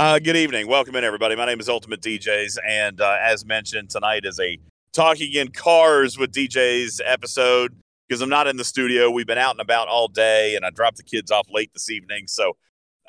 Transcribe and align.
Uh, 0.00 0.18
good 0.18 0.34
evening. 0.34 0.66
Welcome 0.66 0.96
in, 0.96 1.04
everybody. 1.04 1.36
My 1.36 1.44
name 1.44 1.60
is 1.60 1.68
Ultimate 1.68 2.00
DJs. 2.00 2.56
And 2.66 3.02
uh, 3.02 3.18
as 3.20 3.44
mentioned, 3.44 3.90
tonight 3.90 4.24
is 4.24 4.40
a 4.40 4.56
Talking 4.94 5.34
in 5.34 5.48
Cars 5.48 6.16
with 6.16 6.32
DJs 6.32 7.02
episode 7.04 7.76
because 8.08 8.22
I'm 8.22 8.30
not 8.30 8.46
in 8.46 8.56
the 8.56 8.64
studio. 8.64 9.10
We've 9.10 9.26
been 9.26 9.36
out 9.36 9.50
and 9.50 9.60
about 9.60 9.88
all 9.88 10.08
day, 10.08 10.56
and 10.56 10.64
I 10.64 10.70
dropped 10.70 10.96
the 10.96 11.02
kids 11.02 11.30
off 11.30 11.48
late 11.50 11.70
this 11.74 11.90
evening. 11.90 12.28
So 12.28 12.56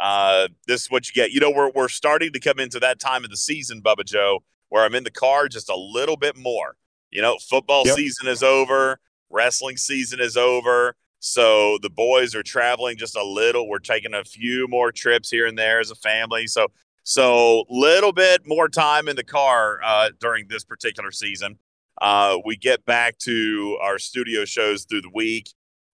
uh, 0.02 0.50
this 0.68 0.82
is 0.82 0.92
what 0.92 1.08
you 1.08 1.14
get. 1.14 1.32
You 1.32 1.40
know, 1.40 1.50
we're, 1.50 1.72
we're 1.74 1.88
starting 1.88 2.34
to 2.34 2.42
come 2.42 2.60
into 2.60 2.78
that 2.82 3.00
time 3.00 3.24
of 3.24 3.30
the 3.30 3.38
season, 3.38 3.82
Bubba 3.82 4.04
Joe, 4.04 4.44
where 4.68 4.84
I'm 4.84 4.94
in 4.94 5.06
the 5.06 5.12
car 5.12 5.48
just 5.48 5.70
a 5.70 5.78
little 5.78 6.18
bit 6.18 6.36
more. 6.36 6.76
You 7.10 7.22
know, 7.22 7.38
football 7.38 7.84
yep. 7.86 7.96
season 7.96 8.28
is 8.28 8.44
over, 8.44 9.00
wrestling 9.30 9.78
season 9.78 10.20
is 10.20 10.36
over. 10.36 10.98
So 11.24 11.78
the 11.84 11.90
boys 11.90 12.34
are 12.34 12.42
traveling 12.42 12.98
just 12.98 13.16
a 13.16 13.24
little. 13.24 13.70
We're 13.70 13.78
taking 13.78 14.16
a 14.16 14.24
few 14.24 14.68
more 14.68 14.92
trips 14.92 15.30
here 15.30 15.46
and 15.46 15.56
there 15.58 15.80
as 15.80 15.92
a 15.92 15.96
family. 15.96 16.48
So 16.48 16.68
so 17.04 17.66
little 17.70 18.12
bit 18.12 18.42
more 18.48 18.68
time 18.68 19.08
in 19.08 19.16
the 19.16 19.24
car 19.24 19.80
uh, 19.84 20.10
during 20.20 20.48
this 20.48 20.64
particular 20.64 21.12
season. 21.12 21.60
Uh, 22.02 22.40
we 22.44 22.58
get 22.58 22.84
back 22.86 23.20
to 23.20 23.78
our 23.82 24.00
studio 24.00 24.46
shows 24.46 24.86
through 24.86 25.02
the 25.02 25.12
week 25.14 25.50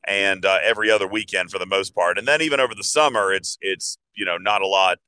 and 0.05 0.45
uh, 0.45 0.59
every 0.63 0.89
other 0.89 1.07
weekend 1.07 1.51
for 1.51 1.59
the 1.59 1.65
most 1.65 1.93
part, 1.93 2.17
and 2.17 2.25
then 2.25 2.41
even 2.41 2.61
over 2.61 2.73
the 2.73 2.83
summer, 2.83 3.33
it's 3.33 3.57
it's 3.59 3.97
you 4.15 4.23
know 4.23 4.37
not 4.37 4.61
a 4.61 4.67
lot 4.67 4.99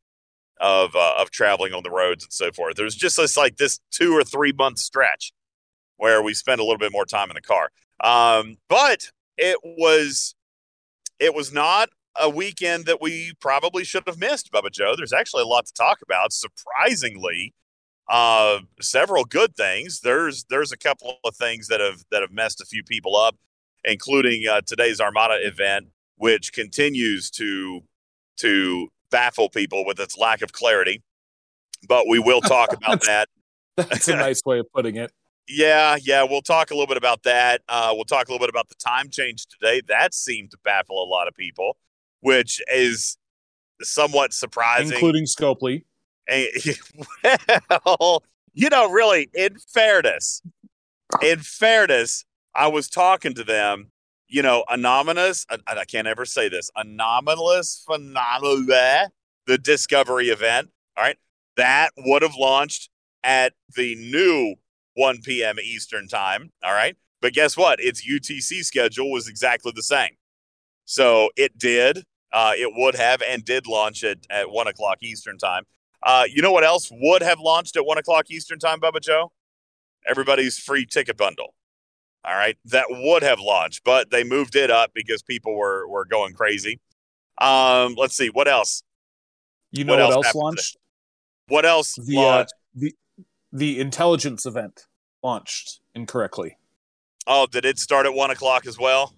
of 0.60 0.94
uh, 0.98 1.16
of 1.18 1.32
traveling 1.32 1.74
on 1.74 1.84
the 1.84 1.90
roads 1.90 2.26
and 2.26 2.34
so 2.34 2.52
forth. 2.52 2.76
There's 2.76 2.96
just 2.96 3.16
this 3.16 3.38
like 3.38 3.56
this 3.56 3.80
two 3.90 4.14
or 4.14 4.26
three 4.26 4.52
month 4.52 4.80
stretch 4.80 5.32
where 5.96 6.22
we 6.22 6.34
spend 6.34 6.60
a 6.60 6.64
little 6.64 6.78
bit 6.78 6.92
more 6.92 7.06
time 7.06 7.30
in 7.30 7.36
the 7.36 7.42
car. 7.42 7.72
Um, 8.02 8.58
but 8.68 9.12
it 9.40 9.58
was 9.64 10.36
it 11.20 11.34
was 11.34 11.52
not 11.52 11.90
a 12.20 12.30
weekend 12.30 12.86
that 12.86 13.02
we 13.02 13.34
probably 13.40 13.84
should 13.84 14.04
have 14.06 14.20
missed, 14.20 14.52
Bubba 14.52 14.72
Joe. 14.72 14.94
There's 14.96 15.14
actually 15.14 15.44
a 15.44 15.48
lot 15.48 15.66
to 15.66 15.74
talk 15.74 16.00
about. 16.04 16.34
Surprisingly, 16.34 17.54
uh, 18.10 18.60
several 18.82 19.24
good 19.24 19.56
things. 19.56 20.02
There's 20.02 20.46
there's 20.50 20.72
a 20.72 20.78
couple 20.78 21.18
of 21.24 21.36
things 21.36 21.68
that 21.68 21.80
have 21.80 22.04
that 22.12 22.22
have 22.22 22.32
messed 22.32 22.62
a 22.62 22.66
few 22.66 22.84
people 22.84 23.16
up, 23.16 23.36
including 23.84 24.48
uh, 24.48 24.62
today's 24.66 25.00
Armada 25.00 25.38
event, 25.42 25.88
which 26.18 26.52
continues 26.54 27.30
to 27.32 27.82
to 28.38 28.90
baffle 29.12 29.50
people 29.50 29.86
with 29.86 30.00
its 30.00 30.18
lack 30.18 30.42
of 30.42 30.52
clarity. 30.52 31.02
But 31.88 32.08
we 32.08 32.20
will 32.20 32.42
talk 32.42 32.74
about 32.74 33.02
that. 33.06 33.30
That's 33.78 34.10
a 34.10 34.16
nice 34.16 34.42
way 34.46 34.60
of 34.60 34.66
putting 34.74 34.98
it. 34.98 35.12
Yeah, 35.50 35.98
yeah, 36.02 36.24
we'll 36.24 36.44
talk 36.44 36.70
a 36.70 36.76
little 36.76 36.88
bit 36.88 36.98
about 36.98 37.24
that. 37.24 37.62
Uh, 37.68 37.92
we'll 37.96 38.06
talk 38.06 38.28
a 38.28 38.32
little 38.32 38.46
bit 38.46 38.52
about 38.52 38.70
the 38.70 38.76
time 38.76 39.10
change 39.10 39.48
today. 39.48 39.82
That 39.88 40.14
seemed 40.14 40.52
to 40.52 40.58
baffle 40.64 41.04
a 41.04 41.10
lot 41.10 41.28
of 41.28 41.34
people, 41.34 41.76
which 42.22 42.62
is 42.72 43.18
somewhat 43.82 44.32
surprising, 44.32 44.94
including 44.94 45.26
Scopely. 45.26 45.86
well, 47.86 48.24
you 48.54 48.70
know, 48.70 48.92
really, 48.92 49.30
in 49.34 49.58
fairness, 49.74 50.44
in 51.24 51.40
fairness, 51.40 52.26
I 52.54 52.68
was 52.68 52.88
talking 52.88 53.34
to 53.34 53.44
them. 53.44 53.92
You 54.28 54.44
know, 54.44 54.64
anonymous. 54.70 55.48
I, 55.50 55.58
I 55.66 55.86
can't 55.86 56.06
ever 56.06 56.24
say 56.24 56.50
this. 56.50 56.70
Anomalous 56.76 57.84
phenomena. 57.88 59.10
The 59.48 59.58
Discovery 59.58 60.28
event. 60.28 60.70
All 60.96 61.04
right, 61.04 61.18
that 61.58 61.90
would 61.98 62.22
have 62.22 62.36
launched 62.36 62.92
at 63.24 63.54
the 63.76 63.96
new 63.96 64.56
1 65.00 65.22
p.m. 65.22 65.58
Eastern 65.60 66.10
time. 66.10 66.52
All 66.62 66.74
right. 66.74 66.98
But 67.22 67.32
guess 67.34 67.56
what? 67.56 67.80
Its 67.80 68.06
UTC 68.06 68.66
schedule 68.66 69.10
was 69.10 69.30
exactly 69.30 69.72
the 69.74 69.82
same. 69.82 70.12
So 70.84 71.30
it 71.38 71.58
did. 71.58 72.04
Uh, 72.34 72.52
it 72.56 72.72
would 72.76 72.96
have 72.96 73.22
and 73.22 73.44
did 73.46 73.66
launch 73.66 74.04
it 74.04 74.28
at 74.30 74.52
1 74.52 74.68
o'clock 74.68 74.98
Eastern 75.02 75.38
time. 75.38 75.64
Uh, 76.04 76.26
you 76.30 76.42
know 76.42 76.52
what 76.52 76.66
else 76.66 76.90
would 76.92 77.22
have 77.22 77.40
launched 77.40 77.78
at 77.78 77.86
1 77.86 77.98
o'clock 77.98 78.30
Eastern 78.30 78.60
time, 78.60 78.82
Bubba 78.82 79.02
Joe? 79.02 79.32
Everybody's 80.06 80.58
free 80.58 80.86
ticket 80.86 81.16
bundle. 81.16 81.54
All 82.26 82.36
right. 82.36 82.58
That 82.66 82.86
would 82.90 83.24
have 83.24 83.40
launched, 83.40 83.86
but 83.86 84.12
they 84.12 84.26
moved 84.26 84.58
it 84.58 84.70
up 84.70 84.92
because 84.94 85.24
people 85.24 85.56
were, 85.56 85.88
were 85.88 86.06
going 86.06 86.34
crazy. 86.34 86.82
Um, 87.40 87.96
let's 87.98 88.18
see. 88.18 88.30
What 88.30 88.50
else? 88.50 88.84
You 89.72 89.86
know 89.86 89.94
what, 89.94 90.02
what 90.02 90.12
else, 90.12 90.26
else 90.26 90.36
launched? 90.36 90.72
Today? 90.74 91.56
What 91.56 91.66
else 91.66 91.96
the, 91.96 92.18
uh, 92.18 92.22
launched? 92.22 92.54
Uh, 92.54 92.56
the 92.76 92.96
the 93.52 93.80
intelligence 93.80 94.46
event 94.46 94.86
launched 95.24 95.80
incorrectly. 95.96 96.58
Oh, 97.28 97.46
did 97.46 97.66
it 97.66 97.78
start 97.80 98.06
at 98.06 98.14
one 98.14 98.32
o'clock 98.32 98.66
as 98.66 98.80
well? 98.80 99.14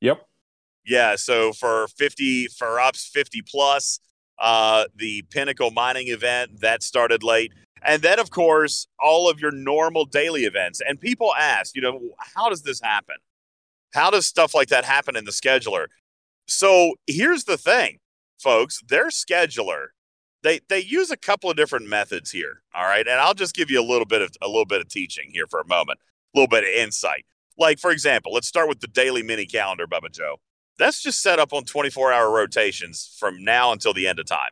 Yep. 0.00 0.26
Yeah. 0.84 1.16
So 1.16 1.52
for 1.52 1.88
fifty 1.88 2.46
for 2.48 2.80
ops 2.80 3.06
fifty 3.06 3.42
plus, 3.42 4.00
uh, 4.38 4.84
the 4.94 5.22
Pinnacle 5.30 5.70
Mining 5.70 6.08
event 6.08 6.60
that 6.60 6.82
started 6.82 7.22
late, 7.22 7.52
and 7.82 8.02
then 8.02 8.18
of 8.18 8.30
course 8.30 8.86
all 9.02 9.28
of 9.28 9.40
your 9.40 9.52
normal 9.52 10.04
daily 10.04 10.44
events. 10.44 10.80
And 10.86 11.00
people 11.00 11.32
ask, 11.34 11.74
you 11.76 11.82
know, 11.82 12.00
how 12.34 12.48
does 12.48 12.62
this 12.62 12.80
happen? 12.80 13.16
How 13.94 14.10
does 14.10 14.26
stuff 14.26 14.54
like 14.54 14.68
that 14.68 14.84
happen 14.84 15.16
in 15.16 15.24
the 15.24 15.30
scheduler? 15.30 15.86
So 16.48 16.94
here's 17.06 17.44
the 17.44 17.56
thing, 17.56 17.98
folks. 18.38 18.80
Their 18.86 19.08
scheduler 19.08 19.88
they 20.44 20.60
they 20.68 20.78
use 20.78 21.10
a 21.10 21.16
couple 21.16 21.50
of 21.50 21.56
different 21.56 21.88
methods 21.88 22.30
here. 22.30 22.62
All 22.74 22.84
right, 22.84 23.08
and 23.08 23.18
I'll 23.18 23.34
just 23.34 23.56
give 23.56 23.70
you 23.70 23.80
a 23.80 23.82
little 23.82 24.04
bit 24.04 24.22
of 24.22 24.30
a 24.40 24.46
little 24.46 24.66
bit 24.66 24.80
of 24.80 24.88
teaching 24.88 25.30
here 25.32 25.46
for 25.48 25.58
a 25.58 25.66
moment, 25.66 25.98
a 26.34 26.38
little 26.38 26.48
bit 26.48 26.62
of 26.62 26.70
insight. 26.70 27.24
Like 27.58 27.80
for 27.80 27.90
example, 27.90 28.32
let's 28.32 28.46
start 28.46 28.68
with 28.68 28.80
the 28.80 28.86
daily 28.86 29.22
mini 29.22 29.46
calendar, 29.46 29.86
Bubba 29.86 30.12
Joe. 30.12 30.36
That's 30.78 31.02
just 31.02 31.22
set 31.22 31.38
up 31.38 31.52
on 31.52 31.64
24 31.64 32.12
hour 32.12 32.30
rotations 32.30 33.16
from 33.18 33.42
now 33.42 33.72
until 33.72 33.94
the 33.94 34.06
end 34.06 34.18
of 34.18 34.26
time. 34.26 34.50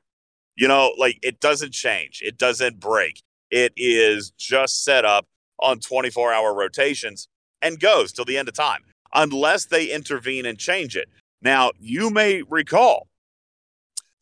You 0.57 0.69
know, 0.69 0.93
like 0.99 1.19
it 1.23 1.41
doesn't 1.41 1.73
change, 1.73 2.21
it 2.25 2.39
doesn't 2.39 2.81
break. 2.81 3.23
It 3.51 3.73
is 3.77 4.31
just 4.39 4.83
set 4.83 5.05
up 5.05 5.27
on 5.59 5.79
24 5.79 6.33
hour 6.33 6.55
rotations 6.55 7.29
and 7.61 7.79
goes 7.79 8.13
till 8.13 8.25
the 8.25 8.39
end 8.39 8.49
of 8.49 8.55
time, 8.55 8.81
unless 9.15 9.67
they 9.67 9.93
intervene 9.93 10.47
and 10.47 10.59
change 10.59 10.97
it. 10.97 11.09
Now, 11.43 11.73
you 11.79 12.09
may 12.09 12.43
recall 12.43 13.09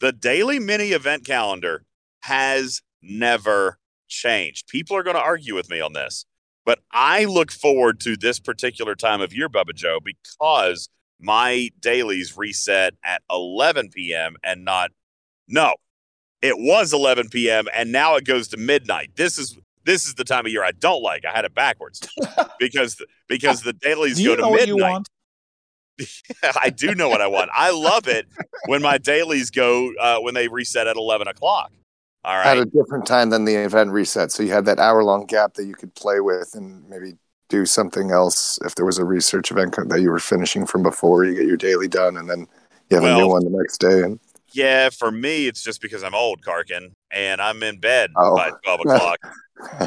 the 0.00 0.12
daily 0.12 0.58
mini 0.58 0.88
event 0.88 1.24
calendar 1.24 1.84
has 2.22 2.82
never 3.02 3.78
changed. 4.08 4.68
People 4.68 4.96
are 4.96 5.02
going 5.02 5.16
to 5.16 5.22
argue 5.22 5.54
with 5.54 5.70
me 5.70 5.80
on 5.80 5.92
this, 5.92 6.24
but 6.64 6.80
I 6.92 7.24
look 7.24 7.52
forward 7.52 8.00
to 8.00 8.16
this 8.16 8.40
particular 8.40 8.94
time 8.94 9.20
of 9.20 9.32
year, 9.32 9.48
Bubba 9.48 9.74
Joe, 9.74 9.98
because 10.02 10.88
my 11.20 11.70
dailies 11.80 12.36
reset 12.36 12.94
at 13.04 13.22
11 13.30 13.90
p.m. 13.90 14.36
and 14.42 14.64
not, 14.64 14.90
no, 15.46 15.74
it 16.42 16.58
was 16.58 16.92
11 16.92 17.28
p.m. 17.28 17.66
and 17.74 17.92
now 17.92 18.16
it 18.16 18.24
goes 18.24 18.48
to 18.48 18.56
midnight. 18.56 19.12
This 19.16 19.38
is 19.38 19.56
this 19.84 20.06
is 20.06 20.14
the 20.14 20.24
time 20.24 20.44
of 20.44 20.52
year 20.52 20.62
I 20.62 20.72
don't 20.72 21.02
like. 21.02 21.24
I 21.24 21.32
had 21.32 21.44
it 21.44 21.54
backwards 21.54 22.06
because 22.58 23.00
because 23.28 23.62
the 23.62 23.72
dailies 23.72 24.18
go 24.22 24.36
to 24.36 24.42
midnight. 24.50 25.06
I 26.62 26.70
do 26.70 26.94
know 26.94 27.08
what 27.08 27.20
I 27.20 27.26
want. 27.26 27.50
I 27.54 27.70
love 27.70 28.08
it 28.08 28.26
when 28.66 28.82
my 28.82 28.98
dailies 28.98 29.50
go 29.50 29.92
uh, 30.00 30.18
when 30.18 30.34
they 30.34 30.48
reset 30.48 30.86
at 30.86 30.96
eleven 30.96 31.28
o'clock. 31.28 31.72
All 32.24 32.36
right, 32.36 32.46
at 32.46 32.58
a 32.58 32.66
different 32.66 33.06
time 33.06 33.30
than 33.30 33.44
the 33.44 33.54
event 33.54 33.90
reset, 33.90 34.30
so 34.30 34.42
you 34.42 34.52
had 34.52 34.66
that 34.66 34.78
hour 34.78 35.02
long 35.02 35.26
gap 35.26 35.54
that 35.54 35.64
you 35.64 35.74
could 35.74 35.94
play 35.94 36.20
with 36.20 36.54
and 36.54 36.86
maybe 36.88 37.14
do 37.48 37.66
something 37.66 38.10
else 38.10 38.58
if 38.64 38.74
there 38.74 38.86
was 38.86 38.98
a 38.98 39.04
research 39.04 39.50
event 39.50 39.74
that 39.88 40.00
you 40.00 40.10
were 40.10 40.18
finishing 40.18 40.66
from 40.66 40.82
before. 40.82 41.24
You 41.24 41.34
get 41.34 41.46
your 41.46 41.56
daily 41.56 41.88
done, 41.88 42.16
and 42.16 42.28
then 42.28 42.46
you 42.90 42.96
have 42.96 43.04
well, 43.04 43.18
a 43.18 43.22
new 43.22 43.28
one 43.28 43.44
the 43.44 43.58
next 43.58 43.78
day. 43.78 44.02
And 44.02 44.20
yeah, 44.52 44.90
for 44.90 45.10
me, 45.10 45.46
it's 45.46 45.62
just 45.62 45.80
because 45.80 46.02
I'm 46.02 46.14
old, 46.14 46.42
Karkin, 46.42 46.92
and 47.10 47.40
I'm 47.40 47.62
in 47.62 47.78
bed 47.80 48.10
oh. 48.16 48.36
by 48.36 48.50
twelve 48.64 48.80
o'clock. 48.80 49.18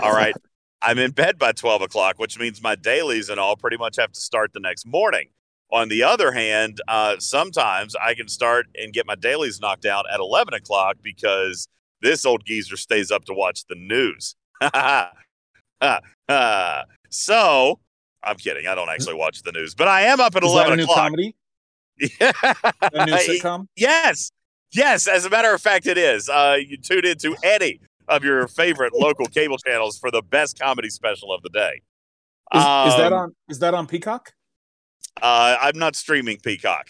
all 0.01 0.13
right. 0.13 0.35
I'm 0.83 0.99
in 0.99 1.11
bed 1.11 1.39
by 1.39 1.53
12 1.53 1.81
o'clock, 1.83 2.19
which 2.19 2.37
means 2.37 2.61
my 2.61 2.75
dailies 2.75 3.29
and 3.29 3.39
all 3.39 3.55
pretty 3.55 3.77
much 3.77 3.95
have 3.95 4.11
to 4.11 4.19
start 4.19 4.51
the 4.51 4.59
next 4.59 4.85
morning. 4.85 5.29
On 5.73 5.89
the 5.89 6.03
other 6.03 6.31
hand, 6.31 6.79
uh, 6.87 7.15
sometimes 7.17 7.95
I 7.95 8.13
can 8.13 8.27
start 8.27 8.67
and 8.79 8.93
get 8.93 9.07
my 9.07 9.15
dailies 9.15 9.59
knocked 9.59 9.87
out 9.87 10.05
at 10.13 10.19
11 10.19 10.53
o'clock 10.53 10.97
because 11.01 11.67
this 12.03 12.25
old 12.25 12.45
geezer 12.45 12.77
stays 12.77 13.09
up 13.09 13.25
to 13.25 13.33
watch 13.33 13.65
the 13.65 13.73
news. 13.73 14.35
so 17.09 17.79
I'm 18.23 18.37
kidding. 18.37 18.67
I 18.67 18.75
don't 18.75 18.89
actually 18.89 19.15
watch 19.15 19.41
the 19.41 19.51
news, 19.51 19.73
but 19.73 19.87
I 19.87 20.01
am 20.01 20.19
up 20.19 20.35
at 20.35 20.43
Is 20.43 20.51
11 20.51 20.77
that 20.77 20.79
a 20.79 20.83
o'clock. 20.83 20.97
New 20.97 21.03
comedy? 21.03 21.35
Yeah. 22.19 22.31
a 22.93 23.05
new 23.05 23.13
sitcom? 23.13 23.67
Yes. 23.75 24.29
Yes. 24.71 25.07
As 25.07 25.25
a 25.25 25.29
matter 25.31 25.55
of 25.55 25.61
fact, 25.61 25.87
it 25.87 25.97
is. 25.97 26.29
Uh, 26.29 26.57
you 26.59 26.77
tune 26.77 27.05
into 27.05 27.35
any 27.43 27.79
of 28.07 28.23
your 28.23 28.47
favorite 28.47 28.93
local 28.93 29.25
cable 29.25 29.57
channels 29.57 29.97
for 29.97 30.11
the 30.11 30.21
best 30.21 30.59
comedy 30.59 30.89
special 30.89 31.33
of 31.33 31.41
the 31.41 31.49
day. 31.49 31.81
Is, 32.53 32.63
um, 32.63 32.87
is 32.89 32.95
that 32.95 33.13
um, 33.13 33.13
on? 33.13 33.35
Is 33.49 33.59
that 33.59 33.73
on 33.73 33.87
Peacock? 33.87 34.33
Uh, 35.21 35.57
I'm 35.61 35.77
not 35.77 35.95
streaming 35.95 36.37
Peacock. 36.37 36.89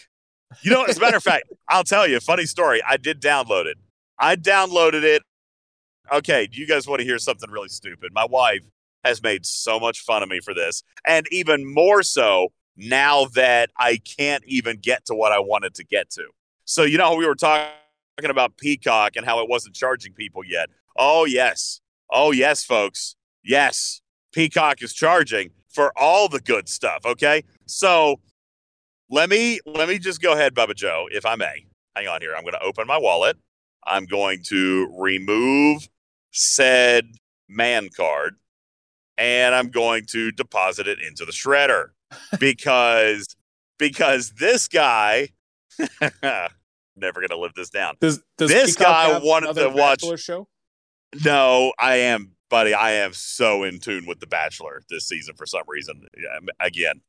You 0.62 0.70
know, 0.70 0.84
as 0.84 0.96
a 0.96 1.00
matter 1.00 1.16
of 1.16 1.22
fact, 1.22 1.44
I'll 1.68 1.84
tell 1.84 2.06
you 2.06 2.16
a 2.16 2.20
funny 2.20 2.46
story. 2.46 2.82
I 2.86 2.96
did 2.96 3.20
download 3.20 3.66
it. 3.66 3.78
I 4.18 4.36
downloaded 4.36 5.02
it. 5.02 5.22
Okay, 6.12 6.46
do 6.46 6.60
you 6.60 6.66
guys 6.66 6.86
want 6.86 7.00
to 7.00 7.04
hear 7.04 7.18
something 7.18 7.50
really 7.50 7.68
stupid? 7.68 8.12
My 8.12 8.26
wife 8.26 8.62
has 9.04 9.22
made 9.22 9.44
so 9.46 9.80
much 9.80 10.00
fun 10.00 10.22
of 10.22 10.28
me 10.28 10.40
for 10.40 10.54
this, 10.54 10.82
and 11.06 11.26
even 11.30 11.72
more 11.72 12.02
so 12.02 12.48
now 12.76 13.26
that 13.34 13.70
I 13.78 14.00
can't 14.18 14.44
even 14.46 14.78
get 14.78 15.06
to 15.06 15.14
what 15.14 15.32
I 15.32 15.38
wanted 15.38 15.74
to 15.74 15.84
get 15.84 16.10
to. 16.10 16.24
So, 16.64 16.82
you 16.82 16.98
know, 16.98 17.14
we 17.14 17.26
were 17.26 17.34
talking 17.34 17.70
talking 18.16 18.30
about 18.30 18.56
Peacock 18.56 19.16
and 19.16 19.26
how 19.26 19.40
it 19.42 19.48
wasn't 19.48 19.74
charging 19.74 20.12
people 20.12 20.44
yet. 20.44 20.70
Oh, 20.96 21.24
yes. 21.24 21.80
Oh, 22.10 22.30
yes, 22.30 22.64
folks. 22.64 23.16
Yes. 23.42 24.00
Peacock 24.32 24.82
is 24.82 24.92
charging 24.92 25.50
for 25.74 25.92
all 25.98 26.28
the 26.28 26.40
good 26.40 26.68
stuff. 26.68 27.04
Okay. 27.04 27.42
So 27.66 28.20
let 29.10 29.28
me 29.28 29.60
let 29.66 29.88
me 29.88 29.98
just 29.98 30.22
go 30.22 30.32
ahead, 30.32 30.54
Bubba 30.54 30.74
Joe, 30.74 31.08
if 31.10 31.26
I 31.26 31.34
may. 31.36 31.66
Hang 31.94 32.08
on 32.08 32.20
here. 32.20 32.34
I'm 32.34 32.42
going 32.42 32.54
to 32.54 32.62
open 32.62 32.86
my 32.86 32.98
wallet. 32.98 33.36
I'm 33.86 34.06
going 34.06 34.42
to 34.48 34.88
remove 34.98 35.88
said 36.32 37.06
man 37.48 37.88
card 37.96 38.36
and 39.18 39.54
I'm 39.54 39.68
going 39.68 40.04
to 40.10 40.32
deposit 40.32 40.88
it 40.88 40.98
into 41.00 41.24
the 41.24 41.32
shredder 41.32 41.88
because 42.40 43.36
because 43.78 44.32
this 44.38 44.66
guy 44.68 45.28
never 46.96 47.20
going 47.20 47.28
to 47.28 47.38
live 47.38 47.52
this 47.54 47.70
down. 47.70 47.96
Does, 48.00 48.22
does 48.38 48.50
This 48.50 48.76
Peacock 48.76 48.86
guy 48.86 49.18
wanted 49.22 49.54
to 49.54 49.68
watch- 49.68 50.04
show? 50.20 50.48
No, 51.24 51.72
I 51.78 51.96
am, 51.96 52.32
buddy. 52.54 52.72
I 52.72 52.92
am 52.92 53.12
so 53.12 53.64
in 53.64 53.80
tune 53.80 54.06
with 54.06 54.20
The 54.20 54.28
Bachelor 54.28 54.82
this 54.88 55.08
season 55.08 55.34
for 55.34 55.44
some 55.44 55.64
reason. 55.66 56.06
Again, 56.60 57.00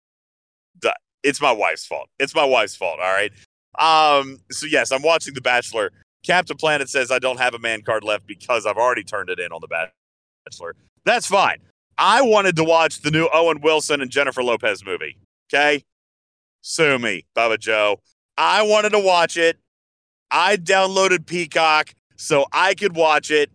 the- 0.81 0.95
it's 1.21 1.39
my 1.39 1.51
wife's 1.51 1.85
fault. 1.85 2.09
It's 2.17 2.33
my 2.33 2.43
wife's 2.43 2.75
fault. 2.75 2.99
All 2.99 3.13
right. 3.13 3.31
Um. 3.77 4.39
So 4.51 4.65
yes, 4.65 4.91
I'm 4.91 5.03
watching 5.03 5.35
The 5.35 5.41
Bachelor. 5.41 5.91
Captain 6.25 6.57
Planet 6.57 6.89
says 6.89 7.11
I 7.11 7.19
don't 7.19 7.37
have 7.37 7.53
a 7.53 7.59
man 7.59 7.83
card 7.83 8.03
left 8.03 8.25
because 8.25 8.65
I've 8.65 8.77
already 8.77 9.03
turned 9.03 9.29
it 9.29 9.39
in 9.39 9.51
on 9.51 9.59
The 9.61 9.89
Bachelor. 10.47 10.75
That's 11.05 11.27
fine. 11.27 11.59
I 11.99 12.23
wanted 12.23 12.55
to 12.55 12.63
watch 12.63 13.01
the 13.01 13.11
new 13.11 13.29
Owen 13.31 13.61
Wilson 13.61 14.01
and 14.01 14.09
Jennifer 14.09 14.41
Lopez 14.41 14.83
movie. 14.83 15.19
Okay. 15.53 15.83
Sue 16.61 16.97
me, 16.97 17.25
Bubba 17.37 17.59
Joe. 17.59 18.01
I 18.35 18.63
wanted 18.63 18.89
to 18.93 18.99
watch 18.99 19.37
it. 19.37 19.59
I 20.31 20.57
downloaded 20.57 21.27
Peacock 21.27 21.93
so 22.17 22.47
I 22.51 22.73
could 22.73 22.95
watch 22.95 23.29
it 23.29 23.51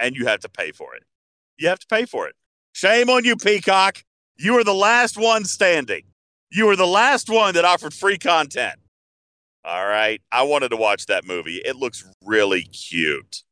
and 0.00 0.16
you 0.16 0.26
have 0.26 0.40
to 0.40 0.48
pay 0.48 0.72
for 0.72 0.94
it. 0.94 1.04
You 1.58 1.68
have 1.68 1.78
to 1.78 1.86
pay 1.86 2.06
for 2.06 2.26
it. 2.26 2.34
Shame 2.72 3.10
on 3.10 3.24
you, 3.24 3.36
Peacock. 3.36 4.02
You 4.38 4.54
were 4.54 4.64
the 4.64 4.74
last 4.74 5.16
one 5.16 5.44
standing. 5.44 6.04
You 6.50 6.66
were 6.66 6.76
the 6.76 6.86
last 6.86 7.28
one 7.28 7.54
that 7.54 7.64
offered 7.64 7.92
free 7.92 8.18
content. 8.18 8.80
All 9.64 9.86
right. 9.86 10.22
I 10.32 10.42
wanted 10.42 10.70
to 10.70 10.76
watch 10.76 11.06
that 11.06 11.26
movie. 11.26 11.60
It 11.64 11.76
looks 11.76 12.04
really 12.24 12.62
cute. 12.62 13.42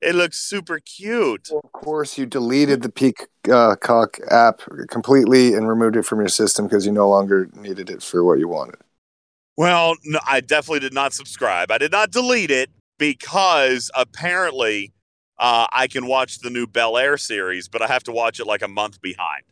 It 0.00 0.14
looks 0.14 0.38
super 0.38 0.80
cute. 0.80 1.48
Well, 1.50 1.60
of 1.62 1.72
course, 1.72 2.18
you 2.18 2.26
deleted 2.26 2.82
the 2.82 2.88
Peacock 2.88 4.18
app 4.30 4.62
completely 4.88 5.54
and 5.54 5.68
removed 5.68 5.96
it 5.96 6.04
from 6.04 6.18
your 6.18 6.28
system 6.28 6.66
because 6.66 6.86
you 6.86 6.92
no 6.92 7.08
longer 7.08 7.48
needed 7.54 7.90
it 7.90 8.02
for 8.02 8.24
what 8.24 8.38
you 8.38 8.48
wanted. 8.48 8.76
Well, 9.56 9.96
no, 10.04 10.18
I 10.26 10.40
definitely 10.40 10.80
did 10.80 10.94
not 10.94 11.12
subscribe. 11.12 11.70
I 11.70 11.78
did 11.78 11.92
not 11.92 12.10
delete 12.10 12.50
it 12.50 12.70
because 12.98 13.90
apparently 13.94 14.92
uh, 15.38 15.66
I 15.72 15.86
can 15.88 16.06
watch 16.06 16.38
the 16.38 16.50
new 16.50 16.66
Bel 16.66 16.96
Air 16.96 17.16
series, 17.16 17.68
but 17.68 17.82
I 17.82 17.86
have 17.86 18.02
to 18.04 18.12
watch 18.12 18.40
it 18.40 18.46
like 18.46 18.62
a 18.62 18.68
month 18.68 19.00
behind. 19.00 19.42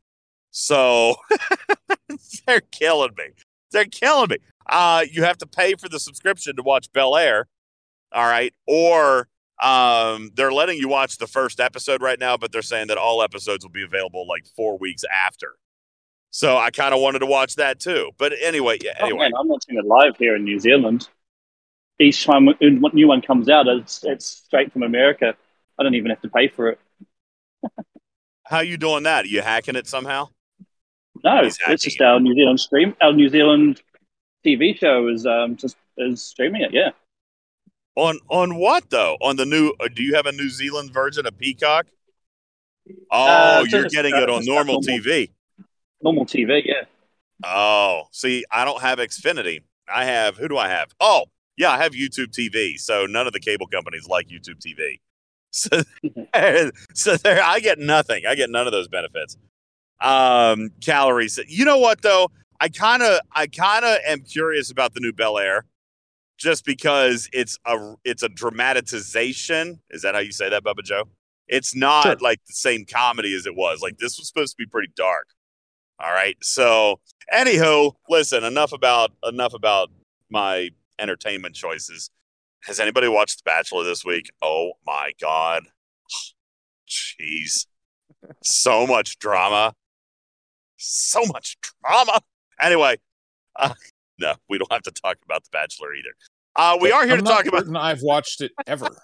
So 0.50 1.14
they're 2.46 2.60
killing 2.60 3.12
me. 3.16 3.24
They're 3.72 3.84
killing 3.86 4.30
me. 4.30 4.38
Uh, 4.68 5.04
you 5.10 5.22
have 5.24 5.38
to 5.38 5.46
pay 5.46 5.74
for 5.74 5.88
the 5.88 5.98
subscription 6.00 6.56
to 6.56 6.62
watch 6.62 6.92
Bel 6.92 7.16
Air. 7.16 7.46
All 8.12 8.24
right. 8.26 8.52
Or 8.66 9.28
um, 9.62 10.30
they're 10.34 10.52
letting 10.52 10.78
you 10.78 10.88
watch 10.88 11.18
the 11.18 11.26
first 11.26 11.60
episode 11.60 12.02
right 12.02 12.18
now, 12.18 12.36
but 12.36 12.50
they're 12.52 12.62
saying 12.62 12.88
that 12.88 12.98
all 12.98 13.22
episodes 13.22 13.64
will 13.64 13.70
be 13.70 13.84
available 13.84 14.26
like 14.26 14.46
four 14.56 14.78
weeks 14.78 15.04
after. 15.12 15.54
So 16.30 16.56
I 16.56 16.70
kind 16.70 16.94
of 16.94 17.00
wanted 17.00 17.20
to 17.20 17.26
watch 17.26 17.56
that 17.56 17.80
too. 17.80 18.10
But 18.18 18.32
anyway, 18.40 18.78
yeah, 18.82 18.92
Oh, 19.00 19.06
anyway. 19.06 19.20
man, 19.24 19.32
I'm 19.38 19.48
watching 19.48 19.76
it 19.76 19.84
live 19.84 20.16
here 20.16 20.36
in 20.36 20.44
New 20.44 20.58
Zealand. 20.60 21.08
Each 21.98 22.24
time 22.24 22.48
a 22.48 22.54
new 22.94 23.08
one 23.08 23.20
comes 23.20 23.48
out, 23.50 23.66
it's 23.68 24.02
it's 24.04 24.26
straight 24.26 24.72
from 24.72 24.82
America. 24.82 25.34
I 25.80 25.82
don't 25.82 25.94
even 25.94 26.10
have 26.10 26.20
to 26.22 26.28
pay 26.28 26.48
for 26.48 26.68
it. 26.68 26.78
How 28.44 28.58
are 28.58 28.64
you 28.64 28.76
doing 28.76 29.04
that? 29.04 29.24
Are 29.24 29.28
you 29.28 29.40
hacking 29.42 29.76
it 29.76 29.86
somehow? 29.86 30.28
No, 31.24 31.40
it's 31.42 31.82
just 31.82 32.00
our 32.00 32.20
New 32.20 32.34
Zealand 32.34 32.60
stream. 32.60 32.94
Our 33.00 33.12
New 33.12 33.28
Zealand 33.28 33.80
TV 34.46 34.78
show 34.78 35.08
is 35.08 35.26
um 35.26 35.56
just 35.56 35.76
is 35.96 36.22
streaming 36.22 36.62
it. 36.62 36.72
Yeah, 36.72 36.90
On 37.96 38.18
on 38.28 38.56
what 38.56 38.90
though? 38.90 39.16
On 39.20 39.36
the 39.36 39.46
new? 39.46 39.72
Uh, 39.80 39.88
do 39.94 40.02
you 40.02 40.14
have 40.14 40.26
a 40.26 40.32
New 40.32 40.48
Zealand 40.48 40.92
version 40.92 41.26
of 41.26 41.36
Peacock? 41.38 41.86
Oh, 43.10 43.60
Uh, 43.60 43.64
you're 43.68 43.82
just, 43.82 43.94
getting 43.94 44.14
uh, 44.14 44.18
it 44.22 44.30
on 44.30 44.44
normal 44.44 44.80
normal. 44.80 44.80
TV. 44.80 45.30
normal 46.02 46.26
TV. 46.26 46.62
Yeah, 46.64 46.84
Oh, 47.44 48.04
see, 48.12 48.44
I 48.50 48.64
don't 48.64 48.80
have 48.82 48.98
Xfinity. 48.98 49.60
I 49.92 50.04
have 50.04 50.36
who 50.36 50.48
do 50.48 50.56
I 50.58 50.68
have? 50.68 50.88
Oh, 51.00 51.24
yeah, 51.56 51.70
I 51.70 51.78
have 51.78 51.92
YouTube 51.92 52.28
TV. 52.32 52.78
So 52.78 53.06
none 53.06 53.26
of 53.26 53.32
the 53.32 53.40
cable 53.40 53.66
companies 53.66 54.06
like 54.08 54.28
YouTube 54.28 54.60
TV. 54.66 55.00
So, 55.52 55.82
so 56.94 57.16
there, 57.16 57.42
I 57.42 57.60
get 57.60 57.78
nothing. 57.78 58.24
I 58.26 58.34
get 58.34 58.50
none 58.50 58.66
of 58.66 58.72
those 58.72 58.88
benefits. 58.88 59.36
Um, 60.00 60.70
calories. 60.80 61.38
You 61.48 61.64
know 61.64 61.78
what 61.78 62.02
though? 62.02 62.30
I 62.60 62.68
kind 62.68 63.02
of, 63.02 63.20
I 63.32 63.46
kind 63.46 63.84
of 63.84 63.98
am 64.06 64.20
curious 64.20 64.70
about 64.70 64.94
the 64.94 65.00
new 65.00 65.12
Bel 65.12 65.38
Air, 65.38 65.64
just 66.38 66.64
because 66.64 67.28
it's 67.32 67.58
a, 67.66 67.94
it's 68.04 68.22
a 68.22 68.28
dramatization. 68.28 69.80
Is 69.90 70.02
that 70.02 70.14
how 70.14 70.20
you 70.20 70.32
say 70.32 70.48
that, 70.50 70.62
Bubba 70.64 70.82
Joe? 70.84 71.04
It's 71.48 71.74
not 71.74 72.04
Sure. 72.04 72.16
like 72.20 72.38
the 72.46 72.52
same 72.52 72.84
comedy 72.84 73.34
as 73.34 73.46
it 73.46 73.56
was. 73.56 73.80
Like 73.82 73.98
this 73.98 74.18
was 74.18 74.28
supposed 74.28 74.52
to 74.56 74.62
be 74.62 74.66
pretty 74.66 74.92
dark. 74.94 75.26
All 75.98 76.12
right. 76.12 76.36
So, 76.42 77.00
anywho, 77.34 77.92
listen. 78.08 78.44
Enough 78.44 78.72
about 78.72 79.10
enough 79.26 79.52
about 79.52 79.90
my 80.30 80.70
entertainment 80.98 81.54
choices. 81.54 82.10
Has 82.66 82.78
anybody 82.78 83.08
watched 83.08 83.38
The 83.38 83.48
Bachelor 83.50 83.84
this 83.84 84.04
week? 84.04 84.30
Oh 84.42 84.72
my 84.86 85.12
god, 85.20 85.64
jeez, 86.88 87.66
so 88.42 88.86
much 88.86 89.18
drama, 89.18 89.74
so 90.76 91.22
much 91.26 91.56
drama. 91.82 92.20
Anyway, 92.60 92.96
uh, 93.56 93.72
no, 94.18 94.34
we 94.48 94.58
don't 94.58 94.70
have 94.72 94.82
to 94.82 94.90
talk 94.90 95.16
about 95.24 95.44
The 95.44 95.50
Bachelor 95.52 95.94
either. 95.94 96.14
Uh, 96.56 96.76
we 96.80 96.92
are 96.92 97.04
here 97.04 97.16
I'm 97.16 97.24
to 97.24 97.24
talk 97.24 97.46
about. 97.46 97.64
I've 97.76 98.02
watched 98.02 98.40
it 98.40 98.52
ever. 98.66 98.88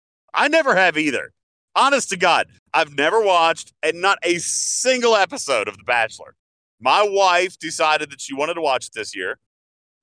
I 0.34 0.48
never 0.48 0.74
have 0.74 0.96
either. 0.96 1.32
Honest 1.76 2.10
to 2.10 2.16
God, 2.16 2.48
I've 2.74 2.96
never 2.96 3.20
watched 3.20 3.72
and 3.82 4.00
not 4.00 4.18
a 4.22 4.38
single 4.38 5.14
episode 5.14 5.68
of 5.68 5.76
The 5.76 5.84
Bachelor. 5.84 6.34
My 6.80 7.06
wife 7.08 7.58
decided 7.58 8.10
that 8.10 8.20
she 8.20 8.34
wanted 8.34 8.54
to 8.54 8.60
watch 8.60 8.86
it 8.86 8.92
this 8.94 9.14
year, 9.14 9.38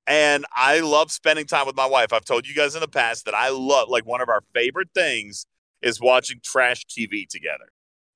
and 0.08 0.46
I 0.56 0.80
love 0.80 1.12
spending 1.12 1.46
time 1.46 1.68
with 1.68 1.76
my 1.76 1.86
wife. 1.86 2.14
I've 2.14 2.26
told 2.26 2.48
you 2.48 2.56
guys 2.56 2.76
in 2.76 2.82
the 2.82 2.88
past 2.88 3.26
that 3.26 3.36
I 3.36 3.50
love, 3.50 3.90
like, 3.90 4.06
one 4.06 4.22
of 4.22 4.30
our 4.30 4.42
favorite 4.54 4.90
things 4.94 5.46
is 5.82 6.02
watching 6.02 6.40
trash 6.44 6.86
TV 6.86 7.28
together. 7.28 7.70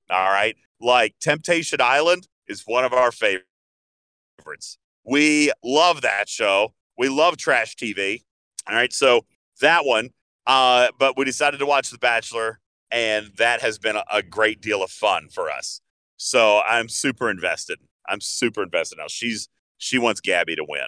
All 0.09 0.29
right. 0.29 0.55
Like, 0.79 1.15
Temptation 1.19 1.79
Island 1.81 2.27
is 2.47 2.63
one 2.65 2.85
of 2.85 2.93
our 2.93 3.11
favorites. 3.11 4.77
We 5.05 5.51
love 5.63 6.01
that 6.01 6.29
show. 6.29 6.73
We 6.97 7.09
love 7.09 7.37
trash 7.37 7.75
TV. 7.75 8.23
All 8.67 8.75
right. 8.75 8.93
So, 8.93 9.25
that 9.59 9.85
one. 9.85 10.09
Uh, 10.47 10.87
but 10.97 11.17
we 11.17 11.23
decided 11.23 11.59
to 11.59 11.65
watch 11.67 11.91
The 11.91 11.99
Bachelor, 11.99 12.59
and 12.89 13.31
that 13.37 13.61
has 13.61 13.77
been 13.77 13.95
a, 13.95 14.03
a 14.11 14.23
great 14.23 14.59
deal 14.59 14.83
of 14.83 14.89
fun 14.89 15.29
for 15.29 15.51
us. 15.51 15.81
So 16.17 16.59
I'm 16.59 16.87
super 16.87 17.31
invested. 17.31 17.79
I'm 18.07 18.21
super 18.21 18.61
invested 18.61 18.99
now. 18.99 19.07
She's 19.07 19.49
she 19.77 19.97
wants 19.97 20.21
Gabby 20.21 20.55
to 20.55 20.63
win. 20.67 20.87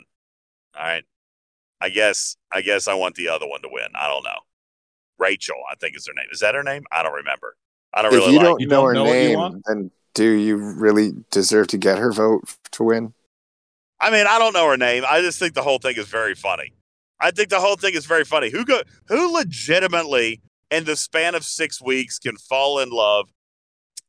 All 0.77 0.83
right. 0.85 1.03
I 1.81 1.89
guess 1.89 2.37
I 2.51 2.61
guess 2.61 2.87
I 2.87 2.93
want 2.93 3.15
the 3.15 3.27
other 3.27 3.47
one 3.47 3.61
to 3.61 3.69
win. 3.71 3.87
I 3.95 4.07
don't 4.07 4.23
know. 4.23 4.39
Rachel, 5.19 5.57
I 5.71 5.75
think 5.75 5.95
is 5.95 6.07
her 6.07 6.13
name. 6.13 6.27
Is 6.31 6.39
that 6.39 6.55
her 6.55 6.63
name? 6.63 6.83
I 6.91 7.03
don't 7.03 7.13
remember. 7.13 7.55
I 7.93 8.01
don't 8.01 8.13
if 8.13 8.19
really 8.19 8.33
you 8.33 8.37
like. 8.39 8.45
don't 8.47 8.59
You 8.61 8.67
know 8.67 8.75
don't 8.77 8.87
her 8.87 8.93
know 8.93 9.03
name, 9.03 9.37
want? 9.39 9.63
then 9.67 9.91
do 10.13 10.31
you 10.31 10.55
really 10.55 11.11
deserve 11.31 11.67
to 11.67 11.77
get 11.77 11.97
her 11.97 12.11
vote 12.11 12.43
to 12.71 12.83
win? 12.83 13.13
I 13.99 14.11
mean, 14.11 14.25
I 14.27 14.39
don't 14.39 14.53
know 14.53 14.69
her 14.69 14.77
name. 14.77 15.03
I 15.07 15.21
just 15.21 15.39
think 15.39 15.53
the 15.53 15.61
whole 15.61 15.77
thing 15.77 15.95
is 15.97 16.07
very 16.07 16.35
funny. 16.35 16.73
I 17.19 17.31
think 17.31 17.49
the 17.49 17.59
whole 17.59 17.75
thing 17.75 17.93
is 17.93 18.05
very 18.05 18.25
funny. 18.25 18.49
Who 18.49 18.65
go 18.65 18.81
who 19.07 19.33
legitimately 19.33 20.41
in 20.71 20.83
the 20.85 20.95
span 20.95 21.35
of 21.35 21.43
six 21.43 21.81
weeks 21.81 22.19
can 22.19 22.35
fall 22.37 22.79
in 22.79 22.89
love 22.89 23.29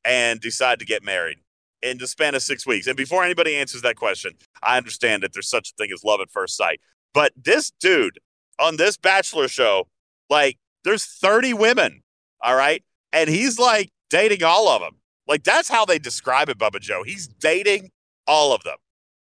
and 0.05 0.41
decide 0.41 0.79
to 0.79 0.85
get 0.85 1.03
married 1.03 1.39
in 1.85 1.99
the 1.99 2.07
span 2.09 2.35
of 2.35 2.43
six 2.43 2.67
weeks? 2.67 2.87
And 2.87 2.97
before 2.97 3.23
anybody 3.23 3.55
answers 3.57 3.83
that 3.83 3.97
question, 3.97 4.33
I 4.63 4.77
understand 4.77 5.23
that 5.23 5.33
there's 5.33 5.49
such 5.49 5.71
a 5.71 5.75
thing 5.77 5.91
as 5.93 6.03
love 6.03 6.21
at 6.21 6.31
first 6.31 6.57
sight. 6.57 6.81
But 7.13 7.33
this 7.37 7.71
dude 7.81 8.19
on 8.59 8.77
this 8.77 8.97
bachelor 8.97 9.47
show, 9.49 9.87
like, 10.31 10.59
there's 10.85 11.05
30 11.05 11.55
women, 11.55 12.03
all 12.43 12.57
right? 12.57 12.83
And 13.13 13.29
he's 13.31 13.59
like 13.59 13.91
dating 14.11 14.43
all 14.43 14.69
of 14.69 14.81
them. 14.81 14.97
Like, 15.29 15.45
that's 15.45 15.69
how 15.69 15.85
they 15.85 15.99
describe 15.99 16.49
it, 16.49 16.59
Bubba 16.59 16.81
Joe. 16.81 17.03
He's 17.05 17.27
dating 17.29 17.91
all 18.27 18.53
of 18.55 18.63
them. 18.65 18.77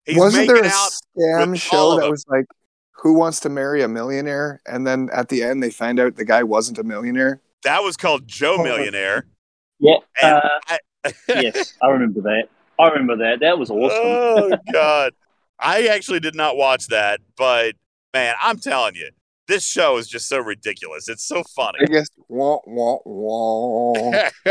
He's 0.06 0.16
Wasn't 0.18 0.46
there 0.48 0.56
a 0.64 0.70
scam 0.70 1.58
show 1.58 1.98
that 1.98 2.10
was 2.10 2.24
like, 2.28 2.44
"Who 3.02 3.14
wants 3.14 3.40
to 3.40 3.48
marry 3.48 3.80
a 3.82 3.88
millionaire?" 3.88 4.60
And 4.66 4.86
then 4.86 5.08
at 5.12 5.28
the 5.30 5.42
end, 5.42 5.62
they 5.62 5.70
find 5.70 5.98
out 5.98 6.16
the 6.16 6.24
guy 6.26 6.42
wasn't 6.42 6.78
a 6.78 6.84
millionaire. 6.84 7.40
That 7.62 7.82
was 7.82 7.96
called 7.96 8.26
Joe 8.28 8.56
Oh. 8.58 8.62
Millionaire. 8.62 9.26
yeah. 9.78 9.96
And 10.20 10.34
Uh, 10.36 10.48
I- 10.68 10.78
yes, 11.28 11.74
I 11.82 11.88
remember 11.88 12.20
that. 12.22 12.48
I 12.78 12.88
remember 12.88 13.16
that. 13.18 13.40
That 13.40 13.58
was 13.58 13.70
awesome. 13.70 13.90
oh 13.92 14.56
God. 14.72 15.12
I 15.58 15.86
actually 15.86 16.20
did 16.20 16.34
not 16.34 16.56
watch 16.56 16.88
that, 16.88 17.20
but 17.36 17.74
man, 18.12 18.34
I'm 18.40 18.58
telling 18.58 18.96
you, 18.96 19.10
this 19.46 19.66
show 19.66 19.98
is 19.98 20.08
just 20.08 20.28
so 20.28 20.38
ridiculous. 20.38 21.08
It's 21.08 21.24
so 21.24 21.42
funny. 21.54 21.78
I 21.82 21.86
guess. 21.86 22.08
Wah, 22.28 22.58
wah, 22.66 22.98
wah. 23.04 24.28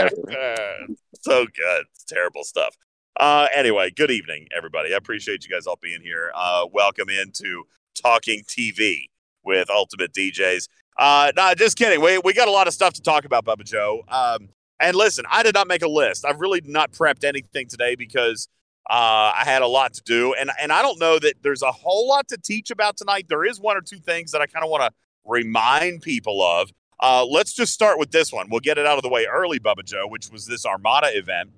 so 1.22 1.45
good. 1.45 1.86
It's 1.93 2.05
terrible 2.07 2.43
stuff. 2.43 2.75
Uh, 3.19 3.48
anyway, 3.53 3.91
good 3.91 4.12
evening, 4.12 4.48
everybody. 4.55 4.93
I 4.93 4.98
appreciate 4.98 5.43
you 5.43 5.50
guys 5.50 5.67
all 5.67 5.77
being 5.81 6.01
here. 6.01 6.31
Uh, 6.33 6.65
welcome 6.72 7.10
into 7.10 7.63
Talking 8.01 8.43
TV 8.43 9.10
with 9.43 9.69
Ultimate 9.69 10.13
DJs. 10.13 10.67
Uh, 10.98 11.31
no, 11.36 11.53
just 11.55 11.77
kidding. 11.77 12.01
We, 12.01 12.19
we 12.19 12.33
got 12.33 12.48
a 12.48 12.51
lot 12.51 12.67
of 12.67 12.74
stuff 12.74 12.93
to 12.93 13.01
talk 13.01 13.25
about, 13.25 13.45
Bubba 13.45 13.65
Joe. 13.65 14.03
Um, 14.07 14.50
and 14.80 14.96
listen, 14.96 15.25
I 15.30 15.44
did 15.44 15.53
not 15.53 15.68
make 15.68 15.82
a 15.82 15.88
list. 15.88 16.25
I've 16.25 16.39
really 16.39 16.62
not 16.65 16.92
prepped 16.92 17.24
anything 17.24 17.68
today 17.68 17.96
because 17.96 18.48
uh, 18.89 19.32
I 19.36 19.44
had 19.46 19.62
a 19.62 19.68
lot 19.68 19.94
to 19.94 20.03
do. 20.03 20.34
And, 20.34 20.51
and 20.60 20.72
I 20.72 20.82
don't 20.82 21.00
know 21.00 21.20
that 21.20 21.36
there's 21.42 21.62
a 21.62 21.72
whole 21.72 22.08
lot 22.08 22.27
to 22.30 22.38
teach 22.38 22.70
about 22.70 22.98
tonight. 22.98 23.27
There 23.30 23.46
is 23.46 23.60
one 23.60 23.77
or 23.77 23.82
two 23.82 24.00
things 24.00 24.32
that 24.32 24.42
I 24.42 24.46
kind 24.46 24.63
of 24.63 24.70
want 24.70 24.84
to 24.84 24.92
remind 25.25 26.01
people 26.01 26.42
of. 26.42 26.72
Uh, 27.00 27.25
let's 27.25 27.53
just 27.53 27.74
start 27.74 28.00
with 28.00 28.12
this 28.12 28.32
one. 28.32 28.48
We'll 28.50 28.60
get 28.60 28.77
it 28.77 28.86
out 28.86 28.98
of 28.98 29.03
the 29.03 29.10
way 29.10 29.25
early, 29.25 29.60
Bubba 29.60 29.84
Joe, 29.86 30.08
which 30.08 30.30
was 30.30 30.46
this 30.46 30.65
Armada 30.65 31.18
event. 31.18 31.51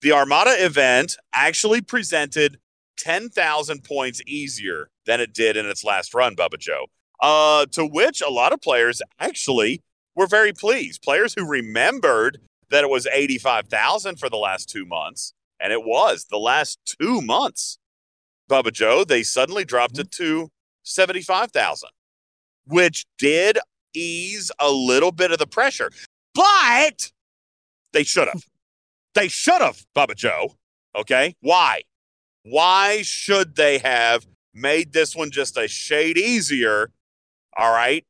The 0.00 0.12
Armada 0.12 0.64
event 0.64 1.16
actually 1.32 1.80
presented 1.80 2.58
10,000 2.98 3.82
points 3.82 4.20
easier 4.26 4.90
than 5.06 5.20
it 5.20 5.32
did 5.32 5.56
in 5.56 5.66
its 5.66 5.84
last 5.84 6.14
run, 6.14 6.36
Bubba 6.36 6.58
Joe. 6.58 6.86
Uh, 7.20 7.66
to 7.72 7.84
which 7.84 8.20
a 8.22 8.30
lot 8.30 8.52
of 8.52 8.60
players 8.60 9.02
actually 9.18 9.82
were 10.18 10.26
very 10.26 10.52
pleased. 10.52 11.00
Players 11.00 11.32
who 11.32 11.46
remembered 11.46 12.40
that 12.70 12.82
it 12.82 12.90
was 12.90 13.06
85,000 13.06 14.16
for 14.16 14.28
the 14.28 14.36
last 14.36 14.68
two 14.68 14.84
months, 14.84 15.32
and 15.60 15.72
it 15.72 15.84
was 15.84 16.26
the 16.28 16.38
last 16.38 16.80
two 17.00 17.22
months. 17.22 17.78
Bubba 18.50 18.72
Joe, 18.72 19.04
they 19.04 19.22
suddenly 19.22 19.64
dropped 19.64 19.94
mm-hmm. 19.94 20.02
it 20.02 20.10
to 20.12 20.50
75,000, 20.82 21.88
which 22.66 23.06
did 23.16 23.58
ease 23.94 24.50
a 24.58 24.70
little 24.70 25.12
bit 25.12 25.30
of 25.30 25.38
the 25.38 25.46
pressure, 25.46 25.90
but 26.34 27.12
they 27.92 28.04
should 28.04 28.28
have. 28.28 28.44
They 29.14 29.26
should 29.26 29.60
have, 29.60 29.84
Bubba 29.96 30.14
Joe. 30.14 30.54
Okay. 30.94 31.34
Why? 31.40 31.82
Why 32.44 33.02
should 33.02 33.56
they 33.56 33.78
have 33.78 34.28
made 34.54 34.92
this 34.92 35.16
one 35.16 35.32
just 35.32 35.56
a 35.56 35.66
shade 35.66 36.16
easier? 36.16 36.92
All 37.56 37.72
right. 37.72 38.04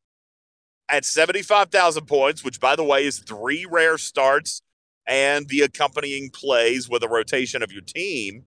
At 0.90 1.04
75,000 1.04 2.06
points, 2.06 2.42
which 2.42 2.60
by 2.60 2.74
the 2.74 2.84
way 2.84 3.04
is 3.04 3.18
three 3.18 3.66
rare 3.70 3.98
starts 3.98 4.62
and 5.06 5.48
the 5.48 5.62
accompanying 5.62 6.30
plays 6.30 6.88
with 6.88 7.02
a 7.02 7.08
rotation 7.08 7.62
of 7.62 7.72
your 7.72 7.82
team. 7.82 8.46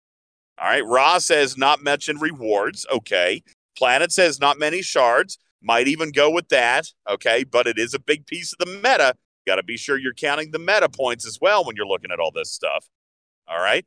All 0.59 0.69
right. 0.69 0.85
Ra 0.85 1.19
says 1.19 1.57
not 1.57 1.83
mentioned 1.83 2.21
rewards. 2.21 2.87
Okay. 2.93 3.43
Planet 3.77 4.13
says 4.13 4.41
not 4.41 4.59
many 4.59 4.83
shards. 4.83 5.39
Might 5.63 5.89
even 5.89 6.13
go 6.13 6.31
with 6.31 6.49
that. 6.49 6.87
Okay. 7.09 7.45
But 7.45 7.67
it 7.67 7.79
is 7.79 7.95
a 7.95 7.99
big 7.99 8.27
piece 8.27 8.53
of 8.53 8.59
the 8.59 8.67
meta. 8.67 9.15
Got 9.47 9.57
to 9.57 9.63
be 9.63 9.79
sure 9.79 9.97
you're 9.97 10.13
counting 10.13 10.51
the 10.51 10.59
meta 10.59 10.89
points 10.89 11.27
as 11.27 11.39
well 11.41 11.65
when 11.65 11.77
you're 11.77 11.87
looking 11.87 12.13
at 12.13 12.21
all 12.21 12.31
this 12.31 12.53
stuff. 12.53 12.87
All 13.49 13.59
right. 13.59 13.87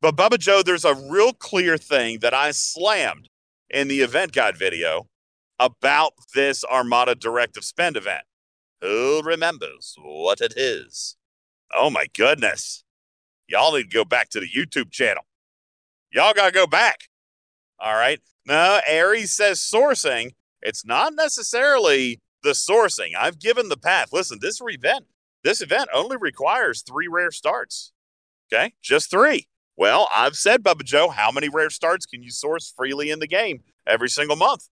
But 0.00 0.14
Bubba 0.16 0.38
Joe, 0.38 0.62
there's 0.62 0.84
a 0.84 0.94
real 0.94 1.32
clear 1.32 1.76
thing 1.76 2.20
that 2.20 2.34
I 2.34 2.52
slammed 2.52 3.28
in 3.70 3.88
the 3.88 4.00
event 4.00 4.32
guide 4.32 4.56
video 4.56 5.08
about 5.58 6.12
this 6.34 6.64
Armada 6.64 7.14
Directive 7.14 7.64
Spend 7.64 7.96
event. 7.96 8.22
Who 8.80 9.22
remembers 9.22 9.94
what 10.00 10.40
it 10.40 10.54
is? 10.56 11.16
Oh 11.74 11.90
my 11.90 12.06
goodness. 12.16 12.84
Y'all 13.48 13.74
need 13.74 13.90
to 13.90 13.96
go 13.96 14.04
back 14.04 14.28
to 14.30 14.40
the 14.40 14.48
YouTube 14.48 14.90
channel. 14.90 15.24
Y'all 16.12 16.34
got 16.34 16.46
to 16.46 16.52
go 16.52 16.66
back. 16.66 17.08
All 17.78 17.94
right. 17.94 18.20
No, 18.46 18.80
Aries 18.86 19.32
says 19.32 19.60
sourcing. 19.60 20.32
It's 20.62 20.84
not 20.84 21.14
necessarily 21.14 22.20
the 22.42 22.50
sourcing. 22.50 23.10
I've 23.18 23.38
given 23.38 23.68
the 23.68 23.76
path. 23.76 24.12
Listen, 24.12 24.38
this 24.40 24.60
event, 24.60 25.04
this 25.44 25.60
event 25.60 25.88
only 25.92 26.16
requires 26.16 26.82
three 26.82 27.08
rare 27.08 27.30
starts. 27.30 27.92
Okay. 28.52 28.74
Just 28.82 29.10
three. 29.10 29.46
Well, 29.76 30.08
I've 30.14 30.36
said, 30.36 30.62
Bubba 30.62 30.84
Joe, 30.84 31.10
how 31.10 31.30
many 31.30 31.48
rare 31.48 31.70
starts 31.70 32.06
can 32.06 32.22
you 32.22 32.30
source 32.30 32.72
freely 32.74 33.10
in 33.10 33.18
the 33.18 33.26
game 33.26 33.60
every 33.86 34.08
single 34.08 34.36
month? 34.36 34.68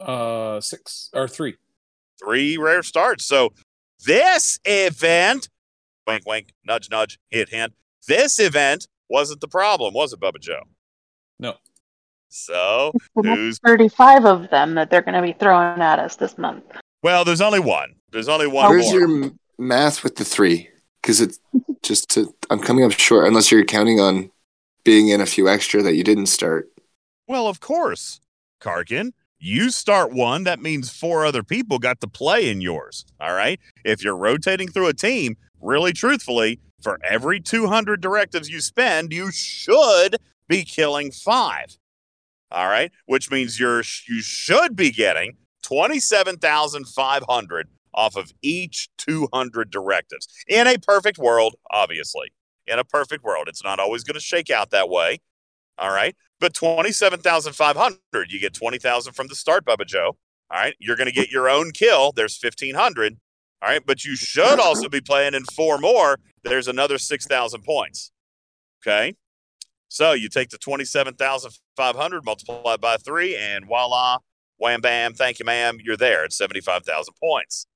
Uh, 0.00 0.60
six 0.60 1.10
or 1.12 1.28
three. 1.28 1.56
Three 2.22 2.56
rare 2.56 2.82
starts. 2.82 3.24
So 3.24 3.52
this 4.04 4.58
event, 4.64 5.48
wink, 6.06 6.22
wink, 6.26 6.52
nudge, 6.64 6.90
nudge, 6.90 7.18
hit, 7.30 7.50
hand. 7.50 7.72
This 8.06 8.38
event 8.38 8.86
wasn't 9.08 9.40
the 9.40 9.48
problem, 9.48 9.94
was 9.94 10.12
it, 10.12 10.20
Bubba 10.20 10.40
Joe? 10.40 10.62
No. 11.38 11.54
So 12.28 12.92
who's 13.14 13.58
35 13.64 14.24
of 14.24 14.50
them 14.50 14.74
that 14.74 14.90
they're 14.90 15.02
going 15.02 15.14
to 15.14 15.22
be 15.22 15.32
throwing 15.32 15.80
at 15.80 15.98
us 15.98 16.16
this 16.16 16.36
month. 16.36 16.64
well? 17.02 17.24
There's 17.24 17.40
only 17.40 17.60
one. 17.60 17.94
There's 18.10 18.28
only 18.28 18.46
one 18.46 18.70
Where's 18.70 18.90
more. 18.90 19.00
your 19.00 19.30
math 19.58 20.02
with 20.04 20.16
the 20.16 20.24
three? 20.24 20.68
Because 21.00 21.20
it's 21.20 21.38
just 21.82 22.08
to. 22.10 22.34
I'm 22.50 22.60
coming 22.60 22.84
up 22.84 22.92
short 22.92 23.26
unless 23.26 23.50
you're 23.52 23.64
counting 23.64 24.00
on 24.00 24.30
being 24.84 25.08
in 25.08 25.20
a 25.20 25.26
few 25.26 25.48
extra 25.48 25.82
that 25.82 25.94
you 25.94 26.04
didn't 26.04 26.26
start. 26.26 26.68
Well, 27.26 27.46
of 27.46 27.60
course, 27.60 28.20
Karkin. 28.60 29.12
You 29.38 29.70
start 29.70 30.12
one, 30.12 30.44
that 30.44 30.60
means 30.60 30.90
four 30.90 31.26
other 31.26 31.42
people 31.42 31.78
got 31.78 32.00
to 32.00 32.08
play 32.08 32.48
in 32.48 32.60
yours. 32.60 33.04
All 33.20 33.34
right. 33.34 33.60
If 33.84 34.02
you're 34.02 34.16
rotating 34.16 34.68
through 34.68 34.88
a 34.88 34.94
team, 34.94 35.36
really 35.60 35.92
truthfully, 35.92 36.60
for 36.82 36.98
every 37.02 37.40
200 37.40 38.00
directives 38.00 38.48
you 38.48 38.60
spend, 38.60 39.12
you 39.12 39.30
should 39.32 40.16
be 40.48 40.64
killing 40.64 41.10
five. 41.10 41.76
All 42.50 42.68
right. 42.68 42.90
Which 43.06 43.30
means 43.30 43.60
you're, 43.60 43.82
you 44.08 44.22
should 44.22 44.76
be 44.76 44.90
getting 44.90 45.36
27,500 45.62 47.68
off 47.94 48.16
of 48.16 48.32
each 48.42 48.88
200 48.98 49.70
directives. 49.70 50.28
In 50.48 50.66
a 50.66 50.78
perfect 50.78 51.18
world, 51.18 51.54
obviously. 51.70 52.32
In 52.66 52.78
a 52.78 52.84
perfect 52.84 53.24
world, 53.24 53.48
it's 53.48 53.62
not 53.62 53.78
always 53.78 54.04
going 54.04 54.14
to 54.14 54.20
shake 54.20 54.50
out 54.50 54.70
that 54.70 54.88
way. 54.88 55.18
All 55.78 55.90
right. 55.90 56.16
But 56.44 56.52
27,500, 56.52 58.30
you 58.30 58.38
get 58.38 58.52
20,000 58.52 59.14
from 59.14 59.28
the 59.28 59.34
start, 59.34 59.64
Bubba 59.64 59.86
Joe. 59.86 60.18
All 60.50 60.60
right. 60.60 60.74
You're 60.78 60.94
going 60.94 61.06
to 61.06 61.12
get 61.12 61.30
your 61.30 61.48
own 61.48 61.70
kill. 61.70 62.12
There's 62.12 62.38
1,500. 62.38 63.16
All 63.62 63.68
right. 63.70 63.80
But 63.86 64.04
you 64.04 64.14
should 64.14 64.60
also 64.60 64.90
be 64.90 65.00
playing 65.00 65.32
in 65.32 65.44
four 65.56 65.78
more. 65.78 66.18
There's 66.42 66.68
another 66.68 66.98
6,000 66.98 67.62
points. 67.62 68.12
Okay. 68.82 69.14
So 69.88 70.12
you 70.12 70.28
take 70.28 70.50
the 70.50 70.58
27,500, 70.58 72.24
multiply 72.26 72.74
it 72.74 72.80
by 72.82 72.98
three, 72.98 73.38
and 73.38 73.64
voila, 73.64 74.18
wham 74.58 74.82
bam, 74.82 75.14
thank 75.14 75.38
you, 75.38 75.46
ma'am. 75.46 75.78
You're 75.82 75.96
there 75.96 76.24
at 76.24 76.34
75,000 76.34 77.14
points. 77.18 77.66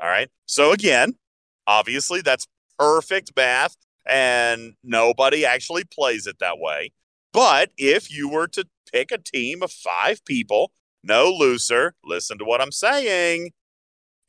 All 0.00 0.08
right. 0.08 0.30
So 0.46 0.72
again, 0.72 1.12
obviously 1.66 2.22
that's 2.22 2.46
perfect 2.78 3.32
math, 3.36 3.76
and 4.06 4.72
nobody 4.82 5.44
actually 5.44 5.84
plays 5.84 6.26
it 6.26 6.38
that 6.38 6.58
way. 6.58 6.92
But 7.32 7.70
if 7.76 8.10
you 8.10 8.28
were 8.28 8.48
to 8.48 8.66
pick 8.92 9.12
a 9.12 9.18
team 9.18 9.62
of 9.62 9.70
five 9.70 10.24
people, 10.24 10.72
no 11.02 11.30
looser, 11.30 11.94
listen 12.04 12.38
to 12.38 12.44
what 12.44 12.60
I'm 12.60 12.72
saying. 12.72 13.50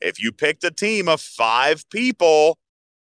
If 0.00 0.22
you 0.22 0.32
picked 0.32 0.64
a 0.64 0.70
team 0.70 1.08
of 1.08 1.20
five 1.20 1.88
people 1.90 2.58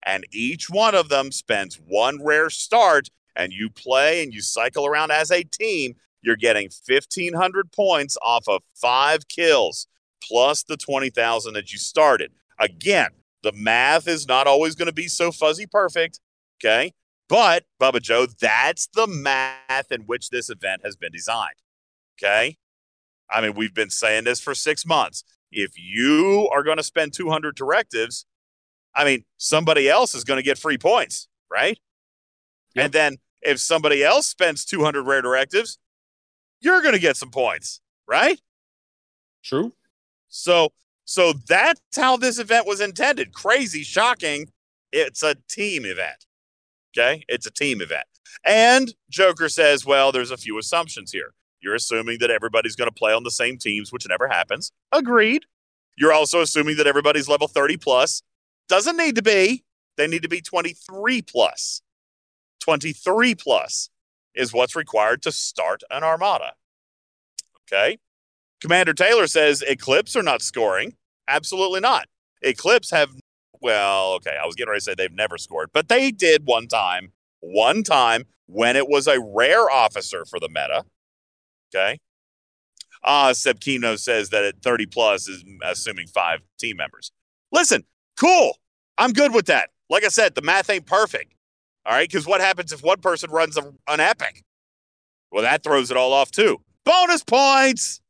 and 0.04 0.25
each 0.33 0.71
one 0.71 0.95
of 0.95 1.09
them 1.09 1.33
spends 1.33 1.80
one 1.87 2.25
rare 2.25 2.50
start 2.50 3.09
and 3.37 3.52
you 3.52 3.71
play 3.71 4.23
and 4.23 4.33
you 4.33 4.40
cycle 4.40 4.87
around 4.87 5.11
as 5.11 5.30
a 5.30 5.42
team, 5.42 5.95
you're 6.23 6.37
getting 6.37 6.71
1,500 6.87 7.73
points 7.73 8.16
off 8.23 8.49
of 8.49 8.62
five 8.75 9.28
kills 9.28 9.87
plus 10.23 10.62
the 10.62 10.76
20,000 10.76 11.54
that 11.54 11.73
you 11.73 11.78
started. 11.78 12.33
Again, 12.59 13.11
the 13.42 13.52
math 13.52 14.09
is 14.09 14.26
not 14.26 14.47
always 14.47 14.75
going 14.75 14.87
to 14.87 14.92
be 14.92 15.09
so 15.09 15.30
fuzzy 15.30 15.66
perfect. 15.66 16.21
Okay. 16.59 16.92
But, 17.29 17.65
Bubba 17.81 18.01
Joe, 18.01 18.27
that's 18.27 18.89
the 18.95 19.07
math 19.07 19.93
in 19.93 20.03
which 20.03 20.31
this 20.31 20.49
event 20.49 20.83
has 20.85 20.97
been 20.97 21.13
designed. 21.13 21.57
Okay. 22.17 22.57
I 23.31 23.43
mean, 23.43 23.55
we've 23.55 23.75
been 23.75 23.91
saying 23.91 24.25
this 24.25 24.41
for 24.41 24.55
six 24.55 24.87
months. 24.87 25.25
If 25.53 25.73
you 25.79 26.49
are 26.53 26.63
going 26.63 26.79
to 26.79 26.83
spend 26.83 27.13
200 27.13 27.55
directives, 27.55 28.27
I 28.95 29.05
mean, 29.05 29.25
somebody 29.37 29.89
else 29.89 30.15
is 30.15 30.25
going 30.25 30.39
to 30.39 30.43
get 30.43 30.59
free 30.59 30.79
points, 30.79 31.29
right? 31.51 31.79
Yep. 32.75 32.85
And 32.85 32.93
then 32.93 33.17
if 33.43 33.61
somebody 33.61 34.03
else 34.03 34.27
spends 34.27 34.65
200 34.65 35.03
rare 35.03 35.23
directives, 35.23 35.79
you're 36.61 36.83
going 36.83 36.95
to 36.95 37.01
get 37.01 37.17
some 37.17 37.31
points, 37.31 37.81
right? 38.07 38.41
True. 39.45 39.73
So, 40.29 40.73
so 41.05 41.33
that's 41.33 41.81
how 41.97 42.17
this 42.17 42.39
event 42.39 42.67
was 42.67 42.81
intended. 42.81 43.33
Crazy, 43.33 43.83
shocking. 43.83 44.51
It's 44.93 45.23
a 45.23 45.37
team 45.49 45.85
event. 45.85 46.27
Okay. 46.99 47.25
It's 47.28 47.47
a 47.47 47.50
team 47.50 47.81
event. 47.81 48.07
And 48.45 48.93
Joker 49.11 49.49
says, 49.49 49.87
well, 49.87 50.11
there's 50.12 50.31
a 50.31 50.37
few 50.37 50.59
assumptions 50.59 51.12
here. 51.12 51.35
You're 51.61 51.75
assuming 51.75 52.19
that 52.21 52.31
everybody's 52.31 52.76
going 52.76 52.88
to 52.90 52.95
play 52.95 53.12
on 53.12 53.25
the 53.25 53.31
same 53.31 53.59
teams, 53.59 53.93
which 53.93 54.07
never 54.09 54.28
happens. 54.28 54.73
Agreed. 54.93 55.45
You're 55.97 56.12
also 56.12 56.40
assuming 56.40 56.76
that 56.76 56.87
everybody's 56.87 57.28
level 57.28 57.49
30 57.49 57.76
plus. 57.76 58.23
Doesn't 58.69 58.97
need 58.97 59.17
to 59.17 59.23
be. 59.23 59.64
They 59.97 60.07
need 60.07 60.23
to 60.23 60.28
be 60.28 60.40
23 60.40 61.23
plus. 61.23 61.83
23 62.61 63.35
plus 63.35 63.90
is 64.35 64.52
what's 64.52 64.76
required 64.76 65.23
to 65.23 65.33
start 65.33 65.83
an 65.90 66.05
armada. 66.05 66.52
Okay. 67.71 67.99
Commander 68.61 68.95
Taylor 68.95 69.26
says 69.26 69.62
Eclipse 69.62 70.17
are 70.17 70.23
not 70.23 70.43
scoring. 70.43 70.95
Absolutely 71.28 71.81
not. 71.81 72.07
Eclipse 72.43 72.90
have, 72.90 73.11
well, 73.61 74.12
okay, 74.15 74.37
I 74.41 74.47
was 74.47 74.55
getting 74.55 74.71
ready 74.71 74.81
to 74.81 74.85
say 74.85 74.95
they've 74.95 75.12
never 75.12 75.38
scored, 75.38 75.71
but 75.73 75.88
they 75.88 76.11
did 76.11 76.43
one 76.47 76.67
time, 76.67 77.12
one 77.41 77.83
time 77.83 78.25
when 78.47 78.77
it 78.77 78.88
was 78.88 79.07
a 79.07 79.21
rare 79.21 79.71
officer 79.71 80.25
for 80.25 80.41
the 80.41 80.49
meta. 80.49 80.85
Okay. 81.75 81.99
Uh, 83.05 83.33
Seb 83.33 83.61
Kino 83.61 83.97
says 83.97 84.31
that 84.31 84.45
at 84.45 84.62
30 84.62 84.87
plus 84.87 85.29
is 85.29 85.45
assuming 85.62 86.07
five 86.09 86.41
team 86.59 86.77
members. 86.79 87.12
Listen, 87.53 87.85
cool. 88.19 88.57
I'm 88.97 89.12
good 89.12 89.33
with 89.33 89.47
that. 89.47 89.71
Like 89.88 90.05
I 90.05 90.09
said, 90.09 90.35
the 90.35 90.43
math 90.43 90.69
ain't 90.71 90.87
perfect. 90.87 91.35
All 91.87 91.93
right. 91.93 92.09
Because 92.09 92.27
what 92.27 92.41
happens 92.41 92.73
if 92.73 92.83
one 92.83 93.00
person 93.00 93.31
runs 93.31 93.57
a, 93.57 93.73
an 93.87 94.00
epic? 94.00 94.43
Well, 95.31 95.43
that 95.43 95.62
throws 95.62 95.91
it 95.91 95.97
all 95.97 96.12
off 96.12 96.31
too. 96.31 96.61
Bonus 96.85 97.23
points. 97.23 98.00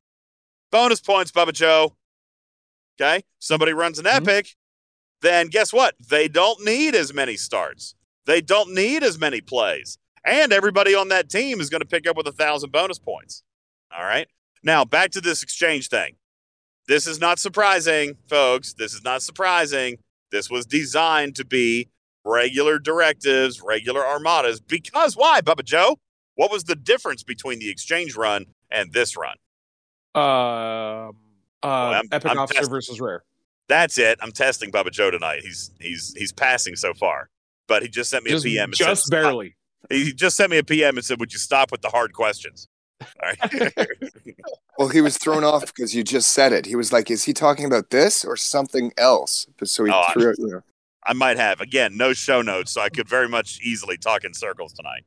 Bonus 0.70 1.00
points, 1.00 1.32
Bubba 1.32 1.52
Joe. 1.52 1.94
Okay. 3.00 3.22
Somebody 3.38 3.72
runs 3.72 3.98
an 3.98 4.06
Mhm. 4.06 4.16
epic, 4.16 4.54
then 5.22 5.48
guess 5.48 5.72
what? 5.72 5.94
They 6.08 6.28
don't 6.28 6.64
need 6.64 6.94
as 6.94 7.12
many 7.12 7.36
starts. 7.36 7.94
They 8.26 8.40
don't 8.40 8.74
need 8.74 9.02
as 9.02 9.18
many 9.18 9.40
plays. 9.40 9.98
And 10.24 10.52
everybody 10.52 10.94
on 10.94 11.08
that 11.08 11.28
team 11.30 11.60
is 11.60 11.70
going 11.70 11.80
to 11.80 11.86
pick 11.86 12.06
up 12.06 12.16
with 12.16 12.26
a 12.26 12.32
thousand 12.32 12.70
bonus 12.72 12.98
points. 12.98 13.42
All 13.96 14.04
right. 14.04 14.28
Now 14.62 14.84
back 14.84 15.10
to 15.12 15.20
this 15.20 15.42
exchange 15.42 15.88
thing. 15.88 16.16
This 16.86 17.06
is 17.06 17.20
not 17.20 17.38
surprising, 17.38 18.16
folks. 18.28 18.74
This 18.74 18.94
is 18.94 19.04
not 19.04 19.22
surprising. 19.22 19.98
This 20.30 20.50
was 20.50 20.66
designed 20.66 21.36
to 21.36 21.44
be 21.44 21.88
regular 22.24 22.78
directives, 22.78 23.60
regular 23.62 24.04
armadas. 24.06 24.60
Because 24.60 25.16
why, 25.16 25.40
Bubba 25.40 25.64
Joe? 25.64 25.98
What 26.34 26.50
was 26.50 26.64
the 26.64 26.76
difference 26.76 27.22
between 27.22 27.58
the 27.58 27.68
exchange 27.70 28.14
run 28.16 28.46
and 28.70 28.92
this 28.92 29.16
run? 29.16 29.36
Um, 30.14 31.16
uh, 31.62 31.66
I'm- 31.66 32.08
Epic 32.12 32.30
I'm 32.30 32.38
Officer 32.38 32.66
versus 32.68 33.00
Rare. 33.00 33.24
That's 33.68 33.98
it. 33.98 34.18
I'm 34.22 34.32
testing 34.32 34.70
Bubba 34.72 34.90
Joe 34.90 35.10
tonight. 35.10 35.40
He's 35.42 35.70
he's 35.80 36.14
he's 36.16 36.32
passing 36.32 36.74
so 36.76 36.94
far. 36.94 37.28
But 37.66 37.82
he 37.82 37.88
just 37.88 38.08
sent 38.10 38.24
me 38.24 38.30
Just, 38.30 38.44
a 38.46 38.48
PM. 38.48 38.64
and 38.70 38.74
just 38.74 39.06
said, 39.06 39.10
barely. 39.22 39.54
He 39.90 40.12
just 40.12 40.36
sent 40.36 40.50
me 40.50 40.58
a 40.58 40.64
PM 40.64 40.96
and 40.96 41.04
said, 41.04 41.20
"Would 41.20 41.32
you 41.32 41.38
stop 41.38 41.70
with 41.70 41.82
the 41.82 41.90
hard 41.90 42.12
questions?" 42.14 42.66
All 43.00 43.06
right. 43.22 43.74
Well, 44.78 44.88
he 44.88 45.00
was 45.00 45.18
thrown 45.18 45.42
off 45.42 45.66
because 45.66 45.92
you 45.92 46.04
just 46.04 46.30
said 46.30 46.52
it. 46.52 46.64
He 46.64 46.76
was 46.76 46.92
like, 46.92 47.10
"Is 47.10 47.24
he 47.24 47.32
talking 47.32 47.64
about 47.64 47.90
this 47.90 48.24
or 48.24 48.36
something 48.36 48.92
else?" 48.96 49.44
But 49.58 49.68
so 49.68 49.84
he 49.84 49.90
Oh, 49.90 50.04
I- 50.06 50.12
threw 50.12 50.30
it. 50.30 50.38
You 50.38 50.46
know. 50.46 50.60
I 51.04 51.14
might 51.14 51.36
have. 51.36 51.60
Again, 51.60 51.96
no 51.96 52.12
show 52.12 52.42
notes, 52.42 52.70
so 52.72 52.80
I 52.80 52.88
could 52.88 53.08
very 53.08 53.28
much 53.28 53.58
easily 53.60 53.96
talk 53.96 54.22
in 54.24 54.32
circles 54.34 54.72
tonight. 54.72 55.02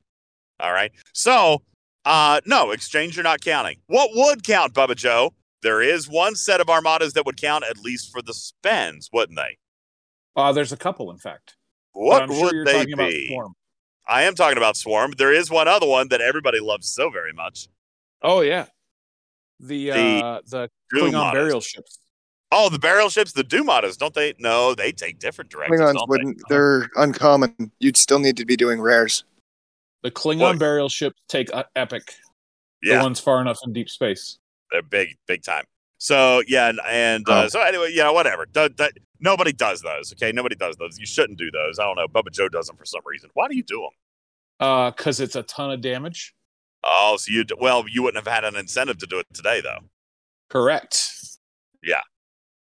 All 0.60 0.74
right. 0.74 0.91
So, 1.13 1.62
uh, 2.06 2.41
no, 2.46 2.72
exchange 2.72 3.15
you're 3.15 3.24
not 3.24 3.39
counting. 3.41 3.77
What 3.88 4.10
would 4.13 4.44
count, 4.44 4.74
Bubba 4.74 4.96
Joe? 4.96 5.34
There 5.63 5.82
is 5.82 6.10
one 6.10 6.36
set 6.36 6.60
of 6.62 6.70
armadas 6.70 7.13
that 7.13 7.25
would 7.25 7.38
count 7.38 7.63
at 7.70 7.77
least 7.77 8.12
for 8.12 8.22
the 8.22 8.34
spends, 8.34 9.10
wouldn't 9.13 9.38
they? 9.38 9.58
Uh, 10.36 10.51
there's 10.53 10.72
a 10.72 10.77
couple, 10.77 11.12
in 11.12 11.18
fact. 11.18 11.56
What 11.94 12.24
I'm 12.24 12.30
would 12.30 12.51
sure 12.51 12.65
they 12.65 12.74
talking 12.74 12.94
about 12.94 13.10
be? 13.10 13.27
Swarm. 13.27 13.53
I 14.08 14.24
am 14.24 14.34
talking 14.36 14.58
about 14.58 14.75
Swarm. 14.77 15.13
There 15.18 15.32
is 15.34 15.51
one 15.51 15.68
other 15.68 15.86
one 15.88 16.08
that 16.10 16.22
everybody 16.22 16.60
loves 16.60 16.88
so 16.89 17.10
very 17.10 17.34
much. 17.34 17.68
Oh 18.24 18.41
yeah, 18.41 18.65
the 19.60 19.89
The 19.91 19.91
uh, 20.25 20.41
the 20.48 20.70
Klingon 20.94 21.13
Armadas. 21.15 21.34
burial 21.34 21.62
ships. 21.62 22.00
Oh, 22.53 22.70
the 22.70 22.80
burial 22.80 23.10
ships, 23.10 23.32
the 23.32 23.44
Dumatas, 23.44 23.98
don't 23.98 24.13
they? 24.13 24.34
No, 24.39 24.75
they 24.75 24.91
take 24.91 25.20
different 25.20 25.50
directions. 25.51 25.80
Klingons 25.80 26.08
wouldn't. 26.10 26.38
they? 26.38 26.56
They're 26.56 26.89
uncommon. 26.98 27.72
You'd 27.80 27.96
still 27.98 28.20
need 28.20 28.36
to 28.38 28.46
be 28.46 28.58
doing 28.58 28.82
rares. 28.82 29.24
The 30.03 30.12
Klingon 30.12 30.39
Well- 30.39 30.58
burial 30.58 30.89
ships 30.89 31.22
take 31.30 31.53
uh, 31.53 31.63
Epic. 31.75 32.13
The 32.82 32.89
Yeah, 32.89 33.03
ones 33.03 33.20
far 33.20 33.39
enough 33.41 33.60
in 33.65 33.74
deep 33.74 33.89
space. 33.89 34.39
They're 34.71 34.81
big, 34.81 35.15
big 35.27 35.43
time. 35.43 35.65
So 35.97 36.41
yeah, 36.47 36.69
and, 36.69 36.79
and 36.87 37.29
uh, 37.29 37.43
Oh. 37.43 37.47
so 37.47 37.61
anyway, 37.61 37.91
yeah, 37.93 38.09
whatever. 38.09 38.45
Do- 38.51 38.69
do- 38.69 38.89
nobody 39.19 39.51
does 39.53 39.81
those. 39.81 40.11
Okay, 40.13 40.31
nobody 40.31 40.55
does 40.55 40.75
those. 40.77 40.97
You 40.97 41.05
shouldn't 41.05 41.37
do 41.37 41.51
those. 41.51 41.77
I 41.79 41.83
don't 41.83 41.95
know. 41.95 42.07
Bubba 42.07 42.31
Joe 42.31 42.49
does 42.49 42.67
them 42.67 42.75
for 42.77 42.85
some 42.85 43.01
reason. 43.05 43.29
Why 43.35 43.47
do 43.47 43.55
you 43.55 43.63
do 43.63 43.81
them? 43.81 44.67
Uh, 44.67 44.91
because 44.91 45.19
it's 45.19 45.36
a 45.36 45.43
ton 45.43 45.71
of 45.71 45.81
damage. 45.81 46.34
Oh, 46.84 47.17
so 47.17 47.31
you 47.31 47.45
well, 47.60 47.86
you 47.88 48.01
wouldn't 48.01 48.25
have 48.25 48.34
had 48.34 48.43
an 48.43 48.55
incentive 48.55 48.97
to 48.99 49.05
do 49.05 49.19
it 49.19 49.27
today, 49.34 49.62
though. 49.62 49.79
Correct. 50.49 51.12
Yeah, 51.84 52.01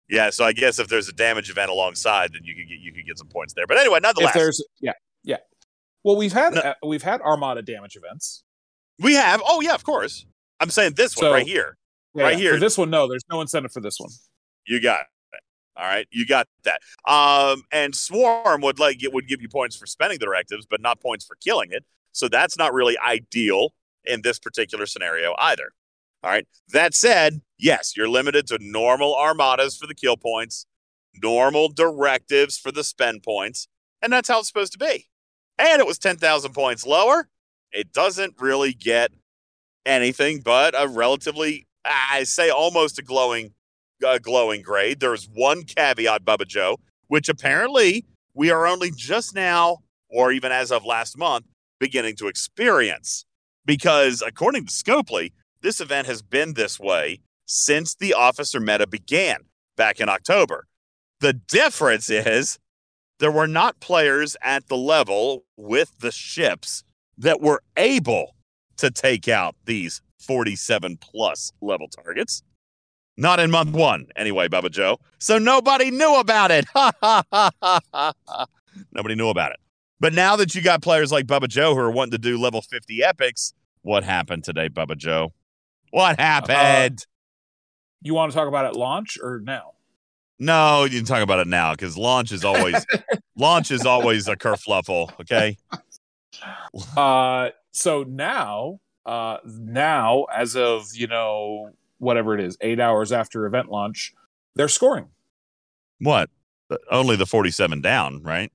yeah. 0.09 0.31
so 0.31 0.45
I 0.45 0.53
guess 0.53 0.79
if 0.79 0.89
there's 0.89 1.09
a 1.09 1.13
damage 1.13 1.51
event 1.51 1.71
alongside, 1.71 2.33
then 2.35 2.43
you 2.45 2.55
could 2.55 2.69
get 2.69 2.79
you 2.79 2.93
could 2.93 3.07
get 3.07 3.19
some 3.19 3.29
points 3.29 3.55
there. 3.55 3.67
But 3.67 3.79
anyway, 3.79 4.01
nonetheless, 4.03 4.31
If 4.31 4.41
there's 4.41 4.65
yeah 4.81 4.93
yeah. 5.25 5.37
Well, 6.05 6.17
we've 6.17 6.33
had 6.33 6.55
No. 6.55 6.61
uh, 6.61 6.75
we've 6.85 7.03
had 7.03 7.21
Armada 7.23 7.63
damage 7.63 7.97
events. 7.97 8.43
we 8.99 9.15
have. 9.15 9.43
Oh 9.47 9.61
yeah, 9.63 9.75
of 9.75 9.85
course. 9.85 10.27
I'm 10.61 10.71
saying 10.71 10.93
this 10.95 11.17
one 11.17 11.33
right 11.33 11.47
here. 11.47 11.77
Yeah, 12.15 12.25
Right 12.25 12.33
yeah. 12.33 12.39
here. 12.39 12.55
For 12.55 12.61
this 12.61 12.77
one, 12.79 12.91
no, 12.91 13.09
there's 13.09 13.25
no 13.31 13.41
incentive 13.41 13.73
for 13.73 13.81
this 13.81 13.99
one. 13.99 14.11
You 14.67 14.81
got 14.81 15.01
it. 15.03 15.07
All 15.77 15.87
right, 15.87 16.07
you 16.11 16.27
got 16.27 16.47
that. 16.65 16.81
Um, 17.11 17.63
and 17.73 17.95
Swarm 17.95 18.61
would 18.61 18.79
like 18.79 19.03
it 19.03 19.15
would 19.15 19.27
give 19.29 19.41
you 19.41 19.49
points 19.49 19.77
for 19.77 19.87
spending 19.87 20.19
the 20.19 20.27
directives, 20.27 20.67
but 20.69 20.81
not 20.81 21.01
points 21.01 21.25
for 21.25 21.37
killing 21.37 21.71
it. 21.73 21.85
So 22.13 22.29
that's 22.29 22.59
not 22.59 22.75
really 22.75 22.99
ideal 22.99 23.73
in 24.05 24.21
this 24.23 24.39
particular 24.39 24.85
scenario 24.85 25.35
either. 25.39 25.71
All 26.23 26.31
right. 26.31 26.47
That 26.73 26.93
said, 26.93 27.41
yes, 27.59 27.97
you're 27.97 28.09
limited 28.11 28.47
to 28.49 28.59
normal 28.61 29.17
armadas 29.17 29.79
for 29.79 29.87
the 29.87 29.95
kill 29.95 30.19
points, 30.19 30.67
normal 31.23 31.71
directives 31.71 32.59
for 32.59 32.71
the 32.71 32.85
spend 32.85 33.23
points, 33.23 33.67
and 34.03 34.13
that's 34.13 34.29
how 34.29 34.41
it's 34.41 34.49
supposed 34.49 34.73
to 34.73 34.79
be. 34.79 35.09
And 35.57 35.81
it 35.81 35.87
was 35.87 35.99
ten 35.99 36.17
thousand 36.17 36.53
points 36.53 36.85
lower. 36.87 37.29
It 37.73 37.93
doesn't 37.93 38.35
really 38.39 38.75
get 38.75 39.13
anything 39.87 40.41
but 40.41 40.75
a 40.77 40.89
relatively, 40.89 41.67
I 41.85 42.25
say, 42.25 42.51
almost 42.51 42.99
a 42.99 43.03
glowing 43.03 43.53
glowing 44.23 44.63
grade. 44.63 45.01
There's 45.01 45.29
one 45.33 45.63
caveat, 45.65 46.25
Bubba 46.25 46.47
Joe, 46.47 46.79
which 47.09 47.29
apparently 47.29 48.07
we 48.35 48.51
are 48.51 48.67
only 48.67 48.91
just 48.91 49.35
now, 49.35 49.79
or 50.09 50.33
even 50.33 50.53
as 50.53 50.73
of 50.73 50.85
last 50.85 51.19
month, 51.19 51.45
beginning 51.79 52.17
to 52.17 52.29
experience. 52.29 53.27
Because 53.67 54.23
according 54.23 54.67
to 54.67 54.73
Scopely, 54.73 55.33
this 55.63 55.81
event 55.81 56.07
has 56.07 56.23
been 56.23 56.55
this 56.55 56.81
way 56.81 57.21
since 57.47 57.95
the 57.95 58.15
officer 58.15 58.61
meta 58.61 58.87
began 58.87 59.41
back 59.77 60.01
in 60.01 60.09
October. 60.09 60.67
The 61.21 61.35
difference 61.35 62.09
is 62.09 62.59
there 63.19 63.31
were 63.31 63.47
not 63.47 63.81
players 63.81 64.37
at 64.43 64.69
the 64.69 64.77
level 64.77 65.45
with 65.57 65.99
the 65.99 66.11
ships 66.11 66.85
that 67.19 67.41
were 67.43 67.63
able 67.77 68.35
to 68.79 68.91
take 68.91 69.29
out 69.29 69.55
these 69.67 70.01
47 70.21 70.99
plus 70.99 71.53
level 71.61 71.89
targets. 71.89 72.43
Not 73.17 73.41
in 73.41 73.51
month 73.51 73.73
one, 73.73 74.07
anyway, 74.17 74.49
Bubba 74.49 74.71
Joe. 74.71 74.99
So 75.19 75.39
nobody 75.39 75.91
knew 75.91 76.19
about 76.19 76.51
it. 76.51 76.65
nobody 78.93 79.15
knew 79.15 79.29
about 79.29 79.53
it. 79.53 79.59
But 79.99 80.15
now 80.15 80.37
that 80.37 80.55
you 80.55 80.63
got 80.63 80.81
players 80.81 81.13
like 81.13 81.27
Bubba 81.27 81.49
Joe 81.49 81.75
who 81.75 81.81
are 81.81 81.91
wanting 81.91 82.13
to 82.13 82.19
do 82.19 82.39
level 82.39 82.63
50 82.63 83.05
epics, 83.05 83.53
what 83.83 84.05
happened 84.05 84.45
today, 84.45 84.69
Bubba 84.69 84.97
Joe? 84.97 85.33
What 85.91 86.19
happened? 86.19 87.05
You 88.01 88.15
want 88.15 88.33
to 88.33 88.39
talk 88.39 88.49
about 88.49 88.73
it 88.73 88.79
launch 88.79 89.19
or 89.23 89.41
now? 89.43 89.73
no, 90.41 90.85
you 90.85 90.99
can 90.99 91.05
talk 91.05 91.23
about 91.23 91.39
it 91.39 91.47
now 91.47 91.73
because 91.73 91.99
launch 91.99 92.33
is 92.33 92.45
always 92.45 92.85
launch 93.37 93.71
is 93.71 93.85
always 93.85 94.27
a 94.27 94.37
kerfluffle. 94.37 95.13
Okay. 95.21 95.59
Uh, 96.97 97.51
so 97.73 98.05
now, 98.05 98.81
uh, 99.07 99.39
now 99.45 100.25
as 100.25 100.57
of 100.57 100.89
you 100.95 101.07
know 101.07 101.71
whatever 101.99 102.35
it 102.39 102.41
is, 102.45 102.57
eight 102.61 102.81
hours 102.81 103.13
after 103.13 103.47
event 103.47 103.71
launch, 103.71 104.15
they're 104.55 104.69
scoring. 104.69 105.09
What? 105.99 106.31
Only 106.91 107.17
the 107.17 107.27
47 107.27 107.81
down, 107.83 108.23
right? 108.23 108.51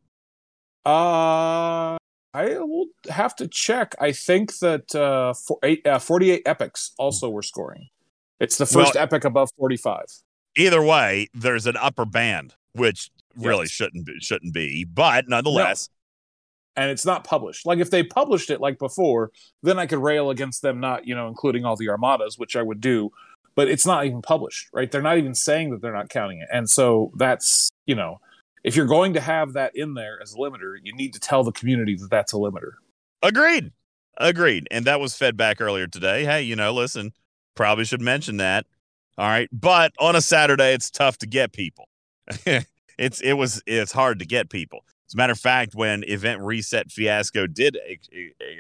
Uh, 0.86 1.98
I 2.34 2.58
will 2.60 2.88
have 3.10 3.36
to 3.38 3.48
check. 3.48 3.94
I 4.00 4.12
think 4.12 4.58
that 4.60 4.94
uh, 4.96 5.34
for 5.34 5.58
eight, 5.64 5.86
uh, 5.86 6.00
48 6.00 6.44
epics 6.46 6.92
also 6.98 7.30
were 7.30 7.42
scoring. 7.42 7.88
It's 8.40 8.58
the 8.58 8.66
first 8.66 8.96
Well- 8.96 9.04
epic 9.04 9.26
above 9.26 9.50
45. 9.58 10.06
Either 10.58 10.82
way, 10.82 11.28
there's 11.34 11.66
an 11.68 11.76
upper 11.78 12.06
band, 12.06 12.56
which 12.74 13.10
really 13.36 13.64
Yes. 13.64 13.72
shouldn't 13.72 14.06
be, 14.06 14.20
shouldn't 14.22 14.54
be, 14.54 14.86
but 14.86 15.28
nonetheless, 15.28 15.90
and 16.76 16.92
it's 16.92 17.06
not 17.06 17.24
published. 17.24 17.66
Like 17.66 17.80
if 17.80 17.90
they 17.90 18.04
published 18.04 18.50
it 18.50 18.62
like 18.62 18.78
before, 18.78 19.32
then 19.64 19.80
I 19.80 19.86
could 19.86 20.00
rail 20.00 20.30
against 20.30 20.62
them 20.62 20.80
not, 20.80 21.08
you 21.08 21.16
know, 21.16 21.28
including 21.28 21.66
all 21.66 21.76
the 21.76 21.90
armadas, 21.90 22.38
which 22.38 22.56
I 22.56 22.62
would 22.62 22.82
do. 22.82 23.12
But 23.56 23.70
it's 23.70 23.86
not 23.86 24.06
even 24.06 24.22
published, 24.22 24.68
right? 24.74 24.92
They're 24.92 25.02
not 25.02 25.18
even 25.18 25.34
saying 25.34 25.72
that 25.72 25.82
they're 25.82 25.94
not 25.94 26.10
counting 26.10 26.40
it, 26.40 26.50
and 26.52 26.70
so 26.70 27.12
that's 27.16 27.70
you 27.86 27.96
know, 27.96 28.20
if 28.66 28.76
you're 28.76 28.86
going 28.86 29.14
to 29.14 29.22
have 29.22 29.54
that 29.54 29.76
in 29.76 29.94
there 29.94 30.20
as 30.22 30.34
a 30.34 30.38
limiter, 30.38 30.76
you 30.84 30.94
need 30.94 31.14
to 31.14 31.20
tell 31.20 31.44
the 31.44 31.54
community 31.54 31.96
that 31.96 32.10
that's 32.10 32.34
a 32.34 32.36
limiter. 32.36 32.74
agreed, 33.24 33.72
agreed, 34.18 34.68
and 34.72 34.84
that 34.86 35.00
was 35.00 35.16
fed 35.16 35.38
back 35.38 35.62
earlier 35.62 35.88
today. 35.88 36.26
Hey, 36.26 36.42
you 36.42 36.58
know, 36.58 36.74
listen, 36.74 37.14
probably 37.56 37.86
should 37.86 38.02
mention 38.02 38.38
that. 38.38 38.66
All 39.18 39.28
right, 39.28 39.48
but 39.54 39.94
on 40.00 40.18
a 40.18 40.22
Saturday, 40.22 40.74
it's 40.74 40.92
tough 40.92 41.18
to 41.20 41.28
get 41.28 41.54
people. 41.54 41.88
it's 42.98 43.22
it 43.22 43.34
was 43.34 43.64
it's 43.66 43.94
hard 43.94 44.20
to 44.20 44.26
get 44.26 44.50
people. 44.50 44.84
As 45.08 45.14
a 45.14 45.18
matter 45.18 45.34
of 45.34 45.40
fact, 45.40 45.76
when 45.76 46.04
event 46.06 46.42
reset 46.42 46.92
fiasco 46.92 47.46
did 47.48 47.78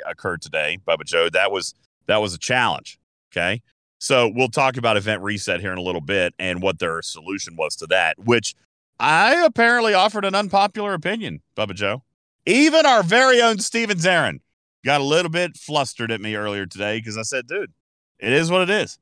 occur 0.06 0.38
today, 0.38 0.78
Bubba 0.88 1.04
Joe, 1.06 1.30
that 1.30 1.52
was 1.52 1.74
that 2.08 2.18
was 2.22 2.34
a 2.34 2.38
challenge. 2.38 3.00
Okay, 3.32 3.62
So 3.98 4.32
we'll 4.34 4.50
talk 4.50 4.78
about 4.78 4.96
event 4.98 5.22
reset 5.22 5.60
here 5.60 5.72
in 5.72 5.78
a 5.78 5.82
little 5.82 6.02
bit 6.02 6.34
and 6.40 6.62
what 6.62 6.80
their 6.80 7.02
solution 7.02 7.56
was 7.56 7.76
to 7.78 7.88
that, 7.88 8.18
which 8.20 8.54
I 9.00 9.44
apparently 9.44 9.94
offered 9.94 10.24
an 10.24 10.36
unpopular 10.36 10.94
opinion, 10.94 11.42
Bubba 11.58 11.74
Joe. 11.74 12.04
Even 12.46 12.86
our 12.86 13.04
very 13.04 13.42
own 13.42 13.60
Steven 13.60 13.98
Zarin 13.98 14.40
got 14.86 15.02
a 15.02 15.04
little 15.04 15.32
bit 15.32 15.58
flustered 15.58 16.12
at 16.12 16.22
me 16.22 16.36
earlier 16.36 16.66
today 16.66 17.00
because 17.00 17.18
I 17.18 17.24
said, 17.24 17.48
dude, 17.48 17.74
it 18.20 18.32
is 18.32 18.52
what 18.52 18.62
it 18.62 18.70
is. 18.70 19.00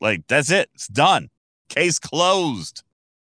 Like, 0.00 0.26
that's 0.26 0.50
it. 0.50 0.70
It's 0.74 0.88
done. 0.88 1.28
Case 1.68 1.98
closed. 1.98 2.82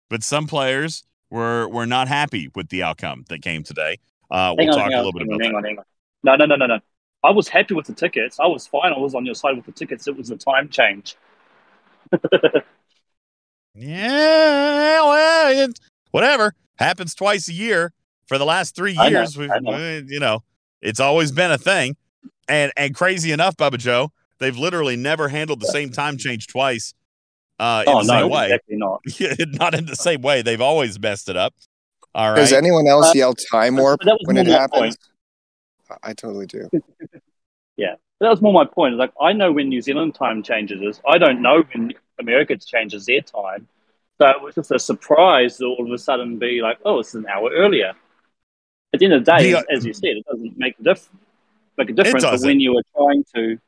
But 0.09 0.23
some 0.23 0.47
players 0.47 1.05
were 1.31 1.69
were 1.69 1.87
not 1.87 2.09
happy 2.09 2.51
with 2.55 2.69
the 2.69 2.83
outcome 2.83 3.25
that 3.29 3.43
came 3.43 3.63
today. 3.63 3.99
Uh, 4.31 4.55
we'll 4.57 4.69
on, 4.69 4.75
talk 4.75 4.85
hang 4.85 4.95
a 4.95 4.97
on, 4.99 5.05
little 5.05 5.13
bit 5.13 5.29
hang 5.29 5.29
about 5.29 5.35
on, 5.35 5.39
that. 5.39 5.45
hang 5.47 5.55
on, 5.57 5.65
hang 5.65 5.79
on. 5.79 5.85
No, 6.23 6.37
no, 6.37 6.47
no, 6.47 6.57
no, 6.57 6.67
no. 6.67 6.81
I 7.25 7.31
was 7.31 7.49
happy 7.49 7.75
with 7.75 7.87
the 7.87 7.95
tickets. 7.95 8.39
I 8.39 8.47
was 8.47 8.67
fine. 8.67 8.93
I 8.93 8.99
was 8.99 9.15
on 9.15 9.27
your 9.27 9.35
side 9.35 9.57
with 9.57 9.67
the 9.67 9.73
tickets. 9.73 10.07
It 10.07 10.17
was 10.17 10.29
the 10.29 10.37
time 10.37 10.69
change. 10.69 11.17
Yeah, 13.81 15.03
well, 15.05 15.69
it, 15.69 15.79
whatever 16.11 16.55
happens 16.79 17.15
twice 17.15 17.49
a 17.49 17.53
year 17.53 17.93
for 18.27 18.37
the 18.37 18.45
last 18.45 18.75
three 18.75 18.95
know, 18.95 19.07
years. 19.07 19.39
know. 19.39 19.49
uh, 19.73 20.01
you 20.05 20.19
know, 20.19 20.43
it's 20.83 20.99
always 20.99 21.31
been 21.31 21.53
a 21.53 21.59
thing. 21.59 21.97
And 22.49 22.73
and 22.77 22.95
crazy 22.95 23.31
enough, 23.31 23.57
Bubba 23.57 23.79
Joe, 23.79 24.11
they've 24.41 24.57
literally 24.57 24.97
never 24.97 25.29
handled 25.29 25.61
the 25.61 25.67
same 25.67 25.91
time 25.91 26.17
change 26.17 26.49
twice. 26.49 26.93
Uh, 27.59 27.83
in 27.87 27.93
oh 27.93 28.03
the 28.03 28.13
no, 28.13 28.21
same 28.21 28.31
way, 28.31 28.45
exactly 28.45 28.77
not. 28.77 29.01
not 29.59 29.75
in 29.75 29.87
the 29.87 29.97
same 29.97 30.23
way. 30.23 30.43
They've 30.43 30.61
always 30.61 30.99
messed 31.01 31.29
it 31.29 31.37
up. 31.37 31.55
All 32.15 32.31
right. 32.31 32.37
Does 32.37 32.53
anyone 32.53 32.87
else 32.87 33.09
Uh, 33.09 33.13
yell 33.15 33.35
time 33.35 33.77
but 33.77 33.83
warp 33.83 34.01
when 34.25 34.37
it 34.37 34.47
my 34.47 34.53
happens? 34.53 34.97
I 36.03 36.13
totally 36.15 36.47
do. 36.47 36.69
Yeah. 37.77 37.95
That 38.21 38.31
was 38.31 38.43
more 38.43 38.53
my 38.53 38.65
point. 38.65 38.97
Like 38.97 39.13
I 39.21 39.33
know 39.33 39.53
when 39.53 39.69
New 39.69 39.81
Zealand 39.81 40.17
time 40.17 40.43
changes 40.43 40.83
is. 40.83 41.01
I 41.09 41.19
don't 41.19 41.41
know 41.41 41.63
when 41.73 41.93
America 42.19 42.57
changes 42.57 43.07
their 43.07 43.21
time. 43.21 43.69
So 44.21 44.29
it 44.29 44.43
was 44.43 44.57
just 44.57 44.73
a 44.73 44.81
surprise 44.81 45.59
to 45.59 45.67
all 45.67 45.87
of 45.87 45.93
a 45.93 45.99
sudden 45.99 46.41
be 46.41 46.61
like, 46.61 46.79
oh, 46.85 46.99
it's 46.99 47.15
an 47.15 47.27
hour 47.29 47.51
earlier. 47.53 47.93
At 48.93 48.99
the 48.99 49.05
end 49.05 49.15
of 49.15 49.25
the 49.25 49.31
day, 49.37 49.53
The- 49.53 49.59
as, 49.59 49.65
as 49.71 49.87
you 49.87 49.93
said, 49.93 50.17
it 50.17 50.27
doesn't 50.27 50.59
make 50.59 50.75
a 50.81 50.83
diff- 50.83 51.09
make 51.77 51.91
a 51.91 51.93
difference. 51.93 52.45
When 52.45 52.59
you 52.59 52.77
are 52.77 52.83
trying 52.97 53.23
to 53.37 53.59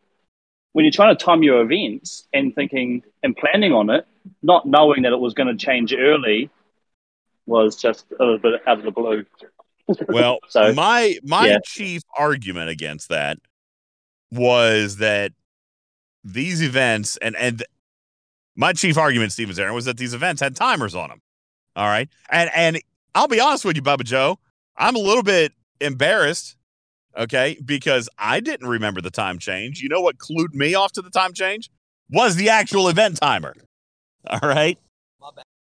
when 0.73 0.85
you're 0.85 0.93
trying 0.93 1.17
to 1.17 1.25
time 1.25 1.43
your 1.43 1.63
events 1.63 2.27
and 2.33 2.55
thinking 2.55 3.03
and 3.23 3.37
planning 3.37 3.73
on 3.73 3.91
it, 3.91 4.07
not 4.43 4.67
knowing 4.67 5.03
that 5.03 5.13
it 5.13 5.21
was 5.21 5.35
going 5.35 5.49
to 5.49 5.57
change 5.57 5.93
early 5.93 6.51
was 7.47 7.77
just 7.77 8.07
a 8.13 8.23
little 8.23 8.39
bit 8.39 8.61
out 8.67 8.79
of 8.79 8.85
the 8.85 8.91
blue. 8.91 9.25
Well, 10.09 10.39
So, 10.49 10.73
my 10.73 11.19
my 11.25 11.49
yeah. 11.49 11.59
chief 11.65 12.03
argument 12.17 12.71
against 12.71 13.09
that 13.09 13.39
was 14.31 14.99
that 14.99 15.33
these 16.23 16.63
events 16.63 17.17
and 17.17 17.35
and 17.37 17.65
my 18.57 18.73
chief 18.73 18.99
argument, 18.99 19.33
Steven 19.33 19.55
Zarin, 19.55 19.75
was 19.75 19.87
that 19.87 19.97
these 19.97 20.15
events 20.15 20.41
had 20.41 20.55
timers 20.55 20.95
on 20.95 21.09
them. 21.09 21.21
All 21.75 21.87
right, 21.87 22.09
and 22.31 22.51
and 22.55 22.81
I'll 23.15 23.29
be 23.29 23.41
honest 23.41 23.65
with 23.65 23.77
you, 23.77 23.83
Bubba 23.83 24.05
Joe, 24.05 24.39
I'm 24.77 24.97
a 24.97 25.01
little 25.01 25.23
bit 25.23 25.53
embarrassed. 25.81 26.57
Okay, 27.17 27.59
because 27.65 28.09
I 28.19 28.41
didn't 28.41 28.69
remember 28.69 29.01
the 29.01 29.11
time 29.11 29.39
change. 29.39 29.81
You 29.81 29.89
know 29.89 30.01
what 30.01 30.19
clued 30.19 30.55
me 30.55 30.75
off 30.75 30.93
to 30.93 31.03
the 31.03 31.11
time 31.11 31.33
change 31.33 31.71
was 32.11 32.37
the 32.37 32.49
actual 32.49 32.89
event 32.89 33.19
timer. 33.21 33.55
All 34.29 34.49
right, 34.49 34.79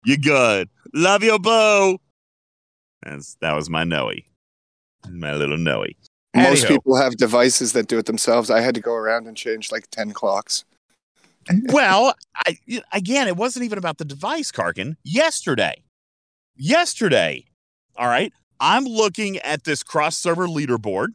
you 0.05 0.17
good? 0.17 0.69
Love 0.93 1.23
you, 1.23 1.39
boo. 1.39 1.99
That's 3.03 3.35
that 3.41 3.53
was 3.53 3.69
my 3.69 3.83
Noe, 3.83 4.11
my 5.09 5.33
little 5.33 5.57
Noe. 5.57 5.85
Most 6.35 6.63
Anyhow. 6.63 6.67
people 6.67 6.95
have 6.95 7.17
devices 7.17 7.73
that 7.73 7.87
do 7.87 7.97
it 7.97 8.05
themselves. 8.05 8.49
I 8.49 8.61
had 8.61 8.73
to 8.75 8.81
go 8.81 8.93
around 8.93 9.27
and 9.27 9.35
change 9.35 9.69
like 9.71 9.89
10 9.91 10.13
clocks. 10.13 10.63
well, 11.65 12.15
I 12.35 12.57
again, 12.93 13.27
it 13.27 13.35
wasn't 13.35 13.65
even 13.65 13.77
about 13.77 13.97
the 13.97 14.05
device, 14.05 14.51
Karkin. 14.51 14.95
Yesterday, 15.03 15.81
yesterday, 16.55 17.45
all 17.95 18.07
right, 18.07 18.31
I'm 18.59 18.85
looking 18.85 19.37
at 19.39 19.63
this 19.63 19.83
cross 19.83 20.15
server 20.15 20.47
leaderboard, 20.47 21.09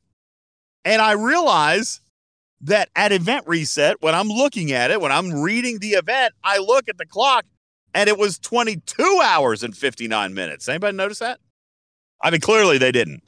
and 0.86 1.02
I 1.02 1.12
realize 1.12 2.00
that 2.62 2.88
at 2.94 3.10
event 3.10 3.46
reset, 3.48 4.00
when 4.00 4.14
I'm 4.14 4.28
looking 4.28 4.70
at 4.70 4.92
it, 4.92 5.00
when 5.00 5.10
I'm 5.10 5.42
reading 5.42 5.80
the 5.80 5.90
event, 5.90 6.32
I 6.44 6.58
look 6.58 6.88
at 6.88 6.96
the 6.96 7.04
clock, 7.04 7.44
and 7.92 8.08
it 8.08 8.16
was 8.16 8.38
22 8.38 9.20
hours 9.22 9.64
and 9.64 9.76
59 9.76 10.32
minutes. 10.32 10.68
Anybody 10.68 10.96
notice 10.96 11.18
that? 11.18 11.40
I 12.22 12.30
mean, 12.30 12.40
clearly 12.40 12.78
they 12.78 12.92
didn't. 12.92 13.22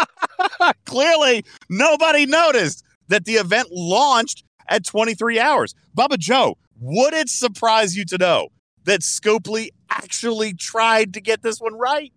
clearly, 0.86 1.44
nobody 1.68 2.24
noticed 2.24 2.82
that 3.08 3.26
the 3.26 3.34
event 3.34 3.68
launched 3.70 4.44
at 4.66 4.84
23 4.84 5.38
hours. 5.38 5.74
Bubba 5.96 6.18
Joe, 6.18 6.56
would 6.80 7.12
it 7.12 7.28
surprise 7.28 7.94
you 7.94 8.06
to 8.06 8.16
know 8.16 8.48
that 8.84 9.00
Scopely 9.00 9.68
actually 9.90 10.54
tried 10.54 11.12
to 11.12 11.20
get 11.20 11.42
this 11.42 11.60
one 11.60 11.74
right? 11.74 12.12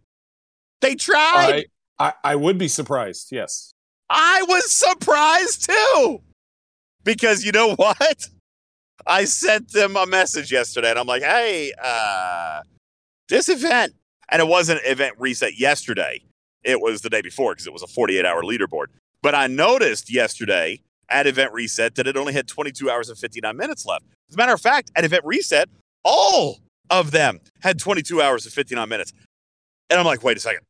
They 0.80 0.96
tried. 0.96 1.66
I, 2.00 2.08
I 2.08 2.14
I 2.24 2.36
would 2.38 2.58
be 2.58 2.70
surprised. 2.70 3.28
Yes. 3.32 3.74
I 4.10 4.44
was 4.48 4.72
surprised 4.72 5.70
too. 5.70 6.22
Because 7.04 7.44
you 7.44 7.52
know 7.52 7.74
what? 7.76 8.28
I 9.08 9.26
sent 9.26 9.72
them 9.72 9.96
a 9.96 10.06
message 10.06 10.52
yesterday 10.52 10.90
and 10.90 11.00
I'm 11.00 11.08
like, 11.08 11.24
hey, 11.24 11.72
uh, 11.82 12.62
this 13.30 13.50
event, 13.50 13.94
and 14.30 14.42
it 14.42 14.48
wasn't 14.48 14.82
event 14.86 15.16
reset 15.18 15.60
yesterday. 15.60 16.22
It 16.64 16.82
was 16.82 17.02
the 17.02 17.10
day 17.10 17.22
before 17.22 17.54
because 17.54 17.68
it 17.68 17.74
was 17.74 17.84
a 17.84 17.88
48 17.88 18.26
hour 18.26 18.44
leaderboard. 18.44 18.88
But 19.22 19.36
I 19.36 19.48
noticed 19.48 20.12
yesterday 20.12 20.82
at 21.10 21.26
event 21.26 21.54
reset 21.54 21.96
that 21.96 22.08
it 22.08 22.18
only 22.18 22.34
had 22.34 22.48
22 22.48 22.90
hours 22.90 23.10
and 23.10 23.18
59 23.18 23.56
minutes 23.56 23.86
left. 23.86 24.06
As 24.30 24.36
a 24.36 24.38
matter 24.38 24.54
of 24.54 24.62
fact, 24.62 24.92
at 24.96 25.06
event 25.06 25.26
reset, 25.26 25.70
all 26.04 26.60
of 26.90 27.12
them 27.12 27.40
had 27.62 27.80
22 27.80 28.22
hours 28.22 28.46
and 28.46 28.54
59 28.54 28.88
minutes. 28.88 29.14
And 29.90 30.00
I'm 30.00 30.06
like, 30.06 30.24
wait 30.24 30.38
a 30.38 30.40
second. 30.40 30.62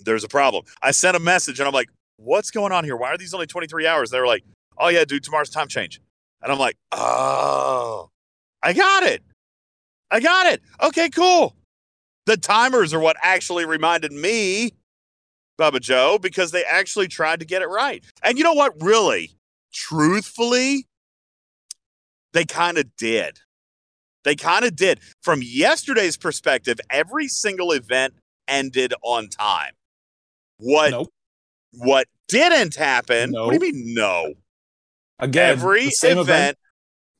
There's 0.00 0.24
a 0.24 0.28
problem. 0.28 0.64
I 0.82 0.90
sent 0.90 1.16
a 1.16 1.20
message 1.20 1.58
and 1.60 1.66
I'm 1.66 1.74
like, 1.74 1.88
what's 2.18 2.50
going 2.50 2.72
on 2.72 2.84
here? 2.84 2.96
Why 2.96 3.08
are 3.08 3.16
these 3.16 3.32
only 3.32 3.46
23 3.46 3.86
hours? 3.86 4.10
They 4.10 4.20
were 4.20 4.26
like, 4.26 4.44
oh, 4.76 4.88
yeah, 4.88 5.04
dude, 5.04 5.24
tomorrow's 5.24 5.50
time 5.50 5.68
change. 5.68 6.00
And 6.42 6.52
I'm 6.52 6.58
like, 6.58 6.76
oh, 6.92 8.10
I 8.62 8.72
got 8.74 9.04
it. 9.04 9.22
I 10.10 10.20
got 10.20 10.46
it. 10.46 10.60
Okay, 10.82 11.08
cool. 11.08 11.56
The 12.26 12.36
timers 12.36 12.92
are 12.92 13.00
what 13.00 13.16
actually 13.22 13.64
reminded 13.64 14.12
me, 14.12 14.72
Bubba 15.58 15.80
Joe, 15.80 16.18
because 16.20 16.50
they 16.50 16.64
actually 16.64 17.08
tried 17.08 17.40
to 17.40 17.46
get 17.46 17.62
it 17.62 17.68
right. 17.68 18.04
And 18.22 18.36
you 18.36 18.44
know 18.44 18.52
what? 18.52 18.74
Really, 18.80 19.32
truthfully, 19.72 20.86
they 22.32 22.44
kind 22.44 22.78
of 22.78 22.94
did. 22.96 23.38
They 24.24 24.34
kind 24.34 24.64
of 24.64 24.76
did. 24.76 25.00
From 25.22 25.40
yesterday's 25.42 26.16
perspective, 26.16 26.78
every 26.90 27.28
single 27.28 27.72
event 27.72 28.14
ended 28.46 28.92
on 29.02 29.28
time. 29.28 29.72
What 30.58 30.90
Nope. 30.90 31.08
What 31.72 32.06
didn't 32.28 32.76
happen? 32.76 33.32
What 33.32 33.58
do 33.58 33.66
you 33.66 33.72
mean 33.72 33.94
no? 33.94 34.34
Again, 35.18 35.50
Every 35.50 35.86
the 35.86 35.90
same 35.90 36.18
event, 36.18 36.58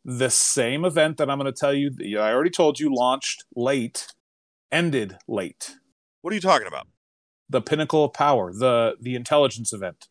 the 0.04 0.30
same 0.30 0.84
event 0.84 1.16
that 1.18 1.28
I'm 1.30 1.38
going 1.38 1.52
to 1.52 1.58
tell 1.58 1.74
you. 1.74 1.90
I 2.18 2.32
already 2.32 2.50
told 2.50 2.78
you 2.78 2.94
launched 2.94 3.44
late, 3.56 4.06
ended 4.70 5.16
late. 5.26 5.74
What 6.22 6.32
are 6.32 6.34
you 6.34 6.40
talking 6.40 6.66
about? 6.68 6.86
The 7.50 7.60
pinnacle 7.60 8.04
of 8.04 8.12
power, 8.12 8.52
the 8.52 8.94
the 9.00 9.14
intelligence 9.16 9.72
event. 9.72 10.08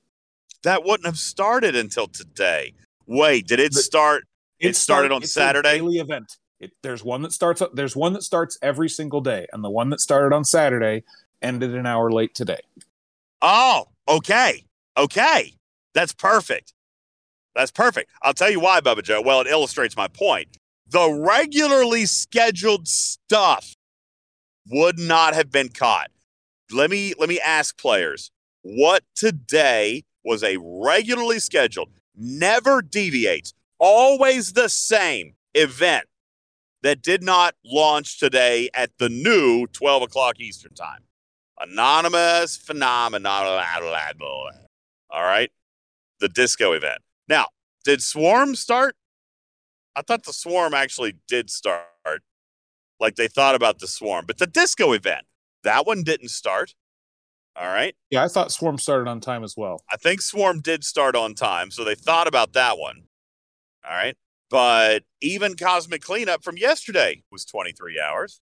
That 0.64 0.84
wouldn't 0.84 1.06
have 1.06 1.18
started 1.20 1.76
until 1.76 2.08
today. 2.08 2.74
Wait, 3.06 3.48
did 3.48 3.60
it 3.60 3.74
The- 3.74 3.82
start? 3.82 4.24
It 4.60 4.76
started 4.76 5.08
start- 5.10 5.12
on 5.12 5.22
it's 5.22 5.32
a 5.32 5.34
Saturday? 5.34 5.78
daily 5.78 5.98
event. 5.98 6.38
It, 6.60 6.72
there's 6.82 7.04
one 7.04 7.22
that 7.22 7.32
starts. 7.32 7.62
There's 7.74 7.96
one 7.96 8.14
that 8.14 8.24
starts 8.24 8.58
every 8.64 8.90
single 8.90 9.22
day, 9.22 9.46
and 9.54 9.64
the 9.64 9.70
one 9.70 9.92
that 9.92 10.00
started 10.02 10.36
on 10.36 10.44
Saturday 10.44 11.04
ended 11.42 11.76
an 11.76 11.86
hour 11.86 12.12
late 12.12 12.34
today. 12.34 12.62
Oh, 13.42 13.86
okay. 14.08 14.64
Okay. 14.98 15.54
That's 15.94 16.14
perfect. 16.14 16.74
That's 17.56 17.72
perfect. 17.72 18.12
I'll 18.22 18.34
tell 18.34 18.52
you 18.52 18.60
why, 18.60 18.82
Bubba 18.82 19.04
Joe. 19.04 19.22
Well, 19.22 19.42
it 19.42 19.48
illustrates 19.48 19.98
my 19.98 20.08
point. 20.08 20.58
The 20.90 21.12
regularly 21.12 22.06
scheduled 22.06 22.88
stuff 22.88 23.76
would 24.70 25.00
not 25.00 25.34
have 25.34 25.52
been 25.52 25.70
caught. 25.70 26.12
Let 26.72 26.90
me 26.90 27.14
let 27.18 27.30
me 27.30 27.40
ask 27.40 27.78
players 27.78 28.32
what 28.62 29.04
today 29.16 30.04
was 30.24 30.44
a 30.44 30.58
regularly 30.60 31.40
scheduled, 31.40 31.90
never 32.16 32.82
deviates, 32.82 33.54
always 33.80 34.54
the 34.54 34.70
same 34.70 35.34
event 35.54 36.06
that 36.84 37.02
did 37.02 37.24
not 37.24 37.56
launch 37.66 38.20
today 38.20 38.70
at 38.74 38.92
the 39.00 39.10
new 39.10 39.68
12 39.68 40.04
o'clock 40.04 40.40
Eastern 40.40 40.74
time. 40.74 41.07
Anonymous 41.60 42.58
phenomenon. 42.58 43.46
All 45.10 45.24
right. 45.24 45.52
The 46.20 46.30
disco 46.30 46.74
event. 46.74 47.02
Now, 47.28 47.48
did 47.84 48.02
Swarm 48.02 48.56
start? 48.56 48.96
I 49.96 50.02
thought 50.02 50.24
the 50.24 50.34
Swarm 50.34 50.74
actually 50.74 51.16
did 51.28 51.50
start. 51.50 51.86
Like 53.00 53.16
they 53.16 53.28
thought 53.28 53.56
about 53.56 53.80
the 53.80 53.88
Swarm, 53.88 54.26
but 54.26 54.40
the 54.40 54.48
disco 54.48 54.94
event, 54.94 55.26
that 55.64 55.86
one 55.86 56.04
didn't 56.04 56.30
start. 56.30 56.74
All 57.56 57.68
right. 57.68 57.96
Yeah, 58.12 58.24
I 58.24 58.28
thought 58.28 58.52
Swarm 58.52 58.78
started 58.78 59.10
on 59.10 59.20
time 59.20 59.44
as 59.44 59.56
well. 59.58 59.82
I 59.92 59.98
think 59.98 60.22
Swarm 60.22 60.62
did 60.62 60.84
start 60.84 61.16
on 61.16 61.34
time, 61.34 61.72
so 61.72 61.84
they 61.84 61.96
thought 61.96 62.28
about 62.28 62.54
that 62.54 62.78
one. 62.78 63.04
All 63.84 63.92
right. 63.96 64.16
But 64.50 65.04
even 65.22 65.56
Cosmic 65.56 66.02
Cleanup 66.02 66.44
from 66.44 66.58
yesterday 66.58 67.24
was 67.32 67.46
23 67.46 68.00
hours. 68.00 68.42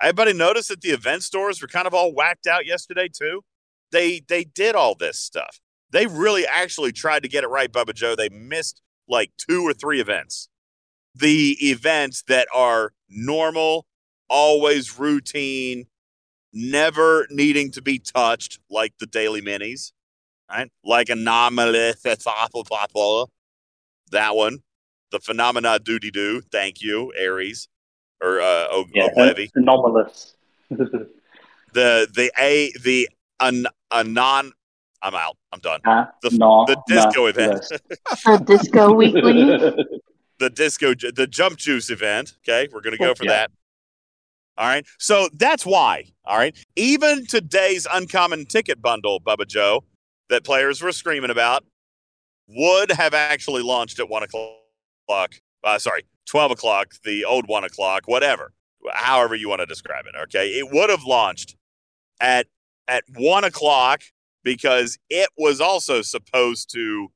Everybody 0.00 0.32
noticed 0.32 0.68
that 0.68 0.80
the 0.80 0.90
event 0.90 1.24
stores 1.24 1.60
were 1.60 1.68
kind 1.68 1.86
of 1.86 1.94
all 1.94 2.14
whacked 2.14 2.46
out 2.46 2.66
yesterday 2.66 3.08
too. 3.08 3.42
They 3.90 4.20
they 4.28 4.44
did 4.44 4.74
all 4.74 4.94
this 4.94 5.18
stuff. 5.18 5.60
They 5.90 6.06
really 6.06 6.46
actually 6.46 6.92
tried 6.92 7.22
to 7.22 7.28
get 7.28 7.44
it 7.44 7.48
right, 7.48 7.72
Bubba 7.72 7.94
Joe. 7.94 8.14
They 8.14 8.28
missed 8.28 8.82
like 9.08 9.30
two 9.38 9.66
or 9.66 9.72
three 9.72 10.00
events. 10.00 10.48
The 11.14 11.56
events 11.60 12.22
that 12.28 12.46
are 12.54 12.92
normal, 13.08 13.86
always 14.28 14.98
routine, 14.98 15.86
never 16.52 17.26
needing 17.30 17.72
to 17.72 17.82
be 17.82 17.98
touched, 17.98 18.60
like 18.70 18.92
the 19.00 19.06
daily 19.06 19.40
minis, 19.40 19.92
right? 20.48 20.70
Like 20.84 21.08
anomaly, 21.08 21.94
that 22.04 22.22
one, 24.36 24.58
the 25.10 25.20
phenomena 25.20 25.78
doody 25.80 26.12
doo. 26.12 26.42
Thank 26.52 26.82
you, 26.82 27.12
Aries 27.16 27.68
or 28.22 28.40
uh, 28.40 28.66
o- 28.70 28.84
Yeah, 28.94 29.08
Oblevy. 29.16 29.50
anomalous. 29.54 30.34
The 31.74 32.08
the 32.14 32.32
a 32.38 32.72
the 32.82 33.08
an 33.40 33.66
anon. 33.90 34.52
I'm 35.02 35.14
out. 35.14 35.36
I'm 35.52 35.60
done. 35.60 35.80
Huh? 35.84 36.06
The- 36.22 36.30
No, 36.30 36.64
the 36.66 36.80
disco 36.88 37.20
no, 37.22 37.26
event. 37.26 37.64
The 38.24 38.38
Disco 38.44 38.92
Weekly. 38.94 39.32
the 40.40 40.50
disco 40.50 40.94
the 40.94 41.26
jump 41.28 41.58
juice 41.58 41.90
event 41.90 42.36
okay 42.44 42.68
we're 42.72 42.80
gonna 42.80 42.96
go 42.96 43.12
for 43.12 43.24
Yeah. 43.24 43.30
that 43.32 43.50
all 44.56 44.68
right 44.68 44.86
so 44.96 45.28
that's 45.34 45.66
why 45.66 46.04
all 46.24 46.38
right 46.38 46.56
even 46.76 47.26
today's 47.26 47.88
uncommon 47.92 48.46
ticket 48.46 48.80
bundle 48.80 49.20
bubba 49.20 49.48
joe 49.48 49.82
that 50.30 50.44
players 50.44 50.80
were 50.80 50.92
screaming 50.92 51.30
about 51.32 51.64
would 52.46 52.92
have 52.92 53.14
actually 53.14 53.62
launched 53.64 53.98
at 53.98 54.08
one 54.08 54.22
o'clock 54.22 55.34
uh, 55.64 55.76
sorry 55.76 56.02
12 56.28 56.52
o'clock 56.52 56.94
the 57.04 57.24
old 57.24 57.48
one 57.48 57.64
o'clock 57.64 58.02
whatever 58.06 58.52
however 58.92 59.34
you 59.34 59.48
want 59.48 59.60
to 59.60 59.66
describe 59.66 60.04
it 60.06 60.14
okay 60.20 60.48
it 60.50 60.70
would 60.70 60.90
have 60.90 61.04
launched 61.04 61.56
at 62.20 62.46
at 62.86 63.04
one 63.14 63.44
o'clock 63.44 64.02
because 64.42 64.98
it 65.10 65.28
was 65.36 65.60
also 65.60 66.00
supposed 66.02 66.72
to 66.72 67.08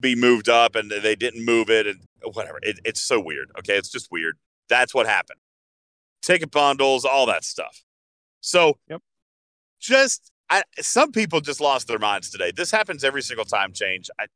be 0.00 0.14
moved 0.14 0.48
up 0.48 0.74
and 0.74 0.90
they 0.90 1.14
didn't 1.16 1.44
move 1.44 1.70
it 1.70 1.86
and 1.86 2.00
whatever. 2.34 2.58
It, 2.62 2.78
it's 2.84 3.00
so 3.00 3.20
weird. 3.20 3.50
Okay. 3.58 3.76
It's 3.76 3.88
just 3.88 4.08
weird. 4.10 4.36
That's 4.68 4.94
what 4.94 5.06
happened. 5.06 5.40
Ticket 6.22 6.50
bundles, 6.50 7.04
all 7.04 7.26
that 7.26 7.44
stuff. 7.44 7.82
So 8.40 8.78
Yep. 8.88 9.00
just 9.80 10.30
I, 10.50 10.62
some 10.78 11.12
people 11.12 11.40
just 11.40 11.60
lost 11.60 11.88
their 11.88 11.98
minds 11.98 12.30
today. 12.30 12.52
This 12.54 12.70
happens 12.70 13.02
every 13.02 13.22
single 13.22 13.44
time 13.44 13.72
change. 13.72 14.10
I, 14.20 14.26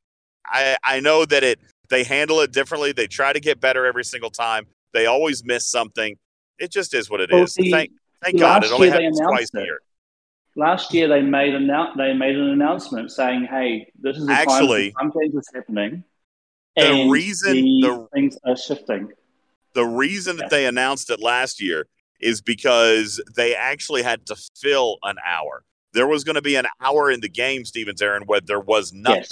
I 0.45 0.77
I 0.83 0.99
know 0.99 1.25
that 1.25 1.43
it 1.43 1.59
they 1.89 2.03
handle 2.03 2.39
it 2.41 2.51
differently. 2.51 2.91
They 2.91 3.07
try 3.07 3.33
to 3.33 3.39
get 3.39 3.59
better 3.59 3.85
every 3.85 4.05
single 4.05 4.29
time. 4.29 4.67
They 4.93 5.05
always 5.05 5.43
miss 5.43 5.69
something. 5.69 6.17
It 6.59 6.71
just 6.71 6.93
is 6.93 7.09
what 7.09 7.21
it 7.21 7.29
is. 7.31 7.33
Well, 7.33 7.47
see, 7.47 7.71
thank 7.71 7.91
thank 8.23 8.39
God 8.39 8.63
it 8.63 8.71
only 8.71 8.89
happens 8.89 9.19
twice 9.19 9.49
a 9.55 9.61
year. 9.61 9.79
Last 10.55 10.93
year 10.93 11.07
they 11.07 11.21
made 11.21 11.53
annou- 11.53 11.95
they 11.95 12.13
made 12.13 12.35
an 12.35 12.49
announcement 12.49 13.11
saying, 13.11 13.45
"Hey, 13.49 13.91
this 13.99 14.17
is 14.17 14.27
the 14.27 14.33
Actually, 14.33 14.91
time 14.91 15.11
some 15.13 15.21
is 15.39 15.49
happening, 15.53 16.03
the 16.75 16.81
and 16.83 17.11
reason- 17.11 17.55
the 17.55 17.81
the- 17.81 18.07
things 18.13 18.37
are 18.45 18.57
shifting." 18.57 19.09
The 19.73 19.85
reason 19.85 20.35
that 20.37 20.49
they 20.49 20.65
announced 20.65 21.09
it 21.09 21.21
last 21.21 21.61
year 21.61 21.87
is 22.19 22.41
because 22.41 23.21
they 23.35 23.55
actually 23.55 24.03
had 24.03 24.25
to 24.25 24.35
fill 24.59 24.97
an 25.03 25.15
hour. 25.25 25.63
There 25.93 26.07
was 26.07 26.25
going 26.25 26.35
to 26.35 26.41
be 26.41 26.55
an 26.55 26.67
hour 26.81 27.09
in 27.09 27.21
the 27.21 27.29
game, 27.29 27.63
Steven 27.63 27.95
Zarin, 27.95 28.25
where 28.25 28.41
there 28.41 28.59
was 28.59 28.91
Yes. 28.93 29.29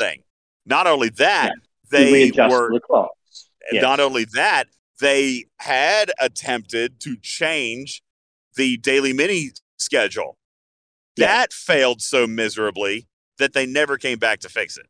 Not 0.66 0.88
only 0.88 1.10
that, 1.10 1.54
To 1.54 1.60
they 1.92 2.32
were 2.32 2.70
the. 2.72 3.08
Yes. 3.72 3.82
not 3.84 4.00
only 4.00 4.26
that, 4.34 4.66
they 5.00 5.46
had 5.60 6.12
attempted 6.20 7.00
to 7.02 7.16
change 7.22 8.02
the 8.56 8.78
daily 8.78 9.14
mini 9.14 9.52
schedule. 9.78 10.38
Yeah. 11.16 11.28
That 11.28 11.54
failed 11.54 12.02
so 12.02 12.26
miserably 12.28 13.08
that 13.38 13.54
they 13.54 13.66
never 13.66 13.98
came 13.98 14.18
back 14.20 14.40
to 14.42 14.50
fix 14.50 14.78
it. 14.78 14.88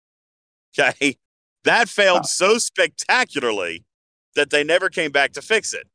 Okay. 0.77 1.17
That 1.65 1.89
failed 1.89 2.19
Wow. 2.19 2.23
so 2.23 2.57
spectacularly 2.57 3.83
that 4.35 4.49
they 4.49 4.63
never 4.63 4.89
came 4.89 5.11
back 5.11 5.33
to 5.33 5.41
fix 5.41 5.73
it. 5.73 5.87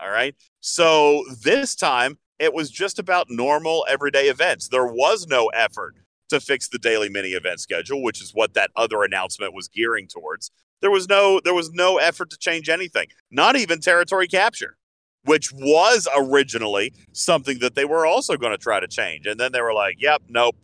All 0.00 0.10
right. 0.10 0.34
So 0.60 1.24
this 1.42 1.74
time 1.74 2.18
it 2.38 2.52
was 2.54 2.70
just 2.70 2.98
about 2.98 3.28
normal 3.30 3.84
everyday 3.88 4.28
events. 4.28 4.68
There 4.68 4.86
was 4.86 5.26
no 5.26 5.48
effort 5.48 5.96
to 6.28 6.40
fix 6.40 6.68
the 6.68 6.78
daily 6.78 7.08
mini 7.08 7.30
event 7.30 7.60
schedule, 7.60 8.02
which 8.02 8.22
is 8.22 8.32
what 8.34 8.54
that 8.54 8.70
other 8.76 9.02
announcement 9.02 9.54
was 9.54 9.68
gearing 9.68 10.08
towards. 10.08 10.50
There 10.80 10.90
was 10.90 11.08
no 11.08 11.40
there 11.44 11.54
was 11.54 11.70
no 11.72 11.98
effort 11.98 12.30
to 12.30 12.38
change 12.38 12.68
anything, 12.68 13.08
not 13.30 13.56
even 13.56 13.80
territory 13.80 14.28
capture, 14.28 14.76
which 15.24 15.52
was 15.52 16.06
originally 16.16 16.92
something 17.12 17.58
that 17.60 17.74
they 17.74 17.84
were 17.84 18.04
also 18.04 18.36
going 18.36 18.52
to 18.52 18.58
try 18.58 18.80
to 18.80 18.88
change. 18.88 19.26
And 19.26 19.40
then 19.40 19.52
they 19.52 19.62
were 19.62 19.72
like, 19.72 19.96
"Yep, 19.98 20.24
nope, 20.28 20.56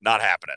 not 0.00 0.22
happening." 0.22 0.56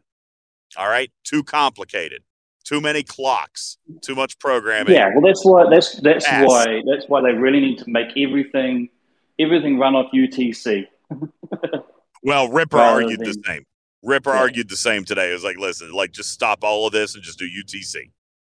All 0.78 0.88
right, 0.88 1.12
too 1.24 1.44
complicated, 1.44 2.24
too 2.64 2.82
many 2.82 3.04
clocks, 3.04 3.78
too 4.02 4.16
much 4.16 4.40
programming. 4.40 4.94
Yeah, 4.94 5.10
well, 5.14 5.22
that's 5.22 5.46
why 5.46 5.70
that's 5.70 6.00
that's 6.02 6.26
Ass. 6.26 6.48
why 6.48 6.82
that's 6.90 7.06
why 7.08 7.22
they 7.22 7.34
really 7.34 7.60
need 7.60 7.80
to 7.80 7.86
make 7.88 8.16
everything 8.18 8.90
everything 9.38 9.78
run 9.78 9.96
off 9.96 10.12
UTC. 10.14 10.88
Well, 12.24 12.50
Ripper 12.50 12.78
Rather 12.78 13.04
argued 13.04 13.20
the 13.20 13.34
same. 13.46 13.66
Ripper 14.04 14.32
Yeah. 14.32 14.40
argued 14.40 14.70
the 14.70 14.76
same 14.76 15.06
today. 15.06 15.32
It 15.32 15.34
was 15.34 15.44
like, 15.44 15.58
listen, 15.58 15.92
like 15.92 16.12
just 16.12 16.32
stop 16.32 16.64
all 16.64 16.86
of 16.86 16.94
this 16.94 17.16
and 17.16 17.24
just 17.24 17.40
do 17.40 17.46
UTC. 17.46 18.12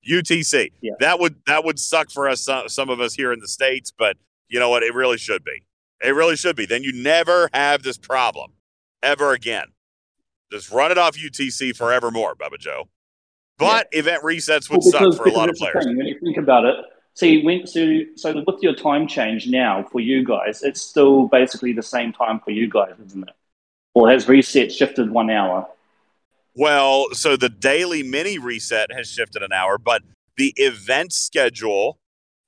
UTC. 0.09 0.71
Yeah. 0.81 0.93
That 0.99 1.19
would 1.19 1.35
that 1.45 1.65
would 1.65 1.79
suck 1.79 2.09
for 2.11 2.29
us 2.29 2.41
some, 2.41 2.69
some 2.69 2.89
of 2.89 3.01
us 3.01 3.13
here 3.13 3.33
in 3.33 3.39
the 3.39 3.47
states, 3.47 3.91
but 3.91 4.15
you 4.47 4.59
know 4.59 4.69
what? 4.69 4.83
It 4.83 4.93
really 4.93 5.17
should 5.17 5.43
be. 5.43 5.63
It 6.01 6.15
really 6.15 6.37
should 6.37 6.55
be. 6.55 6.65
Then 6.65 6.83
you 6.83 6.93
never 6.93 7.49
have 7.53 7.83
this 7.83 7.97
problem 7.97 8.53
ever 9.03 9.33
again. 9.33 9.67
Just 10.51 10.71
run 10.71 10.91
it 10.91 10.97
off 10.97 11.17
UTC 11.17 11.75
forevermore, 11.75 12.35
Bubba 12.35 12.57
Joe. 12.57 12.87
But 13.57 13.87
event 13.91 14.23
resets 14.23 14.69
would 14.69 14.79
Well, 14.81 14.91
suck 14.91 15.17
for 15.17 15.27
a 15.27 15.33
lot 15.33 15.49
of 15.49 15.55
because 15.55 15.71
players. 15.73 15.85
When 15.85 16.05
you 16.07 16.17
think 16.23 16.37
about 16.37 16.63
it, 16.63 16.75
see, 17.13 17.43
when, 17.43 17.67
so 17.67 17.99
so 18.15 18.41
with 18.47 18.61
your 18.63 18.73
time 18.73 19.05
change 19.05 19.47
now 19.47 19.83
for 19.91 19.99
you 19.99 20.23
guys, 20.23 20.63
it's 20.63 20.81
still 20.81 21.27
basically 21.27 21.73
the 21.73 21.83
same 21.83 22.13
time 22.13 22.39
for 22.39 22.51
you 22.51 22.69
guys, 22.69 22.93
isn't 23.05 23.27
it? 23.27 23.35
Or 23.93 24.09
has 24.09 24.27
reset 24.27 24.71
shifted 24.71 25.09
one 25.09 25.29
hour? 25.29 25.67
Well, 26.55 27.07
so 27.13 27.35
the 27.37 27.49
daily 27.49 28.03
mini 28.03 28.37
reset 28.37 28.91
has 28.91 29.09
shifted 29.09 29.41
an 29.43 29.51
hour, 29.51 29.77
but 29.77 30.03
the 30.37 30.53
event 30.57 31.13
schedule 31.13 31.99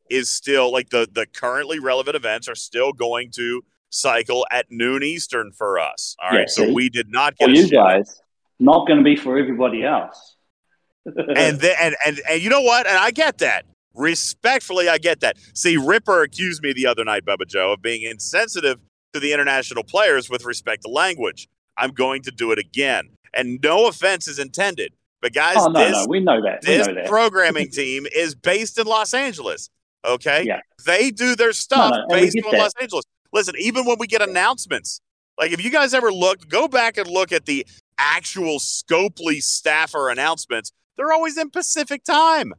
is 0.10 0.30
still 0.30 0.72
like 0.72 0.90
the 0.90 1.08
the 1.12 1.26
currently 1.26 1.80
relevant 1.80 2.16
events 2.16 2.48
are 2.50 2.56
still 2.56 2.94
going 2.94 3.32
to 3.32 3.64
cycle 3.90 4.46
at 4.52 4.66
noon 4.70 5.04
Eastern 5.04 5.52
for 5.52 5.80
us. 5.80 6.16
All 6.22 6.32
right, 6.32 6.42
Yeah, 6.42 6.46
so 6.48 6.74
we 6.74 6.90
did 6.90 7.10
not 7.10 7.34
For 7.38 7.48
get 7.48 7.50
a 7.50 7.54
you 7.54 7.62
shift. 7.64 7.74
guys, 7.74 8.22
not 8.60 8.88
going 8.88 9.00
to 9.00 9.04
be 9.04 9.16
for 9.16 9.38
everybody 9.38 9.84
else. 9.84 10.36
and 11.06 11.60
then 11.60 11.76
and, 11.82 11.96
and 12.06 12.22
and 12.30 12.42
you 12.42 12.50
know 12.50 12.62
what? 12.62 12.88
And 12.88 12.98
I 12.98 13.12
get 13.12 13.40
that. 13.40 13.66
Respectfully, 13.94 14.88
I 14.88 14.98
get 14.98 15.20
that. 15.22 15.38
See, 15.54 15.76
Ripper 15.78 16.22
accused 16.22 16.62
me 16.62 16.72
the 16.74 16.88
other 16.88 17.04
night, 17.04 17.26
Bubba 17.26 17.48
Joe, 17.48 17.74
of 17.74 17.82
being 17.82 18.04
insensitive 18.04 18.80
to 19.14 19.20
the 19.20 19.34
international 19.34 19.84
players 19.84 20.30
with 20.30 20.46
respect 20.46 20.84
to 20.84 20.90
language. 20.90 21.48
I'm 21.78 21.92
going 21.92 22.22
to 22.24 22.32
do 22.32 22.52
it 22.52 22.60
again. 22.60 23.10
And 23.34 23.60
no 23.64 23.88
offense 23.88 24.28
is 24.28 24.40
intended. 24.40 24.94
But 25.22 25.34
guys, 25.34 25.56
oh 25.60 25.68
no, 25.68 25.80
this 25.80 25.92
no, 25.94 26.06
we 26.10 26.20
know 26.20 26.42
that. 26.42 26.60
We 26.64 26.78
this 26.78 26.88
know 26.88 26.96
that. 26.96 27.08
programming 27.08 27.70
team 27.72 28.08
is 28.14 28.36
based 28.36 28.78
in 28.80 28.88
Los 28.88 29.14
Angeles. 29.14 29.70
Okay. 30.04 30.44
Yeah. 30.44 30.60
They 30.86 31.12
do 31.12 31.36
their 31.36 31.54
stuff 31.54 31.92
No, 31.92 32.02
no, 32.02 32.08
based 32.08 32.36
get 32.36 32.46
in 32.46 32.52
that. 32.52 32.58
Los 32.60 32.74
Angeles. 32.82 33.06
Listen, 33.32 33.56
even 33.60 33.86
when 33.86 33.98
we 34.00 34.08
get 34.08 34.22
announcements, 34.22 35.00
like 35.40 35.52
if 35.52 35.64
you 35.64 35.70
guys 35.70 35.94
ever 35.94 36.12
looked, 36.12 36.50
go 36.50 36.68
back 36.68 36.98
and 36.98 37.08
look 37.08 37.32
at 37.32 37.46
the 37.46 37.66
actual 37.98 38.58
Scopely 38.60 39.42
staffer 39.42 40.10
announcements, 40.10 40.72
they're 40.98 41.12
always 41.14 41.38
in 41.38 41.50
Pacific 41.52 42.04
time. 42.04 42.54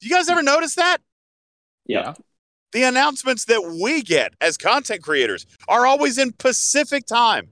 Do 0.00 0.08
you 0.08 0.14
guys 0.14 0.28
ever 0.28 0.42
notice 0.42 0.74
that? 0.74 0.98
yeah. 1.86 2.14
The 2.72 2.82
announcements 2.82 3.46
that 3.46 3.62
we 3.80 4.02
get 4.02 4.34
as 4.40 4.56
content 4.58 5.02
creators 5.02 5.46
are 5.68 5.86
always 5.86 6.18
in 6.18 6.32
Pacific 6.32 7.06
time. 7.06 7.48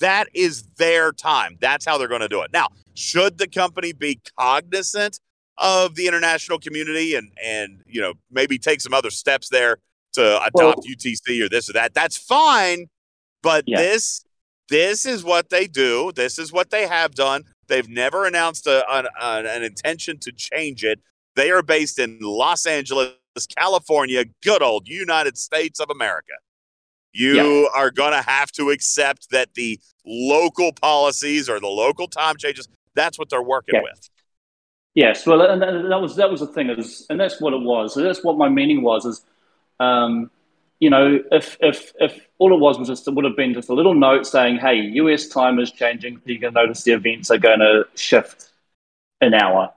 That 0.00 0.28
is 0.34 0.64
their 0.78 1.12
time. 1.12 1.56
That's 1.60 1.84
how 1.84 1.98
they're 1.98 2.08
going 2.08 2.22
to 2.22 2.28
do 2.28 2.42
it. 2.42 2.52
Now, 2.52 2.68
should 2.94 3.38
the 3.38 3.46
company 3.46 3.92
be 3.92 4.20
cognizant 4.38 5.20
of 5.58 5.94
the 5.94 6.08
international 6.08 6.58
community 6.58 7.14
and 7.14 7.30
and 7.44 7.80
you 7.86 8.00
know 8.00 8.14
maybe 8.30 8.58
take 8.58 8.80
some 8.80 8.92
other 8.92 9.10
steps 9.10 9.48
there 9.50 9.78
to 10.14 10.36
adopt 10.42 10.54
Well- 10.54 10.74
UTC 10.88 11.42
or 11.44 11.48
this 11.48 11.68
or 11.70 11.74
that? 11.74 11.94
That's 11.94 12.16
fine. 12.16 12.86
But 13.42 13.64
Yeah. 13.66 13.78
this 13.78 14.24
this 14.70 15.04
is 15.04 15.22
what 15.22 15.50
they 15.50 15.66
do. 15.66 16.10
This 16.16 16.38
is 16.38 16.50
what 16.50 16.70
they 16.70 16.86
have 16.86 17.14
done. 17.14 17.44
They've 17.68 17.88
never 17.88 18.24
announced 18.24 18.66
a, 18.66 18.82
an, 18.90 19.06
an, 19.20 19.46
an 19.46 19.62
intention 19.62 20.18
to 20.20 20.32
change 20.32 20.82
it. 20.84 21.00
They 21.36 21.50
are 21.50 21.62
based 21.62 21.98
in 21.98 22.18
Los 22.20 22.64
Angeles, 22.66 23.12
California, 23.56 24.24
good 24.42 24.62
old 24.62 24.88
United 24.88 25.36
States 25.36 25.80
of 25.80 25.90
America. 25.90 26.34
You 27.12 27.68
are 27.74 27.90
going 27.90 28.12
to 28.12 28.22
have 28.22 28.50
to 28.52 28.70
accept 28.70 29.30
that 29.30 29.54
the 29.54 29.78
local 30.04 30.72
policies 30.72 31.48
or 31.48 31.60
the 31.60 31.68
local 31.68 32.08
time 32.08 32.36
changes, 32.36 32.68
that's 32.94 33.18
what 33.18 33.30
they're 33.30 33.42
working 33.42 33.76
Yeah. 33.76 33.82
with. 33.82 34.10
Yes, 34.94 35.26
well, 35.26 35.42
and 35.42 35.60
that, 35.60 36.00
was 36.00 36.14
that 36.16 36.30
was 36.30 36.40
the 36.40 36.46
thing, 36.46 36.70
is, 36.70 37.04
and 37.10 37.18
that's 37.18 37.40
what 37.40 37.52
it 37.52 37.60
was. 37.60 37.94
That's 37.94 38.22
what 38.22 38.38
my 38.38 38.48
meaning 38.48 38.82
was. 38.82 39.04
Is 39.04 39.22
um, 39.80 40.30
you 40.78 40.88
know, 40.88 41.18
if 41.32 41.56
if 41.60 41.92
if 41.98 42.28
all 42.38 42.54
it 42.54 42.60
was 42.60 42.78
was 42.78 42.88
just 42.88 43.08
it 43.08 43.14
would 43.14 43.24
have 43.24 43.36
been 43.36 43.54
just 43.54 43.68
a 43.68 43.74
little 43.74 43.94
note 43.94 44.24
saying, 44.24 44.58
"Hey, 44.58 44.76
US 44.76 45.26
time 45.26 45.58
is 45.58 45.72
changing. 45.72 46.20
You're 46.24 46.38
going 46.38 46.54
to 46.54 46.60
notice 46.60 46.84
the 46.84 46.92
events 46.92 47.30
are 47.32 47.38
going 47.38 47.58
to 47.58 47.88
shift 47.96 48.50
an 49.20 49.34
hour." 49.34 49.72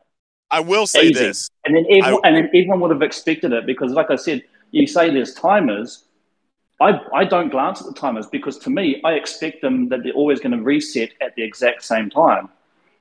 I 0.51 0.59
will 0.61 0.87
say 0.87 1.03
Easy. 1.07 1.13
this. 1.13 1.49
And 1.65 1.75
then 1.75 1.85
everyone, 1.89 2.21
I- 2.23 2.27
and 2.27 2.37
then 2.37 2.45
everyone 2.47 2.79
would 2.81 2.91
have 2.91 3.01
expected 3.01 3.53
it 3.53 3.65
because, 3.65 3.91
like 3.91 4.09
I 4.09 4.15
said, 4.15 4.43
you 4.71 4.87
say 4.87 5.09
there's 5.09 5.33
timers. 5.33 6.03
I, 6.79 6.99
I 7.13 7.25
don't 7.25 7.49
glance 7.49 7.81
at 7.81 7.87
the 7.87 7.93
timers 7.93 8.27
because 8.27 8.57
to 8.59 8.69
me, 8.69 9.01
I 9.03 9.13
expect 9.13 9.61
them 9.61 9.89
that 9.89 10.03
they're 10.03 10.13
always 10.13 10.39
going 10.39 10.51
to 10.55 10.61
reset 10.61 11.09
at 11.21 11.35
the 11.35 11.43
exact 11.43 11.83
same 11.83 12.09
time 12.09 12.49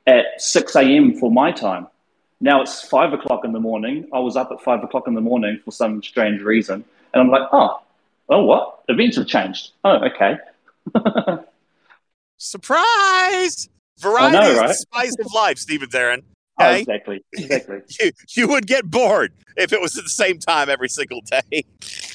at 0.07 0.25
6 0.39 0.77
a.m. 0.77 1.19
for 1.19 1.31
my 1.31 1.53
time. 1.53 1.87
Now 2.41 2.63
it's 2.63 2.83
five 2.83 3.13
o'clock 3.13 3.45
in 3.45 3.53
the 3.53 3.61
morning. 3.61 4.09
I 4.13 4.19
was 4.19 4.37
up 4.37 4.51
at 4.53 4.61
five 4.63 4.83
o'clock 4.83 5.07
in 5.07 5.15
the 5.15 5.21
morning 5.21 5.61
for 5.65 5.71
some 5.73 6.03
strange 6.03 6.43
reason. 6.43 6.85
And 7.13 7.23
I'm 7.23 7.31
like, 7.31 7.49
oh, 7.53 7.81
oh, 8.29 8.45
what? 8.45 8.81
Events 8.89 9.17
have 9.17 9.27
changed. 9.27 9.73
Oh, 9.85 9.99
okay. 10.05 10.37
Surprise! 12.39 13.69
Variety 13.99 14.37
know, 14.37 14.51
is 14.51 14.59
the 14.59 14.75
spice 14.75 15.17
of 15.19 15.33
life, 15.35 15.59
Steven 15.59 15.89
Zarin. 15.89 16.23
Oh, 16.59 16.71
exactly. 16.73 17.25
Exactly. 17.35 17.79
You, 18.01 18.13
you 18.31 18.49
would 18.49 18.67
get 18.67 18.91
bored 18.91 19.33
if 19.57 19.73
it 19.73 19.81
was 19.81 19.97
at 19.99 20.05
the 20.05 20.11
same 20.11 20.39
time 20.39 20.69
every 20.71 20.89
single 20.89 21.21
day. 21.23 21.65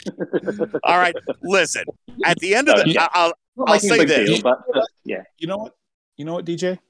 All 0.84 0.98
right, 0.98 1.16
listen. 1.44 1.84
At 2.26 2.40
the 2.40 2.56
end 2.56 2.70
of 2.70 2.78
the, 2.84 2.90
Yeah. 2.90 3.08
I- 3.14 3.28
Not 3.58 3.70
I'll 3.70 3.76
making 3.76 3.90
say 3.90 4.06
this. 4.06 4.30
deal, 4.30 4.42
but 4.42 4.64
uh, 4.76 4.82
yeah. 5.04 5.24
You 5.38 5.48
know 5.48 5.58
what? 5.58 5.76
You 6.18 6.26
know 6.26 6.34
what, 6.34 6.46
DJ? 6.46 6.80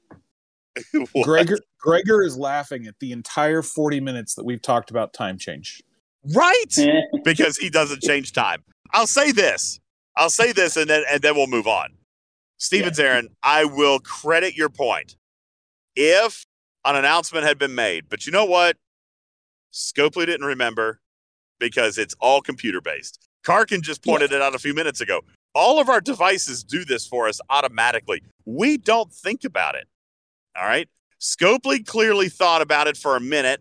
What? 1.12 1.24
Gregor 1.26 1.58
Gregor 1.78 2.22
is 2.22 2.38
laughing 2.38 2.86
at 2.86 2.94
the 3.00 3.12
entire 3.12 3.60
40 3.60 4.00
minutes 4.00 4.34
that 4.36 4.44
we've 4.44 4.62
talked 4.62 4.90
about 4.90 5.12
time 5.12 5.36
change. 5.36 5.82
right? 6.34 6.64
Because 7.24 7.58
he 7.58 7.68
doesn't 7.68 8.02
change 8.02 8.32
time. 8.32 8.62
I'll 8.94 9.06
say 9.06 9.32
this. 9.32 9.80
I'll 10.16 10.30
say 10.30 10.52
this, 10.52 10.76
and 10.78 10.88
then 10.88 11.02
and 11.10 11.20
then 11.20 11.34
we'll 11.34 11.46
move 11.46 11.66
on. 11.66 11.90
Steven 12.56 12.92
Zarin, 12.94 13.26
I 13.42 13.64
will 13.66 13.98
credit 14.00 14.54
your 14.56 14.68
point. 14.70 15.16
If 15.96 16.46
an 16.84 16.96
announcement 16.96 17.44
had 17.46 17.58
been 17.58 17.74
made, 17.74 18.08
but 18.08 18.26
you 18.26 18.32
know 18.32 18.44
what? 18.44 18.76
Scopely 19.72 20.26
didn't 20.26 20.46
remember 20.46 21.00
because 21.58 21.98
it's 21.98 22.14
all 22.20 22.40
computer 22.40 22.80
based. 22.80 23.18
Karkin 23.44 23.82
just 23.82 24.04
pointed 24.04 24.32
it 24.32 24.42
out 24.42 24.54
a 24.54 24.58
few 24.58 24.74
minutes 24.74 25.00
ago. 25.00 25.20
All 25.54 25.80
of 25.80 25.88
our 25.88 26.00
devices 26.00 26.62
do 26.64 26.84
this 26.84 27.06
for 27.06 27.28
us 27.28 27.40
automatically. 27.50 28.22
We 28.44 28.76
don't 28.78 29.12
think 29.12 29.44
about 29.44 29.74
it. 29.74 29.86
All 30.56 30.64
right. 30.64 30.88
Scopely 31.20 31.84
clearly 31.86 32.28
thought 32.28 32.62
about 32.62 32.88
it 32.88 32.96
for 32.96 33.16
a 33.16 33.20
minute, 33.20 33.60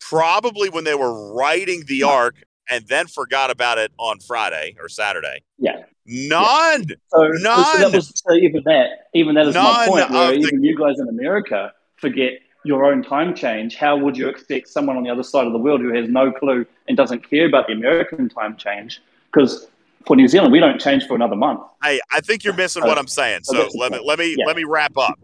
probably 0.00 0.68
when 0.68 0.84
they 0.84 0.94
were 0.94 1.32
writing 1.34 1.84
the 1.86 2.02
arc, 2.02 2.42
and 2.68 2.86
then 2.88 3.06
forgot 3.06 3.50
about 3.50 3.78
it 3.78 3.92
on 3.98 4.18
Friday 4.20 4.76
or 4.80 4.88
Saturday. 4.88 5.42
yeah. 5.58 5.84
None. 6.04 6.84
So, 7.14 7.28
None. 7.28 7.64
so 7.64 7.78
that 7.78 7.92
was 7.92 8.12
so 8.16 8.34
even 8.34 8.62
that 8.64 8.88
even 9.14 9.36
that 9.36 9.46
is 9.46 9.54
my 9.54 9.86
point. 9.86 10.10
Where 10.10 10.34
of 10.34 10.40
the- 10.42 10.48
even 10.48 10.64
you 10.64 10.76
guys 10.76 10.98
in 10.98 11.08
America 11.08 11.72
forget 12.02 12.40
your 12.64 12.84
own 12.84 13.02
time 13.02 13.34
change. 13.34 13.76
How 13.76 13.96
would 13.96 14.16
you 14.16 14.28
expect 14.28 14.68
someone 14.68 14.96
on 14.96 15.04
the 15.04 15.10
other 15.10 15.22
side 15.22 15.46
of 15.46 15.52
the 15.52 15.58
world 15.58 15.80
who 15.80 15.94
has 15.94 16.08
no 16.08 16.30
clue 16.30 16.66
and 16.86 16.96
doesn't 16.96 17.28
care 17.28 17.46
about 17.46 17.66
the 17.68 17.72
American 17.72 18.28
time 18.28 18.56
change? 18.56 19.00
Because 19.32 19.68
for 20.06 20.16
New 20.16 20.28
Zealand, 20.28 20.52
we 20.52 20.60
don't 20.60 20.80
change 20.80 21.06
for 21.06 21.14
another 21.14 21.36
month. 21.36 21.60
Hey, 21.82 22.00
I 22.12 22.20
think 22.20 22.44
you're 22.44 22.54
missing 22.54 22.84
what 22.84 22.98
I'm 22.98 23.08
saying. 23.08 23.44
So 23.44 23.68
So 23.68 23.78
let 23.78 23.92
me 23.92 24.00
let 24.04 24.18
me 24.18 24.36
Yeah. 24.36 24.44
let 24.46 24.56
me 24.56 24.64
wrap 24.64 24.96
up. 24.98 25.18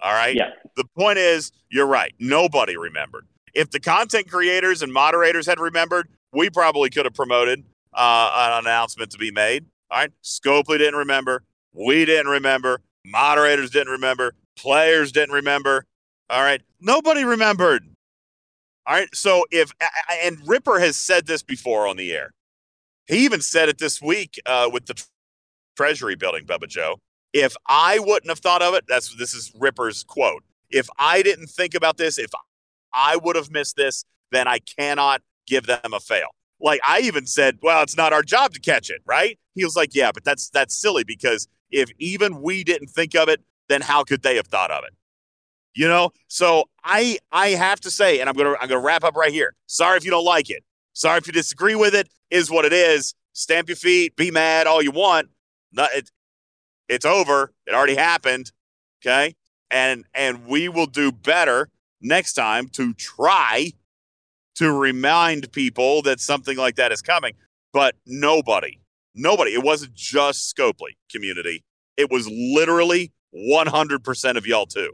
All 0.00 0.12
right. 0.12 0.34
Yeah. 0.34 0.50
The 0.76 0.84
point 0.98 1.18
is, 1.18 1.52
you're 1.70 1.86
right. 1.86 2.12
Nobody 2.18 2.76
remembered. 2.76 3.26
If 3.54 3.70
the 3.70 3.78
content 3.80 4.28
creators 4.28 4.82
and 4.82 4.92
moderators 4.92 5.46
had 5.46 5.60
remembered, 5.60 6.08
we 6.32 6.50
probably 6.50 6.90
could 6.90 7.04
have 7.04 7.14
promoted 7.14 7.64
uh, 7.94 8.50
an 8.52 8.64
announcement 8.64 9.12
to 9.12 9.18
be 9.18 9.30
made. 9.30 9.66
All 9.90 10.00
right. 10.00 10.10
Scopely 10.24 10.78
didn't 10.78 10.96
remember. 10.96 11.44
We 11.72 12.04
didn't 12.04 12.26
remember. 12.26 12.80
Moderators 13.06 13.70
didn't 13.70 13.92
remember. 13.92 14.34
Players 14.56 15.12
didn't 15.12 15.34
remember. 15.34 15.86
All 16.30 16.42
right. 16.42 16.62
Nobody 16.80 17.24
remembered. 17.24 17.86
All 18.86 18.94
right. 18.94 19.08
So 19.14 19.44
if 19.50 19.72
and 20.22 20.38
Ripper 20.46 20.78
has 20.78 20.96
said 20.96 21.26
this 21.26 21.42
before 21.42 21.86
on 21.86 21.96
the 21.96 22.12
air. 22.12 22.32
He 23.06 23.24
even 23.24 23.42
said 23.42 23.68
it 23.68 23.78
this 23.78 24.00
week 24.00 24.40
uh, 24.46 24.70
with 24.72 24.86
the 24.86 25.02
Treasury 25.76 26.14
building, 26.16 26.44
Bubba 26.46 26.68
Joe. 26.68 27.00
If 27.32 27.54
I 27.66 27.98
wouldn't 27.98 28.30
have 28.30 28.38
thought 28.38 28.62
of 28.62 28.74
it, 28.74 28.84
that's 28.88 29.14
this 29.16 29.34
is 29.34 29.52
Ripper's 29.58 30.04
quote. 30.04 30.42
If 30.70 30.88
I 30.98 31.22
didn't 31.22 31.48
think 31.48 31.74
about 31.74 31.98
this, 31.98 32.18
if 32.18 32.30
I 32.92 33.16
would 33.16 33.36
have 33.36 33.50
missed 33.50 33.76
this, 33.76 34.04
then 34.30 34.48
I 34.48 34.58
cannot 34.78 35.22
give 35.46 35.66
them 35.66 35.92
a 35.92 36.00
fail. 36.00 36.28
Like 36.60 36.80
I 36.86 37.00
even 37.00 37.26
said, 37.26 37.58
well, 37.62 37.82
it's 37.82 37.96
not 37.96 38.12
our 38.12 38.22
job 38.22 38.54
to 38.54 38.60
catch 38.60 38.88
it, 38.88 39.02
right? 39.04 39.38
He 39.54 39.64
was 39.64 39.76
like, 39.76 39.94
yeah, 39.94 40.12
but 40.12 40.24
that's 40.24 40.48
that's 40.50 40.80
silly 40.80 41.04
because 41.04 41.48
if 41.70 41.90
even 41.98 42.40
we 42.40 42.64
didn't 42.64 42.88
think 42.88 43.14
of 43.14 43.28
it, 43.28 43.42
then 43.68 43.80
how 43.80 44.04
could 44.04 44.22
they 44.22 44.36
have 44.36 44.46
thought 44.46 44.70
of 44.70 44.84
it? 44.84 44.94
You 45.74 45.88
know? 45.88 46.10
So 46.28 46.64
I 46.84 47.18
I 47.32 47.50
have 47.50 47.80
to 47.80 47.90
say, 47.90 48.20
and 48.20 48.28
I'm 48.28 48.36
gonna 48.36 48.54
I'm 48.60 48.68
gonna 48.68 48.80
wrap 48.80 49.04
up 49.04 49.16
right 49.16 49.32
here. 49.32 49.54
Sorry 49.66 49.96
if 49.96 50.04
you 50.04 50.10
don't 50.10 50.24
like 50.24 50.50
it. 50.50 50.64
Sorry 50.92 51.18
if 51.18 51.26
you 51.26 51.32
disagree 51.32 51.74
with 51.74 51.94
it. 51.94 52.08
Is 52.30 52.50
what 52.50 52.64
it 52.64 52.72
is. 52.72 53.14
Stamp 53.32 53.68
your 53.68 53.76
feet, 53.76 54.14
be 54.16 54.30
mad 54.30 54.66
all 54.68 54.80
you 54.80 54.92
want. 54.92 55.28
Not, 55.72 55.90
it, 55.92 56.10
it's 56.88 57.04
over. 57.04 57.52
It 57.66 57.74
already 57.74 57.96
happened. 57.96 58.52
Okay. 59.04 59.34
And 59.70 60.04
and 60.14 60.46
we 60.46 60.68
will 60.68 60.86
do 60.86 61.10
better 61.10 61.68
next 62.00 62.34
time 62.34 62.68
to 62.68 62.94
try 62.94 63.72
to 64.56 64.72
remind 64.72 65.50
people 65.52 66.02
that 66.02 66.20
something 66.20 66.56
like 66.56 66.76
that 66.76 66.92
is 66.92 67.02
coming. 67.02 67.34
But 67.72 67.96
nobody, 68.06 68.78
nobody, 69.14 69.52
it 69.52 69.64
wasn't 69.64 69.94
just 69.94 70.54
Scopely 70.54 70.96
community. 71.10 71.64
It 71.96 72.10
was 72.10 72.28
literally 72.30 73.12
100% 73.34 74.36
of 74.36 74.46
y'all 74.46 74.66
too. 74.66 74.92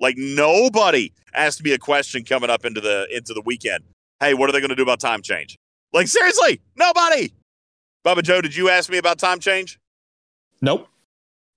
Like 0.00 0.16
nobody 0.16 1.12
asked 1.34 1.62
me 1.62 1.72
a 1.72 1.78
question 1.78 2.24
coming 2.24 2.50
up 2.50 2.64
into 2.64 2.80
the 2.80 3.06
into 3.14 3.34
the 3.34 3.42
weekend. 3.42 3.84
Hey, 4.18 4.34
what 4.34 4.48
are 4.48 4.52
they 4.52 4.60
going 4.60 4.70
to 4.70 4.76
do 4.76 4.82
about 4.82 5.00
time 5.00 5.22
change? 5.22 5.58
Like 5.92 6.08
seriously, 6.08 6.60
nobody. 6.76 7.32
Bubba 8.04 8.22
Joe, 8.22 8.40
did 8.40 8.56
you 8.56 8.70
ask 8.70 8.90
me 8.90 8.98
about 8.98 9.18
time 9.18 9.40
change? 9.40 9.78
Nope. 10.62 10.88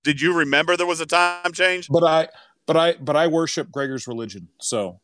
Did 0.02 0.20
you 0.20 0.34
remember 0.34 0.76
there 0.76 0.86
was 0.86 1.00
a 1.00 1.06
time 1.06 1.52
change? 1.52 1.88
But 1.88 2.04
I 2.04 2.28
but 2.66 2.76
I 2.76 2.94
but 2.94 3.16
I 3.16 3.26
worship 3.26 3.70
Gregor's 3.70 4.06
religion. 4.06 4.48
So 4.60 5.00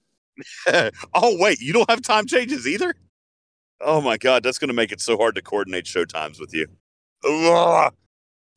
oh 0.68 1.36
wait, 1.38 1.60
you 1.60 1.72
don't 1.72 1.88
have 1.90 2.02
time 2.02 2.26
changes 2.26 2.66
either? 2.66 2.94
Oh 3.80 4.02
my 4.02 4.18
god, 4.18 4.42
that's 4.42 4.58
going 4.58 4.68
to 4.68 4.74
make 4.74 4.92
it 4.92 5.00
so 5.00 5.16
hard 5.16 5.34
to 5.36 5.42
coordinate 5.42 5.86
show 5.86 6.04
times 6.04 6.38
with 6.38 6.52
you. 6.52 6.66
Ugh. 7.24 7.94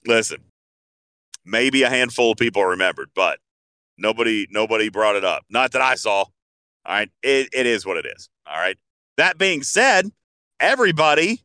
Listen, 0.06 0.40
maybe 1.46 1.84
a 1.84 1.90
handful 1.90 2.32
of 2.32 2.38
people 2.38 2.66
remembered, 2.66 3.10
but 3.16 3.40
nobody 3.98 4.48
nobody 4.50 4.90
brought 4.90 5.16
it 5.16 5.26
up. 5.26 5.44
Not 5.50 5.72
that 5.74 5.82
I 5.82 5.96
saw. 5.96 6.26
All 6.86 6.96
right, 6.96 7.10
it, 7.22 7.50
it 7.54 7.66
is 7.66 7.86
what 7.86 7.98
it 7.98 8.06
is. 8.06 8.30
All 8.46 8.58
right. 8.58 8.78
That 9.18 9.38
being 9.38 9.64
said, 9.64 10.12
everybody 10.60 11.42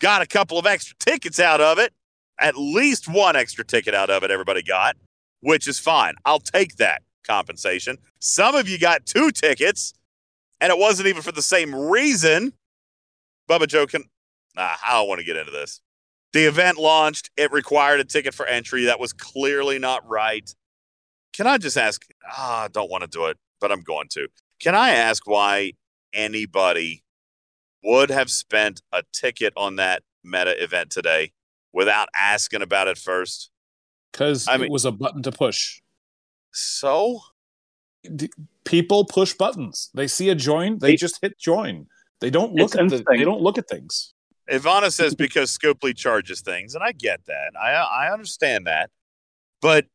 got 0.00 0.22
a 0.22 0.26
couple 0.26 0.58
of 0.58 0.66
extra 0.66 0.96
tickets 0.98 1.38
out 1.38 1.60
of 1.60 1.78
it. 1.78 1.92
At 2.40 2.56
least 2.56 3.08
one 3.08 3.36
extra 3.36 3.64
ticket 3.64 3.94
out 3.94 4.10
of 4.10 4.24
it, 4.24 4.30
everybody 4.30 4.62
got, 4.62 4.96
which 5.40 5.68
is 5.68 5.78
fine. 5.78 6.14
I'll 6.24 6.40
take 6.40 6.76
that 6.76 7.02
compensation. 7.24 7.98
Some 8.18 8.54
of 8.54 8.68
you 8.68 8.78
got 8.78 9.06
two 9.06 9.30
tickets, 9.30 9.92
and 10.60 10.72
it 10.72 10.78
wasn't 10.78 11.08
even 11.08 11.22
for 11.22 11.32
the 11.32 11.42
same 11.42 11.74
reason. 11.74 12.52
Bubba 13.48 13.68
Joe 13.68 13.86
can. 13.86 14.04
Nah, 14.56 14.70
I 14.84 14.92
don't 14.94 15.08
want 15.08 15.20
to 15.20 15.26
get 15.26 15.36
into 15.36 15.52
this. 15.52 15.80
The 16.32 16.46
event 16.46 16.78
launched. 16.78 17.30
It 17.36 17.52
required 17.52 18.00
a 18.00 18.04
ticket 18.04 18.34
for 18.34 18.46
entry. 18.46 18.84
That 18.84 18.98
was 18.98 19.12
clearly 19.12 19.78
not 19.78 20.06
right. 20.08 20.52
Can 21.32 21.46
I 21.46 21.58
just 21.58 21.76
ask? 21.76 22.04
Ah, 22.30 22.64
I 22.64 22.68
don't 22.68 22.90
want 22.90 23.02
to 23.02 23.08
do 23.08 23.26
it, 23.26 23.38
but 23.60 23.72
I'm 23.72 23.82
going 23.82 24.08
to. 24.12 24.28
Can 24.60 24.74
I 24.74 24.90
ask 24.90 25.26
why 25.26 25.72
anybody 26.12 27.02
would 27.82 28.10
have 28.10 28.30
spent 28.30 28.82
a 28.92 29.02
ticket 29.12 29.52
on 29.56 29.76
that 29.76 30.02
meta 30.22 30.62
event 30.62 30.90
today 30.90 31.32
without 31.72 32.08
asking 32.18 32.62
about 32.62 32.88
it 32.88 32.98
first? 32.98 33.50
because 34.12 34.46
I 34.46 34.56
it 34.56 34.60
mean- 34.62 34.70
was 34.72 34.84
a 34.84 34.92
button 34.92 35.22
to 35.22 35.32
push. 35.32 35.80
So 36.52 37.20
D- 38.14 38.30
people 38.64 39.06
push 39.06 39.32
buttons. 39.32 39.90
They 39.94 40.06
see 40.06 40.28
a 40.28 40.34
join, 40.34 40.78
they 40.80 40.94
It- 40.94 40.98
just 40.98 41.18
hit 41.22 41.38
join. 41.38 41.86
They 42.20 42.28
don't 42.30 42.52
look 42.54 42.76
at 42.76 42.88
the, 42.90 43.02
they 43.08 43.24
don't 43.24 43.40
look 43.40 43.56
at 43.58 43.68
things. 43.68 44.12
Ivana 44.50 44.92
says 44.92 45.14
because 45.26 45.56
Scopely 45.56 45.96
charges 45.96 46.40
things, 46.42 46.74
and 46.74 46.84
I 46.84 46.92
get 46.92 47.24
that. 47.26 47.52
I 47.58 47.72
I 47.72 48.12
understand 48.12 48.66
that. 48.66 48.90
But 49.62 49.86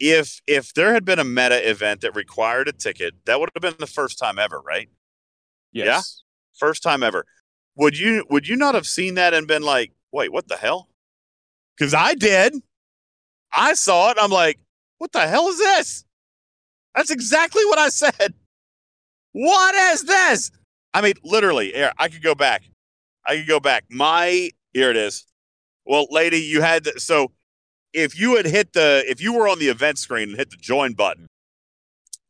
if 0.00 0.40
if 0.46 0.72
there 0.74 0.94
had 0.94 1.04
been 1.04 1.18
a 1.18 1.24
meta 1.24 1.68
event 1.68 2.00
that 2.00 2.16
required 2.16 2.68
a 2.68 2.72
ticket, 2.72 3.14
that 3.26 3.38
would 3.38 3.50
have 3.54 3.62
been 3.62 3.74
the 3.78 3.86
first 3.86 4.18
time 4.18 4.38
ever, 4.38 4.60
right? 4.60 4.88
Yes. 5.72 6.22
First 6.58 6.82
time 6.82 7.02
ever. 7.02 7.24
Would 7.76 7.98
you 7.98 8.24
would 8.30 8.48
you 8.48 8.56
not 8.56 8.74
have 8.74 8.86
seen 8.86 9.14
that 9.14 9.34
and 9.34 9.46
been 9.46 9.62
like, 9.62 9.92
wait, 10.10 10.32
what 10.32 10.48
the 10.48 10.56
hell? 10.56 10.88
Because 11.76 11.94
I 11.94 12.14
did. 12.14 12.54
I 13.52 13.74
saw 13.74 14.10
it. 14.10 14.16
I'm 14.20 14.30
like, 14.30 14.58
what 14.98 15.12
the 15.12 15.26
hell 15.26 15.48
is 15.48 15.58
this? 15.58 16.04
That's 16.94 17.10
exactly 17.10 17.64
what 17.66 17.78
I 17.78 17.88
said. 17.88 18.34
What 19.32 19.74
is 19.92 20.04
this? 20.04 20.50
I 20.92 21.02
mean, 21.02 21.14
literally, 21.22 21.72
here, 21.72 21.92
I 21.98 22.08
could 22.08 22.22
go 22.22 22.34
back. 22.34 22.64
I 23.24 23.36
could 23.36 23.46
go 23.46 23.60
back. 23.60 23.84
My 23.90 24.50
here 24.72 24.90
it 24.90 24.96
is. 24.96 25.26
Well, 25.84 26.06
lady, 26.10 26.38
you 26.38 26.62
had 26.62 26.84
to, 26.84 27.00
so 27.00 27.32
if 27.92 28.18
you 28.18 28.36
had 28.36 28.46
hit 28.46 28.72
the 28.72 29.04
if 29.06 29.20
you 29.20 29.32
were 29.32 29.48
on 29.48 29.58
the 29.58 29.68
event 29.68 29.98
screen 29.98 30.30
and 30.30 30.38
hit 30.38 30.50
the 30.50 30.56
join 30.56 30.92
button, 30.92 31.26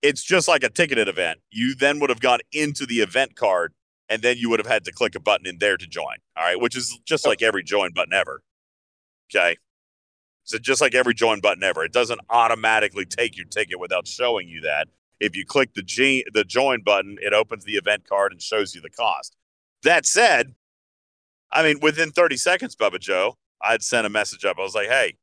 it's 0.03 0.23
just 0.23 0.49
like 0.49 0.63
a 0.63 0.69
ticketed 0.69 1.09
event. 1.09 1.41
You 1.51 1.75
then 1.75 2.01
would 2.01 2.11
have 2.11 2.21
gone 2.21 2.41
into 2.53 2.87
the 2.87 2.97
event 2.97 3.37
card 3.37 3.73
and 4.09 4.23
then 4.23 4.37
you 4.39 4.51
would 4.51 4.59
have 4.59 4.67
had 4.67 4.85
to 4.87 4.93
click 4.93 5.15
a 5.15 5.21
button 5.21 5.47
in 5.47 5.59
there 5.59 5.77
to 5.77 5.87
join. 5.87 6.17
All 6.37 6.45
right, 6.45 6.61
which 6.61 6.77
is 6.77 6.99
just 7.05 7.27
like 7.27 7.43
every 7.43 7.63
join 7.63 7.93
button 7.93 8.13
ever. 8.13 8.43
Okay. 9.31 9.57
So 10.45 10.59
just 10.59 10.81
like 10.81 10.95
every 10.95 11.15
join 11.15 11.41
button 11.41 11.63
ever, 11.63 11.85
it 11.85 11.93
doesn't 11.93 12.21
automatically 12.29 13.05
take 13.05 13.37
your 13.37 13.47
ticket 13.47 13.79
without 13.79 14.09
showing 14.09 14.49
you 14.49 14.61
that. 14.63 14.89
If 15.21 15.37
you 15.37 15.45
click 15.45 15.75
the 15.75 15.83
G, 15.83 16.25
the 16.33 16.45
join 16.45 16.83
button, 16.83 17.19
it 17.21 17.33
opens 17.33 17.65
the 17.65 17.75
event 17.75 18.09
card 18.09 18.33
and 18.33 18.41
shows 18.41 18.75
you 18.75 18.81
the 18.81 18.91
cost. 18.91 19.37
That 19.83 20.07
said, 20.07 20.55
I 21.53 21.63
mean, 21.63 21.79
within 21.81 22.11
30 22.11 22.37
seconds, 22.39 22.75
Bubba 22.75 22.99
Joe, 22.99 23.37
I'd 23.63 23.83
sent 23.83 24.07
a 24.07 24.11
message 24.11 24.45
up. 24.45 24.59
I 24.59 24.63
was 24.63 24.75
like, 24.75 24.89
"Hey, 24.89 25.19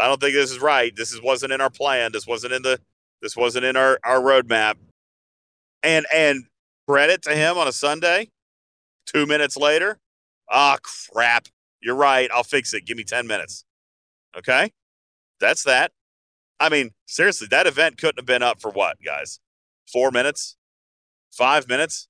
I 0.00 0.06
don't 0.06 0.20
think 0.20 0.34
this 0.34 0.50
is 0.50 0.58
right. 0.58 0.94
This 0.94 1.12
is, 1.12 1.20
wasn't 1.20 1.52
in 1.52 1.60
our 1.60 1.70
plan. 1.70 2.12
This 2.12 2.26
wasn't 2.26 2.52
in 2.52 2.62
the 2.62 2.80
this 3.20 3.36
wasn't 3.36 3.64
in 3.64 3.76
our 3.76 3.98
our 4.04 4.20
roadmap." 4.20 4.74
And 5.82 6.06
and 6.12 6.44
credit 6.86 7.22
to 7.22 7.34
him 7.34 7.58
on 7.58 7.68
a 7.68 7.72
Sunday. 7.72 8.30
Two 9.06 9.26
minutes 9.26 9.56
later, 9.56 9.98
ah, 10.50 10.76
oh, 10.76 11.10
crap. 11.12 11.48
You're 11.80 11.96
right. 11.96 12.30
I'll 12.32 12.44
fix 12.44 12.72
it. 12.72 12.86
Give 12.86 12.96
me 12.96 13.02
10 13.02 13.26
minutes. 13.26 13.64
Okay. 14.36 14.70
That's 15.40 15.64
that. 15.64 15.90
I 16.60 16.68
mean, 16.68 16.92
seriously, 17.06 17.48
that 17.50 17.66
event 17.66 17.98
couldn't 17.98 18.18
have 18.18 18.26
been 18.26 18.42
up 18.42 18.60
for 18.60 18.70
what, 18.70 18.96
guys? 19.04 19.40
Four 19.92 20.12
minutes? 20.12 20.56
Five 21.32 21.68
minutes? 21.68 22.06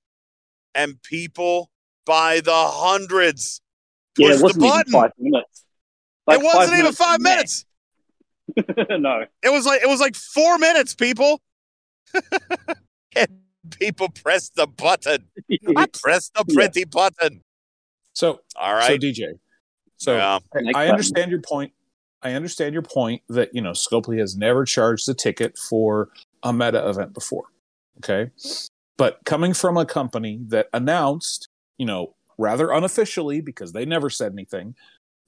And 0.75 1.01
people 1.01 1.71
by 2.05 2.39
the 2.39 2.51
hundreds 2.53 3.61
yeah, 4.17 4.33
it 4.33 4.41
wasn't 4.41 4.63
even 4.63 4.83
five 4.91 5.11
minutes. 5.17 5.65
Like 6.27 6.39
it 6.39 6.43
wasn't 6.43 6.79
even 6.79 6.93
five 6.93 7.19
minutes. 7.19 7.65
no. 8.89 9.25
It 9.43 9.51
was 9.51 9.65
like 9.65 9.81
it 9.81 9.87
was 9.87 9.99
like 9.99 10.15
four 10.15 10.57
minutes, 10.57 10.95
people. 10.95 11.41
and 13.15 13.27
people 13.71 14.09
press 14.09 14.49
the 14.55 14.67
button. 14.67 15.27
I 15.75 15.85
press 15.87 16.29
the 16.35 16.45
pretty 16.53 16.81
yeah. 16.81 16.85
button. 16.91 17.41
So 18.13 18.41
all 18.55 18.73
right. 18.73 19.01
So 19.01 19.07
DJ. 19.07 19.33
So 19.97 20.15
yeah. 20.15 20.39
I, 20.75 20.85
I 20.85 20.89
understand 20.89 21.31
your 21.31 21.41
point. 21.41 21.73
I 22.21 22.33
understand 22.33 22.73
your 22.73 22.83
point 22.83 23.21
that 23.29 23.49
you 23.53 23.61
know 23.61 23.71
Scopely 23.71 24.19
has 24.19 24.35
never 24.37 24.65
charged 24.65 25.07
a 25.09 25.13
ticket 25.13 25.57
for 25.57 26.09
a 26.41 26.53
meta 26.53 26.87
event 26.87 27.13
before. 27.13 27.45
Okay. 27.97 28.31
But 28.97 29.19
coming 29.25 29.53
from 29.53 29.77
a 29.77 29.85
company 29.85 30.39
that 30.47 30.67
announced, 30.73 31.49
you 31.77 31.85
know, 31.85 32.15
rather 32.37 32.71
unofficially 32.71 33.41
because 33.41 33.73
they 33.73 33.85
never 33.85 34.09
said 34.09 34.31
anything, 34.31 34.75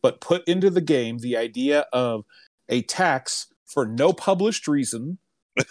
but 0.01 0.21
put 0.21 0.47
into 0.47 0.69
the 0.69 0.81
game 0.81 1.17
the 1.17 1.37
idea 1.37 1.85
of 1.91 2.25
a 2.69 2.81
tax 2.81 3.47
for 3.65 3.85
no 3.85 4.13
published 4.13 4.67
reason. 4.67 5.17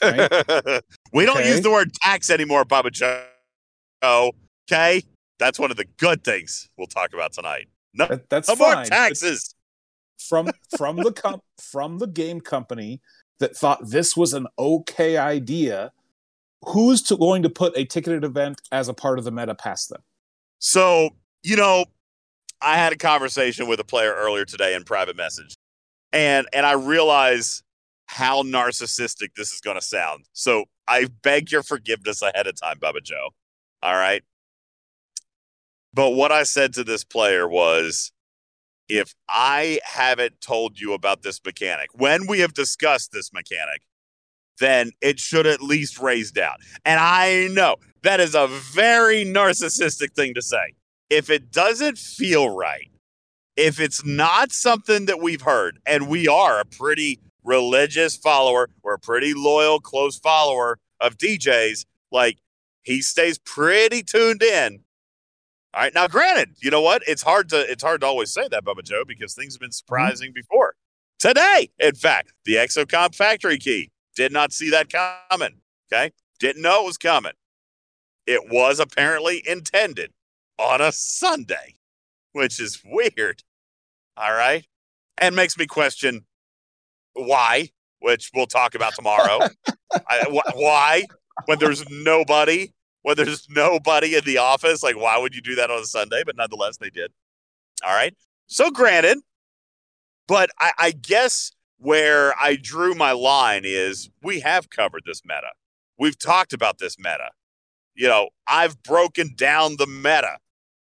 Right? 0.03 0.31
we 1.13 1.27
don't 1.27 1.39
okay. 1.39 1.51
use 1.51 1.61
the 1.61 1.71
word 1.71 1.93
tax 1.95 2.31
anymore, 2.31 2.65
Bubba 2.65 2.93
Joe. 2.93 3.25
Okay, 4.03 5.03
that's 5.39 5.59
one 5.59 5.71
of 5.71 5.77
the 5.77 5.87
good 5.97 6.25
things 6.25 6.69
we'll 6.77 6.87
talk 6.87 7.15
about 7.15 7.33
tonight. 7.33 7.69
No, 7.95 8.07
that, 8.07 8.29
that's 8.29 8.49
no 8.49 8.57
fine. 8.57 8.77
more 8.77 8.85
taxes 8.85 9.55
from 10.19 10.51
from 10.77 10.97
the 10.97 11.13
com- 11.13 11.41
from 11.61 11.99
the 11.99 12.07
game 12.07 12.41
company 12.41 13.01
that 13.41 13.57
thought 13.57 13.81
this 13.89 14.17
was 14.17 14.33
an 14.35 14.47
okay 14.59 15.17
idea. 15.17 15.93
Who's 16.67 17.03
to, 17.03 17.17
going 17.17 17.43
to 17.43 17.51
put 17.51 17.77
a 17.77 17.85
ticketed 17.85 18.25
event 18.25 18.63
as 18.73 18.89
a 18.89 18.95
part 18.95 19.19
of 19.19 19.27
the 19.27 19.31
meta 19.31 19.55
past 19.55 19.91
them? 19.91 20.03
So 20.59 21.11
you 21.43 21.57
know, 21.57 21.85
I 22.61 22.77
had 22.77 22.93
a 22.93 22.97
conversation 22.97 23.69
with 23.69 23.81
a 23.81 23.85
player 23.85 24.15
earlier 24.15 24.47
today 24.47 24.75
in 24.75 24.85
private 24.85 25.17
message, 25.17 25.55
and 26.15 26.47
and 26.53 26.65
I 26.65 26.73
realize 26.73 27.63
how 28.07 28.43
narcissistic 28.43 29.35
this 29.37 29.53
is 29.53 29.61
going 29.61 29.77
to 29.77 29.85
sound. 29.85 30.27
So 30.33 30.65
I 30.87 31.09
beg 31.23 31.51
your 31.51 31.63
forgiveness 31.63 32.23
ahead 32.23 32.47
of 32.47 32.59
time, 32.59 32.79
Bubba 32.79 33.03
Joe. 33.03 33.31
All 33.83 33.95
right. 33.95 34.23
But 35.93 36.11
what 36.11 36.33
I 36.33 36.45
said 36.45 36.75
to 36.75 36.85
this 36.85 37.05
player 37.05 37.49
was 37.49 38.13
if 38.89 39.15
I 39.29 39.81
haven't 39.85 40.41
told 40.41 40.79
you 40.79 40.93
about 40.93 41.23
this 41.23 41.41
mechanic, 41.45 41.89
when 41.95 42.27
we 42.27 42.41
have 42.41 42.55
discussed 42.55 43.13
this 43.13 43.33
mechanic, 43.33 43.83
then 44.61 44.93
it 45.01 45.19
should 45.19 45.47
at 45.47 45.63
least 45.63 45.99
raise 45.99 46.31
doubt. 46.31 46.61
And 46.85 47.01
I 47.01 47.49
know 47.51 47.77
that 48.03 48.21
is 48.21 48.35
a 48.35 48.47
very 48.47 49.25
narcissistic 49.25 50.13
thing 50.13 50.35
to 50.35 50.43
say 50.43 50.75
if 51.11 51.31
it 51.31 51.51
doesn't 51.51 51.99
feel 51.99 52.51
right, 52.51 52.91
if 53.57 53.81
it's 53.81 54.05
not 54.05 54.53
something 54.53 55.07
that 55.07 55.21
we've 55.21 55.43
heard, 55.43 55.79
and 55.87 56.09
we 56.09 56.27
are 56.29 56.61
a 56.61 56.65
pretty 56.65 57.21
religious 57.43 58.17
follower, 58.17 58.71
we're 58.83 58.95
a 58.95 58.99
pretty 58.99 59.35
loyal, 59.35 59.81
close 59.81 60.19
follower 60.19 60.79
of 61.01 61.17
DJs, 61.19 61.85
like 62.11 62.39
he 62.83 63.01
stays 63.03 63.39
pretty 63.39 64.03
tuned 64.03 64.43
in. 64.43 64.81
All 65.75 65.83
right. 65.83 65.95
Now, 65.95 66.07
granted, 66.07 66.51
you 66.61 66.71
know 66.71 66.81
what? 66.81 67.03
It's 67.07 67.23
hard 67.23 67.49
to 67.51 67.61
it's 67.71 67.83
hard 67.83 68.03
to 68.03 68.07
always 68.07 68.33
say 68.33 68.47
that, 68.49 68.65
Bubba 68.65 68.85
Joe, 68.85 69.05
because 69.07 69.35
things 69.35 69.55
have 69.55 69.61
been 69.61 69.71
mm-hmm. 69.71 69.73
surprising 69.73 70.29
mm-hmm. 70.29 70.35
before. 70.35 70.75
Today, 71.19 71.71
in 71.79 71.95
fact, 71.95 72.33
the 72.45 72.55
Exocomp 72.55 73.15
factory 73.15 73.59
key 73.59 73.91
did 74.15 74.33
not 74.33 74.53
see 74.53 74.71
that 74.71 74.89
coming. 74.91 75.61
Okay. 75.93 76.13
Didn't 76.39 76.63
know 76.63 76.83
it 76.83 76.87
was 76.87 76.99
coming. 76.99 77.33
It 78.27 78.49
was 78.51 78.81
apparently 78.81 79.43
intended 79.47 80.13
on 80.59 80.81
a 80.81 80.93
Sunday, 80.93 81.75
which 82.35 82.61
is 82.61 82.83
weird. 82.85 83.43
All 84.17 84.33
right. 84.33 84.67
And 85.19 85.35
makes 85.35 85.57
me 85.57 85.67
question 85.67 86.27
why, 87.15 87.71
which 88.01 88.31
we'll 88.35 88.47
talk 88.47 88.75
about 88.75 88.95
tomorrow. 88.95 89.49
I, 90.09 90.25
wh- 90.29 90.57
why, 90.57 91.05
when 91.47 91.59
there's 91.59 91.89
nobody, 91.89 92.73
when 93.03 93.17
there's 93.17 93.47
nobody 93.49 94.17
in 94.17 94.25
the 94.25 94.39
office, 94.39 94.83
like 94.83 94.97
why 94.97 95.17
would 95.17 95.35
you 95.35 95.41
do 95.41 95.55
that 95.55 95.71
on 95.71 95.81
a 95.81 95.87
Sunday? 95.87 96.23
But 96.27 96.37
nonetheless, 96.37 96.77
they 96.77 96.91
did. 96.91 97.13
All 97.85 97.95
right. 97.95 98.15
So 98.47 98.71
granted, 98.71 99.19
but 100.27 100.51
I, 100.59 100.73
I 100.79 100.91
guess 100.91 101.53
where 101.79 102.35
I 102.41 102.57
drew 102.57 102.95
my 102.95 103.13
line 103.13 103.63
is 103.65 104.11
we 104.23 104.41
have 104.41 104.71
covered 104.71 105.03
this 105.07 105.23
meta. 105.25 105.53
We've 105.99 106.19
talked 106.19 106.53
about 106.53 106.79
this 106.79 106.99
meta. 106.99 107.31
You 107.95 108.09
know, 108.09 108.31
I've 108.49 108.83
broken 108.83 109.35
down 109.37 109.77
the 109.79 109.87
meta. 109.87 110.39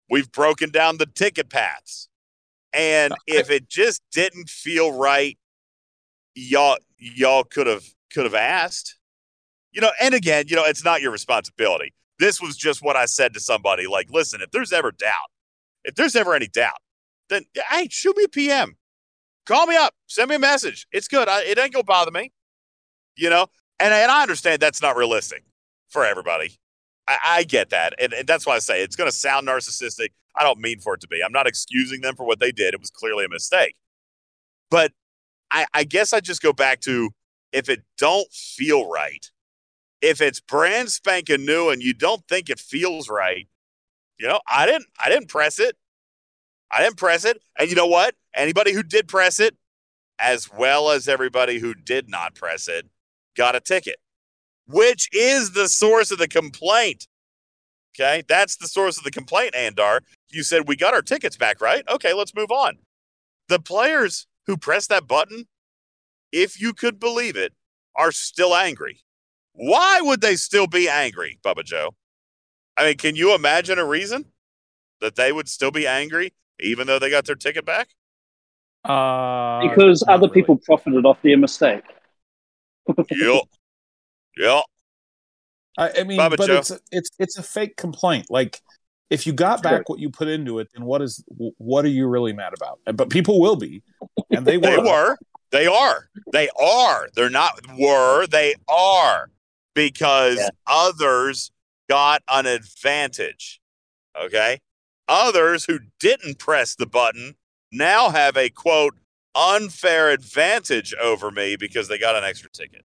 We've 0.09 0.31
broken 0.31 0.69
down 0.69 0.97
the 0.97 1.05
ticket 1.05 1.49
paths. 1.49 2.09
And 2.73 3.13
if 3.25 3.49
it 3.49 3.69
just 3.69 4.01
didn't 4.11 4.49
feel 4.49 4.91
right, 4.91 5.37
y'all 6.35 6.77
y'all 6.97 7.45
could 7.45 7.67
have 7.67 7.85
could 8.13 8.25
have 8.25 8.35
asked. 8.35 8.97
You 9.71 9.81
know, 9.81 9.91
and 10.01 10.13
again, 10.13 10.45
you 10.47 10.55
know, 10.55 10.65
it's 10.65 10.83
not 10.83 11.01
your 11.01 11.11
responsibility. 11.11 11.93
This 12.19 12.41
was 12.41 12.55
just 12.55 12.81
what 12.81 12.95
I 12.95 13.05
said 13.05 13.33
to 13.33 13.39
somebody 13.39 13.87
like, 13.87 14.09
listen, 14.09 14.41
if 14.41 14.51
there's 14.51 14.71
ever 14.71 14.91
doubt, 14.91 15.29
if 15.83 15.95
there's 15.95 16.15
ever 16.15 16.33
any 16.33 16.47
doubt, 16.47 16.77
then 17.29 17.45
hey, 17.71 17.87
shoot 17.89 18.15
me 18.17 18.25
a 18.25 18.29
PM. 18.29 18.77
Call 19.45 19.67
me 19.67 19.75
up, 19.77 19.93
send 20.07 20.29
me 20.29 20.35
a 20.35 20.39
message. 20.39 20.87
It's 20.91 21.07
good. 21.07 21.29
I, 21.29 21.43
it 21.43 21.57
ain't 21.57 21.73
gonna 21.73 21.83
bother 21.83 22.11
me. 22.11 22.31
You 23.15 23.29
know, 23.29 23.47
and, 23.79 23.93
and 23.93 24.11
I 24.11 24.21
understand 24.21 24.61
that's 24.61 24.81
not 24.81 24.97
realistic 24.97 25.43
for 25.89 26.05
everybody. 26.05 26.57
I, 27.07 27.17
I 27.25 27.43
get 27.43 27.69
that. 27.69 27.93
And, 27.99 28.13
and 28.13 28.27
that's 28.27 28.45
why 28.45 28.55
I 28.55 28.59
say 28.59 28.81
it's 28.81 28.95
going 28.95 29.09
to 29.09 29.15
sound 29.15 29.47
narcissistic. 29.47 30.09
I 30.35 30.43
don't 30.43 30.59
mean 30.59 30.79
for 30.79 30.95
it 30.95 31.01
to 31.01 31.07
be. 31.07 31.21
I'm 31.23 31.31
not 31.31 31.47
excusing 31.47 32.01
them 32.01 32.15
for 32.15 32.25
what 32.25 32.39
they 32.39 32.51
did. 32.51 32.73
It 32.73 32.79
was 32.79 32.89
clearly 32.89 33.25
a 33.25 33.29
mistake. 33.29 33.75
But 34.69 34.91
I, 35.51 35.65
I 35.73 35.83
guess 35.83 36.13
I 36.13 36.19
just 36.19 36.41
go 36.41 36.51
back 36.51 36.81
to 36.81 37.11
if 37.51 37.69
it 37.69 37.83
don't 37.97 38.31
feel 38.33 38.89
right, 38.89 39.29
if 40.01 40.19
it's 40.19 40.39
brand 40.39 40.89
spanking 40.89 41.45
new 41.45 41.69
and 41.69 41.81
you 41.81 41.93
don't 41.93 42.27
think 42.27 42.49
it 42.49 42.59
feels 42.59 43.09
right, 43.09 43.47
you 44.19 44.27
know, 44.27 44.39
I 44.49 44.65
didn't 44.65 44.87
I 45.03 45.09
didn't 45.09 45.29
press 45.29 45.59
it. 45.59 45.77
I 46.71 46.83
didn't 46.83 46.97
press 46.97 47.23
it. 47.25 47.41
And 47.57 47.69
you 47.69 47.75
know 47.75 47.87
what? 47.87 48.15
Anybody 48.35 48.73
who 48.73 48.83
did 48.83 49.07
press 49.07 49.39
it, 49.39 49.55
as 50.19 50.51
well 50.51 50.89
as 50.89 51.07
everybody 51.07 51.59
who 51.59 51.73
did 51.73 52.09
not 52.09 52.35
press 52.35 52.67
it, 52.67 52.87
got 53.35 53.55
a 53.55 53.59
ticket 53.59 53.97
which 54.67 55.09
is 55.13 55.51
the 55.51 55.67
source 55.67 56.11
of 56.11 56.17
the 56.17 56.27
complaint. 56.27 57.07
Okay, 57.95 58.23
that's 58.27 58.57
the 58.57 58.67
source 58.67 58.97
of 58.97 59.03
the 59.03 59.11
complaint, 59.11 59.53
Andar. 59.53 60.01
You 60.29 60.43
said 60.43 60.67
we 60.67 60.75
got 60.75 60.93
our 60.93 61.01
tickets 61.01 61.37
back, 61.37 61.61
right? 61.61 61.83
Okay, 61.89 62.13
let's 62.13 62.35
move 62.35 62.51
on. 62.51 62.77
The 63.47 63.59
players 63.59 64.27
who 64.47 64.57
pressed 64.57 64.89
that 64.89 65.07
button, 65.07 65.47
if 66.31 66.59
you 66.59 66.73
could 66.73 66.99
believe 66.99 67.37
it, 67.37 67.53
are 67.95 68.11
still 68.11 68.53
angry. 68.53 68.99
Why 69.53 70.01
would 70.01 70.19
they 70.19 70.35
still 70.35 70.67
be 70.67 70.89
angry, 70.89 71.39
Bubba 71.45 71.63
Joe? 71.63 71.95
I 72.75 72.87
mean, 72.87 72.97
can 72.97 73.15
you 73.15 73.33
imagine 73.33 73.79
a 73.79 73.85
reason 73.85 74.25
that 74.99 75.15
they 75.15 75.31
would 75.31 75.47
still 75.47 75.71
be 75.71 75.87
angry 75.87 76.33
even 76.59 76.87
though 76.87 76.99
they 76.99 77.09
got 77.09 77.25
their 77.25 77.35
ticket 77.35 77.65
back? 77.65 77.89
Uh, 78.83 79.67
because 79.67 80.03
other 80.07 80.27
really. 80.27 80.33
people 80.33 80.57
profited 80.57 81.05
off 81.05 81.21
their 81.21 81.37
mistake. 81.37 81.83
yep. 83.09 83.43
Yeah. 84.37 84.61
I, 85.77 85.91
I 85.99 86.03
mean, 86.03 86.19
Bubba 86.19 86.37
but 86.37 86.47
Joe. 86.47 86.57
it's 86.57 86.71
it's 86.91 87.09
it's 87.19 87.37
a 87.37 87.43
fake 87.43 87.75
complaint. 87.77 88.27
Like, 88.29 88.61
if 89.09 89.27
you 89.27 89.33
got 89.33 89.59
Sure. 89.63 89.71
back 89.71 89.89
what 89.89 89.99
you 89.99 90.09
put 90.09 90.27
into 90.27 90.59
it, 90.59 90.69
then 90.73 90.85
what 90.85 91.01
is 91.01 91.23
what 91.57 91.83
are 91.85 91.89
you 91.89 92.07
really 92.07 92.33
mad 92.33 92.53
about? 92.55 92.79
But 92.95 93.09
people 93.09 93.39
will 93.41 93.55
be, 93.57 93.83
and 94.31 94.45
they 94.45 94.57
were. 94.57 94.63
They 94.71 94.77
were. 94.79 95.17
They 95.51 95.67
are. 95.67 96.09
They 96.33 96.49
are. 96.59 97.07
They're 97.15 97.29
not 97.29 97.59
were. 97.77 98.25
They 98.27 98.55
are 98.67 99.29
because 99.73 100.37
Yeah. 100.37 100.49
others 100.67 101.51
got 101.89 102.23
an 102.29 102.45
advantage. 102.45 103.59
Okay. 104.19 104.59
Others 105.07 105.65
who 105.65 105.79
didn't 105.99 106.39
press 106.39 106.73
the 106.75 106.87
button 106.87 107.35
now 107.71 108.09
have 108.09 108.35
a 108.37 108.49
quote 108.49 108.95
unfair 109.35 110.09
advantage 110.09 110.93
over 110.95 111.29
me 111.29 111.55
because 111.57 111.87
they 111.89 111.97
got 111.99 112.15
an 112.15 112.23
extra 112.23 112.49
ticket. 112.49 112.83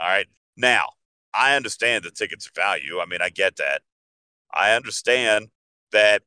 All 0.00 0.08
right. 0.08 0.26
Now, 0.58 0.90
I 1.32 1.54
understand 1.54 2.04
the 2.04 2.10
ticket's 2.10 2.50
value. 2.54 2.98
I 3.00 3.06
mean, 3.06 3.22
I 3.22 3.30
get 3.30 3.56
that. 3.56 3.82
I 4.52 4.72
understand 4.72 5.48
that 5.92 6.22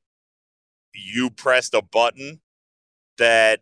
you 0.95 1.29
pressed 1.29 1.73
a 1.73 1.81
button 1.81 2.39
that 3.17 3.59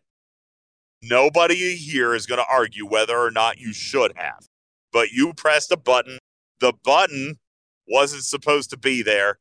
nobody 1.02 1.76
here 1.76 2.14
is 2.14 2.28
going 2.28 2.40
to 2.40 2.46
argue 2.50 2.86
whether 2.86 3.18
or 3.18 3.32
not 3.32 3.58
you 3.58 3.74
should 3.74 4.14
have. 4.16 4.48
But 4.94 5.12
you 5.12 5.34
pressed 5.34 5.72
a 5.72 5.78
button. 5.78 6.20
The 6.60 6.74
button 6.84 7.40
wasn't 7.88 8.24
supposed 8.24 8.70
to 8.70 8.78
be 8.78 9.02
there. 9.02 9.40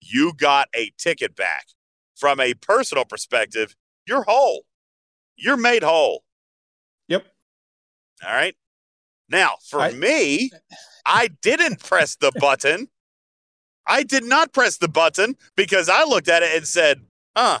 You 0.00 0.32
got 0.36 0.68
a 0.74 0.90
ticket 0.98 1.36
back. 1.36 1.66
From 2.16 2.40
a 2.40 2.54
personal 2.54 3.04
perspective, 3.04 3.76
you're 4.06 4.24
whole. 4.24 4.64
You're 5.36 5.56
made 5.56 5.84
whole. 5.84 6.24
Yep. 7.06 7.26
All 8.26 8.34
right. 8.34 8.56
Now, 9.28 9.56
for 9.68 9.80
I- 9.80 9.92
me, 9.92 10.50
I 11.06 11.28
didn't 11.42 11.82
press 11.82 12.16
the 12.16 12.32
button. 12.40 12.88
I 13.86 14.02
did 14.02 14.24
not 14.24 14.52
press 14.52 14.76
the 14.76 14.88
button 14.88 15.36
because 15.56 15.88
I 15.88 16.04
looked 16.04 16.28
at 16.28 16.42
it 16.42 16.54
and 16.54 16.66
said, 16.66 17.06
huh, 17.36 17.60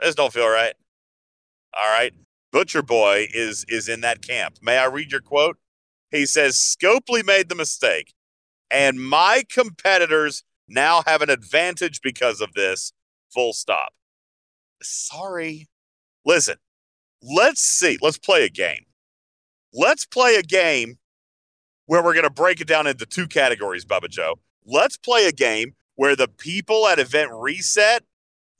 this 0.00 0.14
don't 0.16 0.32
feel 0.32 0.48
right. 0.48 0.74
All 1.76 1.92
right. 1.96 2.12
Butcher 2.50 2.82
Boy 2.82 3.28
is 3.32 3.64
is 3.68 3.88
in 3.88 4.00
that 4.00 4.22
camp. 4.22 4.58
May 4.62 4.78
I 4.78 4.86
read 4.86 5.12
your 5.12 5.20
quote? 5.20 5.58
He 6.10 6.24
says, 6.24 6.54
Scopely 6.56 7.24
made 7.24 7.50
the 7.50 7.54
mistake, 7.54 8.14
and 8.70 8.98
my 9.04 9.44
competitors 9.52 10.42
now 10.66 11.02
have 11.06 11.20
an 11.20 11.28
advantage 11.28 12.00
because 12.02 12.40
of 12.40 12.54
this. 12.54 12.92
Full 13.34 13.52
stop. 13.52 13.92
Sorry. 14.82 15.68
Listen, 16.24 16.56
let's 17.22 17.60
see. 17.60 17.98
Let's 18.00 18.18
play 18.18 18.44
a 18.44 18.48
game. 18.48 18.86
Let's 19.78 20.04
play 20.04 20.34
a 20.34 20.42
game 20.42 20.98
where 21.86 22.02
we're 22.02 22.12
going 22.12 22.24
to 22.24 22.30
break 22.30 22.60
it 22.60 22.66
down 22.66 22.88
into 22.88 23.06
two 23.06 23.28
categories, 23.28 23.84
Bubba 23.84 24.10
Joe. 24.10 24.34
Let's 24.66 24.96
play 24.96 25.26
a 25.26 25.32
game 25.32 25.74
where 25.94 26.16
the 26.16 26.26
people 26.26 26.88
at 26.88 26.98
event 26.98 27.30
reset 27.32 28.02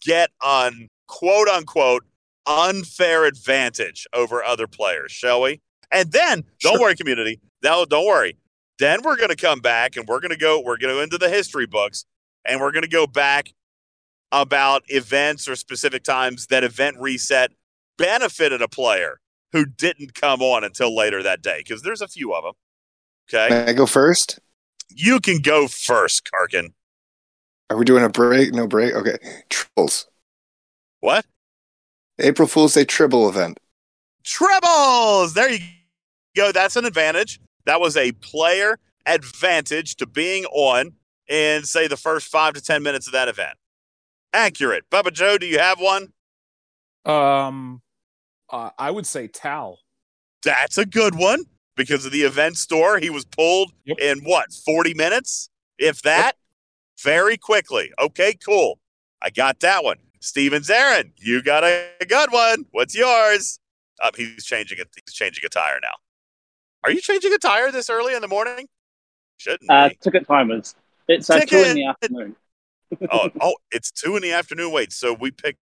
get 0.00 0.30
on 0.40 0.86
quote 1.08 1.48
unquote 1.48 2.04
unfair 2.46 3.24
advantage 3.24 4.06
over 4.12 4.44
other 4.44 4.68
players, 4.68 5.10
shall 5.10 5.42
we? 5.42 5.60
And 5.90 6.12
then, 6.12 6.44
don't 6.60 6.80
worry, 6.80 6.94
community. 6.94 7.40
No, 7.64 7.84
don't 7.84 8.06
worry. 8.06 8.36
Then 8.78 9.00
we're 9.02 9.16
going 9.16 9.30
to 9.30 9.36
come 9.36 9.58
back 9.58 9.96
and 9.96 10.06
we're 10.06 10.20
going 10.20 10.30
to 10.30 10.36
go, 10.36 10.60
we're 10.60 10.78
going 10.78 10.94
to 10.94 11.00
go 11.00 11.02
into 11.02 11.18
the 11.18 11.28
history 11.28 11.66
books 11.66 12.04
and 12.44 12.60
we're 12.60 12.70
going 12.70 12.84
to 12.84 12.88
go 12.88 13.08
back 13.08 13.52
about 14.30 14.84
events 14.86 15.48
or 15.48 15.56
specific 15.56 16.04
times 16.04 16.46
that 16.46 16.62
event 16.62 16.96
reset 17.00 17.50
benefited 17.96 18.62
a 18.62 18.68
player 18.68 19.18
who 19.53 19.64
didn't 19.64 20.14
come 20.14 20.42
on 20.42 20.64
until 20.64 20.94
later 20.94 21.22
that 21.22 21.42
day 21.42 21.59
because 21.59 21.82
there's 21.82 22.01
a 22.01 22.09
few 22.09 22.34
of 22.34 22.44
them. 22.44 22.55
Okay. 23.28 23.49
May 23.55 23.70
I 23.70 23.72
go 23.72 23.86
first? 23.86 24.38
You 24.90 25.20
can 25.20 25.40
go 25.40 25.68
first, 25.68 26.28
Karkin. 26.32 26.72
Are 27.70 27.76
we 27.76 27.84
doing 27.84 28.05
a 28.05 28.09
break? 28.09 28.55
No 28.55 28.66
break? 28.66 28.94
Okay. 28.94 29.18
Tribbles. 29.51 30.07
What? 31.01 31.26
April 32.18 32.49
Fool's 32.49 32.74
Day 32.74 32.84
Tribble 32.84 33.28
event. 33.28 33.61
Tribbles. 34.24 35.34
There 35.34 35.53
you 35.53 35.61
go. 36.34 36.53
That's 36.53 36.76
an 36.76 36.84
advantage. 36.84 37.40
That 37.66 37.80
was 37.80 37.96
a 37.96 38.12
player 38.12 38.78
advantage 39.07 39.96
to 39.96 40.07
being 40.07 40.44
on 40.46 40.92
in, 41.28 41.64
say, 41.64 41.86
the 41.86 41.96
first 41.96 42.28
five 42.28 42.55
to 42.55 42.61
10 42.61 42.82
minutes 42.82 43.07
of 43.07 43.12
that 43.12 43.28
event. 43.28 43.57
Accurate. 44.32 44.88
Bubba 44.90 45.12
Joe, 45.12 45.38
do 45.38 45.46
you 45.46 45.59
have 45.59 45.80
one? 45.80 46.12
Um, 47.05 47.82
uh, 48.51 48.70
I 48.78 48.90
would 48.90 49.07
say 49.07 49.28
Tal. 49.28 49.78
That's 50.44 50.78
a 50.78 50.86
good 50.86 51.14
one 51.14 51.44
because 51.76 52.05
of 52.07 52.12
the 52.12 52.22
event 52.22 52.57
store. 52.57 52.99
He 52.99 53.11
was 53.11 53.24
pulled 53.24 53.72
Yep. 53.84 53.99
in 54.01 54.18
what, 54.20 54.53
40 54.53 54.94
minutes? 54.94 55.51
If 55.78 56.03
that? 56.03 56.36
Very 57.03 57.36
quickly. 57.36 57.92
Okay, 58.01 58.34
cool. 58.34 58.78
I 59.22 59.30
got 59.30 59.61
that 59.61 59.84
one. 59.84 59.99
Steven 60.20 60.62
Zarin, 60.62 61.12
you 61.16 61.42
got 61.42 61.62
a 61.64 61.88
good 62.09 62.32
one. 62.32 62.64
What's 62.72 62.94
yours? 62.94 63.61
Up, 64.03 64.16
he's 64.16 64.44
changing 64.44 64.78
it. 64.78 64.88
He's 65.07 65.14
changing 65.14 65.44
a 65.44 65.49
tire 65.49 65.78
now. 65.82 65.94
Are 66.84 66.90
you 66.90 67.01
changing 67.01 67.32
a 67.32 67.38
tire 67.38 67.70
this 67.70 67.88
early 67.90 68.14
in 68.14 68.20
the 68.20 68.28
morning? 68.28 68.66
Shouldn't 69.38 69.70
Uh, 69.70 69.88
be. 69.90 69.96
ticket 70.03 70.26
timers. 70.26 70.74
It's 71.07 71.30
uh, 71.30 71.40
two 71.40 71.59
in 71.59 71.74
the 71.76 71.86
afternoon. 71.86 72.36
oh, 73.11 73.30
oh, 73.40 73.55
it's 73.70 73.90
two 73.90 74.16
in 74.16 74.22
the 74.22 74.32
afternoon. 74.32 74.72
Wait, 74.72 74.92
so 74.92 75.12
we 75.12 75.30
picked. 75.30 75.59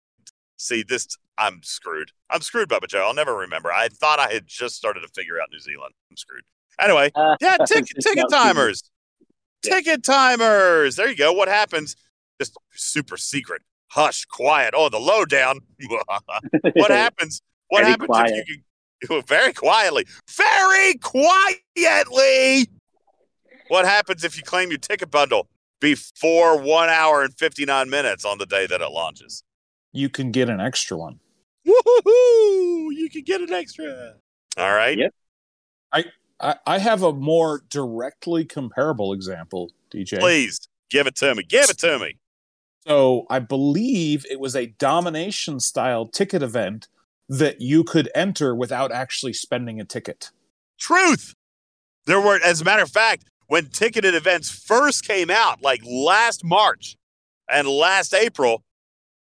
See 0.58 0.82
this? 0.82 1.06
I'm 1.38 1.60
screwed. 1.62 2.12
I'm 2.30 2.40
screwed, 2.40 2.68
Bubba 2.68 2.88
Joe. 2.88 3.04
I'll 3.06 3.14
never 3.14 3.36
remember. 3.36 3.72
I 3.72 3.88
thought 3.88 4.18
I 4.18 4.32
had 4.32 4.46
just 4.46 4.74
started 4.76 5.00
to 5.00 5.08
figure 5.08 5.40
out 5.40 5.48
New 5.52 5.58
Zealand. 5.60 5.92
I'm 6.10 6.16
screwed. 6.16 6.42
Anyway, 6.80 7.10
Uh, 7.14 7.36
yeah, 7.40 7.56
ticket 7.66 7.96
ticket 8.00 8.24
timers. 8.30 8.82
Yeah. 9.64 9.74
Ticket 9.76 10.02
timers. 10.04 10.96
There 10.96 11.08
you 11.08 11.16
go. 11.16 11.32
What 11.32 11.48
happens? 11.48 11.96
Just 12.40 12.56
super 12.72 13.16
secret. 13.16 13.62
Hush, 13.88 14.24
quiet. 14.26 14.74
Oh, 14.76 14.88
the 14.88 14.98
lowdown. 14.98 15.60
what 15.88 16.90
happens? 16.90 17.40
What 17.68 17.80
Very 17.80 17.90
happens 17.90 18.06
quiet. 18.08 18.32
if 18.34 18.48
you 18.48 18.56
can 19.08 19.22
very 19.26 19.52
quietly, 19.52 20.06
very 20.36 20.94
quietly? 20.94 22.68
What 23.68 23.84
happens 23.84 24.24
if 24.24 24.36
you 24.36 24.42
claim 24.42 24.70
your 24.70 24.78
ticket 24.78 25.10
bundle 25.10 25.48
before 25.80 26.58
one 26.60 26.88
hour 26.88 27.22
and 27.22 27.34
59 27.36 27.90
minutes 27.90 28.24
on 28.24 28.38
the 28.38 28.46
day 28.46 28.66
that 28.66 28.80
it 28.80 28.90
launches? 28.90 29.42
You 29.92 30.08
can 30.08 30.30
get 30.30 30.48
an 30.48 30.60
extra 30.60 30.96
one. 30.96 31.20
Woohoo! 31.66 32.88
You 32.92 33.08
can 33.10 33.22
get 33.22 33.40
an 33.40 33.52
extra. 33.52 34.14
All 34.56 34.72
right. 34.72 34.96
Yep. 34.96 35.14
I, 36.40 36.56
I 36.66 36.78
have 36.78 37.02
a 37.02 37.12
more 37.12 37.62
directly 37.70 38.44
comparable 38.44 39.12
example, 39.12 39.70
DJ. 39.92 40.18
Please 40.18 40.68
give 40.90 41.06
it 41.06 41.16
to 41.16 41.34
me. 41.34 41.42
Give 41.44 41.70
it 41.70 41.78
to 41.78 41.98
me. 41.98 42.18
So 42.86 43.26
I 43.30 43.38
believe 43.38 44.26
it 44.30 44.38
was 44.38 44.54
a 44.54 44.66
domination 44.66 45.60
style 45.60 46.06
ticket 46.06 46.42
event 46.42 46.88
that 47.28 47.60
you 47.60 47.82
could 47.82 48.08
enter 48.14 48.54
without 48.54 48.92
actually 48.92 49.32
spending 49.32 49.80
a 49.80 49.84
ticket. 49.84 50.30
Truth. 50.78 51.34
There 52.04 52.20
were, 52.20 52.38
as 52.44 52.60
a 52.60 52.64
matter 52.64 52.82
of 52.82 52.90
fact, 52.90 53.24
when 53.48 53.66
ticketed 53.66 54.14
events 54.14 54.50
first 54.50 55.06
came 55.06 55.30
out, 55.30 55.62
like 55.62 55.80
last 55.84 56.44
March 56.44 56.96
and 57.50 57.66
last 57.66 58.14
April, 58.14 58.62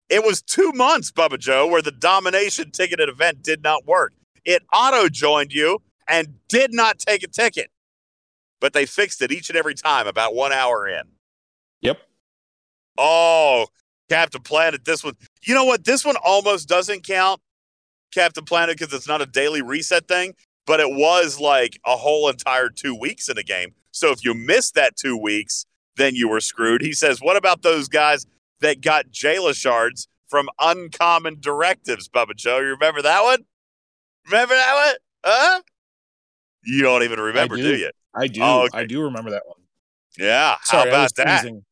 it 0.09 0.23
was 0.23 0.41
two 0.41 0.71
months, 0.73 1.11
Bubba 1.11 1.37
Joe, 1.37 1.67
where 1.67 1.81
the 1.81 1.91
domination 1.91 2.71
ticketed 2.71 3.09
event 3.09 3.41
did 3.41 3.61
not 3.61 3.85
work. 3.85 4.13
It 4.45 4.63
auto 4.73 5.09
joined 5.09 5.51
you 5.51 5.81
and 6.07 6.35
did 6.47 6.73
not 6.73 6.99
take 6.99 7.23
a 7.23 7.27
ticket. 7.27 7.69
But 8.59 8.73
they 8.73 8.85
fixed 8.85 9.21
it 9.21 9.31
each 9.31 9.49
and 9.49 9.57
every 9.57 9.75
time 9.75 10.07
about 10.07 10.33
one 10.33 10.51
hour 10.51 10.87
in. 10.87 11.03
Yep. 11.81 11.99
Oh, 12.97 13.67
Captain 14.09 14.41
Planet, 14.41 14.85
this 14.85 15.03
one. 15.03 15.15
You 15.43 15.53
know 15.53 15.65
what? 15.65 15.83
This 15.83 16.03
one 16.03 16.15
almost 16.23 16.67
doesn't 16.67 17.05
count, 17.05 17.41
Captain 18.13 18.45
Planet, 18.45 18.77
because 18.77 18.93
it's 18.93 19.07
not 19.07 19.21
a 19.21 19.25
daily 19.25 19.61
reset 19.61 20.07
thing, 20.07 20.33
but 20.65 20.79
it 20.79 20.89
was 20.89 21.39
like 21.39 21.79
a 21.85 21.95
whole 21.95 22.29
entire 22.29 22.69
two 22.69 22.95
weeks 22.95 23.29
in 23.29 23.37
a 23.37 23.43
game. 23.43 23.75
So 23.91 24.11
if 24.11 24.23
you 24.23 24.33
missed 24.33 24.73
that 24.75 24.95
two 24.95 25.17
weeks, 25.17 25.65
then 25.97 26.15
you 26.15 26.29
were 26.29 26.41
screwed. 26.41 26.81
He 26.81 26.93
says, 26.93 27.19
What 27.21 27.37
about 27.37 27.61
those 27.61 27.87
guys 27.87 28.25
that 28.61 28.81
got 28.81 29.07
Jaylah 29.07 29.55
shards 29.55 30.07
from 30.27 30.49
uncommon 30.59 31.37
directives, 31.39 32.09
Bubba 32.09 32.35
Joe? 32.35 32.59
You 32.59 32.67
remember 32.67 33.01
that 33.01 33.23
one? 33.23 33.45
Remember 34.25 34.55
that 34.55 34.73
one? 34.73 34.95
Huh? 35.23 35.61
You 36.65 36.81
don't 36.81 37.03
even 37.03 37.19
remember, 37.19 37.55
do. 37.55 37.63
do. 37.63 37.77
you? 37.77 37.91
I 38.15 38.27
do. 38.27 38.41
Oh, 38.41 38.65
okay. 38.65 38.79
I 38.79 38.85
do 38.85 39.03
remember 39.03 39.31
that 39.31 39.43
one. 39.45 39.57
Yeah. 40.17 40.57
Sorry, 40.63 40.89
How 40.89 40.95
about 40.95 41.15
that? 41.15 41.41
teasing. 41.41 41.63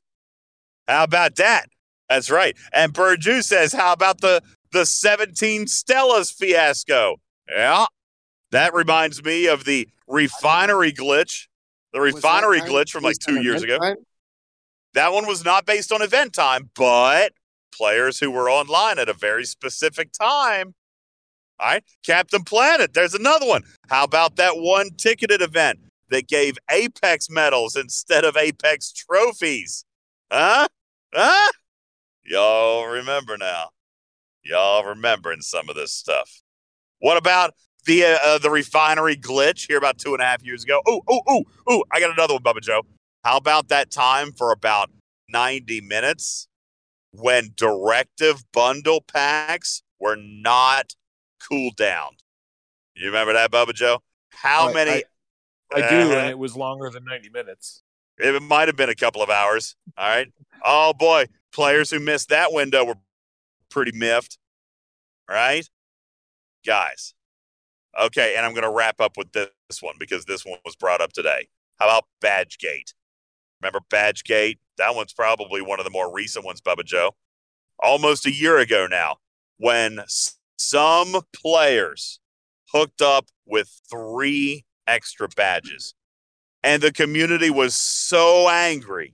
How 0.88 1.04
about 1.04 1.36
that? 1.38 1.66
That's 2.10 2.30
right. 2.30 2.56
And 2.72 2.94
Burju 2.94 3.44
says, 3.44 3.74
"How 3.74 3.94
about 3.94 4.22
the 4.22 4.42
the 4.72 4.86
17 4.86 5.66
Stellas 5.66 6.32
fiasco?" 6.32 7.16
Yeah, 7.50 7.86
that 8.52 8.74
reminds 8.74 9.24
me 9.24 9.48
of 9.48 9.66
the 9.66 9.90
refinery 10.08 10.92
glitch. 10.92 11.48
The 11.94 12.02
refinery 12.02 12.62
glitch 12.62 12.92
from 12.92 13.04
like 13.04 13.18
two 13.18 13.42
years 13.42 13.64
ago. 13.64 13.80
That 14.96 15.14
one 15.14 15.28
was 15.28 15.46
not 15.46 15.66
based 15.66 15.92
on 15.92 16.02
event 16.02 16.34
time, 16.34 16.70
but 16.76 17.34
players 17.72 18.20
who 18.20 18.32
were 18.32 18.50
online 18.50 18.98
at 18.98 19.10
a 19.10 19.14
very 19.14 19.46
specific 19.46 20.12
time. 20.12 20.74
All 21.60 21.68
right, 21.68 21.84
Captain 22.06 22.44
Planet. 22.44 22.94
There's 22.94 23.14
another 23.14 23.46
one. 23.46 23.64
How 23.90 24.04
about 24.04 24.38
that 24.38 24.58
one 24.58 24.90
ticketed 24.98 25.42
event 25.42 25.80
that 26.10 26.28
gave 26.28 26.58
Apex 26.72 27.30
medals 27.30 27.76
instead 27.76 28.24
of 28.26 28.38
Apex 28.38 28.92
trophies. 28.92 29.86
Huh? 30.32 30.68
Huh? 31.14 31.52
Y'all 32.24 32.86
remember 32.88 33.38
now. 33.38 33.70
Y'all 34.44 34.84
remembering 34.84 35.42
some 35.42 35.70
of 35.70 35.76
this 35.76 35.94
stuff. 35.94 36.42
What 37.00 37.18
about 37.18 37.54
the 37.86 38.18
uh, 38.24 38.38
the 38.40 38.50
refinery 38.50 39.16
glitch 39.16 39.68
here 39.68 39.78
about 39.78 39.98
two 39.98 40.14
and 40.14 40.22
a 40.22 40.26
half 40.26 40.44
years 40.44 40.64
ago? 40.64 40.82
Oh, 40.88 41.02
oh, 41.08 41.22
oh, 41.28 41.44
oh! 41.68 41.84
I 41.92 42.00
got 42.00 42.12
another 42.12 42.36
one, 42.36 42.44
Bubba 42.44 42.62
Joe. 42.62 42.82
How 43.26 43.38
about 43.38 43.70
that 43.70 43.90
time 43.90 44.32
for 44.34 44.52
about 44.52 44.92
ninety 45.28 45.82
minutes 45.82 46.48
when 47.12 47.54
directive 47.56 48.44
bundle 48.54 49.02
packs 49.02 49.82
were 50.00 50.16
not 50.16 50.94
cooled 51.42 51.76
down? 51.76 52.18
You 52.94 53.08
remember 53.08 53.34
that, 53.34 53.50
Bubba 53.50 53.74
Joe? 53.74 54.04
How 54.30 54.70
I- 54.70 54.74
many? 54.74 54.92
I- 54.92 55.04
I 55.74 55.78
do, 55.78 55.84
Uh-huh. 55.86 56.18
and 56.20 56.30
it 56.30 56.38
was 56.38 56.56
longer 56.56 56.92
than 56.92 57.04
90 57.04 57.30
minutes. 57.30 57.82
It 58.20 58.40
might 58.44 58.68
have 58.68 58.76
been 58.78 58.90
a 58.92 58.96
couple 58.96 59.24
of 59.24 59.32
hours. 59.32 59.76
All 59.98 60.08
right. 60.08 60.32
Oh 60.64 60.94
boy, 60.94 61.26
players 61.52 61.90
who 61.90 62.00
missed 62.00 62.30
that 62.30 62.54
window 62.54 62.86
were 62.86 63.00
pretty 63.70 63.92
miffed. 63.92 64.38
Right, 65.28 65.68
guys. 66.64 67.16
Okay, 68.00 68.36
and 68.36 68.46
I'm 68.46 68.52
going 68.54 68.62
to 68.64 68.70
wrap 68.70 69.02
up 69.02 69.18
with 69.18 69.32
this 69.32 69.50
one 69.82 69.96
because 69.98 70.26
this 70.26 70.46
one 70.46 70.60
was 70.64 70.76
brought 70.76 71.02
up 71.02 71.12
today. 71.12 71.50
How 71.80 71.88
about 71.88 72.06
Badgegate? 72.22 72.94
Remember 73.62 73.80
Badgegate? 73.90 74.58
That 74.78 74.96
one's 74.96 75.14
probably 75.14 75.62
one 75.62 75.80
of 75.80 75.86
the 75.86 75.92
more 75.92 76.14
recent 76.14 76.46
ones, 76.46 76.62
Bubba 76.62 76.86
Joe. 76.86 77.16
Almost 77.84 78.26
a 78.26 78.34
year 78.34 78.58
ago 78.58 78.88
now, 78.90 79.18
when 79.58 80.02
some 80.58 81.22
players 81.34 82.20
hooked 82.72 83.02
up 83.02 83.28
with 83.46 83.82
three 83.90 84.66
extra 84.88 85.28
badges 85.28 85.94
and 86.64 86.82
the 86.82 86.92
community 86.92 87.50
was 87.50 87.76
so 87.76 88.50
angry 88.50 89.14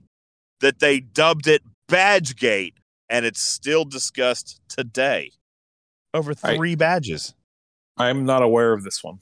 that 0.62 0.80
they 0.80 1.00
dubbed 1.00 1.48
it 1.48 1.62
Badgegate, 1.90 2.76
and 3.10 3.26
it's 3.26 3.42
still 3.42 3.84
discussed 3.84 4.62
today. 4.70 5.32
Over 6.14 6.34
I- 6.44 6.56
three 6.56 6.76
badges. 6.76 7.36
I'm 7.98 8.26
not 8.26 8.42
aware 8.42 8.72
of 8.72 8.84
this 8.84 9.04
one. 9.04 9.20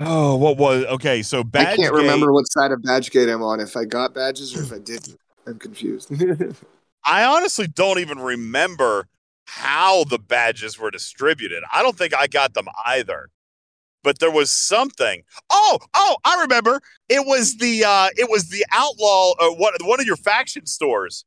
Oh, 0.00 0.34
what 0.36 0.56
was 0.56 0.84
okay? 0.86 1.22
So 1.22 1.44
Badgegate. 1.44 1.66
I 1.66 1.76
can't 1.76 1.94
remember 1.94 2.32
what 2.32 2.50
side 2.50 2.72
of 2.72 2.82
badge 2.82 3.10
gate 3.10 3.28
I'm 3.28 3.42
on. 3.42 3.60
If 3.60 3.76
I 3.76 3.84
got 3.84 4.12
badges 4.14 4.56
or 4.56 4.62
if 4.62 4.72
I 4.72 4.78
didn't, 4.78 5.18
I'm 5.46 5.58
confused. 5.58 6.10
I 7.06 7.24
honestly 7.24 7.66
don't 7.66 7.98
even 7.98 8.18
remember 8.18 9.08
how 9.46 10.04
the 10.04 10.18
badges 10.18 10.78
were 10.78 10.90
distributed. 10.90 11.62
I 11.72 11.82
don't 11.82 11.96
think 11.96 12.14
I 12.14 12.26
got 12.26 12.54
them 12.54 12.66
either. 12.86 13.30
But 14.02 14.18
there 14.18 14.30
was 14.30 14.52
something. 14.52 15.22
Oh, 15.48 15.78
oh, 15.94 16.16
I 16.24 16.40
remember. 16.42 16.80
It 17.08 17.24
was 17.26 17.56
the 17.56 17.84
uh 17.84 18.08
it 18.16 18.28
was 18.28 18.48
the 18.48 18.64
outlaw 18.72 19.32
uh, 19.40 19.50
one 19.50 19.72
one 19.82 20.00
of 20.00 20.06
your 20.06 20.16
faction 20.16 20.66
stores. 20.66 21.24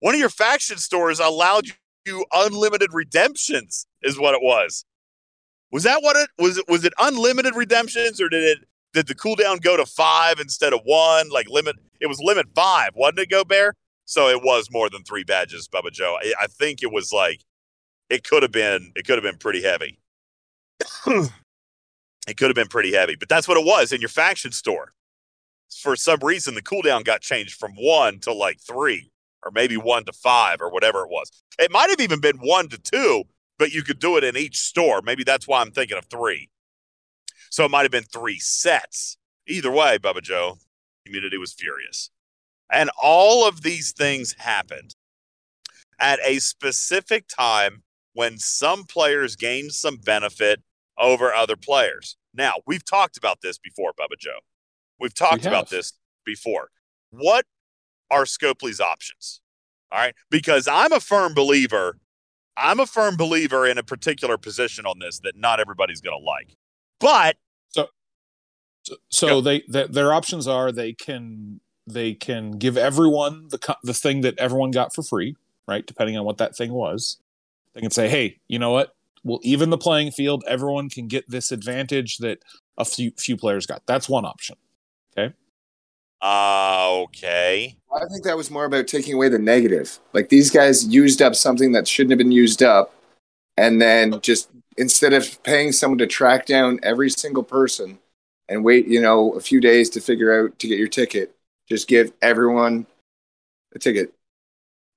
One 0.00 0.14
of 0.14 0.20
your 0.20 0.30
faction 0.30 0.78
stores 0.78 1.18
allowed 1.18 1.66
you 2.06 2.24
unlimited 2.32 2.90
redemptions 2.92 3.86
is 4.02 4.18
what 4.18 4.34
it 4.34 4.40
was. 4.42 4.84
Was 5.70 5.82
that 5.82 6.02
what 6.02 6.16
it 6.16 6.30
was 6.38 6.58
it 6.58 6.64
was 6.68 6.84
it 6.84 6.92
unlimited 6.98 7.54
redemptions 7.54 8.20
or 8.20 8.28
did 8.28 8.42
it 8.42 8.68
did 8.94 9.06
the 9.06 9.14
cooldown 9.14 9.60
go 9.60 9.76
to 9.76 9.84
5 9.84 10.40
instead 10.40 10.72
of 10.72 10.80
1 10.84 11.28
like 11.28 11.48
limit 11.50 11.76
it 12.00 12.06
was 12.06 12.18
limit 12.20 12.46
5 12.54 12.92
wasn't 12.94 13.18
it 13.18 13.30
go 13.30 13.44
bear 13.44 13.74
so 14.08 14.28
it 14.30 14.42
was 14.42 14.70
more 14.70 14.88
than 14.88 15.04
three 15.04 15.22
badges, 15.22 15.68
Bubba 15.68 15.92
Joe. 15.92 16.16
I, 16.18 16.32
I 16.40 16.46
think 16.46 16.82
it 16.82 16.90
was 16.90 17.12
like 17.12 17.44
it 18.08 18.24
could 18.26 18.42
have 18.42 18.50
been 18.50 18.90
it 18.96 19.06
could 19.06 19.16
have 19.16 19.22
been 19.22 19.36
pretty 19.36 19.62
heavy. 19.62 19.98
it 21.06 22.36
could 22.38 22.48
have 22.48 22.54
been 22.54 22.68
pretty 22.68 22.94
heavy, 22.94 23.16
but 23.16 23.28
that's 23.28 23.46
what 23.46 23.58
it 23.58 23.66
was 23.66 23.92
in 23.92 24.00
your 24.00 24.08
faction 24.08 24.50
store. 24.50 24.94
For 25.82 25.94
some 25.94 26.20
reason, 26.22 26.54
the 26.54 26.62
cooldown 26.62 27.04
got 27.04 27.20
changed 27.20 27.56
from 27.56 27.72
one 27.72 28.18
to 28.20 28.32
like 28.32 28.58
three, 28.60 29.10
or 29.42 29.50
maybe 29.50 29.76
one 29.76 30.06
to 30.06 30.12
five, 30.14 30.62
or 30.62 30.70
whatever 30.70 31.00
it 31.02 31.10
was. 31.10 31.30
It 31.58 31.70
might 31.70 31.90
have 31.90 32.00
even 32.00 32.18
been 32.18 32.38
one 32.38 32.70
to 32.70 32.78
two, 32.78 33.24
but 33.58 33.72
you 33.72 33.82
could 33.82 33.98
do 33.98 34.16
it 34.16 34.24
in 34.24 34.36
each 34.36 34.58
store. 34.58 35.02
Maybe 35.02 35.24
that's 35.24 35.48
why 35.48 35.60
I'm 35.60 35.70
thinking 35.70 35.98
of 35.98 36.06
three. 36.06 36.50
So 37.50 37.64
it 37.64 37.70
might 37.70 37.82
have 37.82 37.90
been 37.90 38.04
three 38.04 38.38
sets. 38.38 39.16
Either 39.46 39.70
way, 39.70 39.98
Bubba 39.98 40.22
Joe, 40.22 40.58
community 41.04 41.38
was 41.38 41.52
furious. 41.52 42.10
And 42.70 42.90
all 43.02 43.48
of 43.48 43.62
these 43.62 43.92
things 43.92 44.34
happened 44.38 44.94
at 45.98 46.18
a 46.24 46.38
specific 46.38 47.26
time 47.28 47.82
when 48.12 48.38
some 48.38 48.84
players 48.84 49.36
gained 49.36 49.72
some 49.72 49.96
benefit 49.96 50.62
over 50.98 51.32
other 51.32 51.56
players. 51.56 52.16
Now, 52.34 52.54
we've 52.66 52.84
talked 52.84 53.16
about 53.16 53.40
this 53.40 53.58
before, 53.58 53.92
Bubba 53.92 54.18
Joe. 54.18 54.40
We've 55.00 55.14
talked 55.14 55.42
We 55.42 55.48
about 55.48 55.70
this 55.70 55.94
before. 56.24 56.68
What 57.10 57.46
are 58.10 58.24
Scopely's 58.24 58.80
options? 58.80 59.40
All 59.90 59.98
right. 59.98 60.14
Because 60.30 60.68
I'm 60.68 60.92
a 60.92 61.00
firm 61.00 61.32
believer, 61.34 61.98
I'm 62.58 62.80
a 62.80 62.86
firm 62.86 63.16
believer 63.16 63.66
in 63.66 63.78
a 63.78 63.82
particular 63.82 64.36
position 64.38 64.86
on 64.86 64.98
this 64.98 65.20
that 65.20 65.36
not 65.36 65.60
everybody's 65.60 66.00
going 66.00 66.18
to 66.18 66.24
like. 66.24 66.56
But 67.00 67.36
So, 68.84 68.96
so 69.10 69.40
they, 69.40 69.60
th 69.60 69.88
their 69.90 70.12
options 70.12 70.46
are 70.48 70.72
they 70.72 70.92
can 70.92 71.60
they 71.86 72.14
can 72.14 72.52
give 72.52 72.76
everyone 72.76 73.48
the 73.48 73.76
the 73.82 73.94
thing 73.94 74.22
that 74.22 74.38
everyone 74.38 74.70
got 74.70 74.94
for 74.94 75.02
free, 75.02 75.36
right? 75.66 75.86
Depending 75.86 76.16
on 76.16 76.24
what 76.24 76.38
that 76.38 76.56
thing 76.56 76.72
was, 76.72 77.18
they 77.74 77.80
can 77.80 77.90
say, 77.90 78.08
"Hey, 78.08 78.38
you 78.48 78.58
know 78.58 78.70
what? 78.72 78.94
We'll 79.24 79.40
even 79.42 79.70
the 79.70 79.78
playing 79.78 80.12
field. 80.12 80.44
Everyone 80.48 80.88
can 80.90 81.08
get 81.08 81.28
this 81.30 81.52
advantage 81.52 82.18
that 82.18 82.40
a 82.78 82.84
few 82.84 83.12
few 83.18 83.36
players 83.36 83.66
got." 83.66 83.82
That's 83.86 84.08
one 84.08 84.24
option. 84.24 84.56
Uh, 86.22 86.88
okay. 87.04 87.76
I 87.94 88.06
think 88.10 88.24
that 88.24 88.36
was 88.36 88.50
more 88.50 88.64
about 88.64 88.86
taking 88.86 89.14
away 89.14 89.28
the 89.28 89.38
negative. 89.38 89.98
Like 90.12 90.28
these 90.28 90.50
guys 90.50 90.86
used 90.86 91.22
up 91.22 91.34
something 91.34 91.72
that 91.72 91.86
shouldn't 91.88 92.10
have 92.12 92.18
been 92.18 92.32
used 92.32 92.62
up, 92.62 92.94
and 93.56 93.80
then 93.80 94.20
just 94.20 94.50
instead 94.76 95.12
of 95.12 95.42
paying 95.42 95.72
someone 95.72 95.98
to 95.98 96.06
track 96.06 96.46
down 96.46 96.78
every 96.82 97.10
single 97.10 97.42
person 97.42 97.98
and 98.48 98.64
wait, 98.64 98.86
you 98.86 99.00
know, 99.00 99.32
a 99.32 99.40
few 99.40 99.60
days 99.60 99.90
to 99.90 100.00
figure 100.00 100.44
out 100.46 100.58
to 100.58 100.68
get 100.68 100.78
your 100.78 100.88
ticket, 100.88 101.34
just 101.68 101.88
give 101.88 102.12
everyone 102.22 102.86
a 103.74 103.78
ticket 103.78 104.12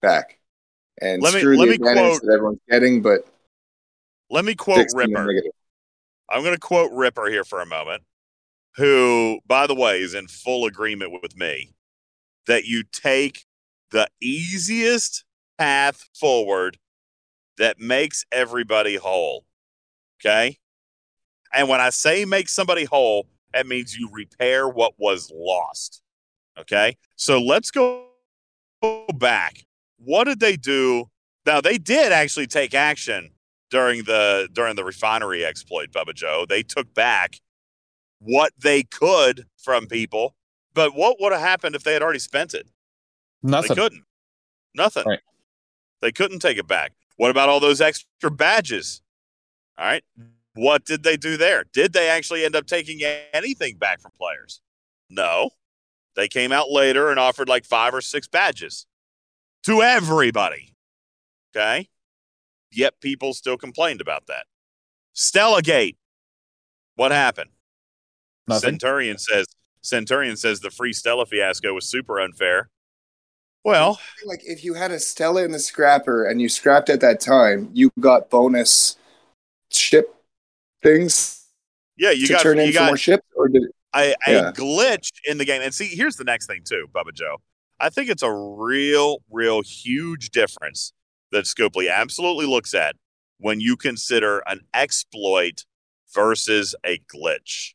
back 0.02 0.38
and 1.02 1.22
Let 1.22 1.34
me- 1.34 1.40
screw 1.40 1.58
let 1.58 1.66
the 1.66 1.72
me 1.72 1.78
quote- 1.78 2.22
that 2.22 2.32
everyone's 2.34 2.60
getting, 2.70 3.02
but 3.02 3.26
Let 4.30 4.46
me 4.46 4.56
quote 4.56 4.88
Ripper. 4.94 5.28
I'm 6.30 6.42
going 6.44 6.54
to 6.56 6.60
quote 6.60 6.92
Ripper 6.94 7.28
here 7.28 7.44
for 7.44 7.62
a 7.62 7.66
moment, 7.66 8.04
who, 8.76 9.40
by 9.46 9.68
the 9.68 9.76
way, 9.76 10.02
is 10.02 10.14
in 10.14 10.28
full 10.28 10.66
agreement 10.66 11.12
with 11.22 11.36
me 11.36 11.74
that 12.48 12.66
you 12.66 12.84
take 12.84 13.46
the 13.92 14.08
easiest 14.22 15.24
path 15.58 16.08
forward 16.18 16.78
that 17.58 17.80
makes 17.80 18.26
everybody 18.32 18.96
whole. 18.96 19.46
Okay. 20.20 20.58
And 21.54 21.68
when 21.68 21.82
I 21.82 21.90
say 21.90 22.26
make 22.26 22.48
somebody 22.48 22.86
whole, 22.86 23.28
that 23.54 23.68
means 23.68 23.96
you 23.96 24.10
repair 24.12 24.68
what 24.68 24.94
was 24.98 25.32
lost. 25.34 26.02
Okay. 26.58 26.98
So 27.16 27.42
let's 27.42 27.72
go 27.72 28.08
back. 29.14 29.66
What 29.98 30.24
did 30.26 30.40
they 30.40 30.56
do? 30.56 31.10
Now, 31.46 31.62
they 31.62 31.78
did 31.78 32.12
actually 32.12 32.48
take 32.48 32.74
action 32.74 33.32
during 33.70 34.04
the 34.04 34.50
during 34.54 34.76
the 34.76 34.84
refinery 34.84 35.46
exploit, 35.46 35.92
Bubba 35.92 36.14
Joe. 36.14 36.46
They 36.48 36.64
took 36.64 36.94
back 36.94 37.40
what 38.22 38.54
they 38.58 38.84
could 38.84 39.46
from 39.58 39.88
people, 39.88 40.36
but 40.74 40.96
what 40.96 41.18
would 41.20 41.32
have 41.32 41.42
happened 41.42 41.76
if 41.76 41.84
they 41.84 41.94
had 41.94 42.02
already 42.02 42.20
spent 42.20 42.54
it? 42.54 42.68
Nothing. 43.44 43.70
They 43.70 43.82
couldn't. 43.82 44.04
Nothing. 44.76 45.04
Right. 45.06 45.20
They 46.02 46.12
couldn't 46.12 46.40
take 46.40 46.58
it 46.58 46.68
back. 46.68 46.94
What 47.18 47.32
about 47.32 47.50
all 47.50 47.60
those 47.60 47.82
extra 47.82 48.32
badges? 48.32 49.02
All 49.78 49.86
right. 49.86 50.04
What 50.54 50.86
did 50.86 51.04
they 51.04 51.18
do 51.18 51.38
there? 51.38 51.66
Did 51.74 51.94
they 51.94 52.10
actually 52.10 52.46
end 52.46 52.56
up 52.56 52.66
taking 52.66 53.02
anything 53.34 53.78
back 53.78 54.02
from 54.02 54.12
players? 54.18 54.62
No. 55.10 55.52
They 56.16 56.28
came 56.28 56.52
out 56.52 56.70
later 56.70 57.10
and 57.10 57.20
offered 57.20 57.50
like 57.50 57.66
five 57.66 57.94
or 57.94 58.02
six 58.02 58.28
badges 58.28 58.86
to 59.64 59.82
everybody. 59.82 60.76
Okay. 61.56 61.90
Yet 62.72 63.00
people 63.02 63.34
still 63.34 63.58
complained 63.58 64.02
about 64.02 64.28
that. 64.28 64.46
Stella 65.14 65.62
Gate. 65.62 65.98
What 66.96 67.12
happened? 67.12 67.52
Nothing. 68.52 68.72
Centurion 68.72 69.18
says 69.18 69.48
Centurion 69.82 70.38
says 70.38 70.60
the 70.60 70.70
free 70.70 70.94
Stella 70.94 71.26
fiasco 71.26 71.74
was 71.74 71.86
super 71.86 72.20
unfair. 72.20 72.70
Well, 73.64 74.00
Like 74.26 74.42
if 74.44 74.64
you 74.64 74.74
had 74.74 74.92
a 74.92 75.00
Stella 75.00 75.44
in 75.44 75.52
the 75.52 75.60
scrapper 75.60 76.26
and 76.26 76.42
you 76.42 76.50
scrapped 76.50 76.90
at 76.90 77.02
that 77.02 77.20
time, 77.20 77.70
you 77.74 77.92
got 78.00 78.30
bonus 78.30 78.98
ship 79.70 80.16
things 80.84 81.46
yeah, 81.98 82.10
you 82.12 82.26
to 82.28 82.34
got 82.34 82.42
turn 82.42 82.58
in 82.58 82.66
you 82.68 82.74
for 82.74 82.80
got 82.80 82.88
more 82.88 82.98
ships, 82.98 83.24
or 83.36 83.48
did 83.48 83.64
a, 83.96 84.14
a 84.28 84.32
Yeah. 84.32 84.52
glitch 84.52 85.10
in 85.26 85.38
the 85.38 85.46
game. 85.46 85.62
And 85.62 85.74
see, 85.74 85.86
here's 85.86 86.16
the 86.16 86.24
next 86.24 86.48
thing 86.48 86.62
too, 86.64 86.88
Bubba 86.94 87.14
Joe. 87.14 87.38
I 87.80 87.90
think 87.90 88.10
it's 88.10 88.24
a 88.24 88.32
real, 88.32 89.20
real 89.30 89.62
huge 89.62 90.30
difference 90.32 90.94
that 91.32 91.46
Scopely 91.46 91.92
absolutely 91.92 92.46
looks 92.48 92.74
at 92.74 92.96
when 93.38 93.60
you 93.60 93.76
consider 93.76 94.40
an 94.48 94.62
exploit 94.74 95.66
versus 96.14 96.76
a 96.84 97.00
glitch. 97.14 97.74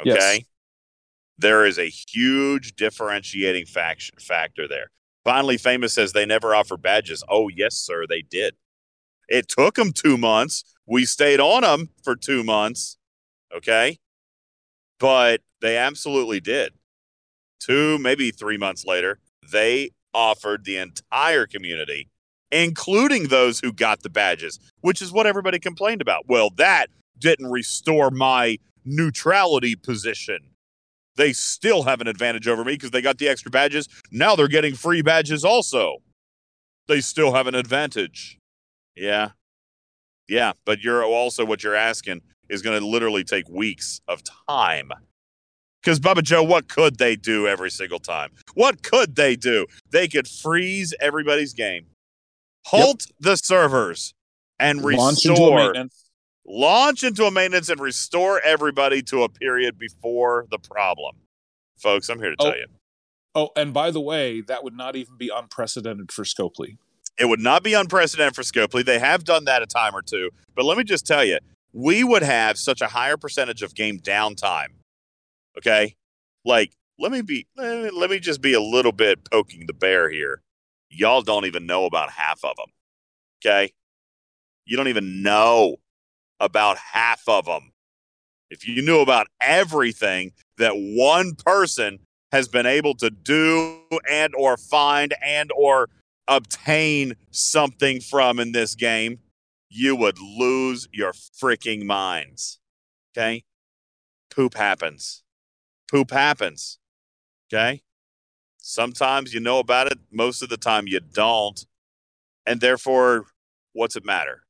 Okay. 0.00 0.10
Yes. 0.10 0.40
There 1.38 1.66
is 1.66 1.78
a 1.78 1.88
huge 1.88 2.76
differentiating 2.76 3.66
faction 3.66 4.16
factor 4.18 4.66
there. 4.66 4.90
Finally, 5.24 5.58
Famous 5.58 5.92
says 5.92 6.12
they 6.12 6.24
never 6.24 6.54
offer 6.54 6.76
badges. 6.76 7.22
Oh, 7.28 7.48
yes, 7.48 7.74
sir, 7.74 8.06
they 8.06 8.22
did. 8.22 8.54
It 9.28 9.48
took 9.48 9.74
them 9.74 9.92
two 9.92 10.16
months. 10.16 10.64
We 10.86 11.04
stayed 11.04 11.40
on 11.40 11.62
them 11.62 11.90
for 12.04 12.14
two 12.16 12.44
months. 12.44 12.96
Okay. 13.54 13.98
But 14.98 15.42
they 15.60 15.76
absolutely 15.76 16.40
did. 16.40 16.72
Two, 17.60 17.98
maybe 17.98 18.30
three 18.30 18.56
months 18.56 18.84
later, 18.86 19.18
they 19.50 19.90
offered 20.14 20.64
the 20.64 20.76
entire 20.76 21.46
community, 21.46 22.08
including 22.50 23.24
those 23.24 23.60
who 23.60 23.72
got 23.72 24.02
the 24.02 24.10
badges, 24.10 24.58
which 24.80 25.02
is 25.02 25.12
what 25.12 25.26
everybody 25.26 25.58
complained 25.58 26.00
about. 26.00 26.24
Well, 26.28 26.50
that 26.56 26.86
didn't 27.18 27.50
restore 27.50 28.10
my 28.10 28.58
neutrality 28.86 29.74
position. 29.74 30.38
They 31.16 31.32
still 31.32 31.82
have 31.84 32.00
an 32.00 32.08
advantage 32.08 32.46
over 32.46 32.64
me 32.64 32.74
because 32.74 32.90
they 32.90 33.02
got 33.02 33.18
the 33.18 33.28
extra 33.28 33.50
badges. 33.50 33.88
Now 34.10 34.36
they're 34.36 34.48
getting 34.48 34.74
free 34.74 35.02
badges 35.02 35.44
also. 35.44 35.98
They 36.88 37.00
still 37.00 37.32
have 37.34 37.46
an 37.46 37.54
advantage. 37.54 38.38
Yeah. 38.94 39.30
Yeah. 40.28 40.52
But 40.64 40.82
you're 40.82 41.04
also 41.04 41.44
what 41.44 41.62
you're 41.62 41.74
asking 41.74 42.20
is 42.48 42.62
going 42.62 42.78
to 42.78 42.86
literally 42.86 43.24
take 43.24 43.48
weeks 43.48 44.00
of 44.06 44.22
time. 44.48 44.92
Because, 45.82 46.00
Bubba 46.00 46.22
Joe, 46.22 46.42
what 46.42 46.68
could 46.68 46.98
they 46.98 47.14
do 47.14 47.46
every 47.46 47.70
single 47.70 48.00
time? 48.00 48.32
What 48.54 48.82
could 48.82 49.14
they 49.14 49.36
do? 49.36 49.66
They 49.90 50.08
could 50.08 50.26
freeze 50.26 50.92
everybody's 51.00 51.54
game, 51.54 51.86
halt 52.66 53.06
yep. 53.08 53.16
the 53.20 53.36
servers, 53.36 54.12
and 54.58 54.82
Launch 54.82 55.24
restore. 55.24 55.72
Launch 56.48 57.02
into 57.02 57.24
a 57.24 57.30
maintenance 57.30 57.68
and 57.68 57.80
restore 57.80 58.40
everybody 58.40 59.02
to 59.02 59.24
a 59.24 59.28
period 59.28 59.78
before 59.78 60.46
the 60.50 60.58
problem. 60.58 61.16
Folks, 61.76 62.08
I'm 62.08 62.18
here 62.20 62.30
to 62.30 62.36
oh, 62.38 62.44
tell 62.44 62.56
you. 62.56 62.66
Oh, 63.34 63.50
and 63.56 63.74
by 63.74 63.90
the 63.90 64.00
way, 64.00 64.42
that 64.42 64.62
would 64.62 64.76
not 64.76 64.94
even 64.96 65.16
be 65.16 65.30
unprecedented 65.34 66.12
for 66.12 66.22
Scopely. 66.22 66.78
It 67.18 67.26
would 67.26 67.40
not 67.40 67.62
be 67.62 67.74
unprecedented 67.74 68.34
for 68.36 68.42
Scopely. 68.42 68.84
They 68.84 68.98
have 68.98 69.24
done 69.24 69.44
that 69.46 69.62
a 69.62 69.66
time 69.66 69.94
or 69.94 70.02
two. 70.02 70.30
But 70.54 70.64
let 70.64 70.78
me 70.78 70.84
just 70.84 71.06
tell 71.06 71.24
you, 71.24 71.38
we 71.72 72.04
would 72.04 72.22
have 72.22 72.58
such 72.58 72.80
a 72.80 72.86
higher 72.86 73.16
percentage 73.16 73.62
of 73.62 73.74
game 73.74 73.98
downtime. 73.98 74.68
Okay? 75.58 75.96
Like, 76.44 76.72
let 76.98 77.10
me 77.10 77.22
be 77.22 77.46
let 77.56 78.08
me 78.08 78.18
just 78.18 78.40
be 78.40 78.54
a 78.54 78.60
little 78.60 78.92
bit 78.92 79.28
poking 79.30 79.66
the 79.66 79.74
bear 79.74 80.08
here. 80.08 80.42
Y'all 80.88 81.22
don't 81.22 81.44
even 81.44 81.66
know 81.66 81.84
about 81.84 82.10
half 82.10 82.44
of 82.44 82.56
them. 82.56 82.68
Okay? 83.44 83.72
You 84.64 84.76
don't 84.76 84.88
even 84.88 85.22
know 85.22 85.76
about 86.40 86.78
half 86.78 87.22
of 87.26 87.46
them. 87.46 87.72
If 88.50 88.66
you 88.66 88.82
knew 88.82 89.00
about 89.00 89.26
everything 89.40 90.32
that 90.58 90.72
one 90.74 91.34
person 91.34 91.98
has 92.32 92.48
been 92.48 92.66
able 92.66 92.94
to 92.94 93.10
do 93.10 93.80
and 94.10 94.34
or 94.34 94.56
find 94.56 95.14
and 95.22 95.50
or 95.56 95.88
obtain 96.28 97.14
something 97.30 98.00
from 98.00 98.38
in 98.38 98.52
this 98.52 98.74
game, 98.74 99.18
you 99.68 99.96
would 99.96 100.18
lose 100.18 100.88
your 100.92 101.12
freaking 101.12 101.84
minds. 101.84 102.58
Okay? 103.16 103.44
Poop 104.30 104.54
happens. 104.54 105.22
Poop 105.90 106.10
happens. 106.10 106.78
Okay? 107.52 107.82
Sometimes 108.58 109.32
you 109.32 109.40
know 109.40 109.58
about 109.58 109.86
it, 109.86 109.98
most 110.10 110.42
of 110.42 110.48
the 110.48 110.56
time 110.56 110.86
you 110.86 111.00
don't. 111.00 111.64
And 112.44 112.60
therefore, 112.60 113.26
what's 113.72 113.96
it 113.96 114.04
matter? 114.04 114.45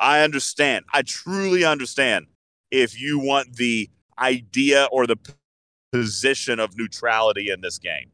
I 0.00 0.22
understand. 0.22 0.86
I 0.92 1.02
truly 1.02 1.64
understand 1.64 2.26
if 2.70 2.98
you 2.98 3.18
want 3.18 3.56
the 3.56 3.90
idea 4.18 4.88
or 4.90 5.06
the 5.06 5.16
position 5.92 6.58
of 6.58 6.76
neutrality 6.76 7.50
in 7.50 7.60
this 7.60 7.78
game. 7.78 8.12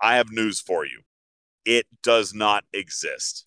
I 0.00 0.16
have 0.16 0.30
news 0.30 0.60
for 0.60 0.86
you. 0.86 1.02
It 1.64 1.86
does 2.02 2.32
not 2.32 2.64
exist. 2.72 3.46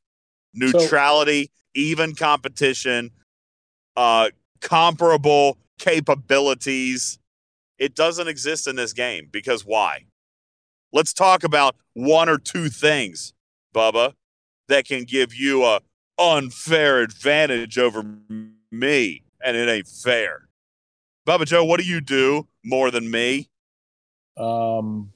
Neutrality, 0.54 1.46
so, 1.46 1.50
even 1.74 2.14
competition, 2.14 3.12
uh, 3.96 4.30
comparable 4.60 5.58
capabilities, 5.80 7.18
it 7.80 7.96
doesn't 7.96 8.28
exist 8.28 8.68
in 8.68 8.76
this 8.76 8.94
game 8.94 9.28
because 9.32 9.66
why? 9.66 10.06
Let's 10.94 11.14
talk 11.14 11.44
about 11.44 11.76
one 11.94 12.30
or 12.30 12.38
two 12.38 12.70
things, 12.70 13.34
Bubba, 13.74 14.14
that 14.68 14.86
can 14.86 15.06
give 15.06 15.34
you 15.34 15.64
a 15.64 15.80
unfair 16.22 17.02
advantage 17.02 17.78
over 17.78 18.04
me, 18.72 19.24
and 19.44 19.58
it 19.58 19.70
ain't 19.70 19.88
fair. 19.88 20.48
Bubba 21.28 21.46
Joe, 21.46 21.64
what 21.66 21.80
do 21.80 21.86
you 21.86 22.02
do 22.02 22.48
more 22.64 22.92
than 22.92 23.10
me? 23.10 23.50
Um, 24.38 25.12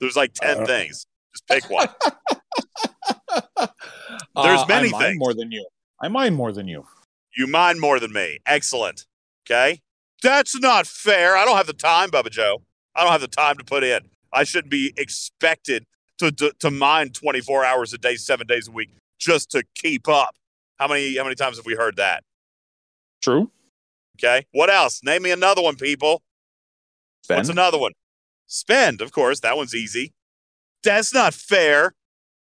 there's 0.00 0.16
like 0.16 0.34
ten 0.34 0.62
uh, 0.62 0.66
things. 0.66 1.06
Just 1.34 1.46
pick 1.46 1.70
one. 1.70 1.88
There's 4.34 4.60
uh, 4.60 4.66
many 4.68 4.92
I 4.94 4.98
things 4.98 5.18
more 5.18 5.34
than 5.34 5.50
you. 5.52 5.66
I 6.00 6.08
mind 6.08 6.36
more 6.36 6.52
than 6.52 6.68
you. 6.68 6.84
You 7.36 7.46
mind 7.46 7.80
more 7.80 7.98
than 7.98 8.12
me. 8.12 8.38
Excellent. 8.46 9.06
Okay, 9.44 9.80
that's 10.22 10.58
not 10.58 10.86
fair. 10.86 11.36
I 11.36 11.44
don't 11.44 11.56
have 11.56 11.66
the 11.66 11.72
time, 11.72 12.10
Bubba 12.10 12.30
Joe. 12.30 12.62
I 12.94 13.02
don't 13.02 13.12
have 13.12 13.20
the 13.20 13.28
time 13.28 13.56
to 13.56 13.64
put 13.64 13.84
in. 13.84 14.00
I 14.32 14.44
shouldn't 14.44 14.70
be 14.70 14.92
expected 14.96 15.84
to, 16.18 16.30
to, 16.32 16.52
to 16.60 16.70
mine 16.70 17.10
24 17.10 17.64
hours 17.64 17.92
a 17.92 17.98
day, 17.98 18.16
seven 18.16 18.46
days 18.46 18.68
a 18.68 18.70
week, 18.70 18.90
just 19.18 19.50
to 19.52 19.62
keep 19.74 20.08
up. 20.08 20.34
How 20.82 20.88
many 20.88 21.16
how 21.16 21.22
many 21.22 21.36
times 21.36 21.58
have 21.58 21.64
we 21.66 21.76
heard 21.76 21.94
that? 21.98 22.24
True. 23.22 23.52
Okay. 24.18 24.46
What 24.50 24.68
else? 24.68 25.00
Name 25.04 25.22
me 25.22 25.30
another 25.30 25.62
one, 25.62 25.76
people. 25.76 26.22
Spend. 27.22 27.38
What's 27.38 27.48
another 27.50 27.78
one? 27.78 27.92
Spend, 28.48 29.00
of 29.00 29.12
course. 29.12 29.38
That 29.38 29.56
one's 29.56 29.76
easy. 29.76 30.12
That's 30.82 31.14
not 31.14 31.34
fair. 31.34 31.94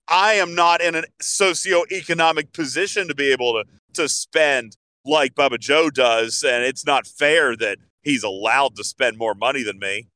I 0.07 0.33
am 0.33 0.55
not 0.55 0.81
in 0.81 0.95
a 0.95 1.03
socioeconomic 1.21 2.51
position 2.51 3.07
to 3.09 3.13
be 3.13 3.31
able 3.31 3.53
to 3.53 3.65
to 3.93 4.09
spend 4.09 4.75
like 5.05 5.35
Bubba 5.35 5.59
Joe 5.59 5.91
does, 5.91 6.43
and 6.43 6.63
it's 6.63 6.83
not 6.83 7.05
fair 7.05 7.55
that 7.57 7.77
he's 8.01 8.23
allowed 8.23 8.75
to 8.77 8.83
spend 8.83 9.19
more 9.19 9.35
money 9.35 9.61
than 9.61 9.77
me. 9.77 10.07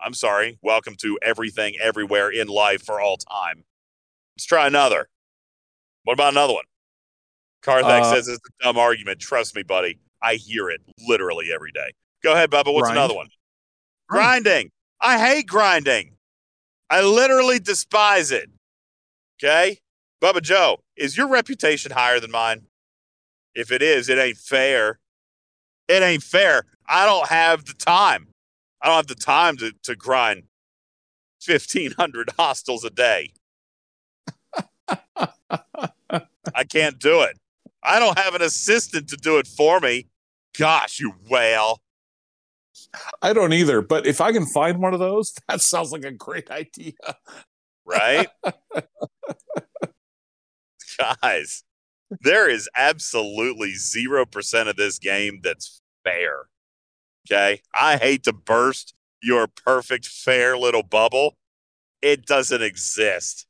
I'm 0.00 0.14
sorry. 0.14 0.58
Welcome 0.60 0.96
to 1.02 1.16
everything, 1.22 1.74
everywhere 1.80 2.30
in 2.30 2.48
life 2.48 2.82
for 2.82 3.00
all 3.00 3.16
time. 3.16 3.62
Let's 4.34 4.44
try 4.44 4.66
another. 4.66 5.08
What 6.02 6.14
about 6.14 6.32
another 6.32 6.54
one? 6.54 6.64
Carthax 7.62 8.06
uh, 8.06 8.14
says 8.14 8.28
it's 8.28 8.38
a 8.38 8.64
dumb 8.64 8.78
argument. 8.78 9.20
Trust 9.20 9.54
me, 9.54 9.62
buddy. 9.62 9.98
I 10.22 10.34
hear 10.34 10.68
it 10.70 10.80
literally 11.06 11.52
every 11.52 11.72
day. 11.72 11.92
Go 12.22 12.32
ahead, 12.32 12.50
Bubba. 12.50 12.72
What's 12.72 12.88
grind. 12.88 12.98
another 12.98 13.14
one? 13.14 13.28
Grinding. 14.08 14.70
I 15.00 15.18
hate 15.18 15.46
grinding. 15.46 16.16
I 16.90 17.02
literally 17.02 17.58
despise 17.58 18.30
it. 18.32 18.50
Okay? 19.38 19.78
Bubba 20.20 20.42
Joe, 20.42 20.78
is 20.96 21.16
your 21.16 21.28
reputation 21.28 21.92
higher 21.92 22.18
than 22.18 22.30
mine? 22.30 22.62
If 23.54 23.70
it 23.70 23.82
is, 23.82 24.08
it 24.08 24.18
ain't 24.18 24.38
fair. 24.38 24.98
It 25.86 26.02
ain't 26.02 26.22
fair. 26.22 26.64
I 26.86 27.06
don't 27.06 27.28
have 27.28 27.64
the 27.64 27.74
time. 27.74 28.28
I 28.82 28.86
don't 28.88 28.96
have 28.96 29.06
the 29.06 29.14
time 29.14 29.56
to, 29.58 29.72
to 29.84 29.94
grind 29.94 30.44
1,500 31.46 32.30
hostiles 32.38 32.84
a 32.84 32.90
day. 32.90 33.32
I 36.54 36.64
can't 36.68 36.98
do 36.98 37.22
it. 37.22 37.38
I 37.82 37.98
don't 37.98 38.18
have 38.18 38.34
an 38.34 38.42
assistant 38.42 39.08
to 39.08 39.16
do 39.16 39.38
it 39.38 39.46
for 39.46 39.80
me. 39.80 40.08
Gosh, 40.56 41.00
you 41.00 41.12
whale. 41.28 41.80
I 43.22 43.32
don't 43.32 43.52
either, 43.52 43.80
but 43.82 44.06
if 44.06 44.20
I 44.20 44.32
can 44.32 44.46
find 44.46 44.80
one 44.80 44.94
of 44.94 45.00
those, 45.00 45.34
that 45.48 45.60
sounds 45.60 45.92
like 45.92 46.04
a 46.04 46.12
great 46.12 46.50
idea. 46.50 46.92
Right? 47.84 48.28
Guys, 51.22 51.64
there 52.22 52.48
is 52.48 52.68
absolutely 52.74 53.72
0% 53.72 54.68
of 54.68 54.76
this 54.76 54.98
game 54.98 55.40
that's 55.42 55.80
fair. 56.04 56.46
Okay? 57.26 57.60
I 57.78 57.96
hate 57.96 58.24
to 58.24 58.32
burst 58.32 58.94
your 59.22 59.46
perfect, 59.46 60.06
fair 60.06 60.56
little 60.56 60.82
bubble. 60.82 61.36
It 62.02 62.26
doesn't 62.26 62.62
exist. 62.62 63.46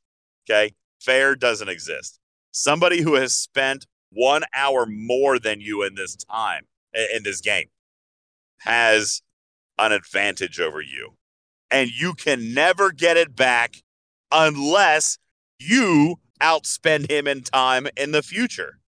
Okay? 0.49 0.73
Fair 1.01 1.35
doesn't 1.35 1.69
exist. 1.69 2.19
Somebody 2.51 3.01
who 3.01 3.15
has 3.15 3.33
spent 3.33 3.85
one 4.11 4.43
hour 4.55 4.85
more 4.85 5.39
than 5.39 5.61
you 5.61 5.83
in 5.83 5.95
this 5.95 6.15
time, 6.15 6.65
in 6.93 7.23
this 7.23 7.41
game, 7.41 7.67
has 8.59 9.21
an 9.77 9.91
advantage 9.91 10.59
over 10.59 10.81
you. 10.81 11.15
And 11.71 11.89
you 11.89 12.13
can 12.13 12.53
never 12.53 12.91
get 12.91 13.17
it 13.17 13.35
back 13.35 13.75
unless 14.31 15.17
you 15.59 16.19
outspend 16.41 17.09
him 17.09 17.27
in 17.27 17.41
time 17.41 17.87
in 17.95 18.11
the 18.11 18.23
future. 18.23 18.79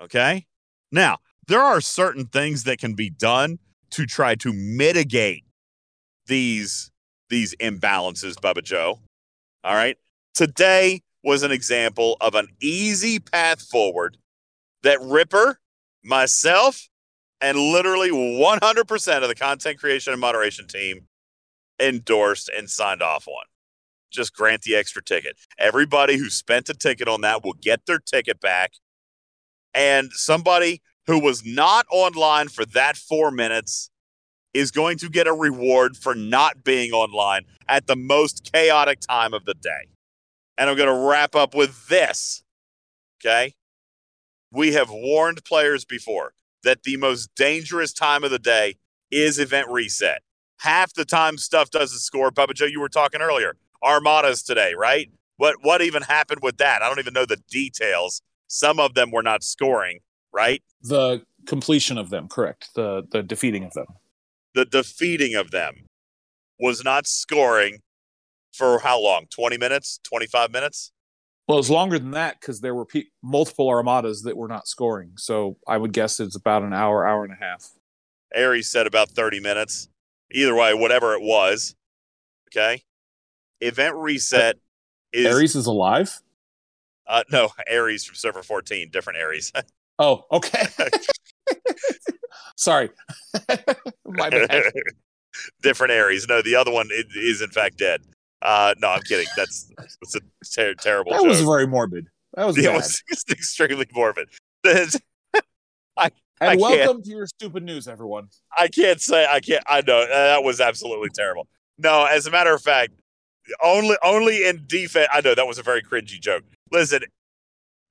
Okay. 0.00 0.46
Now, 0.90 1.18
there 1.48 1.60
are 1.60 1.80
certain 1.80 2.26
things 2.26 2.64
that 2.64 2.78
can 2.78 2.94
be 2.94 3.10
done 3.10 3.58
to 3.90 4.06
try 4.06 4.34
to 4.36 4.52
mitigate 4.52 5.44
these 6.26 6.90
these 7.28 7.54
imbalances, 7.56 8.34
Bubba 8.34 8.62
Joe. 8.62 9.00
All 9.64 9.74
right. 9.74 9.96
Today 10.34 11.02
was 11.24 11.42
an 11.42 11.50
example 11.50 12.16
of 12.20 12.34
an 12.34 12.48
easy 12.60 13.18
path 13.18 13.62
forward 13.62 14.18
that 14.82 15.00
Ripper, 15.00 15.58
myself, 16.04 16.88
and 17.40 17.58
literally 17.58 18.10
100% 18.10 19.22
of 19.22 19.28
the 19.28 19.34
content 19.34 19.78
creation 19.78 20.12
and 20.12 20.20
moderation 20.20 20.66
team 20.66 21.08
endorsed 21.80 22.48
and 22.56 22.70
signed 22.70 23.02
off 23.02 23.26
on. 23.26 23.44
Just 24.10 24.34
grant 24.34 24.62
the 24.62 24.76
extra 24.76 25.02
ticket. 25.02 25.36
Everybody 25.58 26.16
who 26.16 26.28
spent 26.30 26.68
a 26.68 26.74
ticket 26.74 27.08
on 27.08 27.22
that 27.22 27.42
will 27.44 27.54
get 27.54 27.86
their 27.86 27.98
ticket 27.98 28.40
back. 28.40 28.74
And 29.74 30.12
somebody 30.12 30.82
who 31.06 31.18
was 31.18 31.44
not 31.44 31.86
online 31.90 32.48
for 32.48 32.64
that 32.66 32.96
four 32.96 33.30
minutes 33.30 33.90
is 34.54 34.70
going 34.70 34.98
to 34.98 35.08
get 35.08 35.26
a 35.26 35.32
reward 35.32 35.96
for 35.96 36.14
not 36.14 36.62
being 36.62 36.92
online 36.92 37.44
at 37.68 37.86
the 37.86 37.96
most 37.96 38.50
chaotic 38.52 39.00
time 39.00 39.32
of 39.32 39.44
the 39.46 39.54
day. 39.54 39.88
And 40.58 40.68
I'm 40.68 40.76
going 40.76 40.88
to 40.88 41.08
wrap 41.08 41.34
up 41.34 41.54
with 41.54 41.88
this. 41.88 42.44
Okay. 43.20 43.54
We 44.52 44.72
have 44.74 44.90
warned 44.90 45.44
players 45.44 45.84
before 45.84 46.34
that 46.62 46.82
the 46.82 46.96
most 46.98 47.30
dangerous 47.34 47.92
time 47.92 48.22
of 48.22 48.30
the 48.30 48.38
day 48.38 48.76
is 49.10 49.38
event 49.38 49.68
reset. 49.70 50.22
Half 50.60 50.94
the 50.94 51.04
time 51.04 51.38
stuff 51.38 51.70
doesn't 51.70 51.98
score. 51.98 52.30
Papa 52.30 52.54
Joe, 52.54 52.66
you 52.66 52.80
were 52.80 52.88
talking 52.88 53.20
earlier. 53.20 53.56
Armadas 53.82 54.42
today, 54.42 54.74
right? 54.78 55.10
What 55.38 55.56
what 55.62 55.82
even 55.82 56.02
happened 56.02 56.40
with 56.42 56.58
that? 56.58 56.82
I 56.82 56.88
don't 56.88 56.98
even 56.98 57.14
know 57.14 57.26
the 57.26 57.40
details. 57.50 58.22
Some 58.46 58.78
of 58.78 58.94
them 58.94 59.10
were 59.10 59.22
not 59.22 59.42
scoring, 59.42 60.00
right? 60.32 60.62
The 60.82 61.22
completion 61.46 61.98
of 61.98 62.10
them, 62.10 62.28
correct. 62.28 62.68
The 62.74 63.02
the 63.10 63.22
defeating 63.22 63.64
of 63.64 63.72
them. 63.72 63.86
The 64.54 64.66
defeating 64.66 65.34
of 65.34 65.50
them 65.50 65.86
was 66.60 66.84
not 66.84 67.06
scoring 67.06 67.80
for 68.52 68.78
how 68.80 69.00
long? 69.00 69.26
20 69.30 69.56
minutes? 69.56 69.98
25 70.04 70.52
minutes? 70.52 70.92
Well, 71.52 71.58
it's 71.58 71.68
longer 71.68 71.98
than 71.98 72.12
that 72.12 72.40
because 72.40 72.62
there 72.62 72.74
were 72.74 72.86
pe- 72.86 73.10
multiple 73.22 73.68
armadas 73.68 74.22
that 74.22 74.38
were 74.38 74.48
not 74.48 74.66
scoring. 74.66 75.12
So 75.18 75.58
I 75.68 75.76
would 75.76 75.92
guess 75.92 76.18
it's 76.18 76.34
about 76.34 76.62
an 76.62 76.72
hour, 76.72 77.06
hour 77.06 77.24
and 77.24 77.32
a 77.34 77.36
half. 77.36 77.72
Aries 78.34 78.70
said 78.70 78.86
about 78.86 79.10
30 79.10 79.38
minutes. 79.40 79.90
Either 80.30 80.54
way, 80.54 80.72
whatever 80.72 81.12
it 81.12 81.20
was. 81.20 81.74
Okay. 82.48 82.82
Event 83.60 83.96
reset 83.96 84.56
is. 85.12 85.26
Aries 85.26 85.54
is 85.54 85.66
alive? 85.66 86.22
Uh, 87.06 87.22
no, 87.30 87.50
Aries 87.68 88.02
from 88.02 88.14
server 88.14 88.42
14, 88.42 88.88
different 88.90 89.18
Aries. 89.18 89.52
oh, 89.98 90.24
okay. 90.32 90.64
Sorry. 92.56 92.88
My 94.06 94.30
bad. 94.30 94.72
different 95.62 95.92
Aries. 95.92 96.26
No, 96.26 96.40
the 96.40 96.54
other 96.54 96.72
one 96.72 96.88
is 97.14 97.42
in 97.42 97.50
fact 97.50 97.76
dead. 97.76 98.00
Uh, 98.42 98.74
no, 98.78 98.88
I'm 98.88 99.02
kidding. 99.02 99.26
That's 99.36 99.70
that's 99.78 100.16
a 100.16 100.20
ter- 100.54 100.74
terrible. 100.74 101.12
That 101.12 101.20
joke. 101.20 101.28
was 101.28 101.40
very 101.42 101.66
morbid. 101.66 102.08
That 102.34 102.46
was 102.46 102.58
it 102.58 102.64
bad. 102.64 102.74
was 102.76 103.02
just 103.08 103.30
extremely 103.30 103.86
morbid. 103.94 104.28
I 104.66 106.10
and 106.40 106.50
I 106.50 106.56
welcome 106.56 107.02
to 107.02 107.10
your 107.10 107.26
stupid 107.26 107.62
news, 107.62 107.86
everyone. 107.86 108.28
I 108.58 108.68
can't 108.68 109.00
say 109.00 109.26
I 109.30 109.40
can't. 109.40 109.62
I 109.66 109.82
know 109.82 110.06
that 110.06 110.42
was 110.42 110.60
absolutely 110.60 111.10
terrible. 111.14 111.46
No, 111.78 112.04
as 112.04 112.26
a 112.26 112.30
matter 112.30 112.52
of 112.52 112.62
fact, 112.62 112.92
only 113.62 113.96
only 114.02 114.46
in 114.46 114.64
defense. 114.66 115.08
I 115.12 115.20
know 115.20 115.34
that 115.34 115.46
was 115.46 115.58
a 115.58 115.62
very 115.62 115.82
cringy 115.82 116.20
joke. 116.20 116.42
Listen, 116.72 117.02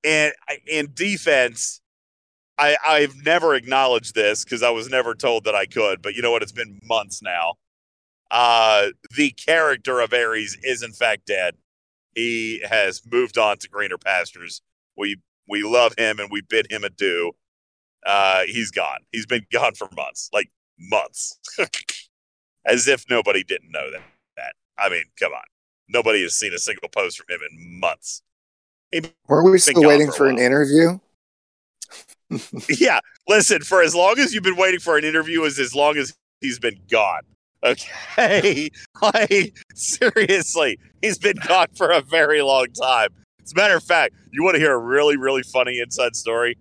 in 0.04 0.32
in 0.68 0.90
defense, 0.94 1.80
I 2.58 2.76
I've 2.86 3.16
never 3.24 3.56
acknowledged 3.56 4.16
this 4.16 4.44
because 4.44 4.64
I 4.64 4.70
was 4.72 4.90
never 4.90 5.16
told 5.16 5.46
that 5.46 5.56
I 5.56 5.66
could. 5.66 6.02
But 6.02 6.16
you 6.16 6.22
know 6.22 6.32
what? 6.32 6.42
It's 6.42 6.52
been 6.52 6.80
months 6.84 7.22
now. 7.22 7.54
Uh, 8.32 8.88
the 9.18 9.32
character 9.32 10.00
of 10.00 10.14
Aries 10.14 10.58
is 10.64 10.82
in 10.82 10.94
fact 10.94 11.26
dead. 11.28 11.56
He 12.16 12.64
has 12.68 13.02
moved 13.12 13.38
on 13.38 13.58
to 13.58 13.70
greener 13.70 13.98
pastures. 13.98 14.62
We 14.98 15.18
we 15.48 15.64
love 15.64 15.94
him 15.98 16.20
and 16.20 16.30
we 16.32 16.42
bid 16.42 16.72
him 16.72 16.86
adieu. 16.86 17.34
Uh, 18.06 18.44
he's 18.48 18.72
gone. 18.72 19.00
He's 19.12 19.26
been 19.26 19.46
gone 19.52 19.76
for 19.76 19.90
months, 19.96 20.30
like 20.34 20.50
months, 20.80 21.38
as 22.66 22.88
if 22.88 23.06
nobody 23.10 23.44
didn't 23.44 23.72
know 23.72 23.92
that. 23.92 24.02
That 24.38 24.54
I 24.78 24.90
mean, 24.90 25.04
come 25.20 25.34
on, 25.34 25.44
nobody 25.90 26.22
has 26.24 26.36
seen 26.36 26.54
a 26.54 26.60
single 26.60 26.90
post 26.90 27.18
from 27.18 27.36
him 27.36 27.42
in 27.52 27.80
months. 27.80 28.22
Were 29.28 29.44
we 29.50 29.60
still 29.60 29.84
waiting 29.84 30.08
for, 30.08 30.14
for 30.14 30.28
an 30.28 30.40
interview? 30.40 31.00
yeah, 32.70 33.00
listen. 33.28 33.62
For 33.62 33.82
as 33.82 33.94
long 33.94 34.20
as 34.20 34.34
you've 34.34 34.44
been 34.44 34.58
waiting 34.58 34.80
for 34.80 34.98
an 34.98 35.04
interview, 35.04 35.44
is 35.44 35.60
as 35.60 35.76
long 35.76 35.98
as 35.98 36.14
he's 36.40 36.60
been 36.60 36.80
gone. 36.90 37.24
Okay, 37.64 38.70
like 39.02 39.56
seriously, 39.76 40.80
he's 41.02 41.20
been 41.20 41.38
gone 41.48 41.68
for 41.76 41.92
a 41.92 42.02
very 42.02 42.42
long 42.42 42.68
time. 42.68 43.10
As 43.44 43.54
a 43.54 43.56
matter 43.56 43.76
of 43.76 43.84
fact, 43.84 44.16
you 44.32 44.44
want 44.44 44.56
to 44.56 44.60
hear 44.60 44.74
a 44.74 44.80
really, 44.80 45.18
really 45.18 45.44
funny 45.44 45.80
inside 45.80 46.16
story? 46.16 46.58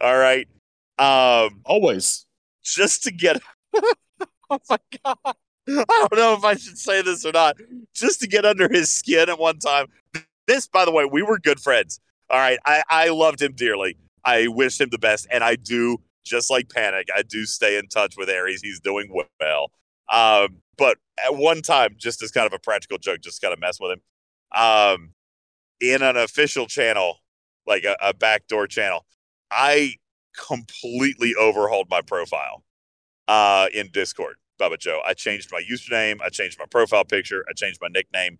All 0.00 0.18
right. 0.18 0.48
Um, 0.98 1.60
always 1.64 2.26
just 2.62 3.02
to 3.04 3.10
get. 3.12 3.40
oh 4.50 4.58
my 4.68 4.78
god! 5.04 5.16
I 5.68 5.84
don't 6.10 6.16
know 6.16 6.34
if 6.34 6.44
I 6.44 6.54
should 6.54 6.78
say 6.78 7.02
this 7.02 7.24
or 7.24 7.32
not. 7.32 7.56
Just 7.94 8.20
to 8.20 8.26
get 8.26 8.44
under 8.44 8.68
his 8.68 8.90
skin 8.90 9.28
at 9.28 9.38
one 9.38 9.58
time. 9.58 9.86
This, 10.46 10.66
by 10.66 10.84
the 10.84 10.92
way, 10.92 11.04
we 11.04 11.22
were 11.22 11.38
good 11.38 11.60
friends. 11.60 12.00
All 12.30 12.38
right, 12.38 12.58
I 12.66 12.82
I 12.90 13.08
loved 13.08 13.40
him 13.40 13.52
dearly. 13.54 13.96
I 14.24 14.48
wish 14.48 14.80
him 14.80 14.88
the 14.90 14.98
best, 14.98 15.26
and 15.30 15.42
I 15.42 15.56
do. 15.56 15.98
Just 16.24 16.52
like 16.52 16.68
Panic, 16.68 17.08
I 17.16 17.22
do 17.22 17.44
stay 17.44 17.76
in 17.76 17.88
touch 17.88 18.14
with 18.16 18.28
Aries. 18.28 18.62
He's 18.62 18.78
doing 18.78 19.12
well. 19.40 19.72
Um, 20.10 20.58
but 20.78 20.98
at 21.24 21.36
one 21.36 21.62
time, 21.62 21.94
just 21.98 22.22
as 22.22 22.30
kind 22.30 22.46
of 22.46 22.52
a 22.52 22.58
practical 22.58 22.98
joke, 22.98 23.20
just 23.20 23.40
kind 23.42 23.52
of 23.52 23.60
mess 23.60 23.78
with 23.80 23.92
him. 23.92 24.00
Um, 24.54 25.12
in 25.80 26.02
an 26.02 26.16
official 26.16 26.66
channel, 26.66 27.18
like 27.66 27.84
a, 27.84 27.96
a 28.00 28.14
backdoor 28.14 28.66
channel, 28.66 29.04
I 29.50 29.94
completely 30.36 31.34
overhauled 31.38 31.88
my 31.90 32.00
profile 32.00 32.62
uh, 33.28 33.66
in 33.74 33.90
Discord, 33.92 34.36
Bubba 34.60 34.78
Joe. 34.78 35.00
I 35.04 35.14
changed 35.14 35.50
my 35.52 35.62
username, 35.70 36.20
I 36.22 36.28
changed 36.28 36.58
my 36.58 36.66
profile 36.70 37.04
picture, 37.04 37.44
I 37.48 37.52
changed 37.54 37.78
my 37.80 37.88
nickname 37.88 38.38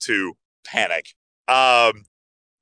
to 0.00 0.34
Panic. 0.64 1.14
Um, 1.48 2.04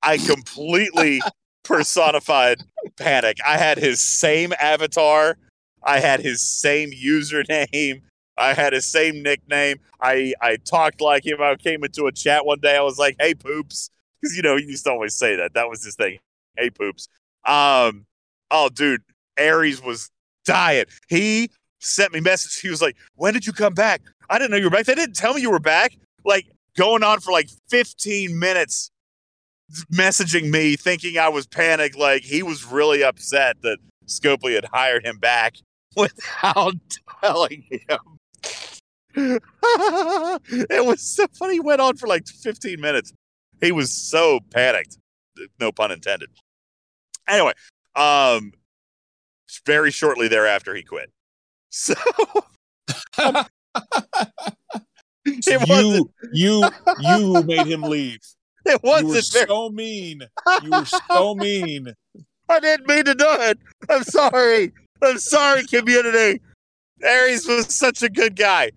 I 0.02 0.18
completely 0.24 1.20
personified 1.64 2.58
Panic. 2.96 3.38
I 3.46 3.56
had 3.56 3.78
his 3.78 4.00
same 4.00 4.52
avatar, 4.60 5.36
I 5.82 6.00
had 6.00 6.20
his 6.20 6.40
same 6.40 6.90
username. 6.90 8.02
I 8.37 8.55
had 8.55 8.72
his 8.72 8.87
same 8.87 9.22
nickname. 9.22 9.78
I, 10.01 10.34
I 10.41 10.57
talked 10.57 11.01
like 11.01 11.26
him. 11.26 11.41
I 11.41 11.55
came 11.57 11.84
into 11.84 12.07
a 12.07 12.12
chat 12.12 12.45
one 12.45 12.61
day. 12.61 12.76
I 12.76 12.82
was 12.82 12.99
like, 12.99 13.16
"Hey, 13.18 13.34
poops," 13.34 13.91
because 14.20 14.37
you 14.37 14.43
know 14.43 14.57
he 14.57 14.64
used 14.64 14.84
to 14.84 14.91
always 14.91 15.14
say 15.14 15.37
that. 15.37 15.55
That 15.55 15.68
was 15.68 15.84
his 15.84 15.95
thing. 15.95 16.18
Hey, 16.57 16.70
poops. 16.70 17.09
Um, 17.45 18.07
oh, 18.51 18.68
dude, 18.68 19.03
Aries 19.37 19.82
was 19.82 20.11
dying. 20.45 20.84
He 21.09 21.51
sent 21.80 22.12
me 22.12 22.20
message. 22.20 22.61
He 22.61 22.68
was 22.68 22.82
like, 22.82 22.97
"When 23.14 23.32
did 23.32 23.47
you 23.47 23.53
come 23.53 23.74
back? 23.74 24.03
I 24.28 24.39
didn't 24.39 24.51
know 24.51 24.59
you 24.59 24.64
were 24.64 24.70
back. 24.70 24.87
They 24.87 24.95
didn't 24.95 25.16
tell 25.16 25.34
me 25.34 25.41
you 25.41 25.51
were 25.51 25.59
back." 25.59 25.97
Like 26.24 26.47
going 26.76 27.03
on 27.03 27.20
for 27.20 27.32
like 27.32 27.49
15 27.68 28.39
minutes, 28.39 28.91
messaging 29.93 30.51
me, 30.51 30.76
thinking 30.76 31.18
I 31.18 31.28
was 31.28 31.47
panicked. 31.47 31.97
Like 31.97 32.22
he 32.22 32.43
was 32.43 32.64
really 32.64 33.03
upset 33.03 33.57
that 33.62 33.78
Scopely 34.07 34.55
had 34.55 34.66
hired 34.66 35.05
him 35.05 35.18
back 35.18 35.57
without 35.97 36.74
telling 37.22 37.64
him. 37.70 37.99
it 39.16 40.84
was 40.84 41.00
so 41.00 41.26
funny. 41.38 41.54
He 41.54 41.60
went 41.60 41.80
on 41.80 41.96
for 41.96 42.06
like 42.06 42.26
15 42.26 42.80
minutes. 42.80 43.12
He 43.60 43.72
was 43.72 43.90
so 43.90 44.40
panicked. 44.52 44.98
No 45.58 45.72
pun 45.72 45.90
intended. 45.90 46.28
Anyway, 47.26 47.52
um, 47.94 48.52
very 49.64 49.90
shortly 49.90 50.28
thereafter, 50.28 50.74
he 50.74 50.82
quit. 50.82 51.10
So 51.70 51.94
you, 55.66 56.10
you, 56.32 56.64
you 57.00 57.42
made 57.42 57.66
him 57.66 57.82
leave. 57.82 58.20
It 58.64 58.82
wasn't 58.82 59.08
you 59.08 59.14
were 59.14 59.20
very... 59.32 59.46
so 59.46 59.70
mean. 59.70 60.22
You 60.62 60.70
were 60.70 60.84
so 60.84 61.34
mean. 61.34 61.92
I 62.48 62.60
didn't 62.60 62.88
mean 62.88 63.04
to 63.04 63.14
do 63.14 63.26
it. 63.28 63.58
I'm 63.90 64.04
sorry. 64.04 64.72
I'm 65.02 65.18
sorry, 65.18 65.66
community. 65.66 66.40
Aries 67.02 67.46
was 67.46 67.74
such 67.74 68.02
a 68.02 68.08
good 68.08 68.36
guy. 68.36 68.70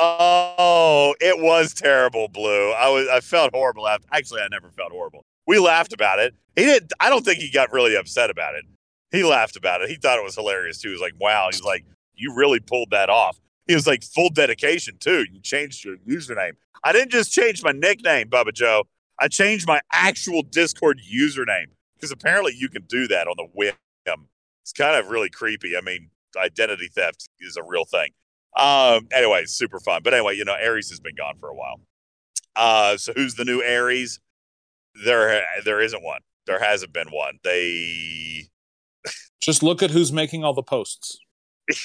Oh, 0.00 1.14
it 1.20 1.40
was 1.42 1.74
terrible, 1.74 2.28
Blue. 2.28 2.72
I 2.72 2.88
was 2.88 3.08
I 3.08 3.20
felt 3.20 3.52
horrible. 3.52 3.88
Actually, 4.12 4.42
I 4.42 4.48
never 4.48 4.70
felt 4.70 4.92
horrible. 4.92 5.24
We 5.46 5.58
laughed 5.58 5.92
about 5.92 6.18
it. 6.20 6.34
He 6.56 6.64
didn't. 6.64 6.92
I 7.00 7.10
don't 7.10 7.24
think 7.24 7.38
he 7.40 7.50
got 7.50 7.72
really 7.72 7.96
upset 7.96 8.30
about 8.30 8.54
it. 8.54 8.64
He 9.10 9.24
laughed 9.24 9.56
about 9.56 9.82
it. 9.82 9.88
He 9.88 9.96
thought 9.96 10.18
it 10.18 10.24
was 10.24 10.34
hilarious 10.34 10.78
too. 10.80 10.88
He 10.88 10.92
was 10.92 11.00
like, 11.00 11.14
"Wow!" 11.20 11.48
He's 11.50 11.62
like, 11.62 11.84
"You 12.14 12.34
really 12.34 12.60
pulled 12.60 12.90
that 12.90 13.10
off." 13.10 13.40
He 13.66 13.74
was 13.74 13.86
like, 13.86 14.04
"Full 14.04 14.30
dedication 14.30 14.98
too. 14.98 15.24
You 15.32 15.40
changed 15.40 15.84
your 15.84 15.96
username. 15.98 16.52
I 16.84 16.92
didn't 16.92 17.10
just 17.10 17.32
change 17.32 17.62
my 17.62 17.72
nickname, 17.72 18.28
Bubba 18.28 18.52
Joe. 18.52 18.84
I 19.18 19.28
changed 19.28 19.66
my 19.66 19.80
actual 19.92 20.42
Discord 20.42 21.00
username 21.12 21.66
because 21.96 22.12
apparently 22.12 22.54
you 22.56 22.68
can 22.68 22.82
do 22.82 23.08
that 23.08 23.26
on 23.26 23.34
the 23.36 23.48
whim. 23.54 23.74
It's 24.62 24.72
kind 24.72 24.96
of 24.96 25.08
really 25.08 25.30
creepy. 25.30 25.76
I 25.76 25.80
mean, 25.80 26.10
identity 26.36 26.88
theft 26.94 27.28
is 27.40 27.56
a 27.56 27.62
real 27.62 27.84
thing. 27.84 28.10
Um, 28.56 29.08
anyway, 29.12 29.44
super 29.46 29.80
fun. 29.80 30.02
But 30.02 30.14
anyway, 30.14 30.36
you 30.36 30.44
know, 30.44 30.56
Aries 30.58 30.90
has 30.90 31.00
been 31.00 31.14
gone 31.14 31.34
for 31.38 31.48
a 31.48 31.54
while. 31.54 31.80
Uh, 32.56 32.96
so 32.96 33.12
who's 33.14 33.34
the 33.34 33.44
new 33.44 33.62
Aries? 33.62 34.20
There, 35.04 35.44
there 35.64 35.80
isn't 35.80 36.02
one. 36.02 36.20
There 36.46 36.58
hasn't 36.58 36.92
been 36.92 37.08
one. 37.08 37.38
They 37.44 38.48
just 39.40 39.62
look 39.62 39.82
at 39.82 39.90
who's 39.90 40.12
making 40.12 40.44
all 40.44 40.54
the 40.54 40.62
posts. 40.62 41.18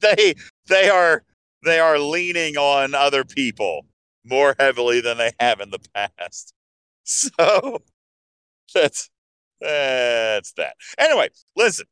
they, 0.00 0.34
they 0.68 0.88
are 0.88 1.22
they 1.64 1.78
are 1.78 1.98
leaning 1.98 2.56
on 2.56 2.94
other 2.94 3.24
people 3.24 3.84
more 4.24 4.54
heavily 4.58 5.00
than 5.00 5.18
they 5.18 5.32
have 5.40 5.60
in 5.60 5.70
the 5.70 5.80
past. 5.94 6.54
So 7.10 7.78
that's 8.74 9.08
that's 9.62 10.52
that. 10.58 10.74
Anyway, 10.98 11.30
listen. 11.56 11.86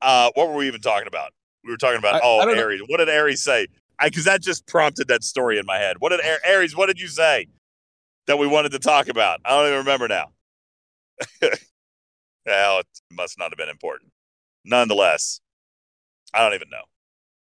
Uh, 0.00 0.30
what 0.34 0.48
were 0.48 0.54
we 0.54 0.68
even 0.68 0.80
talking 0.80 1.06
about? 1.06 1.32
We 1.66 1.72
were 1.72 1.76
talking 1.76 1.98
about 1.98 2.16
I- 2.16 2.20
oh 2.22 2.38
I 2.38 2.44
don't 2.44 2.56
know. 2.56 2.62
Aries. 2.62 2.82
What 2.86 2.98
did 2.98 3.08
Aries 3.08 3.42
say? 3.42 3.66
Because 4.02 4.24
that 4.24 4.42
just 4.42 4.66
prompted 4.66 5.08
that 5.08 5.24
story 5.24 5.58
in 5.58 5.66
my 5.66 5.78
head. 5.78 5.96
What 5.98 6.10
did 6.10 6.20
Aries? 6.44 6.76
What 6.76 6.86
did 6.86 7.00
you 7.00 7.08
say 7.08 7.48
that 8.26 8.38
we 8.38 8.46
wanted 8.46 8.72
to 8.72 8.78
talk 8.78 9.08
about? 9.08 9.40
I 9.44 9.50
don't 9.50 9.66
even 9.66 9.78
remember 9.78 10.06
now. 10.06 10.32
well, 12.44 12.80
it 12.80 12.86
must 13.10 13.38
not 13.38 13.50
have 13.50 13.56
been 13.56 13.70
important. 13.70 14.12
Nonetheless, 14.64 15.40
I 16.34 16.40
don't 16.40 16.54
even 16.54 16.68
know. 16.70 16.82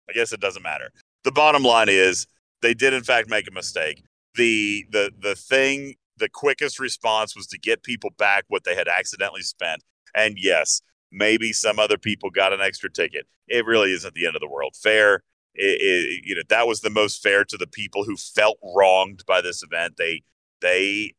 I 0.09 0.13
guess 0.13 0.33
it 0.33 0.41
doesn't 0.41 0.63
matter. 0.63 0.91
The 1.23 1.31
bottom 1.31 1.63
line 1.63 1.87
is 1.89 2.27
they 2.61 2.73
did 2.73 2.93
in 2.93 3.03
fact 3.03 3.29
make 3.29 3.47
a 3.47 3.51
mistake. 3.51 4.03
The 4.35 4.85
the 4.91 5.11
the 5.17 5.35
thing 5.35 5.95
the 6.17 6.29
quickest 6.29 6.79
response 6.79 7.35
was 7.35 7.47
to 7.47 7.57
get 7.57 7.83
people 7.83 8.11
back 8.17 8.45
what 8.47 8.63
they 8.65 8.75
had 8.75 8.87
accidentally 8.87 9.41
spent. 9.41 9.83
And 10.15 10.37
yes, 10.37 10.81
maybe 11.13 11.53
some 11.53 11.79
other 11.79 11.97
people 11.97 12.29
got 12.29 12.51
an 12.51 12.61
extra 12.61 12.91
ticket. 12.91 13.27
It 13.47 13.65
really 13.65 13.93
isn't 13.93 14.13
the 14.13 14.25
end 14.25 14.35
of 14.35 14.41
the 14.41 14.49
world. 14.49 14.75
Fair, 14.75 15.23
it, 15.55 15.79
it, 15.81 16.25
you 16.25 16.35
know, 16.35 16.41
that 16.49 16.67
was 16.67 16.81
the 16.81 16.89
most 16.89 17.21
fair 17.21 17.45
to 17.45 17.57
the 17.57 17.67
people 17.67 18.03
who 18.03 18.17
felt 18.17 18.57
wronged 18.75 19.23
by 19.27 19.41
this 19.41 19.63
event. 19.63 19.95
They 19.97 20.23
they 20.61 21.13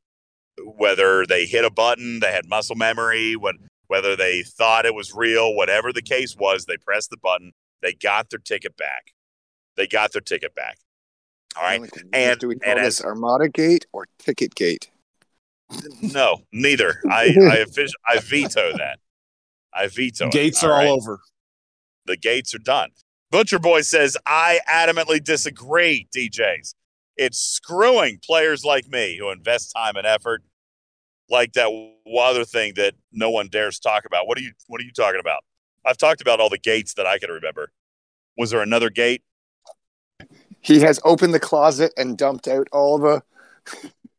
whether 0.62 1.26
they 1.26 1.46
hit 1.46 1.64
a 1.64 1.70
button, 1.70 2.20
they 2.20 2.32
had 2.32 2.48
muscle 2.48 2.76
memory, 2.76 3.36
what 3.36 3.56
whether 3.86 4.16
they 4.16 4.42
thought 4.42 4.86
it 4.86 4.94
was 4.94 5.14
real, 5.14 5.54
whatever 5.54 5.92
the 5.92 6.02
case 6.02 6.36
was, 6.36 6.64
they 6.64 6.76
pressed 6.76 7.10
the 7.10 7.16
button, 7.16 7.52
they 7.82 7.92
got 7.92 8.30
their 8.30 8.38
ticket 8.38 8.76
back. 8.76 9.12
They 9.76 9.86
got 9.86 10.12
their 10.12 10.22
ticket 10.22 10.54
back. 10.54 10.78
All 11.56 11.62
right. 11.62 11.82
And- 12.12 12.40
do 12.40 12.48
we 12.48 12.56
call 12.56 12.76
and 12.76 12.84
this 12.84 13.00
as- 13.00 13.04
Armada 13.06 13.48
Gate 13.48 13.86
or 13.92 14.06
Ticket 14.18 14.54
Gate? 14.54 14.90
No, 16.02 16.42
neither. 16.52 17.00
I 17.10 17.24
I, 17.24 17.64
offici- 17.64 17.92
I 18.08 18.18
veto 18.18 18.72
that. 18.76 18.98
I 19.74 19.88
veto 19.88 20.26
it. 20.26 20.32
Gates 20.32 20.62
are 20.62 20.70
right? 20.70 20.86
all 20.86 20.96
over. 20.96 21.20
The 22.06 22.16
gates 22.16 22.54
are 22.54 22.58
done. 22.58 22.90
Butcher 23.30 23.58
Boy 23.58 23.80
says, 23.80 24.16
I 24.26 24.60
adamantly 24.70 25.22
disagree, 25.22 26.06
DJs. 26.14 26.74
It's 27.16 27.38
screwing 27.38 28.20
players 28.24 28.64
like 28.64 28.88
me 28.88 29.16
who 29.18 29.30
invest 29.30 29.72
time 29.74 29.96
and 29.96 30.06
effort, 30.06 30.42
like 31.30 31.52
that 31.54 31.68
other 32.16 32.44
thing 32.44 32.74
that 32.76 32.94
no 33.12 33.30
one 33.30 33.48
dares 33.48 33.78
talk 33.78 34.04
about. 34.04 34.26
What 34.26 34.38
are 34.38 34.42
you 34.42 34.52
what 34.66 34.80
are 34.80 34.84
you 34.84 34.92
talking 34.92 35.20
about? 35.20 35.44
I've 35.84 35.96
talked 35.96 36.20
about 36.20 36.40
all 36.40 36.48
the 36.48 36.58
gates 36.58 36.94
that 36.94 37.06
I 37.06 37.18
can 37.18 37.30
remember. 37.30 37.70
Was 38.36 38.50
there 38.50 38.62
another 38.62 38.90
gate? 38.90 39.22
He 40.60 40.80
has 40.80 40.98
opened 41.04 41.34
the 41.34 41.40
closet 41.40 41.92
and 41.96 42.16
dumped 42.16 42.48
out 42.48 42.68
all 42.72 42.98
the 42.98 43.22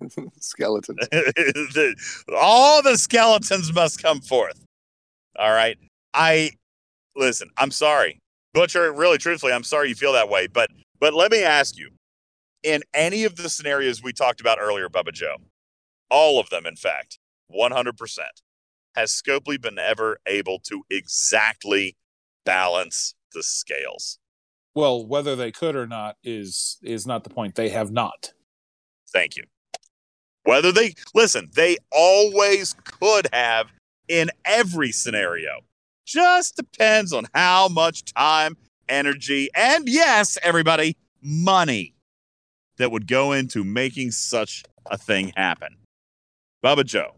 skeletons. 0.40 0.98
The- 1.10 1.96
all 2.38 2.82
the 2.82 2.98
skeletons 2.98 3.74
must 3.74 4.02
come 4.02 4.22
forth. 4.22 4.60
All 5.38 5.52
right. 5.52 5.78
I 6.14 6.52
listen, 7.16 7.50
I'm 7.58 7.72
sorry. 7.72 8.22
Butcher, 8.54 8.92
really 8.94 9.18
truthfully, 9.18 9.52
I'm 9.52 9.64
sorry 9.64 9.90
you 9.90 9.96
feel 9.96 10.14
that 10.14 10.30
way, 10.30 10.48
but 10.48 10.70
but 11.00 11.14
let 11.14 11.32
me 11.32 11.44
ask 11.44 11.78
you. 11.78 11.90
In 12.64 12.82
any 12.96 13.26
of 13.26 13.36
the 13.36 13.48
scenarios 13.48 14.02
we 14.02 14.12
talked 14.12 14.42
about 14.42 14.58
earlier, 14.60 14.90
Bubba 14.90 15.14
Joe, 15.14 15.36
all 16.10 16.40
of 16.40 16.50
them, 16.50 16.66
in 16.66 16.76
fact, 16.76 17.20
100%, 17.54 17.92
has 18.96 19.12
Scopely 19.12 19.62
been 19.62 19.78
ever 19.78 20.18
able 20.26 20.58
to 20.64 20.84
exactly 20.90 21.96
balance 22.44 23.14
the 23.34 23.44
scales? 23.44 24.18
Well, 24.74 25.06
whether 25.06 25.36
they 25.36 25.52
could 25.52 25.76
or 25.76 25.88
not 25.88 26.18
is 26.24 26.78
is 26.82 27.06
not 27.06 27.24
the 27.24 27.30
point. 27.30 27.56
They 27.56 27.70
have 27.70 27.92
not. 27.92 28.34
Thank 29.12 29.38
you. 29.38 29.44
Whether 30.44 30.72
they 30.72 30.96
listen, 31.14 31.50
they 31.56 31.78
always 31.92 32.76
could 32.84 33.28
have 33.32 33.68
in 34.08 34.30
every 34.46 34.92
scenario. 34.92 35.62
Just 36.06 36.56
depends 36.56 37.12
on 37.14 37.26
how 37.34 37.68
much 37.68 38.06
time, 38.14 38.58
energy, 38.88 39.50
and 39.56 39.90
yes, 39.90 40.38
everybody, 40.44 40.98
money 41.22 41.96
that 42.78 42.92
would 42.92 43.08
go 43.08 43.32
into 43.32 43.64
making 43.64 44.12
such 44.12 44.64
a 44.90 44.98
thing 44.98 45.32
happen. 45.36 45.78
Bubba 46.64 46.86
Joe, 46.86 47.16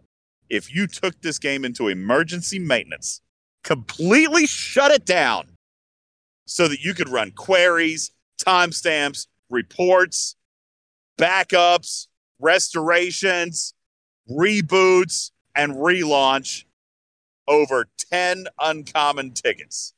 if 0.50 0.74
you 0.74 0.88
took 0.88 1.22
this 1.22 1.40
game 1.40 1.66
into 1.66 1.88
emergency 1.88 2.60
maintenance, 2.60 3.22
completely 3.64 4.48
shut 4.48 4.92
it 4.92 5.06
down 5.06 5.50
so 6.46 6.68
that 6.68 6.80
you 6.80 6.94
could 6.94 7.10
run 7.10 7.32
queries, 7.32 8.12
timestamps, 8.42 9.28
reports, 9.50 10.36
backups, 11.18 12.08
restorations, 12.40 13.74
reboots, 14.30 15.32
and 15.56 15.74
relaunch 15.76 16.64
over 17.48 17.88
10 18.12 18.46
uncommon 18.60 19.32
tickets. 19.32 19.94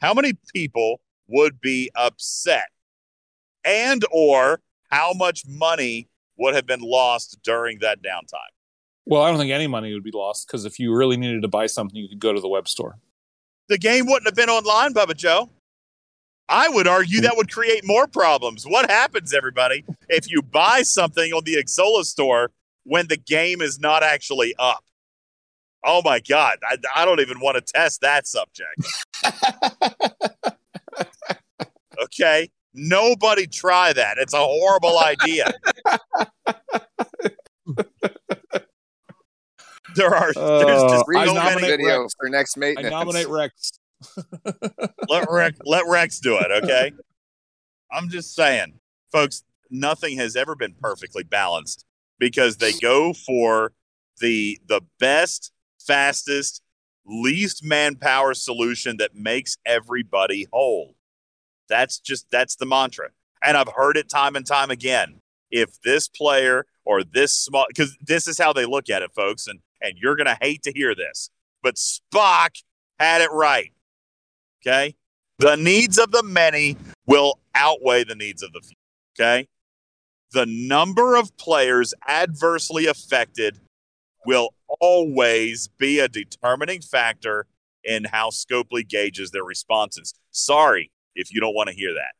How 0.00 0.14
many 0.14 0.34
people 0.54 1.00
would 1.28 1.60
be 1.60 1.90
upset? 1.94 2.68
And 3.64 4.04
or 4.10 4.60
how 4.90 5.12
much 5.12 5.44
money 5.46 6.08
would 6.38 6.54
have 6.54 6.66
been 6.66 6.80
lost 6.80 7.38
during 7.42 7.78
that 7.80 8.02
downtime? 8.02 8.38
Well, 9.06 9.22
I 9.22 9.30
don't 9.30 9.38
think 9.38 9.52
any 9.52 9.66
money 9.66 9.92
would 9.92 10.04
be 10.04 10.12
lost 10.12 10.46
because 10.46 10.64
if 10.64 10.78
you 10.78 10.94
really 10.94 11.16
needed 11.16 11.42
to 11.42 11.48
buy 11.48 11.66
something, 11.66 11.96
you 11.96 12.08
could 12.08 12.20
go 12.20 12.32
to 12.32 12.40
the 12.40 12.48
web 12.48 12.68
store. 12.68 12.98
The 13.68 13.78
game 13.78 14.06
wouldn't 14.06 14.26
have 14.26 14.34
been 14.34 14.48
online, 14.48 14.94
Bubba 14.94 15.16
Joe. 15.16 15.50
I 16.48 16.68
would 16.68 16.88
argue 16.88 17.20
that 17.20 17.36
would 17.36 17.52
create 17.52 17.86
more 17.86 18.08
problems. 18.08 18.64
What 18.64 18.90
happens, 18.90 19.32
everybody, 19.32 19.84
if 20.08 20.28
you 20.28 20.42
buy 20.42 20.82
something 20.82 21.32
on 21.32 21.44
the 21.44 21.54
Xsolla 21.62 22.04
store 22.04 22.50
when 22.82 23.06
the 23.06 23.16
game 23.16 23.60
is 23.60 23.78
not 23.78 24.02
actually 24.02 24.54
up? 24.58 24.84
Oh 25.84 26.02
my 26.04 26.20
God. 26.20 26.58
I, 26.68 26.76
I 26.94 27.04
don't 27.04 27.20
even 27.20 27.40
want 27.40 27.56
to 27.56 27.72
test 27.72 28.00
that 28.02 28.26
subject. 28.26 28.84
Okay. 32.02 32.50
Nobody 32.72 33.46
try 33.46 33.92
that. 33.92 34.16
It's 34.18 34.32
a 34.32 34.38
horrible 34.38 34.98
idea. 34.98 35.52
there 39.96 40.14
are 40.14 40.32
there's 40.32 40.82
just 40.82 41.04
Uh, 41.08 41.18
I 41.18 41.26
so 41.26 41.34
nominate 41.34 41.60
many 41.60 41.66
video 41.76 42.02
Rex. 42.02 42.14
for 42.18 42.28
next 42.28 42.56
I 42.56 42.60
maintenance. 42.60 42.90
nominate 42.90 43.28
Rex. 43.28 43.72
let 45.08 45.28
Rex 45.30 45.58
let 45.64 45.84
Rex 45.88 46.20
do 46.20 46.38
it, 46.38 46.50
okay? 46.64 46.92
I'm 47.92 48.08
just 48.08 48.34
saying, 48.34 48.78
folks, 49.12 49.42
nothing 49.70 50.16
has 50.18 50.36
ever 50.36 50.54
been 50.54 50.74
perfectly 50.80 51.24
balanced 51.24 51.84
because 52.18 52.56
they 52.58 52.72
go 52.72 53.12
for 53.12 53.72
the 54.20 54.58
the 54.66 54.80
best, 55.00 55.52
fastest, 55.90 56.62
least 57.04 57.64
manpower 57.64 58.34
solution 58.34 58.96
that 58.98 59.14
makes 59.14 59.56
everybody 59.66 60.46
whole. 60.52 60.94
That's 61.68 61.98
just 61.98 62.30
that's 62.30 62.56
the 62.56 62.66
mantra. 62.66 63.10
And 63.42 63.56
I've 63.56 63.72
heard 63.74 63.96
it 63.96 64.08
time 64.08 64.36
and 64.36 64.46
time 64.46 64.70
again. 64.70 65.20
If 65.50 65.80
this 65.82 66.06
player 66.06 66.66
or 66.84 67.02
this 67.02 67.34
small 67.34 67.66
because 67.68 67.96
this 68.00 68.28
is 68.28 68.38
how 68.38 68.52
they 68.52 68.66
look 68.66 68.88
at 68.88 69.02
it, 69.02 69.10
folks, 69.14 69.46
and 69.48 69.60
and 69.80 69.94
you're 69.98 70.16
gonna 70.16 70.38
hate 70.40 70.62
to 70.62 70.72
hear 70.72 70.94
this, 70.94 71.30
but 71.62 71.74
Spock 71.76 72.62
had 72.98 73.20
it 73.20 73.30
right. 73.32 73.72
Okay. 74.62 74.94
The 75.38 75.56
needs 75.56 75.98
of 75.98 76.12
the 76.12 76.22
many 76.22 76.76
will 77.06 77.40
outweigh 77.54 78.04
the 78.04 78.14
needs 78.14 78.42
of 78.42 78.52
the 78.52 78.60
few. 78.60 78.76
Okay. 79.18 79.48
The 80.32 80.46
number 80.46 81.16
of 81.16 81.36
players 81.36 81.94
adversely 82.06 82.86
affected 82.86 83.58
will 84.26 84.54
always 84.80 85.68
be 85.68 85.98
a 85.98 86.08
determining 86.08 86.80
factor 86.80 87.46
in 87.84 88.04
how 88.04 88.30
Scopely 88.30 88.86
gauges 88.86 89.30
their 89.30 89.44
responses. 89.44 90.14
Sorry 90.30 90.90
if 91.14 91.32
you 91.32 91.40
don't 91.40 91.54
want 91.54 91.68
to 91.68 91.74
hear 91.74 91.94
that. 91.94 92.12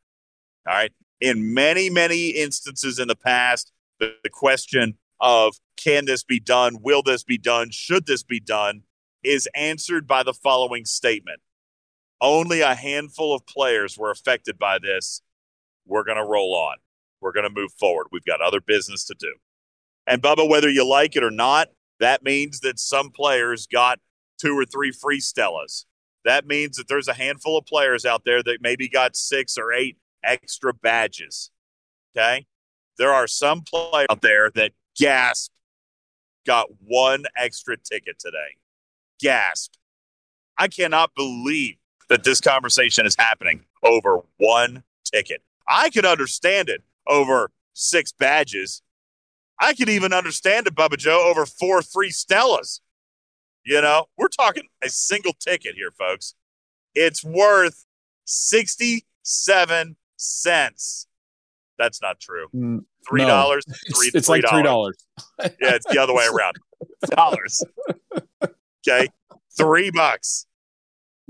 All 0.66 0.74
right. 0.74 0.92
In 1.20 1.52
many, 1.52 1.90
many 1.90 2.30
instances 2.30 2.98
in 2.98 3.08
the 3.08 3.16
past, 3.16 3.72
the, 3.98 4.14
the 4.22 4.30
question 4.30 4.94
of 5.20 5.56
can 5.76 6.06
this 6.06 6.24
be 6.24 6.40
done? 6.40 6.78
Will 6.80 7.02
this 7.02 7.22
be 7.22 7.36
done? 7.36 7.70
Should 7.70 8.06
this 8.06 8.22
be 8.22 8.40
done? 8.40 8.82
is 9.22 9.48
answered 9.54 10.06
by 10.06 10.22
the 10.22 10.32
following 10.32 10.84
statement 10.84 11.40
only 12.20 12.60
a 12.60 12.74
handful 12.74 13.34
of 13.34 13.46
players 13.46 13.96
were 13.96 14.10
affected 14.10 14.58
by 14.58 14.78
this. 14.78 15.22
We're 15.86 16.04
going 16.04 16.18
to 16.18 16.24
roll 16.24 16.54
on. 16.54 16.76
We're 17.20 17.32
going 17.32 17.48
to 17.48 17.54
move 17.54 17.72
forward. 17.72 18.08
We've 18.12 18.24
got 18.24 18.42
other 18.42 18.60
business 18.60 19.04
to 19.06 19.14
do. 19.18 19.34
And 20.06 20.22
Bubba, 20.22 20.48
whether 20.48 20.68
you 20.68 20.86
like 20.86 21.16
it 21.16 21.24
or 21.24 21.30
not, 21.30 21.68
that 22.00 22.22
means 22.22 22.60
that 22.60 22.78
some 22.78 23.10
players 23.10 23.66
got 23.66 24.00
two 24.40 24.58
or 24.58 24.64
three 24.64 24.90
free 24.90 25.20
Stellas. 25.20 25.84
That 26.24 26.46
means 26.46 26.76
that 26.76 26.88
there's 26.88 27.08
a 27.08 27.14
handful 27.14 27.58
of 27.58 27.66
players 27.66 28.04
out 28.04 28.24
there 28.24 28.42
that 28.42 28.58
maybe 28.60 28.88
got 28.88 29.16
six 29.16 29.56
or 29.56 29.72
eight 29.72 29.96
extra 30.24 30.74
badges. 30.74 31.50
Okay. 32.16 32.46
There 32.98 33.12
are 33.12 33.26
some 33.26 33.62
players 33.62 34.06
out 34.10 34.20
there 34.20 34.50
that 34.54 34.72
gasp 34.98 35.50
got 36.46 36.66
one 36.84 37.24
extra 37.36 37.76
ticket 37.76 38.18
today. 38.18 38.56
Gasp. 39.20 39.74
I 40.58 40.68
cannot 40.68 41.14
believe 41.14 41.76
that 42.08 42.24
this 42.24 42.40
conversation 42.40 43.06
is 43.06 43.16
happening 43.18 43.64
over 43.82 44.20
one 44.36 44.82
ticket. 45.04 45.42
I 45.66 45.90
could 45.90 46.04
understand 46.04 46.68
it 46.68 46.82
over 47.06 47.50
six 47.72 48.12
badges. 48.12 48.82
I 49.60 49.74
could 49.74 49.88
even 49.88 50.12
understand 50.12 50.66
it, 50.66 50.74
Bubba 50.74 50.96
Joe, 50.96 51.28
over 51.28 51.44
four 51.44 51.82
free 51.82 52.10
Stellas. 52.10 52.80
You 53.64 53.82
know, 53.82 54.06
we're 54.16 54.28
talking 54.28 54.64
a 54.82 54.88
single 54.88 55.34
ticket 55.34 55.74
here, 55.74 55.90
folks. 55.90 56.34
It's 56.94 57.22
worth 57.22 57.84
67 58.24 59.96
cents. 60.16 61.06
That's 61.78 62.00
not 62.00 62.20
true. 62.20 62.46
Mm, 62.54 62.84
Three 63.08 63.24
No. 63.24 63.52
It's, 63.52 63.66
Three, 63.96 64.10
it's 64.14 64.28
like 64.28 64.44
three 64.48 64.62
dollars. 64.62 64.96
Yeah, 65.40 65.74
it's 65.74 65.86
the 65.86 65.98
other 65.98 66.14
way 66.14 66.26
around. 66.26 66.56
Dollars. 67.10 67.62
Okay. 68.86 69.08
Three 69.56 69.90
bucks. 69.90 70.46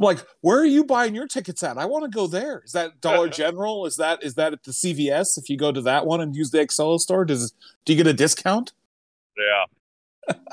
Like, 0.01 0.21
where 0.41 0.59
are 0.59 0.67
you 0.67 0.83
buying 0.85 1.15
your 1.15 1.27
tickets 1.27 1.63
at? 1.63 1.77
I 1.77 1.85
want 1.85 2.05
to 2.05 2.11
go 2.11 2.27
there. 2.27 2.63
Is 2.65 2.73
that 2.73 3.03
Dollar 3.03 3.29
General? 3.43 3.85
Is 3.85 3.97
that 3.97 4.25
is 4.25 4.35
that 4.35 4.55
at 4.55 4.65
the 4.65 4.73
CVS? 4.73 5.37
If 5.37 5.51
you 5.51 5.59
go 5.59 5.71
to 5.71 5.83
that 5.83 6.07
one 6.07 6.23
and 6.23 6.35
use 6.35 6.51
the 6.51 6.61
Excel 6.61 6.99
store, 6.99 7.27
does 7.27 7.53
do 7.85 7.93
you 7.93 7.97
get 7.99 8.07
a 8.07 8.15
discount? 8.15 8.73
Yeah. 9.37 10.35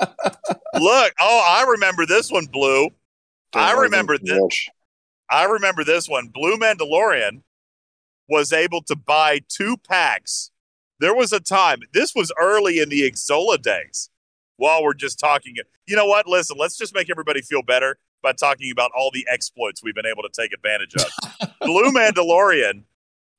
Look, 0.78 1.14
oh, 1.18 1.42
I 1.46 1.64
remember 1.66 2.04
this 2.04 2.30
one, 2.30 2.46
Blue. 2.46 2.90
I 3.54 3.72
remember 3.72 4.18
this. 4.18 4.38
Wish. 4.38 4.68
I 5.30 5.44
remember 5.44 5.82
this 5.82 6.08
one. 6.08 6.28
Blue 6.28 6.56
Mandalorian 6.58 7.42
was 8.28 8.52
able 8.52 8.82
to 8.82 8.96
buy 8.96 9.40
two 9.48 9.78
packs. 9.78 10.50
There 11.00 11.14
was 11.14 11.32
a 11.32 11.40
time, 11.40 11.80
this 11.94 12.14
was 12.14 12.32
early 12.38 12.80
in 12.80 12.88
the 12.88 13.10
Xsolla 13.10 13.60
days 13.60 14.10
while 14.56 14.82
we're 14.82 14.94
just 14.94 15.18
talking. 15.18 15.54
You 15.86 15.96
know 15.96 16.06
what? 16.06 16.26
Listen, 16.26 16.56
let's 16.58 16.76
just 16.76 16.94
make 16.94 17.08
everybody 17.08 17.40
feel 17.40 17.62
better 17.62 17.98
by 18.22 18.32
talking 18.32 18.70
about 18.70 18.90
all 18.96 19.10
the 19.12 19.26
exploits 19.30 19.82
we've 19.82 19.94
been 19.94 20.06
able 20.06 20.22
to 20.22 20.30
take 20.32 20.52
advantage 20.52 20.94
of. 20.96 21.50
Blue 21.60 21.90
Mandalorian, 21.92 22.82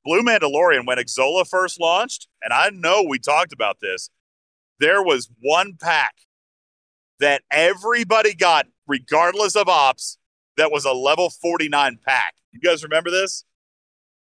Blue 0.04 0.22
Mandalorian, 0.22 0.86
when 0.86 0.98
Xsolla 0.98 1.46
first 1.48 1.80
launched, 1.80 2.28
and 2.42 2.52
I 2.52 2.70
know 2.70 3.04
we 3.06 3.18
talked 3.18 3.52
about 3.52 3.78
this, 3.80 4.10
there 4.78 5.02
was 5.02 5.28
one 5.42 5.76
pack 5.80 6.14
that 7.18 7.42
everybody 7.50 8.34
got, 8.34 8.66
regardless 8.86 9.56
of 9.56 9.68
ops, 9.68 10.16
that 10.56 10.70
was 10.72 10.84
a 10.84 10.92
level 10.92 11.28
49 11.30 11.98
pack. 12.04 12.34
You 12.52 12.60
guys 12.60 12.82
remember 12.82 13.10
this? 13.10 13.44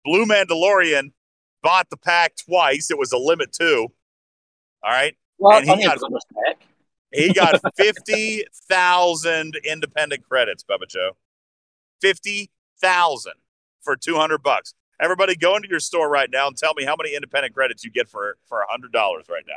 Blue 0.04 0.24
Mandalorian 0.24 1.12
bought 1.62 1.90
the 1.90 1.96
pack 1.96 2.34
twice. 2.36 2.90
It 2.90 2.98
was 2.98 3.12
a 3.12 3.18
limit 3.18 3.52
too. 3.52 3.88
All 4.82 4.90
right. 4.90 5.16
Well, 5.38 5.58
And 5.58 5.68
he 5.68 5.84
got- 5.84 5.98
back. 6.00 6.58
He 7.16 7.32
got 7.32 7.60
50,000 7.76 9.56
independent 9.64 10.28
credits, 10.28 10.64
Bubba 10.64 10.88
Joe. 10.88 11.16
50,000 12.02 13.32
for 13.82 13.96
200 13.96 14.42
bucks. 14.42 14.74
Everybody 15.00 15.36
go 15.36 15.56
into 15.56 15.68
your 15.68 15.80
store 15.80 16.08
right 16.08 16.30
now 16.30 16.46
and 16.46 16.56
tell 16.56 16.74
me 16.74 16.84
how 16.84 16.94
many 16.96 17.14
independent 17.14 17.54
credits 17.54 17.84
you 17.84 17.90
get 17.90 18.08
for 18.08 18.36
for 18.48 18.64
$100 18.70 18.92
right 19.28 19.44
now. 19.46 19.54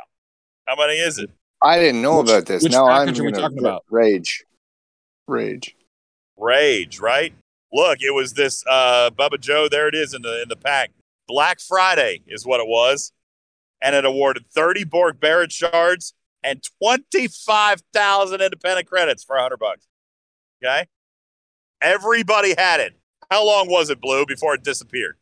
How 0.66 0.76
many 0.76 0.94
is 0.98 1.18
it? 1.18 1.30
I 1.62 1.78
didn't 1.78 2.02
know 2.02 2.20
Which- 2.20 2.30
about 2.30 2.46
this. 2.46 2.62
which 2.62 2.72
now 2.72 2.86
I'm 2.86 3.08
are 3.08 3.12
we 3.12 3.18
gonna 3.18 3.32
talking 3.32 3.58
about? 3.58 3.84
Rage. 3.90 4.44
Rage. 5.26 5.74
Rage, 6.36 6.98
right? 7.00 7.32
Look, 7.72 7.98
it 8.02 8.14
was 8.14 8.32
this 8.34 8.64
uh 8.68 9.10
Bubba 9.10 9.40
Joe, 9.40 9.68
there 9.68 9.88
it 9.88 9.94
is 9.94 10.14
in 10.14 10.22
the 10.22 10.42
in 10.42 10.48
the 10.48 10.56
pack. 10.56 10.90
Black 11.28 11.60
Friday 11.60 12.22
is 12.26 12.44
what 12.44 12.60
it 12.60 12.66
was. 12.66 13.12
And 13.82 13.94
it 13.96 14.04
awarded 14.04 14.44
30 14.50 14.84
Borg 14.84 15.20
Barrett 15.20 15.52
shards 15.52 16.12
and 16.42 16.62
25,000 16.82 18.40
independent 18.40 18.86
credits 18.86 19.24
for 19.24 19.36
100 19.36 19.58
bucks. 19.58 19.86
Okay? 20.62 20.86
Everybody 21.80 22.54
had 22.56 22.80
it. 22.80 22.98
How 23.30 23.46
long 23.46 23.68
was 23.68 23.90
it, 23.90 24.00
Blue, 24.00 24.26
before 24.26 24.54
it 24.54 24.64
disappeared? 24.64 25.16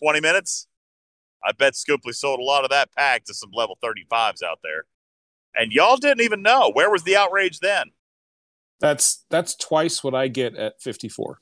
20 0.00 0.20
minutes? 0.20 0.66
I 1.44 1.52
bet 1.52 1.74
Scopely 1.74 2.14
sold 2.14 2.40
a 2.40 2.44
lot 2.44 2.64
of 2.64 2.70
that 2.70 2.92
pack 2.96 3.24
to 3.24 3.34
some 3.34 3.50
level 3.52 3.78
35s 3.82 4.42
out 4.42 4.60
there. 4.62 4.84
And 5.54 5.72
y'all 5.72 5.96
didn't 5.96 6.22
even 6.22 6.42
know. 6.42 6.70
Where 6.72 6.90
was 6.90 7.04
the 7.04 7.16
outrage 7.16 7.60
then? 7.60 7.90
That's 8.80 9.24
that's 9.30 9.54
twice 9.54 10.02
what 10.02 10.14
I 10.14 10.28
get 10.28 10.56
at 10.56 10.82
fifty 10.82 11.08
four. 11.08 11.38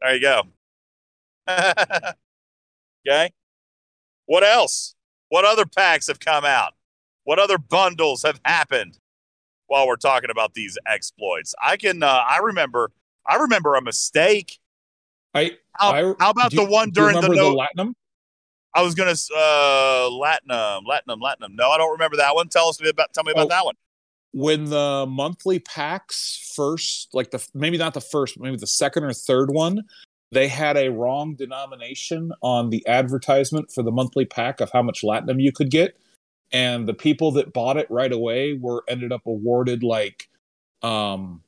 There 0.00 0.14
you 0.14 0.20
go. 0.20 0.42
okay. 3.06 3.30
What 4.26 4.42
else? 4.42 4.94
What 5.28 5.44
other 5.44 5.66
packs 5.66 6.06
have 6.06 6.18
come 6.18 6.44
out? 6.44 6.72
What 7.24 7.38
other 7.38 7.58
bundles 7.58 8.22
have 8.22 8.40
happened 8.44 8.98
while 9.66 9.86
we're 9.86 9.96
talking 9.96 10.30
about 10.30 10.54
these 10.54 10.76
exploits? 10.86 11.54
I 11.62 11.76
can. 11.76 12.02
Uh, 12.02 12.06
I 12.28 12.38
remember. 12.38 12.90
I 13.26 13.36
remember 13.36 13.74
a 13.76 13.82
mistake. 13.82 14.58
I 15.34 15.52
How, 15.74 15.92
I- 15.92 16.14
how 16.18 16.30
about 16.30 16.50
do 16.50 16.56
you- 16.56 16.66
the 16.66 16.70
one 16.70 16.90
during 16.90 17.20
the 17.20 17.28
no? 17.28 17.34
the 17.54 17.56
Latinum? 17.76 17.94
I 18.74 18.82
was 18.82 18.94
gonna 18.94 19.10
uh 19.12 20.08
Latinum, 20.10 20.82
Latinum, 20.86 21.20
Latinum. 21.20 21.54
No, 21.54 21.70
I 21.70 21.78
don't 21.78 21.92
remember 21.92 22.16
that 22.16 22.34
one. 22.34 22.48
Tell 22.48 22.68
us 22.68 22.80
about. 22.80 23.12
Tell 23.12 23.22
me 23.24 23.32
about 23.32 23.46
Oh. 23.46 23.48
that 23.48 23.64
one. 23.64 23.74
when 24.34 24.64
the 24.64 25.04
monthly 25.06 25.58
packs 25.58 26.52
first 26.56 27.10
like 27.12 27.30
the 27.32 27.48
maybe 27.52 27.76
not 27.76 27.92
the 27.92 28.00
first 28.00 28.34
but 28.38 28.42
maybe 28.44 28.56
the 28.56 28.66
second 28.66 29.04
or 29.04 29.12
third 29.12 29.50
one 29.50 29.82
they 30.30 30.48
had 30.48 30.74
a 30.78 30.88
wrong 30.88 31.34
denomination 31.34 32.32
on 32.40 32.70
the 32.70 32.82
advertisement 32.88 33.70
for 33.70 33.82
the 33.82 33.90
monthly 33.92 34.24
pack 34.24 34.62
of 34.62 34.70
how 34.72 34.80
much 34.80 35.02
latinum 35.02 35.38
you 35.38 35.52
could 35.52 35.70
get 35.70 35.98
and 36.52 36.88
the 36.88 36.94
people 36.94 37.32
that 37.32 37.52
bought 37.52 37.76
it 37.76 37.90
right 37.90 38.12
away 38.12 38.54
were 38.54 38.84
ended 38.88 39.12
up 39.12 39.26
awarded 39.26 39.82
like 39.82 40.28
um 40.82 41.42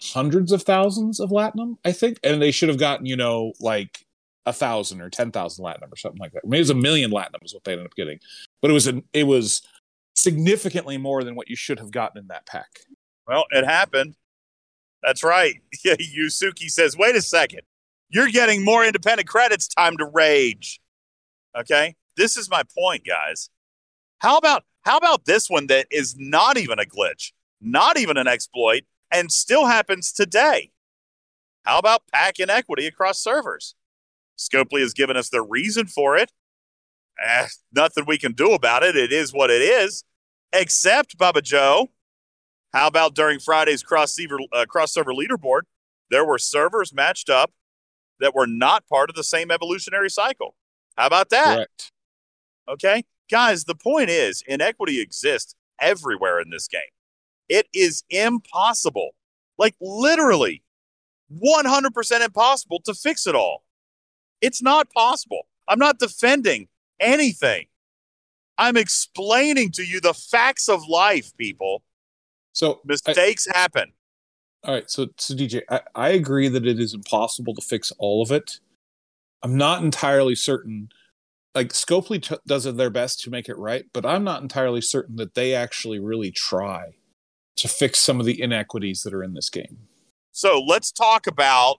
hundreds 0.00 0.50
of 0.52 0.62
thousands 0.62 1.20
of 1.20 1.30
latinum 1.30 1.76
i 1.84 1.92
think 1.92 2.18
and 2.24 2.42
they 2.42 2.50
should 2.50 2.68
have 2.68 2.78
gotten 2.78 3.06
you 3.06 3.16
know 3.16 3.52
like 3.60 4.04
a 4.46 4.52
thousand 4.52 5.00
or 5.00 5.08
ten 5.08 5.30
thousand 5.30 5.64
latinum 5.64 5.92
or 5.92 5.96
something 5.96 6.18
like 6.18 6.32
that 6.32 6.44
maybe 6.44 6.58
it 6.58 6.62
was 6.62 6.70
a 6.70 6.74
million 6.74 7.10
latinum 7.10 7.44
is 7.44 7.54
what 7.54 7.62
they 7.62 7.72
ended 7.72 7.86
up 7.86 7.94
getting 7.94 8.18
but 8.60 8.70
it 8.70 8.74
was 8.74 8.88
an 8.88 9.04
it 9.12 9.24
was 9.24 9.62
significantly 10.14 10.98
more 10.98 11.24
than 11.24 11.34
what 11.34 11.48
you 11.48 11.56
should 11.56 11.78
have 11.78 11.90
gotten 11.90 12.18
in 12.18 12.28
that 12.28 12.46
pack. 12.46 12.80
Well, 13.26 13.44
it 13.50 13.64
happened. 13.64 14.14
That's 15.02 15.24
right. 15.24 15.54
Yusuke 15.86 16.70
says, 16.70 16.96
wait 16.96 17.16
a 17.16 17.22
second. 17.22 17.62
You're 18.08 18.28
getting 18.28 18.64
more 18.64 18.84
independent 18.84 19.28
credits. 19.28 19.66
Time 19.68 19.96
to 19.96 20.04
rage. 20.06 20.80
Okay. 21.58 21.96
This 22.16 22.36
is 22.36 22.50
my 22.50 22.62
point, 22.78 23.04
guys. 23.06 23.48
How 24.22 24.36
about 24.36 24.62
how 24.82 24.96
about 24.98 25.24
this 25.24 25.50
one 25.50 25.66
that 25.66 25.88
is 25.90 26.14
not 26.16 26.56
even 26.56 26.78
a 26.78 26.84
glitch, 26.84 27.32
not 27.60 27.98
even 27.98 28.16
an 28.16 28.28
exploit, 28.28 28.84
and 29.10 29.32
still 29.32 29.66
happens 29.66 30.12
today? 30.12 30.70
How 31.64 31.78
about 31.78 32.02
pack 32.12 32.38
inequity 32.38 32.86
across 32.86 33.18
servers? 33.18 33.74
Scopely 34.38 34.80
has 34.80 34.94
given 34.94 35.16
us 35.16 35.28
the 35.28 35.42
reason 35.42 35.88
for 35.88 36.16
it. 36.16 36.30
Eh, 37.22 37.48
nothing 37.74 38.04
we 38.06 38.16
can 38.16 38.32
do 38.32 38.52
about 38.52 38.84
it. 38.84 38.96
It 38.96 39.12
is 39.12 39.32
what 39.32 39.50
it 39.50 39.60
is. 39.60 40.04
Except, 40.52 41.18
Bubba 41.18 41.42
Joe, 41.42 41.90
how 42.72 42.86
about 42.86 43.16
during 43.16 43.40
Friday's 43.40 43.82
cross 43.82 44.14
server, 44.14 44.38
uh, 44.52 44.66
cross 44.66 44.92
server 44.92 45.12
leaderboard? 45.12 45.62
There 46.10 46.24
were 46.24 46.38
servers 46.38 46.94
matched 46.94 47.28
up 47.28 47.52
that 48.20 48.36
were 48.36 48.46
not 48.46 48.86
part 48.86 49.10
of 49.10 49.16
the 49.16 49.24
same 49.24 49.50
evolutionary 49.50 50.10
cycle. 50.10 50.54
How 50.96 51.08
about 51.08 51.30
that? 51.30 51.56
Correct. 51.56 51.92
Okay. 52.68 53.04
Guys, 53.30 53.64
the 53.64 53.74
point 53.74 54.10
is 54.10 54.42
inequity 54.46 55.00
exists 55.00 55.54
everywhere 55.80 56.40
in 56.40 56.50
this 56.50 56.68
game. 56.68 56.80
It 57.48 57.66
is 57.74 58.04
impossible, 58.10 59.10
like 59.58 59.74
literally 59.80 60.62
100% 61.32 62.24
impossible 62.24 62.80
to 62.84 62.94
fix 62.94 63.26
it 63.26 63.34
all. 63.34 63.64
It's 64.40 64.62
not 64.62 64.90
possible. 64.90 65.46
I'm 65.68 65.78
not 65.78 65.98
defending 65.98 66.68
anything. 67.00 67.66
I'm 68.58 68.76
explaining 68.76 69.70
to 69.72 69.84
you 69.84 70.00
the 70.00 70.14
facts 70.14 70.68
of 70.68 70.86
life, 70.88 71.36
people. 71.36 71.82
So, 72.52 72.74
I, 72.74 72.78
Mistakes 72.84 73.46
happen. 73.52 73.92
all 74.64 74.74
right. 74.74 74.90
So, 74.90 75.08
so 75.16 75.34
DJ, 75.34 75.62
I, 75.70 75.80
I 75.94 76.08
agree 76.10 76.48
that 76.48 76.66
it 76.66 76.78
is 76.78 76.92
impossible 76.92 77.54
to 77.54 77.62
fix 77.62 77.92
all 77.98 78.22
of 78.22 78.30
it. 78.30 78.60
I'm 79.42 79.56
not 79.56 79.82
entirely 79.82 80.34
certain. 80.34 80.90
Like 81.54 81.68
Scopely 81.68 82.22
t- 82.22 82.36
does 82.46 82.64
their 82.64 82.90
best 82.90 83.20
to 83.20 83.30
make 83.30 83.48
it 83.48 83.58
right, 83.58 83.84
but 83.92 84.06
I'm 84.06 84.24
not 84.24 84.42
entirely 84.42 84.80
certain 84.80 85.16
that 85.16 85.34
they 85.34 85.54
actually 85.54 85.98
really 85.98 86.30
try 86.30 86.92
to 87.56 87.68
fix 87.68 88.00
some 88.00 88.20
of 88.20 88.26
the 88.26 88.40
inequities 88.40 89.02
that 89.02 89.12
are 89.12 89.22
in 89.22 89.34
this 89.34 89.50
game. 89.50 89.78
So 90.32 90.60
let's 90.66 90.90
talk 90.90 91.26
about 91.26 91.76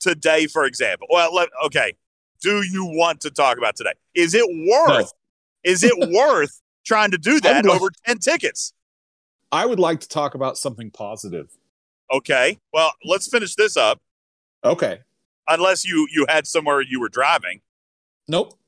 today, 0.00 0.46
for 0.46 0.64
example. 0.64 1.06
Well, 1.10 1.34
let, 1.34 1.50
okay. 1.66 1.94
Do 2.40 2.62
you 2.62 2.84
want 2.84 3.20
to 3.22 3.30
talk 3.30 3.58
about 3.58 3.76
today? 3.76 3.92
Is 4.14 4.34
it 4.34 4.46
worth? 4.68 5.12
Is 5.64 5.82
it 5.82 5.92
worth 6.12 6.60
trying 6.86 7.10
to 7.10 7.18
do 7.18 7.40
that 7.40 7.66
over 7.66 7.90
ten 8.06 8.18
tickets? 8.18 8.72
I 9.50 9.66
would 9.66 9.80
like 9.80 10.00
to 10.00 10.08
talk 10.08 10.34
about 10.34 10.56
something 10.56 10.90
positive. 10.90 11.48
Okay. 12.12 12.58
Well, 12.72 12.92
let's 13.04 13.28
finish 13.28 13.54
this 13.54 13.76
up. 13.76 14.00
Okay. 14.64 15.00
Unless 15.48 15.84
you 15.84 16.06
you 16.12 16.26
had 16.28 16.46
somewhere 16.46 16.80
you 16.80 17.00
were 17.00 17.08
driving. 17.08 17.60
Nope. 18.28 18.58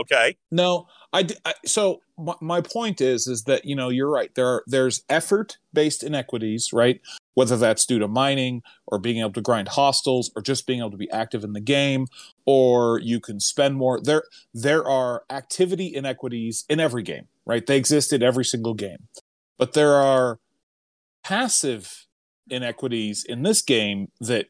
Okay. 0.00 0.36
No, 0.50 0.86
I. 1.12 1.26
so 1.64 2.00
my, 2.18 2.34
my 2.40 2.60
point 2.60 3.00
is 3.00 3.26
is 3.26 3.44
that 3.44 3.64
you 3.64 3.74
know 3.76 3.88
you're 3.88 4.10
right 4.10 4.34
there 4.34 4.46
are 4.46 4.64
there's 4.66 5.04
effort 5.08 5.58
based 5.72 6.02
inequities 6.02 6.70
right 6.72 7.00
whether 7.34 7.56
that's 7.56 7.86
due 7.86 8.00
to 8.00 8.08
mining 8.08 8.62
or 8.86 8.98
being 8.98 9.20
able 9.20 9.32
to 9.32 9.40
grind 9.40 9.68
hostiles 9.68 10.30
or 10.34 10.42
just 10.42 10.66
being 10.66 10.80
able 10.80 10.90
to 10.90 10.96
be 10.96 11.10
active 11.10 11.44
in 11.44 11.52
the 11.52 11.60
game 11.60 12.06
or 12.44 12.98
you 12.98 13.20
can 13.20 13.38
spend 13.38 13.76
more 13.76 14.00
there 14.02 14.24
there 14.52 14.84
are 14.84 15.22
activity 15.30 15.94
inequities 15.94 16.64
in 16.68 16.80
every 16.80 17.02
game 17.02 17.28
right 17.46 17.66
they 17.66 17.76
exist 17.76 18.12
in 18.12 18.22
every 18.22 18.44
single 18.44 18.74
game 18.74 19.08
but 19.56 19.72
there 19.72 19.94
are 19.94 20.40
passive 21.22 22.06
inequities 22.50 23.24
in 23.28 23.42
this 23.42 23.62
game 23.62 24.08
that 24.20 24.46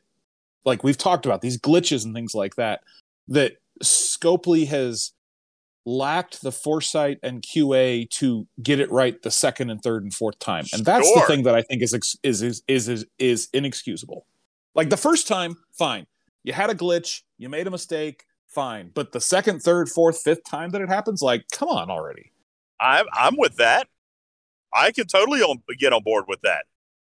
like 0.64 0.82
we've 0.82 0.98
talked 0.98 1.26
about 1.26 1.42
these 1.42 1.60
glitches 1.60 2.04
and 2.04 2.14
things 2.14 2.34
like 2.34 2.56
that 2.56 2.80
that 3.26 3.56
Scopely 3.82 4.66
has 4.66 5.12
lacked 5.88 6.42
the 6.42 6.52
foresight 6.52 7.18
and 7.22 7.42
QA 7.42 8.08
to 8.10 8.46
get 8.62 8.78
it 8.78 8.90
right 8.90 9.20
the 9.22 9.30
second 9.30 9.70
and 9.70 9.82
third 9.82 10.02
and 10.02 10.12
fourth 10.12 10.38
time. 10.38 10.66
And 10.72 10.84
that's 10.84 11.08
Sure. 11.08 11.20
the 11.20 11.26
thing 11.26 11.44
that 11.44 11.54
I 11.54 11.62
think 11.62 11.82
is 11.82 11.94
ex- 11.94 12.16
is 12.22 12.42
is 12.42 12.62
is 12.68 12.88
is, 12.88 13.06
is 13.18 13.48
inexcusable. 13.52 14.26
Like 14.74 14.90
the 14.90 14.96
first 14.98 15.26
time, 15.26 15.56
fine. 15.72 16.06
You 16.44 16.52
had 16.52 16.70
a 16.70 16.74
glitch, 16.74 17.22
you 17.38 17.48
made 17.48 17.66
a 17.66 17.70
mistake, 17.70 18.24
fine. 18.46 18.90
But 18.94 19.12
the 19.12 19.20
second, 19.20 19.60
third, 19.60 19.88
fourth, 19.88 20.20
fifth 20.22 20.44
time 20.44 20.70
that 20.70 20.82
it 20.82 20.88
happens, 20.88 21.22
like, 21.22 21.44
come 21.52 21.68
on 21.68 21.90
already. 21.90 22.32
I'm 22.80 23.06
I'm 23.12 23.36
with 23.36 23.56
that. 23.56 23.88
I 24.72 24.92
can 24.92 25.06
totally 25.06 25.40
on, 25.40 25.62
get 25.78 25.92
on 25.92 26.02
board 26.02 26.26
with 26.28 26.42
that. 26.42 26.66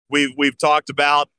We've 0.10 0.32
we've 0.38 0.58
talked 0.58 0.90
about 0.90 1.30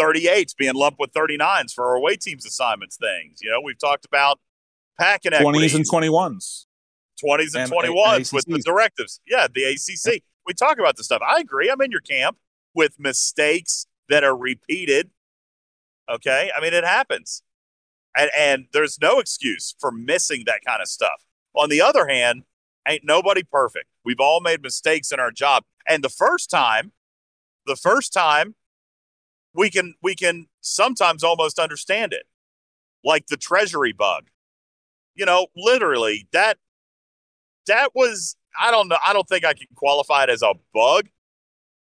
38s 0.00 0.56
being 0.56 0.74
lumped 0.74 0.98
with 0.98 1.12
39s 1.12 1.72
for 1.74 1.86
our 1.88 1.96
away 1.96 2.16
teams 2.16 2.46
assignments 2.46 2.96
things. 2.96 3.40
You 3.42 3.50
know, 3.50 3.60
we've 3.62 3.78
talked 3.78 4.04
about 4.06 4.40
packing 4.98 5.30
Twenties 5.32 5.42
inequities, 5.42 5.74
and 5.74 5.86
twenty 5.88 6.08
ones. 6.08 6.66
20s 7.22 7.54
and, 7.54 7.64
and- 7.64 7.72
21s 7.72 8.16
and 8.16 8.30
with 8.32 8.46
the 8.46 8.58
directives. 8.64 9.20
Yeah, 9.26 9.46
the 9.52 9.64
ACC. 9.64 10.22
We 10.46 10.54
talk 10.54 10.78
about 10.78 10.96
this 10.96 11.06
stuff. 11.06 11.20
I 11.26 11.40
agree. 11.40 11.68
I'm 11.70 11.80
in 11.82 11.90
your 11.90 12.00
camp 12.00 12.38
with 12.74 12.98
mistakes 12.98 13.86
that 14.08 14.24
are 14.24 14.36
repeated. 14.36 15.10
Okay, 16.10 16.50
I 16.56 16.60
mean 16.62 16.72
it 16.72 16.84
happens, 16.84 17.42
and 18.16 18.30
and 18.36 18.66
there's 18.72 18.98
no 18.98 19.18
excuse 19.18 19.74
for 19.78 19.90
missing 19.90 20.44
that 20.46 20.64
kind 20.66 20.80
of 20.80 20.88
stuff. 20.88 21.26
On 21.54 21.68
the 21.68 21.82
other 21.82 22.06
hand, 22.06 22.44
ain't 22.86 23.04
nobody 23.04 23.42
perfect. 23.42 23.86
We've 24.04 24.20
all 24.20 24.40
made 24.40 24.62
mistakes 24.62 25.12
in 25.12 25.20
our 25.20 25.30
job, 25.30 25.64
and 25.86 26.02
the 26.02 26.08
first 26.08 26.48
time, 26.48 26.92
the 27.66 27.76
first 27.76 28.12
time, 28.12 28.54
we 29.54 29.68
can 29.68 29.96
we 30.02 30.14
can 30.14 30.46
sometimes 30.62 31.22
almost 31.22 31.58
understand 31.58 32.14
it, 32.14 32.26
like 33.04 33.26
the 33.26 33.36
treasury 33.36 33.92
bug. 33.92 34.28
You 35.14 35.26
know, 35.26 35.48
literally 35.54 36.26
that 36.32 36.56
that 37.68 37.94
was 37.94 38.36
I 38.60 38.70
don't 38.70 38.88
know. 38.88 38.98
I 39.04 39.12
don't 39.12 39.28
think 39.28 39.44
I 39.44 39.54
can 39.54 39.68
qualify 39.74 40.24
it 40.24 40.30
as 40.30 40.42
a 40.42 40.54
bug 40.74 41.08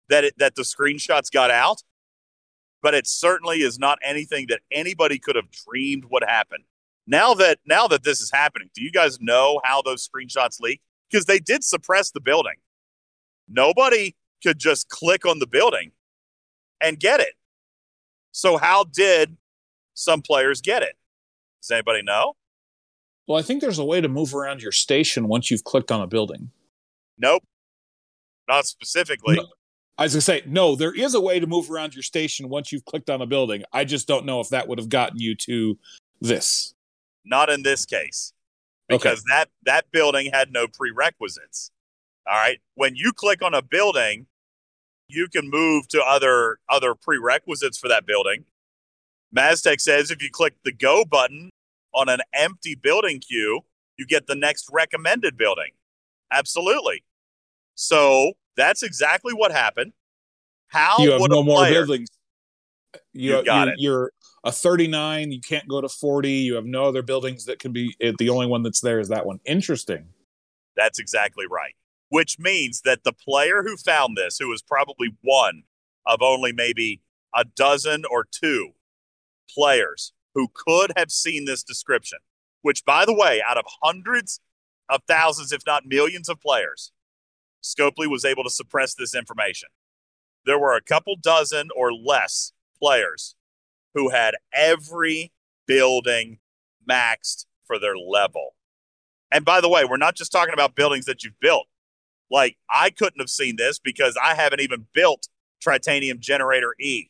that 0.10 0.24
it, 0.24 0.36
that 0.38 0.56
the 0.56 0.62
screenshots 0.62 1.32
got 1.32 1.52
out, 1.52 1.82
but 2.82 2.94
it 2.94 3.08
certainly 3.08 3.62
is 3.62 3.80
not 3.80 4.00
anything 4.04 4.46
that 4.50 4.62
anybody 4.72 5.20
could 5.20 5.36
have 5.36 5.50
dreamed 5.52 6.06
would 6.10 6.24
happen. 6.26 6.60
Now 7.08 7.34
that 7.36 7.60
now 7.66 7.88
that 7.88 8.04
this 8.04 8.22
is 8.22 8.32
happening, 8.32 8.70
do 8.76 8.84
you 8.84 8.92
guys 8.92 9.20
know 9.20 9.62
how 9.64 9.82
those 9.82 10.08
screenshots 10.08 10.60
leak? 10.60 10.82
Because 11.10 11.26
they 11.26 11.40
did 11.40 11.64
suppress 11.64 12.12
the 12.12 12.22
building. 12.22 12.56
Nobody 13.48 14.16
could 14.44 14.60
just 14.60 14.90
click 14.90 15.26
on 15.26 15.40
the 15.40 15.48
building 15.48 15.92
and 16.82 17.00
get 17.00 17.20
it. 17.20 17.34
So 18.32 18.58
how 18.58 18.84
did 18.84 19.38
some 19.94 20.22
players 20.22 20.62
get 20.62 20.84
it? 20.84 20.96
Does 21.62 21.72
anybody 21.72 22.04
know? 22.04 22.36
Well, 23.28 23.38
I 23.38 23.42
think 23.42 23.62
there's 23.62 23.80
a 23.80 23.86
way 23.86 24.00
to 24.00 24.08
move 24.08 24.34
around 24.34 24.62
your 24.62 24.72
station 24.72 25.28
once 25.28 25.52
you've 25.52 25.66
clicked 25.66 25.92
on 25.92 26.02
a 26.02 26.08
building. 26.08 26.50
Nope. 27.18 27.44
Not 28.48 28.66
specifically. 28.66 29.36
No. 29.36 29.48
I 29.98 30.04
was 30.04 30.14
gonna 30.14 30.22
say, 30.22 30.44
no, 30.46 30.76
there 30.76 30.94
is 30.94 31.14
a 31.14 31.20
way 31.20 31.40
to 31.40 31.48
move 31.48 31.70
around 31.70 31.96
your 31.96 32.04
station 32.04 32.50
once 32.50 32.72
you've 32.72 32.86
clicked 32.86 33.10
on 33.10 33.22
a 33.22 33.26
building. 33.26 33.64
I 33.74 33.84
just 33.84 34.08
don't 34.08 34.26
know 34.26 34.40
if 34.40 34.50
that 34.50 34.68
would 34.68 34.78
have 34.78 34.90
gotten 34.90 35.20
you 35.20 35.36
to 35.36 35.78
this. 36.22 36.74
Not 37.26 37.50
in 37.50 37.64
this 37.64 37.86
case. 37.86 38.32
Okay. 38.90 38.98
Because 38.98 39.24
that 39.24 39.50
that 39.66 39.92
building 39.92 40.30
had 40.32 40.54
no 40.54 40.68
prerequisites. 40.68 41.72
All 42.28 42.36
right. 42.36 42.60
When 42.76 42.96
you 42.96 43.12
click 43.12 43.42
on 43.42 43.54
a 43.54 43.62
building, 43.62 44.28
you 45.10 45.28
can 45.28 45.50
move 45.50 45.88
to 45.90 46.02
other 46.02 46.60
other 46.70 46.96
prerequisites 46.96 47.78
for 47.78 47.90
that 47.90 48.06
building. 48.06 48.46
Maztec 49.36 49.82
says 49.82 50.12
if 50.12 50.22
you 50.22 50.30
click 50.32 50.54
the 50.64 50.72
go 50.72 51.04
button 51.04 51.50
on 51.98 52.10
an 52.10 52.20
empty 52.34 52.76
building 52.76 53.20
queue, 53.20 53.62
you 53.98 54.06
get 54.06 54.28
the 54.28 54.36
next 54.36 54.70
recommended 54.72 55.36
building. 55.38 55.72
Absolutely. 56.32 57.04
So 57.76 58.34
that's 58.56 58.84
exactly 58.84 59.34
what 59.34 59.52
happened. 59.52 59.94
How 60.68 60.98
you 61.00 61.12
have 61.12 61.22
would 61.22 61.32
no 61.32 61.40
a 61.40 61.44
more 61.44 61.60
player, 61.60 61.86
buildings. 61.86 62.10
You, 63.14 63.38
You 63.38 63.46
got 63.46 63.68
you, 63.68 63.74
it. 63.74 63.80
You're 63.80 64.12
a 64.44 64.52
39. 64.52 65.32
You 65.32 65.42
can't 65.42 65.68
go 65.68 65.82
to 65.82 65.90
40. 65.90 66.32
You 66.32 66.56
have 66.56 66.66
no 66.66 66.86
other 66.86 67.02
buildings 67.02 67.46
that 67.46 67.60
can 67.60 67.72
be. 67.72 67.96
It, 68.00 68.18
the 68.18 68.30
only 68.30 68.48
one 68.48 68.64
that's 68.64 68.82
there 68.82 69.00
is 69.00 69.10
that 69.10 69.26
one. 69.26 69.40
Interesting. 69.46 70.06
That's 70.76 71.00
exactly 71.00 71.46
right. 71.50 71.74
Which 72.10 72.38
means 72.38 72.82
that 72.82 73.04
the 73.04 73.14
player 73.14 73.64
who 73.64 73.76
found 73.76 74.16
this, 74.16 74.38
who 74.38 74.50
was 74.50 74.62
probably 74.62 75.16
one 75.22 75.64
of 76.06 76.22
only 76.22 76.52
maybe 76.52 77.02
a 77.36 77.44
dozen 77.44 78.04
or 78.10 78.26
two 78.30 78.72
players 79.50 80.14
who 80.38 80.48
could 80.54 80.94
have 80.96 81.12
seen 81.12 81.46
this 81.46 81.64
description, 81.64 82.20
which, 82.62 82.86
by 82.86 83.06
the 83.06 83.14
way, 83.14 83.42
out 83.46 83.58
of 83.58 83.66
hundreds 83.82 84.40
of 84.88 85.02
thousands, 85.08 85.52
if 85.52 85.64
not 85.66 85.88
millions 85.88 86.30
of 86.30 86.40
players, 86.40 86.92
Scopely 87.64 88.08
was 88.08 88.24
able 88.24 88.44
to 88.44 88.50
suppress 88.52 88.94
this 88.94 89.16
information. 89.16 89.70
There 90.46 90.60
were 90.60 90.76
a 90.76 90.82
couple 90.82 91.16
dozen 91.20 91.70
or 91.76 91.92
less 91.92 92.54
players 92.80 93.36
who 93.96 94.10
had 94.10 94.36
every 94.54 95.32
building 95.66 96.38
maxed 96.88 97.48
for 97.66 97.80
their 97.80 97.98
level. 97.98 98.54
And 99.32 99.44
by 99.44 99.60
the 99.60 99.70
way, 99.70 99.86
we're 99.86 99.98
not 99.98 100.16
just 100.16 100.32
talking 100.32 100.54
about 100.54 100.76
buildings 100.76 101.06
that 101.06 101.24
you've 101.24 101.40
built. 101.42 101.66
Like, 102.30 102.58
I 102.70 102.92
couldn't 102.92 103.20
have 103.20 103.32
seen 103.32 103.56
this 103.56 103.80
because 103.80 104.16
I 104.24 104.36
haven't 104.36 104.62
even 104.62 104.86
built 104.94 105.30
Tritanium 105.66 106.20
Generator 106.20 106.76
E. 106.80 107.10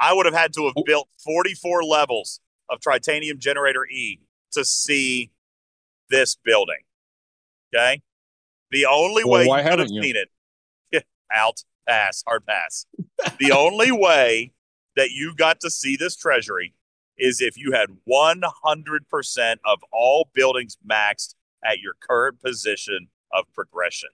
I 0.00 0.12
would 0.14 0.24
have 0.26 0.34
had 0.34 0.52
to 0.54 0.64
have 0.64 0.74
Oh. 0.76 0.82
built 0.84 1.08
44 1.24 1.84
levels 1.84 2.40
of 2.68 2.80
Tritanium 2.80 3.38
Generator 3.38 3.86
E 3.86 4.20
to 4.52 4.64
see 4.64 5.30
this 6.08 6.34
building. 6.36 6.82
Okay? 7.74 8.02
The 8.70 8.86
only 8.86 9.24
Well, 9.24 9.40
way 9.40 9.46
why 9.46 9.62
you 9.62 9.68
could 9.70 9.78
have 9.80 9.88
you? 9.90 10.02
seen 10.02 10.16
it, 10.16 11.04
out, 11.32 11.62
pass, 11.86 12.22
hard 12.26 12.46
pass. 12.46 12.86
the 13.38 13.52
only 13.56 13.92
way 13.92 14.52
that 14.96 15.10
you 15.10 15.34
got 15.34 15.60
to 15.60 15.70
see 15.70 15.96
this 15.96 16.16
treasury 16.16 16.74
is 17.18 17.40
if 17.40 17.56
you 17.56 17.72
had 17.72 17.90
100% 18.08 19.56
of 19.64 19.84
all 19.92 20.30
buildings 20.32 20.76
maxed 20.88 21.34
at 21.64 21.78
your 21.78 21.94
current 22.00 22.40
position 22.40 23.08
of 23.32 23.44
progression. 23.52 24.08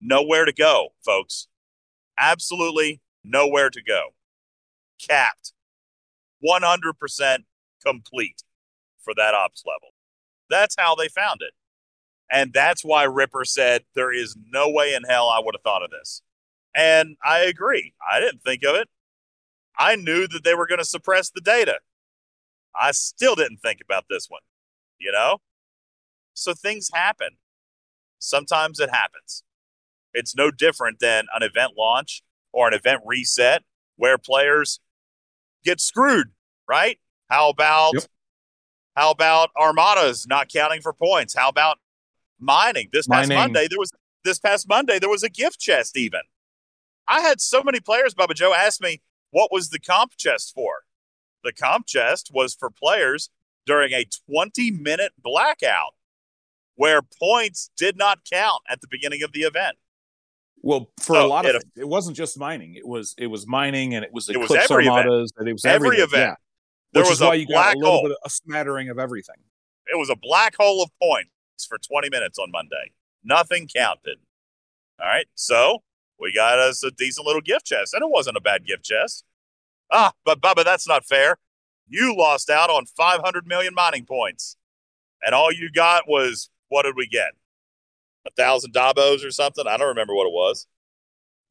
Nowhere 0.00 0.44
to 0.44 0.52
go, 0.52 0.90
folks. 1.04 1.48
Absolutely 2.18 3.00
nowhere 3.24 3.70
to 3.70 3.82
go. 3.82 4.14
Capped. 5.00 5.52
100% 6.46 7.38
complete 7.84 8.42
for 9.02 9.14
that 9.16 9.34
ops 9.34 9.64
level. 9.66 9.94
That's 10.50 10.76
how 10.78 10.94
they 10.94 11.08
found 11.08 11.40
it. 11.42 11.52
And 12.30 12.52
that's 12.52 12.84
why 12.84 13.04
Ripper 13.04 13.44
said, 13.44 13.84
There 13.94 14.12
is 14.12 14.36
no 14.50 14.68
way 14.68 14.94
in 14.94 15.04
hell 15.04 15.28
I 15.28 15.40
would 15.42 15.54
have 15.54 15.62
thought 15.62 15.84
of 15.84 15.90
this. 15.90 16.22
And 16.74 17.16
I 17.24 17.40
agree. 17.40 17.94
I 18.10 18.20
didn't 18.20 18.42
think 18.42 18.62
of 18.64 18.74
it. 18.74 18.88
I 19.78 19.96
knew 19.96 20.26
that 20.28 20.42
they 20.44 20.54
were 20.54 20.66
going 20.66 20.78
to 20.78 20.84
suppress 20.84 21.30
the 21.30 21.40
data. 21.40 21.78
I 22.78 22.92
still 22.92 23.34
didn't 23.34 23.58
think 23.58 23.80
about 23.82 24.04
this 24.10 24.26
one, 24.28 24.42
you 24.98 25.12
know? 25.12 25.38
So 26.34 26.52
things 26.52 26.90
happen. 26.92 27.30
Sometimes 28.18 28.80
it 28.80 28.90
happens. 28.90 29.42
It's 30.12 30.34
no 30.34 30.50
different 30.50 30.98
than 30.98 31.26
an 31.34 31.42
event 31.42 31.72
launch 31.78 32.22
or 32.52 32.68
an 32.68 32.74
event 32.74 33.02
reset 33.04 33.62
where 33.96 34.18
players 34.18 34.80
get 35.66 35.80
screwed, 35.80 36.28
right? 36.66 36.98
How 37.28 37.50
about 37.50 37.94
Yep. 37.94 38.04
how 38.96 39.10
about 39.10 39.50
armadas 39.56 40.26
not 40.26 40.48
counting 40.48 40.80
for 40.80 40.92
points? 40.94 41.34
How 41.34 41.48
about 41.48 41.78
mining? 42.38 42.88
This 42.92 43.06
past 43.06 43.28
Mining. 43.28 43.36
Monday 43.36 43.68
there 43.68 43.78
was 43.78 43.90
this 44.24 44.38
past 44.38 44.68
Monday 44.68 44.98
there 44.98 45.10
was 45.10 45.22
a 45.22 45.28
gift 45.28 45.60
chest 45.60 45.96
even. 45.96 46.22
I 47.08 47.20
had 47.20 47.40
so 47.40 47.62
many 47.62 47.80
players, 47.80 48.14
Bubba 48.14 48.34
Joe, 48.34 48.54
ask 48.54 48.80
me 48.80 49.02
what 49.30 49.52
was 49.52 49.68
the 49.68 49.78
comp 49.78 50.16
chest 50.16 50.52
for. 50.54 50.84
The 51.44 51.52
comp 51.52 51.86
chest 51.86 52.30
was 52.32 52.54
for 52.54 52.70
players 52.70 53.30
during 53.66 53.92
a 53.92 54.06
20 54.30 54.70
minute 54.70 55.12
blackout 55.22 55.94
where 56.74 57.02
points 57.02 57.70
did 57.76 57.96
not 57.96 58.20
count 58.30 58.62
at 58.68 58.80
the 58.80 58.88
beginning 58.88 59.22
of 59.22 59.32
the 59.32 59.40
event. 59.40 59.76
Well, 60.62 60.90
for 61.00 61.14
So, 61.14 61.26
a 61.26 61.28
lot 61.28 61.44
of 61.46 61.54
it- 61.56 61.62
things, 61.62 61.72
it 61.76 61.88
wasn't 61.88 62.16
just 62.16 62.38
mining. 62.38 62.74
It 62.74 62.86
was 62.86 63.14
it 63.18 63.26
was 63.28 63.46
mining 63.46 63.94
and 63.94 64.04
it 64.04 64.12
was 64.12 64.28
It 64.28 64.36
was 64.38 64.50
every 64.50 64.86
event. 64.86 65.06
armadas 65.06 65.32
and 65.36 65.48
it 65.48 65.52
was 65.52 65.64
Every 65.64 65.88
everything. 65.88 66.04
event. 66.04 66.30
Yeah. 66.30 66.34
There 66.92 67.02
Which 67.02 67.10
was 67.10 67.20
a 67.20 67.26
why 67.26 67.34
you 67.34 67.46
got 67.46 67.74
a 67.74 67.78
little 67.78 67.92
hole. 67.92 68.02
bit 68.04 68.12
of 68.12 68.16
a 68.24 68.30
smattering 68.30 68.88
of 68.88 68.98
everything. 68.98 69.36
It 69.86 69.96
was 69.98 70.08
a 70.10 70.16
black 70.16 70.56
hole 70.56 70.82
of 70.82 70.90
points 71.00 71.30
for 71.68 71.78
20 71.78 72.08
minutes 72.10 72.38
on 72.38 72.50
Monday. 72.50 72.92
Nothing 73.22 73.68
counted. 73.68 74.18
All 75.00 75.06
right. 75.06 75.26
So 75.34 75.82
we 76.18 76.32
got 76.32 76.58
us 76.58 76.82
a 76.82 76.90
decent 76.90 77.26
little 77.26 77.42
gift 77.42 77.66
chest, 77.66 77.92
and 77.94 78.02
it 78.02 78.08
wasn't 78.08 78.36
a 78.36 78.40
bad 78.40 78.66
gift 78.66 78.84
chest. 78.84 79.24
Ah, 79.92 80.12
but 80.24 80.40
Bubba, 80.40 80.64
that's 80.64 80.88
not 80.88 81.04
fair. 81.04 81.38
You 81.86 82.16
lost 82.16 82.50
out 82.50 82.70
on 82.70 82.86
500 82.86 83.46
million 83.46 83.74
mining 83.74 84.06
points, 84.06 84.56
and 85.22 85.34
all 85.34 85.52
you 85.52 85.70
got 85.70 86.08
was 86.08 86.50
what 86.68 86.82
did 86.82 86.96
we 86.96 87.06
get? 87.06 87.32
A 88.26 88.30
thousand 88.36 88.74
Dabos 88.74 89.24
or 89.24 89.30
something? 89.30 89.66
I 89.66 89.76
don't 89.76 89.88
remember 89.88 90.14
what 90.14 90.26
it 90.26 90.32
was. 90.32 90.66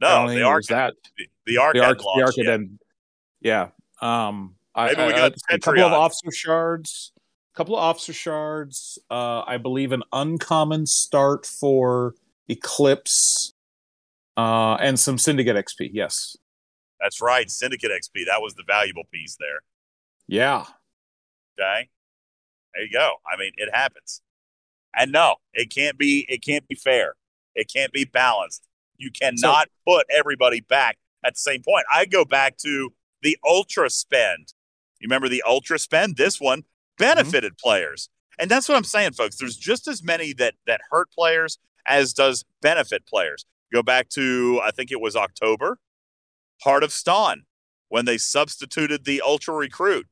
No, 0.02 0.27
the 0.30 0.41
arc, 0.43 0.65
that 0.65 0.93
the, 1.18 1.27
the 1.45 1.57
arc, 1.57 1.73
the 1.73 1.84
arc, 1.84 1.99
the 1.99 2.22
arc 2.23 2.35
had- 2.35 2.77
yeah. 3.41 3.69
Um, 4.02 4.56
I, 4.76 4.88
Maybe 4.88 5.06
we 5.06 5.11
got 5.14 5.34
I- 5.49 5.56
a 5.56 5.60
couple 5.60 5.84
of 5.84 5.93
officer 5.93 6.31
shards, 6.31 7.14
a 7.53 7.57
couple 7.57 7.76
of 7.77 7.81
officer 7.84 8.11
shards. 8.11 8.99
Uh, 9.10 9.43
I 9.47 9.57
believe 9.57 9.93
an 9.93 10.03
uncommon 10.11 10.85
start 10.85 11.45
for 11.45 12.15
Eclipse, 12.49 13.53
uh, 14.35 14.76
and 14.81 14.99
some 14.99 15.18
Syndicate 15.18 15.56
XP. 15.56 15.91
Yes, 15.93 16.35
That's 16.99 17.22
right, 17.22 17.49
Syndicate 17.49 17.91
XP. 17.91 18.26
That 18.26 18.41
was 18.41 18.53
the 18.56 18.64
valuable 18.68 19.03
piece 19.11 19.38
there. 19.39 19.61
yeah. 20.27 20.65
Okay. 21.57 21.88
There 22.73 22.84
you 22.84 22.91
go. 22.91 23.11
I 23.31 23.38
mean, 23.39 23.53
it 23.56 23.69
happens. 23.73 24.22
And 24.97 25.11
no, 25.11 25.35
it 25.53 25.73
can't 25.73 25.97
be 25.97 26.26
it 26.30 26.43
can't 26.43 26.67
be 26.67 26.76
fair. 26.76 27.15
It 27.55 27.72
can't 27.73 27.91
be 27.91 28.05
balanced. 28.05 28.63
You 28.97 29.11
cannot 29.11 29.67
put 29.88 30.05
everybody 30.09 30.61
back 30.61 30.97
at 31.26 31.34
the 31.35 31.39
same 31.39 31.61
point. 31.63 31.85
I 31.91 32.05
go 32.05 32.23
back 32.26 32.57
to 32.59 32.93
the 33.22 33.38
ultra 33.45 33.89
spend. 33.89 34.53
You 34.99 35.07
remember 35.07 35.27
the 35.30 35.43
ultra 35.45 35.77
spend? 35.80 36.15
This 36.17 36.39
one 36.39 36.63
benefited 36.97 37.57
players. 37.57 38.09
And 38.39 38.49
that's 38.51 38.67
what 38.69 38.76
I'm 38.77 38.84
saying, 38.84 39.11
folks. 39.13 39.38
There's 39.38 39.57
just 39.57 39.88
as 39.88 40.03
many 40.03 40.34
that 40.34 40.55
that 40.67 40.81
hurt 40.91 41.11
players 41.11 41.57
as 41.85 42.13
does 42.13 42.45
benefit 42.61 43.05
players. 43.05 43.45
Go 43.73 43.84
back 43.84 44.09
to 44.09 44.61
I 44.63 44.72
think 44.72 44.91
it 44.91 45.01
was 45.01 45.15
October, 45.15 45.80
Heart 46.63 46.84
of 46.84 46.91
Stawn, 46.93 47.43
when 47.89 48.05
they 48.05 48.17
substituted 48.17 49.05
the 49.05 49.22
ultra 49.22 49.53
recruit. 49.53 50.07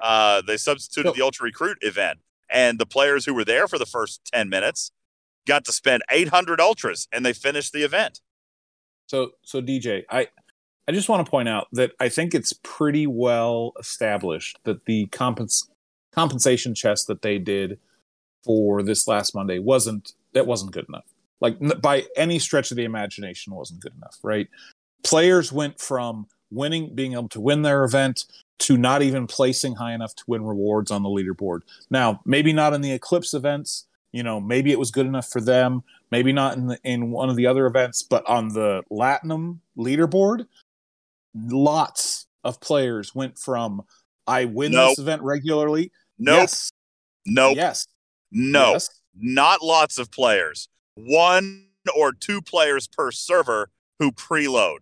Uh, 0.00 0.42
they 0.46 0.56
substituted 0.56 1.08
So- 1.10 1.14
the 1.14 1.22
ultra 1.22 1.44
recruit 1.44 1.78
event, 1.80 2.20
and 2.50 2.78
the 2.78 2.86
players 2.86 3.24
who 3.24 3.34
were 3.34 3.44
there 3.44 3.68
for 3.68 3.78
the 3.78 3.86
first 3.86 4.20
ten 4.32 4.48
minutes 4.48 4.92
got 5.46 5.64
to 5.64 5.72
spend 5.72 6.02
800 6.10 6.60
ultras, 6.60 7.08
and 7.12 7.24
they 7.24 7.32
finished 7.32 7.72
the 7.72 7.82
event. 7.82 8.20
So, 9.06 9.32
so 9.42 9.62
DJ, 9.62 10.04
I, 10.10 10.28
I 10.88 10.92
just 10.92 11.08
want 11.08 11.24
to 11.24 11.30
point 11.30 11.48
out 11.48 11.68
that 11.72 11.92
I 12.00 12.08
think 12.08 12.34
it's 12.34 12.52
pretty 12.62 13.06
well 13.06 13.72
established 13.78 14.58
that 14.64 14.84
the 14.84 15.06
compens- 15.06 15.68
compensation 16.12 16.74
chest 16.74 17.06
that 17.06 17.22
they 17.22 17.38
did 17.38 17.78
for 18.44 18.82
this 18.82 19.08
last 19.08 19.34
Monday 19.34 19.58
wasn't 19.58 20.12
that 20.32 20.46
wasn't 20.46 20.72
good 20.72 20.86
enough. 20.88 21.06
Like 21.40 21.56
by 21.80 22.04
any 22.16 22.38
stretch 22.38 22.70
of 22.70 22.76
the 22.76 22.84
imagination, 22.84 23.54
wasn't 23.54 23.80
good 23.80 23.94
enough. 23.96 24.18
Right? 24.22 24.48
Players 25.04 25.52
went 25.52 25.80
from 25.80 26.26
winning, 26.50 26.94
being 26.94 27.12
able 27.14 27.28
to 27.30 27.40
win 27.40 27.62
their 27.62 27.84
event, 27.84 28.24
to 28.58 28.76
not 28.76 29.02
even 29.02 29.26
placing 29.26 29.74
high 29.74 29.92
enough 29.92 30.14
to 30.16 30.24
win 30.26 30.42
rewards 30.44 30.90
on 30.90 31.02
the 31.02 31.08
leaderboard. 31.08 31.60
Now, 31.90 32.20
maybe 32.24 32.52
not 32.52 32.72
in 32.72 32.80
the 32.80 32.92
Eclipse 32.92 33.34
events. 33.34 33.86
You 34.12 34.22
know, 34.22 34.40
maybe 34.40 34.72
it 34.72 34.78
was 34.78 34.90
good 34.90 35.04
enough 35.06 35.28
for 35.28 35.40
them 35.40 35.82
maybe 36.10 36.32
not 36.32 36.56
in 36.56 36.68
the, 36.68 36.78
in 36.84 37.10
one 37.10 37.28
of 37.28 37.36
the 37.36 37.46
other 37.46 37.66
events, 37.66 38.02
but 38.02 38.24
on 38.26 38.48
the 38.48 38.82
Latinum 38.90 39.58
leaderboard, 39.76 40.46
lots 41.34 42.26
of 42.44 42.60
players 42.60 43.14
went 43.14 43.38
from 43.38 43.82
I 44.26 44.44
win 44.44 44.72
Nope. 44.72 44.90
this 44.90 44.98
event 44.98 45.22
regularly. 45.22 45.92
Nope, 46.18 46.40
Yes. 46.40 46.70
nope, 47.26 47.56
Yes. 47.56 47.86
no, 48.30 48.72
Yes. 48.72 48.90
not 49.14 49.62
lots 49.62 49.98
of 49.98 50.10
players. 50.10 50.68
One 50.94 51.68
or 51.94 52.12
two 52.12 52.42
players 52.42 52.88
per 52.88 53.12
server 53.12 53.70
who 53.98 54.10
preload, 54.10 54.78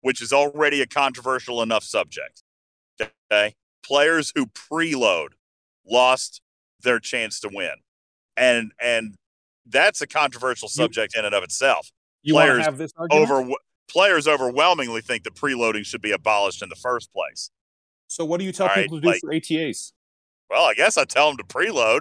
which 0.00 0.20
is 0.22 0.32
already 0.32 0.80
a 0.82 0.86
controversial 0.86 1.62
enough 1.62 1.84
subject. 1.84 2.42
Okay, 3.30 3.54
players 3.84 4.32
who 4.34 4.46
preload 4.46 5.28
lost 5.88 6.40
their 6.82 6.98
chance 6.98 7.40
to 7.40 7.50
win, 7.52 7.74
and 8.36 8.72
and 8.80 9.14
that's 9.66 10.00
a 10.00 10.06
controversial 10.06 10.68
subject 10.68 11.16
in 11.16 11.24
and 11.24 11.34
of 11.34 11.42
itself. 11.44 11.90
You 12.22 12.34
Players 12.34 12.64
have 12.64 12.78
this 12.78 12.92
argument? 12.96 13.30
over 13.30 13.54
players 13.88 14.26
overwhelmingly 14.28 15.00
think 15.00 15.22
that 15.24 15.34
preloading 15.34 15.84
should 15.86 16.02
be 16.02 16.10
abolished 16.12 16.62
in 16.62 16.68
the 16.68 16.74
first 16.76 17.10
place. 17.12 17.50
so 18.06 18.24
what 18.24 18.38
do 18.38 18.44
you 18.44 18.52
tell 18.52 18.66
All 18.68 18.74
right, 18.74 18.82
people 18.82 18.98
to 18.98 19.02
do 19.02 19.08
like- 19.08 19.20
for 19.20 19.32
ATAs? 19.32 19.92
Well, 20.50 20.64
I 20.64 20.74
guess 20.74 20.96
I 20.98 21.04
tell 21.04 21.28
them 21.28 21.36
to 21.38 21.44
preload. 21.44 22.00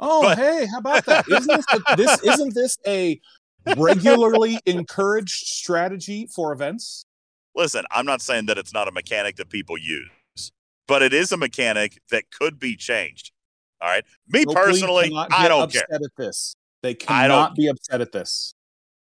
Oh, 0.00 0.22
but- 0.22 0.38
hey, 0.38 0.66
how 0.66 0.78
about 0.78 1.04
that? 1.06 1.26
Isn't 1.28 1.46
this, 1.46 1.64
a, 1.72 1.96
this 1.96 2.22
isn't 2.24 2.54
this 2.54 2.76
a 2.86 3.20
regularly 3.76 4.58
encouraged 4.66 5.46
strategy 5.46 6.28
for 6.34 6.52
events? 6.52 7.04
Listen, 7.54 7.84
I'm 7.90 8.06
not 8.06 8.22
saying 8.22 8.46
that 8.46 8.58
it's 8.58 8.72
not 8.72 8.88
a 8.88 8.92
mechanic 8.92 9.36
that 9.36 9.48
people 9.48 9.76
use, 9.76 10.52
but 10.86 11.02
it 11.02 11.12
is 11.12 11.32
a 11.32 11.36
mechanic 11.36 12.00
that 12.10 12.30
could 12.30 12.58
be 12.58 12.76
changed. 12.76 13.32
All 13.80 13.88
right. 13.88 14.04
Me 14.28 14.44
personally, 14.44 15.12
I 15.14 15.48
don't 15.48 15.62
upset 15.62 15.88
care. 15.88 15.96
at 15.96 16.16
this. 16.16 16.54
They 16.82 16.94
cannot 16.94 17.54
be 17.54 17.66
upset 17.68 18.00
at 18.00 18.12
this. 18.12 18.54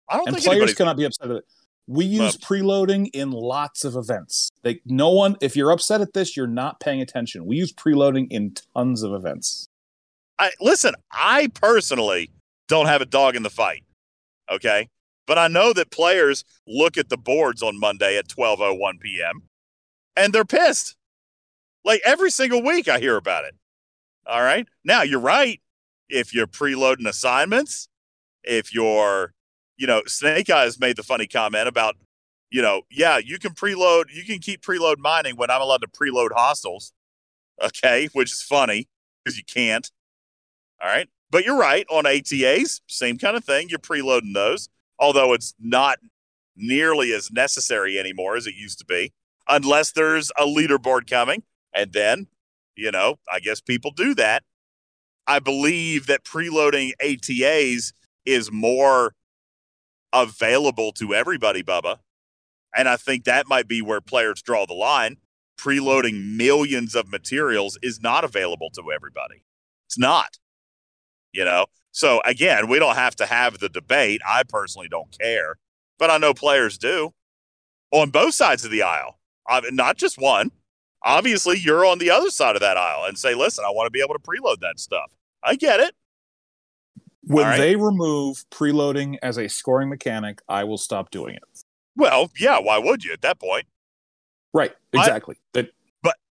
I 0.08 0.18
don't 0.18 0.28
and 0.28 0.36
think 0.36 0.46
players 0.46 0.74
cannot 0.74 0.98
be 0.98 1.06
upset 1.06 1.30
at 1.30 1.38
it. 1.38 1.46
We 1.88 2.06
use 2.06 2.38
preloading 2.38 3.10
in 3.14 3.32
lots 3.32 3.84
of 3.84 3.96
events. 3.96 4.52
Like 4.64 4.82
no 4.86 5.10
one, 5.10 5.38
if 5.42 5.56
you're 5.56 5.72
upset 5.72 6.02
at 6.02 6.14
this, 6.14 6.38
you're 6.38 6.46
not 6.46 6.80
paying 6.80 7.02
attention. 7.02 7.46
We 7.46 7.58
use 7.58 7.74
preloading 7.74 8.28
in 8.30 8.54
tons 8.76 9.02
of 9.02 9.14
events. 9.14 9.68
I 10.38 10.52
listen, 10.62 10.94
I 11.12 11.48
personally 11.56 12.30
don't 12.68 12.86
have 12.86 13.02
a 13.02 13.06
dog 13.06 13.36
in 13.36 13.44
the 13.44 13.50
fight. 13.50 13.84
Okay. 14.52 14.88
But 15.30 15.38
I 15.38 15.48
know 15.48 15.74
that 15.74 15.92
players 15.92 16.44
look 16.66 16.98
at 16.98 17.10
the 17.10 17.18
boards 17.18 17.62
on 17.62 17.80
Monday 17.80 18.18
at 18.18 18.28
12:01 18.28 19.00
p.m. 19.00 19.44
and 20.16 20.34
they're 20.34 20.44
pissed. 20.44 20.96
Like 21.86 22.02
every 22.04 22.32
single 22.32 22.64
week 22.64 22.88
I 22.88 22.98
hear 22.98 23.16
about 23.16 23.46
it. 23.46 23.54
All 24.26 24.42
right? 24.42 24.68
Now, 24.84 25.04
you're 25.04 25.20
right. 25.20 25.62
If 26.10 26.34
you're 26.34 26.48
preloading 26.48 27.08
assignments, 27.08 27.90
if 28.44 28.74
you're, 28.74 29.36
you 29.78 29.86
know, 29.86 30.02
Snake 30.08 30.50
Eyes 30.50 30.80
made 30.80 30.96
the 30.96 31.04
funny 31.04 31.28
comment 31.28 31.68
about, 31.68 31.96
you 32.50 32.64
know, 32.64 32.82
yeah, 32.90 33.20
you 33.20 33.38
can 33.38 33.54
preload, 33.54 34.06
you 34.12 34.24
can 34.24 34.40
keep 34.40 34.64
preload 34.64 34.98
mining 34.98 35.36
when 35.36 35.52
I'm 35.52 35.62
allowed 35.62 35.82
to 35.82 35.88
preload 35.88 36.30
hostiles. 36.36 36.92
Okay, 37.62 38.10
which 38.14 38.32
is 38.32 38.42
funny 38.42 38.88
because 39.24 39.38
you 39.38 39.44
can't. 39.44 39.92
All 40.82 40.90
right. 40.90 41.08
But 41.30 41.46
you're 41.46 41.60
right 41.60 41.86
on 41.92 42.06
ATAs, 42.06 42.82
same 42.88 43.20
kind 43.20 43.38
of 43.38 43.46
thing. 43.46 43.70
You're 43.70 43.78
preloading 43.78 44.34
those, 44.34 44.70
although 45.00 45.34
it's 45.34 45.54
not 45.60 46.00
nearly 46.56 47.14
as 47.14 47.32
necessary 47.32 47.98
anymore 47.98 48.36
as 48.36 48.48
it 48.48 48.56
used 48.56 48.80
to 48.80 48.86
be, 48.86 49.14
unless 49.48 49.92
there's 49.92 50.32
a 50.38 50.44
leaderboard 50.44 51.10
coming. 51.10 51.44
And 51.74 51.94
then, 51.94 52.28
you 52.76 52.92
know, 52.92 53.20
I 53.32 53.40
guess 53.40 53.62
people 53.62 53.92
do 53.92 54.14
that. 54.16 54.44
I 55.28 55.40
believe 55.40 56.08
that 56.08 56.24
preloading 56.24 56.92
ATAs 57.02 57.94
is 58.26 58.52
more 58.52 59.14
available 60.12 60.92
to 60.94 61.14
everybody, 61.14 61.64
Bubba. 61.64 62.00
And 62.76 62.90
I 62.90 62.98
think 62.98 63.24
that 63.24 63.48
might 63.48 63.68
be 63.68 63.82
where 63.82 64.02
players 64.02 64.42
draw 64.42 64.66
the 64.66 64.74
line. 64.74 65.18
Preloading 65.60 66.36
millions 66.36 66.96
of 66.96 67.12
materials 67.12 67.78
is 67.82 68.02
not 68.02 68.24
available 68.24 68.70
to 68.72 68.92
everybody. 68.92 69.44
It's 69.88 69.98
not 69.98 70.38
you 71.34 71.46
know 71.46 71.66
so 71.92 72.22
again 72.26 72.68
we 72.68 72.80
don't 72.80 72.96
have 72.96 73.16
to 73.16 73.26
have 73.26 73.60
the 73.60 73.70
debate 73.70 74.22
i 74.28 74.44
personally 74.48 74.88
don't 74.88 75.18
care 75.20 75.56
but 75.98 76.10
i 76.10 76.18
know 76.18 76.34
players 76.34 76.78
do 76.78 77.14
on 77.92 78.10
both 78.10 78.34
sides 78.34 78.64
of 78.66 78.72
the 78.72 78.82
aisle 78.84 79.18
I 79.48 79.62
not 79.72 79.98
just 79.98 80.18
one 80.20 80.52
obviously 81.04 81.58
you're 81.58 81.86
on 81.86 81.98
the 82.00 82.12
other 82.12 82.30
side 82.30 82.56
of 82.56 82.62
that 82.62 82.78
aisle 82.78 83.06
and 83.06 83.18
say 83.18 83.34
listen 83.36 83.64
i 83.66 83.70
want 83.72 83.88
to 83.88 83.92
be 83.92 84.02
able 84.02 84.14
to 84.14 84.20
preload 84.20 84.60
that 84.62 84.80
stuff 84.80 85.12
i 85.44 85.56
get 85.56 85.80
it 85.80 85.96
When 87.24 87.46
right. 87.46 87.58
they 87.58 87.76
remove 87.76 88.46
preloading 88.52 89.18
as 89.22 89.38
a 89.38 89.48
scoring 89.50 89.90
mechanic, 89.90 90.42
I 90.48 90.64
will 90.64 90.78
stop 90.78 91.10
doing 91.12 91.36
it. 91.36 91.44
well 91.96 92.30
yeah 92.40 92.60
why 92.60 92.78
would 92.78 93.04
you 93.04 93.14
at 93.14 93.22
that 93.22 93.40
point 93.40 93.66
Right. 94.52 94.74
Exactly. 94.94 95.36
That 95.54 95.70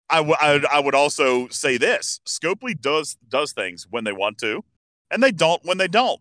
I, 0.08 0.18
w- 0.18 0.36
I, 0.40 0.52
would- 0.52 0.66
I 0.66 0.78
would 0.78 0.94
also 0.94 1.48
say 1.48 1.76
this 1.78 2.20
scopely 2.26 2.80
does 2.80 3.16
does 3.28 3.52
things 3.52 3.88
when 3.90 4.04
they 4.04 4.12
want 4.12 4.38
to 4.38 4.62
and 5.10 5.22
they 5.22 5.32
don't 5.32 5.64
when 5.64 5.78
they 5.78 5.88
don't 5.88 6.20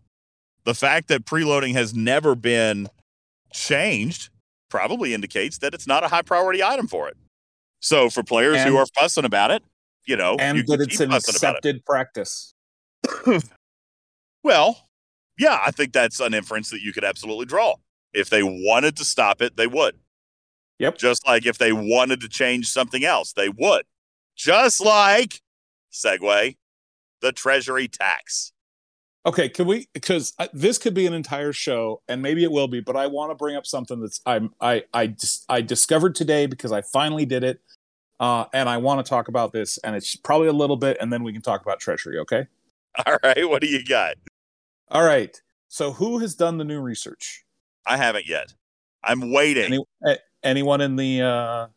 the 0.66 0.74
fact 0.74 1.08
that 1.10 1.26
preloading 1.26 1.74
has 1.74 1.94
never 1.94 2.36
been 2.36 2.88
changed 3.52 4.30
probably 4.70 5.14
indicates 5.14 5.58
that 5.60 5.74
it's 5.74 5.86
not 5.88 6.04
a 6.04 6.08
high 6.08 6.22
priority 6.22 6.64
item 6.64 6.88
for 6.88 7.08
it 7.08 7.18
so 7.80 8.10
for 8.10 8.24
players 8.24 8.58
And- 8.58 8.70
who 8.70 8.78
are 8.78 8.86
fussing 9.00 9.26
about 9.26 9.52
it 9.52 9.64
you 10.06 10.16
know 10.16 10.36
and 10.40 10.58
you 10.58 10.64
that 10.66 10.82
it's 10.82 11.00
an 11.00 11.08
about 11.10 11.24
it. 11.24 11.30
accepted 11.30 11.86
practice. 11.86 12.54
well 14.44 14.88
yeah 15.38 15.60
i 15.66 15.72
think 15.72 15.94
that's 15.94 16.20
an 16.20 16.34
inference 16.34 16.70
that 16.70 16.82
you 16.82 16.94
could 16.94 17.04
absolutely 17.04 17.46
draw 17.46 17.76
if 18.14 18.30
they 18.30 18.44
wanted 18.44 18.96
to 18.98 19.06
stop 19.06 19.42
it 19.42 19.58
they 19.58 19.68
would 19.68 19.96
Yep. 20.80 20.98
just 20.98 21.26
like 21.28 21.46
if 21.46 21.58
they 21.60 21.72
wanted 21.72 22.20
to 22.22 22.28
change 22.30 22.70
something 22.70 23.06
else 23.06 23.34
they 23.34 23.48
would 23.50 23.84
just 24.36 24.84
like 24.84 25.42
segue 25.92 26.56
the 27.22 27.32
treasury 27.32 27.88
tax 27.88 28.52
Okay, 29.26 29.48
can 29.48 29.68
we? 29.68 29.88
Because 29.94 30.34
this 30.52 30.78
could 30.78 30.94
be 30.94 31.06
an 31.06 31.14
entire 31.14 31.54
show, 31.54 32.02
and 32.10 32.22
maybe 32.22 32.44
it 32.44 32.52
will 32.52 32.68
be. 32.68 32.82
But 32.82 32.98
I 32.98 33.08
want 33.08 33.32
to 33.32 33.36
bring 33.36 33.56
up 33.56 33.66
something 33.66 34.02
that's 34.02 34.20
I'm 34.26 34.54
I 34.60 34.84
I 34.94 35.08
just 35.08 35.46
I 35.48 35.62
discovered 35.62 36.16
today 36.16 36.46
because 36.46 36.74
I 36.74 36.82
finally 36.82 37.26
did 37.26 37.44
it, 37.44 37.62
uh, 38.20 38.46
and 38.54 38.68
I 38.68 38.78
want 38.78 39.06
to 39.06 39.10
talk 39.10 39.30
about 39.30 39.54
this. 39.54 39.78
And 39.78 39.96
it's 39.96 40.16
probably 40.18 40.50
a 40.50 40.54
little 40.54 40.76
bit, 40.76 40.98
and 41.00 41.12
then 41.12 41.24
we 41.24 41.32
can 41.32 41.42
talk 41.42 41.62
about 41.62 41.80
treasury. 41.80 42.20
Okay. 42.20 42.48
All 43.06 43.18
right. 43.24 43.48
What 43.48 43.62
do 43.62 43.68
you 43.68 43.84
got? 43.86 44.16
All 44.90 45.04
right. 45.04 45.42
So 45.70 45.94
who 45.94 46.20
has 46.20 46.36
done 46.36 46.58
the 46.58 46.66
new 46.66 46.82
research? 46.82 47.46
I 47.86 47.98
haven't 47.98 48.28
yet. 48.28 48.54
I'm 49.04 49.32
waiting. 49.32 49.86
Any, 50.06 50.18
anyone 50.44 50.82
in 50.82 50.98
the? 50.98 51.22
uh 51.22 51.68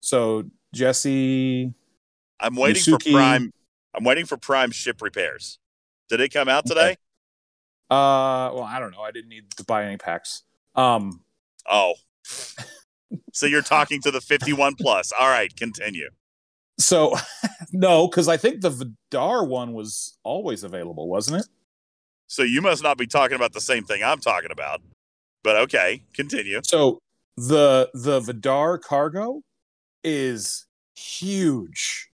So 0.00 0.44
Jesse. 0.74 1.72
I'm 2.38 2.54
waiting 2.54 2.82
Yusuke, 2.82 3.02
for 3.04 3.12
Prime. 3.12 3.50
I'm 3.94 4.04
waiting 4.04 4.26
for 4.26 4.36
Prime 4.36 4.72
ship 4.72 5.00
repairs. 5.00 5.58
Did 6.12 6.20
it 6.20 6.28
come 6.28 6.46
out 6.46 6.66
today? 6.66 6.90
Okay. 6.90 6.96
Uh, 7.88 8.52
well, 8.52 8.64
I 8.64 8.78
don't 8.78 8.90
know. 8.90 9.00
I 9.00 9.12
didn't 9.12 9.30
need 9.30 9.50
to 9.56 9.64
buy 9.64 9.86
any 9.86 9.96
packs. 9.96 10.42
Um, 10.74 11.22
oh, 11.66 11.94
so 13.32 13.46
you're 13.46 13.62
talking 13.62 14.02
to 14.02 14.10
the 14.10 14.20
51 14.20 14.74
plus. 14.74 15.10
All 15.18 15.30
right, 15.30 15.50
continue. 15.56 16.10
So, 16.78 17.16
no, 17.72 18.08
because 18.08 18.28
I 18.28 18.36
think 18.36 18.60
the 18.60 18.68
Vidar 18.68 19.42
one 19.46 19.72
was 19.72 20.18
always 20.22 20.64
available, 20.64 21.08
wasn't 21.08 21.40
it? 21.40 21.46
So 22.26 22.42
you 22.42 22.60
must 22.60 22.82
not 22.82 22.98
be 22.98 23.06
talking 23.06 23.36
about 23.36 23.54
the 23.54 23.62
same 23.62 23.84
thing 23.84 24.02
I'm 24.04 24.20
talking 24.20 24.50
about. 24.50 24.82
But 25.42 25.56
okay, 25.62 26.02
continue. 26.12 26.60
So 26.62 26.98
the 27.38 27.88
the 27.94 28.20
Vidar 28.20 28.76
cargo 28.76 29.40
is 30.04 30.66
huge 30.94 32.11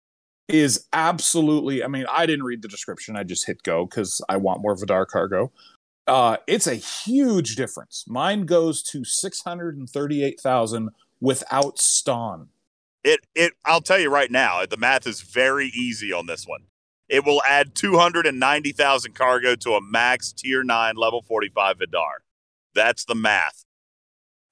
is 0.53 0.87
absolutely. 0.93 1.83
I 1.83 1.87
mean, 1.87 2.05
I 2.09 2.27
didn't 2.27 2.45
read 2.45 2.61
the 2.61 2.67
description. 2.67 3.17
I 3.17 3.23
just 3.23 3.47
hit 3.47 3.63
go 3.63 3.85
because 3.85 4.21
I 4.29 4.37
want 4.37 4.61
more 4.61 4.75
Vidar 4.75 5.05
cargo. 5.05 5.51
Uh, 6.05 6.37
it's 6.47 6.67
a 6.67 6.75
huge 6.75 7.55
difference. 7.55 8.05
Mine 8.07 8.45
goes 8.45 8.83
to 8.83 9.03
six 9.03 9.41
hundred 9.41 9.77
and 9.77 9.89
thirty-eight 9.89 10.39
thousand 10.39 10.89
without 11.19 11.77
Stonn. 11.77 12.47
It 13.03 13.21
it. 13.33 13.53
I'll 13.65 13.81
tell 13.81 13.99
you 13.99 14.11
right 14.11 14.29
now, 14.29 14.63
the 14.65 14.77
math 14.77 15.07
is 15.07 15.21
very 15.21 15.67
easy 15.67 16.13
on 16.13 16.27
this 16.27 16.45
one. 16.45 16.65
It 17.09 17.25
will 17.25 17.41
add 17.47 17.73
two 17.73 17.97
hundred 17.97 18.27
and 18.27 18.39
ninety 18.39 18.71
thousand 18.71 19.15
cargo 19.15 19.55
to 19.55 19.71
a 19.71 19.81
max 19.81 20.31
tier 20.31 20.63
nine 20.63 20.95
level 20.95 21.23
forty-five 21.23 21.79
Vidar. 21.79 22.21
That's 22.75 23.05
the 23.05 23.15
math. 23.15 23.65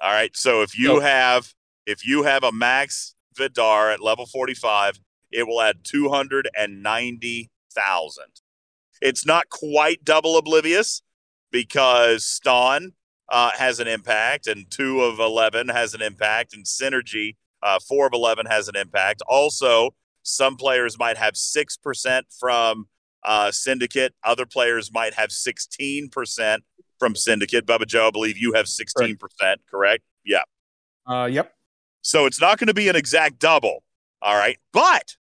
All 0.02 0.12
right. 0.12 0.36
So 0.36 0.64
if 0.64 0.78
you 0.78 1.00
have 1.02 1.54
if 1.86 2.08
you 2.08 2.24
have 2.24 2.44
a 2.44 2.52
max 2.52 3.14
Vidar 3.36 3.92
at 3.92 4.02
level 4.02 4.26
forty-five 4.26 5.00
it 5.32 5.48
will 5.48 5.62
add 5.62 5.84
290,000. 5.84 8.24
It's 9.02 9.26
not 9.26 9.50
quite 9.50 10.04
double 10.04 10.38
oblivious 10.38 11.02
because 11.52 12.24
Stonn 12.24 12.94
uh, 13.30 13.52
has 13.58 13.80
an 13.80 13.88
impact 13.88 14.48
and 14.48 14.70
2 14.70 15.02
of 15.02 15.20
11 15.20 15.70
has 15.70 15.94
an 15.94 16.02
impact 16.02 16.54
and 16.54 16.66
Synergy 16.66 17.36
uh, 17.64 17.80
4 17.80 18.08
of 18.08 18.14
11 18.14 18.46
has 18.48 18.68
an 18.68 18.76
impact. 18.76 19.22
Also, 19.28 19.92
some 20.24 20.56
players 20.56 20.98
might 21.00 21.18
have 21.18 21.34
6% 21.34 22.22
from 22.40 22.88
uh, 23.24 23.52
Syndicate. 23.52 24.14
Other 24.24 24.46
players 24.46 24.92
might 24.92 25.14
have 25.14 25.30
16% 25.30 26.58
from 27.00 27.16
Syndicate. 27.16 27.66
Bubba 27.66 27.88
Joe, 27.88 28.08
I 28.08 28.12
believe 28.12 28.38
you 28.38 28.54
have 28.54 28.66
16%, 28.66 29.20
correct? 29.20 29.62
correct? 29.70 30.04
Yeah. 30.26 30.42
Uh, 31.06 31.26
yep. 31.26 31.54
So 32.02 32.26
it's 32.26 32.42
not 32.42 32.58
going 32.58 32.68
to 32.68 32.74
be 32.74 32.90
an 32.90 32.96
exact 32.96 33.40
double. 33.40 33.84
All 34.22 34.36
right. 34.36 34.58
But 34.74 35.16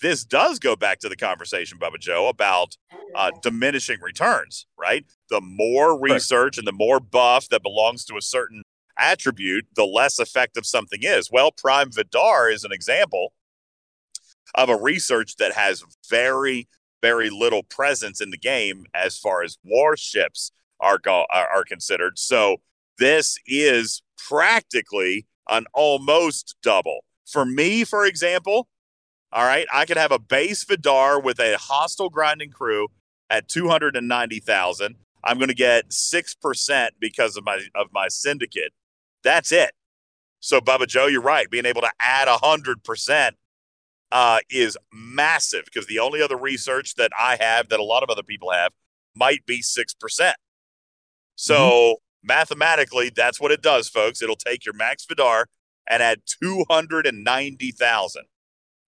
this 0.00 0.24
does 0.24 0.58
go 0.58 0.76
back 0.76 0.98
to 1.00 1.08
the 1.08 1.16
conversation, 1.16 1.78
Bubba 1.78 1.98
Joe, 1.98 2.28
about 2.28 2.76
uh, 3.14 3.30
diminishing 3.42 4.00
returns, 4.00 4.66
right? 4.78 5.04
The 5.30 5.40
more 5.40 5.98
research 5.98 6.56
right. 6.56 6.58
and 6.58 6.66
the 6.66 6.72
more 6.72 7.00
buff 7.00 7.48
that 7.48 7.62
belongs 7.62 8.04
to 8.06 8.16
a 8.16 8.22
certain 8.22 8.62
attribute, 8.98 9.66
the 9.74 9.86
less 9.86 10.18
effective 10.18 10.66
something 10.66 11.00
is. 11.02 11.30
Well, 11.30 11.50
Prime 11.50 11.90
Vidar 11.90 12.50
is 12.50 12.64
an 12.64 12.72
example 12.72 13.32
of 14.54 14.68
a 14.68 14.76
research 14.76 15.36
that 15.36 15.52
has 15.52 15.84
very, 16.08 16.68
very 17.02 17.30
little 17.30 17.62
presence 17.62 18.20
in 18.20 18.30
the 18.30 18.38
game 18.38 18.86
as 18.94 19.18
far 19.18 19.42
as 19.42 19.58
warships 19.64 20.52
are 20.80 20.98
go- 20.98 21.26
are 21.30 21.64
considered. 21.64 22.18
So 22.18 22.58
this 22.98 23.38
is 23.46 24.02
practically 24.28 25.26
an 25.48 25.66
almost 25.74 26.56
double. 26.62 27.00
For 27.26 27.44
me, 27.44 27.84
for 27.84 28.04
example, 28.04 28.68
all 29.32 29.44
right. 29.44 29.66
I 29.72 29.84
could 29.86 29.96
have 29.96 30.12
a 30.12 30.18
base 30.18 30.64
Vidar 30.64 31.20
with 31.20 31.38
a 31.40 31.56
hostile 31.58 32.10
grinding 32.10 32.50
crew 32.50 32.88
at 33.28 33.48
290,000. 33.48 34.96
I'm 35.24 35.38
going 35.38 35.48
to 35.48 35.54
get 35.54 35.90
6% 35.90 36.88
because 37.00 37.36
of 37.36 37.44
my 37.44 37.60
of 37.74 37.88
my 37.92 38.08
syndicate. 38.08 38.72
That's 39.24 39.50
it. 39.50 39.72
So 40.40 40.60
Bubba 40.60 40.86
Joe, 40.86 41.06
you're 41.06 41.22
right. 41.22 41.50
Being 41.50 41.66
able 41.66 41.80
to 41.80 41.90
add 42.00 42.28
100% 42.28 43.30
uh, 44.12 44.38
is 44.48 44.78
massive 44.92 45.64
because 45.64 45.86
the 45.86 45.98
only 45.98 46.22
other 46.22 46.36
research 46.36 46.94
that 46.94 47.10
I 47.18 47.36
have 47.40 47.68
that 47.70 47.80
a 47.80 47.84
lot 47.84 48.04
of 48.04 48.10
other 48.10 48.22
people 48.22 48.52
have 48.52 48.72
might 49.16 49.44
be 49.46 49.62
6%. 49.62 50.32
So 51.34 51.54
mm-hmm. 51.56 51.94
mathematically, 52.26 53.10
that's 53.10 53.40
what 53.40 53.50
it 53.50 53.62
does, 53.62 53.88
folks. 53.88 54.22
It'll 54.22 54.36
take 54.36 54.64
your 54.64 54.74
max 54.74 55.04
Vidar 55.04 55.46
and 55.88 56.02
add 56.02 56.20
290,000 56.42 58.22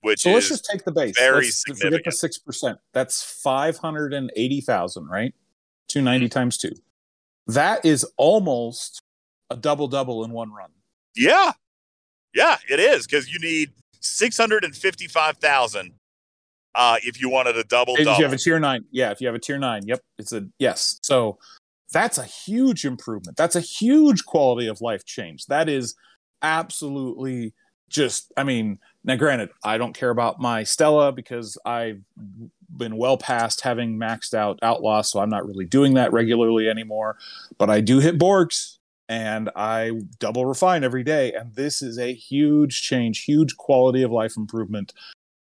which 0.01 0.21
so 0.21 0.33
let's 0.33 0.49
just 0.49 0.65
take 0.65 0.85
the 0.85 0.93
base. 0.93 1.19
Very 1.19 1.47
let's 1.47 1.63
significant. 1.63 1.93
Forget 1.93 2.05
the 2.05 2.13
six 2.13 2.39
percent. 2.39 2.79
That's 2.93 3.23
five 3.23 3.77
hundred 3.79 4.15
and 4.15 4.31
eighty 4.37 4.61
thousand, 4.61 5.07
right? 5.07 5.35
Two 5.89 6.03
ninety 6.03 6.27
mm 6.27 6.29
mm-hmm. 6.29 6.39
times 6.39 6.59
two. 6.59 6.73
That 7.47 7.85
is 7.85 8.05
almost 8.17 9.03
a 9.51 9.57
double 9.57 9.89
double 9.89 10.25
in 10.25 10.33
one 10.33 10.53
run. 10.53 10.71
Yeah, 11.17 11.53
yeah, 12.35 12.57
it 12.71 12.79
is 12.79 13.07
because 13.07 13.33
you 13.33 13.39
need 13.41 13.71
six 14.01 14.37
hundred 14.37 14.65
and 14.65 14.77
fifty 14.77 15.09
five 15.09 15.39
thousand. 15.39 15.93
Uh, 16.75 16.97
if 17.03 17.21
you 17.21 17.29
wanted 17.29 17.57
a 17.57 17.65
double 17.65 17.97
double, 17.97 18.13
if 18.13 18.19
you 18.19 18.25
have 18.25 18.33
a 18.33 18.39
tier 18.39 18.61
nine, 18.61 18.85
yeah. 18.91 19.11
If 19.11 19.21
you 19.21 19.27
have 19.27 19.35
a 19.35 19.41
tier 19.41 19.59
nine, 19.59 19.83
yep, 19.87 20.01
it's 20.19 20.33
a 20.33 20.47
yes. 20.59 21.01
So 21.03 21.39
that's 21.93 22.19
a 22.19 22.25
huge 22.25 22.85
improvement. 22.85 23.37
That's 23.37 23.57
a 23.57 23.61
huge 23.61 24.25
quality 24.25 24.69
of 24.69 24.81
life 24.81 25.05
change. 25.05 25.47
That 25.47 25.69
is 25.69 25.97
absolutely 26.43 27.55
just. 27.89 28.33
I 28.37 28.45
mean, 28.45 28.79
now, 29.09 29.17
granted, 29.17 29.49
I 29.65 29.79
don't 29.79 29.95
care 29.95 30.11
about 30.11 30.39
my 30.39 30.65
Stella 30.65 31.13
because 31.13 31.57
I've 31.65 32.03
been 32.69 32.99
well 32.99 33.17
past 33.17 33.63
having 33.63 33.99
maxed 33.99 34.35
out 34.35 34.59
Outlaw, 34.61 35.01
so 35.01 35.19
I'm 35.21 35.31
not 35.31 35.47
really 35.47 35.65
doing 35.65 35.95
that 35.95 36.13
regularly 36.13 36.69
anymore. 36.69 37.17
But 37.57 37.71
I 37.71 37.81
do 37.81 38.01
hit 38.01 38.19
Borgs 38.19 38.77
and 39.09 39.49
I 39.57 39.93
double 40.19 40.45
refine 40.45 40.85
every 40.85 41.05
day. 41.05 41.33
And 41.33 41.55
this 41.55 41.81
is 41.81 41.99
a 41.99 42.13
huge 42.13 42.83
change, 42.83 43.25
huge 43.25 43.57
quality 43.57 44.03
of 44.03 44.11
life 44.11 44.37
improvement. 44.37 44.93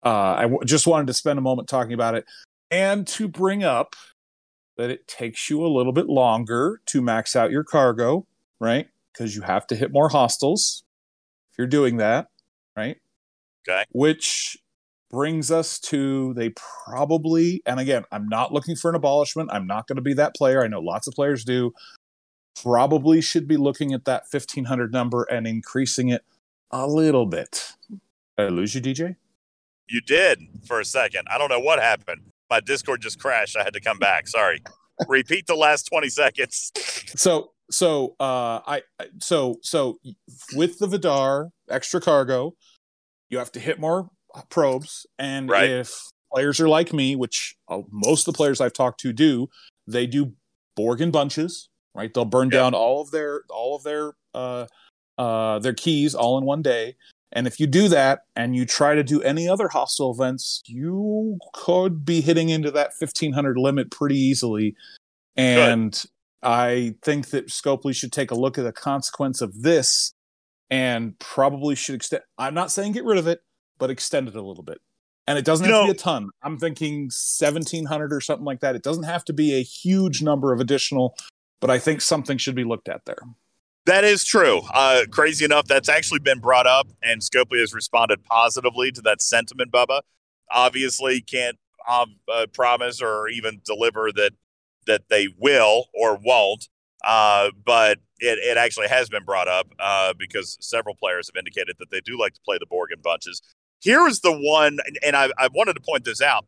Uh, 0.02 0.36
I 0.38 0.42
w- 0.44 0.64
just 0.64 0.86
wanted 0.86 1.08
to 1.08 1.12
spend 1.12 1.38
a 1.38 1.42
moment 1.42 1.68
talking 1.68 1.92
about 1.92 2.14
it 2.14 2.24
and 2.70 3.06
to 3.08 3.28
bring 3.28 3.62
up 3.62 3.94
that 4.78 4.88
it 4.88 5.06
takes 5.06 5.50
you 5.50 5.62
a 5.62 5.68
little 5.68 5.92
bit 5.92 6.06
longer 6.06 6.80
to 6.86 7.02
max 7.02 7.36
out 7.36 7.50
your 7.50 7.64
cargo, 7.64 8.26
right? 8.58 8.88
Because 9.12 9.36
you 9.36 9.42
have 9.42 9.66
to 9.66 9.76
hit 9.76 9.92
more 9.92 10.08
hostiles 10.08 10.82
if 11.52 11.58
you're 11.58 11.66
doing 11.66 11.98
that, 11.98 12.28
right? 12.74 12.96
Okay. 13.68 13.84
Which 13.90 14.56
brings 15.10 15.50
us 15.50 15.78
to 15.78 16.32
they 16.34 16.50
probably, 16.86 17.62
and 17.66 17.80
again, 17.80 18.04
I'm 18.12 18.28
not 18.28 18.52
looking 18.52 18.76
for 18.76 18.88
an 18.88 18.94
abolishment. 18.94 19.50
I'm 19.52 19.66
not 19.66 19.86
going 19.86 19.96
to 19.96 20.02
be 20.02 20.14
that 20.14 20.34
player. 20.34 20.62
I 20.62 20.68
know 20.68 20.80
lots 20.80 21.06
of 21.06 21.14
players 21.14 21.44
do. 21.44 21.72
Probably 22.62 23.20
should 23.20 23.48
be 23.48 23.56
looking 23.56 23.92
at 23.92 24.04
that 24.04 24.24
1500 24.30 24.92
number 24.92 25.24
and 25.24 25.46
increasing 25.46 26.08
it 26.08 26.22
a 26.70 26.86
little 26.86 27.26
bit. 27.26 27.72
Did 27.90 27.98
I 28.38 28.48
lose 28.48 28.74
you, 28.74 28.80
DJ? 28.80 29.16
You 29.88 30.00
did 30.00 30.40
for 30.66 30.78
a 30.78 30.84
second. 30.84 31.26
I 31.30 31.38
don't 31.38 31.48
know 31.48 31.60
what 31.60 31.80
happened. 31.80 32.22
My 32.48 32.60
Discord 32.60 33.00
just 33.00 33.18
crashed. 33.18 33.56
I 33.56 33.64
had 33.64 33.72
to 33.74 33.80
come 33.80 33.98
back. 33.98 34.28
Sorry. 34.28 34.62
Repeat 35.08 35.46
the 35.46 35.54
last 35.54 35.84
20 35.84 36.08
seconds. 36.08 36.72
So, 37.16 37.52
so, 37.70 38.16
uh, 38.20 38.60
I, 38.66 38.82
so, 39.20 39.58
so 39.62 39.98
with 40.54 40.78
the 40.78 40.86
Vidar 40.86 41.50
extra 41.68 42.00
cargo, 42.00 42.54
you 43.30 43.38
have 43.38 43.52
to 43.52 43.60
hit 43.60 43.80
more 43.80 44.10
probes. 44.50 45.06
And 45.18 45.48
right. 45.48 45.70
if 45.70 46.10
players 46.32 46.60
are 46.60 46.68
like 46.68 46.92
me, 46.92 47.16
which 47.16 47.56
uh, 47.68 47.82
most 47.90 48.26
of 48.26 48.34
the 48.34 48.36
players 48.36 48.60
I've 48.60 48.72
talked 48.72 49.00
to 49.00 49.12
do, 49.12 49.48
they 49.86 50.06
do 50.06 50.34
Borg 50.76 51.00
in 51.00 51.10
bunches, 51.10 51.68
right? 51.94 52.12
They'll 52.12 52.24
burn 52.24 52.48
down 52.48 52.74
all 52.74 53.00
of 53.00 53.10
their 53.10 53.42
all 53.50 53.76
of 53.76 53.82
their 53.82 54.12
uh, 54.34 54.66
uh, 55.18 55.58
their 55.60 55.74
keys 55.74 56.14
all 56.14 56.38
in 56.38 56.44
one 56.44 56.62
day. 56.62 56.96
And 57.32 57.46
if 57.46 57.60
you 57.60 57.68
do 57.68 57.88
that 57.88 58.24
and 58.34 58.56
you 58.56 58.66
try 58.66 58.96
to 58.96 59.04
do 59.04 59.22
any 59.22 59.48
other 59.48 59.68
hostile 59.68 60.10
events, 60.12 60.62
you 60.66 61.38
could 61.54 62.04
be 62.04 62.20
hitting 62.20 62.48
into 62.48 62.72
that 62.72 62.90
1500 62.98 63.56
limit 63.56 63.90
pretty 63.90 64.18
easily. 64.18 64.74
And 65.36 65.92
Good. 65.92 66.10
I 66.42 66.94
think 67.02 67.28
that 67.28 67.48
Scopely 67.48 67.94
should 67.94 68.12
take 68.12 68.32
a 68.32 68.34
look 68.34 68.58
at 68.58 68.64
the 68.64 68.72
consequence 68.72 69.40
of 69.40 69.62
this 69.62 70.12
and 70.70 71.18
probably 71.18 71.74
should 71.74 71.94
extend. 71.94 72.22
I'm 72.38 72.54
not 72.54 72.70
saying 72.70 72.92
get 72.92 73.04
rid 73.04 73.18
of 73.18 73.26
it, 73.26 73.40
but 73.78 73.90
extend 73.90 74.28
it 74.28 74.36
a 74.36 74.42
little 74.42 74.62
bit. 74.62 74.80
And 75.26 75.38
it 75.38 75.44
doesn't 75.44 75.66
You 75.66 75.72
have 75.72 75.82
to 75.82 75.92
be 75.92 75.96
a 75.96 76.00
ton. 76.00 76.30
I'm 76.42 76.58
thinking 76.58 77.02
1,700 77.04 78.12
or 78.12 78.20
something 78.20 78.44
like 78.44 78.60
that. 78.60 78.74
It 78.74 78.82
doesn't 78.82 79.04
have 79.04 79.24
to 79.26 79.32
be 79.32 79.54
a 79.54 79.62
huge 79.62 80.22
number 80.22 80.52
of 80.52 80.60
additional, 80.60 81.16
but 81.60 81.70
I 81.70 81.78
think 81.78 82.00
something 82.00 82.38
should 82.38 82.54
be 82.54 82.64
looked 82.64 82.88
at 82.88 83.04
there. 83.04 83.18
That 83.86 84.04
is 84.04 84.24
true. 84.24 84.62
Uh, 84.72 85.02
crazy 85.10 85.44
enough, 85.44 85.66
that's 85.66 85.88
actually 85.88 86.20
been 86.20 86.38
brought 86.38 86.66
up, 86.66 86.88
and 87.02 87.20
Scopely 87.20 87.60
has 87.60 87.72
responded 87.72 88.24
positively 88.24 88.92
to 88.92 89.00
that 89.02 89.22
sentiment, 89.22 89.72
Bubba. 89.72 90.02
Obviously, 90.50 91.20
can't 91.20 91.58
um, 91.88 92.16
uh, 92.32 92.46
promise 92.52 93.00
or 93.00 93.28
even 93.28 93.60
deliver 93.64 94.10
that 94.12 94.32
that 94.86 95.02
they 95.08 95.28
will 95.38 95.86
or 95.94 96.18
won't, 96.22 96.68
uh, 97.04 97.50
but 97.64 97.98
it, 98.18 98.38
it 98.38 98.56
actually 98.56 98.88
has 98.88 99.08
been 99.08 99.24
brought 99.24 99.48
up 99.48 99.68
uh, 99.78 100.12
because 100.18 100.56
several 100.60 100.94
players 100.94 101.28
have 101.28 101.38
indicated 101.38 101.76
that 101.78 101.90
they 101.90 102.00
do 102.00 102.18
like 102.18 102.34
to 102.34 102.40
play 102.44 102.58
the 102.58 102.66
Borg 102.66 102.90
in 102.94 103.00
bunches. 103.00 103.42
Here 103.80 104.06
is 104.06 104.20
the 104.20 104.32
one, 104.32 104.78
and- 105.02 105.16
I, 105.16 105.30
I 105.38 105.48
wanted 105.52 105.74
to 105.74 105.80
point 105.80 106.04
this 106.04 106.20
out. 106.20 106.46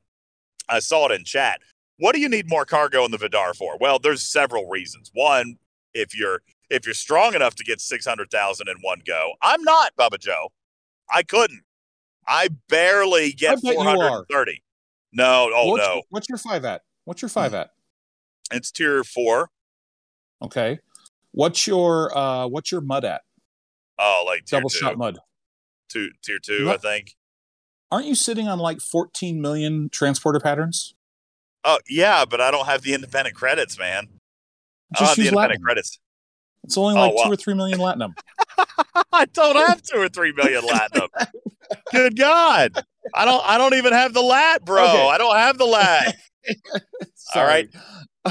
I 0.69 0.81
saw 0.81 1.07
it 1.07 1.12
in 1.12 1.24
chat. 1.24 1.61
What 1.99 2.15
do 2.15 2.20
you 2.20 2.29
need 2.29 2.49
more 2.49 2.65
cargo 2.65 3.05
in 3.05 3.11
the 3.11 3.19
Vidar 3.19 3.55
for? 3.55 3.77
Well, 3.81 3.99
there's 3.99 4.23
several 4.23 4.69
reasons. 4.69 5.11
One, 5.15 5.57
if 5.95 6.16
you're 6.16 6.43
if 6.70 6.87
you're 6.87 6.95
strong 6.95 7.35
enough 7.35 7.55
to 7.57 7.65
get 7.65 7.81
600,000 7.81 8.69
in 8.69 8.77
one 8.81 9.03
go. 9.07 9.33
I'm 9.43 9.62
not, 9.62 9.95
Bubba 9.95 10.19
Joe. 10.19 10.49
I 11.11 11.23
couldn't. 11.23 11.62
I 12.27 12.49
barely 12.69 13.33
get 13.33 13.62
you 13.62 13.79
are. 13.79 13.95
430. 13.95 14.62
No, 15.12 15.51
oh 15.55 15.73
what's, 15.73 15.87
no. 15.87 16.03
What's 16.09 16.29
your 16.29 16.39
five 16.39 16.65
at? 16.65 16.83
What's 17.05 17.20
your 17.20 17.29
five 17.29 17.53
at? 17.53 17.70
It's 18.51 18.70
tier 18.70 19.05
4. 19.05 19.51
Okay. 20.43 20.78
What's 21.32 21.66
your 21.66 22.16
uh 22.16 22.47
what's 22.47 22.70
your 22.73 22.81
mud 22.81 23.05
at? 23.05 23.23
Oh, 23.98 24.24
like 24.27 24.44
tier 24.44 24.59
Double 24.60 24.69
shot 24.69 24.98
mud. 24.98 25.19
Two, 25.89 26.09
tier 26.24 26.39
2, 26.39 26.64
No. 26.64 26.73
I 26.73 26.77
think. 26.78 27.14
Aren't 27.90 28.06
you 28.06 28.14
sitting 28.14 28.48
on 28.48 28.59
like 28.59 28.81
14 28.81 29.40
million 29.40 29.90
transporter 29.90 30.40
patterns? 30.40 30.94
Oh, 31.64 31.78
yeah, 31.89 32.24
but 32.24 32.40
I 32.40 32.51
don't 32.51 32.64
have 32.66 32.82
the 32.82 32.94
independent 32.94 33.36
credits, 33.36 33.78
man. 33.78 34.09
I 34.94 34.98
don't 34.98 34.98
Just 34.98 35.10
have 35.10 35.16
the 35.16 35.23
use 35.24 35.28
independent 35.32 35.60
Latinum. 35.60 35.64
credits. 35.64 35.98
It's 36.64 36.78
only 36.78 36.94
Oh, 36.94 37.01
like 37.06 37.14
wow. 37.14 37.24
two 37.24 37.32
or 37.32 37.36
three 37.36 37.55
million 37.55 37.78
Latinum. 37.78 38.14
I 39.12 39.27
don't 39.27 39.56
have 39.56 39.82
2 39.82 39.98
or 39.98 40.09
3 40.09 40.32
million 40.32 40.62
latinum. 40.62 41.09
Good 41.93 42.16
god. 42.16 42.73
I 43.14 43.24
don't 43.24 43.43
I 43.47 43.59
don't 43.59 43.74
even 43.74 43.93
have 43.93 44.12
the 44.14 44.20
lat, 44.23 44.64
bro. 44.64 44.82
Okay. 44.85 45.09
I 45.09 45.19
don't 45.19 45.36
have 45.36 45.59
the 45.59 45.64
lat. 45.66 46.14
All 47.35 47.44
right. 47.44 47.69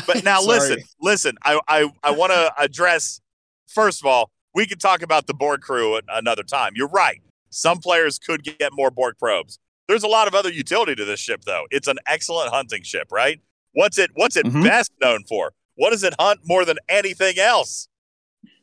But 0.07 0.23
now 0.23 0.41
listen, 0.41 0.79
listen. 1.01 1.37
I 1.43 1.59
I, 1.67 1.89
I 2.03 2.11
want 2.11 2.31
to 2.31 2.53
address 2.57 3.21
first 3.67 4.01
of 4.01 4.05
all, 4.05 4.31
we 4.53 4.65
could 4.65 4.79
talk 4.79 5.01
about 5.01 5.27
the 5.27 5.33
Borg 5.33 5.61
crew 5.61 5.99
another 6.09 6.43
time. 6.43 6.73
You're 6.75 6.89
right. 6.89 7.21
Some 7.49 7.79
players 7.79 8.19
could 8.19 8.43
get 8.43 8.71
more 8.73 8.91
Borg 8.91 9.15
probes. 9.19 9.59
There's 9.87 10.03
a 10.03 10.07
lot 10.07 10.27
of 10.27 10.35
other 10.35 10.49
utility 10.51 10.95
to 10.95 11.03
this 11.05 11.19
ship, 11.19 11.43
though. 11.45 11.65
It's 11.71 11.87
an 11.87 11.97
excellent 12.07 12.49
hunting 12.53 12.83
ship, 12.83 13.07
right? 13.11 13.41
What's 13.73 13.97
it 13.97 14.11
What's 14.15 14.35
it 14.37 14.45
Mhm. 14.45 14.63
best 14.63 14.91
known 15.01 15.23
for? 15.25 15.53
What 15.75 15.91
does 15.91 16.03
it 16.03 16.13
hunt 16.19 16.41
more 16.45 16.63
than 16.65 16.77
anything 16.89 17.39
else? 17.39 17.87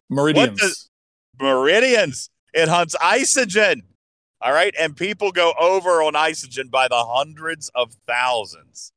Meridians. 0.09 0.59
does- 0.61 0.91
Meridians. 1.41 2.31
It 2.55 2.69
hunts 2.69 2.97
isogen. 2.97 3.83
All 4.41 4.53
right, 4.53 4.75
and 4.79 4.97
people 4.97 5.33
go 5.33 5.53
over 5.59 6.03
on 6.03 6.13
isogen 6.15 6.71
by 6.71 6.87
the 6.89 7.05
hundreds 7.05 7.71
of 7.75 7.95
thousands. 8.07 8.93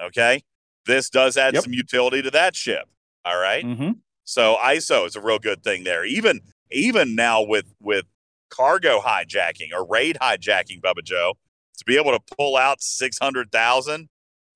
Okay, 0.00 0.42
this 0.86 1.10
does 1.10 1.36
add 1.36 1.54
Yep. 1.54 1.64
some 1.64 1.72
utility 1.72 2.22
to 2.22 2.30
that 2.30 2.54
ship. 2.56 2.88
All 3.24 3.38
right? 3.38 3.64
hmm 3.64 3.90
So 4.24 4.56
ISO 4.62 5.06
is 5.06 5.16
a 5.16 5.20
real 5.20 5.38
good 5.38 5.62
thing 5.62 5.84
there. 5.84 6.04
Even 6.04 6.40
even 6.70 7.14
now 7.14 7.42
with 7.42 7.66
with 7.80 8.04
cargo 8.50 9.00
hijacking 9.00 9.72
or 9.72 9.84
raid 9.86 10.16
hijacking, 10.20 10.80
Bubba 10.80 11.02
Joe, 11.04 11.34
to 11.78 11.84
be 11.84 11.96
able 11.96 12.12
to 12.12 12.20
pull 12.36 12.56
out 12.56 12.82
six 12.82 13.18
hundred 13.18 13.50
thousand. 13.52 14.08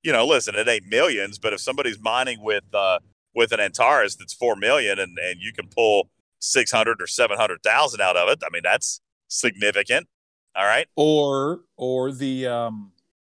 You 0.02 0.12
know, 0.12 0.26
listen, 0.26 0.54
it 0.54 0.66
ain't 0.68 0.86
millions, 0.86 1.38
but 1.38 1.52
if 1.52 1.60
somebody's 1.60 2.00
mining 2.00 2.42
with 2.42 2.64
uh 2.72 2.98
with 3.34 3.52
an 3.52 3.60
Antares 3.60 4.16
that's 4.16 4.32
four 4.34 4.56
million 4.56 4.98
and 4.98 5.18
and 5.18 5.40
you 5.40 5.52
can 5.52 5.68
pull 5.68 6.10
six 6.38 6.70
hundred 6.72 7.00
or 7.02 7.06
seven 7.06 7.36
hundred 7.38 7.62
thousand 7.62 8.00
out 8.00 8.16
of 8.16 8.28
it, 8.28 8.38
I 8.44 8.48
mean 8.50 8.62
that's 8.64 9.00
significant. 9.28 10.08
All 10.56 10.64
right. 10.64 10.86
Or 10.96 11.60
or 11.76 12.12
the 12.12 12.46
um 12.46 12.92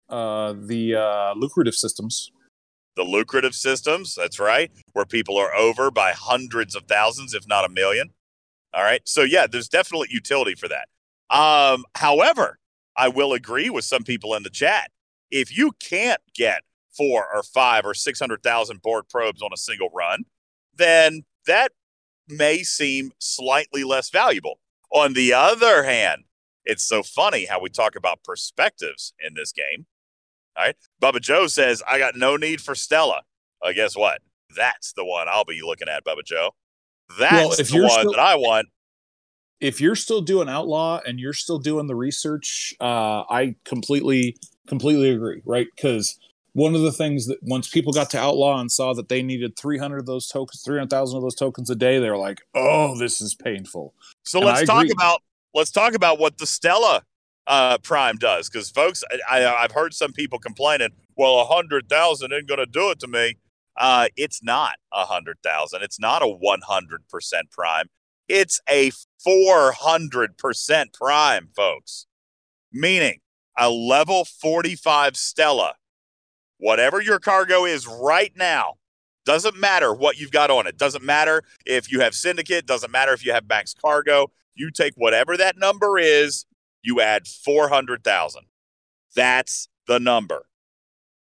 uh 0.09 0.55
the 0.56 0.94
uh 0.94 1.35
lucrative 1.36 1.74
systems. 1.74 2.31
The 2.97 3.05
lucrative 3.05 3.55
systems. 3.55 4.14
That's 4.14 4.39
right, 4.39 4.70
where 4.93 5.06
people 5.06 5.36
are 5.39 5.55
over 5.55 5.90
by 5.90 6.12
hundreds 6.12 6.74
of 6.74 6.85
thousands, 6.85 7.35
if 7.35 7.47
not 7.48 7.64
a 7.64 7.69
million. 7.69 8.10
All 8.74 8.82
right. 8.82 9.02
So 9.05 9.23
yeah, 9.23 9.47
there's 9.47 9.69
definitely 9.69 10.09
utility 10.10 10.55
for 10.55 10.69
that. 10.69 10.89
Um, 11.35 11.85
however, 11.94 12.59
I 12.97 13.09
will 13.09 13.32
agree 13.32 13.70
with 13.70 13.85
some 13.85 14.02
people 14.02 14.35
in 14.35 14.43
the 14.43 14.51
chat. 14.51 14.90
If 15.31 15.56
you 15.56 15.73
can't 15.81 16.20
get 16.35 16.62
four 16.97 17.27
or 17.35 17.43
five 17.43 17.86
or 17.86 17.94
six 17.94 18.19
hundred 18.20 18.43
thousand 18.43 18.82
Borg 18.82 19.06
probes 19.09 19.43
on 19.43 19.51
a 19.52 19.56
single 19.56 19.89
run, 19.94 20.24
then 20.74 21.24
that 21.47 21.73
may 22.28 22.62
seem 22.62 23.12
slightly 23.19 23.85
less 23.85 24.10
valuable. 24.10 24.59
On 24.90 25.14
the 25.14 25.32
other 25.32 25.85
hand, 25.85 26.24
it's 26.64 26.85
so 26.85 27.02
funny 27.02 27.47
how 27.47 27.60
we 27.60 27.70
talk 27.70 27.97
about 27.97 28.23
perspectives 28.24 29.14
in 29.19 29.35
this 29.35 29.52
game. 29.52 29.86
All 30.56 30.64
right. 30.64 30.77
Bubba 31.02 31.20
Joe 31.20 31.46
says, 31.48 31.82
I 31.88 31.98
got 31.98 32.16
no 32.16 32.36
need 32.36 32.60
for 32.60 32.74
Stella. 32.74 33.22
Uh, 33.60 33.72
guess 33.72 33.96
what? 33.96 34.20
That's 34.56 34.92
the 34.92 35.04
one 35.04 35.26
I'll 35.28 35.44
be 35.44 35.60
looking 35.62 35.88
at, 35.88 36.04
Bubba 36.04 36.24
Joe. 36.24 36.50
That's 37.18 37.58
if 37.58 37.68
the 37.68 37.74
you're 37.74 37.88
one 37.88 38.00
still- 38.00 38.12
that 38.12 38.20
I 38.20 38.36
want. 38.36 38.68
If 39.60 39.80
you're 39.80 39.94
still 39.96 40.20
doing 40.22 40.48
outlaw 40.48 41.00
and 41.06 41.20
you're 41.20 41.32
still 41.32 41.58
doing 41.60 41.86
the 41.86 41.94
research, 41.94 42.74
uh 42.80 43.22
I 43.30 43.54
completely 43.64 44.36
completely 44.66 45.10
agree, 45.10 45.40
right? 45.44 45.68
Cuz 45.80 46.18
one 46.52 46.74
of 46.74 46.82
the 46.82 46.90
things 46.92 47.26
that 47.26 47.38
once 47.42 47.68
people 47.68 47.92
got 47.92 48.10
to 48.10 48.18
outlaw 48.18 48.60
and 48.60 48.70
saw 48.72 48.92
that 48.92 49.08
they 49.08 49.22
needed 49.22 49.56
300 49.56 49.98
of 49.98 50.06
those 50.06 50.26
tokens, 50.26 50.62
300,000 50.62 51.16
of 51.16 51.22
those 51.22 51.34
tokens 51.36 51.70
a 51.70 51.76
day, 51.76 51.98
they 51.98 52.10
were 52.10 52.18
like, 52.18 52.40
"Oh, 52.54 52.98
this 52.98 53.20
is 53.20 53.34
painful." 53.36 53.94
So 54.24 54.38
And 54.40 54.48
let's 54.48 54.66
talk 54.66 54.86
about 54.90 55.22
let's 55.54 55.70
talk 55.70 55.94
about 55.94 56.18
what 56.18 56.38
the 56.38 56.46
Stella 56.46 57.04
uh, 57.47 57.78
Prime 57.78 58.16
does, 58.16 58.48
because 58.48 58.70
folks, 58.70 59.02
I, 59.28 59.44
I've 59.44 59.73
heard 59.73 59.94
some 59.94 60.12
people 60.12 60.39
complaining. 60.39 60.90
Well, 61.16 61.40
a 61.40 61.44
hundred 61.44 61.89
thousand 61.89 62.32
ain't 62.32 62.48
gonna 62.48 62.66
do 62.66 62.90
it 62.90 63.01
to 63.01 63.06
me. 63.06 63.36
Uh, 63.77 64.09
it's 64.16 64.43
not 64.43 64.74
a 64.93 65.05
hundred 65.05 65.39
thousand. 65.43 65.82
It's 65.82 65.98
not 65.98 66.23
a 66.23 66.28
one 66.28 66.60
hundred 66.66 67.09
percent 67.09 67.51
Prime. 67.51 67.86
It's 68.28 68.60
a 68.70 68.93
four 69.23 69.73
hundred 69.73 70.39
percent 70.39 70.93
Prime, 70.93 71.48
folks. 71.55 72.06
Meaning 72.73 73.20
a 73.59 73.70
level 73.70 74.24
forty-five 74.24 75.16
Stella, 75.16 75.74
whatever 76.59 77.01
your 77.01 77.19
cargo 77.19 77.64
is 77.64 77.86
right 77.86 78.32
now. 78.36 78.74
Doesn't 79.24 79.56
matter 79.56 79.94
what 79.94 80.19
you've 80.19 80.32
got 80.32 80.51
on 80.51 80.66
it. 80.66 80.77
Doesn't 80.77 81.05
matter 81.05 81.43
if 81.64 81.93
you 81.93 82.01
have 82.01 82.14
syndicate. 82.14 82.66
Doesn't 82.66 82.90
matter 82.90 83.12
if 83.12 83.24
you 83.24 83.32
have 83.32 83.48
max 83.48 83.74
cargo. 83.74 84.31
You 84.55 84.70
take 84.70 84.94
whatever 84.97 85.36
that 85.36 85.56
number 85.56 85.98
is, 85.98 86.44
you 86.82 87.00
add 87.00 87.26
400,000. 87.26 88.42
That's 89.14 89.68
the 89.86 89.98
number. 89.98 90.46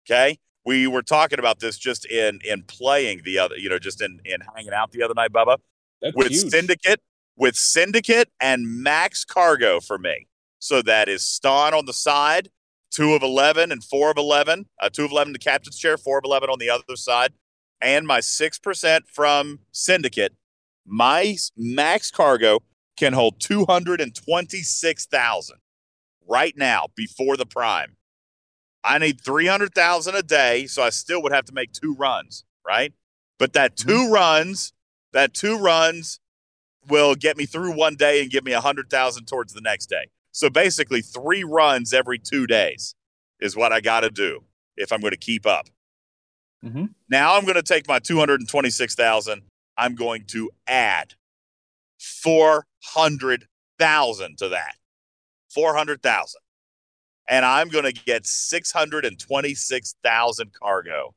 Okay? 0.06 0.38
We 0.64 0.86
were 0.86 1.02
talking 1.02 1.38
about 1.38 1.60
this 1.60 1.78
just 1.78 2.04
in 2.04 2.40
in 2.44 2.62
playing 2.64 3.22
the 3.24 3.38
other, 3.38 3.56
you 3.56 3.68
know, 3.68 3.78
just 3.78 4.02
in 4.02 4.20
in 4.24 4.40
hanging 4.54 4.72
out 4.72 4.92
the 4.92 5.02
other 5.02 5.14
night, 5.14 5.32
Bubba, 5.32 5.56
That's 6.02 6.14
with 6.14 6.32
huge. 6.32 6.50
syndicate, 6.50 7.00
with 7.36 7.56
syndicate 7.56 8.28
and 8.40 8.82
max 8.82 9.24
cargo 9.24 9.80
for 9.80 9.98
me. 9.98 10.26
So 10.58 10.82
that 10.82 11.08
is 11.08 11.22
Stonn 11.22 11.72
on 11.72 11.86
the 11.86 11.94
side, 11.94 12.50
two 12.90 13.14
of 13.14 13.22
11 13.22 13.72
and 13.72 13.82
four 13.82 14.10
of 14.10 14.18
11, 14.18 14.66
uh, 14.80 14.90
two 14.90 15.06
of 15.06 15.10
11 15.10 15.32
to 15.32 15.38
captain's 15.38 15.78
chair, 15.78 15.96
four 15.96 16.18
of 16.18 16.24
11 16.24 16.50
on 16.50 16.58
the 16.58 16.68
other 16.68 16.96
side, 16.96 17.32
and 17.80 18.06
my 18.06 18.20
6% 18.20 19.00
from 19.06 19.60
syndicate. 19.72 20.34
My 20.86 21.36
max 21.56 22.10
cargo 22.10 22.60
can 23.00 23.14
hold 23.14 23.40
226,000 23.40 25.56
right 26.28 26.54
now 26.56 26.86
before 26.94 27.36
the 27.38 27.46
prime. 27.46 27.96
I 28.84 28.98
need 28.98 29.22
300,000 29.22 30.14
a 30.14 30.22
day, 30.22 30.66
so 30.66 30.82
I 30.82 30.90
still 30.90 31.22
would 31.22 31.32
have 31.32 31.46
to 31.46 31.54
make 31.54 31.72
two 31.72 31.94
runs, 31.94 32.44
right? 32.64 32.92
But 33.38 33.54
that 33.54 33.76
2 33.76 34.12
runs, 34.12 34.74
that 35.12 35.32
two 35.32 35.58
runs 35.58 36.20
will 36.88 37.14
get 37.14 37.38
me 37.38 37.46
through 37.46 37.74
one 37.74 37.96
day 37.96 38.20
and 38.20 38.30
give 38.30 38.44
me 38.44 38.52
100,000 38.52 39.24
towards 39.24 39.54
the 39.54 39.62
next 39.62 39.86
day. 39.86 40.08
So 40.32 40.50
basically 40.50 41.00
3 41.00 41.42
runs 41.42 41.94
every 41.94 42.18
2 42.18 42.46
days 42.46 42.94
is 43.40 43.56
what 43.56 43.72
I 43.72 43.80
got 43.80 44.00
to 44.00 44.10
do 44.10 44.44
if 44.76 44.92
I'm 44.92 45.00
going 45.00 45.12
to 45.12 45.16
keep 45.16 45.46
up. 45.46 45.70
Mhm. 46.62 46.94
Now 47.08 47.36
I'm 47.36 47.44
going 47.44 47.54
to 47.54 47.62
take 47.62 47.88
my 47.88 47.98
226,000, 47.98 49.40
I'm 49.78 49.94
going 49.94 50.26
to 50.26 50.50
add 50.66 51.14
400,000 52.00 54.38
to 54.38 54.48
that. 54.48 54.74
400,000. 55.54 56.40
And 57.28 57.44
I'm 57.44 57.68
going 57.68 57.84
to 57.84 57.92
get 57.92 58.26
626,000 58.26 60.52
cargo. 60.52 61.14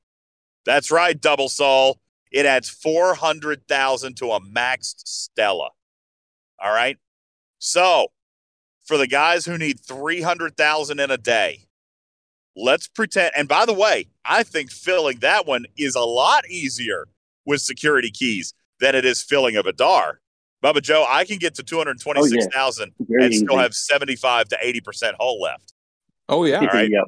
That's 0.65 0.91
right, 0.91 1.19
Double 1.19 1.49
Soul. 1.49 1.99
It 2.31 2.45
adds 2.45 2.69
400,000 2.69 4.15
to 4.17 4.31
a 4.31 4.39
maxed 4.41 5.07
Stella. 5.07 5.69
All 6.59 6.73
right. 6.73 6.97
So, 7.59 8.07
for 8.85 8.97
the 8.97 9.07
guys 9.07 9.45
who 9.45 9.57
need 9.57 9.79
300,000 9.79 10.99
in 10.99 11.11
a 11.11 11.17
day, 11.17 11.67
let's 12.55 12.87
pretend. 12.87 13.31
And 13.35 13.47
by 13.47 13.65
the 13.65 13.73
way, 13.73 14.09
I 14.25 14.43
think 14.43 14.71
filling 14.71 15.19
that 15.19 15.45
one 15.45 15.65
is 15.77 15.95
a 15.95 16.01
lot 16.01 16.49
easier 16.49 17.07
with 17.45 17.61
security 17.61 18.11
keys 18.11 18.53
than 18.79 18.95
it 18.95 19.05
is 19.05 19.21
filling 19.21 19.55
a 19.55 19.63
Vidar. 19.63 20.19
Bubba 20.63 20.81
Joe, 20.81 21.05
I 21.07 21.25
can 21.25 21.37
get 21.39 21.55
to 21.55 21.63
226,000 21.63 22.93
Very 22.99 23.25
and 23.25 23.33
still 23.33 23.53
easy. 23.53 23.61
have 23.61 23.73
75 23.73 24.47
to 24.49 24.57
80% 24.63 25.13
hole 25.15 25.41
left. 25.41 25.73
Oh 26.29 26.45
yeah. 26.45 26.59
All 26.59 26.67
right. 26.67 26.89
Yep. 26.89 27.03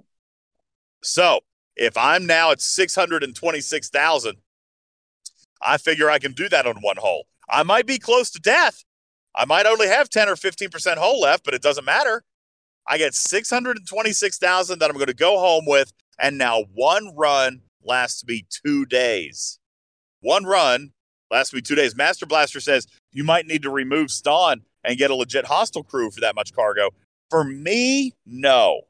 So 1.03 1.39
if 1.75 1.95
I'm 1.95 2.25
now 2.25 2.51
at 2.51 2.61
626,000, 2.61 4.35
I 5.61 5.77
figure 5.77 6.09
I 6.09 6.19
can 6.19 6.33
do 6.33 6.49
that 6.49 6.67
on 6.67 6.75
one 6.81 6.97
hole. 6.97 7.27
I 7.49 7.63
might 7.63 7.85
be 7.85 7.97
close 7.97 8.29
to 8.31 8.39
death. 8.39 8.83
I 9.35 9.45
might 9.45 9.65
only 9.65 9.87
have 9.87 10.09
10 10.09 10.29
or 10.29 10.35
15% 10.35 10.97
hole 10.97 11.21
left, 11.21 11.45
but 11.45 11.53
it 11.53 11.61
doesn't 11.61 11.85
matter. 11.85 12.23
I 12.87 12.97
get 12.97 13.13
626,000 13.13 14.79
that 14.79 14.89
I'm 14.89 14.95
going 14.95 15.07
to 15.07 15.13
go 15.13 15.39
home 15.39 15.65
with. 15.65 15.91
And 16.19 16.37
now 16.37 16.63
one 16.73 17.13
run 17.15 17.61
lasts 17.83 18.25
me 18.25 18.45
two 18.49 18.85
days. 18.85 19.59
One 20.21 20.45
run 20.45 20.91
lasts 21.31 21.53
me 21.53 21.61
two 21.61 21.75
days. 21.75 21.95
Master 21.95 22.25
Blaster 22.25 22.59
says 22.59 22.87
you 23.11 23.23
might 23.23 23.47
need 23.47 23.61
to 23.63 23.69
remove 23.69 24.07
Stonn 24.07 24.61
and 24.83 24.97
get 24.97 25.11
a 25.11 25.15
legit 25.15 25.45
hostile 25.45 25.83
crew 25.83 26.11
for 26.11 26.21
that 26.21 26.35
much 26.35 26.53
cargo. 26.53 26.89
For 27.29 27.43
me, 27.43 28.13
no. 28.25 28.81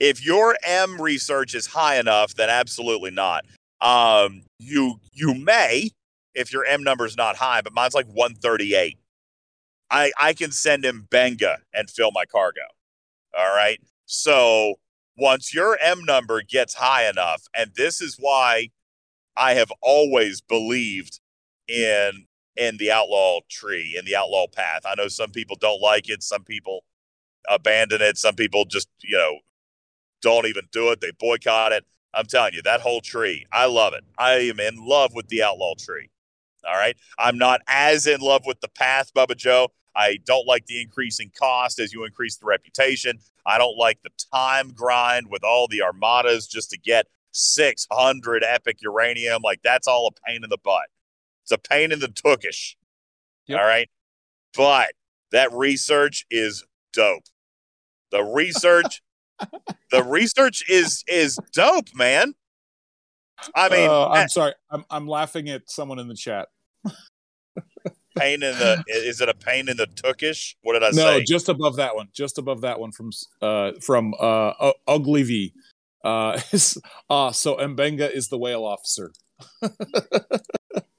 If 0.00 0.24
your 0.24 0.56
M 0.64 1.00
research 1.00 1.54
is 1.54 1.66
high 1.66 1.98
enough, 1.98 2.34
then 2.34 2.50
absolutely 2.50 3.10
not. 3.10 3.44
Um, 3.80 4.42
you 4.58 5.00
you 5.12 5.34
may 5.34 5.90
if 6.34 6.52
your 6.52 6.64
M 6.64 6.82
number 6.82 7.06
is 7.06 7.16
not 7.16 7.36
high, 7.36 7.60
but 7.60 7.72
mine's 7.72 7.94
like 7.94 8.06
138. 8.06 8.98
I 9.90 10.12
I 10.18 10.32
can 10.32 10.50
send 10.50 10.84
Mbenga 10.84 11.58
and 11.72 11.90
fill 11.90 12.10
my 12.12 12.24
cargo. 12.24 12.62
All 13.36 13.54
right. 13.54 13.80
So 14.06 14.74
once 15.16 15.54
your 15.54 15.78
M 15.80 16.04
number 16.04 16.42
gets 16.42 16.74
high 16.74 17.08
enough, 17.08 17.44
and 17.54 17.70
this 17.76 18.00
is 18.00 18.16
why 18.18 18.70
I 19.36 19.54
have 19.54 19.72
always 19.82 20.40
believed 20.40 21.20
in 21.68 22.26
in 22.56 22.76
the 22.76 22.92
outlaw 22.92 23.40
tree, 23.50 23.96
in 23.98 24.04
the 24.04 24.14
outlaw 24.14 24.46
path. 24.46 24.82
I 24.86 24.94
know 24.96 25.08
some 25.08 25.30
people 25.30 25.56
don't 25.60 25.80
like 25.80 26.08
it, 26.08 26.22
some 26.22 26.44
people 26.44 26.84
abandon 27.48 28.00
it, 28.00 28.16
some 28.16 28.34
people 28.34 28.64
just, 28.64 28.88
you 29.02 29.16
know, 29.16 29.38
don't 30.22 30.46
even 30.46 30.64
do 30.72 30.90
it. 30.90 31.00
They 31.00 31.10
boycott 31.18 31.72
it. 31.72 31.84
I'm 32.14 32.26
telling 32.26 32.54
you, 32.54 32.62
that 32.62 32.80
whole 32.80 33.00
tree, 33.00 33.44
I 33.52 33.66
love 33.66 33.92
it. 33.92 34.04
I 34.18 34.34
am 34.34 34.60
in 34.60 34.76
love 34.78 35.14
with 35.14 35.28
the 35.28 35.42
outlaw 35.42 35.74
tree. 35.78 36.10
All 36.66 36.76
right. 36.76 36.96
I'm 37.18 37.36
not 37.36 37.60
as 37.66 38.06
in 38.06 38.20
love 38.20 38.42
with 38.46 38.60
the 38.60 38.68
path, 38.68 39.12
Bubba 39.14 39.36
Joe. 39.36 39.68
I 39.96 40.18
don't 40.24 40.46
like 40.46 40.66
the 40.66 40.80
increasing 40.80 41.30
cost 41.38 41.78
as 41.78 41.92
you 41.92 42.04
increase 42.04 42.36
the 42.36 42.46
reputation. 42.46 43.18
I 43.46 43.58
don't 43.58 43.76
like 43.76 43.98
the 44.02 44.10
time 44.32 44.72
grind 44.72 45.26
with 45.28 45.44
all 45.44 45.68
the 45.68 45.82
armadas 45.82 46.46
just 46.46 46.70
to 46.70 46.78
get 46.78 47.06
600 47.32 48.42
epic 48.44 48.78
uranium. 48.80 49.42
Like 49.42 49.60
that's 49.62 49.86
all 49.86 50.06
a 50.08 50.28
pain 50.28 50.42
in 50.42 50.50
the 50.50 50.58
butt. 50.62 50.86
It's 51.44 51.52
a 51.52 51.58
pain 51.58 51.92
in 51.92 52.00
the 52.00 52.08
tookish. 52.08 52.74
Yep. 53.46 53.60
All 53.60 53.66
right. 53.66 53.88
But 54.56 54.92
that 55.32 55.52
research 55.52 56.26
is 56.30 56.64
dope. 56.92 57.24
The 58.10 58.22
research, 58.22 59.02
the 59.90 60.02
research 60.02 60.64
is 60.68 61.04
is 61.06 61.38
dope, 61.52 61.88
man. 61.94 62.34
I 63.54 63.68
mean, 63.68 63.90
Uh, 63.90 64.10
eh, 64.10 64.20
I'm 64.20 64.28
sorry. 64.28 64.54
I'm 64.70 64.84
I'm 64.88 65.06
laughing 65.06 65.50
at 65.50 65.68
someone 65.68 65.98
in 65.98 66.08
the 66.08 66.14
chat. 66.14 66.48
pain 68.16 68.42
in 68.42 68.56
the 68.58 68.82
is 68.86 69.20
it 69.20 69.28
a 69.28 69.34
pain 69.34 69.68
in 69.68 69.76
the 69.76 69.86
tookish? 69.86 70.54
What 70.62 70.74
did 70.74 70.84
I 70.84 70.90
no, 70.90 70.92
say? 70.92 71.18
No, 71.18 71.24
just 71.24 71.48
above 71.48 71.76
that 71.76 71.94
one. 71.94 72.08
Just 72.14 72.38
above 72.38 72.62
that 72.62 72.80
one 72.80 72.92
from 72.92 73.10
uh 73.42 73.72
from 73.82 74.14
uh 74.18 74.72
Ugly 74.86 75.22
V. 75.24 75.52
Uh, 76.04 76.40
uh 77.10 77.32
so 77.32 77.56
Mbenga 77.56 78.10
is 78.10 78.28
the 78.28 78.38
whale 78.38 78.64
officer. 78.64 79.12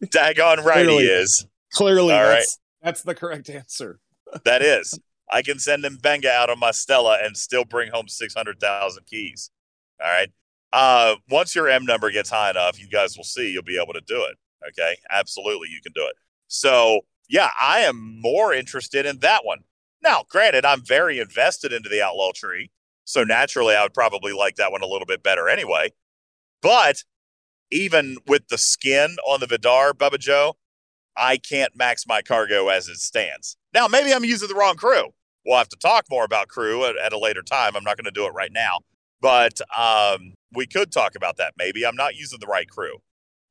Daggone 0.05 0.63
right 0.63 0.85
Clearly. 0.85 1.03
he 1.03 1.09
is. 1.09 1.45
Clearly, 1.73 2.13
All 2.13 2.21
that's 2.21 2.59
that's 2.81 3.01
the 3.01 3.15
correct 3.15 3.49
answer. 3.49 3.99
That 4.43 4.61
is. 4.61 4.99
I 5.31 5.41
can 5.41 5.59
send 5.59 5.83
Mbenga 5.83 6.27
out 6.27 6.49
on 6.49 6.59
my 6.59 6.71
Stella 6.71 7.17
and 7.21 7.35
still 7.35 7.65
bring 7.65 7.91
home 7.91 8.07
600,000 8.07 9.05
keys. 9.05 9.49
All 9.99 10.07
right. 10.07 10.29
Uh, 10.71 11.15
once 11.29 11.55
your 11.55 11.67
M 11.67 11.85
number 11.85 12.11
gets 12.11 12.29
high 12.29 12.49
enough, 12.51 12.79
you 12.79 12.87
guys 12.87 13.17
will 13.17 13.23
see 13.23 13.51
you'll 13.51 13.63
be 13.63 13.79
able 13.81 13.93
to 13.93 14.01
do 14.01 14.23
it. 14.23 14.37
Okay. 14.69 14.97
Absolutely. 15.11 15.69
You 15.69 15.79
can 15.81 15.93
do 15.93 16.05
it. 16.05 16.15
So, 16.47 17.01
yeah, 17.27 17.49
I 17.59 17.79
am 17.81 18.19
more 18.21 18.53
interested 18.53 19.05
in 19.05 19.19
that 19.19 19.43
one. 19.43 19.59
Now, 20.03 20.25
granted, 20.29 20.63
I'm 20.65 20.85
very 20.85 21.19
invested 21.19 21.73
into 21.73 21.89
the 21.89 22.03
Outlaw 22.03 22.31
Tree. 22.35 22.69
So, 23.03 23.23
naturally, 23.23 23.75
I 23.75 23.83
would 23.83 23.93
probably 23.93 24.33
like 24.33 24.55
that 24.57 24.71
one 24.71 24.81
a 24.83 24.87
little 24.87 25.07
bit 25.07 25.23
better 25.23 25.49
anyway. 25.49 25.91
But 26.61 27.03
even 27.75 28.17
with 28.25 28.47
the 28.47 28.57
skin 28.57 29.17
on 29.27 29.41
the 29.41 29.47
Vidar, 29.47 29.93
Bubba 29.93 30.17
Joe, 30.17 30.55
I 31.17 31.37
can't 31.37 31.75
max 31.75 32.05
my 32.07 32.21
cargo 32.21 32.69
as 32.69 32.87
it 32.87 32.97
stands. 32.97 33.57
Now, 33.73 33.87
maybe 33.87 34.13
I'm 34.13 34.23
using 34.23 34.47
the 34.47 34.55
wrong 34.55 34.75
crew. 34.75 35.09
We'll 35.45 35.57
have 35.57 35.69
to 35.69 35.77
talk 35.77 36.05
more 36.09 36.23
about 36.23 36.47
crew 36.47 36.85
at, 36.85 36.95
at 36.97 37.13
a 37.13 37.19
later 37.19 37.41
time. 37.41 37.75
I'm 37.75 37.83
not 37.83 37.97
going 37.97 38.05
to 38.05 38.11
do 38.11 38.25
it 38.25 38.31
right 38.31 38.51
now, 38.51 38.79
but 39.21 39.59
um, 39.77 40.33
we 40.53 40.65
could 40.65 40.91
talk 40.91 41.15
about 41.15 41.37
that. 41.37 41.53
Maybe 41.57 41.85
I'm 41.85 41.95
not 41.95 42.15
using 42.15 42.39
the 42.39 42.47
right 42.47 42.67
crew. 42.67 42.97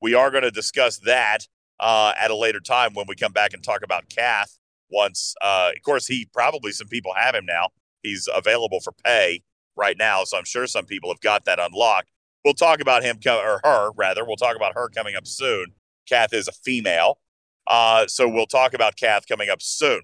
We 0.00 0.14
are 0.14 0.30
going 0.30 0.42
to 0.42 0.50
discuss 0.50 0.98
that 1.00 1.40
uh, 1.78 2.12
at 2.18 2.30
a 2.30 2.36
later 2.36 2.60
time 2.60 2.94
when 2.94 3.06
we 3.06 3.14
come 3.14 3.32
back 3.32 3.52
and 3.52 3.62
talk 3.62 3.82
about 3.84 4.08
Kath. 4.08 4.58
Once, 4.90 5.34
uh, 5.42 5.70
of 5.76 5.82
course, 5.82 6.06
he 6.06 6.26
probably 6.32 6.72
some 6.72 6.88
people 6.88 7.12
have 7.14 7.34
him 7.34 7.46
now. 7.46 7.68
He's 8.02 8.28
available 8.34 8.80
for 8.80 8.92
pay 9.04 9.42
right 9.76 9.96
now, 9.98 10.24
so 10.24 10.38
I'm 10.38 10.44
sure 10.44 10.66
some 10.66 10.84
people 10.84 11.10
have 11.10 11.20
got 11.20 11.44
that 11.46 11.58
unlocked. 11.58 12.10
We'll 12.44 12.54
talk 12.54 12.80
about 12.80 13.02
him 13.02 13.18
or 13.26 13.60
her 13.64 13.90
rather. 13.96 14.24
We'll 14.24 14.36
talk 14.36 14.56
about 14.56 14.74
her 14.74 14.88
coming 14.88 15.16
up 15.16 15.26
soon. 15.26 15.66
Kath 16.06 16.32
is 16.32 16.48
a 16.48 16.52
female. 16.52 17.18
Uh, 17.66 18.06
so 18.06 18.28
we'll 18.28 18.46
talk 18.46 18.74
about 18.74 18.96
Kath 18.96 19.26
coming 19.26 19.48
up 19.48 19.62
soon. 19.62 20.02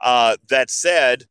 Uh, 0.00 0.36
that 0.48 0.70
said, 0.70 1.24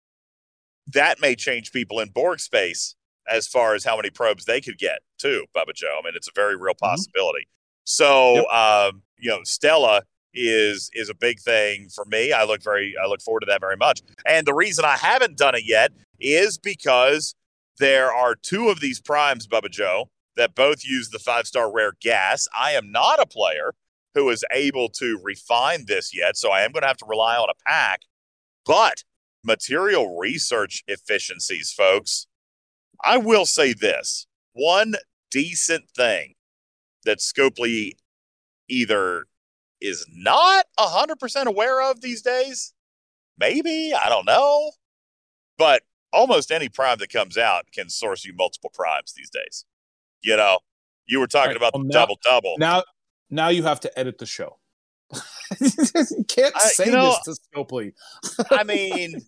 that 0.87 1.19
may 1.19 1.35
change 1.35 1.71
people 1.71 1.99
in 1.99 2.09
Borg 2.09 2.39
space 2.39 2.95
as 3.29 3.47
far 3.47 3.73
as 3.75 3.83
how 3.83 3.95
many 3.95 4.09
probes 4.09 4.45
they 4.45 4.61
could 4.61 4.77
get 4.77 4.99
too, 5.17 5.45
Bubba 5.55 5.73
Joe. 5.73 5.97
I 6.01 6.05
mean, 6.05 6.13
it's 6.15 6.27
a 6.27 6.31
very 6.35 6.55
real 6.55 6.75
possibility. 6.75 7.47
So, 7.83 8.35
Yep. 8.35 8.45
um, 8.47 9.01
you 9.17 9.29
know, 9.31 9.39
Stella 9.43 10.03
is 10.33 10.89
is 10.93 11.09
a 11.09 11.13
big 11.15 11.39
thing 11.39 11.87
for 11.89 12.05
me. 12.05 12.31
I 12.33 12.43
look 12.43 12.61
very 12.61 12.93
I 13.01 13.07
look 13.07 13.21
forward 13.21 13.41
to 13.41 13.45
that 13.47 13.61
very 13.61 13.77
much. 13.77 14.01
And 14.25 14.45
the 14.45 14.53
reason 14.53 14.83
I 14.85 14.97
haven't 14.97 15.37
done 15.37 15.55
it 15.55 15.63
yet 15.65 15.91
is 16.19 16.57
because 16.57 17.35
there 17.79 18.13
are 18.13 18.35
two 18.35 18.69
of 18.69 18.79
these 18.79 19.01
primes, 19.01 19.47
Bubba 19.47 19.69
Joe, 19.69 20.09
that 20.35 20.55
both 20.55 20.85
use 20.85 21.09
the 21.09 21.19
five 21.19 21.47
star 21.47 21.71
rare 21.71 21.93
gas. 22.01 22.47
I 22.57 22.71
am 22.71 22.91
not 22.91 23.21
a 23.21 23.25
player 23.25 23.73
who 24.13 24.29
is 24.29 24.45
able 24.51 24.89
to 24.89 25.19
refine 25.21 25.85
this 25.87 26.15
yet, 26.15 26.37
so 26.37 26.51
I 26.51 26.61
am 26.61 26.71
going 26.71 26.81
to 26.81 26.87
have 26.87 26.97
to 26.97 27.05
rely 27.05 27.35
on 27.35 27.49
a 27.49 27.69
pack. 27.69 28.01
But 28.65 29.03
material 29.43 30.17
research 30.17 30.83
efficiencies, 30.87 31.71
folks, 31.71 32.27
I 33.03 33.17
will 33.17 33.45
say 33.45 33.73
this 33.73 34.27
one 34.53 34.95
decent 35.31 35.89
thing 35.89 36.35
that 37.03 37.19
Scopely 37.19 37.91
either 38.69 39.25
is 39.81 40.05
not 40.09 40.65
100% 40.79 41.45
aware 41.45 41.81
of 41.81 42.01
these 42.01 42.21
days, 42.21 42.73
maybe, 43.37 43.93
I 43.93 44.09
don't 44.09 44.25
know, 44.25 44.71
but 45.57 45.83
almost 46.15 46.51
any 46.51 46.69
prime 46.69 46.97
that 46.99 47.09
comes 47.11 47.37
out 47.37 47.65
can 47.73 47.89
source 47.89 48.25
you 48.25 48.33
multiple 48.35 48.71
primes 48.73 49.13
these 49.15 49.29
days. 49.29 49.65
You 50.23 50.37
know, 50.37 50.59
you 51.05 51.19
were 51.19 51.27
talking 51.27 51.49
Right. 51.49 51.57
about 51.57 51.73
Well, 51.75 51.83
the 51.83 51.89
now- 51.89 51.99
double 51.99 52.19
double. 52.23 52.55
Now, 52.57 52.83
now 53.29 53.49
you 53.49 53.63
have 53.63 53.79
to 53.81 53.99
edit 53.99 54.17
the 54.17 54.25
show. 54.25 54.57
you 55.59 55.69
can't 56.27 56.55
I- 56.55 56.59
say 56.69 56.85
you 56.85 56.91
know- 56.91 57.15
this 57.25 57.37
to 57.37 57.41
Scopely. 57.55 57.93
I 58.51 58.63
mean, 58.63 59.21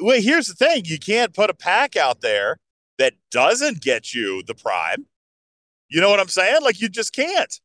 well, 0.00 0.20
here's 0.20 0.46
the 0.48 0.54
thing: 0.54 0.84
you 0.86 0.98
can't 0.98 1.32
put 1.34 1.50
a 1.50 1.54
pack 1.54 1.96
out 1.96 2.20
there 2.20 2.58
that 2.98 3.14
doesn't 3.30 3.80
get 3.82 4.12
you 4.14 4.42
the 4.46 4.54
prime. 4.54 5.06
You 5.88 6.00
know 6.00 6.10
what 6.10 6.18
I'm 6.20 6.28
saying? 6.28 6.62
Like 6.62 6.80
you 6.80 6.88
just 6.88 7.12
can't. 7.14 7.60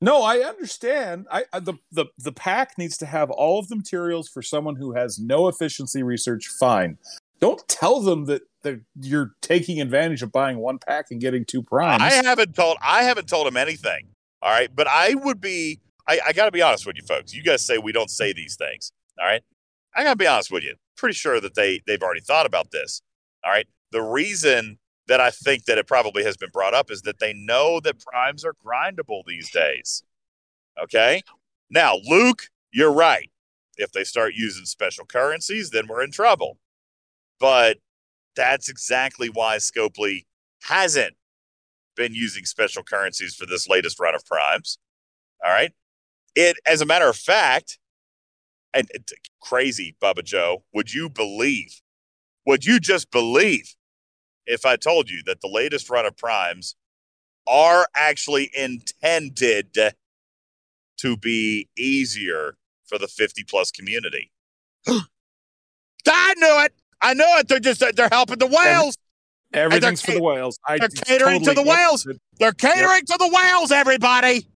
No, 0.00 0.22
I 0.22 0.38
understand. 0.40 1.26
I, 1.30 1.44
I 1.52 1.60
the, 1.60 1.74
the 1.90 2.06
the 2.18 2.32
pack 2.32 2.76
needs 2.78 2.96
to 2.98 3.06
have 3.06 3.30
all 3.30 3.58
of 3.58 3.68
the 3.68 3.76
materials 3.76 4.28
for 4.28 4.42
someone 4.42 4.76
who 4.76 4.92
has 4.92 5.18
no 5.18 5.48
efficiency 5.48 6.02
research. 6.02 6.46
Fine. 6.46 6.98
Don't 7.44 7.68
tell 7.68 8.00
them 8.00 8.24
that 8.24 8.40
you're 8.98 9.34
taking 9.42 9.78
advantage 9.78 10.22
of 10.22 10.32
buying 10.32 10.56
one 10.56 10.78
pack 10.78 11.10
and 11.10 11.20
getting 11.20 11.44
two 11.44 11.62
primes. 11.62 12.02
I 12.02 12.10
haven't 12.10 12.54
told 12.54 12.78
I 12.80 13.02
haven't 13.02 13.28
told 13.28 13.46
him 13.46 13.58
anything. 13.58 14.06
All 14.40 14.50
right, 14.50 14.74
but 14.74 14.86
I 14.88 15.14
would 15.14 15.42
be. 15.42 15.82
I, 16.08 16.20
I 16.28 16.32
got 16.32 16.46
to 16.46 16.50
be 16.50 16.62
honest 16.62 16.86
with 16.86 16.96
you, 16.96 17.02
folks. 17.02 17.34
You 17.34 17.42
guys 17.42 17.60
say 17.60 17.76
we 17.76 17.92
don't 17.92 18.08
say 18.08 18.32
these 18.32 18.56
things. 18.56 18.92
All 19.20 19.26
right, 19.26 19.42
I 19.94 20.04
got 20.04 20.12
to 20.12 20.16
be 20.16 20.26
honest 20.26 20.50
with 20.50 20.62
you. 20.62 20.76
Pretty 20.96 21.12
sure 21.12 21.38
that 21.38 21.54
they 21.54 21.82
they've 21.86 22.00
already 22.00 22.22
thought 22.22 22.46
about 22.46 22.70
this. 22.70 23.02
All 23.44 23.52
right, 23.52 23.66
the 23.92 24.00
reason 24.00 24.78
that 25.06 25.20
I 25.20 25.30
think 25.30 25.66
that 25.66 25.76
it 25.76 25.86
probably 25.86 26.24
has 26.24 26.38
been 26.38 26.50
brought 26.50 26.72
up 26.72 26.90
is 26.90 27.02
that 27.02 27.18
they 27.18 27.34
know 27.34 27.78
that 27.80 28.00
primes 28.00 28.42
are 28.46 28.54
grindable 28.64 29.20
these 29.26 29.50
days. 29.50 30.02
Okay, 30.82 31.20
now 31.68 31.98
Luke, 32.08 32.44
you're 32.72 32.90
right. 32.90 33.30
If 33.76 33.92
they 33.92 34.04
start 34.04 34.32
using 34.34 34.64
special 34.64 35.04
currencies, 35.04 35.68
then 35.68 35.88
we're 35.88 36.02
in 36.02 36.10
trouble. 36.10 36.56
But 37.44 37.76
That's 38.36 38.70
exactly 38.70 39.28
why 39.28 39.58
Scopely 39.58 40.24
hasn't 40.62 41.14
been 41.94 42.14
using 42.14 42.46
special 42.46 42.82
currencies 42.82 43.34
for 43.34 43.44
this 43.44 43.68
latest 43.68 44.00
run 44.00 44.14
of 44.14 44.24
primes. 44.24 44.78
All 45.44 45.52
right. 45.52 45.72
It, 46.34 46.56
as 46.66 46.80
a 46.80 46.86
matter 46.86 47.06
of 47.06 47.16
fact, 47.16 47.78
and 48.72 48.88
crazy, 49.42 49.94
Bubba 50.02 50.24
Joe, 50.24 50.64
would 50.72 50.94
you 50.94 51.10
believe, 51.10 51.82
would 52.46 52.64
you 52.64 52.80
just 52.80 53.10
believe 53.10 53.74
if 54.46 54.64
I 54.64 54.76
told 54.76 55.10
you 55.10 55.22
that 55.26 55.42
the 55.42 55.48
latest 55.48 55.90
run 55.90 56.06
of 56.06 56.16
primes 56.16 56.76
are 57.46 57.86
actually 57.94 58.50
intended 58.56 59.76
to 60.96 61.16
be 61.18 61.68
easier 61.76 62.56
for 62.86 62.96
the 62.96 63.06
50 63.06 63.44
plus 63.44 63.70
community? 63.70 64.32
I 64.88 66.34
knew 66.38 66.64
it. 66.64 66.72
I 67.00 67.14
know 67.14 67.36
it. 67.38 67.48
They're 67.48 67.60
just 67.60 67.82
they're 67.96 68.08
helping 68.10 68.38
the 68.38 68.46
whales. 68.46 68.96
Everything's 69.52 70.02
for 70.02 70.12
the 70.12 70.22
whales. 70.22 70.58
I 70.66 70.78
they're 70.78 70.88
catering 70.88 71.40
totally 71.40 71.54
to 71.56 71.62
the 71.62 71.68
whales. 71.68 72.06
it. 72.06 72.20
They're 72.38 72.52
catering 72.52 73.04
to 73.06 73.16
the 73.18 73.28
whales, 73.32 73.70
everybody. 73.70 74.48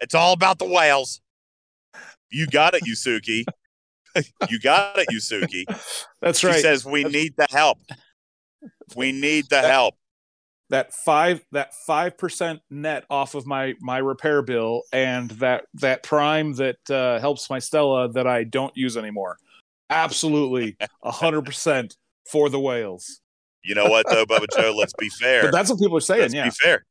It's 0.00 0.14
all 0.14 0.32
about 0.32 0.58
the 0.58 0.64
whales. 0.66 1.20
You 2.30 2.46
got 2.46 2.74
it, 2.74 2.82
Yusuke. 2.84 3.44
you 4.50 4.58
got 4.60 4.98
it, 4.98 5.06
Yusuke. 5.12 5.64
That's 6.20 6.40
She 6.40 6.46
right. 6.48 6.60
says 6.60 6.84
we 6.84 7.04
need 7.04 7.34
the 7.36 7.46
help. 7.50 7.78
We 8.96 9.12
need 9.12 9.48
the 9.50 9.60
help. 9.60 9.94
that 10.70 10.92
five 10.94 11.44
that 11.52 11.74
five 11.74 12.16
percent 12.18 12.60
net 12.70 13.04
off 13.10 13.34
of 13.34 13.46
my 13.46 13.74
my 13.80 13.98
repair 13.98 14.42
bill 14.42 14.82
and 14.92 15.30
that 15.32 15.64
that 15.74 16.02
prime 16.02 16.54
that 16.54 16.90
uh, 16.90 17.20
helps 17.20 17.48
my 17.50 17.58
Stella 17.58 18.10
that 18.12 18.26
I 18.26 18.44
don't 18.44 18.74
use 18.76 18.96
anymore. 18.96 19.38
Absolutely, 19.92 20.76
a 21.02 21.10
hundred 21.10 21.42
percent 21.42 21.96
for 22.26 22.48
the 22.48 22.58
whales. 22.58 23.20
You 23.64 23.74
know 23.74 23.86
what 23.86 24.06
though, 24.08 24.24
Bubba 24.24 24.46
Joe? 24.56 24.74
Let's 24.76 24.94
be 24.98 25.08
fair. 25.20 25.42
But 25.42 25.52
that's 25.52 25.70
what 25.70 25.78
people 25.78 25.96
are 25.96 26.00
saying. 26.00 26.22
let's 26.22 26.34
yeah, 26.34 26.44
be 26.44 26.50
fair. 26.50 26.84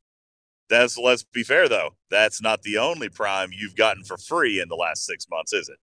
That's 0.70 0.96
let's 0.96 1.22
be 1.24 1.42
fair 1.42 1.68
though. 1.68 1.90
That's 2.10 2.40
not 2.40 2.62
the 2.62 2.78
only 2.78 3.08
prime 3.08 3.50
you've 3.52 3.76
gotten 3.76 4.04
for 4.04 4.16
free 4.16 4.60
in 4.60 4.68
the 4.68 4.76
last 4.76 5.04
six 5.04 5.26
months, 5.30 5.52
is 5.52 5.68
it? 5.68 5.78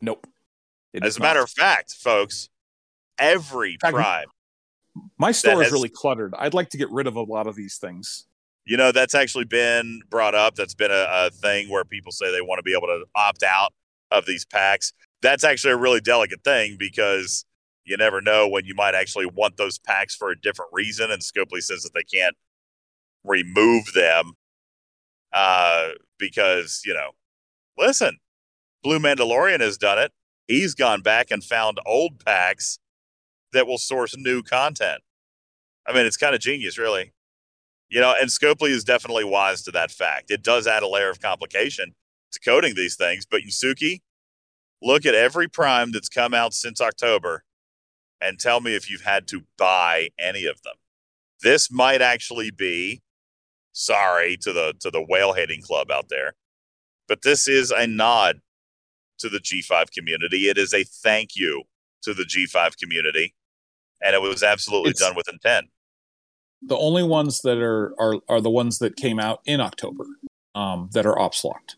nope. 0.00 0.26
It 0.92 1.04
As 1.04 1.16
a 1.16 1.20
not. 1.20 1.26
matter 1.26 1.42
of 1.42 1.50
fact, 1.50 1.92
folks, 1.92 2.48
every 3.18 3.76
fact, 3.80 3.94
prime 3.94 4.26
my 5.18 5.32
store 5.32 5.58
has- 5.58 5.66
is 5.68 5.72
really 5.72 5.88
cluttered. 5.88 6.34
I'd 6.38 6.54
like 6.54 6.70
to 6.70 6.76
get 6.78 6.90
rid 6.90 7.06
of 7.06 7.16
a 7.16 7.22
lot 7.22 7.46
of 7.48 7.56
these 7.56 7.78
things. 7.78 8.26
You 8.64 8.76
know, 8.76 8.92
that's 8.92 9.14
actually 9.14 9.44
been 9.44 10.00
brought 10.08 10.34
up. 10.34 10.54
That's 10.54 10.74
been 10.74 10.90
a, 10.90 11.06
a 11.08 11.30
thing 11.30 11.68
where 11.68 11.84
people 11.84 12.12
say 12.12 12.30
they 12.32 12.40
want 12.40 12.60
to 12.60 12.62
be 12.62 12.72
able 12.72 12.86
to 12.86 13.04
opt 13.14 13.42
out 13.42 13.72
of 14.10 14.24
these 14.24 14.44
packs. 14.46 14.92
That's 15.24 15.42
actually 15.42 15.72
a 15.72 15.78
really 15.78 16.02
delicate 16.02 16.44
thing 16.44 16.76
because 16.78 17.46
you 17.86 17.96
never 17.96 18.20
know 18.20 18.46
when 18.46 18.66
you 18.66 18.74
might 18.74 18.94
actually 18.94 19.24
want 19.24 19.56
those 19.56 19.78
packs 19.78 20.14
for 20.14 20.30
a 20.30 20.38
different 20.38 20.70
reason. 20.70 21.10
And 21.10 21.22
Scopely 21.22 21.62
says 21.62 21.82
that 21.82 21.94
they 21.94 22.02
can't 22.02 22.36
remove 23.24 23.94
them 23.94 24.34
uh, 25.32 25.92
because, 26.18 26.82
you 26.84 26.92
know, 26.92 27.12
listen, 27.78 28.18
Blue 28.82 28.98
Mandalorian 28.98 29.60
has 29.60 29.78
done 29.78 29.98
it. 29.98 30.12
He's 30.46 30.74
gone 30.74 31.00
back 31.00 31.30
and 31.30 31.42
found 31.42 31.78
old 31.86 32.22
packs 32.22 32.78
that 33.54 33.66
will 33.66 33.78
source 33.78 34.14
new 34.18 34.42
content. 34.42 35.00
I 35.86 35.94
mean, 35.94 36.04
it's 36.04 36.18
kind 36.18 36.34
of 36.34 36.42
genius, 36.42 36.76
really. 36.76 37.14
You 37.88 38.02
know, 38.02 38.14
and 38.20 38.28
Scopely 38.28 38.68
is 38.68 38.84
definitely 38.84 39.24
wise 39.24 39.62
to 39.62 39.70
that 39.70 39.90
fact. 39.90 40.30
It 40.30 40.42
does 40.42 40.66
add 40.66 40.82
a 40.82 40.88
layer 40.88 41.08
of 41.08 41.20
complication 41.20 41.94
to 42.32 42.40
coding 42.40 42.74
these 42.74 42.96
things, 42.96 43.24
but 43.24 43.40
Yusuke, 43.40 44.00
look 44.84 45.06
at 45.06 45.14
every 45.14 45.48
prime 45.48 45.90
that's 45.90 46.08
come 46.08 46.34
out 46.34 46.52
since 46.54 46.80
October 46.80 47.42
and 48.20 48.38
tell 48.38 48.60
me 48.60 48.76
if 48.76 48.90
you've 48.90 49.00
had 49.02 49.26
to 49.28 49.42
buy 49.58 50.10
any 50.18 50.44
of 50.44 50.62
them. 50.62 50.74
This 51.42 51.70
might 51.70 52.00
actually 52.02 52.50
be 52.50 53.02
sorry 53.72 54.36
to 54.42 54.52
the 54.52 54.74
to 54.80 54.90
the 54.90 55.02
whale 55.02 55.32
hating 55.32 55.62
club 55.62 55.90
out 55.90 56.08
there, 56.08 56.34
but 57.08 57.22
this 57.22 57.48
is 57.48 57.70
a 57.70 57.86
nod 57.86 58.40
to 59.18 59.28
the 59.28 59.38
G5 59.38 59.90
community. 59.90 60.48
It 60.48 60.58
is 60.58 60.72
a 60.72 60.84
thank 60.84 61.30
you 61.34 61.64
to 62.02 62.14
the 62.14 62.24
G5 62.24 62.76
community, 62.78 63.34
and 64.02 64.14
it 64.14 64.22
was 64.22 64.42
absolutely 64.42 64.90
It's- 64.90 65.00
done 65.06 65.16
with 65.16 65.28
intent. 65.28 65.70
The 66.66 66.76
only 66.78 67.02
ones 67.02 67.42
that 67.42 67.58
are 67.58 67.94
are 68.00 68.20
are 68.28 68.40
the 68.40 68.50
ones 68.50 68.78
that 68.78 68.96
came 68.96 69.18
out 69.18 69.40
in 69.44 69.60
October 69.60 70.04
um, 70.54 70.88
that 70.92 71.04
are 71.04 71.18
ops 71.18 71.44
locked. 71.44 71.76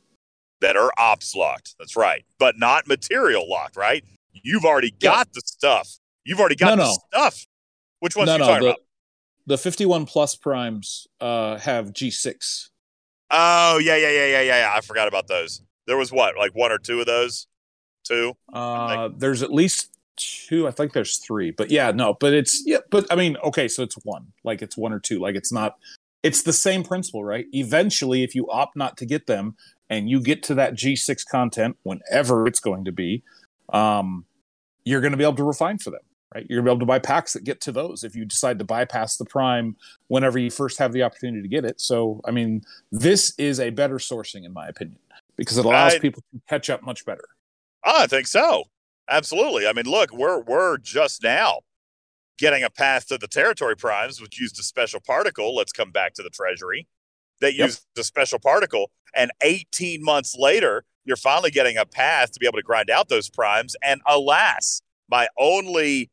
That 0.67 0.77
are 0.77 0.91
ops 0.99 1.37
locked. 1.37 1.77
That's 1.79 1.97
right, 1.97 2.25
but 2.41 2.59
not 2.59 2.89
material 2.89 3.49
locked. 3.49 3.77
Right? 3.77 4.05
You've 4.33 4.65
already 4.65 4.91
got 4.91 5.33
the 5.33 5.41
stuff. 5.45 5.89
You've 6.25 6.41
already 6.41 6.57
got 6.57 6.77
No, 6.77 6.85
the 6.85 6.91
no. 6.91 6.97
stuff. 7.13 7.47
Which 8.01 8.17
ones 8.17 8.27
no, 8.27 8.35
are 8.35 8.39
you 8.39 8.45
talking 8.45 8.63
the, 8.63 8.69
about? 8.71 8.81
the 9.47 9.59
51 9.59 10.07
plus 10.07 10.35
primes 10.35 11.07
uh, 11.21 11.57
have 11.59 11.93
G6. 11.93 12.69
Oh 13.31 13.79
yeah, 13.79 13.97
yeah, 13.97 14.11
yeah, 14.11 14.27
yeah, 14.27 14.41
yeah, 14.41 14.59
yeah. 14.59 14.73
I 14.75 14.81
forgot 14.81 15.07
about 15.09 15.29
those. 15.29 15.63
There 15.87 15.97
was 15.97 16.11
what, 16.11 16.37
like 16.37 16.55
one 16.55 16.73
or 16.73 16.79
two 16.79 16.99
of 17.01 17.07
those? 17.07 17.47
Two. 18.05 18.35
Uh, 18.53 19.09
there's 19.17 19.43
at 19.43 19.53
least 19.53 19.97
two. 20.17 20.67
I 20.67 20.73
think 20.73 20.93
there's 20.93 21.19
three, 21.19 21.53
but 21.53 21.71
yeah, 21.71 21.93
no, 21.93 22.15
but 22.19 22.35
it's 22.35 22.63
yeah, 22.67 22.79
but 22.91 23.07
I 23.11 23.15
mean, 23.15 23.37
okay, 23.45 23.69
so 23.69 23.83
it's 23.85 23.97
one, 24.05 24.33
like 24.45 24.63
it's 24.63 24.77
one 24.77 24.93
or 24.93 24.99
two, 24.99 25.21
like 25.21 25.37
it's 25.37 25.53
not. 25.53 25.77
It's 26.27 26.43
the 26.43 26.53
same 26.53 26.83
principle, 26.83 27.25
right? 27.25 27.47
Eventually, 27.53 28.25
if 28.25 28.35
you 28.35 28.49
opt 28.51 28.77
not 28.77 28.97
to 28.97 29.07
get 29.07 29.27
them 29.27 29.55
and 29.89 30.11
you 30.11 30.21
get 30.21 30.43
to 30.45 30.55
that 30.55 30.75
G6 30.75 31.25
content, 31.31 31.77
whenever 31.85 32.47
it's 32.49 32.59
going 32.59 32.85
to 32.85 32.93
be, 32.93 33.23
um, 33.73 34.25
you're 34.85 35.01
going 35.01 35.13
to 35.13 35.17
be 35.17 35.23
able 35.23 35.35
to 35.37 35.45
refine 35.45 35.79
for 35.79 35.91
them, 35.91 36.01
right? 36.35 36.45
You're 36.49 36.59
going 36.59 36.65
to 36.65 36.71
be 36.71 36.73
able 36.73 36.81
to 36.81 36.87
buy 36.87 36.99
packs 36.99 37.33
that 37.35 37.45
get 37.45 37.61
to 37.63 37.73
those 37.73 38.03
if 38.03 38.17
you 38.17 38.25
decide 38.25 38.59
to 38.59 38.65
bypass 38.65 39.17
the 39.17 39.25
prime 39.25 39.77
whenever 40.09 40.37
you 40.39 40.51
first 40.51 40.79
have 40.79 40.93
the 40.93 41.05
opportunity 41.05 41.43
to 41.43 41.49
get 41.49 41.65
it. 41.65 41.81
So, 41.81 42.21
I 42.25 42.33
mean, 42.33 42.63
this 42.91 43.33
is 43.39 43.61
a 43.61 43.71
better 43.71 43.97
sourcing, 43.99 44.45
in 44.45 44.53
my 44.53 44.67
opinion, 44.67 44.99
because 45.37 45.59
it 45.59 45.65
allows 45.65 45.95
I- 45.95 45.99
people 46.01 46.23
to 46.35 46.41
catch 46.49 46.69
up 46.71 46.83
much 46.83 47.05
better. 47.05 47.25
I 47.85 48.09
think 48.09 48.27
so. 48.27 48.65
Absolutely. 49.09 49.69
I 49.69 49.73
mean, 49.73 49.87
look, 49.87 50.13
we're 50.13 50.41
we're 50.41 50.79
just 50.79 51.23
now 51.23 51.61
getting 52.39 52.63
a 52.63 52.71
path 52.71 53.07
to 53.09 53.19
the 53.19 53.29
territory 53.29 53.77
primes, 53.77 54.21
which 54.21 54.39
used 54.41 54.59
a 54.59 54.63
special 54.63 55.01
particle. 55.01 55.55
Let's 55.55 55.73
come 55.73 55.91
back 55.91 56.15
to 56.15 56.23
the 56.23 56.31
treasury 56.31 56.87
that 57.41 57.55
Yep. 57.55 57.67
used 57.67 57.87
a 57.99 58.05
special 58.05 58.39
particle, 58.39 58.91
and 59.15 59.31
18 59.43 60.03
months 60.03 60.35
later, 60.39 60.85
you're 61.05 61.17
finally 61.17 61.51
getting 61.51 61.77
a 61.77 61.87
path 61.87 62.33
to 62.33 62.41
be 62.41 62.47
able 62.47 62.59
to 62.59 62.63
grind 62.63 62.91
out 62.91 63.09
those 63.09 63.31
primes. 63.31 63.77
And 63.83 64.01
alas, 64.07 64.83
my 65.09 65.29
only, 65.39 66.11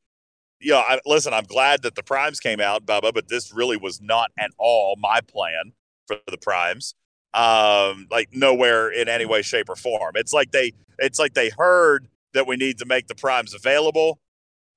you 0.60 0.72
know, 0.72 0.80
I, 0.80 1.00
listen, 1.06 1.34
I'm 1.34 1.46
glad 1.46 1.82
that 1.82 1.96
the 1.96 2.04
primes 2.04 2.40
came 2.40 2.60
out, 2.60 2.86
Bubba, 2.86 3.14
but 3.14 3.28
this 3.28 3.54
really 3.54 3.78
was 3.78 4.02
not 4.02 4.32
at 4.38 4.52
all 4.58 4.96
my 5.00 5.22
plan 5.22 5.74
for 6.08 6.18
the 6.28 6.38
primes. 6.38 6.94
Um, 7.34 8.08
like 8.12 8.30
nowhere 8.32 8.90
in 8.90 9.10
any 9.10 9.26
way, 9.26 9.42
shape, 9.42 9.68
or 9.68 9.76
form. 9.76 10.14
It's 10.16 10.34
like 10.34 10.52
they, 10.52 10.74
it's 11.00 11.18
like 11.18 11.34
they 11.34 11.50
heard 11.50 12.08
that 12.34 12.46
we 12.46 12.56
need 12.56 12.78
to 12.78 12.86
make 12.86 13.08
the 13.08 13.16
primes 13.16 13.56
available, 13.56 14.20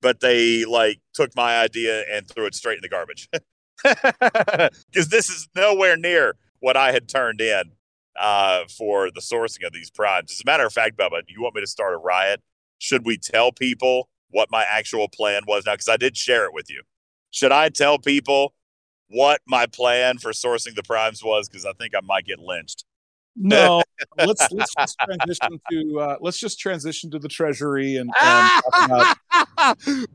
but 0.03 0.21
they 0.21 0.65
like 0.65 1.01
took 1.15 1.35
my 1.37 1.59
idea 1.59 2.05
and 2.13 2.29
threw 2.29 2.47
it 2.47 2.55
straight 2.55 2.79
in 2.79 2.83
the 2.83 2.89
garbage. 2.89 3.29
Because 3.83 5.09
this 5.11 5.29
is 5.29 5.49
nowhere 5.55 5.99
near 5.99 6.37
what 6.61 6.79
I 6.79 6.93
had 6.93 7.11
turned 7.11 7.43
in 7.43 7.73
uh, 8.19 8.65
for 8.75 9.11
the 9.11 9.21
sourcing 9.21 9.67
of 9.67 9.75
these 9.75 9.91
primes. 9.91 10.33
As 10.33 10.41
a 10.41 10.47
matter 10.47 10.65
of 10.65 10.73
fact, 10.73 10.97
Bubba, 10.97 11.21
you 11.29 11.43
want 11.43 11.55
me 11.55 11.61
to 11.61 11.67
start 11.67 11.93
a 11.93 11.99
riot? 11.99 12.41
Should 12.79 13.05
we 13.05 13.19
tell 13.19 13.53
people 13.53 14.09
what 14.31 14.49
my 14.51 14.65
actual 14.69 15.09
plan 15.09 15.43
was 15.47 15.67
now? 15.67 15.75
Because 15.75 15.89
I 15.91 15.99
did 15.99 16.17
share 16.17 16.47
it 16.47 16.55
with 16.55 16.71
you. 16.71 16.85
Should 17.31 17.53
I 17.53 17.69
tell 17.69 17.99
people 17.99 18.55
what 19.09 19.43
my 19.47 19.67
plan 19.67 20.17
for 20.19 20.33
sourcing 20.33 20.75
the 20.75 20.83
primes 20.83 21.23
was? 21.23 21.51
Because 21.51 21.67
I 21.67 21.75
think 21.75 21.95
I 21.95 22.01
might 22.03 22.25
get 22.25 22.39
lynched. 22.39 22.86
No, 23.37 23.83
let's 24.19 24.51
let's 24.53 24.75
just 24.75 24.99
transition 24.99 25.61
to 25.71 26.01
uh, 26.01 26.17
let's 26.21 26.39
just 26.39 26.59
transition 26.59 27.11
to 27.11 27.19
the 27.19 27.29
treasury 27.29 27.97
and, 27.97 28.11
and 28.23 28.51
talk 28.63 28.85
about 28.85 29.17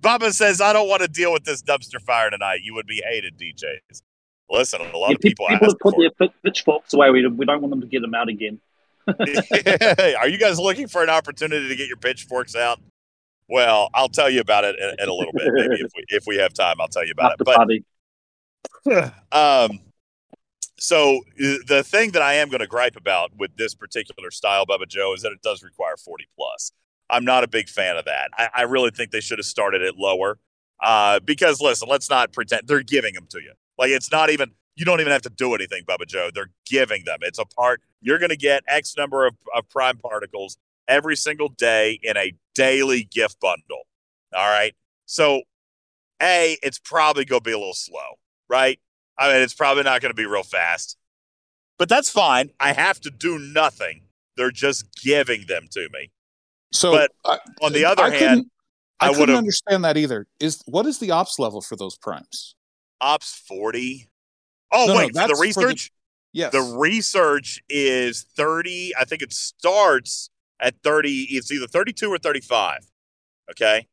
Bubba 0.02 0.32
says, 0.34 0.60
I 0.62 0.74
don't 0.74 0.90
want 0.90 1.02
to 1.04 1.08
deal 1.08 1.32
with 1.32 1.44
this 1.44 1.62
dumpster 1.62 2.02
fire 2.02 2.30
tonight. 2.30 2.62
You 2.64 2.74
would 2.74 2.88
be 2.88 3.02
hated, 3.08 3.38
DJs. 3.38 4.02
Listen, 4.50 4.82
a 4.82 4.98
lot 4.98 5.10
Yeah, 5.10 5.16
of 5.16 5.22
people, 5.22 5.48
people 5.48 5.68
have 5.68 5.80
put 5.80 5.96
their 5.98 6.30
pitchforks 6.44 6.94
away. 6.94 7.10
We, 7.12 7.26
we 7.28 7.46
don't 7.46 7.62
want 7.62 7.70
them 7.72 7.82
to 7.82 7.88
get 7.88 8.02
them 8.02 8.14
out 8.14 8.28
again. 8.28 8.60
it. 9.08 10.16
Are 10.20 10.28
you 10.28 10.38
guys 10.38 10.60
looking 10.60 10.88
for 10.88 11.04
an 11.04 11.10
opportunity 11.10 11.68
to 11.70 11.76
get 11.76 11.88
your 11.88 11.98
pitchforks 11.98 12.56
out? 12.56 12.80
Well, 13.48 13.90
I'll 13.94 14.10
tell 14.10 14.30
you 14.30 14.42
about 14.42 14.64
it 14.64 14.76
in, 14.80 14.90
in 15.04 15.10
a 15.10 15.14
little 15.14 15.34
bit. 15.34 15.48
Maybe 15.54 15.82
if 15.82 15.92
we 15.96 16.04
if 16.10 16.24
we 16.28 16.38
have 16.38 16.54
time, 16.54 16.76
I'll 16.80 16.88
tell 16.88 17.06
you 17.06 17.12
about 17.12 17.34
After 17.34 17.44
it. 17.44 17.46
But 18.86 19.14
party. 19.32 19.72
um, 19.72 19.80
so 20.82 21.18
uh, 21.18 21.62
the 21.68 21.84
thing 21.86 22.10
that 22.14 22.24
I 22.24 22.34
am 22.34 22.50
going 22.50 22.60
to 22.60 22.68
gripe 22.68 22.96
about 22.96 23.30
with 23.38 23.56
this 23.56 23.76
particular 23.76 24.32
style, 24.32 24.66
Bubba 24.66 24.88
Joe, 24.88 25.14
is 25.14 25.22
that 25.22 25.32
it 25.32 25.44
does 25.44 25.62
require 25.62 25.96
40 25.96 26.26
plus. 26.36 26.72
I'm 27.08 27.24
not 27.24 27.44
a 27.44 27.48
big 27.48 27.70
fan 27.70 27.98
of 27.98 28.06
that. 28.06 28.32
I, 28.36 28.50
I 28.52 28.62
really 28.64 28.90
think 28.90 29.12
they 29.12 29.22
should 29.22 29.38
have 29.38 29.46
started 29.46 29.84
it 29.84 29.94
lower. 29.96 30.40
Uh, 30.82 31.20
because 31.20 31.62
listen, 31.62 31.88
let's 31.88 32.10
not 32.10 32.34
pretend 32.34 32.64
they're 32.66 32.82
giving 32.82 33.14
them 33.14 33.28
to 33.30 33.40
you. 33.40 33.54
Like 33.78 33.92
it's 33.92 34.12
not 34.12 34.32
even 34.32 34.54
you 34.76 34.84
don't 34.84 35.02
even 35.02 35.12
have 35.12 35.22
to 35.22 35.30
do 35.30 35.54
anything, 35.54 35.84
Bubba 35.84 36.08
Joe. 36.08 36.32
They're 36.34 36.50
giving 36.66 37.04
them. 37.06 37.20
It's 37.22 37.38
a 37.38 37.46
part. 37.46 37.84
You're 38.02 38.18
going 38.18 38.30
to 38.30 38.36
get 38.38 38.64
X 38.68 38.98
number 38.98 39.28
of, 39.28 39.36
of 39.56 39.70
prime 39.70 39.98
particles 39.98 40.58
every 40.88 41.16
single 41.16 41.50
day 41.50 42.00
in 42.02 42.18
a 42.18 42.34
daily 42.56 43.04
gift 43.04 43.40
bundle. 43.40 43.84
All 44.36 44.50
right. 44.50 44.74
So 45.06 45.44
A, 46.24 46.58
it's 46.64 46.80
probably 46.80 47.24
going 47.24 47.42
to 47.42 47.44
be 47.44 47.52
a 47.52 47.60
little 47.60 47.76
slow, 47.76 48.18
right? 48.50 48.80
I 49.18 49.32
mean, 49.34 49.42
it's 49.42 49.54
probably 49.54 49.84
not 49.84 50.02
going 50.02 50.10
to 50.12 50.16
be 50.16 50.26
real 50.26 50.44
fast, 50.44 50.98
but 51.78 51.90
that's 51.90 52.10
fine. 52.10 52.50
I 52.60 52.74
have 52.74 53.00
to 53.02 53.12
do 53.12 53.38
nothing. 53.40 54.04
They're 54.38 54.52
just 54.52 54.86
giving 55.02 55.46
them 55.48 55.66
to 55.72 55.88
me. 55.94 56.12
So, 56.74 56.92
But 56.92 57.12
I, 57.26 57.38
On 57.62 57.74
the 57.74 57.86
other 57.86 58.04
I 58.04 58.10
hand, 58.12 58.46
I, 59.00 59.08
I 59.08 59.10
would've- 59.12 59.36
understand 59.36 59.84
that 59.84 59.98
either. 59.98 60.26
Is 60.40 60.62
what 60.66 60.86
is 60.86 61.00
the 61.00 61.12
ops 61.12 61.38
level 61.40 61.62
for 61.62 61.76
those 61.76 61.98
primes? 61.98 62.56
Ops 63.02 63.34
40. 63.48 64.08
Oh, 64.72 64.86
No, 64.88 64.94
no, 64.94 65.00
wait, 65.00 65.08
for 65.14 65.14
the 65.14 65.28
for 65.28 65.36
the- 65.36 65.42
research? 65.42 65.92
Yes, 66.34 66.54
The 66.54 66.62
research 66.62 67.62
is 67.68 68.26
30. 68.38 68.94
I 68.98 69.04
think 69.04 69.22
it 69.22 69.34
starts 69.34 70.30
at 70.62 70.76
30. 70.82 71.24
It's 71.32 71.52
either 71.52 71.68
32 71.68 72.10
or 72.10 72.18
35. 72.18 72.80
Okay. 73.52 73.88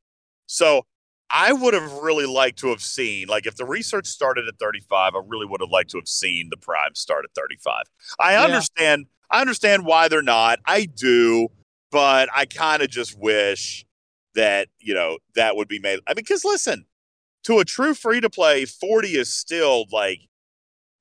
So 0.46 0.86
I 1.30 1.52
would 1.52 1.74
have 1.74 1.92
really 1.94 2.26
liked 2.26 2.58
to 2.60 2.68
have 2.68 2.82
seen, 2.82 3.28
like, 3.28 3.46
if 3.46 3.56
the 3.56 3.66
research 3.66 4.06
started 4.06 4.48
at 4.48 4.58
35, 4.58 5.14
I 5.14 5.20
really 5.26 5.46
would 5.46 5.60
have 5.60 5.70
liked 5.70 5.90
to 5.90 5.98
have 5.98 6.08
seen 6.08 6.48
the 6.50 6.56
prime 6.56 6.94
start 6.94 7.24
at 7.24 7.30
35. 7.34 7.84
I 8.18 8.34
Yeah. 8.34 8.44
understand. 8.44 9.06
I 9.30 9.40
understand 9.42 9.84
why 9.84 10.08
they're 10.08 10.22
not. 10.22 10.58
I 10.66 10.86
do, 10.86 11.48
but 11.90 12.30
I 12.34 12.46
kind 12.46 12.82
of 12.82 12.88
just 12.88 13.18
wish 13.18 13.84
that, 14.34 14.68
you 14.78 14.94
know, 14.94 15.18
that 15.34 15.54
would 15.56 15.68
be 15.68 15.78
made. 15.78 16.00
I 16.06 16.10
mean, 16.12 16.16
because 16.16 16.44
listen, 16.44 16.86
to 17.44 17.58
a 17.60 17.64
true 17.64 17.94
free 17.94 18.20
to 18.20 18.30
play, 18.30 18.64
40 18.66 19.16
is 19.16 19.32
still 19.32 19.86
like, 19.92 20.20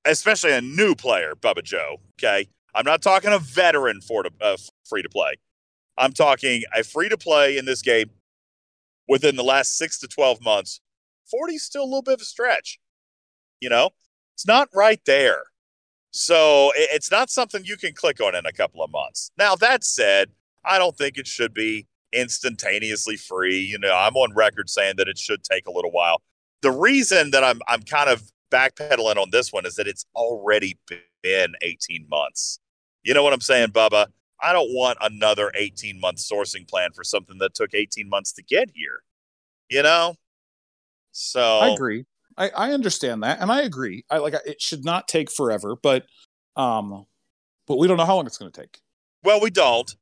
especially 0.06 0.54
a 0.54 0.62
new 0.62 0.96
player, 0.96 1.36
Bubba 1.36 1.64
Joe. 1.64 1.98
Okay. 2.20 2.48
I'm 2.76 2.86
not 2.86 3.02
talking 3.02 3.32
a 3.34 3.40
veteran 3.40 4.02
for 4.02 4.24
to, 4.24 4.32
uh, 4.42 4.58
free 4.90 5.02
to 5.04 5.10
play. 5.10 5.36
I'm 5.98 6.14
talking 6.14 6.64
a 6.76 6.84
free 6.84 7.10
to 7.10 7.18
play 7.18 7.58
in 7.58 7.66
this 7.66 7.82
game 7.82 8.12
within 9.08 9.36
the 9.36 9.44
last 9.44 9.78
six 9.78 10.00
to 10.00 10.08
12 10.08 10.42
months. 10.42 10.82
40 11.30 11.56
is 11.56 11.64
still 11.64 11.84
a 11.84 11.86
little 11.86 12.02
bit 12.02 12.16
of 12.16 12.22
a 12.22 12.26
stretch. 12.26 12.80
You 13.60 13.70
know, 13.70 13.92
it's 14.36 14.48
not 14.48 14.70
right 14.74 15.02
there. 15.06 15.44
So 16.12 16.72
it's 16.76 17.12
not 17.12 17.30
something 17.30 17.64
you 17.66 17.78
can 17.78 17.94
click 17.94 18.22
on 18.22 18.36
in 18.36 18.46
a 18.46 18.54
couple 18.54 18.84
of 18.84 18.92
months. 18.92 19.32
Now, 19.38 19.56
that 19.58 19.84
said, 19.84 20.30
I 20.64 20.80
don't 20.80 20.98
think 20.98 21.18
it 21.18 21.28
should 21.28 21.54
be 21.54 21.88
instantaneously 22.14 23.18
free. 23.18 23.60
You 23.60 23.78
know, 23.78 23.94
I'm 23.94 24.16
on 24.16 24.34
record 24.34 24.70
saying 24.70 24.96
that 24.98 25.08
it 25.08 25.18
should 25.18 25.44
take 25.44 25.68
a 25.68 25.72
little 25.72 25.92
while. 25.92 26.22
The 26.62 26.72
reason 26.72 27.32
that 27.32 27.44
I'm 27.44 27.62
I'm 27.68 27.84
kind 27.84 28.10
of 28.10 28.24
backpedaling 28.52 29.18
on 29.18 29.30
this 29.32 29.52
one 29.52 29.66
is 29.66 29.76
that 29.76 29.88
it's 29.88 30.06
already 30.16 30.80
been 31.22 31.54
18 31.62 32.08
months. 32.10 32.60
You 33.04 33.14
know 33.14 33.24
what 33.24 33.34
I'm 33.34 33.42
saying, 33.42 33.70
Bubba? 33.70 34.08
I 34.42 34.54
don't 34.54 34.74
want 34.74 34.98
another 35.02 35.52
18 35.56 36.00
month 36.00 36.18
sourcing 36.18 36.68
plan 36.68 36.92
for 36.94 37.04
something 37.04 37.38
that 37.40 37.54
took 37.54 37.74
18 37.74 38.08
months 38.10 38.32
to 38.34 38.44
get 38.44 38.70
here. 38.74 39.04
You 39.70 39.84
know? 39.84 40.16
So 41.12 41.42
I 41.42 41.70
agree. 41.70 42.06
I, 42.38 42.50
I 42.50 42.72
understand 42.72 43.24
that, 43.24 43.40
and 43.42 43.52
I 43.52 43.64
agree. 43.64 44.06
I 44.10 44.20
like 44.20 44.36
it 44.46 44.62
should 44.62 44.86
not 44.86 45.08
take 45.08 45.32
forever, 45.32 45.76
but 45.76 46.06
um, 46.56 47.06
but 47.66 47.78
we 47.78 47.88
don't 47.88 47.98
know 47.98 48.06
how 48.06 48.16
long 48.16 48.28
it's 48.28 48.38
going 48.38 48.52
to 48.52 48.62
take. 48.62 48.80
Well, 49.24 49.42
we 49.42 49.50
don't. 49.50 49.96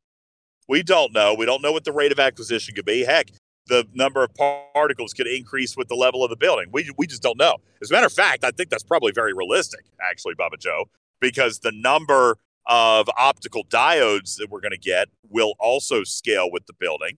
We 0.68 0.84
don't 0.84 1.14
know. 1.14 1.34
We 1.34 1.46
don't 1.46 1.62
know 1.62 1.72
what 1.72 1.86
the 1.86 1.94
rate 1.94 2.12
of 2.12 2.20
acquisition 2.20 2.76
could 2.76 2.86
be. 2.86 3.06
Heck, 3.06 3.30
the 3.68 3.88
number 3.94 4.24
of 4.24 4.34
particles 4.36 5.14
could 5.14 5.28
increase 5.28 5.78
with 5.78 5.88
the 5.88 5.96
level 5.96 6.24
of 6.24 6.30
the 6.30 6.36
building. 6.36 6.68
We 6.72 6.90
we 6.98 7.08
just 7.08 7.24
don't 7.24 7.38
know. 7.38 7.58
As 7.82 7.92
a 7.92 7.94
matter 7.94 8.08
of 8.08 8.14
fact, 8.14 8.44
I 8.44 8.52
think 8.52 8.70
that's 8.70 8.84
probably 8.84 9.12
very 9.14 9.34
realistic, 9.34 9.86
actually, 10.02 10.36
Bubba 10.36 10.60
Joe, 10.60 10.86
because 11.22 11.60
the 11.60 11.72
number 11.72 12.38
of 12.68 13.10
optical 13.18 13.64
diodes 13.66 14.38
that 14.38 14.50
we're 14.50 14.62
going 14.62 14.72
to 14.72 14.78
get 14.78 15.08
will 15.30 15.54
also 15.60 16.04
scale 16.04 16.50
with 16.52 16.66
the 16.66 16.74
building. 16.74 17.18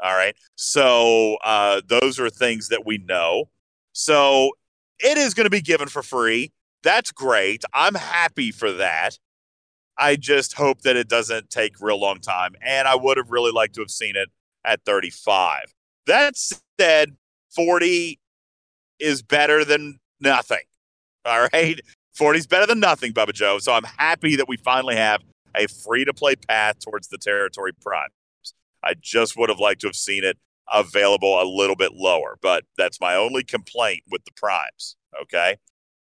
All 0.00 0.14
right. 0.14 0.34
So 0.54 1.36
uh, 1.44 1.80
those 1.86 2.20
are 2.20 2.30
things 2.30 2.68
that 2.68 2.86
we 2.86 2.98
know. 2.98 3.50
So 3.92 4.52
it 5.00 5.18
is 5.18 5.34
going 5.34 5.46
to 5.46 5.50
be 5.50 5.60
given 5.60 5.88
for 5.88 6.02
free. 6.02 6.52
That's 6.82 7.10
great. 7.10 7.64
I'm 7.74 7.94
happy 7.94 8.52
for 8.52 8.70
that. 8.72 9.18
I 9.98 10.14
just 10.14 10.54
hope 10.54 10.82
that 10.82 10.96
it 10.96 11.08
doesn't 11.08 11.50
take 11.50 11.80
real 11.80 12.00
long 12.00 12.20
time. 12.20 12.54
And 12.62 12.86
I 12.86 12.94
would 12.94 13.16
have 13.16 13.30
really 13.30 13.50
liked 13.50 13.74
to 13.74 13.80
have 13.80 13.90
seen 13.90 14.14
it 14.14 14.28
at 14.64 14.84
35. 14.84 15.74
That 16.06 16.34
said, 16.36 17.16
40 17.54 18.20
is 19.00 19.22
better 19.22 19.64
than 19.64 19.98
nothing. 20.20 20.58
All 21.24 21.48
right. 21.52 21.80
40 22.18 22.38
is 22.40 22.46
better 22.48 22.66
than 22.66 22.80
nothing, 22.80 23.12
Bubba 23.12 23.32
Joe. 23.32 23.60
So 23.60 23.72
I'm 23.72 23.84
happy 23.84 24.34
that 24.36 24.48
we 24.48 24.56
finally 24.56 24.96
have 24.96 25.22
a 25.54 25.68
free 25.68 26.04
to 26.04 26.12
play 26.12 26.34
path 26.34 26.80
towards 26.80 27.08
the 27.08 27.16
territory 27.16 27.72
primes. 27.72 28.10
I 28.82 28.94
just 29.00 29.36
would 29.36 29.48
have 29.48 29.60
liked 29.60 29.82
to 29.82 29.86
have 29.86 29.94
seen 29.96 30.24
it 30.24 30.36
available 30.72 31.40
a 31.40 31.44
little 31.44 31.76
bit 31.76 31.92
lower, 31.94 32.36
but 32.42 32.64
that's 32.76 33.00
my 33.00 33.14
only 33.14 33.44
complaint 33.44 34.02
with 34.10 34.24
the 34.24 34.32
primes. 34.32 34.96
Okay. 35.22 35.56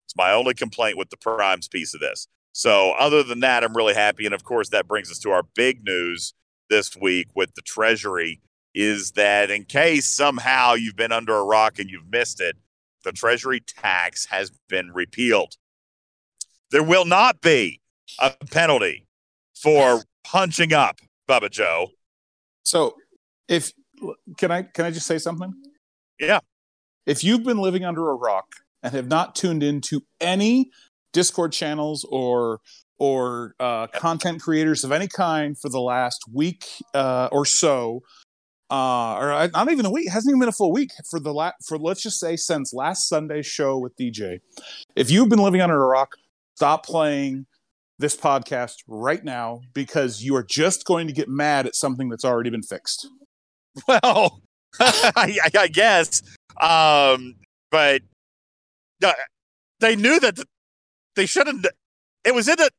It's 0.06 0.15
my 0.15 0.31
only 0.31 0.53
complaint 0.53 0.98
with 0.98 1.10
the 1.10 1.18
primes 1.18 1.68
piece 1.68 1.95
of 1.95 1.99
this. 1.99 2.27
So, 2.52 2.91
other 2.91 3.23
than 3.23 3.40
that, 3.40 3.64
I'm 3.64 3.76
really 3.76 3.95
happy. 3.95 4.26
And 4.26 4.35
of 4.35 4.44
course, 4.44 4.69
that 4.69 4.88
brings 4.88 5.10
us 5.10 5.18
to 5.19 5.31
our 5.31 5.44
big 5.56 5.84
news 5.84 6.35
this 6.69 6.95
week 6.95 7.30
with 7.35 7.56
the 7.56 7.64
Treasury 7.64 8.40
is 8.76 9.11
that 9.11 9.49
in 9.49 9.65
case 9.65 10.07
somehow 10.07 10.73
you've 10.73 10.95
been 10.95 11.11
under 11.11 11.35
a 11.35 11.44
rock 11.44 11.80
and 11.80 11.90
you've 11.90 12.11
missed 12.11 12.40
it, 12.40 12.56
the 13.03 13.11
Treasury 13.11 13.60
tax 13.60 14.27
has 14.27 14.52
been 14.69 14.91
repealed. 14.91 15.57
There 16.73 16.83
will 16.83 17.05
not 17.05 17.39
be 17.39 17.79
a 18.19 18.31
penalty 18.49 19.05
for 19.55 20.01
punching 20.23 20.73
up, 20.73 20.97
Bubba 21.29 21.51
Joe. 21.51 21.89
So, 22.63 22.95
if 23.47 23.71
can 24.39 24.49
I 24.51 24.63
can 24.63 24.83
I 24.85 24.89
just 24.89 25.05
say 25.05 25.19
something? 25.19 25.53
Yeah. 26.19 26.39
If 27.05 27.23
you've 27.23 27.43
been 27.43 27.59
living 27.59 27.85
under 27.85 28.09
a 28.09 28.15
rock 28.15 28.47
and 28.81 28.91
have 28.95 29.07
not 29.07 29.35
tuned 29.35 29.61
into 29.61 30.01
any 30.19 30.71
Discord 31.13 31.51
channels 31.51 32.07
or 32.09 32.59
or 32.97 33.53
uh, 33.59 33.85
content 33.87 34.41
creators 34.41 34.83
of 34.83 34.91
any 34.91 35.07
kind 35.07 35.55
for 35.59 35.69
the 35.69 35.79
last 35.79 36.23
week 36.33 36.65
uh, 36.95 37.29
or 37.31 37.45
so, 37.45 38.01
uh, 38.71 39.13
or 39.13 39.31
I- 39.31 39.49
not 39.53 39.71
even 39.71 39.85
a 39.85 39.91
week, 39.91 40.09
hasn't 40.09 40.31
even 40.31 40.39
been 40.39 40.49
a 40.49 40.53
full 40.53 40.71
week 40.71 40.89
for 41.07 41.19
the 41.19 41.33
la- 41.33 41.51
for 41.63 41.77
let's 41.77 42.01
just 42.01 42.19
say 42.19 42.35
since 42.35 42.73
last 42.73 43.07
Sunday's 43.07 43.45
show 43.45 43.77
with 43.77 43.95
DJ. 43.95 44.39
If 44.95 45.11
you've 45.11 45.29
been 45.29 45.39
living 45.39 45.61
under 45.61 45.79
a 45.79 45.85
rock, 45.85 46.15
stop 46.55 46.85
playing 46.85 47.45
this 47.99 48.15
podcast 48.15 48.75
right 48.88 49.23
now 49.23 49.61
because 49.73 50.23
you 50.23 50.35
are 50.35 50.43
just 50.43 50.85
going 50.85 51.07
to 51.07 51.13
get 51.13 51.30
mad 51.30 51.65
at 51.65 51.75
something 51.75 52.09
that's 52.09 52.25
already 52.25 52.49
been 52.49 52.63
fixed. 52.63 53.07
Well, 53.88 54.39
I, 54.80 55.39
I 55.57 55.67
guess. 55.67 56.21
Um, 56.61 57.38
but 57.71 58.03
uh, 59.03 59.13
they 59.80 59.95
knew 59.95 60.19
that 60.19 60.35
the, 60.35 60.45
they 61.15 61.25
shouldn't. 61.25 61.65
It 62.23 62.35
was 62.35 62.47
in 62.47 62.55
the. 62.57 62.69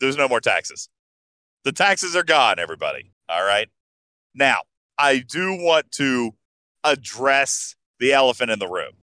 There's 0.00 0.16
no 0.16 0.26
more 0.26 0.40
taxes. 0.40 0.88
The 1.62 1.70
taxes 1.70 2.16
are 2.16 2.24
gone, 2.24 2.58
everybody. 2.58 3.12
All 3.28 3.44
right. 3.44 3.68
Now, 4.34 4.62
I 4.98 5.18
do 5.18 5.52
want 5.52 5.92
to 5.92 6.34
address 6.82 7.76
the 8.00 8.12
elephant 8.12 8.50
in 8.50 8.58
the 8.58 8.68
room. 8.68 8.94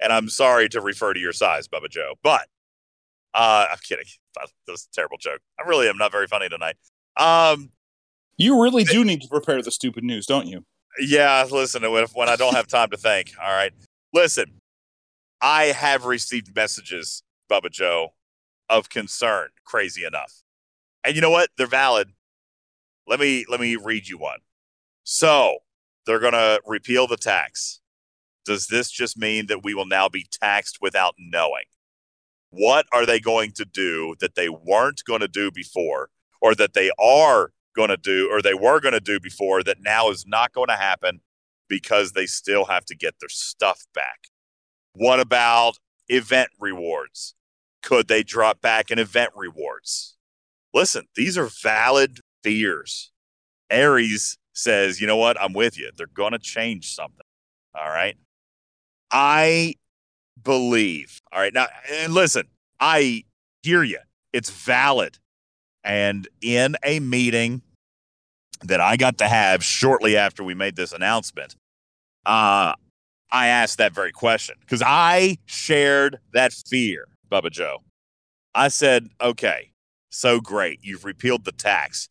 And 0.00 0.12
I'm 0.12 0.28
sorry 0.28 0.68
to 0.70 0.80
refer 0.80 1.14
to 1.14 1.20
your 1.20 1.32
size, 1.32 1.68
Bubba 1.68 1.90
Joe, 1.90 2.14
but 2.22 2.46
uh, 3.36 3.66
I'm 3.70 3.78
kidding. 3.88 4.06
That 4.38 4.72
was 4.72 4.86
a 4.90 4.94
terrible 4.94 5.16
joke. 5.18 5.40
I 5.58 5.66
really 5.66 5.88
am 5.88 5.96
not 5.96 6.12
very 6.12 6.26
funny 6.26 6.50
tonight. 6.50 6.76
Um, 7.16 7.70
You 8.36 8.62
really 8.62 8.84
do 8.84 9.02
need 9.02 9.22
to 9.22 9.28
prepare 9.28 9.62
the 9.62 9.70
stupid 9.70 10.04
news, 10.04 10.26
don't 10.26 10.46
you? 10.46 10.66
Yeah, 11.00 11.46
listen, 11.50 11.80
when, 11.90 12.04
when 12.12 12.28
I 12.28 12.36
don't 12.36 12.54
have 12.54 12.66
time 12.66 12.90
to 12.90 12.98
think, 12.98 13.32
all 13.42 13.50
right. 13.50 13.72
Listen, 14.12 14.60
I 15.40 15.66
have 15.66 16.04
received 16.04 16.54
messages, 16.54 17.22
Bubba 17.50 17.70
Joe, 17.70 18.10
of 18.68 18.90
concern, 18.90 19.48
crazy 19.64 20.04
enough. 20.04 20.42
And 21.02 21.14
you 21.16 21.22
know 21.22 21.30
what? 21.30 21.48
They're 21.56 21.66
valid. 21.66 22.10
Let 23.06 23.20
me 23.20 23.46
let 23.48 23.60
me 23.60 23.76
read 23.76 24.06
you 24.06 24.18
one. 24.18 24.40
So, 25.04 25.60
they're 26.04 26.18
going 26.18 26.32
to 26.34 26.60
repeal 26.66 27.06
the 27.06 27.16
tax. 27.16 27.80
Does 28.44 28.66
this 28.66 28.90
just 28.90 29.16
mean 29.16 29.46
that 29.46 29.64
we 29.64 29.72
will 29.72 29.86
now 29.86 30.10
be 30.10 30.26
taxed 30.30 30.78
without 30.82 31.14
knowing? 31.18 31.64
What 32.50 32.86
are 32.92 33.06
they 33.06 33.20
going 33.20 33.52
to 33.52 33.64
do 33.64 34.14
that 34.20 34.34
they 34.34 34.48
weren't 34.48 35.02
going 35.06 35.20
to 35.20 35.28
do 35.28 35.50
before 35.50 36.10
or 36.40 36.54
that 36.54 36.74
they 36.74 36.90
are 36.98 37.50
going 37.74 37.90
to 37.90 37.96
do 37.96 38.28
or 38.30 38.40
they 38.40 38.54
were 38.54 38.80
going 38.80 38.94
to 38.94 39.00
do 39.00 39.20
before 39.20 39.62
that 39.62 39.80
now 39.80 40.10
is 40.10 40.26
not 40.26 40.52
going 40.52 40.68
to 40.68 40.76
happen 40.76 41.20
because 41.68 42.12
they 42.12 42.26
still 42.26 42.64
have 42.66 42.84
to 42.86 42.96
get 42.96 43.14
their 43.20 43.28
stuff 43.28 43.86
back. 43.94 44.28
What 44.92 45.20
about 45.20 45.78
event 46.08 46.50
rewards? 46.58 47.34
Could 47.82 48.08
they 48.08 48.22
drop 48.22 48.60
back 48.60 48.90
in 48.90 48.98
event 48.98 49.32
rewards? 49.36 50.16
Listen, 50.72 51.06
these 51.14 51.36
are 51.36 51.50
valid 51.62 52.20
fears. 52.42 53.12
Aries 53.70 54.38
says, 54.52 55.00
you 55.00 55.06
know 55.06 55.16
what? 55.16 55.40
I'm 55.40 55.52
with 55.52 55.78
you. 55.78 55.90
They're 55.96 56.06
going 56.06 56.32
to 56.32 56.38
change 56.38 56.94
something. 56.94 57.26
All 57.74 57.88
right. 57.88 58.16
I 59.10 59.74
believe. 60.46 61.20
All 61.32 61.40
right. 61.40 61.52
Now, 61.52 61.66
and 61.90 62.14
listen, 62.14 62.44
I 62.80 63.24
hear 63.62 63.82
you. 63.82 63.98
It's 64.32 64.48
valid. 64.48 65.18
And 65.84 66.26
in 66.40 66.76
a 66.84 67.00
meeting 67.00 67.62
that 68.62 68.80
I 68.80 68.96
got 68.96 69.18
to 69.18 69.28
have 69.28 69.62
shortly 69.62 70.16
after 70.16 70.42
we 70.42 70.54
made 70.54 70.76
this 70.76 70.92
announcement, 70.92 71.56
uh, 72.24 72.72
I 73.30 73.48
asked 73.48 73.78
that 73.78 73.92
very 73.92 74.12
question 74.12 74.56
because 74.60 74.82
I 74.86 75.38
shared 75.46 76.18
that 76.32 76.52
fear, 76.52 77.08
Bubba 77.30 77.50
Joe. 77.50 77.82
I 78.54 78.68
said, 78.68 79.08
okay, 79.20 79.72
so 80.10 80.40
great. 80.40 80.78
You've 80.82 81.04
repealed 81.04 81.44
the 81.44 81.52
tax, 81.52 82.08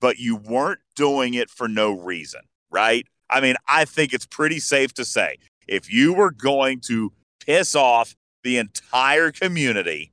but 0.00 0.18
you 0.18 0.36
weren't 0.36 0.80
doing 0.94 1.34
it 1.34 1.50
for 1.50 1.68
no 1.68 1.92
reason, 1.92 2.42
right? 2.70 3.06
I 3.28 3.40
mean, 3.40 3.56
I 3.68 3.84
think 3.84 4.12
it's 4.12 4.26
pretty 4.26 4.60
safe 4.60 4.94
to 4.94 5.04
say 5.04 5.38
if 5.66 5.92
you 5.92 6.12
were 6.12 6.30
going 6.30 6.80
to 6.80 7.12
piss 7.46 7.74
off 7.74 8.14
the 8.44 8.58
entire 8.58 9.30
community, 9.30 10.12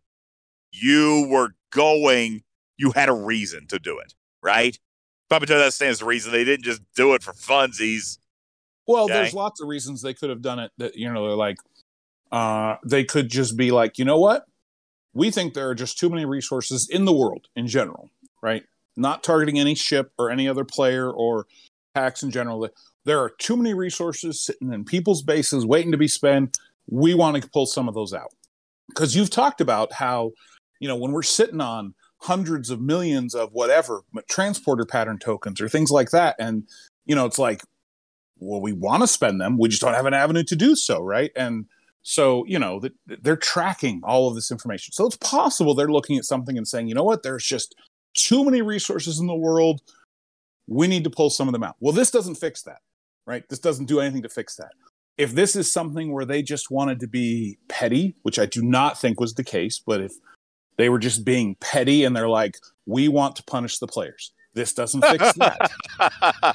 you 0.71 1.27
were 1.29 1.55
going, 1.71 2.43
you 2.77 2.91
had 2.91 3.09
a 3.09 3.13
reason 3.13 3.67
to 3.67 3.79
do 3.79 3.99
it, 3.99 4.13
right? 4.43 4.77
Bubba 5.31 5.45
Joe, 5.45 5.59
that 5.59 5.73
stands 5.73 5.99
to 5.99 6.05
reason. 6.05 6.31
They 6.31 6.43
didn't 6.43 6.63
just 6.65 6.81
do 6.95 7.13
it 7.13 7.21
for 7.23 7.33
funsies. 7.33 8.17
Well, 8.87 9.05
Okay. 9.05 9.13
there's 9.13 9.33
lots 9.33 9.61
of 9.61 9.67
reasons 9.67 10.01
they 10.01 10.13
could 10.13 10.29
have 10.31 10.41
done 10.41 10.59
it. 10.59 10.71
That 10.77 10.95
you 10.95 11.11
know, 11.11 11.27
they're 11.27 11.35
like, 11.37 11.57
uh, 12.31 12.77
they 12.83 13.03
could 13.03 13.29
just 13.29 13.55
be 13.55 13.71
like, 13.71 13.97
you 13.99 14.05
know 14.05 14.19
what? 14.19 14.45
We 15.13 15.29
think 15.31 15.53
there 15.53 15.69
are 15.69 15.75
just 15.75 15.99
too 15.99 16.09
many 16.09 16.25
resources 16.25 16.87
in 16.89 17.05
the 17.05 17.13
world 17.13 17.47
in 17.55 17.67
general, 17.67 18.09
right? 18.41 18.63
Not 18.95 19.23
targeting 19.23 19.59
any 19.59 19.75
ship 19.75 20.11
or 20.17 20.29
any 20.31 20.47
other 20.47 20.63
player 20.65 21.11
or 21.11 21.45
tax 21.95 22.23
in 22.23 22.31
general. 22.31 22.67
There 23.05 23.19
are 23.19 23.29
too 23.29 23.57
many 23.57 23.73
resources 23.73 24.41
sitting 24.41 24.71
in 24.73 24.85
people's 24.85 25.21
bases 25.23 25.65
waiting 25.65 25.91
to 25.91 25.97
be 25.97 26.07
spent. 26.07 26.57
We 26.89 27.13
want 27.13 27.41
to 27.41 27.49
pull 27.49 27.65
some 27.65 27.87
of 27.87 27.93
those 27.93 28.13
out 28.13 28.33
because 28.89 29.15
you've 29.15 29.29
talked 29.29 29.61
about 29.61 29.93
how, 29.93 30.31
you 30.79 30.87
know, 30.87 30.95
when 30.95 31.11
we're 31.11 31.23
sitting 31.23 31.61
on 31.61 31.93
hundreds 32.21 32.69
of 32.69 32.81
millions 32.81 33.33
of 33.33 33.51
whatever 33.53 34.01
transporter 34.29 34.85
pattern 34.85 35.19
tokens 35.19 35.61
or 35.61 35.69
things 35.69 35.91
like 35.91 36.11
that, 36.11 36.35
and 36.39 36.63
you 37.05 37.15
know, 37.15 37.25
it's 37.25 37.39
like 37.39 37.61
well, 38.39 38.61
we 38.61 38.73
want 38.73 39.03
to 39.03 39.07
spend 39.07 39.39
them. 39.39 39.57
We 39.57 39.69
just 39.69 39.81
don't 39.81 39.93
have 39.93 40.05
an 40.05 40.13
avenue 40.13 40.43
to 40.43 40.55
do 40.55 40.75
so, 40.75 41.01
right? 41.01 41.31
And 41.35 41.65
so, 42.01 42.45
you 42.45 42.57
know, 42.57 42.79
that 42.79 42.93
they're 43.21 43.35
tracking 43.35 44.01
all 44.03 44.27
of 44.27 44.35
this 44.35 44.51
information. 44.51 44.93
So 44.93 45.05
it's 45.05 45.17
possible 45.17 45.75
they're 45.75 45.91
looking 45.91 46.17
at 46.17 46.25
something 46.25 46.57
and 46.57 46.67
saying, 46.67 46.87
you 46.87 46.95
know 46.95 47.03
what, 47.03 47.23
there's 47.23 47.45
just 47.45 47.75
too 48.13 48.43
many 48.45 48.61
resources 48.61 49.19
in 49.19 49.27
the 49.27 49.35
world. 49.35 49.81
We 50.67 50.87
need 50.87 51.03
to 51.03 51.09
pull 51.09 51.29
some 51.29 51.47
of 51.47 51.51
them 51.51 51.63
out. 51.63 51.75
Well, 51.79 51.93
this 51.93 52.11
doesn't 52.11 52.35
fix 52.35 52.63
that, 52.63 52.79
right? 53.25 53.43
This 53.49 53.59
doesn't 53.59 53.85
do 53.85 53.99
anything 53.99 54.23
to 54.23 54.29
fix 54.29 54.55
that. 54.55 54.71
If 55.19 55.33
this 55.33 55.53
is 55.55 55.71
something 55.71 56.13
where 56.13 56.23
they 56.23 56.41
just 56.41 56.71
wanted 56.71 57.01
to 57.01 57.07
be 57.07 57.57
petty, 57.67 58.15
which 58.23 58.39
I 58.39 58.45
do 58.45 58.61
not 58.61 58.99
think 58.99 59.19
was 59.19 59.33
the 59.33 59.43
case, 59.43 59.77
but 59.85 59.99
if 59.99 60.13
they 60.77 60.87
were 60.87 60.97
just 60.97 61.25
being 61.25 61.55
petty 61.59 62.05
and 62.05 62.15
they're 62.15 62.29
like, 62.29 62.57
we 62.85 63.09
want 63.09 63.35
to 63.35 63.43
punish 63.43 63.79
the 63.79 63.87
players, 63.87 64.31
this 64.53 64.73
doesn't 64.73 65.03
fix 65.03 65.33
that. 65.37 65.71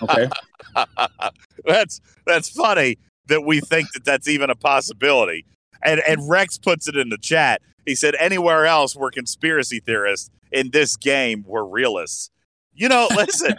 Okay. 0.02 0.30
that's 1.66 2.00
that's 2.26 2.48
funny 2.48 2.96
that 3.26 3.42
we 3.42 3.60
think 3.60 3.92
that 3.92 4.04
that's 4.06 4.28
even 4.28 4.48
a 4.48 4.54
possibility. 4.56 5.44
And 5.82 6.00
and 6.00 6.26
Rex 6.26 6.56
puts 6.56 6.88
it 6.88 6.96
in 6.96 7.10
the 7.10 7.18
chat. 7.18 7.60
He 7.84 7.94
said, 7.94 8.14
"Anywhere 8.18 8.64
else 8.64 8.96
we're 8.96 9.10
conspiracy 9.10 9.80
theorists. 9.80 10.30
In 10.52 10.70
this 10.70 10.96
game, 10.96 11.44
we're 11.46 11.64
realists." 11.64 12.30
You 12.72 12.88
know, 12.88 13.08
listen. 13.14 13.56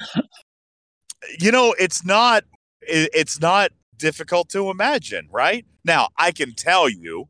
you 1.39 1.51
know, 1.51 1.75
it's 1.77 2.03
not 2.03 2.43
it's 2.81 3.39
not 3.39 3.71
difficult 3.97 4.49
to 4.49 4.69
imagine, 4.69 5.27
right? 5.31 5.65
Now, 5.83 6.09
I 6.17 6.31
can 6.31 6.53
tell 6.53 6.89
you, 6.89 7.29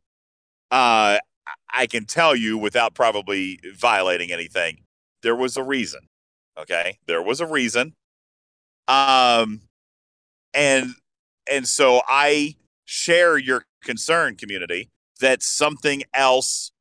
uh, 0.72 1.20
I 1.74 1.88
can 1.88 2.06
tell 2.06 2.36
you 2.36 2.58
without 2.58 2.94
probably 2.94 3.60
violating 3.76 4.32
anything. 4.32 4.84
There 5.22 5.36
was 5.36 5.58
a 5.58 5.64
reason. 5.64 6.02
Okay, 6.58 7.00
there 7.08 7.22
was 7.22 7.42
a 7.42 7.46
reason. 7.46 7.94
Um, 8.88 9.62
and 10.54 10.92
and 11.52 11.68
so 11.68 12.02
I 12.08 12.56
share 12.86 13.38
your 13.38 13.66
concern, 13.84 14.36
community, 14.36 14.90
that 15.20 15.44
something 15.44 16.04
else. 16.14 16.72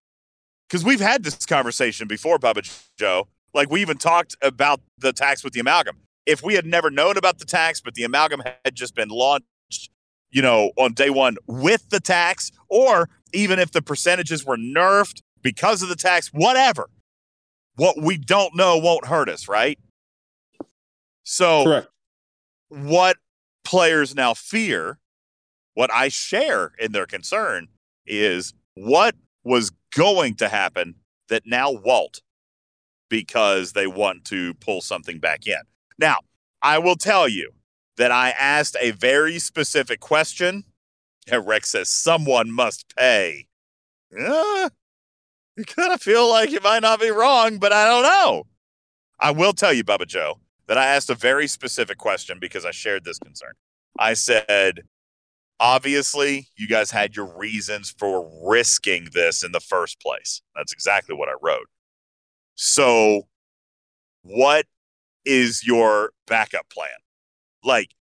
Because 0.69 0.85
we've 0.85 1.01
had 1.01 1.24
this 1.24 1.44
conversation 1.47 2.09
before, 2.09 2.39
Bubba 2.39 2.69
Joe. 2.98 3.28
Like 3.52 3.70
we 3.70 3.81
even 3.81 3.98
talked 3.98 4.36
about 4.43 4.81
the 4.98 5.12
tax 5.12 5.44
with 5.44 5.52
the 5.52 5.61
amalgam. 5.61 5.98
If 6.27 6.43
we 6.43 6.55
had 6.55 6.66
never 6.66 6.90
known 6.90 7.16
about 7.16 7.39
the 7.39 7.44
tax, 7.44 7.81
but 7.81 7.94
the 7.94 8.02
amalgam 8.05 8.43
had 8.65 8.74
just 8.74 8.94
been 8.94 9.11
launched, 9.11 9.47
you 10.35 10.43
know, 10.43 10.73
on 10.77 10.93
day 10.93 11.11
one 11.11 11.36
with 11.47 11.89
the 11.90 12.01
tax, 12.01 12.51
or 12.69 13.09
even 13.32 13.61
if 13.61 13.70
the 13.70 13.81
percentages 13.81 14.44
were 14.44 14.56
nerfed 14.56 15.23
because 15.43 15.81
of 15.81 15.89
the 15.89 15.97
tax, 15.97 16.28
whatever. 16.35 16.90
What 17.77 18.01
we 18.01 18.19
don't 18.19 18.55
know 18.55 18.77
won't 18.77 19.06
hurt 19.06 19.28
us, 19.28 19.48
right? 19.48 19.78
So 21.23 21.65
Correct. 21.65 21.89
what 22.69 23.16
players 23.62 24.15
now 24.15 24.35
fear, 24.35 24.98
what 25.74 25.93
I 25.93 26.09
share 26.09 26.73
in 26.81 26.90
their 26.90 27.06
concern 27.06 27.69
is 28.05 28.55
what 28.74 29.15
was 29.44 29.70
going 29.94 30.35
to 30.36 30.48
happen 30.48 30.97
that 31.28 31.47
now 31.47 31.70
won't 31.70 32.23
because 33.09 33.73
they 33.73 33.86
want 33.86 34.24
to 34.27 34.55
pull 34.55 34.81
something 34.81 35.20
back 35.20 35.47
in. 35.47 35.62
Now, 35.97 36.16
I 36.61 36.78
will 36.78 36.97
tell 36.97 37.28
you 37.28 37.52
that 37.97 38.11
I 38.11 38.31
asked 38.31 38.77
a 38.81 38.93
very 38.93 39.39
specific 39.39 40.01
question. 40.01 40.65
And 41.31 41.47
Rex 41.47 41.71
says, 41.71 41.91
someone 41.91 42.51
must 42.51 42.95
pay. 42.97 43.47
Uh, 44.19 44.69
you 45.57 45.65
kind 45.65 45.93
of 45.93 46.03
feel 46.03 46.29
like 46.29 46.51
you 46.51 46.61
might 46.62 46.83
not 46.83 47.01
be 47.01 47.11
wrong, 47.11 47.59
but 47.59 47.73
I 47.73 47.87
don't 47.87 48.03
know. 48.03 48.47
I 49.21 49.31
will 49.31 49.53
tell 49.53 49.73
you, 49.73 49.85
Bubba 49.85 50.07
Joe, 50.07 50.41
that 50.66 50.79
I 50.79 50.87
asked 50.87 51.11
a 51.11 51.15
very 51.15 51.47
specific 51.47 51.99
question 51.99 52.39
because 52.41 52.65
I 52.65 52.73
shared 52.73 53.05
this 53.05 53.19
concern. 53.19 53.53
I 53.99 54.15
said, 54.15 54.83
obviously, 55.61 56.49
you 56.57 56.66
guys 56.66 56.91
had 56.91 57.15
your 57.16 57.37
reasons 57.37 57.91
for 57.91 58.29
risking 58.45 59.09
this 59.12 59.45
in 59.45 59.53
the 59.53 59.61
first 59.61 60.01
place. 60.01 60.43
That's 60.57 60.73
exactly 60.73 61.15
what 61.15 61.29
I 61.29 61.35
wrote. 61.41 61.69
So, 62.57 63.23
what 64.23 64.66
is 65.25 65.65
your 65.65 66.12
backup 66.27 66.69
plan? 66.71 66.89
Like, 67.65 67.95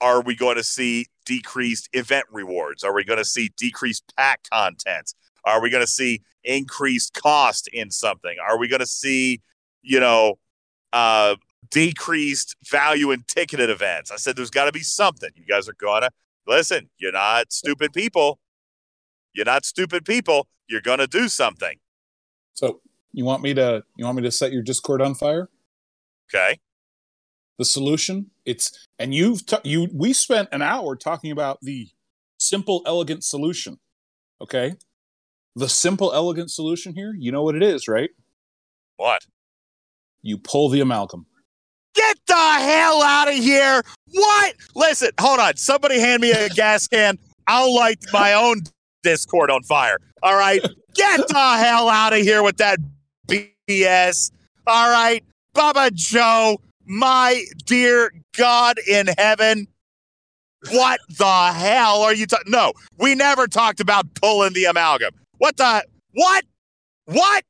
are 0.00 0.22
we 0.22 0.34
going 0.34 0.56
to 0.56 0.64
see 0.64 1.06
decreased 1.24 1.88
event 1.92 2.24
rewards? 2.32 2.82
Are 2.82 2.94
we 2.94 3.04
going 3.04 3.18
to 3.18 3.24
see 3.24 3.52
decreased 3.56 4.12
pack 4.16 4.48
content? 4.50 5.14
Are 5.44 5.60
we 5.60 5.70
going 5.70 5.84
to 5.84 5.90
see 5.90 6.22
increased 6.42 7.14
cost 7.14 7.68
in 7.68 7.90
something? 7.90 8.36
Are 8.44 8.58
we 8.58 8.66
going 8.66 8.80
to 8.80 8.86
see, 8.86 9.42
you 9.82 10.00
know, 10.00 10.38
uh, 10.92 11.36
decreased 11.70 12.56
value 12.70 13.10
in 13.10 13.24
ticketed 13.26 13.70
events. 13.70 14.10
I 14.10 14.16
said 14.16 14.36
there's 14.36 14.50
got 14.50 14.66
to 14.66 14.72
be 14.72 14.82
something. 14.82 15.30
You 15.34 15.44
guys 15.44 15.68
are 15.68 15.74
gonna 15.74 16.10
listen. 16.46 16.90
You're 16.98 17.12
not 17.12 17.52
stupid 17.52 17.92
people. 17.92 18.38
You're 19.32 19.46
not 19.46 19.64
stupid 19.64 20.04
people. 20.04 20.46
You're 20.68 20.82
gonna 20.82 21.06
do 21.06 21.28
something. 21.28 21.78
So 22.54 22.80
you 23.12 23.24
want 23.24 23.42
me 23.42 23.54
to 23.54 23.82
you 23.96 24.04
want 24.04 24.16
me 24.16 24.22
to 24.22 24.30
set 24.30 24.52
your 24.52 24.62
Discord 24.62 25.02
on 25.02 25.14
fire? 25.14 25.48
Okay. 26.32 26.58
The 27.58 27.64
solution 27.64 28.30
it's 28.44 28.86
and 28.98 29.14
you've 29.14 29.46
t- 29.46 29.56
you 29.64 29.88
we 29.92 30.12
spent 30.12 30.48
an 30.52 30.62
hour 30.62 30.96
talking 30.96 31.30
about 31.30 31.58
the 31.62 31.88
simple 32.38 32.82
elegant 32.86 33.24
solution. 33.24 33.78
Okay? 34.40 34.74
The 35.54 35.68
simple 35.68 36.12
elegant 36.12 36.50
solution 36.50 36.94
here, 36.94 37.14
you 37.16 37.30
know 37.30 37.42
what 37.42 37.54
it 37.54 37.62
is, 37.62 37.86
right? 37.86 38.10
What? 38.96 39.26
You 40.22 40.38
pull 40.38 40.68
the 40.68 40.80
amalgam. 40.80 41.26
Get 41.94 42.16
the 42.26 42.34
hell 42.34 43.02
out 43.02 43.28
of 43.28 43.34
here. 43.34 43.82
What? 44.12 44.54
Listen, 44.74 45.10
hold 45.20 45.40
on. 45.40 45.56
Somebody 45.56 46.00
hand 46.00 46.22
me 46.22 46.32
a 46.32 46.48
gas 46.54 46.86
can. 46.88 47.18
I'll 47.46 47.74
light 47.74 47.98
my 48.12 48.32
own 48.32 48.62
Discord 49.02 49.50
on 49.50 49.62
fire. 49.64 49.98
All 50.22 50.36
right. 50.36 50.62
Get 50.94 51.28
the 51.28 51.34
hell 51.34 51.88
out 51.88 52.12
of 52.12 52.20
here 52.20 52.42
with 52.42 52.56
that 52.58 52.78
BS. 53.28 54.30
All 54.66 54.90
right. 54.90 55.22
Bubba 55.54 55.92
Joe, 55.92 56.58
my 56.86 57.44
dear 57.66 58.12
God 58.36 58.78
in 58.88 59.08
heaven. 59.18 59.68
What 60.70 61.00
the 61.08 61.52
hell 61.52 62.02
are 62.02 62.14
you 62.14 62.26
talking? 62.26 62.52
No, 62.52 62.72
we 62.98 63.14
never 63.14 63.48
talked 63.48 63.80
about 63.80 64.14
pulling 64.14 64.52
the 64.52 64.64
amalgam. 64.64 65.12
What 65.38 65.56
the? 65.56 65.84
What? 66.12 66.44
What? 67.06 67.44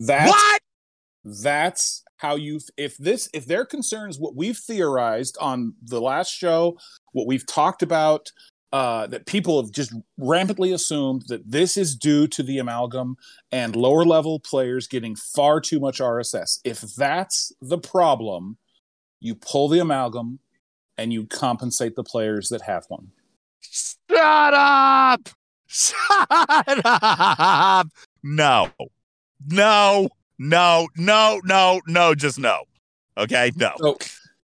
That's 0.00 0.30
what? 0.30 0.62
that's 1.24 2.02
how 2.16 2.36
you 2.36 2.60
if 2.76 2.96
this 2.98 3.28
if 3.32 3.46
their 3.46 3.64
concerns 3.64 4.18
what 4.18 4.34
we've 4.34 4.56
theorized 4.56 5.36
on 5.40 5.74
the 5.82 6.00
last 6.00 6.30
show 6.30 6.78
what 7.12 7.26
we've 7.26 7.46
talked 7.46 7.82
about 7.82 8.30
uh, 8.72 9.06
that 9.08 9.26
people 9.26 9.60
have 9.60 9.72
just 9.72 9.92
rampantly 10.16 10.72
assumed 10.72 11.24
that 11.28 11.50
this 11.50 11.76
is 11.76 11.96
due 11.96 12.28
to 12.28 12.42
the 12.42 12.58
amalgam 12.58 13.16
and 13.50 13.74
lower 13.74 14.04
level 14.04 14.38
players 14.38 14.86
getting 14.86 15.16
far 15.16 15.60
too 15.60 15.80
much 15.80 15.98
rss 15.98 16.60
if 16.62 16.80
that's 16.80 17.52
the 17.60 17.78
problem 17.78 18.56
you 19.20 19.34
pull 19.34 19.68
the 19.68 19.80
amalgam 19.80 20.38
and 21.00 21.12
you 21.12 21.26
compensate 21.26 21.96
the 21.96 22.04
players 22.04 22.50
that 22.50 22.60
have 22.62 22.84
one. 22.88 23.08
Shut 23.60 24.54
up! 24.54 25.28
Shut 25.66 26.80
up! 26.84 27.86
No, 28.22 28.70
no, 29.46 30.08
no, 30.38 30.88
no, 30.96 31.40
no, 31.44 31.80
no, 31.86 32.14
just 32.14 32.38
no. 32.38 32.64
Okay, 33.16 33.50
no. 33.56 33.72
So 33.78 33.96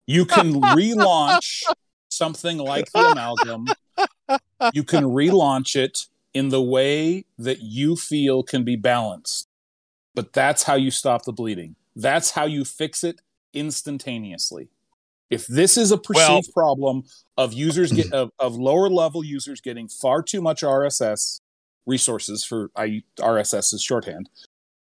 you 0.05 0.25
can 0.25 0.53
relaunch 0.61 1.63
something 2.09 2.57
like 2.57 2.91
the 2.93 2.99
amalgam 2.99 3.65
you 4.73 4.83
can 4.83 5.03
relaunch 5.03 5.75
it 5.75 6.07
in 6.33 6.49
the 6.49 6.61
way 6.61 7.25
that 7.37 7.61
you 7.61 7.95
feel 7.95 8.43
can 8.43 8.63
be 8.63 8.75
balanced. 8.75 9.47
But 10.13 10.33
that's 10.33 10.63
how 10.63 10.75
you 10.75 10.91
stop 10.91 11.25
the 11.25 11.33
bleeding. 11.33 11.75
That's 11.95 12.31
how 12.31 12.45
you 12.45 12.65
fix 12.65 13.03
it 13.03 13.21
instantaneously. 13.53 14.69
If 15.29 15.47
this 15.47 15.77
is 15.77 15.91
a 15.91 15.97
perceived 15.97 16.49
well, 16.55 16.63
problem 16.63 17.03
of 17.37 17.53
users 17.53 17.91
get 17.91 18.13
of, 18.13 18.31
of 18.39 18.55
lower 18.55 18.89
level 18.89 19.23
users 19.23 19.59
getting 19.59 19.87
far 19.87 20.21
too 20.21 20.41
much 20.41 20.61
RSS 20.61 21.41
resources 21.85 22.45
for 22.45 22.71
I, 22.75 23.03
RSS 23.19 23.73
is 23.73 23.81
shorthand, 23.81 24.29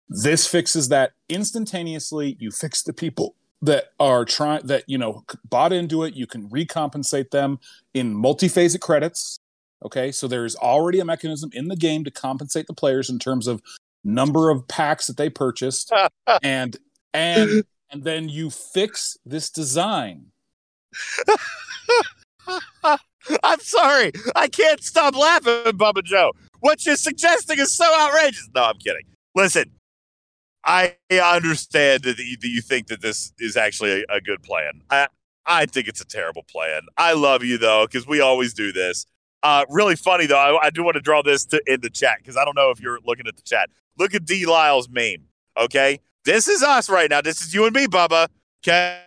this 0.10 0.48
fixes 0.48 0.90
that 0.90 1.12
instantaneously. 1.30 2.38
You 2.40 2.52
fix 2.52 2.82
the 2.82 2.94
people 2.94 3.36
that 3.62 3.92
are 4.00 4.26
trying 4.26 4.66
that 4.66 4.84
you 4.88 4.98
know 4.98 5.24
bought 5.50 5.74
into 5.74 6.04
it. 6.04 6.16
You 6.16 6.28
can 6.28 6.50
recompensate 6.50 7.32
them 7.32 7.60
in 7.94 8.14
multi-phasic 8.14 8.80
credits. 8.80 9.40
Okay, 9.84 10.12
so 10.12 10.28
there's 10.28 10.56
already 10.56 11.00
a 11.00 11.06
mechanism 11.06 11.50
in 11.54 11.68
the 11.68 11.76
game 11.76 12.04
to 12.04 12.12
compensate 12.12 12.68
the 12.68 12.74
players 12.74 13.10
in 13.10 13.20
terms 13.20 13.48
of 13.48 13.62
number 14.04 14.50
of 14.50 14.68
packs 14.68 15.08
that 15.08 15.18
they 15.18 15.30
purchased, 15.30 15.92
and 16.44 16.78
and 17.14 17.64
and 17.90 18.04
then 18.04 18.30
you 18.30 18.50
fix 18.50 19.18
this 19.26 19.50
design. 19.50 20.28
I'm 23.44 23.60
sorry, 23.60 24.12
I 24.36 24.48
can't 24.48 24.84
stop 24.84 25.16
laughing, 25.16 25.74
Bubba 25.74 26.04
Joe. 26.04 26.32
What 26.60 26.86
you're 26.86 26.96
suggesting 26.96 27.60
is 27.60 27.76
so 27.76 27.86
outrageous. 28.00 28.50
No, 28.54 28.64
I'm 28.64 28.78
kidding. 28.78 29.04
Listen, 29.36 29.72
I 30.64 30.96
understand 31.12 32.04
that 32.04 32.18
you, 32.20 32.38
that 32.38 32.48
you 32.48 32.62
think 32.62 32.88
that 32.88 33.02
this 33.02 33.34
is 33.40 33.58
actually 33.58 34.04
a, 34.04 34.16
a 34.16 34.22
good 34.22 34.44
plan. 34.44 34.82
I 34.90 35.08
I 35.46 35.66
think 35.66 35.88
it's 35.88 36.02
a 36.02 36.06
terrible 36.06 36.44
plan. 36.44 36.82
I 36.98 37.14
love 37.14 37.44
you 37.44 37.58
though, 37.58 37.88
because 37.88 38.08
we 38.08 38.22
always 38.22 38.54
do 38.54 38.72
this. 38.72 39.06
Uh, 39.44 39.66
really 39.70 39.96
funny 39.96 40.28
though. 40.28 40.38
I, 40.38 40.68
I 40.68 40.70
do 40.70 40.84
want 40.84 40.96
to 40.96 41.02
draw 41.02 41.24
this 41.24 41.46
to, 41.46 41.62
in 41.66 41.82
the 41.82 41.90
chat 41.90 42.18
because 42.20 42.38
I 42.38 42.46
don't 42.46 42.56
know 42.56 42.70
if 42.70 42.80
you're 42.80 43.00
looking 43.06 43.26
at 43.28 43.36
the 43.36 43.42
chat. 43.42 43.70
Look 43.98 44.14
at 44.14 44.26
D 44.26 44.46
Lyle's 44.46 44.88
meme. 44.88 45.26
Okay, 45.60 46.00
this 46.26 46.48
is 46.48 46.62
us 46.62 46.90
right 46.90 47.10
now. 47.10 47.22
This 47.22 47.42
is 47.42 47.54
you 47.54 47.66
and 47.66 47.76
me, 47.76 47.88
Bubba. 47.88 48.28
Okay, 48.64 49.02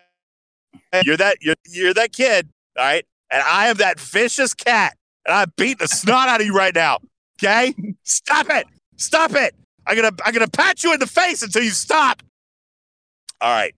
you're 1.05 1.17
that 1.17 1.39
you're 1.41 1.55
you're 1.67 1.95
that 1.95 2.13
kid, 2.13 2.49
all 2.77 2.85
right, 2.85 3.07
and 3.31 3.43
I 3.47 3.69
am 3.69 3.77
that 3.77 4.01
vicious 4.01 4.55
cat, 4.55 4.97
and 5.25 5.35
I'm 5.35 5.53
beating 5.57 5.79
the 5.79 5.89
snot 5.89 6.29
out 6.29 6.41
of 6.41 6.47
you 6.47 6.55
right 6.55 6.75
now. 6.75 6.99
Okay, 7.39 7.75
stop 8.03 8.51
it, 8.51 8.67
stop 8.97 9.33
it. 9.35 9.55
I'm 9.87 9.97
gonna 9.97 10.13
I'm 10.25 10.33
gonna 10.33 10.49
pat 10.49 10.83
you 10.83 10.93
in 10.93 11.01
the 11.01 11.07
face 11.07 11.43
until 11.43 11.63
you 11.63 11.71
stop. 11.71 12.23
All 13.41 13.51
right. 13.51 13.75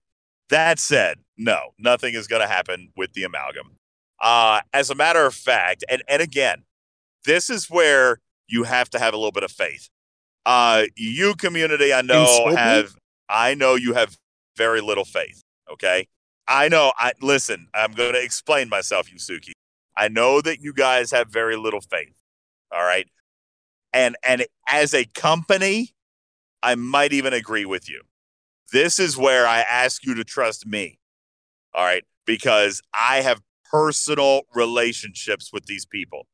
That 0.50 0.78
said, 0.78 1.18
no, 1.36 1.58
nothing 1.78 2.14
is 2.14 2.26
gonna 2.26 2.46
happen 2.46 2.90
with 2.96 3.12
the 3.14 3.24
amalgam. 3.24 3.76
Uh, 4.20 4.60
as 4.72 4.90
a 4.90 4.94
matter 4.94 5.26
of 5.26 5.34
fact, 5.34 5.84
and 5.88 6.02
and 6.08 6.22
again, 6.22 6.64
this 7.24 7.50
is 7.50 7.68
where 7.68 8.20
you 8.48 8.62
have 8.62 8.88
to 8.90 8.98
have 8.98 9.12
a 9.12 9.16
little 9.16 9.32
bit 9.32 9.42
of 9.42 9.50
faith. 9.50 9.88
Uh, 10.46 10.84
you 10.96 11.34
community, 11.34 11.92
I 11.92 12.02
know 12.02 12.54
have 12.54 12.94
I 13.28 13.54
know 13.54 13.74
you 13.74 13.94
have 13.94 14.16
very 14.56 14.80
little 14.80 15.04
faith. 15.04 15.42
Okay, 15.70 16.06
I 16.46 16.68
know. 16.68 16.92
I 16.96 17.12
listen. 17.20 17.66
I'm 17.74 17.92
going 17.92 18.12
to 18.12 18.22
explain 18.22 18.68
myself, 18.68 19.10
Yusuke. 19.10 19.50
I 19.96 20.08
know 20.08 20.40
that 20.40 20.60
you 20.60 20.72
guys 20.72 21.10
have 21.10 21.28
very 21.28 21.56
little 21.56 21.80
faith. 21.80 22.14
All 22.72 22.84
right, 22.84 23.08
and 23.92 24.16
and 24.24 24.46
as 24.70 24.94
a 24.94 25.04
company, 25.04 25.95
I 26.66 26.74
might 26.74 27.12
even 27.12 27.32
agree 27.32 27.64
with 27.64 27.88
you. 27.88 28.02
This 28.72 28.98
is 28.98 29.16
where 29.16 29.47
I 29.47 29.60
ask 29.60 30.05
you 30.05 30.16
to 30.16 30.24
trust 30.24 30.66
me. 30.66 30.98
All 31.72 31.84
right. 31.84 32.02
Because 32.26 32.82
I 32.93 33.22
have 33.22 33.40
personal 33.70 34.43
relationships 34.52 35.52
with 35.52 35.66
these 35.66 35.86
people. 35.86 36.26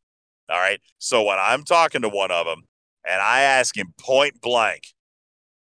All 0.48 0.58
right. 0.58 0.80
So 0.96 1.22
when 1.22 1.36
I'm 1.38 1.64
talking 1.64 2.00
to 2.00 2.08
one 2.08 2.30
of 2.30 2.46
them 2.46 2.62
and 3.06 3.20
I 3.20 3.42
ask 3.42 3.76
him 3.76 3.92
point 4.00 4.40
blank, 4.40 4.94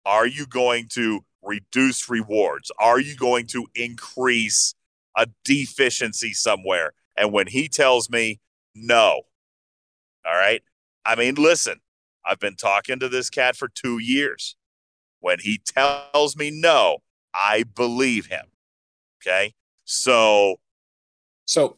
are 0.04 0.26
you 0.26 0.44
going 0.44 0.88
to 0.90 1.20
reduce 1.42 2.10
rewards? 2.10 2.70
Are 2.78 3.00
you 3.00 3.16
going 3.16 3.46
to 3.48 3.66
increase 3.74 4.74
a 5.16 5.26
deficiency 5.42 6.34
somewhere? 6.34 6.92
And 7.16 7.32
when 7.32 7.46
he 7.46 7.66
tells 7.66 8.10
me 8.10 8.40
no, 8.74 9.22
all 10.26 10.36
right. 10.36 10.60
I 11.06 11.14
mean, 11.14 11.36
listen, 11.36 11.80
I've 12.24 12.38
been 12.38 12.56
talking 12.56 12.98
to 13.00 13.08
this 13.08 13.30
cat 13.30 13.56
for 13.56 13.68
two 13.68 13.98
years. 13.98 14.56
When 15.20 15.38
he 15.40 15.58
tells 15.58 16.36
me 16.36 16.50
no, 16.50 16.98
I 17.34 17.64
believe 17.74 18.26
him. 18.26 18.46
Okay. 19.20 19.54
So, 19.84 20.60
so 21.44 21.76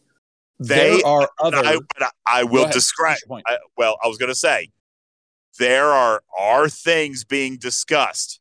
they 0.58 0.98
there 0.98 1.06
are 1.06 1.30
other. 1.40 1.58
I, 1.64 1.78
I 2.26 2.44
will 2.44 2.68
describe. 2.70 3.18
I, 3.30 3.58
well, 3.76 3.96
I 4.02 4.06
was 4.06 4.18
going 4.18 4.28
to 4.28 4.34
say 4.34 4.70
there 5.58 5.86
are 5.86 6.22
are 6.38 6.68
things 6.68 7.24
being 7.24 7.56
discussed. 7.56 8.40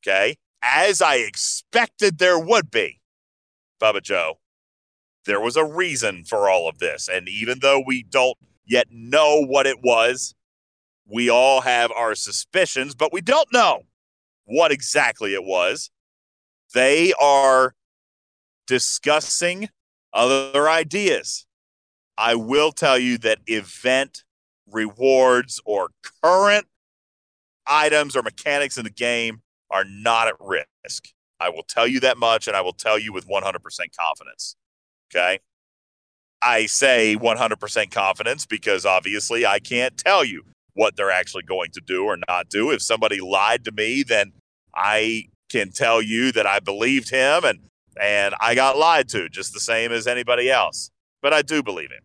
Okay, 0.00 0.36
as 0.62 1.02
I 1.02 1.16
expected 1.16 2.18
there 2.18 2.38
would 2.38 2.70
be, 2.70 3.00
Bubba 3.82 4.02
Joe. 4.02 4.38
There 5.26 5.40
was 5.40 5.56
a 5.56 5.64
reason 5.64 6.24
for 6.24 6.48
all 6.48 6.68
of 6.68 6.78
this, 6.78 7.08
and 7.08 7.28
even 7.28 7.58
though 7.60 7.82
we 7.84 8.02
don't 8.04 8.38
yet 8.64 8.86
know 8.90 9.44
what 9.44 9.66
it 9.66 9.82
was, 9.82 10.34
we 11.08 11.30
all 11.30 11.62
have 11.62 11.90
our 11.92 12.14
suspicions, 12.14 12.94
but 12.94 13.12
we 13.12 13.20
don't 13.20 13.52
know 13.52 13.82
what 14.44 14.70
exactly 14.70 15.34
it 15.34 15.44
was. 15.44 15.90
They 16.74 17.12
are 17.20 17.74
discussing 18.66 19.70
other 20.12 20.68
ideas. 20.68 21.46
I 22.16 22.34
will 22.34 22.72
tell 22.72 22.98
you 22.98 23.16
that 23.18 23.38
event 23.46 24.24
rewards 24.70 25.60
or 25.64 25.90
current 26.22 26.66
items 27.66 28.16
or 28.16 28.22
mechanics 28.22 28.76
in 28.76 28.84
the 28.84 28.90
game 28.90 29.42
are 29.70 29.84
not 29.84 30.28
at 30.28 30.34
risk. 30.40 31.08
I 31.40 31.50
will 31.50 31.62
tell 31.62 31.86
you 31.86 32.00
that 32.00 32.18
much, 32.18 32.48
and 32.48 32.56
I 32.56 32.60
will 32.60 32.72
tell 32.72 32.98
you 32.98 33.12
with 33.12 33.28
100% 33.28 33.60
confidence. 33.96 34.56
Okay. 35.10 35.38
I 36.42 36.66
say 36.66 37.16
100% 37.16 37.90
confidence 37.90 38.46
because 38.46 38.84
obviously 38.84 39.46
I 39.46 39.58
can't 39.58 39.96
tell 39.96 40.24
you 40.24 40.44
what 40.78 40.94
they're 40.94 41.10
actually 41.10 41.42
going 41.42 41.72
to 41.72 41.80
do 41.80 42.04
or 42.04 42.16
not 42.28 42.48
do. 42.48 42.70
If 42.70 42.82
somebody 42.82 43.20
lied 43.20 43.64
to 43.64 43.72
me, 43.72 44.04
then 44.04 44.30
I 44.72 45.24
can 45.50 45.72
tell 45.72 46.00
you 46.00 46.30
that 46.30 46.46
I 46.46 46.60
believed 46.60 47.10
him 47.10 47.42
and 47.44 47.58
and 48.00 48.32
I 48.40 48.54
got 48.54 48.78
lied 48.78 49.08
to 49.08 49.28
just 49.28 49.52
the 49.52 49.58
same 49.58 49.90
as 49.90 50.06
anybody 50.06 50.48
else. 50.48 50.92
But 51.20 51.34
I 51.34 51.42
do 51.42 51.64
believe 51.64 51.90
him. 51.90 52.04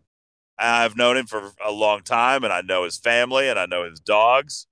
I've 0.58 0.96
known 0.96 1.16
him 1.16 1.26
for 1.26 1.52
a 1.64 1.70
long 1.70 2.02
time 2.02 2.42
and 2.42 2.52
I 2.52 2.62
know 2.62 2.82
his 2.82 2.98
family 2.98 3.48
and 3.48 3.60
I 3.60 3.66
know 3.66 3.88
his 3.88 4.00
dogs. 4.00 4.66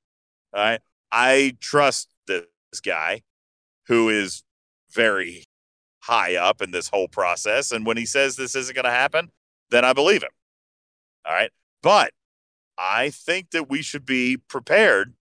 All 0.52 0.60
right. 0.60 0.80
I 1.12 1.56
trust 1.60 2.08
this 2.26 2.42
guy 2.84 3.22
who 3.86 4.08
is 4.08 4.42
very 4.92 5.44
high 6.00 6.34
up 6.34 6.60
in 6.60 6.72
this 6.72 6.88
whole 6.88 7.06
process. 7.06 7.70
And 7.70 7.86
when 7.86 7.96
he 7.96 8.06
says 8.06 8.34
this 8.34 8.56
isn't 8.56 8.74
going 8.74 8.84
to 8.84 8.90
happen, 8.90 9.30
then 9.70 9.84
I 9.84 9.92
believe 9.92 10.24
him. 10.24 10.30
All 11.24 11.32
right. 11.32 11.52
But 11.84 12.10
I 12.78 13.10
think 13.10 13.50
that 13.50 13.68
we 13.68 13.82
should 13.82 14.06
be 14.06 14.36
prepared 14.36 15.14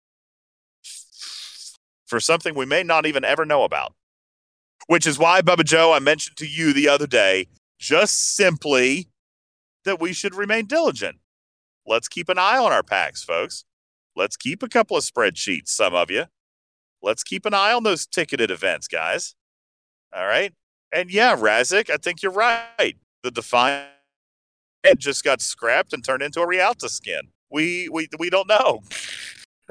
for 2.07 2.21
something 2.21 2.55
we 2.55 2.67
may 2.67 2.83
not 2.83 3.07
even 3.07 3.25
ever 3.25 3.45
know 3.45 3.65
about. 3.65 3.95
Which 4.87 5.07
is 5.07 5.19
why, 5.19 5.41
Bubba 5.43 5.65
Joe, 5.65 5.93
I 5.93 6.01
mentioned 6.01 6.37
to 6.39 6.47
you 6.47 6.73
the 6.73 6.89
other 6.89 7.07
day 7.07 7.47
just 7.79 8.35
simply 8.35 9.09
that 9.85 10.01
we 10.01 10.13
should 10.13 10.35
remain 10.35 10.67
diligent. 10.67 11.19
Let's 11.87 12.09
keep 12.09 12.29
an 12.29 12.39
eye 12.39 12.59
on 12.59 12.73
our 12.73 12.83
packs, 12.83 13.23
folks. 13.23 13.65
Let's 14.17 14.37
keep 14.37 14.63
a 14.63 14.69
couple 14.69 14.97
of 14.97 15.05
spreadsheets, 15.05 15.69
some 15.69 15.95
of 15.95 16.11
you. 16.11 16.25
Let's 17.03 17.23
keep 17.23 17.47
an 17.47 17.55
eye 17.55 17.73
on 17.73 17.85
those 17.85 18.07
ticketed 18.07 18.51
events, 18.51 18.89
guys. 18.89 19.35
All 20.15 20.27
right. 20.27 20.53
And 20.93 21.11
yeah, 21.11 21.37
Razik, 21.37 21.89
I 21.89 21.97
think 21.97 22.23
you're 22.23 22.33
right. 22.33 22.97
The 23.23 23.31
Defiant 23.31 23.87
just 24.99 25.25
got 25.25 25.41
scrapped 25.41 25.93
and 25.93 26.05
turned 26.05 26.23
into 26.23 26.41
a 26.41 26.47
Rialta 26.47 26.89
skin. 26.89 27.29
We 27.51 27.89
we 27.89 28.09
we 28.19 28.31
don't 28.31 28.49
know. 28.49 28.81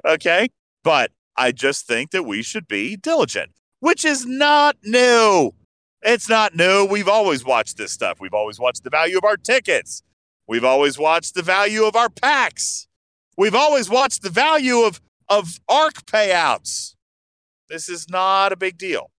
okay, 0.05 0.49
but 0.83 1.11
I 1.35 1.51
just 1.51 1.87
think 1.87 2.11
that 2.11 2.23
we 2.23 2.41
should 2.43 2.67
be 2.67 2.95
diligent, 2.95 3.51
which 3.79 4.03
is 4.05 4.25
not 4.25 4.77
new. 4.83 5.51
It's 6.01 6.29
not 6.29 6.55
new. 6.55 6.85
We've 6.85 7.07
always 7.09 7.43
watched 7.43 7.77
this 7.77 7.91
stuff. 7.91 8.19
We've 8.19 8.33
always 8.33 8.59
watched 8.59 8.83
the 8.83 8.89
value 8.89 9.17
of 9.17 9.23
our 9.25 9.37
tickets. 9.37 10.03
We've 10.47 10.63
always 10.63 10.97
watched 10.97 11.35
the 11.35 11.41
value 11.41 11.83
of 11.83 11.95
our 11.95 12.09
packs. 12.09 12.87
We've 13.37 13.55
always 13.55 13.89
watched 13.89 14.21
the 14.21 14.29
value 14.29 14.79
of 14.79 15.01
of 15.27 15.59
ARC 15.69 16.05
payouts. 16.05 16.95
This 17.69 17.87
is 17.87 18.09
not 18.09 18.51
a 18.51 18.57
big 18.57 18.77
deal. 18.77 19.11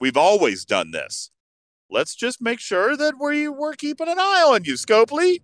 We've 0.00 0.16
always 0.16 0.64
done 0.64 0.90
this. 0.90 1.30
Let's 1.90 2.14
just 2.14 2.42
make 2.42 2.60
sure 2.60 2.96
that 2.96 3.14
we, 3.20 3.48
we're 3.48 3.74
keeping 3.74 4.08
an 4.08 4.18
eye 4.18 4.44
on 4.46 4.64
you, 4.64 4.74
Scopely. 4.74 5.42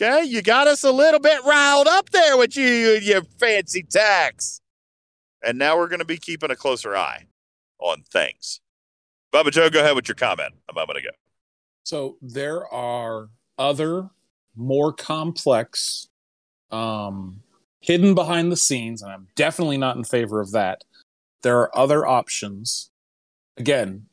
Okay, 0.00 0.24
you 0.24 0.42
got 0.42 0.66
us 0.66 0.82
a 0.82 0.90
little 0.90 1.20
bit 1.20 1.44
riled 1.44 1.86
up 1.86 2.10
there 2.10 2.36
with 2.36 2.56
you 2.56 2.66
your 2.66 3.22
fancy 3.38 3.84
tax. 3.84 4.60
And 5.44 5.56
now 5.56 5.76
we're 5.76 5.88
going 5.88 6.00
to 6.00 6.04
be 6.04 6.16
keeping 6.16 6.50
a 6.50 6.56
closer 6.56 6.96
eye 6.96 7.26
on 7.78 8.02
things. 8.10 8.60
Bubba 9.32 9.52
Joe, 9.52 9.70
go 9.70 9.80
ahead 9.80 9.94
with 9.94 10.08
your 10.08 10.16
comment 10.16 10.54
a 10.68 10.72
moment 10.72 10.98
ago. 10.98 11.10
So 11.84 12.16
there 12.20 12.66
are 12.72 13.28
other 13.56 14.10
more 14.56 14.92
complex, 14.92 16.08
um, 16.72 17.42
hidden 17.80 18.14
behind 18.14 18.50
the 18.50 18.56
scenes, 18.56 19.00
and 19.00 19.12
I'm 19.12 19.28
definitely 19.36 19.76
not 19.76 19.96
in 19.96 20.02
favor 20.02 20.40
of 20.40 20.50
that. 20.52 20.82
There 21.42 21.60
are 21.60 21.76
other 21.76 22.04
options. 22.04 22.90
Again, 23.56 24.06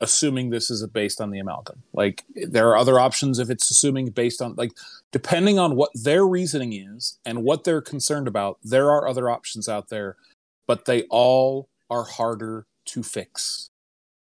assuming 0.00 0.50
this 0.50 0.70
is 0.70 0.86
based 0.88 1.20
on 1.20 1.30
the 1.30 1.38
amalgam. 1.38 1.82
Like 1.92 2.24
there 2.34 2.68
are 2.68 2.76
other 2.76 2.98
options 2.98 3.38
if 3.38 3.50
it's 3.50 3.70
assuming 3.70 4.10
based 4.10 4.42
on 4.42 4.54
like 4.56 4.72
depending 5.12 5.58
on 5.58 5.76
what 5.76 5.90
their 5.94 6.26
reasoning 6.26 6.72
is 6.72 7.18
and 7.24 7.44
what 7.44 7.64
they're 7.64 7.82
concerned 7.82 8.26
about, 8.26 8.58
there 8.62 8.90
are 8.90 9.06
other 9.06 9.30
options 9.30 9.68
out 9.68 9.90
there, 9.90 10.16
but 10.66 10.86
they 10.86 11.02
all 11.10 11.68
are 11.90 12.04
harder 12.04 12.66
to 12.86 13.02
fix. 13.02 13.70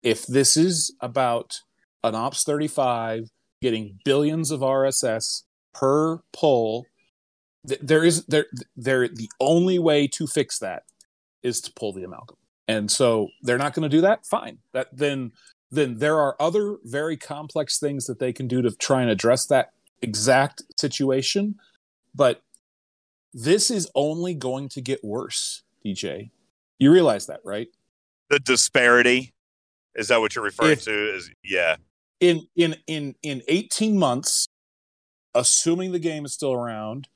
If 0.04 0.28
this 0.28 0.58
is 0.58 0.94
about 1.00 1.62
an 2.04 2.14
Ops 2.14 2.44
35 2.44 3.30
getting 3.62 4.00
billions 4.04 4.52
of 4.52 4.60
RSS 4.60 5.44
per 5.74 6.20
pull, 6.34 6.86
th- 7.68 7.80
there 7.82 8.04
is 8.04 8.26
there 8.26 8.48
there 8.76 9.08
the 9.08 9.30
only 9.40 9.80
way 9.80 10.08
to 10.08 10.28
fix 10.28 10.60
that 10.60 10.84
is 11.44 11.62
to 11.62 11.74
pull 11.74 11.94
the 11.94 12.04
amalgam. 12.04 12.38
And 12.68 12.92
so 12.92 13.30
they're 13.42 13.58
not 13.58 13.74
going 13.74 13.90
to 13.90 13.96
do 13.96 14.02
that. 14.02 14.26
Fine. 14.26 14.58
That 14.74 14.88
then 14.92 15.32
then 15.70 16.00
there 16.00 16.20
are 16.20 16.36
other 16.40 16.78
very 16.84 17.16
complex 17.16 17.80
things 17.80 18.06
that 18.08 18.20
they 18.20 18.34
can 18.34 18.48
do 18.48 18.62
to 18.62 18.72
try 18.72 19.02
and 19.02 19.10
address 19.10 19.46
that 19.48 19.70
exact 20.02 20.64
situation. 20.80 21.56
But 22.14 22.42
this 23.34 23.72
is 23.72 23.90
only 23.96 24.34
going 24.34 24.70
to 24.70 24.82
get 24.82 25.04
worse, 25.04 25.64
DJ. 25.86 26.32
You 26.80 26.92
realize 26.92 27.28
that, 27.28 27.40
right? 27.46 27.68
The 28.30 28.40
disparity. 28.40 29.34
Is 29.96 30.08
that 30.08 30.20
what 30.20 30.36
you're 30.36 30.44
referring 30.44 30.72
If- 30.74 30.84
to? 30.86 31.16
Is 31.16 31.30
yeah. 31.44 31.76
In 32.20 32.48
in 32.56 32.76
in 32.88 33.16
in 33.24 33.42
18 33.48 33.98
months, 33.98 34.46
assuming 35.34 35.92
the 35.92 36.00
game 36.00 36.26
is 36.26 36.34
still 36.34 36.54
around, 36.54 37.08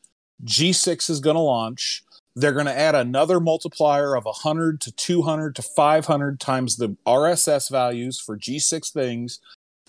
G6 0.44 1.10
is 1.10 1.20
going 1.20 1.36
to 1.36 1.41
launch. 1.41 2.03
They're 2.36 2.53
going 2.53 2.66
to 2.66 2.78
add 2.78 2.95
another 2.95 3.40
multiplier 3.40 4.16
of 4.16 4.26
100 4.26 4.82
to 4.82 4.91
200 4.91 5.56
to 5.56 5.62
500 5.62 6.40
times 6.40 6.76
the 6.76 6.98
RSS 7.06 7.70
values 7.70 8.20
for 8.20 8.38
G6 8.38 8.91
things. 8.91 9.40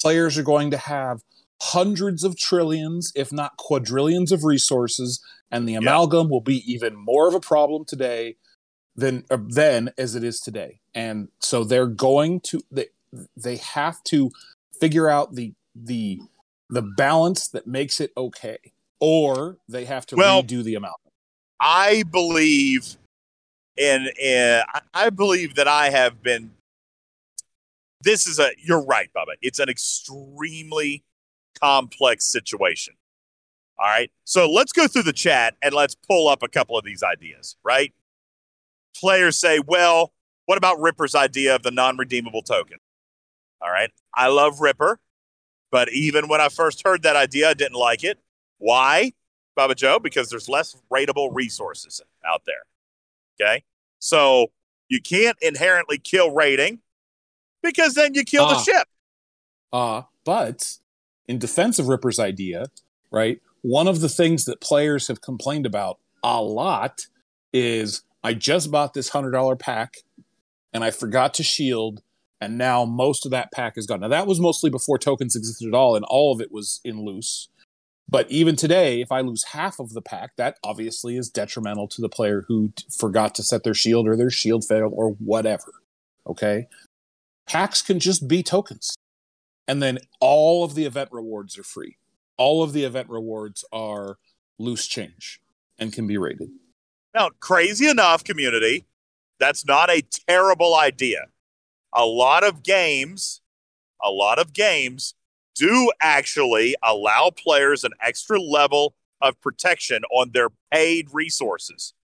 Players 0.00 0.38
are 0.38 0.42
going 0.44 0.70
to 0.70 0.76
have 0.76 1.22
hundreds 1.62 2.24
of 2.24 2.36
trillions, 2.36 3.12
if 3.14 3.32
not 3.32 3.56
quadrillions, 3.56 4.32
of 4.32 4.44
resources, 4.44 5.22
and 5.50 5.68
the 5.68 5.74
amalgam 5.74 6.28
will 6.28 6.40
be 6.40 6.62
even 6.70 6.94
more 6.94 7.28
of 7.28 7.34
a 7.34 7.40
problem 7.40 7.84
today 7.84 8.36
than 8.94 9.24
uh, 9.30 9.38
then 9.48 9.92
as 9.98 10.14
it 10.14 10.24
is 10.24 10.40
today. 10.40 10.80
And 10.94 11.28
so 11.40 11.64
they're 11.64 11.86
going 11.86 12.40
to 12.40 12.62
they 12.70 12.86
they 13.36 13.56
have 13.56 14.02
to 14.04 14.30
figure 14.80 15.08
out 15.08 15.34
the 15.34 15.54
the 15.74 16.20
the 16.68 16.82
balance 16.82 17.48
that 17.48 17.66
makes 17.66 18.00
it 18.00 18.12
okay, 18.16 18.58
or 19.00 19.58
they 19.68 19.84
have 19.84 20.06
to 20.06 20.16
Well- 20.16 20.42
redo 20.42 20.64
the 20.64 20.74
amalgam. 20.74 21.00
I 21.60 22.02
believe 22.10 22.96
I- 23.78 24.80
I 24.94 25.10
believe 25.10 25.54
that 25.54 25.68
I 25.68 25.90
have 25.90 26.22
been 26.22 26.52
this 28.02 28.26
is 28.26 28.38
a 28.38 28.50
you're 28.58 28.84
right, 28.84 29.10
Bubba. 29.14 29.34
It's 29.42 29.58
an 29.58 29.68
extremely 29.68 31.02
complex 31.60 32.24
situation. 32.24 32.94
All 33.78 33.86
right. 33.86 34.10
So 34.24 34.50
let's 34.50 34.72
go 34.72 34.86
through 34.86 35.02
the 35.02 35.12
chat 35.12 35.54
and 35.62 35.74
let's 35.74 35.94
pull 35.94 36.28
up 36.28 36.42
a 36.42 36.48
couple 36.48 36.78
of 36.78 36.84
these 36.84 37.02
ideas, 37.02 37.56
right? 37.62 37.92
Players 38.98 39.38
say, 39.38 39.60
well, 39.66 40.12
what 40.46 40.56
about 40.56 40.80
Ripper's 40.80 41.14
idea 41.14 41.54
of 41.54 41.62
the 41.62 41.70
non 41.70 41.96
redeemable 41.98 42.42
token? 42.42 42.78
All 43.60 43.70
right. 43.70 43.90
I 44.14 44.28
love 44.28 44.60
Ripper, 44.60 44.98
but 45.70 45.92
even 45.92 46.28
when 46.28 46.40
I 46.40 46.48
first 46.48 46.82
heard 46.86 47.02
that 47.02 47.16
idea, 47.16 47.50
I 47.50 47.54
didn't 47.54 47.76
like 47.76 48.04
it. 48.04 48.18
Why? 48.58 49.12
Bubba 49.58 49.74
Joe, 49.74 49.98
because 49.98 50.30
there's 50.30 50.48
less 50.48 50.76
rateable 50.92 51.30
resources 51.34 52.00
out 52.26 52.42
there. 52.46 52.64
Okay. 53.40 53.64
So 53.98 54.48
you 54.88 55.00
can't 55.02 55.36
inherently 55.42 55.98
kill 55.98 56.30
raiding 56.30 56.80
because 57.62 57.94
then 57.94 58.14
you 58.14 58.24
kill 58.24 58.46
the 58.48 58.54
Ah. 58.54 58.62
ship. 58.62 58.88
Uh, 59.72 60.02
but 60.24 60.78
in 61.28 61.38
defense 61.38 61.78
of 61.78 61.88
Ripper's 61.88 62.18
idea, 62.18 62.66
right, 63.10 63.40
one 63.62 63.88
of 63.88 64.00
the 64.00 64.08
things 64.08 64.44
that 64.44 64.60
players 64.60 65.08
have 65.08 65.20
complained 65.20 65.66
about 65.66 65.98
a 66.22 66.40
lot 66.40 67.06
is 67.52 68.02
I 68.22 68.34
just 68.34 68.70
bought 68.70 68.94
this 68.94 69.10
$100 69.10 69.58
pack 69.58 69.98
and 70.72 70.84
I 70.84 70.90
forgot 70.90 71.32
to 71.34 71.42
shield, 71.42 72.02
and 72.40 72.58
now 72.58 72.84
most 72.84 73.24
of 73.24 73.30
that 73.30 73.50
pack 73.50 73.78
is 73.78 73.86
gone. 73.86 74.00
Now, 74.00 74.08
that 74.08 74.26
was 74.26 74.38
mostly 74.38 74.68
before 74.68 74.98
tokens 74.98 75.34
existed 75.34 75.68
at 75.68 75.74
all, 75.74 75.96
and 75.96 76.04
all 76.04 76.34
of 76.34 76.40
it 76.40 76.52
was 76.52 76.80
in 76.84 77.02
loose. 77.02 77.48
But 78.08 78.30
even 78.30 78.56
today, 78.56 79.00
if 79.00 79.10
I 79.10 79.20
lose 79.22 79.44
half 79.44 79.80
of 79.80 79.94
the 79.94 80.02
pack, 80.02 80.36
that 80.36 80.58
obviously 80.62 81.16
is 81.16 81.30
detrimental 81.30 81.88
to 81.88 82.02
the 82.02 82.10
player 82.10 82.44
who 82.46 82.72
t- 82.76 82.84
forgot 82.96 83.34
to 83.36 83.42
set 83.42 83.64
their 83.64 83.74
shield 83.74 84.06
or 84.06 84.16
their 84.16 84.28
shield 84.28 84.64
failed 84.64 84.92
or 84.94 85.12
whatever. 85.12 85.72
Okay? 86.26 86.68
Packs 87.48 87.80
can 87.80 87.98
just 87.98 88.28
be 88.28 88.42
tokens 88.42 88.96
and 89.68 89.82
then 89.82 89.98
all 90.20 90.64
of 90.64 90.74
the 90.74 90.84
event 90.84 91.10
rewards 91.12 91.58
are 91.58 91.62
free. 91.62 91.96
All 92.36 92.62
of 92.62 92.72
the 92.72 92.84
event 92.84 93.08
rewards 93.08 93.64
are 93.72 94.18
loose 94.58 94.86
change 94.86 95.40
and 95.78 95.92
can 95.92 96.06
be 96.06 96.18
raided. 96.18 96.50
Now, 97.14 97.30
crazy 97.40 97.88
enough, 97.88 98.24
community, 98.24 98.84
that's 99.38 99.66
not 99.66 99.90
a 99.90 100.02
terrible 100.28 100.76
idea. 100.76 101.26
A 101.94 102.04
lot 102.04 102.44
of 102.44 102.62
games, 102.62 103.40
a 104.04 104.10
lot 104.10 104.38
of 104.38 104.52
games 104.52 105.14
do 105.54 105.90
actually 106.00 106.76
allow 106.82 107.30
players 107.30 107.84
an 107.84 107.92
extra 108.02 108.40
level 108.40 108.94
of 109.22 109.40
protection 109.40 110.02
on 110.14 110.30
their 110.32 110.50
paid 110.70 111.08
resources. 111.12 111.94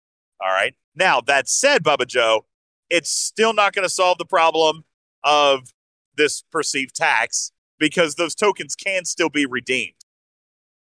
All 0.40 0.50
right. 0.50 0.74
Now, 0.94 1.20
that 1.22 1.48
said, 1.48 1.84
Bubba 1.84 2.06
Joe, 2.06 2.46
it's 2.88 3.10
still 3.10 3.52
not 3.52 3.74
going 3.74 3.84
to 3.84 3.92
solve 3.92 4.18
the 4.18 4.24
problem 4.24 4.84
of 5.24 5.72
this 6.16 6.42
perceived 6.50 6.94
tax 6.94 7.52
because 7.78 8.14
those 8.14 8.34
tokens 8.34 8.74
can 8.74 9.04
still 9.04 9.30
be 9.30 9.46
redeemed. 9.46 9.94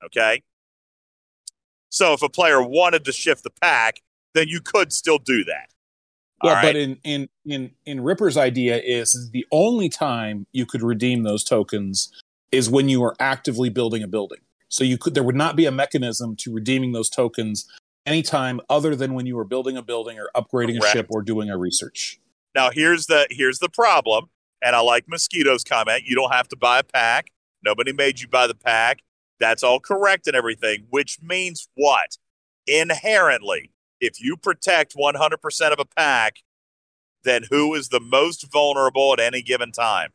Okay. 0.04 0.42
So 1.88 2.12
if 2.12 2.22
a 2.22 2.28
player 2.28 2.62
wanted 2.62 3.04
to 3.04 3.12
shift 3.12 3.42
the 3.42 3.50
pack, 3.50 4.00
then 4.34 4.48
you 4.48 4.60
could 4.60 4.92
still 4.92 5.18
do 5.18 5.44
that. 5.44 5.70
Well, 6.42 6.54
right. 6.54 6.62
but 6.62 6.76
in, 6.76 6.98
in 7.04 7.28
in 7.44 7.70
in 7.84 8.00
Ripper's 8.00 8.36
idea 8.36 8.78
is, 8.78 9.14
is 9.14 9.30
the 9.30 9.46
only 9.52 9.88
time 9.88 10.46
you 10.52 10.64
could 10.64 10.82
redeem 10.82 11.22
those 11.22 11.44
tokens 11.44 12.10
is 12.50 12.70
when 12.70 12.88
you 12.88 13.04
are 13.04 13.14
actively 13.20 13.68
building 13.68 14.02
a 14.02 14.08
building. 14.08 14.38
So 14.68 14.84
you 14.84 14.96
could 14.96 15.14
there 15.14 15.22
would 15.22 15.36
not 15.36 15.56
be 15.56 15.66
a 15.66 15.70
mechanism 15.70 16.36
to 16.36 16.52
redeeming 16.52 16.92
those 16.92 17.10
tokens 17.10 17.68
anytime 18.06 18.60
other 18.70 18.96
than 18.96 19.14
when 19.14 19.26
you 19.26 19.36
were 19.36 19.44
building 19.44 19.76
a 19.76 19.82
building 19.82 20.18
or 20.18 20.30
upgrading 20.34 20.82
a 20.82 20.86
ship 20.88 21.08
or 21.10 21.20
doing 21.20 21.50
a 21.50 21.58
research. 21.58 22.20
Now 22.54 22.70
here's 22.70 23.06
the 23.06 23.26
here's 23.30 23.58
the 23.58 23.68
problem, 23.68 24.30
and 24.62 24.76
I 24.76 24.80
like 24.80 25.04
Mosquito's 25.08 25.64
comment. 25.64 26.04
You 26.04 26.14
don't 26.14 26.32
have 26.32 26.48
to 26.48 26.56
buy 26.56 26.80
a 26.80 26.84
pack. 26.84 27.30
Nobody 27.64 27.92
made 27.92 28.20
you 28.20 28.28
buy 28.28 28.46
the 28.46 28.54
pack. 28.54 29.02
That's 29.38 29.62
all 29.62 29.80
correct 29.80 30.26
and 30.26 30.36
everything, 30.36 30.86
which 30.90 31.18
means 31.22 31.68
what? 31.74 32.18
Inherently, 32.66 33.70
if 34.00 34.20
you 34.20 34.36
protect 34.36 34.94
100% 34.94 35.72
of 35.72 35.78
a 35.78 35.84
pack, 35.84 36.36
then 37.24 37.44
who 37.50 37.74
is 37.74 37.88
the 37.88 38.00
most 38.00 38.50
vulnerable 38.50 39.12
at 39.12 39.20
any 39.20 39.42
given 39.42 39.72
time? 39.72 40.10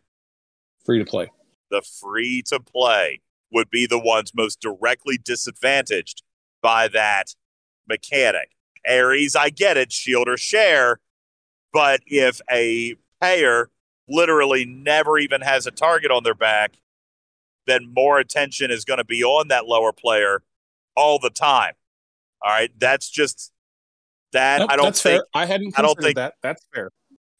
Free 0.85 0.99
to 0.99 1.05
play. 1.05 1.31
The 1.71 1.81
free 1.81 2.43
to 2.47 2.59
play 2.59 3.21
would 3.51 3.69
be 3.69 3.85
the 3.85 3.99
ones 3.99 4.31
most 4.35 4.61
directly 4.61 5.17
disadvantaged 5.17 6.23
by 6.61 6.87
that 6.89 7.35
mechanic. 7.87 8.49
Aries, 8.85 9.35
I 9.35 9.49
get 9.49 9.77
it, 9.77 9.91
shield 9.91 10.27
or 10.29 10.37
share, 10.37 10.99
but 11.73 12.01
if 12.05 12.41
a 12.51 12.95
payer 13.21 13.69
literally 14.07 14.65
never 14.65 15.17
even 15.17 15.41
has 15.41 15.65
a 15.67 15.71
target 15.71 16.11
on 16.11 16.23
their 16.23 16.35
back, 16.35 16.73
then 17.67 17.91
more 17.93 18.19
attention 18.19 18.71
is 18.71 18.85
going 18.85 18.97
to 18.99 19.05
be 19.05 19.23
on 19.23 19.47
that 19.49 19.65
lower 19.65 19.91
player 19.91 20.43
all 20.95 21.19
the 21.19 21.29
time. 21.29 21.73
All 22.43 22.51
right, 22.51 22.71
that's 22.79 23.09
just 23.09 23.51
that. 24.33 24.59
Nope, 24.59 24.69
I 24.71 24.75
don't 24.75 24.85
that's 24.85 25.01
think. 25.01 25.21
fair. 25.21 25.27
I 25.33 25.45
hadn't 25.45 25.77
I 25.77 25.81
don't 25.81 25.99
think- 25.99 26.15
that. 26.15 26.35
That's 26.41 26.65
fair. 26.73 26.91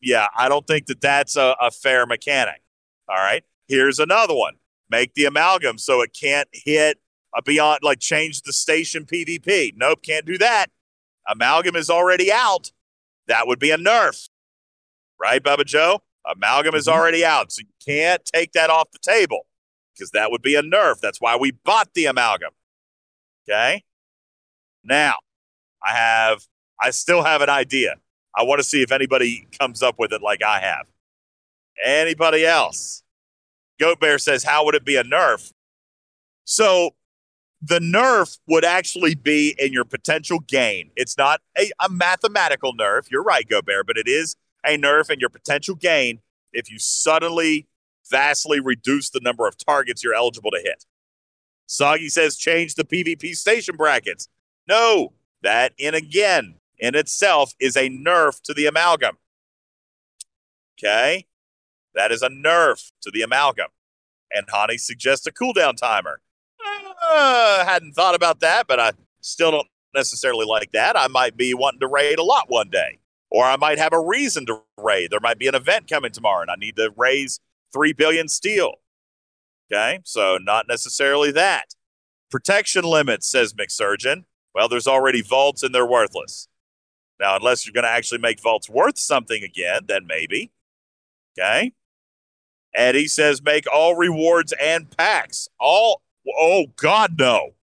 Yeah, 0.01 0.27
I 0.37 0.49
don't 0.49 0.67
think 0.67 0.85
that 0.87 1.01
that's 1.01 1.35
a, 1.35 1.55
a 1.59 1.71
fair 1.71 2.05
mechanic. 2.05 2.61
All 3.07 3.15
right, 3.15 3.43
here's 3.67 3.99
another 3.99 4.35
one: 4.35 4.55
make 4.89 5.13
the 5.13 5.25
amalgam 5.25 5.77
so 5.77 6.01
it 6.01 6.15
can't 6.19 6.47
hit 6.51 6.99
a 7.35 7.41
beyond, 7.41 7.79
like 7.83 7.99
change 7.99 8.41
the 8.41 8.53
station 8.53 9.05
PvP. 9.05 9.73
Nope, 9.75 10.01
can't 10.03 10.25
do 10.25 10.37
that. 10.39 10.67
Amalgam 11.27 11.75
is 11.75 11.89
already 11.89 12.31
out. 12.31 12.71
That 13.27 13.47
would 13.47 13.59
be 13.59 13.71
a 13.71 13.77
nerf, 13.77 14.29
right, 15.19 15.41
Bubba 15.41 15.65
Joe? 15.65 16.01
Amalgam 16.27 16.76
is 16.76 16.88
Mhm. 16.88 16.93
already 16.93 17.26
out, 17.26 17.52
so 17.52 17.61
you 17.61 17.73
can't 17.85 18.23
take 18.26 18.52
that 18.53 18.69
off 18.69 18.91
the 18.91 18.99
table 18.99 19.47
because 19.93 20.11
that 20.11 20.31
would 20.31 20.41
be 20.41 20.56
a 20.56 20.61
nerf. 20.61 20.99
That's 20.99 21.22
why 21.22 21.35
we 21.35 21.52
bought 21.52 21.93
the 21.93 22.06
amalgam. 22.06 22.52
Okay. 23.47 23.84
Now, 24.84 25.15
I 25.84 25.93
have, 25.93 26.45
I 26.81 26.91
still 26.91 27.23
have 27.23 27.41
an 27.41 27.49
idea. 27.49 27.95
I 28.35 28.43
want 28.43 28.60
to 28.60 28.64
see 28.64 28.81
if 28.81 28.91
anybody 28.91 29.47
comes 29.57 29.81
up 29.81 29.97
with 29.97 30.11
it 30.11 30.22
like 30.22 30.43
I 30.43 30.60
have. 30.60 30.88
Anybody 31.84 32.45
else? 32.45 33.03
Goat 33.80 33.99
Bear 33.99 34.18
says, 34.18 34.43
How 34.43 34.65
would 34.65 34.76
it 34.76 34.85
be 34.85 34.95
a 34.95 35.03
nerf? 35.03 35.52
So 36.45 36.95
the 37.61 37.80
nerf 37.80 38.38
would 38.47 38.65
actually 38.65 39.15
be 39.15 39.56
in 39.57 39.73
your 39.73 39.85
potential 39.85 40.39
gain. 40.39 40.91
It's 40.95 41.18
not 41.18 41.41
a, 41.57 41.72
a 41.84 41.89
mathematical 41.89 42.73
nerf. 42.73 43.10
You're 43.10 43.23
right, 43.23 43.47
Gobert, 43.47 43.88
but 43.88 43.97
it 43.97 44.07
is 44.07 44.35
a 44.65 44.77
nerf 44.77 45.09
and 45.09 45.21
your 45.21 45.29
potential 45.29 45.75
gain 45.75 46.19
if 46.51 46.71
you 46.71 46.79
suddenly 46.79 47.67
vastly 48.09 48.59
reduce 48.59 49.09
the 49.09 49.19
number 49.21 49.47
of 49.47 49.57
targets 49.57 50.03
you're 50.03 50.13
eligible 50.13 50.51
to 50.51 50.59
hit. 50.59 50.85
Soggy 51.67 52.09
says 52.09 52.37
change 52.37 52.75
the 52.75 52.83
PvP 52.83 53.35
station 53.35 53.75
brackets. 53.75 54.27
No, 54.67 55.13
that 55.41 55.73
in 55.77 55.95
again 55.95 56.55
in 56.77 56.95
itself 56.95 57.53
is 57.59 57.75
a 57.75 57.89
nerf 57.89 58.41
to 58.43 58.53
the 58.53 58.65
amalgam. 58.65 59.17
Okay? 60.77 61.25
That 61.93 62.11
is 62.11 62.21
a 62.21 62.29
nerf 62.29 62.91
to 63.01 63.11
the 63.11 63.21
amalgam. 63.21 63.67
And 64.33 64.47
Hani 64.47 64.79
suggests 64.79 65.25
a 65.27 65.31
cooldown 65.31 65.77
timer. 65.77 66.19
Uh, 67.11 67.65
hadn't 67.65 67.93
thought 67.93 68.15
about 68.15 68.39
that, 68.41 68.67
but 68.67 68.79
I 68.79 68.91
still 69.21 69.51
don't 69.51 69.67
necessarily 69.93 70.45
like 70.45 70.71
that. 70.71 70.97
I 70.97 71.07
might 71.07 71.37
be 71.37 71.53
wanting 71.53 71.79
to 71.81 71.87
raid 71.87 72.19
a 72.19 72.23
lot 72.23 72.49
one 72.49 72.69
day, 72.69 72.99
or 73.35 73.43
I 73.43 73.57
might 73.57 73.79
have 73.79 73.91
a 73.91 73.99
reason 73.99 74.45
to 74.45 74.61
raid. 74.77 75.11
There 75.11 75.19
might 75.19 75.37
be 75.37 75.47
an 75.47 75.55
event 75.55 75.89
coming 75.89 76.13
tomorrow, 76.13 76.43
and 76.43 76.49
I 76.49 76.55
need 76.55 76.77
to 76.77 76.93
raise 76.95 77.41
three 77.73 77.91
billion 77.91 78.29
steel. 78.29 78.75
Okay, 79.69 79.99
so 80.05 80.37
not 80.41 80.69
necessarily 80.69 81.33
that. 81.33 81.75
Protection 82.31 82.85
limits, 82.85 83.29
says 83.29 83.53
McSurgeon. 83.53 84.23
Well, 84.53 84.69
there's 84.69 84.87
already 84.87 85.21
vaults 85.21 85.63
and 85.63 85.75
they're 85.75 85.85
worthless. 85.85 86.47
Now, 87.19 87.35
unless 87.35 87.65
you're 87.65 87.73
going 87.73 87.83
to 87.83 87.89
actually 87.89 88.19
make 88.19 88.41
vaults 88.41 88.69
worth 88.69 88.97
something 88.97 89.43
again, 89.43 89.81
then 89.85 90.07
maybe. 90.07 90.53
Okay. 91.37 91.73
Eddie 92.73 93.07
says 93.07 93.41
make 93.41 93.65
all 93.69 93.97
rewards 93.97 94.53
and 94.61 94.95
packs. 94.95 95.49
All, 95.59 96.03
oh, 96.39 96.67
God, 96.77 97.19
no. 97.19 97.55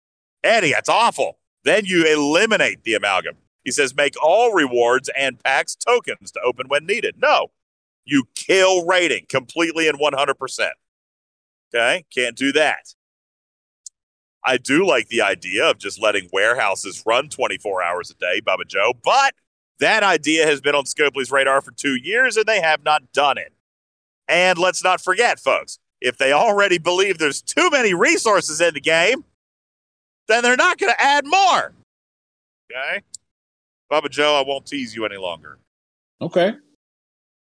Eddie, 0.43 0.73
that's 0.73 0.89
awful. 0.89 1.37
Then 1.63 1.85
you 1.85 2.05
eliminate 2.05 2.83
the 2.83 2.95
amalgam. 2.95 3.37
He 3.63 3.71
says 3.71 3.95
make 3.95 4.15
all 4.21 4.53
rewards 4.53 5.09
and 5.17 5.41
packs 5.43 5.75
tokens 5.75 6.31
to 6.31 6.41
open 6.41 6.67
when 6.67 6.85
needed. 6.85 7.15
No, 7.21 7.51
you 8.05 8.25
kill 8.35 8.85
raiding 8.85 9.25
completely 9.29 9.87
and 9.87 9.99
100%. 9.99 10.69
Okay, 11.73 12.05
can't 12.13 12.35
do 12.35 12.51
that. 12.53 12.93
I 14.43 14.57
do 14.57 14.85
like 14.85 15.07
the 15.07 15.21
idea 15.21 15.69
of 15.69 15.77
just 15.77 16.01
letting 16.01 16.27
warehouses 16.33 17.03
run 17.05 17.29
24 17.29 17.83
hours 17.83 18.09
a 18.09 18.15
day, 18.15 18.41
Bubba 18.41 18.67
Joe, 18.67 18.93
but 19.03 19.35
that 19.79 20.03
idea 20.03 20.45
has 20.45 20.61
been 20.61 20.75
on 20.75 20.85
Scopely's 20.85 21.31
radar 21.31 21.61
for 21.61 21.71
two 21.71 21.95
years 21.95 22.37
and 22.37 22.45
they 22.45 22.61
have 22.61 22.83
not 22.83 23.11
done 23.13 23.37
it. 23.37 23.53
And 24.27 24.57
let's 24.57 24.83
not 24.83 25.01
forget, 25.01 25.39
folks, 25.39 25.79
if 25.99 26.17
they 26.17 26.33
already 26.33 26.79
believe 26.79 27.17
there's 27.17 27.41
too 27.41 27.69
many 27.69 27.93
resources 27.93 28.61
in 28.61 28.73
the 28.73 28.81
game, 28.81 29.25
then 30.27 30.43
they're 30.43 30.55
not 30.55 30.77
going 30.77 30.93
to 30.93 31.01
add 31.01 31.25
more. 31.25 31.73
Okay? 32.71 33.01
Bubba 33.91 34.09
Joe, 34.09 34.39
I 34.39 34.47
won't 34.47 34.65
tease 34.65 34.95
you 34.95 35.05
any 35.05 35.17
longer. 35.17 35.59
Okay. 36.21 36.53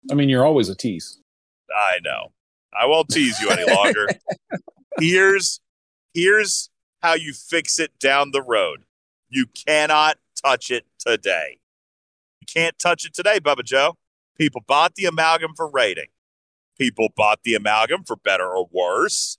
I 0.10 0.14
mean, 0.16 0.28
you're 0.28 0.46
always 0.46 0.70
a 0.70 0.76
tease. 0.76 1.20
I 1.70 2.00
know. 2.04 2.32
I 2.74 2.88
won't 2.88 3.10
tease 3.10 3.40
you 3.40 3.50
any 3.50 3.72
longer. 3.72 4.08
here's 5.00 5.60
here's 6.14 6.70
how 7.02 7.14
you 7.14 7.34
fix 7.34 7.80
it 7.80 7.92
down 8.00 8.32
the 8.32 8.42
road. 8.42 8.84
You 9.30 9.46
cannot 9.68 10.18
touch 10.44 10.72
it 10.72 10.86
today. 10.98 11.60
You 12.40 12.48
can't 12.52 12.78
touch 12.80 13.06
it 13.06 13.14
today, 13.14 13.40
Bubba 13.40 13.64
Joe. 13.64 13.98
People 14.38 14.64
bought 14.68 14.96
the 14.96 15.06
amalgam 15.06 15.52
for 15.56 15.70
raiding. 15.70 16.08
People 16.78 17.10
bought 17.16 17.44
the 17.44 17.54
amalgam 17.54 18.04
for 18.04 18.16
better 18.16 18.50
or 18.50 18.68
worse 18.72 19.38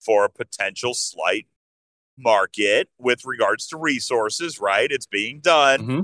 for 0.00 0.24
a 0.24 0.28
potential 0.28 0.92
slight 0.92 1.46
market 2.18 2.88
with 2.98 3.24
regards 3.24 3.66
to 3.68 3.78
resources, 3.78 4.60
right? 4.60 4.90
It's 4.90 5.06
being 5.06 5.40
done. 5.40 5.80
Mm-hmm. 5.80 6.00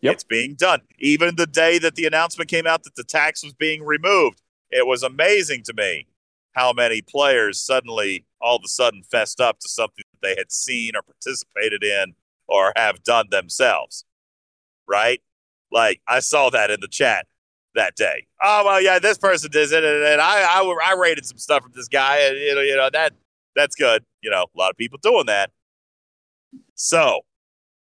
Yep. 0.00 0.12
It's 0.14 0.24
being 0.24 0.54
done. 0.54 0.80
Even 0.98 1.36
the 1.36 1.46
day 1.46 1.78
that 1.78 1.94
the 1.94 2.06
announcement 2.06 2.50
came 2.50 2.66
out 2.66 2.84
that 2.84 2.96
the 2.96 3.04
tax 3.04 3.42
was 3.42 3.54
being 3.54 3.84
removed, 3.84 4.40
it 4.70 4.86
was 4.86 5.02
amazing 5.02 5.62
to 5.64 5.74
me 5.74 6.06
how 6.52 6.72
many 6.72 7.02
players 7.02 7.60
suddenly 7.60 8.24
all 8.40 8.56
of 8.56 8.62
a 8.64 8.68
sudden 8.68 9.02
fessed 9.02 9.40
up 9.40 9.58
to 9.60 9.68
something 9.68 10.04
that 10.12 10.26
they 10.26 10.34
had 10.38 10.52
seen 10.52 10.96
or 10.96 11.02
participated 11.02 11.82
in 11.82 12.14
or 12.46 12.72
have 12.76 13.02
done 13.02 13.26
themselves. 13.30 14.04
Right? 14.88 15.20
Like 15.72 16.00
I 16.06 16.20
saw 16.20 16.50
that 16.50 16.70
in 16.70 16.80
the 16.80 16.88
chat 16.88 17.26
that 17.74 17.94
day. 17.94 18.26
Oh 18.42 18.62
well, 18.64 18.80
yeah, 18.80 18.98
this 18.98 19.18
person 19.18 19.50
did 19.50 19.72
it, 19.72 19.84
and 19.84 20.20
I 20.20 20.42
I, 20.42 20.76
I 20.84 20.94
raided 20.94 21.26
some 21.26 21.38
stuff 21.38 21.62
from 21.62 21.72
this 21.74 21.88
guy, 21.88 22.18
and 22.18 22.36
you 22.38 22.54
know, 22.54 22.60
you 22.60 22.76
know 22.76 22.90
that 22.92 23.12
that's 23.54 23.76
good. 23.76 24.04
You 24.22 24.30
know, 24.30 24.46
a 24.54 24.58
lot 24.58 24.70
of 24.70 24.76
people 24.76 24.98
doing 25.02 25.26
that. 25.26 25.50
So 26.74 27.20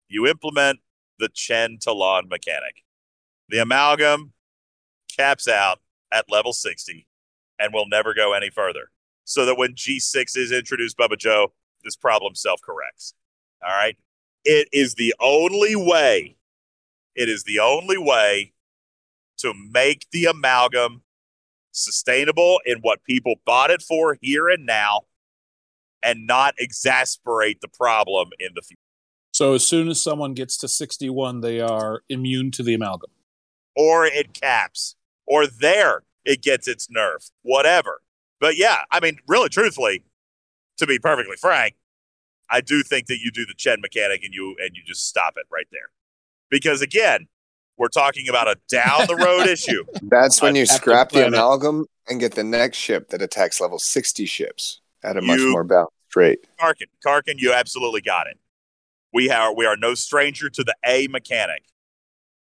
you 0.09 0.27
implement 0.27 0.81
the 1.19 1.29
Chen 1.29 1.79
Talon 1.81 2.29
mechanic. 2.29 2.85
The 3.49 3.59
amalgam 3.59 4.33
caps 5.15 5.49
out 5.49 5.79
at 6.13 6.31
level 6.31 6.53
60 6.53 7.07
and 7.59 7.73
will 7.73 7.89
never 7.89 8.15
go 8.15 8.33
any 8.33 8.51
further. 8.51 8.91
So 9.25 9.45
that 9.47 9.57
when 9.57 9.75
G6 9.75 10.37
is 10.37 10.53
introduced, 10.53 10.97
Bubba 10.97 11.19
Joe, 11.19 11.53
this 11.85 11.97
problem 11.97 12.35
self 12.35 12.61
corrects. 12.63 13.15
All 13.63 13.75
right. 13.75 13.97
It 14.45 14.69
is 14.73 14.95
the 14.95 15.15
only 15.21 15.77
way, 15.77 16.37
it 17.15 17.29
is 17.29 17.45
the 17.45 17.59
only 17.59 17.99
way 17.99 18.53
to 19.39 19.53
make 19.55 20.07
the 20.11 20.27
amalgam 20.27 21.03
sustainable 21.73 22.61
in 22.65 22.79
what 22.79 23.05
people 23.05 23.37
bought 23.45 23.71
it 23.71 23.83
for 23.83 24.17
here 24.21 24.49
and 24.49 24.65
now 24.65 25.03
and 26.03 26.27
not 26.27 26.55
exasperate 26.59 27.61
the 27.61 27.69
problem 27.69 28.31
in 28.39 28.51
the 28.55 28.63
future. 28.63 28.81
So 29.39 29.55
as 29.55 29.65
soon 29.65 29.87
as 29.87 30.03
someone 30.03 30.35
gets 30.35 30.57
to 30.57 30.67
61, 30.67 31.43
they 31.43 31.61
are 31.61 32.03
immune 32.09 32.51
to 32.51 32.65
the 32.65 32.75
amalgam. 32.75 33.11
Or 33.77 34.05
it 34.05 34.35
caps. 34.35 34.97
Or 35.29 35.47
there 35.47 36.03
it 36.25 36.43
gets 36.43 36.67
its 36.67 36.89
nerf. 36.89 37.31
Whatever. 37.43 38.03
But 38.41 38.57
yeah, 38.57 38.79
I 38.91 38.99
mean, 38.99 39.19
really 39.29 39.49
truthfully, 39.49 40.03
to 40.79 40.89
be 40.89 40.99
perfectly 40.99 41.37
frank, 41.37 41.77
I 42.51 42.61
do 42.61 42.83
think 42.83 43.07
that 43.07 43.21
you 43.23 43.31
do 43.31 43.47
the 43.47 43.55
Chen 43.57 43.81
mechanic 43.81 44.25
and 44.25 44.35
you 44.35 44.57
and 44.61 44.71
you 44.75 44.83
just 44.85 45.07
stop 45.07 45.35
it 45.37 45.47
right 45.53 45.69
there. 45.71 45.91
Because 46.51 46.83
again, 46.83 47.29
we're 47.77 47.87
talking 47.87 48.29
about 48.29 48.49
a 48.49 48.57
down 48.69 49.07
the 49.07 49.15
road 49.15 49.47
issue. 49.47 49.85
That's 50.03 50.43
when 50.43 50.57
you 50.57 50.67
scrap 50.67 51.11
the 51.11 51.29
amalgam 51.29 51.87
and 52.09 52.19
get 52.19 52.35
the 52.35 52.43
next 52.43 52.79
ship 52.79 53.11
that 53.11 53.23
attacks 53.23 53.61
level 53.61 53.79
60 53.79 54.27
ships 54.27 54.81
at 55.05 55.17
a 55.17 55.21
you, 55.21 55.27
much 55.29 55.41
more 55.43 55.63
balanced 55.63 56.17
rate. 56.17 56.41
Karkin, 56.61 56.87
Karkin, 57.07 57.35
you 57.39 57.53
absolutely 57.53 58.01
got 58.01 58.27
it. 58.27 58.37
We 59.13 59.31
are 59.31 59.55
we 59.55 59.67
are 59.67 59.77
no 59.77 59.95
stranger 59.95 60.51
to 60.51 60.65
the 60.65 60.75
A 60.87 61.09
mechanic. 61.09 61.63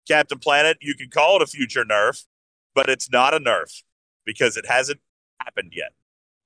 Captain 0.07 0.39
Planet, 0.39 0.78
you 0.81 0.95
can 0.95 1.09
call 1.09 1.36
it 1.36 1.43
a 1.43 1.47
future 1.47 1.85
nerf, 1.85 2.24
but 2.74 2.89
it's 2.89 3.11
not 3.11 3.35
a 3.35 3.39
nerf 3.39 3.82
because 4.24 4.57
it 4.57 4.66
hasn't 4.66 5.01
happened 5.43 5.73
yet. 5.74 5.93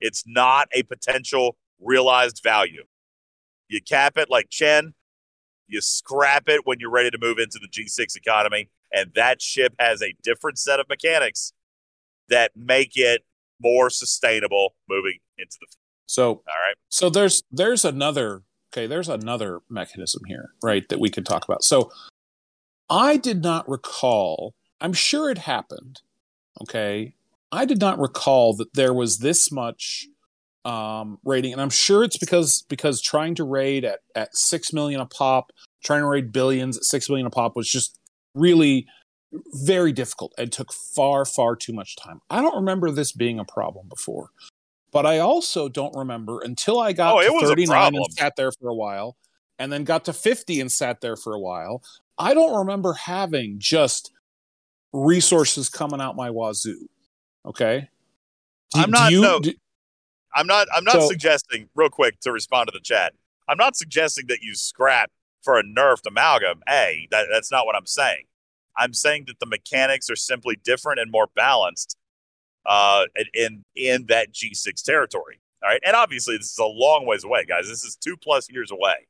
It's 0.01 0.24
not 0.27 0.69
a 0.73 0.82
potential 0.85 1.57
realized 1.81 2.40
value. 2.43 2.85
You 3.69 3.81
cap 3.82 4.16
it 4.16 4.31
like 4.31 4.49
Chen, 4.49 4.95
you 5.66 5.81
scrap 5.81 6.49
it 6.49 6.62
when 6.65 6.78
you're 6.81 6.90
ready 6.90 7.11
to 7.11 7.19
move 7.20 7.39
into 7.39 7.59
the 7.61 7.69
G6 7.69 8.16
economy, 8.16 8.70
and 8.93 9.12
that 9.15 9.43
ship 9.43 9.74
has 9.78 10.03
a 10.03 10.15
different 10.23 10.59
set 10.59 10.81
of 10.81 10.89
mechanics 10.89 11.53
that 12.28 12.53
make 12.57 12.93
it 12.97 13.23
more 13.61 13.90
sustainable 13.90 14.74
moving 14.89 15.19
into 15.36 15.57
the 15.61 15.66
future. 15.66 15.78
So, 16.07 16.28
all 16.28 16.36
right. 16.47 16.77
So 16.89 17.11
there's 17.11 17.43
there's 17.51 17.85
another 17.85 18.43
okay, 18.73 18.86
there's 18.86 19.09
another 19.09 19.61
mechanism 19.69 20.23
here, 20.27 20.51
right, 20.62 20.89
that 20.89 21.01
we 21.01 21.11
could 21.11 21.27
talk 21.27 21.45
about. 21.45 21.65
So 21.65 21.90
I 22.90 23.16
did 23.16 23.43
not 23.43 23.69
recall, 23.69 24.55
I'm 24.81 24.93
sure 24.93 25.31
it 25.31 25.39
happened, 25.39 26.03
okay. 26.62 27.15
I 27.51 27.65
did 27.65 27.81
not 27.81 27.99
recall 27.99 28.55
that 28.57 28.74
there 28.74 28.93
was 28.93 29.19
this 29.19 29.51
much 29.51 30.07
um, 30.65 31.19
raiding, 31.24 31.53
and 31.53 31.62
I'm 31.62 31.70
sure 31.70 32.05
it's 32.05 32.19
because 32.19 32.62
because 32.69 33.01
trying 33.01 33.35
to 33.36 33.45
raid 33.45 33.85
at 33.86 34.01
at 34.15 34.36
six 34.36 34.73
million 34.73 35.01
a 35.01 35.07
pop, 35.07 35.51
trying 35.82 36.01
to 36.01 36.07
raid 36.07 36.31
billions 36.31 36.77
at 36.77 36.85
six 36.85 37.09
million 37.09 37.27
a 37.27 37.31
pop 37.31 37.57
was 37.57 37.70
just 37.70 37.99
really 38.35 38.86
very 39.65 39.93
difficult 39.93 40.32
and 40.36 40.53
took 40.53 40.73
far 40.73 41.24
far 41.24 41.57
too 41.57 41.73
much 41.73 41.97
time. 41.97 42.20
I 42.28 42.43
don't 42.43 42.57
remember 42.57 42.90
this 42.90 43.12
being 43.12 43.39
a 43.39 43.45
problem 43.45 43.89
before. 43.89 44.28
But 44.90 45.06
I 45.06 45.19
also 45.19 45.69
don't 45.69 45.94
remember 45.94 46.40
until 46.40 46.81
I 46.81 46.93
got 46.93 47.16
oh, 47.16 47.40
to 47.40 47.47
39 47.47 47.94
and 47.94 48.06
sat 48.12 48.36
there 48.36 48.52
for 48.52 48.69
a 48.69 48.74
while, 48.74 49.16
and 49.59 49.73
then 49.73 49.85
got 49.85 50.05
to 50.06 50.12
50 50.12 50.60
and 50.60 50.73
sat 50.73 51.01
there 51.01 51.16
for 51.16 51.35
a 51.35 51.40
while. 51.40 51.82
I 52.19 52.35
don't 52.35 52.59
remember 52.59 52.94
having 52.94 53.56
just 53.59 54.12
resources 54.93 55.69
coming 55.69 56.01
out 56.01 56.16
my 56.16 56.31
wazoo. 56.31 56.89
Okay. 57.44 57.89
Do, 58.74 58.81
I'm 58.81 58.90
not. 58.90 59.12
You, 59.12 59.20
no, 59.20 59.40
do, 59.40 59.52
I'm 60.35 60.47
not. 60.47 60.69
I'm 60.74 60.85
not 60.85 60.94
so, 60.94 61.09
suggesting. 61.09 61.69
Real 61.74 61.90
quick 61.90 62.20
to 62.20 62.32
respond 62.32 62.69
to 62.69 62.73
the 62.73 62.82
chat. 62.82 63.12
I'm 63.48 63.59
not 63.59 63.77
suggesting 63.77 64.27
that 64.28 64.40
you 64.43 64.55
scrap 64.55 65.10
for 65.43 65.59
a 65.59 65.62
nerfed 65.62 66.06
amalgam. 66.06 66.62
A. 66.69 67.09
That, 67.10 67.27
that's 67.31 67.51
not 67.51 67.66
what 67.66 67.77
I'm 67.77 67.86
saying. 67.86 68.24
I'm 68.77 68.94
saying 68.94 69.24
that 69.27 69.40
the 69.40 69.47
mechanics 69.47 70.09
are 70.10 70.16
simply 70.16 70.56
different 70.62 71.01
and 71.01 71.10
more 71.10 71.28
balanced 71.35 71.97
uh, 72.69 73.07
in 73.35 73.65
in 73.74 74.07
that 74.07 74.32
G6 74.32 74.82
territory. 74.85 75.40
All 75.62 75.70
right. 75.70 75.81
And 75.85 75.97
obviously, 75.97 76.36
this 76.36 76.53
is 76.53 76.59
a 76.59 76.65
long 76.65 77.07
ways 77.07 77.24
away, 77.24 77.45
guys. 77.45 77.66
This 77.69 77.82
is 77.85 77.97
two 77.97 78.16
plus 78.16 78.49
years 78.51 78.70
away. 78.70 79.09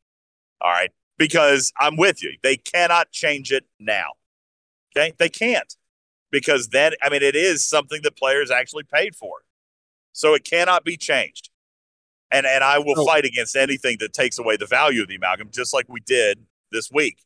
All 0.63 0.71
right. 0.71 0.91
Because 1.19 1.73
I'm 1.79 1.97
with 1.97 2.23
you. 2.23 2.37
They 2.43 2.57
cannot 2.57 3.11
change 3.11 3.53
it 3.53 3.65
now. 3.79 4.07
Okay. 4.97 5.13
They 5.19 5.29
can't. 5.29 5.75
Because 6.31 6.69
then, 6.69 6.93
I 7.03 7.09
mean, 7.11 7.23
it 7.23 7.35
is 7.37 7.67
something 7.69 8.01
that 8.03 8.17
players 8.17 8.51
actually 8.51 8.85
paid 8.85 9.15
for. 9.17 9.39
So 10.13 10.35
it 10.35 10.45
cannot 10.45 10.85
be 10.85 10.97
changed. 10.97 11.51
And, 12.31 12.47
and 12.47 12.63
I 12.63 12.79
will 12.79 12.99
Oh. 13.01 13.07
fight 13.07 13.25
against 13.25 13.57
anything 13.57 13.97
that 14.01 14.13
takes 14.13 14.39
away 14.39 14.57
the 14.57 14.67
value 14.67 15.03
of 15.03 15.09
the 15.09 15.17
amalgam, 15.17 15.51
just 15.53 15.73
like 15.73 15.87
we 15.89 16.01
did 16.01 16.45
this 16.71 16.91
week. 16.91 17.23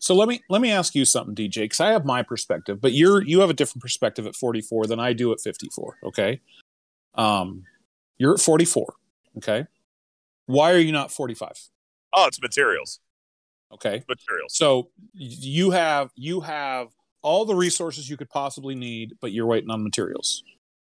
So 0.00 0.14
let 0.14 0.28
me 0.28 0.40
let 0.48 0.60
me 0.60 0.70
ask 0.70 0.94
you 0.94 1.04
something, 1.04 1.34
DJ, 1.34 1.62
because 1.64 1.80
I 1.80 1.90
have 1.90 2.04
my 2.04 2.22
perspective, 2.22 2.80
but 2.80 2.92
you're 2.92 3.22
you 3.22 3.40
have 3.40 3.50
a 3.50 3.54
different 3.54 3.82
perspective 3.82 4.26
at 4.26 4.36
44 4.36 4.86
than 4.86 5.00
I 5.00 5.12
do 5.12 5.32
at 5.32 5.40
54. 5.40 5.98
Okay, 6.04 6.40
um, 7.14 7.64
you're 8.16 8.34
at 8.34 8.40
44. 8.40 8.94
Okay, 9.38 9.66
why 10.46 10.72
are 10.72 10.78
you 10.78 10.92
not 10.92 11.10
45? 11.10 11.50
Oh, 12.14 12.26
it's 12.26 12.40
materials. 12.40 13.00
Okay, 13.72 14.02
Materials. 14.08 14.56
so 14.56 14.88
you 15.12 15.70
have 15.70 16.10
you 16.14 16.40
have 16.40 16.88
all 17.22 17.44
the 17.44 17.54
resources 17.54 18.08
you 18.08 18.16
could 18.16 18.30
possibly 18.30 18.74
need, 18.74 19.14
but 19.20 19.32
you're 19.32 19.46
waiting 19.46 19.68
on 19.70 19.82
materials, 19.82 20.42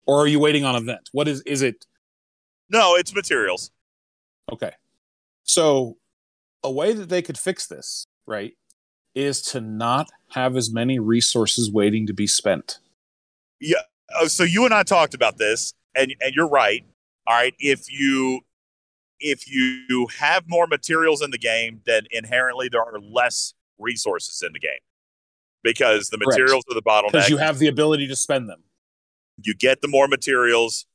or 0.06 0.20
are 0.20 0.26
you 0.28 0.38
waiting 0.38 0.64
on 0.64 0.76
event? 0.76 1.08
What 1.12 1.26
is 1.28 1.40
is 1.42 1.62
it? 1.62 1.86
No, 2.70 2.94
it's 2.94 3.14
materials. 3.14 3.70
Okay, 4.52 4.72
so 5.44 5.96
a 6.62 6.70
way 6.70 6.92
that 6.92 7.08
they 7.08 7.22
could 7.22 7.38
fix 7.38 7.66
this, 7.66 8.06
right, 8.26 8.52
is 9.18 9.42
to 9.42 9.60
not 9.60 10.08
have 10.30 10.56
as 10.56 10.70
many 10.70 10.98
resources 10.98 11.70
waiting 11.70 12.06
to 12.06 12.12
be 12.14 12.26
spent. 12.26 12.78
Oh, 14.14 14.26
so 14.26 14.42
you 14.42 14.64
and 14.64 14.72
I 14.72 14.84
talked 14.84 15.12
about 15.14 15.36
this, 15.36 15.74
and 15.94 16.14
and 16.20 16.34
you're 16.34 16.48
right. 16.48 16.84
All 17.26 17.34
right, 17.36 17.54
if 17.58 17.90
you 17.90 18.40
if 19.20 19.50
you 19.50 20.06
have 20.18 20.44
more 20.46 20.66
materials 20.66 21.20
in 21.20 21.30
the 21.30 21.38
game, 21.38 21.82
then 21.84 22.04
inherently 22.10 22.68
there 22.70 22.80
are 22.82 22.98
less 23.00 23.52
resources 23.78 24.42
in 24.42 24.52
the 24.52 24.58
game 24.60 24.70
because 25.62 26.08
the 26.08 26.16
Correct. 26.16 26.38
materials 26.38 26.64
are 26.70 26.74
the 26.74 26.82
bottleneck. 26.82 27.12
because 27.12 27.28
you 27.28 27.36
have 27.36 27.58
the 27.58 27.66
ability 27.68 28.06
to 28.08 28.16
spend 28.16 28.48
them. 28.48 28.62
you 29.42 29.54
get 29.54 29.82
the 29.82 29.88
more 29.88 30.08
materials, 30.08 30.86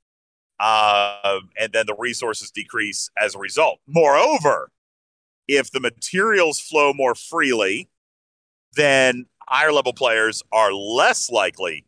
uh, 0.60 1.40
and 1.60 1.72
then 1.74 1.86
the 1.86 1.96
resources 1.98 2.50
decrease 2.50 3.10
as 3.22 3.36
a 3.36 3.40
result. 3.40 3.80
Moreover, 3.88 4.72
if 5.48 5.70
the 5.72 5.80
materials 5.80 6.60
flow 6.60 6.94
more 6.94 7.14
freely, 7.14 7.90
then 8.76 9.26
higher 9.48 9.72
level 9.72 9.94
players 9.94 10.42
are 10.52 10.74
less 10.74 11.30
likely 11.30 11.86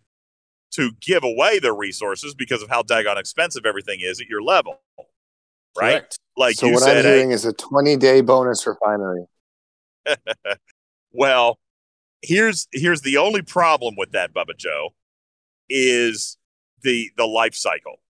to 0.71 0.91
give 0.99 1.23
away 1.23 1.59
their 1.59 1.73
resources 1.73 2.35
because 2.35 2.61
of 2.61 2.69
how 2.69 2.81
daggone 2.81 3.17
expensive 3.17 3.65
everything 3.65 4.01
is 4.01 4.19
at 4.19 4.27
your 4.27 4.41
level. 4.41 4.81
Right? 5.77 5.91
Correct. 5.91 6.19
Like 6.37 6.55
so 6.55 6.67
you 6.67 6.73
what 6.73 6.83
said, 6.83 6.97
I'm 6.97 7.03
hey, 7.03 7.15
hearing 7.15 7.31
is 7.31 7.45
a 7.45 7.53
20 7.53 7.97
day 7.97 8.21
bonus 8.21 8.65
refinery. 8.67 9.25
Well, 11.15 11.59
here's 12.21 12.67
here's 12.73 13.01
the 13.01 13.17
only 13.17 13.41
problem 13.41 13.95
with 13.97 14.11
that, 14.11 14.33
Bubba 14.33 14.57
Joe, 14.57 14.89
is 15.69 16.37
the 16.81 17.09
the 17.15 17.25
life 17.25 17.55
cycle. 17.55 18.01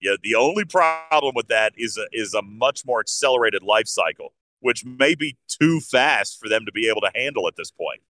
Yeah, 0.00 0.14
the 0.22 0.34
only 0.36 0.64
problem 0.64 1.34
with 1.34 1.48
that 1.48 1.74
is 1.76 1.98
a, 1.98 2.06
is 2.12 2.32
a 2.32 2.40
much 2.40 2.86
more 2.86 3.00
accelerated 3.00 3.62
life 3.62 3.86
cycle, 3.86 4.32
which 4.60 4.84
may 4.84 5.14
be 5.14 5.36
too 5.48 5.80
fast 5.80 6.38
for 6.38 6.48
them 6.48 6.64
to 6.66 6.72
be 6.72 6.88
able 6.88 7.00
to 7.00 7.10
handle 7.14 7.48
at 7.48 7.56
this 7.56 7.70
point. 7.70 8.00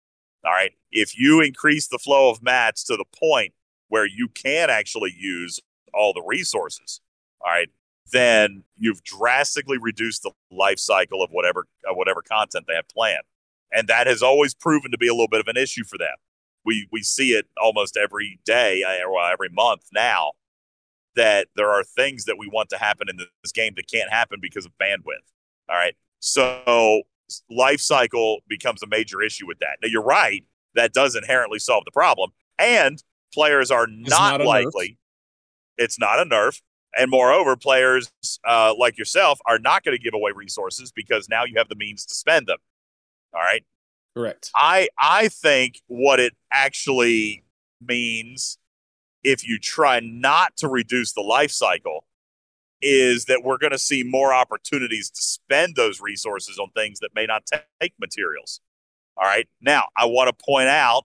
All 0.44 0.52
right, 0.52 0.72
if 0.90 1.18
you 1.18 1.40
increase 1.40 1.88
the 1.88 1.98
flow 1.98 2.30
of 2.30 2.42
mats 2.42 2.84
to 2.84 2.96
the 2.96 3.04
point 3.18 3.52
where 3.88 4.06
you 4.06 4.28
can 4.28 4.70
actually 4.70 5.14
use 5.16 5.60
all 5.92 6.12
the 6.12 6.22
resources, 6.22 7.00
all 7.44 7.52
right, 7.52 7.68
then 8.12 8.64
you've 8.78 9.02
drastically 9.04 9.78
reduced 9.78 10.22
the 10.22 10.32
life 10.50 10.78
cycle 10.78 11.22
of 11.22 11.30
whatever 11.30 11.66
of 11.88 11.96
whatever 11.96 12.22
content 12.22 12.66
they 12.66 12.74
have 12.74 12.88
planned 12.88 13.24
and 13.72 13.88
that 13.88 14.06
has 14.06 14.22
always 14.22 14.54
proven 14.54 14.90
to 14.90 14.98
be 14.98 15.08
a 15.08 15.12
little 15.12 15.28
bit 15.28 15.40
of 15.40 15.48
an 15.48 15.56
issue 15.56 15.84
for 15.84 15.98
them. 15.98 16.16
We 16.64 16.88
we 16.92 17.02
see 17.02 17.32
it 17.32 17.46
almost 17.60 17.96
every 17.96 18.38
day, 18.44 18.82
uh, 18.82 19.06
or 19.06 19.30
every 19.30 19.48
month 19.48 19.86
now, 19.92 20.32
that 21.16 21.48
there 21.56 21.70
are 21.70 21.84
things 21.84 22.24
that 22.24 22.36
we 22.38 22.48
want 22.52 22.68
to 22.70 22.78
happen 22.78 23.08
in 23.08 23.16
this 23.16 23.52
game 23.52 23.74
that 23.76 23.90
can't 23.90 24.10
happen 24.10 24.40
because 24.42 24.66
of 24.66 24.72
bandwidth. 24.80 25.24
All 25.68 25.76
right, 25.76 25.94
so 26.20 27.02
life 27.50 27.80
cycle 27.80 28.40
becomes 28.48 28.82
a 28.82 28.86
major 28.86 29.22
issue 29.22 29.46
with 29.46 29.58
that. 29.58 29.78
Now 29.82 29.88
you're 29.88 30.02
right; 30.02 30.44
that 30.74 30.92
does 30.92 31.16
inherently 31.16 31.58
solve 31.58 31.84
the 31.84 31.90
problem, 31.90 32.30
and 32.58 33.02
players 33.32 33.70
are 33.70 33.86
not 33.86 34.10
not 34.10 34.40
a 34.40 34.44
nerf. 34.44 34.46
likely. 34.46 34.98
It's 35.76 35.98
not 35.98 36.20
a 36.20 36.24
nerf. 36.24 36.60
And 36.96 37.10
moreover, 37.10 37.56
players 37.56 38.10
uh, 38.46 38.74
like 38.76 38.98
yourself 38.98 39.38
are 39.46 39.58
not 39.58 39.84
going 39.84 39.96
to 39.96 40.02
give 40.02 40.14
away 40.14 40.32
resources 40.34 40.90
because 40.90 41.28
now 41.28 41.44
you 41.44 41.54
have 41.56 41.68
the 41.68 41.76
means 41.76 42.04
to 42.06 42.14
spend 42.14 42.46
them. 42.46 42.58
All 43.32 43.40
right. 43.40 43.64
Correct. 44.16 44.50
I 44.56 44.88
I 44.98 45.28
think 45.28 45.80
what 45.86 46.18
it 46.18 46.34
actually 46.52 47.44
means 47.80 48.58
if 49.22 49.46
you 49.46 49.58
try 49.58 50.00
not 50.00 50.56
to 50.56 50.68
reduce 50.68 51.12
the 51.12 51.20
life 51.20 51.52
cycle 51.52 52.04
is 52.82 53.26
that 53.26 53.42
we're 53.44 53.58
going 53.58 53.72
to 53.72 53.78
see 53.78 54.02
more 54.02 54.32
opportunities 54.32 55.10
to 55.10 55.22
spend 55.22 55.76
those 55.76 56.00
resources 56.00 56.58
on 56.58 56.70
things 56.70 57.00
that 57.00 57.14
may 57.14 57.26
not 57.26 57.44
take 57.80 57.92
materials. 58.00 58.60
All 59.16 59.24
right. 59.24 59.48
Now, 59.60 59.84
I 59.96 60.06
want 60.06 60.28
to 60.28 60.44
point 60.44 60.68
out 60.68 61.04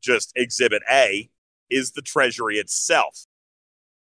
just 0.00 0.32
exhibit 0.36 0.82
A 0.90 1.30
is 1.70 1.92
the 1.92 2.02
treasury 2.02 2.58
itself. 2.58 3.26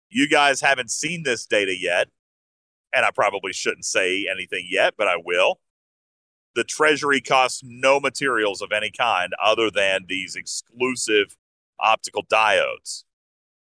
You 0.09 0.27
guys 0.27 0.61
haven't 0.61 0.91
seen 0.91 1.23
this 1.23 1.45
data 1.45 1.75
yet, 1.77 2.07
and 2.93 3.05
I 3.05 3.11
probably 3.11 3.53
shouldn't 3.53 3.85
say 3.85 4.27
anything 4.31 4.67
yet, 4.69 4.95
but 4.97 5.07
I 5.07 5.17
will 5.23 5.59
the 6.55 6.63
treasury 6.63 7.21
costs 7.21 7.61
no 7.63 7.99
materials 7.99 8.61
of 8.61 8.71
any 8.71 8.89
kind 8.89 9.33
other 9.43 9.69
than 9.69 10.05
these 10.07 10.35
exclusive 10.35 11.35
optical 11.79 12.23
diodes 12.25 13.03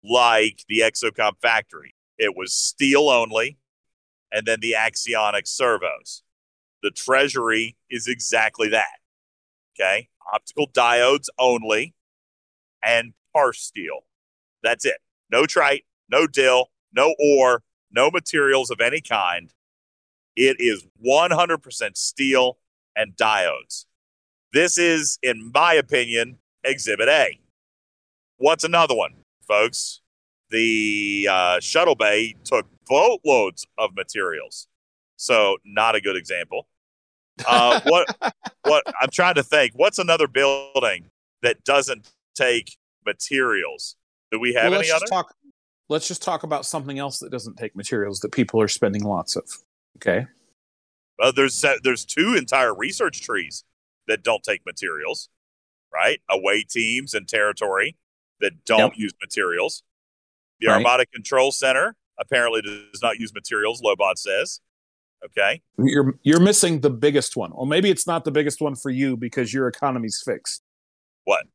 like 0.02 0.64
the 0.68 0.80
Exocomp 0.80 1.34
factory 1.42 1.94
it 2.18 2.36
was 2.36 2.52
steel 2.52 3.08
only 3.08 3.58
and 4.32 4.46
then 4.46 4.58
the 4.60 4.74
axionic 4.76 5.46
servos 5.46 6.22
the 6.82 6.90
treasury 6.90 7.76
is 7.90 8.06
exactly 8.06 8.68
that 8.68 8.98
okay 9.74 10.08
optical 10.32 10.68
diodes 10.68 11.26
only 11.38 11.94
and 12.84 13.12
parsteel 13.34 14.04
that's 14.62 14.84
it 14.84 14.98
no 15.30 15.46
trite 15.46 15.84
no 16.10 16.26
dill 16.26 16.70
no 16.92 17.14
ore 17.18 17.62
no 17.90 18.10
materials 18.10 18.70
of 18.70 18.80
any 18.80 19.00
kind 19.00 19.52
it 20.38 20.56
is 20.60 20.86
100% 21.04 21.96
steel 21.96 22.58
and 22.94 23.16
diodes. 23.16 23.86
This 24.52 24.78
is, 24.78 25.18
in 25.20 25.50
my 25.52 25.74
opinion, 25.74 26.38
Exhibit 26.62 27.08
A. 27.08 27.40
What's 28.36 28.62
another 28.62 28.94
one, 28.94 29.24
folks? 29.48 30.00
The 30.50 31.28
uh, 31.30 31.60
shuttle 31.60 31.94
bay 31.94 32.34
took 32.44 32.66
boatloads 32.86 33.66
of 33.76 33.94
materials, 33.94 34.66
so 35.16 35.58
not 35.64 35.94
a 35.94 36.00
good 36.00 36.16
example. 36.16 36.68
Uh, 37.46 37.80
what? 37.86 38.34
What? 38.62 38.82
I'm 39.00 39.10
trying 39.10 39.34
to 39.34 39.42
think. 39.42 39.72
What's 39.74 39.98
another 39.98 40.26
building 40.26 41.06
that 41.42 41.62
doesn't 41.64 42.08
take 42.34 42.76
materials? 43.04 43.96
Do 44.30 44.38
we 44.40 44.54
have 44.54 44.70
Well, 44.70 44.80
any 44.80 44.88
let's 44.88 44.92
other? 44.92 45.00
just 45.00 45.12
talk. 45.12 45.34
Let's 45.90 46.08
just 46.08 46.22
talk 46.22 46.42
about 46.42 46.66
something 46.66 46.98
else 46.98 47.18
that 47.20 47.30
doesn't 47.30 47.56
take 47.56 47.74
materials 47.74 48.20
that 48.20 48.32
people 48.32 48.60
are 48.60 48.68
spending 48.68 49.04
lots 49.04 49.36
of. 49.36 49.44
Okay. 49.96 50.26
Well, 51.18 51.32
there's 51.32 51.64
there's 51.82 52.04
two 52.04 52.34
entire 52.34 52.74
research 52.74 53.22
trees 53.22 53.64
that 54.06 54.22
don't 54.22 54.42
take 54.42 54.64
materials, 54.64 55.28
right? 55.92 56.20
Away 56.30 56.64
teams 56.68 57.14
and 57.14 57.26
territory 57.28 57.96
that 58.40 58.64
don't 58.64 58.96
use 58.96 59.12
materials. 59.20 59.82
The 60.60 60.68
Right. 60.68 60.76
Armada 60.76 61.06
Control 61.06 61.52
Center 61.52 61.96
apparently 62.18 62.62
does 62.62 63.00
not 63.02 63.16
use 63.18 63.32
materials. 63.32 63.80
Lobot 63.80 64.18
says, 64.18 64.60
okay, 65.24 65.62
You're 65.78 66.18
you're 66.22 66.40
missing 66.40 66.80
the 66.80 66.90
biggest 66.90 67.36
one, 67.36 67.52
or 67.52 67.66
maybe 67.66 67.90
it's 67.90 68.06
not 68.06 68.24
the 68.24 68.30
biggest 68.30 68.60
one 68.60 68.74
for 68.74 68.90
you 68.90 69.16
because 69.16 69.52
your 69.52 69.68
economy's 69.68 70.22
fixed. 70.24 70.62
what? 71.24 71.46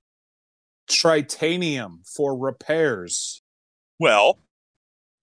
Tritanium 0.90 2.06
for 2.06 2.38
repairs. 2.38 3.42
Well, 4.00 4.40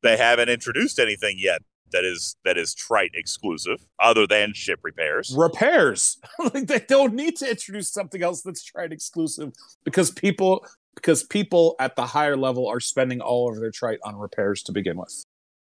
they 0.02 0.16
haven't 0.16 0.48
introduced 0.48 0.98
anything 0.98 1.36
yet 1.38 1.60
that 1.92 2.04
is 2.04 2.36
that 2.44 2.56
is 2.56 2.74
trite 2.74 3.10
exclusive, 3.14 3.84
other 3.98 4.26
than 4.26 4.52
ship 4.54 4.80
repairs. 4.82 5.34
Repairs. 5.36 6.18
like 6.54 6.66
they 6.66 6.80
don't 6.80 7.14
need 7.14 7.36
to 7.36 7.50
introduce 7.50 7.90
something 7.90 8.22
else 8.22 8.42
that's 8.42 8.62
trite 8.62 8.92
exclusive 8.92 9.52
because 9.84 10.10
people 10.10 10.66
because 10.94 11.22
people 11.22 11.76
at 11.78 11.96
the 11.96 12.06
higher 12.06 12.36
level 12.36 12.66
are 12.66 12.80
spending 12.80 13.20
all 13.20 13.50
of 13.50 13.60
their 13.60 13.70
trite 13.70 13.98
on 14.04 14.16
repairs 14.16 14.62
to 14.64 14.72
begin 14.72 14.96
with. 14.96 15.24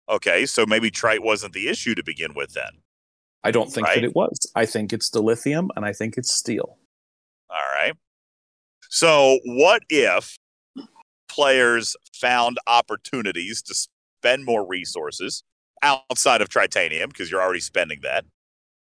Okay, 0.09 0.47
so 0.47 0.66
maybe 0.66 0.90
trite 0.90 1.23
wasn't 1.23 1.53
the 1.53 1.69
issue 1.69 1.94
to 1.94 2.03
begin 2.03 2.35
with 2.35 2.53
then. 2.55 2.82
I 3.44 3.51
don't 3.51 3.73
think 3.73 3.86
Right. 3.86 3.97
that 3.97 4.05
it 4.05 4.15
was. 4.15 4.39
I 4.55 4.66
think 4.66 4.93
it's 4.93 5.11
the 5.11 5.23
lithium 5.23 5.70
and 5.77 5.85
I 5.85 5.93
think 5.93 6.16
it's 6.16 6.32
steel. 6.32 6.78
All 7.51 7.73
right. 7.74 7.94
So, 8.89 9.39
what 9.44 9.82
if 9.89 10.36
players 11.28 11.97
found 12.12 12.59
opportunities 12.66 13.62
to 13.62 13.74
spend 13.74 14.44
more 14.44 14.66
resources 14.66 15.43
outside 15.82 16.40
of 16.40 16.49
tritanium 16.49 17.09
because 17.09 17.31
you're 17.31 17.43
already 17.43 17.61
spending 17.61 18.01
that. 18.03 18.24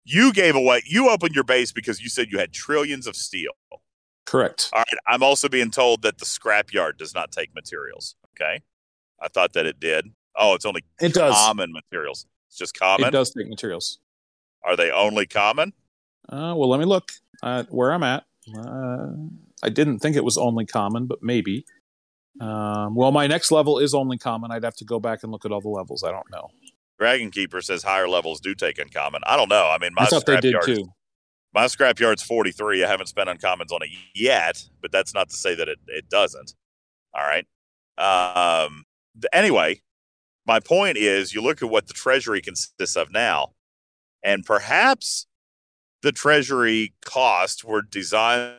You 0.04 0.32
gave 0.32 0.54
away, 0.54 0.82
you 0.86 1.08
opened 1.08 1.34
your 1.34 1.44
base 1.44 1.72
because 1.72 2.00
you 2.00 2.08
said 2.08 2.30
you 2.30 2.38
had 2.38 2.52
trillions 2.52 3.06
of 3.06 3.16
steel. 3.16 3.52
Correct. 4.26 4.70
All 4.72 4.80
right. 4.80 4.98
I'm 5.06 5.22
also 5.22 5.48
being 5.48 5.70
told 5.70 6.02
that 6.02 6.18
the 6.18 6.24
scrapyard 6.24 6.96
does 6.96 7.14
not 7.14 7.30
take 7.30 7.54
materials. 7.54 8.16
Okay. 8.40 8.60
I 9.20 9.28
thought 9.28 9.52
that 9.52 9.66
it 9.66 9.78
did. 9.80 10.10
Oh, 10.36 10.54
it's 10.54 10.64
only 10.64 10.82
It 11.00 11.14
does. 11.14 11.34
common 11.34 11.72
materials. 11.72 12.26
It's 12.48 12.56
just 12.58 12.78
common. 12.78 13.08
It 13.08 13.12
does 13.12 13.30
take 13.32 13.48
materials. 13.48 13.98
Are 14.64 14.76
they 14.76 14.90
only 14.90 15.26
common? 15.26 15.72
Uh, 16.28 16.54
well, 16.56 16.68
let 16.68 16.80
me 16.80 16.86
look 16.86 17.12
at 17.42 17.70
where 17.72 17.92
I'm 17.92 18.02
at. 18.02 18.24
Uh, 18.58 19.08
I 19.62 19.68
didn't 19.68 20.00
think 20.00 20.16
it 20.16 20.24
was 20.24 20.36
only 20.38 20.66
common, 20.66 21.06
but 21.06 21.22
maybe. 21.22 21.64
Um, 22.40 22.94
well, 22.94 23.12
my 23.12 23.26
next 23.26 23.50
level 23.52 23.78
is 23.78 23.94
only 23.94 24.18
common. 24.18 24.50
I'd 24.50 24.64
have 24.64 24.76
to 24.76 24.84
go 24.84 24.98
back 24.98 25.22
and 25.22 25.30
look 25.30 25.44
at 25.44 25.52
all 25.52 25.60
the 25.60 25.68
levels. 25.68 26.02
I 26.02 26.10
don't 26.10 26.30
know. 26.30 26.50
Dragon 26.98 27.30
Keeper 27.30 27.60
says 27.60 27.82
higher 27.82 28.08
levels 28.08 28.40
do 28.40 28.54
take 28.54 28.78
uncommon. 28.78 29.22
I 29.26 29.36
don't 29.36 29.48
know. 29.48 29.68
I 29.68 29.78
mean, 29.78 29.92
my 29.94 30.02
I 30.02 30.06
thought 30.06 30.26
they 30.26 30.40
did 30.40 30.56
too. 30.64 30.88
My 31.54 31.66
scrapyard's 31.66 32.22
43. 32.22 32.82
I 32.82 32.88
haven't 32.88 33.06
spent 33.06 33.28
uncommons 33.28 33.70
on 33.72 33.82
it 33.82 33.90
yet, 34.12 34.68
but 34.82 34.90
that's 34.90 35.14
not 35.14 35.30
to 35.30 35.36
say 35.36 35.54
that 35.54 35.68
it, 35.68 35.78
it 35.86 36.08
doesn't. 36.08 36.54
All 37.14 37.24
right. 37.24 37.46
Um, 37.96 38.84
anyway, 39.32 39.80
my 40.46 40.58
point 40.58 40.96
is 40.96 41.32
you 41.32 41.40
look 41.40 41.62
at 41.62 41.70
what 41.70 41.86
the 41.86 41.94
treasury 41.94 42.40
consists 42.40 42.96
of 42.96 43.12
now, 43.12 43.52
and 44.22 44.44
perhaps 44.44 45.26
the 46.02 46.10
treasury 46.10 46.92
costs 47.04 47.64
were 47.64 47.82
designed 47.82 48.56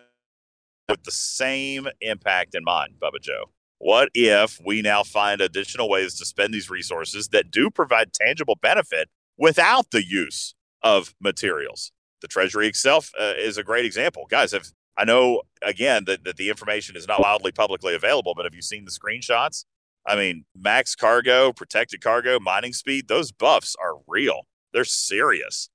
with 0.88 1.04
the 1.04 1.12
same 1.12 1.90
impact 2.00 2.56
in 2.56 2.64
mind, 2.64 2.94
Bubba 3.00 3.22
Joe. 3.22 3.52
What 3.78 4.10
if 4.14 4.62
we 4.66 4.82
now 4.82 5.04
find 5.04 5.42
additional 5.42 5.90
ways 5.90 6.16
to 6.16 6.26
spend 6.26 6.54
these 6.54 6.70
resources 6.70 7.28
that 7.30 7.52
do 7.52 7.70
provide 7.70 8.14
tangible 8.14 8.58
benefit 8.62 9.10
without 9.38 9.92
the 9.92 10.04
use 10.04 10.56
of 10.82 11.14
materials? 11.20 11.92
The 12.26 12.30
Treasury 12.30 12.68
itself 12.68 13.12
uh, 13.20 13.34
is 13.38 13.60
a 13.60 13.64
great 13.64 13.86
example. 13.86 14.26
Guys, 14.28 14.52
if 14.52 14.72
I 14.98 15.06
know 15.06 15.44
again 15.62 16.06
that, 16.06 16.24
that 16.24 16.38
the 16.38 16.50
information 16.50 16.96
is 16.96 17.08
not 17.08 17.22
wildly 17.22 17.52
publicly 17.52 17.94
available, 17.94 18.34
but 18.36 18.46
have 18.46 18.56
you 18.56 18.64
seen 18.64 18.84
the 18.84 18.90
screenshots? 18.90 19.64
I 20.08 20.16
mean, 20.16 20.46
max 20.58 20.96
cargo, 20.96 21.54
protected 21.54 22.02
cargo, 22.02 22.40
mining 22.40 22.74
speed, 22.74 23.08
those 23.08 23.32
buffs 23.32 23.76
are 23.80 23.98
real. 24.08 24.48
They're 24.74 24.86
serious. 24.86 25.70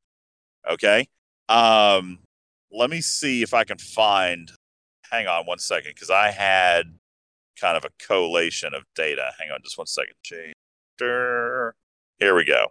Okay. 0.69 1.07
Um, 1.49 2.19
let 2.73 2.91
me 2.91 3.01
see 3.01 3.43
if 3.43 3.55
I 3.55 3.63
can 3.63 3.79
find 3.79 4.51
hang 5.13 5.29
on 5.29 5.47
one 5.47 5.61
second, 5.61 5.93
because 5.95 6.11
I 6.11 6.33
had 6.33 6.99
kind 7.61 7.77
of 7.77 7.85
a 7.85 7.91
collation 8.05 8.75
of 8.75 8.83
data. 8.97 9.31
Hang 9.39 9.53
on 9.53 9.61
just 9.63 9.79
one 9.79 9.87
second. 9.87 10.15
Here 10.99 11.75
we 12.21 12.45
go. 12.45 12.67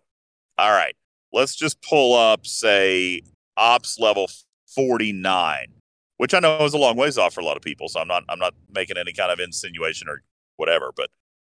All 0.58 0.72
right. 0.72 0.96
Let's 1.32 1.56
just 1.56 1.82
pull 1.82 2.14
up, 2.14 2.46
say, 2.46 3.22
ops 3.60 4.00
level 4.00 4.30
49, 4.74 5.66
which 6.18 6.34
I 6.34 6.40
know 6.40 6.64
is 6.64 6.74
a 6.74 6.78
long 6.78 6.96
ways 6.96 7.18
off 7.18 7.34
for 7.34 7.42
a 7.42 7.46
lot 7.46 7.58
of 7.58 7.64
people. 7.64 7.90
So 7.90 8.00
I'm 8.00 8.08
not 8.08 8.24
I'm 8.30 8.40
not 8.40 8.54
making 8.74 8.98
any 8.98 9.14
kind 9.14 9.32
of 9.32 9.40
insinuation 9.40 10.10
or 10.10 10.24
whatever, 10.58 10.92
but 10.96 11.10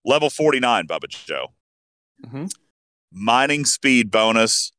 level 0.05 0.29
49, 0.29 0.87
Bubba 0.87 1.07
Joe. 1.07 1.53
Mhm. 2.25 2.53
Mining 3.11 3.65
speed 3.65 4.11
bonus 4.11 4.71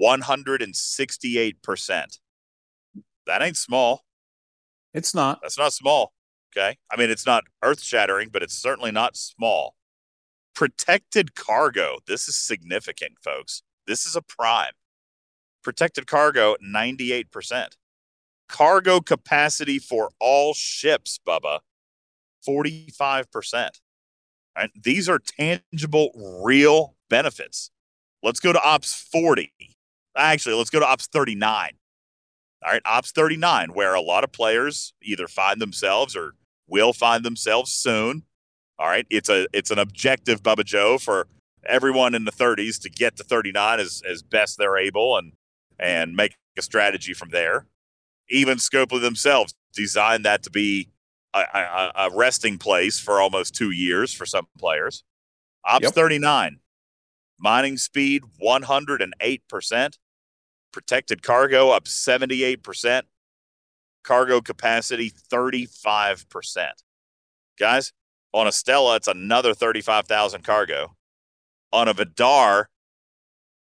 168%. 0.00 2.18
That 3.26 3.42
ain't 3.42 3.56
small. 3.56 4.04
It's 4.94 5.14
not. 5.14 5.40
That's 5.42 5.58
not 5.58 5.72
small. 5.72 6.14
Okay. 6.56 6.78
I 6.90 6.96
mean, 6.96 7.10
it's 7.10 7.26
not 7.26 7.44
earth 7.62 7.82
shattering, 7.82 8.30
but 8.30 8.42
it's 8.42 8.56
certainly 8.56 8.90
not 8.90 9.16
small. 9.16 9.76
Protected 10.54 11.34
cargo. 11.34 11.98
This 12.06 12.26
is 12.28 12.36
significant, 12.36 13.18
folks. 13.22 13.62
This 13.86 14.06
is 14.06 14.16
a 14.16 14.22
prime. 14.22 14.72
Protected 15.62 16.06
cargo, 16.06 16.56
98%. 16.64 17.76
Cargo 18.48 19.00
capacity 19.00 19.78
for 19.78 20.10
all 20.20 20.54
ships, 20.54 21.18
Bubba, 21.26 21.60
45%. 22.46 23.70
Right? 24.56 24.70
These 24.80 25.08
are 25.08 25.18
tangible, 25.18 26.10
real 26.42 26.96
benefits. 27.10 27.70
Let's 28.22 28.40
go 28.40 28.52
to 28.52 28.62
Ops 28.62 28.94
40. 29.12 29.52
Actually, 30.16 30.56
let's 30.56 30.70
go 30.70 30.80
to 30.80 30.86
Ops 30.86 31.06
39. 31.06 31.72
All 32.64 32.72
right, 32.72 32.82
Ops 32.84 33.12
39, 33.12 33.72
where 33.72 33.94
a 33.94 34.00
lot 34.00 34.24
of 34.24 34.32
players 34.32 34.92
either 35.00 35.28
find 35.28 35.60
themselves 35.60 36.16
or 36.16 36.32
will 36.66 36.92
find 36.92 37.24
themselves 37.24 37.72
soon. 37.72 38.24
All 38.78 38.88
right, 38.88 39.06
it's 39.10 39.28
a 39.28 39.46
it's 39.52 39.70
an 39.70 39.78
objective, 39.78 40.42
Bubba 40.42 40.64
Joe, 40.64 40.98
for 40.98 41.28
everyone 41.66 42.14
in 42.14 42.24
the 42.24 42.32
30s 42.32 42.80
to 42.82 42.90
get 42.90 43.16
to 43.16 43.24
39 43.24 43.80
as 43.80 44.02
as 44.08 44.22
best 44.22 44.58
they're 44.58 44.76
able 44.76 45.16
and 45.16 45.32
and 45.78 46.14
make 46.14 46.36
a 46.56 46.62
strategy 46.62 47.14
from 47.14 47.30
there. 47.30 47.66
Even 48.28 48.58
Scopely 48.58 49.00
themselves 49.00 49.54
designed 49.74 50.24
that 50.24 50.42
to 50.42 50.50
be 50.50 50.90
a, 51.34 51.40
a, 51.40 51.92
a 51.96 52.10
resting 52.14 52.58
place 52.58 52.98
for 52.98 53.20
almost 53.20 53.54
two 53.54 53.70
years 53.70 54.12
for 54.12 54.26
some 54.26 54.46
players. 54.58 55.04
Ops 55.64 55.84
Yep. 55.84 55.94
39, 55.94 56.60
mining 57.38 57.76
speed 57.76 58.22
108%, 58.42 59.98
protected 60.72 61.22
cargo 61.22 61.70
up 61.70 61.84
78%, 61.84 63.02
cargo 64.04 64.40
capacity 64.40 65.10
35%. 65.10 66.68
Guys, 67.58 67.92
on 68.32 68.46
a 68.46 68.52
Stella, 68.52 68.96
it's 68.96 69.08
another 69.08 69.54
35,000 69.54 70.42
cargo. 70.42 70.94
On 71.72 71.88
a 71.88 71.92
Vidar, 71.92 72.68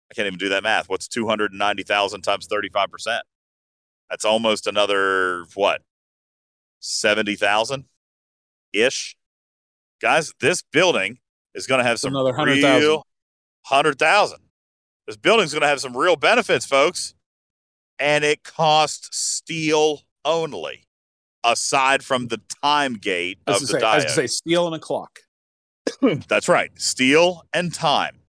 I 0.10 0.14
can't 0.14 0.28
even 0.28 0.40
do 0.40 0.50
that 0.50 0.64
math. 0.64 0.90
What's 0.90 1.08
290,000 1.08 2.22
times 2.22 2.48
35%? 2.48 3.20
That's 4.10 4.24
almost 4.24 4.68
another, 4.68 5.46
what, 5.56 5.82
70,000 6.80 7.86
ish? 8.74 9.18
Guys, 10.02 10.34
this 10.40 10.62
building 10.62 11.18
is 11.54 11.68
going 11.68 11.80
to 11.80 11.84
have 11.84 12.00
some 12.00 12.14
Another 12.14 12.32
100,000. 12.32 12.80
real 12.80 12.98
100,000. 13.68 14.40
This 15.08 15.18
building's 15.18 15.52
going 15.52 15.62
to 15.62 15.68
have 15.68 15.82
some 15.82 15.96
real 15.98 16.16
benefits, 16.16 16.66
folks. 16.66 17.16
And 18.00 18.24
it 18.24 18.44
costs 18.44 19.10
steel 19.18 20.04
only, 20.24 20.86
aside 21.44 22.04
from 22.04 22.28
the 22.28 22.40
time 22.64 22.94
gate 22.94 23.40
of 23.48 23.60
the 23.60 23.68
say, 23.68 23.78
as 23.78 24.04
to 24.04 24.10
diode. 24.10 24.14
say, 24.14 24.28
steel 24.28 24.68
and 24.68 24.76
a 24.76 24.80
clock. 24.80 25.20
That's 26.28 26.48
right. 26.48 26.70
Steel 26.80 27.44
and 27.54 27.74
time. 27.74 28.20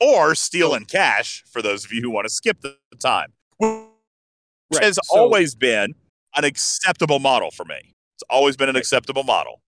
Or 0.00 0.34
steal 0.34 0.74
and 0.74 0.86
cash 0.86 1.42
for 1.50 1.62
those 1.62 1.84
of 1.84 1.92
you 1.92 2.02
who 2.02 2.10
want 2.10 2.26
to 2.26 2.30
skip 2.30 2.60
the 2.60 2.76
time, 2.98 3.32
which 3.58 3.70
Right, 4.72 4.82
has 4.84 4.98
so- 5.02 5.16
always 5.18 5.54
been 5.54 5.94
an 6.36 6.44
acceptable 6.44 7.18
model 7.18 7.50
for 7.50 7.64
me. 7.64 7.94
It's 8.14 8.24
always 8.28 8.56
been 8.56 8.68
an 8.68 8.76
acceptable 8.76 9.22
model. 9.24 9.62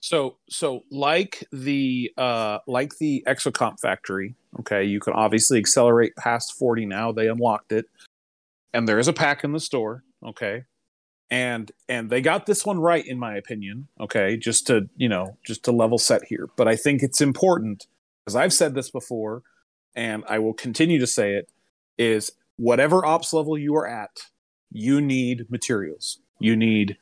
So 0.00 0.36
so 0.48 0.84
like 0.90 1.44
the 1.50 2.12
uh 2.16 2.58
like 2.66 2.98
the 2.98 3.24
Exocomp 3.26 3.80
factory, 3.80 4.34
okay, 4.60 4.84
you 4.84 5.00
can 5.00 5.12
obviously 5.14 5.58
accelerate 5.58 6.14
past 6.16 6.52
40 6.54 6.86
now. 6.86 7.10
They 7.10 7.28
unlocked 7.28 7.72
it. 7.72 7.86
And 8.72 8.86
there 8.86 8.98
is 8.98 9.08
a 9.08 9.12
pack 9.12 9.44
in 9.44 9.52
the 9.52 9.60
store, 9.60 10.04
okay? 10.24 10.64
And 11.30 11.72
and 11.88 12.10
they 12.10 12.20
got 12.20 12.46
this 12.46 12.64
one 12.64 12.78
right 12.78 13.04
in 13.04 13.18
my 13.18 13.34
opinion, 13.36 13.88
okay? 14.00 14.36
Just 14.36 14.66
to, 14.68 14.88
you 14.96 15.08
know, 15.08 15.36
just 15.44 15.64
to 15.64 15.72
level 15.72 15.98
set 15.98 16.24
here. 16.24 16.48
But 16.56 16.68
I 16.68 16.76
think 16.76 17.02
it's 17.02 17.20
important 17.20 17.86
because 18.28 18.36
I've 18.36 18.52
said 18.52 18.74
this 18.74 18.90
before 18.90 19.42
and 19.96 20.22
I 20.28 20.38
will 20.38 20.52
continue 20.52 20.98
to 20.98 21.06
say 21.06 21.32
it 21.32 21.50
is 21.96 22.30
whatever 22.58 23.06
ops 23.06 23.32
level 23.32 23.56
you 23.56 23.74
are 23.76 23.88
at, 23.88 24.10
you 24.70 25.00
need 25.00 25.50
materials. 25.50 26.18
You 26.38 26.54
need 26.54 26.98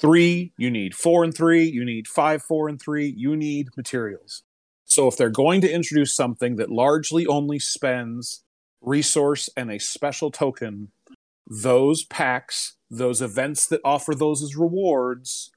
three, 0.00 0.52
you 0.56 0.70
need 0.70 0.94
four 0.94 1.24
and 1.24 1.36
three, 1.36 1.64
you 1.64 1.84
need 1.84 2.06
five, 2.06 2.44
four 2.44 2.68
and 2.68 2.80
three, 2.80 3.12
you 3.16 3.34
need 3.34 3.70
materials. 3.76 4.44
So 4.84 5.08
if 5.08 5.16
they're 5.16 5.30
going 5.30 5.62
to 5.62 5.68
introduce 5.72 6.14
something 6.14 6.54
that 6.56 6.70
largely 6.70 7.26
only 7.26 7.58
spends 7.58 8.44
resource 8.80 9.50
and 9.56 9.72
a 9.72 9.80
special 9.80 10.30
token, 10.30 10.92
those 11.44 12.04
packs, 12.04 12.76
those 12.88 13.20
events 13.20 13.66
that 13.66 13.80
offer 13.84 14.14
those 14.14 14.44
as 14.44 14.54
rewards, 14.54 15.50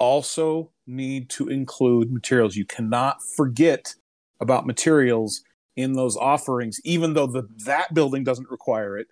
also 0.00 0.72
need 0.84 1.30
to 1.30 1.46
include 1.46 2.12
materials. 2.12 2.56
You 2.56 2.64
cannot 2.64 3.18
forget 3.36 3.94
about 4.42 4.66
materials 4.66 5.42
in 5.76 5.94
those 5.94 6.18
offerings, 6.18 6.78
even 6.84 7.14
though 7.14 7.26
the, 7.26 7.48
that 7.64 7.94
building 7.94 8.24
doesn't 8.24 8.50
require 8.50 8.98
it 8.98 9.06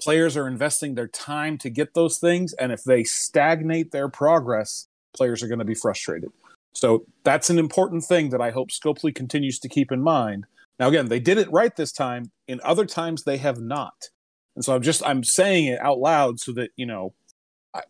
players 0.00 0.36
are 0.36 0.46
investing 0.46 0.94
their 0.94 1.08
time 1.08 1.58
to 1.58 1.70
get 1.70 1.94
those 1.94 2.18
things 2.18 2.52
and 2.54 2.72
if 2.72 2.84
they 2.84 3.04
stagnate 3.04 3.92
their 3.92 4.08
progress 4.08 4.88
players 5.14 5.42
are 5.42 5.48
going 5.48 5.58
to 5.58 5.64
be 5.64 5.74
frustrated. 5.74 6.30
So 6.74 7.06
that's 7.24 7.48
an 7.48 7.58
important 7.58 8.04
thing 8.04 8.30
that 8.30 8.40
i 8.40 8.50
hope 8.50 8.70
scopely 8.70 9.14
continues 9.14 9.58
to 9.60 9.68
keep 9.68 9.90
in 9.90 10.02
mind. 10.02 10.44
Now 10.78 10.88
again 10.88 11.08
they 11.08 11.20
did 11.20 11.38
it 11.38 11.50
right 11.50 11.74
this 11.74 11.92
time 11.92 12.30
in 12.46 12.60
other 12.62 12.84
times 12.84 13.24
they 13.24 13.38
have 13.38 13.60
not. 13.60 14.10
And 14.54 14.64
so 14.64 14.74
i'm 14.74 14.82
just 14.82 15.06
i'm 15.06 15.24
saying 15.24 15.66
it 15.66 15.80
out 15.80 15.98
loud 15.98 16.40
so 16.40 16.52
that 16.52 16.70
you 16.76 16.86
know 16.86 17.14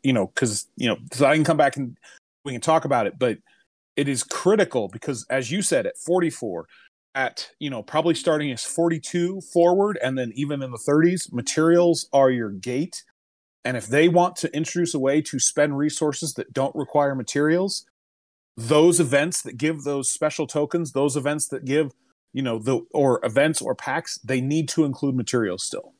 you 0.02 0.12
know 0.12 0.28
because 0.28 0.68
you 0.76 0.88
know 0.88 0.96
so 1.12 1.26
i 1.26 1.34
can 1.34 1.44
come 1.44 1.56
back 1.56 1.76
and 1.76 1.96
we 2.44 2.52
can 2.52 2.60
talk 2.60 2.84
about 2.84 3.06
it 3.06 3.18
but 3.18 3.38
it 3.96 4.08
is 4.08 4.22
critical 4.22 4.88
because 4.88 5.24
as 5.30 5.50
you 5.50 5.62
said 5.62 5.86
at 5.86 5.96
44 5.96 6.66
at 7.16 7.48
you 7.58 7.70
know 7.70 7.82
probably 7.82 8.14
starting 8.14 8.52
as 8.52 8.62
42 8.62 9.40
forward 9.52 9.98
and 10.02 10.16
then 10.18 10.30
even 10.36 10.62
in 10.62 10.70
the 10.70 10.78
30s 10.78 11.32
materials 11.32 12.06
are 12.12 12.30
your 12.30 12.50
gate 12.50 13.02
and 13.64 13.76
if 13.76 13.86
they 13.88 14.06
want 14.06 14.36
to 14.36 14.54
introduce 14.54 14.94
a 14.94 14.98
way 14.98 15.20
to 15.22 15.40
spend 15.40 15.76
resources 15.78 16.34
that 16.34 16.52
don't 16.52 16.76
require 16.76 17.14
materials 17.14 17.86
those 18.56 19.00
events 19.00 19.42
that 19.42 19.56
give 19.56 19.82
those 19.84 20.10
special 20.10 20.46
tokens 20.46 20.92
those 20.92 21.16
events 21.16 21.48
that 21.48 21.64
give 21.64 21.92
you 22.34 22.42
know 22.42 22.58
the 22.58 22.80
or 22.92 23.18
events 23.24 23.62
or 23.62 23.74
packs 23.74 24.18
they 24.18 24.40
need 24.42 24.68
to 24.68 24.84
include 24.84 25.16
materials 25.16 25.64
still 25.64 25.94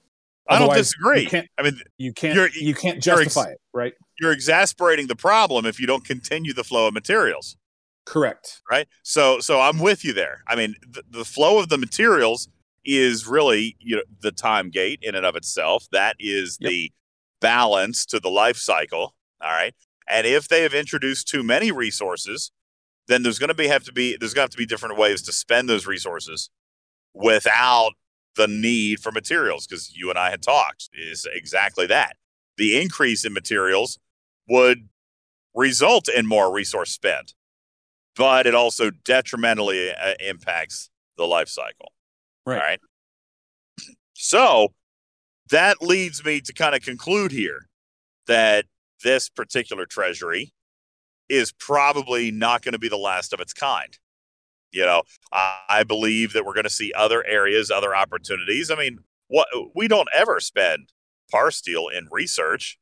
I 0.48 0.60
don't 0.60 0.72
disagree. 0.74 1.22
you 1.22 1.28
can't- 1.28 1.48
I 1.58 1.62
mean, 1.62 1.80
you 1.98 2.12
can't 2.12 2.36
You're- 2.36 2.50
you 2.54 2.72
can't 2.72 3.04
you're 3.04 3.16
ex- 3.16 3.24
justify 3.34 3.50
it 3.50 3.60
right 3.72 3.94
you're 4.20 4.32
exasperating 4.32 5.06
the 5.08 5.16
problem 5.16 5.64
if 5.66 5.80
you 5.80 5.86
don't 5.88 6.04
continue 6.04 6.52
the 6.54 6.62
flow 6.64 6.86
of 6.88 6.94
materials. 6.94 7.56
Correct 8.06 8.62
right? 8.70 8.88
So 9.02 9.40
so 9.40 9.60
I'm 9.60 9.78
with 9.78 10.04
you 10.04 10.12
there. 10.12 10.42
I 10.48 10.56
mean, 10.56 10.76
the, 10.88 11.02
the 11.10 11.24
flow 11.24 11.58
of 11.58 11.68
the 11.68 11.78
materials 11.78 12.48
is 12.84 13.26
really 13.26 13.76
you 13.80 13.96
know 13.96 14.02
the 14.20 14.32
time 14.32 14.70
gate 14.70 15.00
in 15.02 15.14
and 15.14 15.26
of 15.26 15.36
itself. 15.36 15.86
That 15.92 16.16
is 16.18 16.56
Yep. 16.60 16.70
the 16.70 16.92
balance 17.40 18.06
to 18.06 18.20
the 18.20 18.30
life 18.30 18.56
cycle. 18.56 19.14
All 19.42 19.50
right. 19.52 19.74
And 20.08 20.26
if 20.26 20.48
they 20.48 20.62
have 20.62 20.72
introduced 20.74 21.28
too 21.28 21.42
many 21.42 21.72
resources, 21.72 22.52
then 23.08 23.22
there's 23.22 23.38
going 23.38 23.48
to 23.48 23.54
be 23.54 23.66
have 23.68 23.84
to 23.84 23.92
be 23.92 24.16
there's 24.18 24.34
going 24.34 24.46
to 24.46 24.50
have 24.50 24.50
to 24.50 24.56
be 24.58 24.66
different 24.66 24.96
ways 24.96 25.22
to 25.22 25.32
spend 25.32 25.68
those 25.68 25.86
resources 25.86 26.48
without 27.14 27.92
the 28.36 28.46
need 28.48 29.00
for 29.00 29.10
materials 29.12 29.66
because 29.66 29.96
you 29.96 30.10
and 30.10 30.18
I 30.18 30.30
had 30.30 30.42
talked 30.42 30.90
is 30.92 31.26
exactly 31.32 31.86
that. 31.86 32.16
The 32.56 32.80
increase 32.80 33.24
in 33.24 33.32
materials 33.32 33.98
would 34.48 34.88
result 35.54 36.08
in 36.08 36.26
more 36.26 36.52
resource 36.52 36.90
spend 36.92 37.34
but 38.16 38.46
it 38.46 38.54
also 38.54 38.90
detrimentally 39.04 39.90
uh, 39.90 40.14
impacts 40.20 40.90
the 41.16 41.24
life 41.24 41.48
cycle. 41.48 41.92
Right. 42.44 42.56
All 42.56 42.62
right. 42.62 42.80
So 44.14 44.68
that 45.50 45.82
leads 45.82 46.24
me 46.24 46.40
to 46.40 46.52
kind 46.52 46.74
of 46.74 46.82
conclude 46.82 47.32
here 47.32 47.68
that 48.26 48.64
this 49.04 49.28
particular 49.28 49.86
treasury 49.86 50.52
is 51.28 51.52
probably 51.52 52.30
not 52.30 52.62
going 52.62 52.72
to 52.72 52.78
be 52.78 52.88
the 52.88 52.96
last 52.96 53.32
of 53.32 53.40
its 53.40 53.52
kind. 53.52 53.98
You 54.72 54.84
know, 54.84 55.02
I, 55.32 55.58
I 55.68 55.84
believe 55.84 56.32
that 56.32 56.44
we're 56.44 56.54
going 56.54 56.64
to 56.64 56.70
see 56.70 56.92
other 56.94 57.24
areas, 57.26 57.70
other 57.70 57.94
opportunities. 57.94 58.70
I 58.70 58.76
mean, 58.76 58.98
what 59.28 59.48
we 59.74 59.88
don't 59.88 60.08
ever 60.14 60.40
spend 60.40 60.92
parsteel 61.32 61.92
in 61.92 62.08
research. 62.10 62.78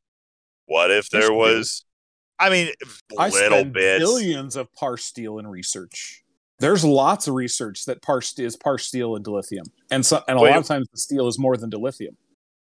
What 0.65 0.91
if 0.91 1.09
there 1.09 1.33
was? 1.33 1.85
I 2.39 2.49
mean, 2.49 2.71
I 3.17 3.29
little 3.29 3.65
bits. 3.65 4.03
billions 4.03 4.55
of 4.55 4.67
parsteel 4.73 5.39
in 5.39 5.47
research. 5.47 6.23
There's 6.59 6.83
lots 6.85 7.27
of 7.27 7.33
research 7.33 7.85
that 7.85 8.01
par 8.01 8.19
is 8.19 8.55
parsteel 8.57 9.17
into 9.17 9.31
lithium, 9.31 9.65
and 9.91 10.05
so 10.05 10.23
and 10.27 10.37
a 10.37 10.41
Wait. 10.41 10.51
lot 10.51 10.59
of 10.59 10.65
times 10.65 10.87
the 10.91 10.97
steel 10.97 11.27
is 11.27 11.37
more 11.37 11.57
than 11.57 11.69
dilithium. 11.69 12.15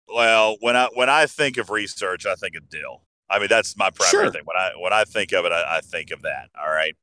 Well, 0.08 0.58
when 0.60 0.76
I 0.76 0.90
when 0.94 1.10
I 1.10 1.26
think 1.26 1.58
of 1.58 1.70
research, 1.70 2.26
I 2.26 2.36
think 2.36 2.56
of 2.56 2.70
dill. 2.70 3.02
I 3.30 3.40
mean, 3.40 3.48
that's 3.48 3.76
my 3.78 3.90
primary 3.90 4.26
Sure. 4.26 4.32
thing. 4.32 4.42
When 4.46 4.58
I 4.58 4.72
when 4.80 4.94
I 4.94 5.04
think 5.04 5.32
of 5.34 5.46
it, 5.46 5.52
I, 5.52 5.78
I 5.78 5.82
think 5.82 6.12
of 6.12 6.22
that. 6.24 6.50
All 6.60 6.70
right. 6.72 6.96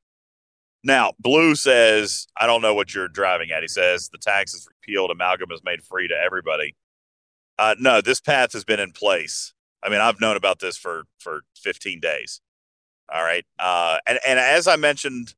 Now, 0.85 1.13
Blue 1.19 1.55
says, 1.55 2.27
I 2.37 2.45
don't 2.45 2.61
know 2.61 2.73
what 2.73 2.93
you're 2.93 3.07
driving 3.07 3.51
at. 3.51 3.61
He 3.61 3.69
says 3.69 4.09
the 4.09 4.17
tax 4.17 4.53
is 4.53 4.67
repealed, 4.67 5.11
amalgam 5.11 5.49
is 5.51 5.61
made 5.63 5.81
free 5.83 6.09
to 6.09 6.13
everybody. 6.15 6.75
Uh, 7.57 7.75
no, 7.79 8.01
this 8.01 8.19
path 8.19 8.51
has 8.51 8.65
been 8.65 8.81
in 8.81 8.91
place. 8.91 9.53
I 9.81 9.89
mean, 9.89 10.01
I've 10.01 10.19
known 10.19 10.35
about 10.35 10.59
this 10.59 10.77
for 10.77 11.03
for 11.19 11.43
15 11.61 11.99
days. 12.01 12.41
All 13.11 13.23
right. 13.23 13.45
Uh, 13.59 13.99
and 14.07 14.19
and 14.25 14.39
as 14.39 14.67
I 14.67 14.75
mentioned, 14.75 15.33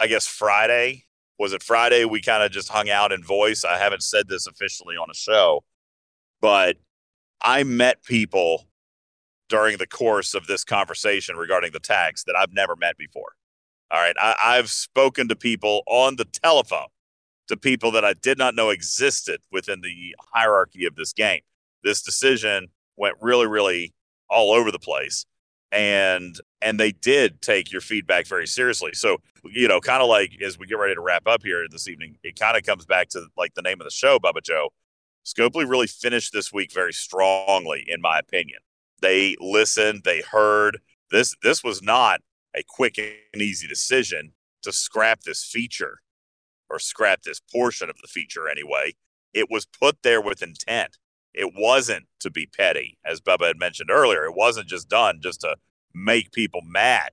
I 0.00 0.06
guess 0.06 0.26
Friday 0.26 1.04
was 1.38 1.52
it 1.52 1.62
Friday? 1.62 2.04
We 2.04 2.20
kind 2.20 2.42
of 2.42 2.50
just 2.50 2.68
hung 2.68 2.90
out 2.90 3.12
in 3.12 3.22
voice. 3.22 3.64
I 3.64 3.78
haven't 3.78 4.02
said 4.02 4.28
this 4.28 4.46
officially 4.46 4.96
on 4.96 5.08
a 5.10 5.14
show, 5.14 5.64
but 6.40 6.76
I 7.40 7.62
met 7.62 8.02
people 8.02 8.66
during 9.48 9.78
the 9.78 9.86
course 9.86 10.34
of 10.34 10.46
this 10.46 10.64
conversation 10.64 11.36
regarding 11.36 11.72
the 11.72 11.80
tax 11.80 12.24
that 12.24 12.36
I've 12.36 12.52
never 12.52 12.76
met 12.76 12.98
before. 12.98 13.32
All 13.90 14.00
right. 14.00 14.16
I, 14.20 14.34
I've 14.42 14.68
spoken 14.68 15.28
to 15.28 15.36
people 15.36 15.82
on 15.86 16.16
the 16.16 16.24
telephone, 16.24 16.88
to 17.46 17.56
people 17.56 17.92
that 17.92 18.04
I 18.04 18.14
did 18.14 18.36
not 18.36 18.54
know 18.54 18.70
existed 18.70 19.40
within 19.52 19.80
the 19.80 20.16
hierarchy 20.32 20.84
of 20.86 20.96
this 20.96 21.12
game. 21.12 21.40
This 21.84 22.02
decision 22.02 22.68
went 22.96 23.16
really, 23.20 23.46
really 23.46 23.94
all 24.28 24.52
over 24.52 24.70
the 24.72 24.78
place. 24.78 25.24
And 25.70 26.38
and 26.62 26.80
they 26.80 26.92
did 26.92 27.42
take 27.42 27.70
your 27.70 27.80
feedback 27.80 28.26
very 28.26 28.46
seriously. 28.46 28.92
So, 28.94 29.18
you 29.44 29.68
know, 29.68 29.80
kind 29.80 30.02
of 30.02 30.08
like 30.08 30.32
as 30.42 30.58
we 30.58 30.66
get 30.66 30.78
ready 30.78 30.94
to 30.94 31.00
wrap 31.00 31.26
up 31.26 31.42
here 31.42 31.66
this 31.70 31.88
evening, 31.88 32.16
it 32.22 32.38
kind 32.38 32.56
of 32.56 32.64
comes 32.64 32.86
back 32.86 33.08
to 33.10 33.26
like 33.36 33.54
the 33.54 33.62
name 33.62 33.80
of 33.80 33.84
the 33.84 33.90
show, 33.90 34.18
Bubba 34.18 34.42
Joe. 34.42 34.70
Scopely 35.24 35.68
really 35.68 35.86
finished 35.86 36.32
this 36.32 36.52
week 36.52 36.72
very 36.72 36.92
strongly, 36.92 37.84
in 37.86 38.00
my 38.00 38.18
opinion. 38.18 38.60
They 39.02 39.36
listened, 39.40 40.02
they 40.04 40.22
heard. 40.22 40.78
This 41.10 41.34
this 41.42 41.62
was 41.62 41.82
not 41.82 42.20
a 42.56 42.62
quick 42.66 42.98
and 42.98 43.42
easy 43.42 43.68
decision 43.68 44.32
to 44.62 44.72
scrap 44.72 45.20
this 45.20 45.44
feature 45.44 46.00
or 46.70 46.78
scrap 46.78 47.22
this 47.22 47.40
portion 47.40 47.88
of 47.88 47.96
the 48.02 48.08
feature 48.08 48.48
anyway. 48.48 48.94
It 49.32 49.50
was 49.50 49.66
put 49.66 50.02
there 50.02 50.20
with 50.20 50.42
intent. 50.42 50.98
It 51.34 51.52
wasn't 51.54 52.06
to 52.20 52.30
be 52.30 52.46
petty, 52.46 52.98
as 53.04 53.20
Bubba 53.20 53.46
had 53.46 53.58
mentioned 53.58 53.90
earlier. 53.90 54.24
It 54.24 54.34
wasn't 54.34 54.68
just 54.68 54.88
done 54.88 55.20
just 55.22 55.40
to 55.42 55.56
make 55.94 56.32
people 56.32 56.60
mad. 56.62 57.10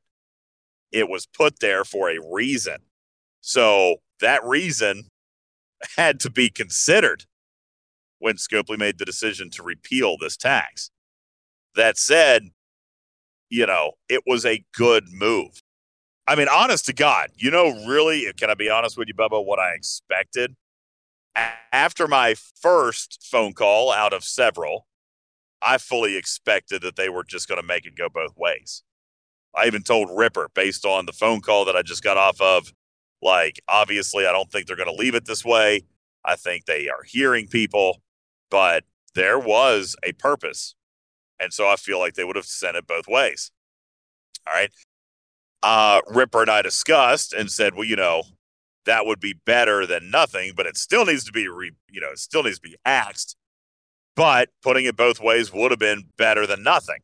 It 0.92 1.10
was 1.10 1.26
put 1.26 1.60
there 1.60 1.84
for 1.84 2.10
a 2.10 2.20
reason. 2.32 2.78
So 3.42 3.98
that 4.22 4.44
reason 4.44 5.10
had 5.98 6.20
to 6.22 6.30
be 6.30 6.50
considered 6.50 7.26
when 8.20 8.36
Scopely 8.36 8.78
made 8.78 8.98
the 8.98 9.06
decision 9.06 9.50
to 9.52 9.64
repeal 9.64 10.18
this 10.18 10.38
tax. 10.38 10.90
That 11.76 11.98
said, 11.98 12.50
you 13.50 13.66
know, 13.66 13.94
it 14.10 14.24
was 14.26 14.46
a 14.46 14.64
good 14.74 15.06
move. 15.12 15.62
I 16.28 16.36
mean, 16.36 16.48
honest 16.48 16.86
to 16.88 16.94
God, 16.94 17.30
you 17.36 17.52
know, 17.52 17.86
really, 17.86 18.32
can 18.38 18.50
I 18.50 18.56
be 18.56 18.70
honest 18.70 18.98
with 18.98 19.08
you, 19.08 19.14
Bubba, 19.14 19.46
what 19.46 19.60
I 19.60 19.74
expected? 19.74 20.56
After 21.36 22.08
my 22.08 22.36
first 22.62 23.26
phone 23.30 23.54
call 23.54 23.92
out 23.92 24.14
of 24.14 24.24
several, 24.24 24.88
I 25.62 25.78
fully 25.78 26.16
expected 26.16 26.82
that 26.84 26.96
they 26.96 27.10
were 27.10 27.24
just 27.24 27.48
going 27.48 27.60
to 27.60 27.68
make 27.68 27.86
it 27.86 27.98
go 27.98 28.08
both 28.10 28.36
ways. 28.38 28.84
I 29.56 29.68
even 29.68 29.84
told 29.84 30.10
Ripper, 30.16 30.50
based 30.54 30.86
on 30.86 31.06
the 31.06 31.14
phone 31.14 31.42
call 31.42 31.66
that 31.66 31.76
I 31.76 31.82
just 31.82 32.04
got 32.04 32.18
off 32.18 32.40
of, 32.42 32.74
like, 33.22 33.60
obviously, 33.68 34.26
I 34.26 34.32
don't 34.32 34.52
think 34.52 34.68
they're 34.68 34.76
going 34.76 34.94
to 34.94 35.02
leave 35.02 35.16
it 35.16 35.26
this 35.26 35.44
way. 35.46 35.82
I 36.24 36.36
think 36.36 36.66
they 36.66 36.88
are 36.90 37.04
hearing 37.04 37.48
people, 37.48 38.02
but 38.50 38.84
there 39.14 39.40
was 39.40 39.96
a 40.04 40.12
purpose. 40.14 40.76
And 41.40 41.54
so 41.54 41.68
I 41.68 41.76
feel 41.76 42.00
like 42.00 42.14
they 42.14 42.24
would 42.24 42.36
have 42.36 42.46
sent 42.46 42.78
it 42.78 42.88
both 42.88 43.08
ways. 43.08 43.52
All 44.48 44.54
right. 44.54 44.72
Uh, 45.64 46.02
Ripper 46.08 46.42
and 46.42 46.52
I 46.52 46.62
discussed 46.62 47.34
and 47.34 47.50
said, 47.50 47.74
well, 47.76 47.86
you 47.86 47.96
know, 47.96 48.24
that 48.86 49.06
would 49.06 49.20
be 49.20 49.34
better 49.46 49.86
than 49.86 50.10
nothing, 50.10 50.54
but 50.56 50.66
it 50.66 50.78
still 50.78 51.06
needs 51.06 51.24
to 51.26 51.32
be, 51.32 51.48
re, 51.48 51.72
you 51.90 52.02
know, 52.02 52.12
it 52.12 52.20
still 52.20 52.44
needs 52.44 52.58
to 52.60 52.70
be 52.70 52.76
axed. 52.86 53.36
But 54.16 54.50
putting 54.62 54.86
it 54.86 54.96
both 54.96 55.20
ways 55.20 55.52
would 55.52 55.72
have 55.72 55.80
been 55.80 56.06
better 56.18 56.48
than 56.48 56.64
nothing. 56.64 57.00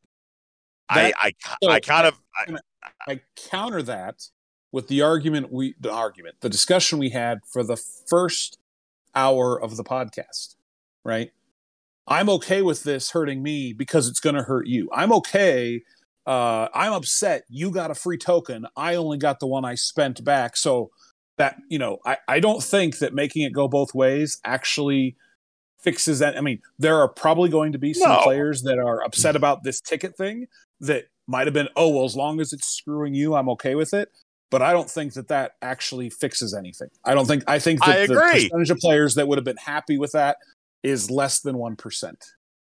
That- 0.94 1.14
I, 1.22 1.28
I, 1.28 1.56
so 1.64 1.70
I 1.72 1.80
kind 1.80 2.08
of, 2.08 2.20
I, 2.36 2.58
I 3.08 3.22
counter 3.50 3.82
that 3.84 4.28
with 4.72 4.88
the 4.88 5.02
argument 5.02 5.52
we 5.52 5.76
the 5.80 5.92
argument 5.92 6.36
the 6.42 6.50
discussion 6.50 6.98
we 6.98 7.10
had 7.10 7.40
for 7.52 7.64
the 7.64 7.76
first 7.76 8.58
hour 9.14 9.62
of 9.62 9.76
the 9.76 9.84
podcast 9.84 10.56
right? 11.04 11.32
I'm 12.08 12.30
okay 12.30 12.62
with 12.62 12.84
this 12.84 13.12
hurting 13.12 13.42
me 13.42 13.74
because 13.74 14.08
it's 14.08 14.20
going 14.20 14.36
to 14.36 14.44
hurt 14.44 14.68
you. 14.68 14.90
I'm 14.94 15.12
okay 15.14 15.84
uh 16.28 16.68
i'm 16.76 16.94
upset. 16.94 17.46
You 17.50 17.72
got 17.72 17.90
a 17.90 17.96
free 17.96 18.18
token. 18.18 18.68
I 18.76 18.94
only 18.94 19.18
got 19.18 19.40
the 19.40 19.48
one 19.48 19.66
i 19.66 19.74
spent 19.74 20.24
back. 20.24 20.56
So 20.56 20.92
that 21.38 21.56
you 21.70 21.80
know 21.80 21.98
i 22.06 22.18
i 22.28 22.40
don't 22.40 22.62
think 22.64 23.00
that 23.00 23.14
making 23.14 23.44
it 23.44 23.54
go 23.54 23.68
both 23.68 23.94
ways 23.96 24.40
actually 24.46 25.16
fixes 25.80 26.20
that. 26.20 26.38
I 26.38 26.42
mean 26.42 26.60
there 26.78 26.98
are 27.00 27.08
probably 27.08 27.50
going 27.50 27.72
to 27.72 27.80
be 27.80 27.94
some 27.94 28.10
No. 28.12 28.22
players 28.22 28.62
that 28.64 28.78
are 28.78 29.04
upset 29.04 29.36
about 29.36 29.64
this 29.64 29.82
ticket 29.82 30.16
thing 30.16 30.46
that 30.80 31.06
might 31.28 31.48
have 31.48 31.54
been 31.54 31.70
oh 31.76 31.90
well 31.90 32.06
as 32.06 32.16
long 32.16 32.40
as 32.40 32.54
it's 32.54 32.68
screwing 32.68 33.14
you 33.16 33.34
i'm 33.36 33.50
okay 33.50 33.76
with 33.76 33.94
it. 33.94 34.10
But 34.52 34.62
i 34.62 34.74
don't 34.74 34.90
think 34.90 35.14
that 35.14 35.30
that 35.30 35.54
actually 35.62 36.10
fixes 36.10 36.54
anything. 36.54 36.90
I 37.06 37.14
don't 37.16 37.26
think 37.26 37.44
i 37.48 37.58
think 37.58 37.80
that 37.86 37.98
I 37.98 38.06
the 38.08 38.14
percentage 38.16 38.70
of 38.70 38.78
players 38.78 39.16
that 39.16 39.28
would 39.28 39.38
have 39.38 39.46
been 39.46 39.58
happy 39.58 39.98
with 39.98 40.12
that 40.12 40.38
is 40.84 41.10
less 41.10 41.40
than 41.40 41.56
1% 41.56 42.14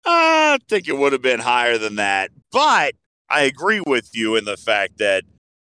I 0.07 0.59
think 0.69 0.89
it 0.89 0.97
would 0.97 1.13
have 1.13 1.23
been 1.23 1.41
higher 1.41 1.79
than 1.79 1.97
that. 1.97 2.31
But 2.53 2.95
I 3.29 3.43
agree 3.43 3.81
with 3.87 4.11
you 4.15 4.35
in 4.37 4.45
the 4.45 4.57
fact 4.57 4.99
that 4.99 5.25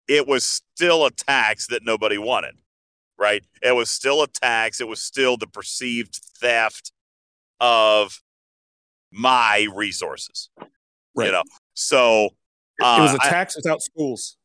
it 0.07 0.27
was 0.27 0.61
still 0.75 1.05
a 1.05 1.11
tax 1.11 1.67
that 1.67 1.83
nobody 1.83 2.17
wanted, 2.17 2.55
right? 3.19 3.43
It 3.61 3.75
was 3.75 3.89
still 3.89 4.21
a 4.21 4.27
tax. 4.27 4.79
It 4.81 4.87
was 4.87 5.01
still 5.01 5.37
the 5.37 5.47
perceived 5.47 6.19
theft 6.39 6.91
of 7.59 8.21
my 9.11 9.67
resources. 9.73 10.49
Right. 11.15 11.27
You 11.27 11.31
know, 11.31 11.43
so 11.73 12.25
it 12.79 13.01
was 13.01 13.13
a 13.13 13.19
I- 13.21 13.29
tax 13.29 13.55
without 13.55 13.81
schools 13.81 14.37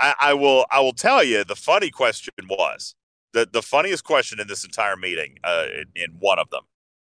I, 0.00 0.14
I 0.18 0.34
will 0.34 0.64
I 0.70 0.80
will 0.80 0.94
tell 0.94 1.22
you 1.22 1.44
the 1.44 1.54
funny 1.54 1.90
question 1.90 2.32
was 2.48 2.94
the 3.32 3.46
the 3.50 3.62
funniest 3.62 4.02
question 4.02 4.40
in 4.40 4.48
this 4.48 4.64
entire 4.64 4.96
meeting, 4.96 5.36
uh, 5.44 5.66
in, 5.72 6.02
in 6.02 6.10
one 6.18 6.38
of 6.38 6.50
them, 6.50 6.62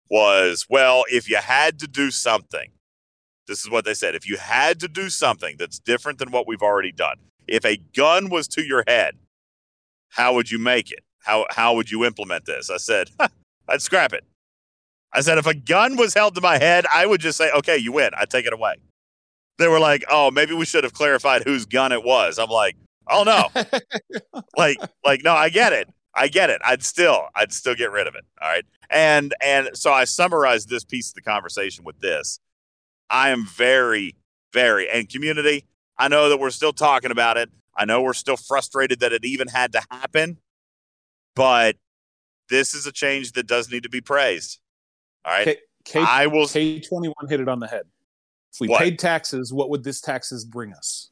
was, 0.08 0.66
"Well, 0.70 1.04
if 1.10 1.28
you 1.28 1.36
had 1.36 1.78
to 1.80 1.88
do 1.88 2.10
something, 2.10 2.70
this 3.46 3.60
is 3.60 3.68
what 3.68 3.84
they 3.84 3.94
said. 3.94 4.14
If 4.14 4.26
you 4.28 4.36
had 4.38 4.80
to 4.80 4.88
do 4.88 5.10
something 5.10 5.56
that's 5.58 5.78
different 5.78 6.18
than 6.18 6.30
what 6.30 6.46
we've 6.46 6.62
already 6.62 6.92
done, 6.92 7.16
if 7.48 7.64
a 7.64 7.76
gun 7.76 8.30
was 8.30 8.46
to 8.48 8.62
your 8.62 8.84
head, 8.86 9.16
how 10.14 10.34
would 10.34 10.50
you 10.50 10.58
make 10.58 10.90
it? 10.90 11.00
How 11.20 11.46
how 11.50 11.74
would 11.74 11.90
you 11.90 12.04
implement 12.04 12.44
this?" 12.46 12.70
I 12.70 12.78
said, 12.78 13.10
"I'd 13.68 13.82
scrap 13.82 14.12
it." 14.12 14.24
I 15.12 15.20
said, 15.20 15.38
"If 15.38 15.46
a 15.46 15.54
gun 15.54 15.96
was 15.96 16.14
held 16.14 16.34
to 16.36 16.40
my 16.40 16.58
head, 16.58 16.86
I 16.92 17.06
would 17.06 17.20
just 17.20 17.38
say, 17.38 17.50
okay, 17.52 17.76
you 17.76 17.92
win. 17.92 18.10
I 18.16 18.24
take 18.24 18.46
it 18.46 18.52
away." 18.52 18.76
They 19.58 19.68
were 19.68 19.80
like, 19.80 20.04
"Oh, 20.10 20.30
maybe 20.30 20.54
we 20.54 20.64
should 20.64 20.84
have 20.84 20.94
clarified 20.94 21.44
whose 21.44 21.66
gun 21.66 21.92
it 21.92 22.02
was." 22.02 22.38
I'm 22.38 22.50
like, 22.50 22.76
"Oh 23.08 23.24
no." 23.24 23.50
like 24.56 24.78
like 25.04 25.22
no 25.24 25.32
i 25.32 25.48
get 25.48 25.72
it 25.72 25.88
i 26.14 26.28
get 26.28 26.50
it 26.50 26.60
i'd 26.64 26.82
still 26.82 27.28
i'd 27.36 27.52
still 27.52 27.74
get 27.74 27.90
rid 27.90 28.06
of 28.06 28.14
it 28.14 28.24
all 28.40 28.48
right 28.48 28.64
and 28.90 29.34
and 29.40 29.70
so 29.74 29.92
i 29.92 30.04
summarized 30.04 30.68
this 30.68 30.84
piece 30.84 31.10
of 31.10 31.14
the 31.14 31.22
conversation 31.22 31.84
with 31.84 31.98
this 32.00 32.38
i 33.10 33.30
am 33.30 33.46
very 33.46 34.14
very 34.52 34.88
and 34.90 35.08
community 35.08 35.64
i 35.98 36.08
know 36.08 36.28
that 36.28 36.38
we're 36.38 36.50
still 36.50 36.72
talking 36.72 37.10
about 37.10 37.36
it 37.36 37.50
i 37.76 37.84
know 37.84 38.02
we're 38.02 38.12
still 38.12 38.36
frustrated 38.36 39.00
that 39.00 39.12
it 39.12 39.24
even 39.24 39.48
had 39.48 39.72
to 39.72 39.82
happen 39.90 40.38
but 41.34 41.76
this 42.48 42.74
is 42.74 42.86
a 42.86 42.92
change 42.92 43.32
that 43.32 43.46
does 43.46 43.70
need 43.70 43.82
to 43.82 43.88
be 43.88 44.00
praised 44.00 44.58
all 45.24 45.32
right 45.32 45.44
K, 45.44 45.56
K, 45.84 46.00
i 46.00 46.26
will 46.26 46.46
K 46.46 46.80
twenty 46.80 47.08
one 47.08 47.28
hit 47.28 47.40
it 47.40 47.48
on 47.48 47.60
the 47.60 47.66
head. 47.66 47.82
If 48.52 48.60
we 48.60 48.68
What? 48.68 48.80
paid 48.80 48.98
taxes, 48.98 49.52
what 49.52 49.68
would 49.70 49.82
this 49.84 50.00
taxes 50.00 50.44
bring 50.44 50.72
us? 50.72 51.10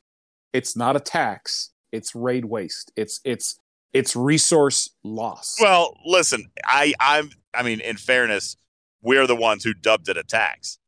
It's 0.52 0.76
not 0.76 0.96
a 0.96 1.00
tax. 1.00 1.70
It's 1.90 2.14
raid 2.14 2.44
waste. 2.44 2.92
It's 2.96 3.20
it's 3.24 3.58
it's 3.92 4.14
resource 4.16 4.88
loss. 5.02 5.56
Well, 5.60 5.96
listen, 6.06 6.46
I 6.64 6.94
I'm 7.00 7.30
I 7.52 7.62
mean, 7.62 7.80
in 7.80 7.96
fairness, 7.96 8.56
we're 9.02 9.26
the 9.26 9.36
ones 9.36 9.64
who 9.64 9.74
dubbed 9.74 10.08
it 10.08 10.16
a 10.16 10.22
tax. 10.22 10.78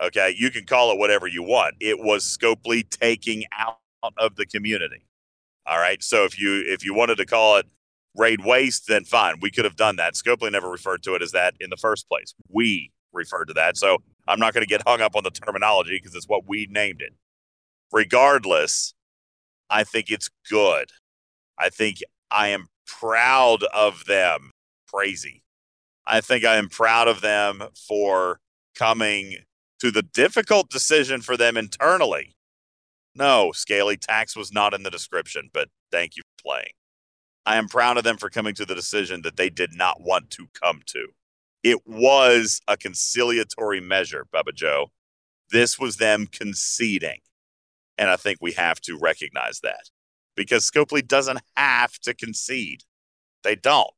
Okay, 0.00 0.34
you 0.38 0.50
can 0.50 0.64
call 0.64 0.92
it 0.92 0.98
whatever 0.98 1.26
you 1.26 1.42
want. 1.42 1.74
It 1.80 1.98
was 1.98 2.24
Scopely 2.24 2.88
taking 2.88 3.44
out 3.56 3.78
of 4.18 4.36
the 4.36 4.46
community. 4.46 5.05
All 5.66 5.78
right. 5.78 6.02
So 6.02 6.24
if 6.24 6.38
you 6.38 6.62
if 6.66 6.84
you 6.84 6.94
wanted 6.94 7.16
to 7.16 7.26
call 7.26 7.56
it 7.56 7.66
raid 8.16 8.44
waste, 8.44 8.86
then 8.88 9.04
fine. 9.04 9.36
We 9.40 9.50
could 9.50 9.64
have 9.64 9.76
done 9.76 9.96
that. 9.96 10.14
Scopely 10.14 10.50
never 10.50 10.68
referred 10.68 11.02
to 11.04 11.14
it 11.14 11.22
as 11.22 11.32
that 11.32 11.54
in 11.60 11.70
the 11.70 11.76
first 11.76 12.08
place. 12.08 12.34
We 12.48 12.92
referred 13.12 13.46
to 13.46 13.54
that. 13.54 13.76
So 13.76 13.98
I'm 14.28 14.38
not 14.38 14.54
going 14.54 14.62
to 14.62 14.68
get 14.68 14.82
hung 14.86 15.00
up 15.00 15.16
on 15.16 15.24
the 15.24 15.30
terminology 15.30 15.98
because 15.98 16.14
it's 16.14 16.28
what 16.28 16.48
we 16.48 16.66
named 16.70 17.02
it. 17.02 17.14
Regardless, 17.92 18.94
I 19.70 19.84
think 19.84 20.10
it's 20.10 20.30
good. 20.48 20.90
I 21.58 21.70
think 21.70 21.98
I 22.30 22.48
am 22.48 22.68
proud 22.86 23.64
of 23.64 24.04
them. 24.06 24.50
Crazy. 24.92 25.42
I 26.06 26.20
think 26.20 26.44
I 26.44 26.56
am 26.56 26.68
proud 26.68 27.08
of 27.08 27.20
them 27.20 27.64
for 27.88 28.38
coming 28.76 29.38
to 29.80 29.90
the 29.90 30.02
difficult 30.02 30.70
decision 30.70 31.20
for 31.20 31.36
them 31.36 31.56
internally. 31.56 32.35
No, 33.16 33.52
Scaly 33.52 33.96
tax 33.96 34.36
was 34.36 34.52
not 34.52 34.74
in 34.74 34.82
the 34.82 34.90
description, 34.90 35.48
but 35.52 35.68
thank 35.90 36.16
you 36.16 36.22
for 36.22 36.50
playing. 36.50 36.72
I 37.46 37.56
am 37.56 37.68
proud 37.68 37.96
of 37.96 38.04
them 38.04 38.18
for 38.18 38.28
coming 38.28 38.54
to 38.56 38.66
the 38.66 38.74
decision 38.74 39.22
that 39.22 39.36
they 39.36 39.48
did 39.48 39.72
not 39.72 40.02
want 40.02 40.30
to 40.32 40.48
come 40.62 40.82
to. 40.86 41.08
It 41.62 41.86
was 41.86 42.60
a 42.68 42.76
conciliatory 42.76 43.80
measure, 43.80 44.26
Bubba 44.34 44.54
Joe. 44.54 44.88
This 45.50 45.78
was 45.78 45.96
them 45.96 46.26
conceding. 46.30 47.20
And 47.96 48.10
I 48.10 48.16
think 48.16 48.38
we 48.40 48.52
have 48.52 48.80
to 48.82 48.98
recognize 48.98 49.60
that 49.60 49.90
because 50.36 50.70
Scopely 50.70 51.06
doesn't 51.06 51.40
have 51.56 51.98
to 52.00 52.12
concede. 52.12 52.82
They 53.42 53.56
don't. 53.56 53.90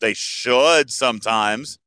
They 0.00 0.14
should 0.14 0.90
sometimes 0.90 1.78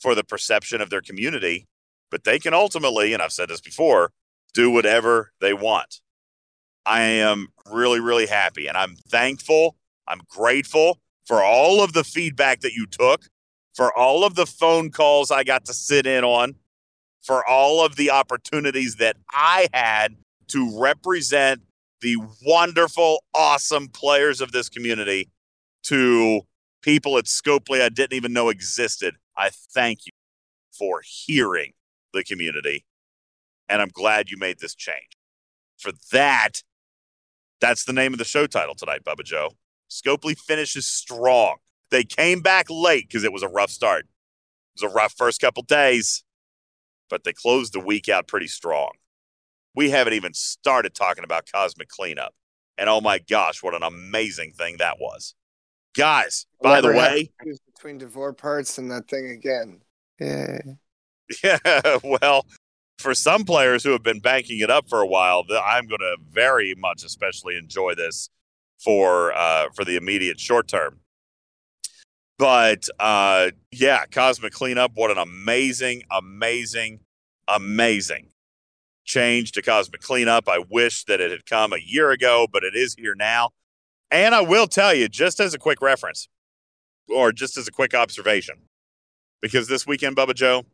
for 0.00 0.14
the 0.14 0.24
perception 0.24 0.80
of 0.80 0.90
their 0.90 1.00
community, 1.00 1.66
but 2.10 2.24
they 2.24 2.38
can 2.38 2.54
ultimately, 2.54 3.12
and 3.12 3.22
I've 3.22 3.32
said 3.32 3.48
this 3.48 3.60
before, 3.60 4.10
do 4.54 4.70
whatever 4.70 5.32
they 5.40 5.52
want. 5.52 6.00
I 6.86 7.00
am 7.02 7.48
really, 7.70 8.00
really 8.00 8.26
happy 8.26 8.66
and 8.66 8.76
I'm 8.76 8.96
thankful. 9.08 9.76
I'm 10.08 10.20
grateful 10.28 11.00
for 11.26 11.42
all 11.42 11.82
of 11.82 11.92
the 11.92 12.04
feedback 12.04 12.60
that 12.60 12.72
you 12.72 12.86
took, 12.86 13.24
for 13.74 13.96
all 13.96 14.24
of 14.24 14.34
the 14.34 14.46
phone 14.46 14.90
calls 14.90 15.30
I 15.30 15.44
got 15.44 15.64
to 15.66 15.74
sit 15.74 16.06
in 16.06 16.24
on, 16.24 16.56
for 17.22 17.46
all 17.48 17.84
of 17.84 17.96
the 17.96 18.10
opportunities 18.10 18.96
that 18.96 19.16
I 19.30 19.68
had 19.72 20.16
to 20.48 20.78
represent 20.78 21.62
the 22.02 22.18
wonderful, 22.44 23.24
awesome 23.34 23.88
players 23.88 24.42
of 24.42 24.52
this 24.52 24.68
community 24.68 25.30
to 25.84 26.42
people 26.82 27.16
at 27.16 27.24
Scopely 27.24 27.80
I 27.80 27.88
didn't 27.88 28.12
even 28.12 28.34
know 28.34 28.50
existed. 28.50 29.16
I 29.36 29.50
thank 29.50 30.00
you 30.04 30.12
for 30.78 31.00
hearing 31.02 31.72
the 32.12 32.22
community. 32.22 32.84
And 33.68 33.80
I'm 33.80 33.90
glad 33.92 34.30
you 34.30 34.36
made 34.36 34.58
this 34.58 34.74
change. 34.74 35.16
For 35.78 35.92
that, 36.12 36.62
that's 37.60 37.84
the 37.84 37.92
name 37.92 38.12
of 38.12 38.18
the 38.18 38.24
show 38.24 38.46
title 38.46 38.74
tonight, 38.74 39.04
Bubba 39.04 39.24
Joe. 39.24 39.50
Scopely 39.90 40.36
finishes 40.36 40.86
strong. 40.86 41.56
They 41.90 42.04
came 42.04 42.40
back 42.40 42.66
late 42.68 43.08
because 43.08 43.24
it 43.24 43.32
was 43.32 43.42
a 43.42 43.48
rough 43.48 43.70
start. 43.70 44.04
It 44.04 44.82
was 44.82 44.90
a 44.90 44.94
rough 44.94 45.14
first 45.16 45.40
couple 45.40 45.62
days, 45.62 46.24
but 47.08 47.24
they 47.24 47.32
closed 47.32 47.72
the 47.72 47.80
week 47.80 48.08
out 48.08 48.26
pretty 48.26 48.48
strong. 48.48 48.90
We 49.74 49.90
haven't 49.90 50.14
even 50.14 50.34
started 50.34 50.94
talking 50.94 51.24
about 51.24 51.50
Cosmic 51.52 51.88
Cleanup. 51.88 52.34
And 52.76 52.88
oh 52.88 53.00
my 53.00 53.18
gosh, 53.18 53.62
what 53.62 53.74
an 53.74 53.82
amazing 53.82 54.52
thing 54.52 54.76
that 54.78 54.98
was. 54.98 55.34
Guys, 55.96 56.46
by 56.60 56.80
the 56.80 56.88
way, 56.88 56.94
happened 56.96 57.28
to 57.38 57.44
choose 57.44 57.60
between 57.72 57.98
Devore 57.98 58.32
parts 58.32 58.78
and 58.78 58.90
that 58.90 59.08
thing 59.08 59.30
again. 59.30 59.80
Yeah. 60.20 60.58
Yeah, 61.42 61.98
well, 62.04 62.44
for 62.98 63.14
some 63.14 63.44
players 63.44 63.82
who 63.82 63.90
have 63.90 64.02
been 64.02 64.20
banking 64.20 64.60
it 64.60 64.70
up 64.70 64.88
for 64.88 65.00
a 65.00 65.06
while, 65.06 65.44
I'm 65.50 65.86
going 65.86 66.00
to 66.00 66.16
very 66.30 66.74
much, 66.76 67.04
especially 67.04 67.56
enjoy 67.56 67.94
this 67.94 68.30
for 68.82 69.32
uh, 69.32 69.68
for 69.74 69.84
the 69.84 69.96
immediate 69.96 70.40
short 70.40 70.68
term. 70.68 71.00
But 72.38 72.88
uh, 72.98 73.50
yeah, 73.70 74.06
Cosmic 74.06 74.52
Cleanup, 74.52 74.92
what 74.94 75.10
an 75.10 75.18
amazing, 75.18 76.02
amazing, 76.10 77.00
amazing 77.48 78.28
change 79.04 79.52
to 79.52 79.62
Cosmic 79.62 80.00
Cleanup. 80.00 80.48
I 80.48 80.64
wish 80.70 81.04
that 81.04 81.20
it 81.20 81.30
had 81.30 81.46
come 81.46 81.72
a 81.72 81.78
year 81.78 82.10
ago, 82.10 82.46
but 82.50 82.64
it 82.64 82.74
is 82.74 82.94
here 82.94 83.14
now. 83.14 83.50
And 84.10 84.34
I 84.34 84.40
will 84.40 84.66
tell 84.66 84.94
you, 84.94 85.08
just 85.08 85.40
as 85.40 85.54
a 85.54 85.58
quick 85.58 85.80
reference, 85.80 86.28
or 87.08 87.32
just 87.32 87.56
as 87.56 87.68
a 87.68 87.72
quick 87.72 87.94
observation, 87.94 88.56
because 89.40 89.68
this 89.68 89.86
weekend, 89.86 90.16
Bubba 90.16 90.34
Joe, 90.34 90.64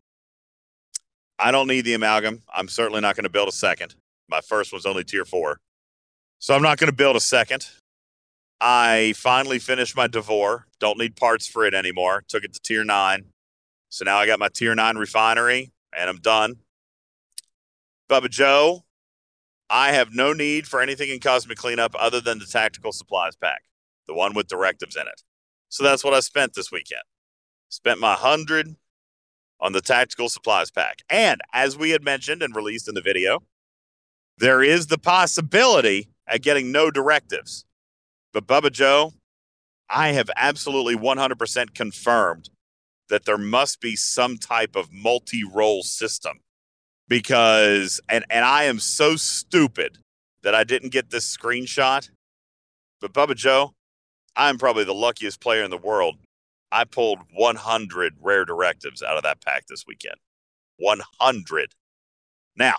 I 1.41 1.51
don't 1.51 1.67
need 1.67 1.81
the 1.81 1.95
amalgam. 1.95 2.43
I'm 2.53 2.67
certainly 2.67 3.01
not 3.01 3.15
going 3.15 3.23
to 3.23 3.29
build 3.29 3.49
a 3.49 3.51
second. 3.51 3.95
My 4.29 4.41
first 4.41 4.71
was 4.71 4.85
only 4.85 5.03
tier 5.03 5.25
four. 5.25 5.59
So 6.37 6.55
I'm 6.55 6.61
not 6.61 6.77
going 6.77 6.89
to 6.89 6.95
build 6.95 7.15
a 7.15 7.21
second. 7.21 7.67
I 8.61 9.15
finally 9.17 9.57
finished 9.57 9.97
my 9.97 10.05
Devore. 10.05 10.67
Don't 10.79 10.99
need 10.99 11.15
parts 11.15 11.47
for 11.47 11.65
it 11.65 11.73
anymore. 11.73 12.23
Took 12.27 12.43
it 12.43 12.53
to 12.53 12.59
tier 12.61 12.83
nine. 12.83 13.25
So 13.89 14.05
now 14.05 14.17
I 14.17 14.27
got 14.27 14.37
my 14.37 14.49
tier 14.49 14.75
nine 14.75 14.97
refinery 14.97 15.71
and 15.97 16.09
I'm 16.09 16.17
done. 16.17 16.57
Bubba 18.07 18.29
Joe, 18.29 18.83
I 19.69 19.93
have 19.93 20.13
no 20.13 20.33
need 20.33 20.67
for 20.67 20.79
anything 20.79 21.09
in 21.09 21.19
Cosmic 21.19 21.57
Cleanup 21.57 21.95
other 21.97 22.21
than 22.21 22.37
the 22.37 22.45
tactical 22.45 22.91
supplies 22.91 23.35
pack, 23.35 23.63
the 24.07 24.13
one 24.13 24.33
with 24.35 24.47
directives 24.47 24.95
in 24.95 25.07
it. 25.07 25.23
So 25.69 25.83
that's 25.83 26.03
what 26.03 26.13
I 26.13 26.19
spent 26.19 26.53
this 26.53 26.71
weekend. 26.71 27.01
Spent 27.69 27.99
my 27.99 28.13
hundred 28.13 28.75
on 29.61 29.73
the 29.73 29.81
tactical 29.81 30.27
supplies 30.27 30.71
pack. 30.71 30.99
And 31.09 31.39
as 31.53 31.77
we 31.77 31.91
had 31.91 32.03
mentioned 32.03 32.41
and 32.41 32.55
released 32.55 32.87
in 32.87 32.95
the 32.95 33.01
video, 33.01 33.43
there 34.37 34.63
is 34.63 34.87
the 34.87 34.97
possibility 34.97 36.09
at 36.27 36.41
getting 36.41 36.71
no 36.71 36.89
directives. 36.89 37.65
But 38.33 38.47
Bubba 38.47 38.71
Joe, 38.71 39.13
I 39.89 40.09
have 40.13 40.29
absolutely 40.35 40.95
100% 40.95 41.75
confirmed 41.75 42.49
that 43.09 43.25
there 43.25 43.37
must 43.37 43.81
be 43.81 43.95
some 43.95 44.37
type 44.37 44.75
of 44.75 44.91
multi-role 44.91 45.83
system 45.83 46.39
because 47.09 47.99
and 48.07 48.23
and 48.29 48.45
I 48.45 48.63
am 48.63 48.79
so 48.79 49.17
stupid 49.17 49.97
that 50.43 50.55
I 50.55 50.63
didn't 50.63 50.93
get 50.93 51.09
this 51.09 51.35
screenshot. 51.35 52.09
But 53.01 53.11
Bubba 53.11 53.35
Joe, 53.35 53.73
I'm 54.35 54.57
probably 54.57 54.85
the 54.85 54.93
luckiest 54.93 55.41
player 55.41 55.63
in 55.63 55.71
the 55.71 55.77
world 55.77 56.15
I 56.71 56.85
pulled 56.85 57.19
100 57.33 58.13
rare 58.21 58.45
directives 58.45 59.03
out 59.03 59.17
of 59.17 59.23
that 59.23 59.41
pack 59.43 59.65
this 59.67 59.85
weekend. 59.87 60.15
100. 60.77 61.73
Now, 62.55 62.75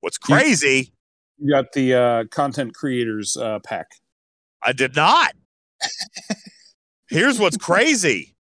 what's 0.00 0.18
crazy, 0.18 0.92
You 1.38 1.52
got 1.52 1.72
the 1.72 1.94
uh, 1.94 2.24
content 2.30 2.74
creators 2.74 3.36
uh, 3.36 3.58
pack. 3.60 3.86
I 4.62 4.72
did 4.72 4.96
not. 4.96 5.32
Here's 7.08 7.38
what's 7.38 7.56
crazy 7.56 8.34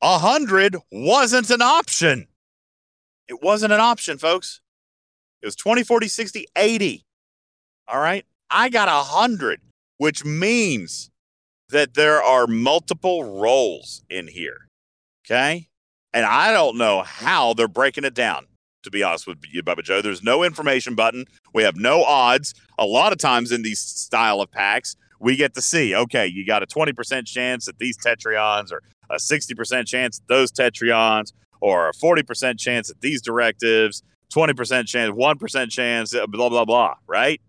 100 0.00 0.76
wasn't 0.90 1.50
an 1.50 1.62
option. 1.62 2.26
It 3.28 3.42
wasn't 3.42 3.72
an 3.72 3.80
option, 3.80 4.18
folks. 4.18 4.60
It 5.42 5.46
was 5.46 5.56
20, 5.56 5.84
40, 5.84 6.08
60, 6.08 6.46
80. 6.56 7.04
All 7.88 8.00
right. 8.00 8.24
I 8.50 8.68
got 8.68 8.88
100, 8.88 9.60
which 9.98 10.24
means 10.24 11.11
that 11.72 11.94
there 11.94 12.22
are 12.22 12.46
multiple 12.46 13.40
roles 13.40 14.04
in 14.08 14.28
here. 14.28 14.68
Okay. 15.26 15.68
And 16.14 16.24
I 16.24 16.52
don't 16.52 16.76
know 16.76 17.02
how 17.02 17.54
they're 17.54 17.68
breaking 17.68 18.04
it 18.04 18.14
down, 18.14 18.46
to 18.82 18.90
be 18.90 19.02
honest 19.02 19.26
with 19.26 19.38
you, 19.50 19.62
Bubba 19.62 19.82
Joe. 19.82 20.02
There's 20.02 20.22
no 20.22 20.44
information 20.44 20.94
button. 20.94 21.24
We 21.54 21.62
have 21.62 21.76
no 21.76 22.04
odds. 22.04 22.54
A 22.78 22.84
lot 22.84 23.12
of 23.12 23.18
times 23.18 23.50
in 23.50 23.62
these 23.62 23.80
style 23.80 24.40
of 24.40 24.50
packs, 24.50 24.96
we 25.18 25.36
get 25.36 25.54
to 25.54 25.62
see, 25.62 25.94
okay, 25.94 26.26
you 26.26 26.46
got 26.46 26.62
a 26.62 26.66
20% 26.66 27.26
chance 27.26 27.64
that 27.66 27.78
these 27.78 27.96
Tetrions 27.96 28.70
or 28.70 28.82
a 29.08 29.16
60% 29.16 29.86
chance 29.86 30.18
that 30.18 30.28
those 30.28 30.52
Tetrions 30.52 31.32
or 31.60 31.88
a 31.88 31.92
40% 31.92 32.58
chance 32.58 32.88
that 32.88 33.00
these 33.00 33.22
directives, 33.22 34.02
20% 34.34 34.86
chance, 34.86 35.14
1% 35.14 35.70
chance, 35.70 36.14
blah, 36.28 36.48
blah, 36.48 36.64
blah, 36.64 36.94
right? 37.06 37.40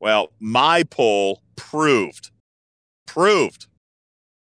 Well, 0.00 0.32
my 0.40 0.82
poll 0.84 1.42
proved, 1.56 2.30
proved 3.12 3.66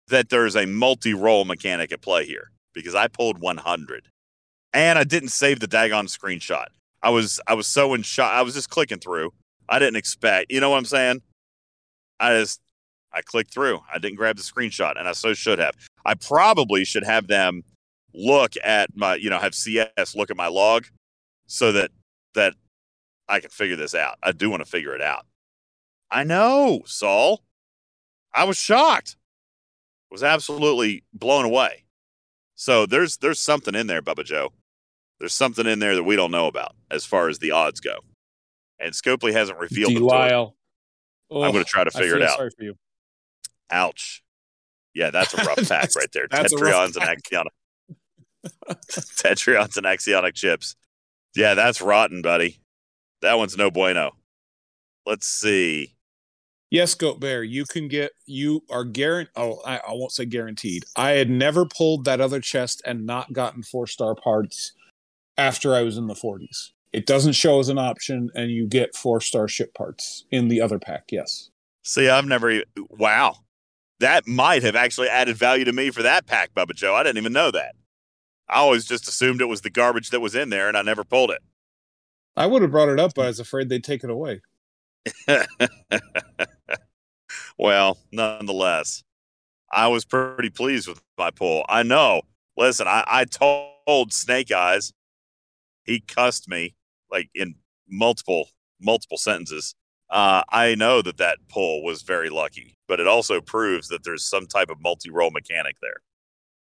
that 0.09 0.29
there's 0.29 0.57
a 0.57 0.67
multi 0.67 1.15
role 1.15 1.45
mechanic 1.45 1.91
at 1.93 2.03
play 2.03 2.27
here 2.27 2.51
because 2.75 2.95
I 2.95 3.09
pulled 3.09 3.41
100 3.41 4.09
and 4.75 4.99
I 4.99 5.05
didn't 5.05 5.31
save 5.31 5.61
the 5.61 5.69
daggone 5.69 6.09
screenshot. 6.09 6.67
I 7.03 7.11
was 7.11 7.41
I 7.47 7.55
was 7.55 7.67
so 7.67 7.95
in 7.95 8.03
shock. 8.03 8.33
I 8.33 8.43
was 8.43 8.55
just 8.55 8.69
clicking 8.69 8.99
through. 8.99 9.33
I 9.69 9.79
didn't 9.79 9.97
expect. 9.97 10.53
You 10.53 10.61
know 10.61 10.71
what 10.71 10.79
I'm 10.79 10.85
saying? 10.85 11.23
I 12.21 12.35
just 12.35 12.61
I 13.13 13.23
clicked 13.23 13.55
through. 13.55 13.81
I 13.93 13.99
didn't 13.99 14.17
grab 14.17 14.37
the 14.37 14.43
screenshot, 14.43 14.99
and 14.99 15.09
I 15.09 15.13
so 15.13 15.33
should 15.33 15.59
have. 15.59 15.75
I 16.05 16.15
probably 16.15 16.85
should 16.85 17.05
have 17.05 17.27
them 17.27 17.63
look 18.13 18.53
at 18.63 18.91
my, 18.95 19.15
you 19.15 19.31
know, 19.31 19.39
have 19.39 19.55
CS 19.55 20.15
look 20.15 20.31
at 20.31 20.37
my 20.37 20.49
log 20.49 20.87
so 21.47 21.73
that 21.73 21.91
that 22.35 22.55
I 23.29 23.41
can 23.41 23.51
figure 23.51 23.77
this 23.77 23.95
out. 23.95 24.19
I 24.23 24.33
do 24.33 24.51
want 24.51 24.63
to 24.63 24.71
figure 24.71 24.95
it 24.95 25.03
out. 25.03 25.25
I 26.11 26.25
know, 26.25 26.83
Saul. 26.85 27.43
I 28.34 28.44
was 28.44 28.57
shocked. 28.57 29.16
Was 30.10 30.23
absolutely 30.23 31.05
blown 31.12 31.44
away. 31.44 31.84
So 32.55 32.86
there's 32.86 33.18
there's 33.18 33.39
something 33.39 33.74
in 33.74 33.86
there, 33.86 34.02
Bubba 34.02 34.24
Joe. 34.24 34.52
There's 35.18 35.34
something 35.34 35.66
in 35.66 35.81
there 35.81 35.94
that 35.94 36.05
we 36.05 36.16
don't 36.16 36.31
know 36.31 36.47
about 36.47 36.74
as 36.90 37.05
far 37.05 37.28
as 37.28 37.39
the 37.39 37.50
odds 37.50 37.81
go. 37.81 37.98
And 38.81 38.92
Scopely 38.92 39.32
hasn't 39.32 39.58
revealed 39.58 39.92
Delisle. 39.94 40.55
Oh, 41.31 41.42
I'm 41.42 41.52
going 41.52 41.65
to 41.65 41.68
try 41.68 41.84
to 41.84 41.90
figure 41.90 42.16
it 42.16 42.23
out. 42.23 42.36
Sorry 42.36 42.50
for 42.57 42.65
you. 42.65 42.74
Ouch. 43.70 44.23
Yeah, 44.94 45.10
that's 45.10 45.34
a 45.34 45.44
rough 45.44 45.57
pack 45.68 45.94
right 45.94 46.10
there. 46.12 46.26
Tetrions 46.28 46.97
and 46.97 47.05
Axionic. 47.05 47.50
Tetrions 48.90 49.76
and 49.76 49.86
Axionic 49.86 50.34
chips. 50.34 50.76
Yeah, 51.34 51.55
that's 51.55 51.82
rotten, 51.82 52.23
buddy. 52.23 52.60
That 53.20 53.36
one's 53.36 53.57
no 53.57 53.70
bueno. 53.70 54.12
Let's 55.05 55.26
see. 55.26 55.94
Yes, 56.71 56.95
Goat 56.95 57.19
Bear, 57.19 57.43
you 57.43 57.65
can 57.65 57.89
get, 57.89 58.13
you 58.27 58.63
are 58.71 58.85
guaranteed. 58.85 59.33
Oh, 59.37 59.61
I, 59.65 59.79
I 59.79 59.93
won't 59.93 60.13
say 60.13 60.27
guaranteed. 60.27 60.85
I 60.97 61.13
had 61.13 61.31
never 61.31 61.65
pulled 61.65 62.05
that 62.05 62.21
other 62.21 62.41
chest 62.41 62.83
and 62.85 63.07
not 63.07 63.33
gotten 63.33 63.63
four 63.63 63.87
star 63.87 64.15
parts 64.15 64.73
after 65.39 65.75
I 65.75 65.83
was 65.83 65.97
in 65.97 66.09
the 66.09 66.15
40s. 66.15 66.71
It 66.93 67.07
doesn't 67.07 67.33
show 67.33 67.61
as 67.61 67.69
an 67.69 67.79
option, 67.79 68.31
and 68.35 68.51
you 68.51 68.67
get 68.67 68.97
four 68.97 69.21
star 69.21 69.49
ship 69.49 69.75
parts 69.75 70.25
in 70.31 70.49
the 70.49 70.61
other 70.61 70.79
pack. 70.79 71.05
Yes. 71.11 71.51
See, 71.83 72.09
I've 72.09 72.27
never. 72.27 72.63
Wow, 72.91 73.37
that 74.01 74.27
might 74.27 74.63
have 74.63 74.77
actually 74.77 75.09
added 75.09 75.37
value 75.37 75.65
to 75.65 75.73
me 75.73 75.91
for 75.91 76.03
that 76.03 76.27
pack, 76.27 76.55
Bubba 76.55 76.75
Joe. 76.75 76.95
I 76.95 77.03
didn't 77.03 77.19
even 77.19 77.33
know 77.33 77.51
that. 77.51 77.75
I 78.49 78.59
always 78.59 78.87
just 78.87 79.07
assumed 79.07 79.41
it 79.41 79.47
was 79.47 79.61
the 79.61 79.71
garbage 79.71 80.11
that 80.11 80.21
was 80.21 80.35
in 80.35 80.49
there, 80.49 80.69
and 80.69 80.77
I 80.77 80.83
never 80.83 81.05
pulled 81.05 81.31
it. 81.31 81.43
I 82.37 82.47
would 82.47 82.63
have 82.63 82.71
brought 82.71 82.89
it 82.89 83.01
up, 83.01 83.13
but 83.15 83.25
I 83.25 83.29
was 83.29 83.41
afraid 83.41 83.69
they'd 83.69 83.85
take 83.85 84.05
it 84.05 84.11
away. 84.11 84.41
well, 87.59 87.99
nonetheless, 88.12 89.02
I 89.73 89.89
was 89.89 90.05
pretty 90.05 90.51
pleased 90.51 90.89
with 90.89 91.01
my 91.17 91.31
pull. 91.31 91.65
I 91.68 91.83
know. 91.83 92.23
Listen, 92.57 92.89
I, 92.89 93.05
I 93.07 93.25
told 93.25 94.12
Snake 94.12 94.51
Eyes, 94.51 94.93
he 95.85 96.01
cussed 96.01 96.49
me 96.49 96.75
like 97.10 97.31
in 97.35 97.55
multiple 97.89 98.49
multiple 98.81 99.18
sentences. 99.18 99.75
Uh, 100.10 100.43
I 100.51 100.75
know 100.75 101.02
that 101.02 101.18
that 101.18 101.39
pull 101.49 101.83
was 101.83 102.02
very 102.02 102.31
lucky, 102.31 102.78
but 102.86 103.01
it 103.01 103.07
also 103.07 103.41
proves 103.41 103.89
that 103.89 104.05
there's 104.05 104.25
some 104.25 104.47
type 104.47 104.70
of 104.70 104.81
multi-role 104.81 105.31
mechanic 105.31 105.77
there. 105.83 106.01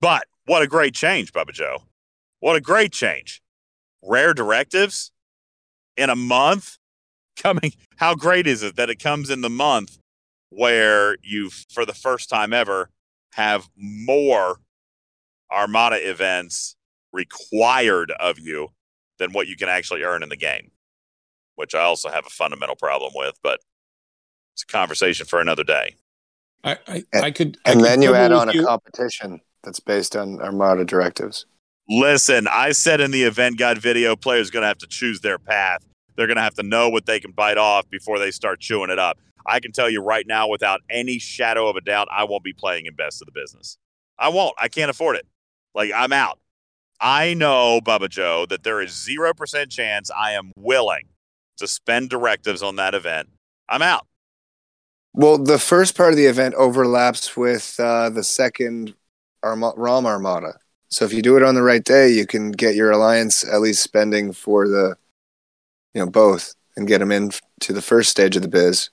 But 0.02 0.26
what 0.46 0.64
a 0.64 0.68
great 0.68 0.96
change, 0.96 1.32
Bubba 1.32 1.52
Joe! 1.52 1.84
What 2.40 2.56
a 2.56 2.62
great 2.62 2.92
change! 2.92 3.42
Rare 4.04 4.34
directives 4.34 5.12
in 5.98 6.10
a 6.10 6.16
month 6.16 6.78
coming. 7.36 7.74
How 7.98 8.16
great 8.16 8.48
is 8.48 8.64
it 8.64 8.76
that 8.76 8.90
it 8.90 9.00
comes 9.00 9.30
in 9.30 9.42
the 9.42 9.50
month 9.50 9.98
where 10.50 11.18
you, 11.22 11.50
for 11.50 11.86
the 11.86 11.94
first 11.94 12.30
time 12.30 12.54
ever, 12.54 12.90
have 13.34 13.68
more 13.76 14.58
Armada 15.52 15.98
events 16.10 16.76
required 17.12 18.12
of 18.12 18.40
you 18.40 18.70
than 19.20 19.32
what 19.32 19.48
you 19.48 19.56
can 19.56 19.70
actually 19.70 20.04
earn 20.04 20.24
in 20.24 20.30
the 20.30 20.38
game, 20.38 20.72
which 21.56 21.76
I 21.76 21.82
also 21.82 22.10
have 22.10 22.26
a 22.26 22.30
fundamental 22.30 22.76
problem 22.76 23.12
with, 23.16 23.36
but 23.42 23.60
it's 24.54 24.64
a 24.64 24.68
conversation 24.68 25.26
for 25.26 25.40
another 25.40 25.64
day. 25.64 25.96
I, 26.64 26.78
I, 26.88 27.04
I 27.14 27.32
could. 27.32 27.58
And 27.66 27.80
I 27.80 27.84
then 27.84 28.02
you 28.02 28.16
add 28.16 28.32
on 28.32 28.52
you. 28.52 28.64
a 28.64 28.66
competition 28.66 29.42
that's 29.64 29.80
based 29.80 30.16
on 30.16 30.42
Armada 30.42 30.86
directives. 30.86 31.46
Listen, 31.88 32.48
I 32.48 32.72
said 32.72 33.00
in 33.00 33.12
the 33.12 33.24
event 33.24 33.60
guide 33.60 33.78
video, 33.78 34.16
players 34.16 34.50
going 34.50 34.64
to 34.64 34.68
have 34.68 34.80
to 34.80 34.88
choose 34.88 35.22
their 35.22 35.38
path. 35.38 35.86
They're 36.16 36.28
going 36.28 36.38
to 36.38 36.44
have 36.44 36.56
to 36.56 36.64
know 36.64 36.90
what 36.90 37.06
they 37.06 37.20
can 37.20 37.32
bite 37.32 37.58
off 37.58 37.90
before 37.90 38.20
they 38.20 38.32
start 38.32 38.60
chewing 38.60 38.90
it 38.90 39.00
up. 39.00 39.20
I 39.46 39.60
can 39.60 39.72
tell 39.72 39.90
you 39.90 40.02
right 40.02 40.26
now, 40.28 40.48
without 40.48 40.82
any 40.90 41.20
shadow 41.20 41.68
of 41.68 41.76
a 41.76 41.82
doubt, 41.82 42.08
I 42.12 42.24
won't 42.24 42.44
be 42.44 42.54
playing 42.54 42.86
in 42.86 42.96
best 42.96 43.22
of 43.22 43.28
the 43.28 43.32
business. 43.32 43.78
I 44.18 44.30
won't. 44.30 44.56
I 44.60 44.68
can't 44.68 44.90
afford 44.90 45.18
it. 45.18 45.28
Like, 45.74 45.92
I'm 45.94 46.14
out. 46.14 46.40
I 47.00 47.34
know, 47.34 47.82
Bubba 47.82 48.10
Joe, 48.10 48.46
that 48.50 48.64
there 48.64 48.82
is 48.82 48.92
0% 48.92 49.70
chance 49.70 50.10
I 50.10 50.32
am 50.32 50.52
willing 50.56 51.10
to 51.58 51.68
spend 51.68 52.10
directives 52.10 52.64
on 52.64 52.78
that 52.78 52.96
event. 52.96 53.30
I'm 53.70 53.82
out. 53.82 54.08
Well, 55.14 55.38
the 55.38 55.60
first 55.60 55.96
part 55.96 56.12
of 56.12 56.18
the 56.18 56.26
event 56.26 56.56
overlaps 56.56 57.38
with 57.38 57.80
uh, 57.80 58.10
the 58.10 58.24
second 58.24 58.96
Arma- 59.44 59.74
ROM 59.78 60.06
Armada. 60.06 60.58
So 60.90 61.06
if 61.06 61.14
you 61.14 61.22
do 61.22 61.38
it 61.38 61.44
on 61.44 61.56
the 61.56 61.64
right 61.64 61.84
day, 61.84 62.10
you 62.10 62.28
can 62.28 62.52
get 62.52 62.76
your 62.76 62.92
alliance 62.92 63.48
at 63.48 63.62
least 63.62 63.84
spending 63.84 64.34
for 64.34 64.68
the, 64.68 64.96
you 65.96 66.02
know, 66.02 66.12
both 66.12 66.54
and 66.76 66.88
get 66.88 67.00
them 67.00 67.12
in 67.12 67.32
to 67.62 67.74
the 67.74 67.82
first 67.82 68.12
stage 68.12 68.36
of 68.36 68.42
the 68.44 68.48
biz. 68.48 68.90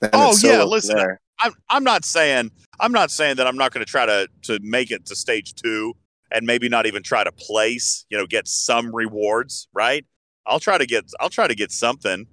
Then 0.00 0.10
Oh, 0.12 0.36
yeah, 0.42 0.62
listen, 0.62 0.96
there. 0.96 1.20
I'm 1.40 1.52
I'm 1.68 1.82
not 1.82 2.04
saying 2.04 2.50
I'm 2.78 2.92
not 2.92 3.10
saying 3.10 3.36
that 3.36 3.46
I'm 3.46 3.56
not 3.56 3.72
going 3.72 3.84
to 3.84 3.90
try 3.90 4.06
to 4.06 4.28
to 4.42 4.58
make 4.62 4.90
it 4.90 5.06
to 5.06 5.16
stage 5.16 5.54
two 5.54 5.94
and 6.30 6.46
maybe 6.46 6.68
not 6.68 6.86
even 6.86 7.02
try 7.02 7.24
to 7.24 7.32
place, 7.32 8.04
you 8.10 8.18
know, 8.18 8.26
get 8.26 8.46
some 8.46 8.94
rewards, 8.94 9.68
right? 9.72 10.04
I'll 10.46 10.60
try 10.60 10.76
to 10.78 10.86
get 10.86 11.10
I'll 11.18 11.30
try 11.30 11.48
to 11.48 11.54
get 11.54 11.72
something. 11.72 12.26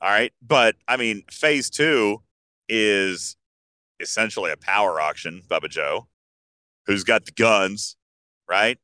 All 0.00 0.10
right. 0.10 0.32
But 0.40 0.76
I 0.86 0.96
mean, 0.96 1.24
phase 1.30 1.68
two 1.68 2.22
is 2.68 3.36
essentially 3.98 4.52
a 4.52 4.56
power 4.56 5.00
auction, 5.00 5.42
Bubba 5.48 5.68
Joe, 5.68 6.06
who's 6.86 7.02
got 7.02 7.24
the 7.24 7.32
guns, 7.32 7.96
right? 8.48 8.78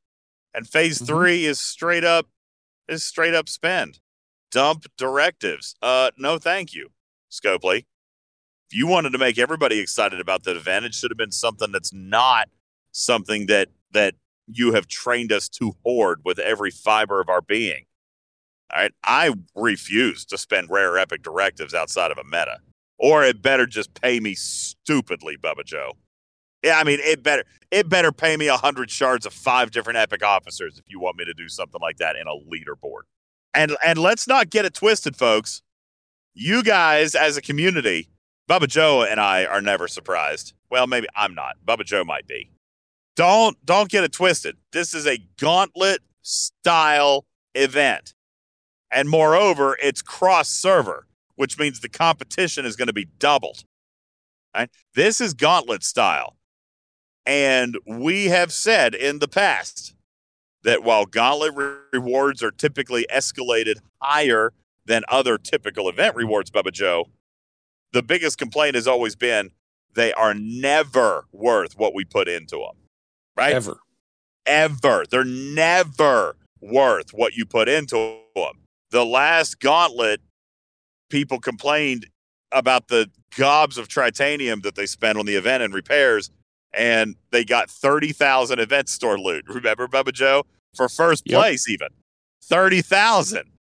And 0.54 0.66
phase 0.68 0.98
Mhm. 0.98 1.06
three 1.06 1.44
is 1.46 1.60
straight 1.60 2.04
up 2.04 2.26
is 2.88 3.04
straight 3.04 3.34
up 3.34 3.48
spend. 3.48 4.00
Dump 4.52 4.86
directives. 4.96 5.74
Uh 5.82 6.12
no 6.16 6.38
thank 6.38 6.74
you, 6.74 6.90
Scopely 7.30 7.84
if 8.72 8.78
you 8.78 8.86
wanted 8.86 9.10
to 9.10 9.18
make 9.18 9.38
everybody 9.38 9.80
excited 9.80 10.18
about 10.18 10.44
that 10.44 10.56
event, 10.56 10.86
it 10.86 10.94
should 10.94 11.10
have 11.10 11.18
been 11.18 11.30
something 11.30 11.70
that's 11.72 11.92
not 11.92 12.48
something 12.92 13.44
that 13.44 13.68
that 13.90 14.14
you 14.46 14.72
have 14.72 14.86
trained 14.86 15.30
us 15.30 15.46
to 15.50 15.76
hoard 15.84 16.20
with 16.24 16.38
every 16.38 16.70
fiber 16.70 17.20
of 17.20 17.28
our 17.28 17.42
being. 17.42 17.84
All 18.72 18.80
right. 18.80 18.92
I 19.04 19.34
refuse 19.54 20.24
to 20.26 20.38
spend 20.38 20.70
rare 20.70 20.96
epic 20.96 21.22
directives 21.22 21.74
outside 21.74 22.10
of 22.10 22.16
a 22.16 22.24
meta. 22.24 22.60
Or 22.98 23.22
it 23.22 23.42
better 23.42 23.66
just 23.66 23.92
pay 24.00 24.20
me 24.20 24.34
stupidly, 24.34 25.36
Bubba 25.36 25.66
Joe. 25.66 25.92
Yeah, 26.62 26.78
I 26.78 26.84
mean 26.84 27.00
it 27.02 27.22
better 27.22 27.44
it 27.70 27.90
better 27.90 28.10
pay 28.10 28.38
me 28.38 28.46
a 28.48 28.56
hundred 28.56 28.90
shards 28.90 29.26
of 29.26 29.34
five 29.34 29.70
different 29.70 29.98
epic 29.98 30.24
officers 30.24 30.78
if 30.78 30.84
you 30.88 30.98
want 30.98 31.18
me 31.18 31.26
to 31.26 31.34
do 31.34 31.50
something 31.50 31.80
like 31.82 31.98
that 31.98 32.16
in 32.16 32.26
a 32.26 32.30
leaderboard. 32.30 33.02
And 33.54 33.76
and 33.84 33.98
let's 33.98 34.26
not 34.26 34.50
get 34.50 34.64
it 34.64 34.74
twisted, 34.74 35.16
folks. 35.16 35.62
You 36.34 36.62
guys 36.62 37.14
as 37.14 37.36
a 37.36 37.42
community 37.42 38.08
Bubba 38.48 38.68
Joe 38.68 39.02
and 39.02 39.20
I 39.20 39.44
are 39.44 39.60
never 39.60 39.88
surprised. 39.88 40.52
Well, 40.70 40.86
maybe 40.86 41.06
I'm 41.14 41.34
not. 41.34 41.56
Bubba 41.66 41.84
Joe 41.84 42.04
might 42.04 42.26
be. 42.26 42.50
Don't 43.16 43.56
don't 43.64 43.90
get 43.90 44.04
it 44.04 44.12
twisted. 44.12 44.56
This 44.72 44.94
is 44.94 45.06
a 45.06 45.18
gauntlet 45.38 46.00
style 46.22 47.24
event. 47.54 48.14
And 48.90 49.08
moreover, 49.08 49.76
it's 49.82 50.02
cross 50.02 50.48
server, 50.48 51.06
which 51.36 51.58
means 51.58 51.80
the 51.80 51.88
competition 51.88 52.66
is 52.66 52.76
going 52.76 52.88
to 52.88 52.92
be 52.92 53.06
doubled. 53.18 53.64
Right? 54.54 54.70
This 54.94 55.20
is 55.20 55.34
gauntlet 55.34 55.82
style. 55.82 56.36
And 57.24 57.78
we 57.86 58.26
have 58.26 58.52
said 58.52 58.94
in 58.94 59.20
the 59.20 59.28
past 59.28 59.94
that 60.64 60.82
while 60.82 61.06
gauntlet 61.06 61.54
re- 61.54 61.74
rewards 61.92 62.42
are 62.42 62.50
typically 62.50 63.06
escalated 63.12 63.76
higher 64.00 64.52
than 64.84 65.02
other 65.08 65.38
typical 65.38 65.88
event 65.88 66.16
rewards, 66.16 66.50
Bubba 66.50 66.72
Joe, 66.72 67.06
the 67.92 68.02
biggest 68.02 68.38
complaint 68.38 68.74
has 68.74 68.86
always 68.86 69.16
been 69.16 69.50
they 69.94 70.12
are 70.14 70.34
never 70.34 71.26
worth 71.32 71.76
what 71.76 71.94
we 71.94 72.04
put 72.04 72.28
into 72.28 72.56
them. 72.56 72.88
Right? 73.36 73.54
Ever. 73.54 73.78
Ever. 74.46 75.04
They're 75.10 75.24
never 75.24 76.36
worth 76.60 77.10
what 77.12 77.34
you 77.34 77.44
put 77.44 77.68
into 77.68 78.18
them. 78.34 78.64
The 78.90 79.04
last 79.04 79.60
gauntlet, 79.60 80.20
people 81.10 81.38
complained 81.40 82.06
about 82.50 82.88
the 82.88 83.10
gobs 83.36 83.78
of 83.78 83.88
tritanium 83.88 84.62
that 84.62 84.74
they 84.74 84.86
spent 84.86 85.18
on 85.18 85.26
the 85.26 85.34
event 85.36 85.62
and 85.62 85.72
repairs, 85.72 86.30
and 86.74 87.16
they 87.30 87.44
got 87.44 87.70
30,000 87.70 88.58
event 88.58 88.88
store 88.88 89.18
loot. 89.18 89.44
Remember, 89.48 89.86
Bubba 89.88 90.12
Joe? 90.12 90.44
For 90.74 90.88
first 90.88 91.24
Yep. 91.26 91.38
place, 91.38 91.68
even 91.68 91.88
30,000. 92.44 93.52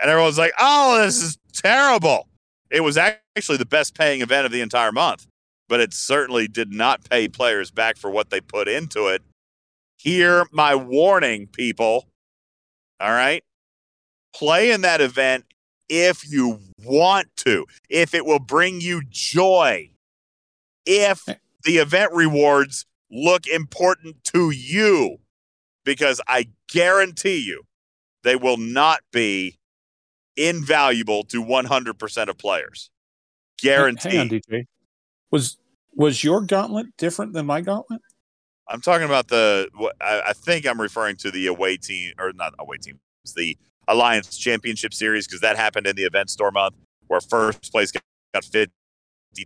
And 0.00 0.10
everyone's 0.10 0.38
like, 0.38 0.52
oh, 0.58 1.00
this 1.02 1.22
is 1.22 1.38
terrible. 1.52 2.28
It 2.70 2.80
was 2.80 2.96
actually 2.96 3.58
the 3.58 3.66
best 3.66 3.94
paying 3.96 4.20
event 4.20 4.44
of 4.46 4.50
the 4.50 4.60
entire 4.60 4.90
month, 4.90 5.26
but 5.68 5.78
it 5.80 5.94
certainly 5.94 6.48
did 6.48 6.72
not 6.72 7.08
pay 7.08 7.28
players 7.28 7.70
back 7.70 7.96
for 7.96 8.10
what 8.10 8.30
they 8.30 8.40
put 8.40 8.66
into 8.66 9.06
it. 9.06 9.22
Hear 9.96 10.46
my 10.50 10.74
warning, 10.74 11.46
people. 11.46 12.08
All 13.00 13.10
right. 13.12 13.44
Play 14.34 14.72
in 14.72 14.80
that 14.80 15.00
event 15.00 15.44
if 15.88 16.28
you 16.28 16.58
want 16.82 17.28
to, 17.36 17.66
if 17.88 18.14
it 18.14 18.26
will 18.26 18.40
bring 18.40 18.80
you 18.80 19.02
joy, 19.08 19.90
if 20.84 21.28
eh. 21.28 21.34
The 21.64 21.78
event 21.78 22.12
rewards 22.12 22.86
look 23.10 23.46
important 23.46 24.22
to 24.24 24.50
you, 24.50 25.18
because 25.84 26.20
I 26.28 26.48
guarantee 26.68 27.38
you 27.38 27.64
they 28.22 28.36
will 28.36 28.56
not 28.56 29.00
be 29.12 29.58
invaluable 30.36 31.24
to 31.24 31.42
100% 31.42 32.28
of 32.28 32.38
players. 32.38 32.90
Guaranteed. 33.60 34.12
Hang 34.12 34.20
on, 34.20 34.28
DJ. 34.28 34.64
Was 35.30 35.58
was 35.96 36.24
your 36.24 36.40
gauntlet 36.40 36.86
different 36.98 37.32
than 37.34 37.46
my 37.46 37.60
gauntlet? 37.60 38.00
I'm 38.68 38.80
talking 38.80 39.04
about 39.04 39.28
the. 39.28 39.68
I, 40.00 40.22
I 40.28 40.32
think 40.32 40.66
I'm 40.66 40.80
referring 40.80 41.16
to 41.16 41.30
the 41.30 41.46
away 41.46 41.76
team 41.76 42.12
or 42.18 42.32
not 42.32 42.54
away 42.58 42.78
team. 42.78 42.98
It's 43.22 43.34
the 43.34 43.56
Alliance 43.86 44.36
Championship 44.36 44.94
Series 44.94 45.26
because 45.26 45.40
that 45.40 45.56
happened 45.56 45.86
in 45.86 45.96
the 45.96 46.04
event 46.04 46.30
store 46.30 46.50
month 46.50 46.74
where 47.06 47.20
first 47.20 47.70
place 47.70 47.92
got, 47.92 48.02
got 48.32 48.44
fifty 48.44 49.44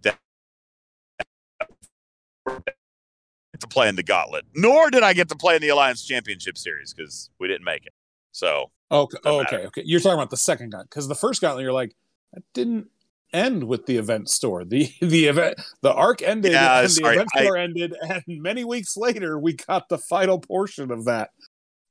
to 2.48 3.66
play 3.68 3.88
in 3.88 3.96
the 3.96 4.02
Gauntlet. 4.02 4.44
Nor 4.54 4.90
did 4.90 5.02
I 5.02 5.12
get 5.12 5.28
to 5.30 5.36
play 5.36 5.56
in 5.56 5.62
the 5.62 5.68
Alliance 5.68 6.04
Championship 6.04 6.56
Series 6.58 6.94
because 6.94 7.30
we 7.40 7.48
didn't 7.48 7.64
make 7.64 7.86
it. 7.86 7.92
So 8.32 8.70
Okay, 8.90 9.18
okay, 9.26 9.56
okay. 9.66 9.82
You're 9.84 10.00
talking 10.00 10.14
about 10.18 10.30
the 10.30 10.36
second 10.36 10.70
gauntlet 10.70 10.90
because 10.90 11.08
the 11.08 11.14
first 11.14 11.40
gauntlet, 11.40 11.62
you're 11.62 11.72
like, 11.72 11.94
that 12.32 12.42
didn't 12.54 12.86
end 13.32 13.64
with 13.64 13.84
the 13.86 13.96
event 13.98 14.30
store. 14.30 14.64
The 14.64 14.90
the 15.00 15.26
event, 15.26 15.60
the 15.82 15.92
arc 15.92 16.22
ended, 16.22 16.52
Yeah, 16.52 16.80
and 16.80 16.90
sorry, 16.90 17.16
the 17.16 17.20
event 17.22 17.30
I- 17.34 17.42
store 17.44 17.56
ended, 17.56 17.94
and 18.00 18.22
many 18.28 18.64
weeks 18.64 18.96
later, 18.96 19.38
we 19.38 19.54
got 19.54 19.88
the 19.88 19.98
final 19.98 20.38
portion 20.38 20.90
of 20.90 21.04
that. 21.06 21.30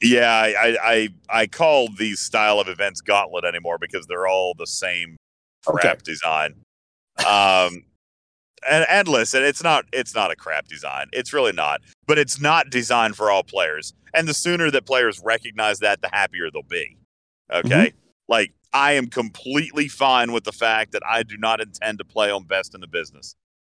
yeah, 0.02 0.32
I 0.32 0.48
I 0.60 0.78
I, 0.82 1.10
I 1.42 1.48
call 1.48 1.90
these 1.98 2.20
style 2.20 2.60
of 2.60 2.68
events 2.70 3.02
Gauntlet 3.02 3.46
anymore 3.46 3.78
because 3.80 4.08
they're 4.08 4.28
all 4.28 4.54
the 4.58 4.68
same 4.68 5.18
crap 5.66 6.02
design. 6.04 6.56
Um, 7.28 7.84
and 8.70 8.86
and 8.90 9.08
listen, 9.08 9.44
it's 9.44 9.64
not 9.64 9.86
it's 9.94 10.16
not 10.16 10.32
a 10.32 10.36
crap 10.36 10.68
design. 10.68 11.08
It's 11.14 11.34
really 11.34 11.52
not. 11.52 11.82
But 12.08 12.18
it's 12.18 12.40
not 12.40 12.70
designed 12.70 13.16
for 13.16 13.30
all 13.30 13.44
players. 13.44 13.94
And 14.14 14.28
the 14.28 14.34
sooner 14.34 14.72
that 14.72 14.86
players 14.86 15.22
recognize 15.24 15.80
that, 15.80 16.02
the 16.02 16.10
happier 16.12 16.50
they'll 16.52 16.64
be. 16.64 16.98
Mm-hmm. 17.52 17.68
Okay, 17.68 17.94
like 18.28 18.54
I 18.74 18.94
am 18.94 19.08
completely 19.08 19.88
fine 19.88 20.32
with 20.32 20.44
the 20.44 20.52
fact 20.52 20.92
that 20.94 21.04
I 21.06 21.24
do 21.24 21.38
not 21.38 21.62
intend 21.62 22.00
to 22.00 22.06
play 22.06 22.32
on 22.32 22.44
best 22.44 22.74
in 22.74 22.82
the 22.82 22.88
business. 22.88 23.36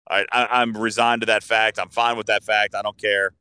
All 0.10 0.18
right, 0.18 0.28
I, 0.32 0.48
I'm 0.62 0.76
resigned 0.78 1.22
to 1.22 1.26
that 1.28 1.44
fact. 1.44 1.80
I'm 1.80 1.90
fine 1.90 2.18
with 2.18 2.28
that 2.28 2.44
fact. 2.44 2.76
I 2.76 2.82
don't 2.82 2.98
care. 2.98 3.34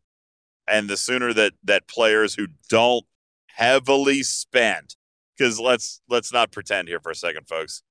And 0.68 0.88
the 0.88 0.96
sooner 0.96 1.32
that 1.32 1.52
that 1.64 1.86
players 1.86 2.34
who 2.34 2.48
don't 2.68 3.04
heavily 3.48 4.22
spend, 4.22 4.96
because 5.36 5.60
let's 5.60 6.00
let's 6.08 6.32
not 6.32 6.50
pretend 6.50 6.88
here 6.88 7.00
for 7.00 7.10
a 7.10 7.14
second, 7.14 7.48
folks. 7.48 7.82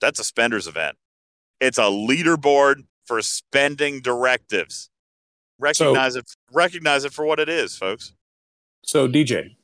That's 0.00 0.18
a 0.20 0.24
spenders 0.24 0.66
event. 0.66 0.96
It's 1.62 1.78
a 1.78 1.82
leaderboard 1.82 2.86
for 3.06 3.22
spending 3.22 4.00
directives. 4.00 4.90
Recognize 5.60 6.16
it. 6.16 6.28
Recognize 6.52 7.04
it 7.04 7.12
for 7.12 7.24
what 7.24 7.38
it 7.38 7.48
is, 7.48 7.76
folks. 7.76 8.14
So 8.84 9.06
DJ, 9.06 9.54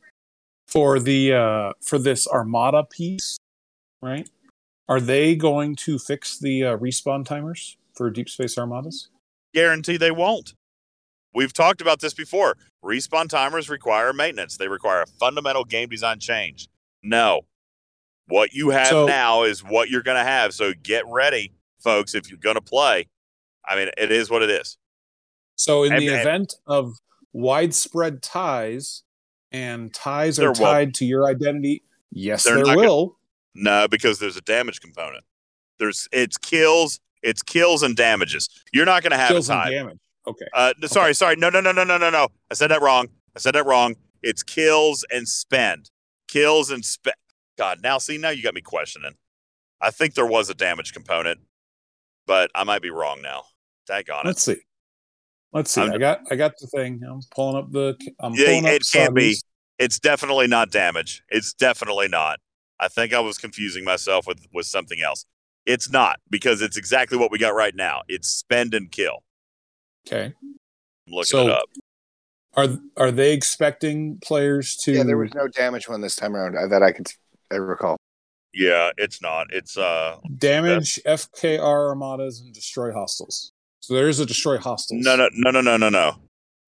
for 0.68 1.00
the 1.00 1.32
uh 1.34 1.72
for 1.82 1.98
this 1.98 2.28
Armada 2.28 2.84
piece, 2.84 3.36
right? 4.00 4.30
Are 4.88 5.00
they 5.00 5.34
going 5.34 5.74
to 5.74 5.98
fix 5.98 6.38
the 6.38 6.64
uh, 6.64 6.76
respawn 6.78 7.24
timers 7.24 7.76
for 7.94 8.10
Deep 8.10 8.28
Space 8.30 8.56
Armadas? 8.56 9.08
Guarantee 9.52 9.96
they 9.96 10.12
won't. 10.12 10.54
We've 11.34 11.52
talked 11.52 11.80
about 11.80 12.00
this 12.00 12.14
before. 12.14 12.56
Respawn 12.82 13.28
timers 13.28 13.68
require 13.68 14.12
maintenance. 14.12 14.56
They 14.56 14.68
require 14.68 15.02
a 15.02 15.06
fundamental 15.06 15.64
game 15.64 15.88
design 15.88 16.20
change. 16.20 16.68
No. 17.02 17.42
What 18.28 18.52
you 18.52 18.70
have 18.70 18.86
So- 18.86 19.06
now 19.06 19.42
is 19.42 19.64
what 19.64 19.90
you're 19.90 20.02
going 20.04 20.16
to 20.16 20.24
have. 20.24 20.54
So 20.54 20.72
get 20.80 21.04
ready, 21.08 21.52
folks, 21.88 22.14
if 22.14 22.28
you're 22.28 22.38
going 22.38 22.56
to 22.56 22.60
play. 22.60 23.08
I 23.66 23.76
mean, 23.76 23.88
it 23.96 24.12
is 24.12 24.28
what 24.30 24.42
it 24.42 24.50
is. 24.50 24.76
So 25.56 25.84
in 25.84 25.92
And- 25.92 26.02
the 26.02 26.08
and- 26.08 26.20
event 26.20 26.54
of 26.66 26.98
widespread 27.32 28.22
ties 28.22 29.02
and 29.52 29.92
ties 29.94 30.38
are 30.38 30.46
won't. 30.48 30.58
tied 30.58 30.94
to 30.96 31.04
your 31.06 31.26
identity, 31.26 31.82
yes, 32.10 32.44
there 32.44 32.56
not 32.56 32.64
gonna- 32.66 32.76
will. 32.78 33.18
No, 33.54 33.88
because 33.88 34.18
there's 34.18 34.36
a 34.36 34.40
damage 34.42 34.80
component. 34.80 35.24
There's 35.78 36.08
it's 36.12 36.36
kills, 36.36 37.00
it's 37.22 37.42
kills 37.42 37.82
and 37.82 37.96
damages. 37.96 38.48
You're 38.72 38.84
not 38.86 39.02
going 39.02 39.12
to 39.12 39.16
have 39.16 39.30
Kills 39.30 39.48
a 39.48 39.52
tie. 39.54 39.70
damage. 39.70 39.98
Okay. 40.26 40.44
Uh, 40.52 40.74
n- 40.82 40.88
sorry, 40.88 41.14
sorry. 41.14 41.36
No, 41.36 41.48
no, 41.48 41.60
no, 41.60 41.72
no, 41.72 41.84
no, 41.84 41.96
no, 41.96 42.10
no. 42.10 42.28
I 42.50 42.54
said 42.54 42.70
that 42.70 42.82
wrong. 42.82 43.08
I 43.34 43.38
said 43.40 43.54
that 43.54 43.64
wrong. 43.64 43.96
It's 44.22 44.42
kills 44.42 45.04
and 45.10 45.26
spend. 45.28 45.90
Kills 46.28 46.70
and 46.70 46.84
spend. 46.84 47.16
God, 47.56 47.80
now 47.82 47.98
see, 47.98 48.18
now 48.18 48.28
you 48.30 48.42
got 48.42 48.54
me 48.54 48.60
questioning. 48.60 49.14
I 49.80 49.90
think 49.90 50.14
there 50.14 50.26
was 50.26 50.50
a 50.50 50.54
damage 50.54 50.92
component, 50.92 51.40
but 52.28 52.52
I 52.54 52.62
might 52.62 52.82
be 52.82 52.90
wrong 52.90 53.20
now. 53.22 53.42
Daggone 53.90 54.20
it. 54.20 54.26
Let's 54.26 54.42
see. 54.42 54.56
Let's 55.52 55.70
see. 55.72 55.80
I'm- 55.80 55.92
I 55.94 55.98
got 55.98 56.20
I 56.30 56.36
got 56.36 56.52
the 56.60 56.68
thing. 56.68 57.00
I'm 57.02 57.20
pulling 57.34 57.56
up 57.56 57.72
the 57.72 57.96
I'm 58.20 58.34
Yeah, 58.34 58.46
pulling 58.46 58.66
up 58.66 58.72
it 58.72 58.82
can 58.92 59.12
be. 59.14 59.36
It's 59.80 59.98
definitely 59.98 60.46
not 60.46 60.70
damage. 60.70 61.22
It's 61.30 61.52
definitely 61.54 62.06
not. 62.08 62.38
I 62.78 62.86
think 62.88 63.12
I 63.12 63.18
was 63.20 63.38
confusing 63.38 63.82
myself 63.82 64.26
with 64.28 64.46
with 64.52 64.66
something 64.66 65.00
else. 65.02 65.24
It's 65.66 65.90
not 65.90 66.20
because 66.30 66.62
it's 66.62 66.76
exactly 66.76 67.18
what 67.18 67.30
we 67.32 67.38
got 67.38 67.54
right 67.54 67.74
now. 67.74 68.02
It's 68.08 68.28
spend 68.28 68.74
and 68.74 68.90
kill. 68.92 69.24
Okay. 70.06 70.34
I'm 70.42 70.54
looking 71.08 71.24
So- 71.24 71.46
it 71.48 71.50
up. 71.52 71.68
Are 72.54 72.66
are 72.96 73.10
they 73.12 73.32
expecting 73.32 74.18
players 74.18 74.76
to 74.78 74.92
Yeah, 74.92 75.04
there 75.04 75.16
was 75.18 75.32
no 75.34 75.46
damage 75.48 75.88
one 75.88 76.00
this 76.00 76.16
time 76.16 76.34
around 76.34 76.56
uh, 76.56 76.66
that 76.68 76.82
I 76.82 76.92
could 76.92 77.06
I 77.52 77.56
recall. 77.56 77.96
Yeah, 78.58 78.90
it's 78.96 79.22
not. 79.22 79.46
It's 79.50 79.78
uh 79.78 80.16
damage 80.36 81.00
FKR 81.06 81.60
armadas 81.60 82.40
and 82.40 82.52
destroy 82.52 82.92
hostiles? 82.92 83.52
So 83.78 83.94
there's 83.94 84.18
a 84.18 84.26
destroy 84.26 84.58
hostiles. 84.58 85.04
no 85.04 85.14
no 85.14 85.28
no 85.32 85.52
no 85.52 85.60
no 85.60 85.76
no 85.76 85.88
no. 85.88 86.16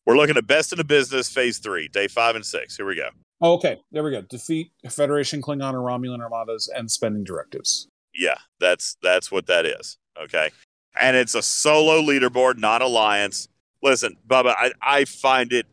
We're 0.06 0.16
looking 0.16 0.36
at 0.36 0.46
best 0.46 0.72
in 0.72 0.78
the 0.78 0.84
business 0.84 1.28
phase 1.28 1.58
three, 1.58 1.88
day 1.88 2.06
five 2.06 2.36
and 2.36 2.46
six. 2.46 2.76
Here 2.76 2.86
we 2.86 2.94
go. 2.94 3.08
Oh, 3.40 3.54
okay, 3.54 3.78
there 3.90 4.04
we 4.04 4.12
go. 4.12 4.22
Defeat 4.22 4.70
Federation, 4.88 5.42
Klingon, 5.42 5.74
or 5.74 5.78
Romulan 5.78 6.20
armadas 6.20 6.70
and 6.74 6.88
spending 6.88 7.24
directives. 7.24 7.88
Yeah, 8.14 8.38
that's 8.60 8.96
that's 9.02 9.32
what 9.32 9.46
that 9.46 9.66
is. 9.66 9.98
Okay. 10.22 10.50
And 11.00 11.16
it's 11.16 11.34
a 11.34 11.42
solo 11.42 12.00
leaderboard, 12.00 12.58
not 12.58 12.82
alliance. 12.82 13.48
Listen, 13.82 14.16
Bubba, 14.28 14.54
I, 14.56 14.72
I 14.80 15.04
find 15.06 15.52
it 15.52 15.66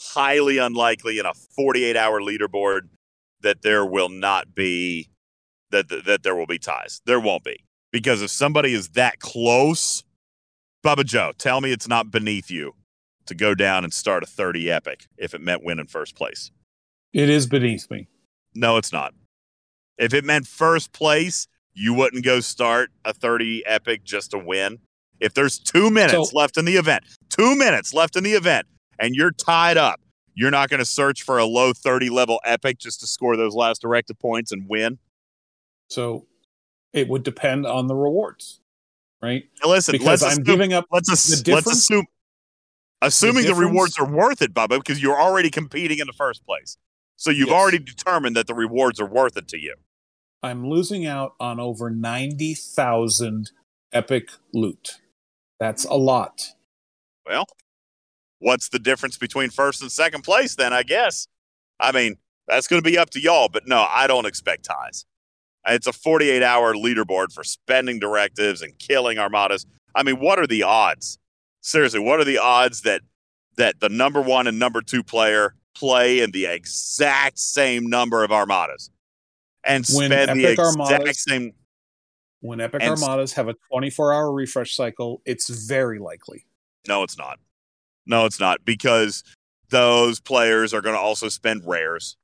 highly 0.00 0.58
unlikely 0.58 1.18
in 1.18 1.26
a 1.26 1.34
48 1.34 1.96
hour 1.96 2.20
leaderboard 2.20 2.82
that 3.40 3.62
there 3.62 3.84
will 3.84 4.08
not 4.08 4.54
be 4.54 5.08
that, 5.74 5.88
that 5.88 6.04
that 6.06 6.22
there 6.22 6.34
will 6.36 6.46
be 6.46 6.58
ties. 6.58 7.00
There 7.04 7.20
won't 7.20 7.44
be. 7.44 7.64
Because 7.92 8.22
if 8.22 8.30
somebody 8.30 8.72
is 8.74 8.90
that 8.90 9.20
close, 9.20 10.02
Bubba 10.84 11.04
Joe, 11.04 11.32
tell 11.38 11.60
me 11.60 11.70
it's 11.72 11.86
not 11.88 12.10
beneath 12.10 12.50
you 12.50 12.74
to 13.26 13.34
go 13.34 13.54
down 13.54 13.84
and 13.84 13.92
start 13.92 14.22
a 14.22 14.26
30 14.26 14.70
epic 14.70 15.06
if 15.16 15.32
it 15.34 15.40
meant 15.40 15.64
win 15.64 15.78
in 15.78 15.86
first 15.86 16.14
place. 16.16 16.50
It 17.12 17.28
is 17.30 17.46
beneath 17.46 17.88
me. 17.90 18.08
No, 18.54 18.76
it's 18.76 18.92
not. 18.92 19.14
If 19.96 20.12
it 20.12 20.24
meant 20.24 20.46
first 20.46 20.92
place, 20.92 21.46
you 21.72 21.94
wouldn't 21.94 22.24
go 22.24 22.40
start 22.40 22.90
a 23.04 23.12
30 23.14 23.64
epic 23.66 24.04
just 24.04 24.32
to 24.32 24.38
win. 24.38 24.78
If 25.20 25.34
there's 25.34 25.58
two 25.58 25.90
minutes 25.90 26.30
So- 26.30 26.36
left 26.36 26.56
in 26.56 26.64
the 26.64 26.74
event, 26.76 27.04
two 27.30 27.54
minutes 27.56 27.94
left 27.94 28.16
in 28.16 28.24
the 28.24 28.32
event, 28.32 28.66
and 28.98 29.14
you're 29.14 29.30
tied 29.30 29.76
up, 29.76 30.00
you're 30.34 30.50
not 30.50 30.68
going 30.68 30.80
to 30.80 30.84
search 30.84 31.22
for 31.22 31.38
a 31.38 31.44
low 31.44 31.72
30 31.72 32.10
level 32.10 32.40
epic 32.44 32.78
just 32.78 32.98
to 33.00 33.06
score 33.06 33.36
those 33.36 33.54
last 33.54 33.80
directive 33.80 34.18
points 34.18 34.50
and 34.50 34.68
win. 34.68 34.98
So 35.94 36.26
it 36.92 37.08
would 37.08 37.22
depend 37.22 37.66
on 37.66 37.86
the 37.86 37.94
rewards, 37.94 38.60
right? 39.22 39.44
Now 39.62 39.70
listen, 39.70 39.92
Because 39.92 40.22
let's 40.22 40.22
I'm 40.24 40.30
assume, 40.32 40.44
giving 40.44 40.72
up. 40.72 40.86
let's, 40.90 41.10
ass- 41.10 41.42
the 41.42 41.52
let's 41.54 41.66
assume 41.70 42.04
assuming 43.00 43.42
the, 43.42 43.48
difference- 43.50 43.68
rewards 43.70 43.98
are 43.98 44.10
worth 44.10 44.42
it, 44.42 44.52
Bubba, 44.52 44.78
because 44.78 45.00
you're 45.00 45.20
already 45.20 45.50
competing 45.50 45.98
in 46.00 46.06
the 46.06 46.12
first 46.12 46.44
place. 46.44 46.76
So 47.16 47.30
you've 47.30 47.48
Yes. 47.48 47.54
already 47.56 47.78
determined 47.78 48.34
that 48.36 48.48
the 48.48 48.54
rewards 48.54 49.00
are 49.00 49.06
worth 49.06 49.36
it 49.36 49.46
to 49.48 49.58
you. 49.58 49.76
I'm 50.42 50.68
losing 50.68 51.06
out 51.06 51.34
on 51.38 51.60
over 51.60 51.90
ninety 51.90 52.54
thousand 52.54 53.52
epic 53.92 54.30
loot. 54.52 54.98
That's 55.60 55.84
a 55.84 55.94
lot. 55.94 56.48
Well, 57.24 57.46
what's 58.40 58.68
the 58.68 58.80
difference 58.80 59.16
between 59.16 59.50
first 59.50 59.80
and 59.80 59.90
second 59.92 60.22
place 60.22 60.56
then? 60.56 60.72
I 60.72 60.82
guess. 60.82 61.28
I 61.78 61.92
mean, 61.92 62.16
that's 62.48 62.66
going 62.66 62.82
to 62.82 62.88
be 62.90 62.98
up 62.98 63.10
to 63.10 63.20
y'all, 63.20 63.48
but 63.48 63.66
no, 63.68 63.86
I 63.88 64.06
don't 64.08 64.26
expect 64.26 64.64
ties. 64.64 65.06
It's 65.66 65.86
a 65.86 65.92
48 65.92 66.42
hour 66.42 66.74
leaderboard 66.74 67.32
for 67.32 67.42
spending 67.44 67.98
directives 67.98 68.62
and 68.62 68.78
killing 68.78 69.18
armadas. 69.18 69.66
I 69.94 70.02
mean, 70.02 70.20
what 70.20 70.38
are 70.38 70.46
the 70.46 70.62
odds? 70.62 71.18
Seriously, 71.60 72.00
what 72.00 72.20
are 72.20 72.24
the 72.24 72.38
odds 72.38 72.82
that 72.82 73.00
that 73.56 73.80
the 73.80 73.88
number 73.88 74.20
one 74.20 74.46
and 74.46 74.58
number 74.58 74.82
two 74.82 75.02
player 75.02 75.54
play 75.74 76.20
in 76.20 76.32
the 76.32 76.46
exact 76.46 77.38
same 77.38 77.86
number 77.88 78.24
of 78.24 78.30
armadas 78.32 78.90
and 79.64 79.84
When 79.92 80.10
spend 80.10 80.38
the 80.40 80.44
Epic 80.46 80.58
exact 80.58 80.78
Armadas- 80.78 81.16
same? 81.22 81.52
When 82.40 82.60
Epic 82.60 82.82
And- 82.82 82.90
Armadas 82.90 83.32
have 83.34 83.48
a 83.48 83.54
24 83.70 84.12
hour 84.12 84.32
refresh 84.32 84.74
cycle, 84.74 85.22
it's 85.24 85.48
very 85.48 85.98
likely. 85.98 86.44
No, 86.86 87.02
it's 87.02 87.16
not. 87.16 87.38
No, 88.06 88.26
it's 88.26 88.38
not 88.38 88.64
because 88.66 89.24
those 89.70 90.20
players 90.20 90.74
are 90.74 90.82
going 90.82 90.94
to 90.94 91.00
also 91.00 91.30
spend 91.30 91.62
rares. 91.64 92.18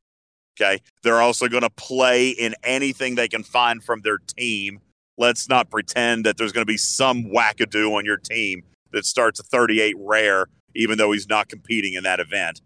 Okay. 0.58 0.80
They're 1.02 1.20
also 1.20 1.48
going 1.48 1.62
to 1.62 1.70
play 1.70 2.30
in 2.30 2.54
anything 2.62 3.14
they 3.14 3.28
can 3.28 3.42
find 3.42 3.82
from 3.82 4.00
their 4.02 4.18
team. 4.18 4.80
Let's 5.16 5.48
not 5.48 5.70
pretend 5.70 6.24
that 6.24 6.36
there's 6.36 6.52
going 6.52 6.62
to 6.62 6.70
be 6.70 6.76
some 6.76 7.24
wackadoo 7.24 7.96
on 7.96 8.04
your 8.04 8.16
team 8.16 8.62
that 8.92 9.04
starts 9.04 9.40
a 9.40 9.42
38 9.42 9.94
rare, 9.98 10.46
even 10.74 10.98
though 10.98 11.12
he's 11.12 11.28
not 11.28 11.48
competing 11.48 11.94
in 11.94 12.04
that 12.04 12.20
event. 12.20 12.60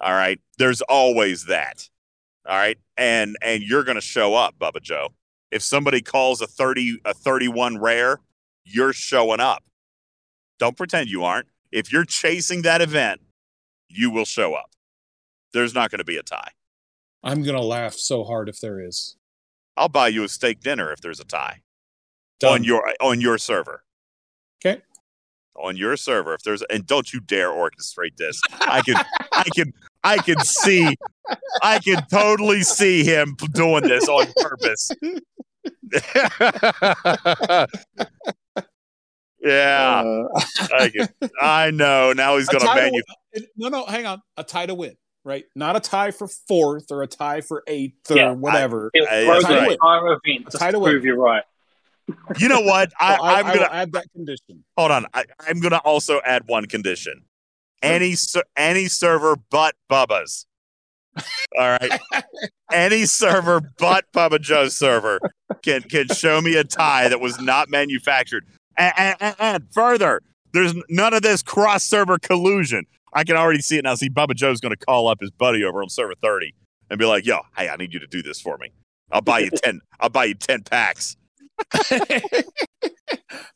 All 0.00 0.12
right. 0.12 0.40
There's 0.58 0.82
always 0.82 1.46
that. 1.46 1.88
All 2.46 2.56
right. 2.56 2.78
And 2.96 3.36
and 3.42 3.62
you're 3.62 3.84
going 3.84 3.96
to 3.96 4.00
show 4.00 4.34
up, 4.34 4.58
Bubba 4.58 4.80
Joe. 4.82 5.08
If 5.50 5.62
somebody 5.62 6.02
calls 6.02 6.40
a 6.40 6.46
30 6.46 7.00
a 7.04 7.14
31 7.14 7.78
rare, 7.78 8.20
you're 8.64 8.92
showing 8.92 9.40
up. 9.40 9.64
Don't 10.58 10.76
pretend 10.76 11.08
you 11.08 11.24
aren't. 11.24 11.48
If 11.72 11.92
you're 11.92 12.04
chasing 12.04 12.62
that 12.62 12.80
event, 12.80 13.20
you 13.88 14.10
will 14.10 14.24
show 14.24 14.54
up. 14.54 14.70
There's 15.52 15.74
not 15.74 15.90
going 15.90 15.98
to 15.98 16.04
be 16.04 16.16
a 16.16 16.22
tie. 16.22 16.50
I'm 17.26 17.42
going 17.42 17.56
to 17.56 17.62
laugh 17.62 17.94
so 17.94 18.22
hard 18.22 18.48
if 18.48 18.60
there 18.60 18.80
is. 18.80 19.16
I'll 19.76 19.88
buy 19.88 20.08
you 20.08 20.22
a 20.24 20.28
steak 20.28 20.60
dinner 20.60 20.92
if 20.92 21.00
there's 21.00 21.20
a 21.20 21.24
tie 21.24 21.60
Done. 22.38 22.52
on 22.52 22.64
your 22.64 22.92
on 23.00 23.20
your 23.20 23.36
server. 23.36 23.82
Okay. 24.64 24.80
On 25.56 25.76
your 25.76 25.96
server, 25.96 26.34
if 26.34 26.42
there's 26.44 26.62
and 26.70 26.86
don't 26.86 27.12
you 27.12 27.20
dare 27.20 27.50
orchestrate 27.50 28.16
this. 28.16 28.40
I 28.60 28.80
can 28.82 28.96
I 29.32 29.44
can 29.54 29.72
I 30.04 30.18
can 30.18 30.38
see 30.40 30.96
I 31.62 31.78
can 31.80 32.06
totally 32.10 32.62
see 32.62 33.04
him 33.04 33.36
doing 33.54 33.82
this 33.82 34.08
on 34.08 34.26
purpose. 34.36 34.90
yeah, 39.40 40.02
Uh, 40.04 40.24
I, 40.78 40.90
can, 40.90 41.08
I 41.40 41.70
know. 41.70 42.12
Now 42.12 42.36
he's 42.36 42.48
going 42.48 42.60
to 42.60 42.66
tie 42.66 42.90
you. 42.92 43.02
No, 43.56 43.68
no, 43.68 43.84
hang 43.84 44.06
on. 44.06 44.20
A 44.36 44.44
tie 44.44 44.66
to 44.66 44.74
win, 44.74 44.94
right? 45.26 45.44
Not 45.56 45.74
a 45.76 45.80
tie 45.80 46.12
for 46.12 46.28
fourth 46.28 46.90
or 46.92 47.02
a 47.02 47.06
tie 47.06 47.40
for 47.40 47.62
eighth 47.66 48.10
or 48.10 48.16
Yeah, 48.16 48.30
I- 48.30 48.34
wentwhatever. 48.34 48.90
He'll 48.94 49.06
Hey, 49.06 49.24
throw 49.26 49.40
right. 49.40 49.72
entire 49.72 50.06
event 50.12 50.44
just 50.46 50.58
Tie 50.58 50.66
to 50.66 50.72
to 50.72 50.78
win. 50.78 50.92
prove 50.92 51.04
you're 51.04 51.18
right. 51.18 51.42
You 52.38 52.48
know 52.48 52.60
what? 52.60 52.92
I, 53.00 53.16
So 53.16 53.22
I, 53.24 53.32
I'm 53.40 53.46
gonna 53.46 53.58
will 53.60 53.66
add 53.66 53.92
that 53.92 54.12
condition. 54.12 54.64
hold 54.78 54.92
on. 54.92 55.06
I, 55.12 55.24
I'm 55.40 55.58
gonna 55.60 55.78
also 55.84 56.20
add 56.24 56.44
one 56.46 56.66
condition. 56.66 57.24
Any 57.82 58.14
ser- 58.14 58.44
any 58.56 58.86
server 58.86 59.36
but 59.50 59.74
Bubba's. 59.90 60.46
All 61.58 61.76
right. 61.80 62.00
any 62.72 63.06
server 63.06 63.60
but 63.78 64.04
Bubba 64.12 64.40
Joe's 64.40 64.76
server 64.76 65.18
can 65.62 65.82
can 65.82 66.06
show 66.08 66.40
me 66.40 66.54
a 66.56 66.62
tie 66.64 67.08
that 67.08 67.20
was 67.20 67.40
not 67.40 67.68
manufactured. 67.70 68.46
And, 68.78 69.16
and, 69.20 69.34
and 69.38 69.64
further, 69.72 70.20
there's 70.52 70.74
none 70.88 71.12
of 71.14 71.22
this 71.22 71.42
cross 71.42 71.84
server 71.84 72.18
collusion. 72.18 72.84
I 73.16 73.24
can 73.24 73.34
already 73.34 73.62
see 73.62 73.78
it 73.78 73.84
now. 73.84 73.94
See, 73.94 74.10
Bubba 74.10 74.34
Joe's 74.34 74.60
going 74.60 74.74
to 74.76 74.84
call 74.84 75.08
up 75.08 75.20
his 75.20 75.30
buddy 75.30 75.64
over 75.64 75.82
on 75.82 75.88
server 75.88 76.14
30 76.22 76.54
and 76.90 76.98
be 76.98 77.06
like, 77.06 77.24
"Yo, 77.24 77.40
hey, 77.56 77.70
I 77.70 77.76
need 77.76 77.94
you 77.94 78.00
to 78.00 78.06
do 78.06 78.22
this 78.22 78.40
for 78.40 78.58
me. 78.58 78.72
I'll 79.10 79.22
buy 79.22 79.38
you 79.40 79.50
ten. 79.64 79.80
I'll 79.98 80.10
buy 80.10 80.26
you 80.26 80.34
ten 80.34 80.62
packs." 80.62 81.16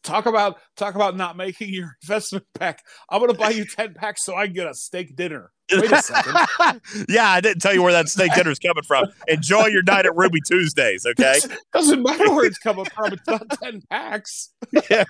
talk 0.03 0.25
about 0.25 0.59
talk 0.77 0.95
about 0.95 1.15
not 1.15 1.37
making 1.37 1.75
your 1.75 1.99
investment 2.03 2.47
pack. 2.55 2.83
I'm 3.11 3.21
gonna 3.21 3.35
buy 3.35 3.51
you 3.51 3.67
ten 3.67 3.93
packs 3.93 4.25
so 4.25 4.35
I 4.35 4.47
can 4.47 4.55
get 4.55 4.67
a 4.67 4.73
steak 4.73 5.15
dinner. 5.15 5.53
Wait 5.71 5.93
a 5.93 6.03
second. 6.03 6.81
yeah, 7.11 7.29
I 7.29 7.43
didn't 7.43 7.61
tell 7.61 7.75
you 7.75 7.83
where 7.83 7.93
that 7.93 8.09
steak 8.09 8.33
dinner 8.35 8.51
is 8.51 8.59
coming 8.59 8.83
from. 8.83 9.05
Enjoy 9.29 9.67
your 9.67 9.83
night 9.83 10.07
at 10.07 10.17
Ruby 10.17 10.41
Tuesdays, 10.41 11.05
okay? 11.05 11.39
Doesn't 11.75 12.03
matter 12.03 12.31
where 12.33 12.47
it's 12.47 12.59
coming 12.59 12.87
from. 12.87 13.13
It's 13.13 13.27
not 13.27 13.43
ten 13.63 13.83
packs. 13.91 14.55
yeah, 14.89 15.05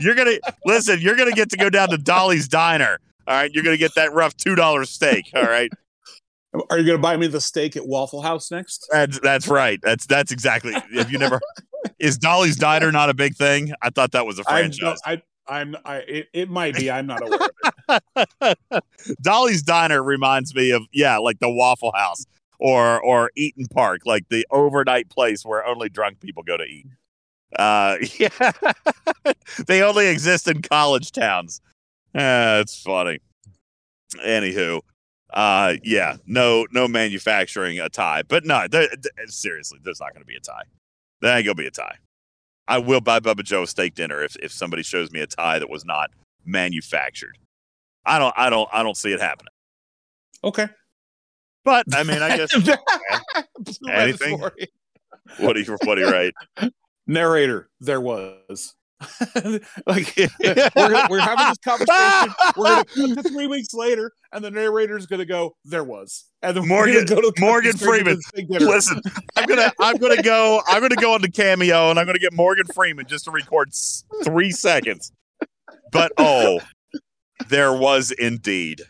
you're 0.00 0.14
gonna 0.14 0.38
listen. 0.66 1.00
You're 1.00 1.16
gonna 1.16 1.32
get 1.32 1.48
to 1.50 1.56
go 1.56 1.70
down 1.70 1.88
to 1.88 1.96
Dolly's 1.96 2.46
Diner. 2.48 2.98
All 3.26 3.34
right, 3.34 3.50
you're 3.52 3.64
gonna 3.64 3.76
get 3.76 3.94
that 3.94 4.12
rough 4.12 4.36
two 4.36 4.54
dollar 4.54 4.84
steak. 4.84 5.30
All 5.34 5.42
right, 5.42 5.70
Are 6.70 6.78
you 6.78 6.86
gonna 6.86 6.98
buy 6.98 7.16
me 7.16 7.28
the 7.28 7.40
steak 7.40 7.76
at 7.76 7.86
Waffle 7.86 8.20
House 8.20 8.50
next? 8.50 8.86
that's 8.90 9.18
that's 9.20 9.48
right. 9.48 9.80
That's 9.82 10.06
that's 10.06 10.30
exactly. 10.30 10.74
Have 10.94 11.10
you 11.10 11.18
never? 11.18 11.40
Is 11.98 12.18
Dolly's 12.18 12.56
Diner 12.56 12.92
not 12.92 13.10
a 13.10 13.14
big 13.14 13.34
thing? 13.34 13.72
I 13.82 13.90
thought 13.90 14.12
that 14.12 14.26
was 14.26 14.38
a 14.38 14.42
I'm, 14.46 14.70
franchise. 14.70 14.98
I, 15.04 15.22
I'm. 15.46 15.76
I. 15.84 15.96
It, 15.98 16.28
it 16.32 16.50
might 16.50 16.74
be. 16.74 16.90
I'm 16.90 17.06
not 17.06 17.22
aware 17.22 17.48
of 17.88 18.56
it. 18.70 18.84
Dolly's 19.22 19.62
Diner 19.62 20.02
reminds 20.02 20.54
me 20.54 20.70
of 20.72 20.82
yeah, 20.92 21.16
like 21.16 21.38
the 21.38 21.50
Waffle 21.50 21.92
House 21.92 22.26
or 22.58 23.00
or 23.00 23.30
Eat'n 23.36 23.70
Park, 23.70 24.02
like 24.04 24.28
the 24.28 24.46
overnight 24.50 25.08
place 25.08 25.44
where 25.44 25.64
only 25.66 25.88
drunk 25.88 26.20
people 26.20 26.42
go 26.42 26.58
to 26.58 26.64
eat. 26.64 26.86
Uh, 27.58 27.96
yeah, 28.18 28.52
they 29.66 29.82
only 29.82 30.08
exist 30.08 30.48
in 30.48 30.60
college 30.60 31.12
towns. 31.12 31.62
Uh, 32.14 32.60
it's 32.60 32.80
funny. 32.82 33.18
Anywho, 34.24 34.80
uh, 35.32 35.74
yeah, 35.82 36.16
no, 36.26 36.66
no 36.70 36.86
manufacturing 36.86 37.80
a 37.80 37.88
tie, 37.88 38.22
but 38.22 38.44
no, 38.44 38.68
there, 38.68 38.88
th- 38.88 39.30
seriously, 39.30 39.78
there's 39.82 40.00
not 40.00 40.12
going 40.12 40.22
to 40.22 40.26
be 40.26 40.36
a 40.36 40.40
tie. 40.40 40.64
There 41.22 41.34
ain't 41.36 41.46
gonna 41.46 41.54
be 41.54 41.66
a 41.66 41.70
tie. 41.70 41.96
I 42.68 42.78
will 42.78 43.00
buy 43.00 43.20
Bubba 43.20 43.44
Joe 43.44 43.62
a 43.62 43.66
steak 43.66 43.94
dinner 43.94 44.22
if 44.22 44.36
if 44.36 44.52
somebody 44.52 44.82
shows 44.82 45.10
me 45.12 45.20
a 45.20 45.26
tie 45.26 45.60
that 45.60 45.70
was 45.70 45.84
not 45.84 46.10
manufactured. 46.44 47.38
I 48.04 48.18
don't, 48.18 48.34
I 48.36 48.50
don't, 48.50 48.68
I 48.72 48.82
don't 48.82 48.96
see 48.96 49.12
it 49.12 49.20
happening. 49.20 49.52
Okay. 50.42 50.68
But 51.64 51.86
I 51.94 52.02
mean, 52.02 52.20
I 52.20 52.36
guess 52.36 52.52
Anything? 53.88 54.40
what 54.40 55.54
do 55.54 55.60
you, 55.60 55.78
what 55.84 55.94
do 55.94 56.00
you 56.00 56.10
write? 56.10 56.34
Narrator, 57.06 57.70
there 57.80 58.00
was. 58.00 58.74
like 59.86 60.14
we're, 60.16 61.06
we're 61.08 61.20
having 61.20 61.48
this 61.48 61.58
conversation. 61.58 62.34
We're 62.56 62.84
gonna 62.96 63.22
three 63.28 63.46
weeks 63.46 63.74
later, 63.74 64.12
and 64.32 64.44
the 64.44 64.50
narrator 64.50 64.96
is 64.96 65.06
gonna 65.06 65.24
go, 65.24 65.54
"There 65.64 65.84
was." 65.84 66.24
And 66.42 66.56
then 66.56 66.66
Morgan- 66.66 67.04
go 67.04 67.20
to 67.20 67.32
Morgan 67.38 67.76
Freeman. 67.76 68.16
the 68.16 68.22
steak 68.22 68.48
dinner. 68.48 68.66
Listen, 68.66 69.00
I'm 69.36 69.46
gonna, 69.46 69.72
I'm 69.80 69.96
gonna 69.96 70.22
go, 70.22 70.62
I'm 70.66 70.80
gonna 70.80 70.96
go 70.96 71.14
on 71.14 71.22
the 71.22 71.30
cameo, 71.30 71.90
and 71.90 71.98
I'm 71.98 72.06
gonna 72.06 72.18
get 72.18 72.32
Morgan 72.32 72.66
Freeman 72.74 73.06
just 73.06 73.24
to 73.26 73.30
record 73.30 73.70
three 74.24 74.50
seconds. 74.50 75.12
But 75.92 76.12
oh, 76.18 76.60
there 77.48 77.72
was 77.72 78.10
indeed. 78.12 78.82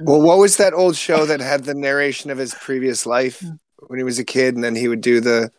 well, 0.00 0.20
what 0.22 0.38
was 0.38 0.56
that 0.58 0.72
old 0.72 0.96
show 0.96 1.26
that 1.26 1.40
had 1.40 1.64
the 1.64 1.74
narration 1.74 2.30
of 2.30 2.38
his 2.38 2.54
previous 2.54 3.04
life 3.06 3.42
when 3.88 3.98
he 3.98 4.04
was 4.04 4.18
a 4.18 4.24
kid, 4.24 4.54
and 4.54 4.62
then 4.64 4.74
he 4.76 4.88
would 4.88 5.00
do 5.00 5.20
the, 5.20 5.50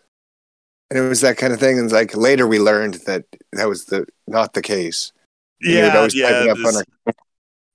and 0.89 0.99
it 0.99 1.07
was 1.07 1.21
that 1.21 1.37
kind 1.37 1.53
of 1.53 1.59
thing. 1.59 1.77
And 1.77 1.85
it's 1.85 1.93
like 1.93 2.15
later 2.15 2.47
we 2.47 2.59
learned 2.59 2.95
that 3.05 3.25
that 3.53 3.67
was 3.67 3.85
the 3.85 4.05
not 4.27 4.53
the 4.53 4.61
case. 4.61 5.11
And 5.61 5.71
he 5.71 5.75
would 5.81 5.87
Yeah, 5.87 5.97
always 5.97 6.15
yeah. 6.15 6.43
it 6.43 6.49
up 6.49 6.57
on 6.57 6.73
this- 6.73 6.85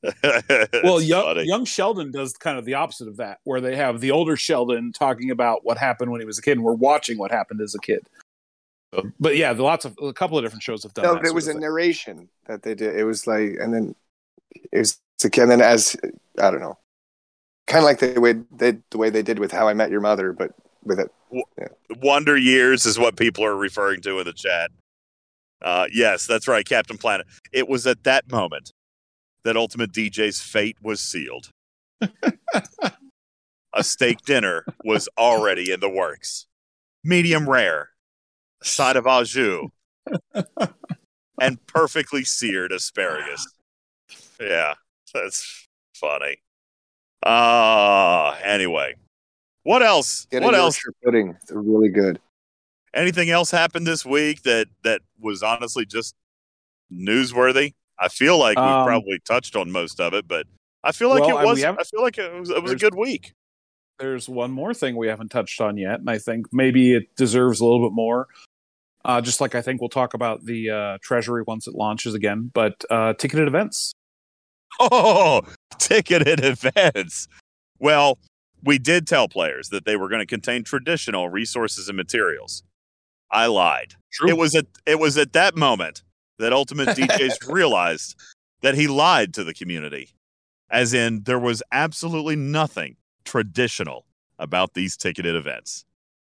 well, 0.83 1.01
young, 1.01 1.39
young 1.45 1.65
Sheldon 1.65 2.11
does 2.11 2.33
kind 2.33 2.59
of 2.59 2.65
the 2.65 2.75
opposite 2.75 3.07
of 3.07 3.19
that, 3.19 3.39
where 3.45 3.61
they 3.61 3.77
have 3.77 4.01
the 4.01 4.11
older 4.11 4.37
Sheldon 4.37 4.93
talking 4.93 5.31
about 5.31 5.65
what 5.65 5.79
happened 5.79 6.11
when 6.11 6.21
he 6.21 6.27
was 6.27 6.39
a 6.39 6.43
kid, 6.43 6.53
and 6.53 6.65
we're 6.65 6.73
watching 6.73 7.19
what 7.19 7.31
happened 7.31 7.61
as 7.61 7.75
a 7.77 7.79
kid. 7.79 8.05
Oh. 8.93 9.05
But 9.21 9.37
yeah, 9.37 9.53
the 9.53 9.63
lots 9.63 9.85
of 9.85 9.97
a 10.03 10.13
couple 10.13 10.37
of 10.37 10.45
different 10.45 10.65
shows 10.65 10.83
have 10.83 10.93
done. 10.95 11.05
No, 11.05 11.13
that 11.15 11.23
but 11.23 11.29
it 11.29 11.35
was 11.35 11.47
a 11.47 11.53
thing. 11.53 11.61
narration 11.61 12.29
that 12.47 12.63
they 12.63 12.75
did. 12.75 12.97
It 12.97 13.05
was 13.05 13.27
like, 13.29 13.57
and 13.61 13.73
then 13.73 13.95
it 14.73 14.79
was 14.79 14.99
a 15.25 15.31
kid. 15.31 15.43
And 15.43 15.51
then 15.53 15.61
as 15.61 15.97
I 16.41 16.51
don't 16.51 16.61
know, 16.61 16.79
kind 17.69 17.79
of 17.79 17.85
like 17.85 18.01
the 18.01 18.21
way 18.21 18.35
they 18.51 18.79
the 18.91 18.99
way 18.99 19.09
they 19.09 19.23
did 19.23 19.39
with 19.39 19.53
How 19.53 19.69
I 19.69 19.73
Met 19.75 19.91
Your 19.93 20.01
Mother, 20.01 20.33
but 20.33 20.51
with 20.85 20.99
it. 20.99 21.11
Wonder 22.01 22.37
Years 22.37 22.87
is 22.87 22.99
what 22.99 23.17
people 23.17 23.45
are 23.45 23.57
referring 23.57 24.01
to 24.03 24.19
in 24.19 24.27
the 24.27 24.33
chat. 24.33 24.71
Uh, 25.63 25.87
yes, 25.93 26.27
that's 26.27 26.49
right, 26.49 26.67
Captain 26.67 26.99
Planet. 26.99 27.27
It 27.53 27.69
was 27.69 27.87
at 27.87 28.05
that 28.05 28.31
moment 28.31 28.73
that 29.45 29.57
Ultimate 29.57 29.93
DJ's 29.93 30.41
fate 30.41 30.77
was 30.83 31.01
sealed. 31.01 31.51
a 33.75 33.85
steak 33.85 34.23
dinner 34.23 34.65
was 34.85 35.09
already 35.17 35.71
in 35.71 35.81
the 35.81 35.89
works. 35.89 36.47
Medium 37.05 37.49
rare, 37.49 37.91
side 38.63 38.97
of 38.97 39.07
au 39.07 39.25
jus, 39.25 39.69
and 41.41 41.67
perfectly 41.67 42.25
seared 42.25 42.73
asparagus. 42.73 43.47
Yeah, 44.41 44.75
that's 45.15 45.69
funny. 45.95 46.39
Uh, 47.25 48.37
anyway. 48.43 48.97
What 49.65 49.83
else? 49.83 50.27
Get 50.31 50.43
what 50.43 50.55
a 50.55 50.59
else? 50.59 50.77
Yorkshire 50.77 50.95
pudding. 51.05 51.37
They're 51.49 51.61
really 51.61 51.89
good. 51.89 52.21
anything 52.95 53.31
else 53.31 53.51
happened 53.51 53.87
this 53.87 54.05
week 54.05 54.43
that 54.43 54.67
that 54.85 55.01
was 55.19 55.43
honestly 55.43 55.87
just 55.87 56.15
newsworthy? 56.93 57.75
I 57.99 58.09
feel 58.09 58.39
like 58.39 58.57
we 58.57 58.63
Um, 58.63 58.87
probably 58.87 59.19
touched 59.25 59.57
on 59.57 59.71
most 59.71 60.01
of 60.01 60.13
it, 60.15 60.27
but 60.29 60.47
I 60.85 60.93
feel 60.93 61.09
like 61.09 61.21
well, 61.25 61.39
it 61.39 61.45
was. 61.47 61.63
haven't- 61.63 61.81
I 61.81 61.85
feel 61.85 62.03
like 62.03 62.19
it 62.19 62.33
was, 62.35 62.51
it 62.51 62.63
was 62.63 62.73
a 62.73 62.77
good 62.77 62.95
week. 62.95 63.33
there's 63.99 64.29
one 64.29 64.51
more 64.51 64.75
thing 64.75 64.97
we 64.97 65.07
haven't 65.07 65.29
touched 65.29 65.61
on 65.61 65.77
yet, 65.77 66.01
and 66.01 66.11
I 66.11 66.19
think 66.19 66.47
maybe 66.53 66.93
it 66.95 67.15
deserves 67.15 67.61
a 67.61 67.65
little 67.65 67.87
bit 67.89 67.95
more. 67.95 68.27
Uh, 69.05 69.21
just 69.21 69.41
like 69.41 69.55
I 69.55 69.63
think 69.63 69.81
we'll 69.81 69.89
talk 69.91 70.13
about 70.15 70.45
the 70.45 70.71
uh, 70.71 70.99
Treasury 71.03 71.45
once 71.47 71.69
it 71.69 71.75
launches 71.75 72.13
again, 72.15 72.51
but 72.53 72.85
uh, 72.91 73.13
ticketed 73.15 73.47
events. 73.47 73.93
Oh, 74.81 75.43
ticketed 75.79 76.41
events. 76.43 77.29
Well, 77.79 78.19
we 78.63 78.79
did 78.79 79.07
tell 79.07 79.29
players 79.29 79.69
that 79.71 79.85
they 79.85 79.97
were 79.97 80.09
going 80.09 80.21
to 80.21 80.27
contain 80.27 80.65
traditional 80.65 81.29
resources 81.29 81.89
and 81.89 81.97
materials. 81.97 82.63
I 83.31 83.47
lied. 83.47 83.95
True. 84.13 84.29
It 84.29 84.37
was 84.37 84.55
at 84.55 84.67
it 84.87 84.99
was 84.99 85.17
at 85.17 85.33
that 85.33 85.57
moment 85.57 86.03
that 86.39 86.53
Ultimate 86.53 86.89
DJs 86.97 87.51
realized 87.51 88.15
that 88.61 88.75
he 88.75 88.87
lied 88.87 89.35
to 89.35 89.45
the 89.45 89.55
community. 89.55 90.11
As 90.71 90.95
in 90.95 91.25
there 91.25 91.39
was 91.39 91.63
absolutely 91.73 92.37
nothing 92.37 92.97
traditional 93.25 94.07
about 94.39 94.75
these 94.75 94.97
ticketed 94.97 95.35
events. 95.35 95.85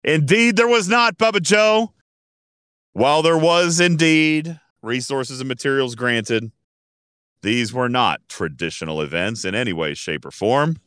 Indeed 0.05 0.57
there 0.57 0.69
was 0.69 0.89
not, 0.89 1.19
Bubba 1.19 1.43
Joe. 1.43 1.93
While 2.93 3.23
there 3.23 3.39
was 3.39 3.81
indeed 3.81 4.59
resources 4.83 5.41
and 5.41 5.49
materials 5.49 5.95
granted, 5.95 6.51
these 7.43 7.73
were 7.73 7.89
not 7.89 8.21
traditional 8.29 9.01
events 9.01 9.45
in 9.45 9.55
any 9.55 9.73
way, 9.73 9.95
shape, 9.95 10.25
or 10.25 10.31
form. 10.31 10.79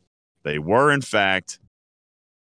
They 0.43 0.59
were, 0.59 0.91
in 0.91 1.01
fact, 1.01 1.59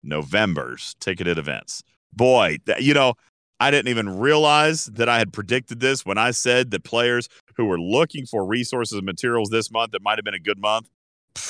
November's 0.03 0.95
ticketed 1.01 1.39
events. 1.39 1.83
Boy, 2.13 2.59
that, 2.67 2.83
you 2.83 2.95
know, 2.95 3.15
I 3.59 3.71
didn't 3.71 3.89
even 3.89 4.19
realize 4.19 4.87
that 4.87 5.09
I 5.09 5.19
had 5.19 5.33
predicted 5.33 5.81
this 5.81 6.05
when 6.05 6.19
I 6.19 6.31
said 6.31 6.71
that 6.71 6.85
players 6.85 7.29
who 7.57 7.65
were 7.65 7.81
looking 7.81 8.27
for 8.27 8.45
resources 8.45 8.99
and 8.99 9.07
materials 9.07 9.49
this 9.51 9.71
month, 9.71 9.93
that 9.93 10.03
might 10.03 10.19
have 10.19 10.25
been 10.25 10.35
a 10.35 10.39
good 10.39 10.59
month. 10.59 10.89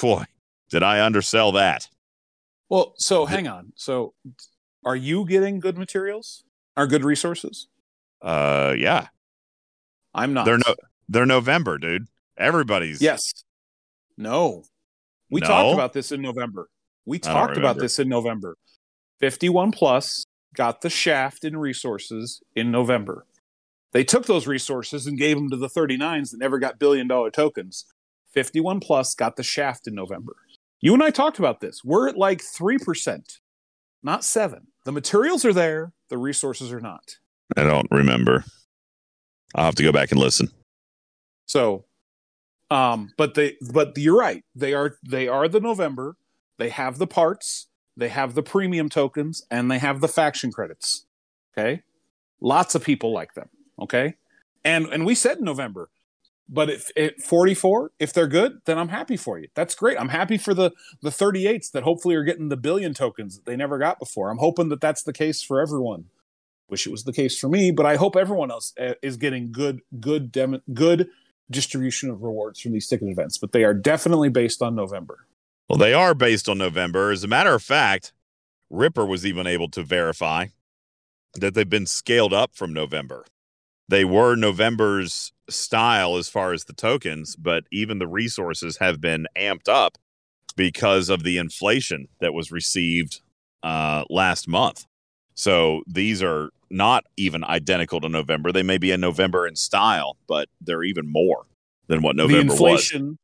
Boy, 0.00 0.24
did 0.70 0.82
I 0.82 1.04
undersell 1.04 1.52
that. 1.52 1.88
Well, 2.68 2.94
so 2.96 3.26
hang 3.26 3.46
on. 3.46 3.72
So, 3.76 4.14
are 4.84 4.96
you 4.96 5.24
getting 5.24 5.60
good 5.60 5.78
materials? 5.78 6.44
Are 6.76 6.86
good 6.86 7.04
resources? 7.04 7.68
Uh, 8.22 8.74
yeah, 8.76 9.08
I'm 10.14 10.32
not. 10.32 10.46
they're 10.46 10.58
no, 10.58 10.74
they're 11.08 11.26
November, 11.26 11.78
dude. 11.78 12.06
Everybody's 12.36 13.00
Yes. 13.00 13.44
No. 14.16 14.64
We 15.30 15.40
No? 15.40 15.46
talked 15.46 15.74
about 15.74 15.92
this 15.92 16.12
in 16.12 16.22
November. 16.22 16.68
We 17.04 17.18
talked 17.18 17.56
about 17.56 17.78
this 17.78 17.98
in 17.98 18.08
November. 18.08 18.56
51 19.20 19.72
Plus 19.72 20.24
got 20.54 20.80
the 20.80 20.90
shaft 20.90 21.44
in 21.44 21.56
resources 21.56 22.42
in 22.54 22.70
November. 22.70 23.26
They 23.92 24.04
took 24.04 24.26
those 24.26 24.46
resources 24.46 25.06
and 25.06 25.18
gave 25.18 25.36
them 25.36 25.48
to 25.50 25.56
the 25.56 25.68
39s 25.68 26.30
that 26.32 26.38
never 26.38 26.58
got 26.58 26.78
billion 26.78 27.06
dollar 27.08 27.30
tokens. 27.30 27.86
51 28.32 28.80
Plus 28.80 29.14
got 29.14 29.36
the 29.36 29.42
shaft 29.42 29.86
in 29.86 29.94
November. 29.94 30.36
You 30.80 30.92
and 30.94 31.02
I 31.02 31.10
talked 31.10 31.38
about 31.38 31.60
this. 31.60 31.82
We're 31.84 32.08
at 32.08 32.16
like 32.18 32.42
3%, 32.42 33.38
not 34.02 34.24
7. 34.24 34.66
The 34.84 34.92
materials 34.92 35.44
are 35.44 35.52
there, 35.52 35.92
the 36.10 36.18
resources 36.18 36.72
are 36.72 36.80
not. 36.80 37.16
I 37.56 37.62
don't 37.62 37.88
remember. 37.90 38.44
I'll 39.54 39.64
have 39.64 39.74
to 39.76 39.82
go 39.82 39.92
back 39.92 40.10
and 40.10 40.20
listen. 40.20 40.50
So, 41.46 41.86
um, 42.70 43.12
but 43.16 43.34
they, 43.34 43.56
but 43.72 43.96
you're 43.96 44.18
right. 44.18 44.44
They 44.54 44.74
are, 44.74 44.98
they 45.08 45.28
are 45.28 45.48
the 45.48 45.60
November. 45.60 46.16
They 46.58 46.70
have 46.70 46.98
the 46.98 47.06
parts, 47.06 47.68
they 47.96 48.08
have 48.08 48.34
the 48.34 48.42
premium 48.42 48.88
tokens, 48.88 49.42
and 49.50 49.70
they 49.70 49.78
have 49.78 50.00
the 50.00 50.08
faction 50.08 50.52
credits. 50.52 51.06
Okay, 51.56 51.82
lots 52.40 52.74
of 52.74 52.84
people 52.84 53.12
like 53.12 53.34
them. 53.34 53.48
Okay, 53.80 54.14
and 54.64 54.86
and 54.86 55.04
we 55.04 55.14
said 55.14 55.40
November, 55.40 55.90
but 56.48 56.70
if 56.70 56.90
at 56.96 57.20
44, 57.20 57.92
if 57.98 58.12
they're 58.12 58.26
good, 58.26 58.60
then 58.64 58.78
I'm 58.78 58.88
happy 58.88 59.16
for 59.16 59.38
you. 59.38 59.48
That's 59.54 59.74
great. 59.74 59.98
I'm 60.00 60.10
happy 60.10 60.38
for 60.38 60.54
the 60.54 60.72
the 61.02 61.10
38s 61.10 61.72
that 61.72 61.82
hopefully 61.82 62.14
are 62.14 62.24
getting 62.24 62.48
the 62.48 62.56
billion 62.56 62.94
tokens 62.94 63.36
that 63.36 63.44
they 63.44 63.56
never 63.56 63.78
got 63.78 63.98
before. 63.98 64.30
I'm 64.30 64.38
hoping 64.38 64.68
that 64.70 64.80
that's 64.80 65.02
the 65.02 65.12
case 65.12 65.42
for 65.42 65.60
everyone. 65.60 66.06
Wish 66.68 66.86
it 66.86 66.90
was 66.90 67.04
the 67.04 67.12
case 67.12 67.38
for 67.38 67.48
me, 67.48 67.70
but 67.70 67.86
I 67.86 67.96
hope 67.96 68.16
everyone 68.16 68.50
else 68.50 68.72
uh, 68.78 68.94
is 69.00 69.16
getting 69.16 69.52
good, 69.52 69.82
good, 70.00 70.32
dem- 70.32 70.62
good 70.74 71.08
distribution 71.50 72.10
of 72.10 72.22
rewards 72.22 72.60
from 72.60 72.72
these 72.72 72.88
ticket 72.88 73.08
events. 73.08 73.38
But 73.38 73.52
they 73.52 73.64
are 73.64 73.74
definitely 73.74 74.28
based 74.28 74.62
on 74.62 74.74
November. 74.74 75.26
Well, 75.68 75.78
they 75.78 75.94
are 75.94 76.14
based 76.14 76.48
on 76.48 76.58
November. 76.58 77.10
As 77.10 77.24
a 77.24 77.28
matter 77.28 77.54
of 77.54 77.62
fact, 77.62 78.12
Ripper 78.70 79.06
was 79.06 79.26
even 79.26 79.46
able 79.46 79.68
to 79.70 79.82
verify 79.82 80.46
that 81.34 81.54
they've 81.54 81.68
been 81.68 81.86
scaled 81.86 82.32
up 82.32 82.54
from 82.54 82.72
November. 82.72 83.26
They 83.88 84.04
were 84.04 84.34
November's 84.34 85.32
style 85.48 86.16
as 86.16 86.28
far 86.28 86.52
as 86.52 86.64
the 86.64 86.72
tokens, 86.72 87.36
but 87.36 87.64
even 87.70 87.98
the 87.98 88.08
resources 88.08 88.78
have 88.78 89.00
been 89.00 89.26
amped 89.36 89.68
up 89.68 89.98
because 90.56 91.08
of 91.08 91.22
the 91.22 91.38
inflation 91.38 92.08
that 92.20 92.34
was 92.34 92.50
received 92.50 93.20
uh, 93.62 94.04
last 94.10 94.48
month. 94.48 94.86
So 95.34 95.82
these 95.86 96.22
are 96.22 96.50
not 96.70 97.04
even 97.16 97.44
identical 97.44 98.00
to 98.00 98.08
November. 98.08 98.52
They 98.52 98.62
may 98.62 98.78
be 98.78 98.90
in 98.90 99.00
November 99.00 99.46
in 99.46 99.56
style, 99.56 100.16
but 100.26 100.48
they're 100.60 100.82
even 100.82 101.10
more 101.10 101.44
than 101.88 102.02
what 102.02 102.16
November 102.16 102.54
the 102.54 102.62
was. 102.62 102.92
inflation, 102.92 103.18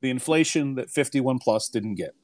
the 0.00 0.10
inflation 0.10 0.74
that 0.76 0.90
51 0.90 1.38
plus 1.38 1.68
didn't 1.68 1.94
get. 1.94 2.14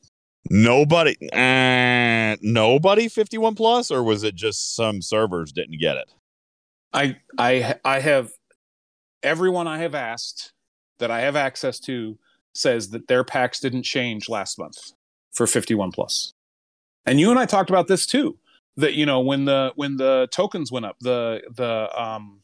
Nobody, 0.50 1.16
uh, 1.32 2.36
nobody 2.40 3.08
51 3.08 3.54
plus, 3.54 3.90
or 3.90 4.02
was 4.02 4.22
it 4.24 4.34
just 4.34 4.74
some 4.74 5.02
servers 5.02 5.52
didn't 5.52 5.78
get 5.78 5.96
it? 5.96 6.10
I 6.92 7.16
I 7.36 7.74
I 7.84 8.00
have 8.00 8.30
everyone 9.22 9.66
I 9.66 9.78
have 9.78 9.94
asked 9.94 10.52
that 10.98 11.10
I 11.10 11.20
have 11.20 11.36
access 11.36 11.78
to 11.80 12.18
says 12.54 12.90
that 12.90 13.08
their 13.08 13.24
packs 13.24 13.60
didn't 13.60 13.82
change 13.82 14.28
last 14.28 14.58
month 14.58 14.92
for 15.32 15.46
51 15.46 15.92
plus. 15.92 16.32
And 17.06 17.20
you 17.20 17.30
and 17.30 17.38
I 17.38 17.46
talked 17.46 17.70
about 17.70 17.88
this 17.88 18.06
too. 18.06 18.36
That 18.78 18.94
you 18.94 19.06
know 19.06 19.20
when 19.20 19.44
the 19.44 19.72
when 19.76 19.96
the 19.96 20.28
tokens 20.30 20.72
went 20.72 20.86
up, 20.86 20.96
the 21.00 21.42
the 21.54 21.90
um 22.00 22.40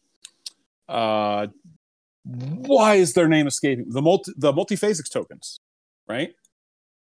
uh 0.88 1.46
why 2.24 2.94
is 2.94 3.12
their 3.14 3.28
name 3.28 3.46
escaping? 3.46 3.86
The 3.88 4.02
multi 4.02 4.32
the 4.36 4.52
multiphasics 4.52 5.10
tokens, 5.10 5.60
right? 6.08 6.30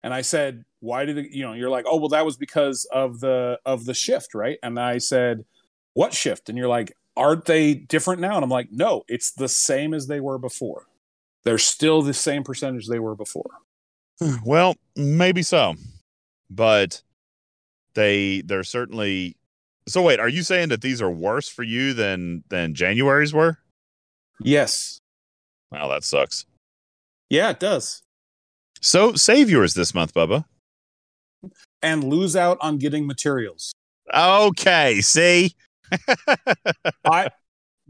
And 0.01 0.13
I 0.13 0.21
said, 0.21 0.63
why 0.79 1.03
did 1.05 1.17
it, 1.17 1.31
you 1.31 1.43
know, 1.43 1.53
you're 1.53 1.69
like, 1.69 1.85
oh 1.87 1.97
well 1.97 2.09
that 2.09 2.25
was 2.25 2.37
because 2.37 2.85
of 2.91 3.19
the 3.19 3.59
of 3.65 3.85
the 3.85 3.93
shift, 3.93 4.33
right? 4.33 4.57
And 4.63 4.79
I 4.79 4.97
said, 4.97 5.45
what 5.93 6.13
shift? 6.13 6.49
And 6.49 6.57
you're 6.57 6.67
like, 6.67 6.93
aren't 7.15 7.45
they 7.45 7.73
different 7.73 8.21
now? 8.21 8.35
And 8.35 8.43
I'm 8.43 8.49
like, 8.49 8.69
no, 8.71 9.03
it's 9.07 9.31
the 9.31 9.49
same 9.49 9.93
as 9.93 10.07
they 10.07 10.19
were 10.19 10.37
before. 10.37 10.87
They're 11.43 11.57
still 11.57 12.01
the 12.01 12.13
same 12.13 12.43
percentage 12.43 12.87
they 12.87 12.99
were 12.99 13.15
before. 13.15 13.51
Well, 14.45 14.75
maybe 14.97 15.41
so, 15.43 15.75
but 16.49 17.01
they 17.99 18.41
they're 18.41 18.63
certainly. 18.63 19.35
So 19.87 20.01
wait, 20.01 20.19
are 20.19 20.29
you 20.29 20.43
saying 20.43 20.69
that 20.69 20.81
these 20.81 21.01
are 21.01 21.09
worse 21.11 21.49
for 21.49 21.63
you 21.63 21.93
than 21.93 22.43
than 22.49 22.73
January's 22.73 23.33
were? 23.33 23.57
Yes. 24.41 24.99
Wow, 25.71 25.89
that 25.89 26.03
sucks. 26.03 26.45
Yeah, 27.29 27.49
it 27.49 27.59
does. 27.59 28.01
So 28.81 29.13
save 29.13 29.49
yours 29.49 29.73
this 29.73 29.93
month, 29.93 30.13
Bubba. 30.13 30.45
And 31.81 32.03
lose 32.03 32.35
out 32.35 32.57
on 32.61 32.77
getting 32.77 33.05
materials. 33.05 33.73
Okay, 34.13 35.01
see. 35.01 35.55
I 37.05 37.29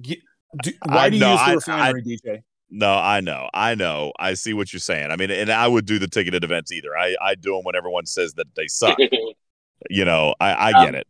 G- 0.01 0.21
do, 0.63 0.71
why 0.85 1.05
I 1.05 1.09
do 1.09 1.15
you 1.17 1.21
know, 1.21 1.31
use 1.31 1.39
the 1.39 1.45
I- 1.45 1.53
refinery, 1.89 2.03
DJ? 2.03 2.43
No, 2.71 2.93
I 2.93 3.19
know, 3.21 3.49
I 3.53 3.73
know, 3.75 4.11
I 4.19 4.35
see 4.35 4.53
what 4.53 4.71
you're 4.71 4.79
saying. 4.79 5.09
I 5.11 5.15
mean, 5.15 5.31
and 5.31 5.51
I 5.51 5.67
would 5.67 5.85
do 5.85 5.97
the 5.99 6.07
ticketed 6.07 6.43
events 6.43 6.71
either. 6.71 6.95
I 6.97 7.15
I 7.21 7.35
do 7.35 7.55
them 7.55 7.63
when 7.63 7.75
everyone 7.75 8.05
says 8.05 8.33
that 8.35 8.47
they 8.55 8.67
suck. 8.67 8.97
you 9.89 10.05
know, 10.05 10.35
I 10.39 10.51
I 10.53 10.71
Um, 10.71 10.85
get 10.85 10.95
it. 10.95 11.07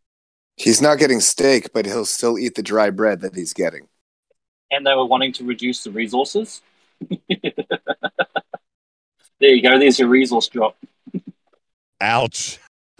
He's 0.58 0.82
not 0.82 0.98
getting 1.00 1.20
steak, 1.22 1.72
but 1.74 1.86
he'll 1.86 2.06
still 2.06 2.38
eat 2.38 2.56
the 2.56 2.64
dry 2.64 2.90
bread 2.90 3.22
that 3.22 3.34
he's 3.36 3.54
getting. 3.54 3.88
and 4.72 4.86
they 4.86 4.94
were 4.94 5.06
wanting 5.06 5.32
to 5.34 5.44
reduce 5.46 5.84
the 5.84 5.90
resources. 5.92 6.62
there 7.30 7.50
you 9.40 9.62
go. 9.64 9.80
There's 9.80 9.98
your 9.98 10.10
resource 10.10 10.48
drop. 10.48 10.76
Ouch. 12.02 12.60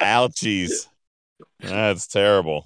Ouchies. 0.00 0.86
That's 1.60 2.06
terrible. 2.06 2.64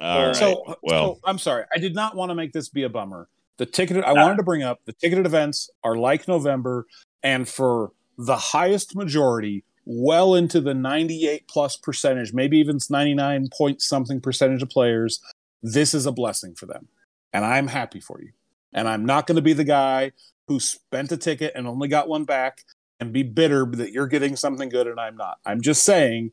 All 0.00 0.26
right. 0.26 0.36
So, 0.36 0.76
well, 0.82 1.14
so 1.16 1.20
I'm 1.24 1.38
sorry. 1.38 1.64
I 1.74 1.78
did 1.78 1.94
not 1.94 2.14
want 2.16 2.30
to 2.30 2.34
make 2.34 2.52
this 2.52 2.68
be 2.68 2.82
a 2.84 2.88
bummer. 2.88 3.28
The 3.58 3.66
ticketed 3.66 4.04
I 4.04 4.12
wanted 4.12 4.36
to 4.36 4.42
bring 4.42 4.62
up 4.62 4.80
the 4.86 4.92
ticketed 4.94 5.26
events 5.26 5.70
are 5.84 5.96
like 5.96 6.26
November, 6.26 6.86
and 7.22 7.48
for 7.48 7.92
the 8.26 8.36
highest 8.36 8.94
majority, 8.94 9.64
well 9.84 10.34
into 10.34 10.60
the 10.60 10.74
98 10.74 11.48
plus 11.48 11.76
percentage, 11.76 12.32
maybe 12.32 12.58
even 12.58 12.78
99 12.88 13.48
point 13.56 13.82
something 13.82 14.20
percentage 14.20 14.62
of 14.62 14.70
players, 14.70 15.20
this 15.62 15.94
is 15.94 16.06
a 16.06 16.12
blessing 16.12 16.54
for 16.54 16.66
them. 16.66 16.88
And 17.32 17.44
I'm 17.44 17.68
happy 17.68 18.00
for 18.00 18.20
you. 18.20 18.30
And 18.72 18.88
I'm 18.88 19.04
not 19.04 19.26
going 19.26 19.36
to 19.36 19.42
be 19.42 19.52
the 19.52 19.64
guy 19.64 20.12
who 20.48 20.60
spent 20.60 21.12
a 21.12 21.16
ticket 21.16 21.52
and 21.54 21.66
only 21.66 21.88
got 21.88 22.08
one 22.08 22.24
back 22.24 22.64
and 23.00 23.12
be 23.12 23.22
bitter 23.22 23.66
that 23.66 23.92
you're 23.92 24.06
getting 24.06 24.36
something 24.36 24.68
good 24.68 24.86
and 24.86 25.00
I'm 25.00 25.16
not. 25.16 25.38
I'm 25.44 25.60
just 25.60 25.82
saying, 25.82 26.30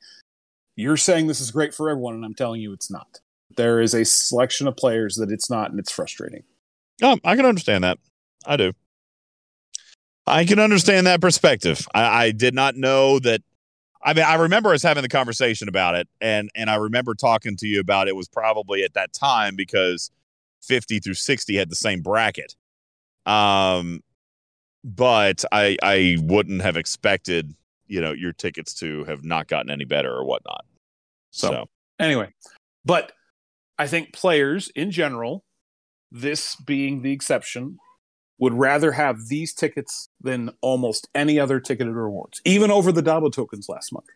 you're 0.75 0.97
saying 0.97 1.27
this 1.27 1.41
is 1.41 1.51
great 1.51 1.73
for 1.73 1.89
everyone, 1.89 2.13
and 2.15 2.23
I'm 2.23 2.35
telling 2.35 2.61
you 2.61 2.71
it's 2.71 2.89
not. 2.89 3.19
There 3.57 3.81
is 3.81 3.93
a 3.93 4.05
selection 4.05 4.67
of 4.67 4.77
players 4.77 5.15
that 5.15 5.31
it's 5.31 5.49
not, 5.49 5.71
and 5.71 5.79
it's 5.79 5.91
frustrating. 5.91 6.43
Oh, 7.01 7.17
I 7.23 7.35
can 7.35 7.45
understand 7.45 7.83
that. 7.83 7.97
I 8.45 8.55
do. 8.55 8.73
I 10.29 10.45
can 10.45 10.59
understand 10.59 11.07
that 11.07 11.21
perspective. 11.21 11.87
I, 11.93 12.25
I 12.25 12.31
did 12.31 12.53
not 12.53 12.75
know 12.75 13.19
that. 13.19 13.41
I 14.01 14.13
mean, 14.13 14.23
I 14.23 14.35
remember 14.35 14.73
us 14.73 14.81
having 14.81 15.03
the 15.03 15.09
conversation 15.09 15.67
about 15.67 15.95
it, 15.95 16.07
and 16.21 16.49
and 16.55 16.69
I 16.69 16.75
remember 16.75 17.15
talking 17.15 17.57
to 17.57 17.67
you 17.67 17.79
about 17.81 18.07
it 18.07 18.15
was 18.15 18.29
probably 18.29 18.83
at 18.83 18.93
that 18.93 19.11
time 19.11 19.55
because 19.55 20.09
fifty 20.61 20.99
through 20.99 21.15
sixty 21.15 21.55
had 21.55 21.69
the 21.69 21.75
same 21.75 22.01
bracket. 22.01 22.55
Um, 23.25 24.01
but 24.83 25.43
I 25.51 25.77
I 25.83 26.17
wouldn't 26.21 26.61
have 26.61 26.77
expected 26.77 27.53
you 27.87 27.99
know 27.99 28.13
your 28.13 28.31
tickets 28.31 28.73
to 28.75 29.03
have 29.05 29.23
not 29.25 29.47
gotten 29.47 29.69
any 29.69 29.85
better 29.85 30.13
or 30.13 30.23
whatnot. 30.23 30.65
So, 31.31 31.47
So- 31.49 31.69
Anyway, 31.99 32.29
but 32.85 33.11
I 33.77 33.85
think 33.87 34.13
players 34.13 34.69
in 34.73 34.91
general, 34.91 35.43
this 36.09 36.55
being 36.55 37.01
the 37.01 37.11
exception, 37.11 37.77
would 38.39 38.53
rather 38.53 38.91
have 38.93 39.27
these 39.27 39.53
tickets 39.53 40.09
than 40.21 40.49
almost 40.61 41.07
any 41.13 41.39
other 41.39 41.59
ticketed 41.59 41.93
rewards, 41.93 42.41
even 42.45 42.71
over 42.71 42.91
the 42.91 43.03
Dabo 43.03 43.31
tokens 43.31 43.69
last 43.69 43.93
month. 43.93 44.07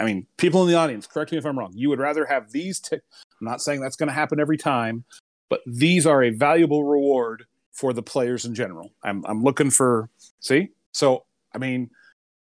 I 0.00 0.04
mean, 0.04 0.26
people 0.36 0.62
in 0.62 0.68
the 0.68 0.74
audience, 0.74 1.06
correct 1.06 1.32
me 1.32 1.38
if 1.38 1.46
I'm 1.46 1.58
wrong. 1.58 1.72
You 1.74 1.88
would 1.88 1.98
rather 1.98 2.24
have 2.24 2.52
these 2.52 2.78
tickets. 2.78 3.24
I'm 3.40 3.46
not 3.46 3.60
saying 3.60 3.80
that's 3.80 3.96
going 3.96 4.08
to 4.08 4.12
happen 4.12 4.38
every 4.38 4.56
time, 4.56 5.04
but 5.48 5.60
these 5.66 6.06
are 6.06 6.22
a 6.22 6.30
valuable 6.30 6.84
reward 6.84 7.44
for 7.72 7.92
the 7.92 8.02
players 8.02 8.44
in 8.44 8.54
general. 8.54 8.92
I'm 9.02 9.24
I'm 9.26 9.42
looking 9.42 9.70
for 9.70 10.10
see. 10.40 10.70
So 10.92 11.24
I 11.54 11.58
mean, 11.58 11.90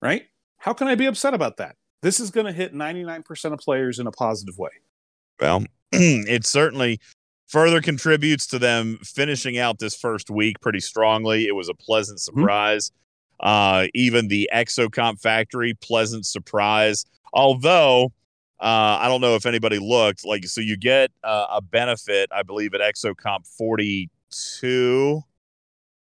right? 0.02 0.24
How 0.58 0.72
can 0.72 0.86
I 0.86 0.94
be 0.94 1.06
upset 1.06 1.34
about 1.34 1.56
that? 1.58 1.76
This 2.02 2.20
is 2.20 2.30
going 2.30 2.46
to 2.46 2.52
hit 2.52 2.74
99% 2.74 3.52
of 3.52 3.58
players 3.58 3.98
in 3.98 4.06
a 4.06 4.10
positive 4.10 4.58
way. 4.58 4.70
well, 5.40 5.64
it 5.92 6.44
certainly 6.44 7.00
further 7.48 7.80
contributes 7.80 8.46
to 8.48 8.58
them 8.58 8.98
finishing 9.02 9.58
out 9.58 9.78
this 9.78 9.96
first 9.96 10.30
week 10.30 10.60
pretty 10.60 10.80
strongly. 10.80 11.46
It 11.46 11.54
was 11.54 11.68
a 11.68 11.74
pleasant 11.74 12.20
surprise. 12.20 12.90
Uh, 13.40 13.86
even 13.94 14.28
the 14.28 14.48
Exocomp 14.52 15.20
Factory, 15.20 15.74
pleasant 15.74 16.26
surprise. 16.26 17.04
Although 17.32 18.12
uh, 18.60 18.98
I 19.00 19.08
don't 19.08 19.20
know 19.20 19.34
if 19.34 19.46
anybody 19.46 19.78
looked 19.78 20.24
like 20.24 20.46
so 20.46 20.60
you 20.60 20.76
get 20.76 21.10
uh, 21.22 21.46
a 21.50 21.60
benefit, 21.60 22.30
I 22.32 22.42
believe, 22.42 22.72
at 22.74 22.80
Exocomp 22.80 23.46
42, 23.58 25.20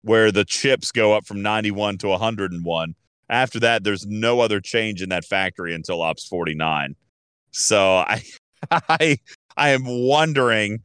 where 0.02 0.32
the 0.32 0.44
chips 0.44 0.90
go 0.90 1.12
up 1.12 1.26
from 1.26 1.42
91 1.42 1.98
to 1.98 2.08
101. 2.08 2.94
After 3.30 3.60
that, 3.60 3.84
there's 3.84 4.06
no 4.06 4.40
other 4.40 4.60
change 4.60 5.02
in 5.02 5.10
that 5.10 5.24
factory 5.24 5.74
until 5.74 6.00
Ops 6.00 6.26
49. 6.26 6.96
So 7.50 7.98
I, 7.98 8.22
I, 8.70 9.18
I 9.56 9.68
am 9.70 9.84
wondering 9.84 10.82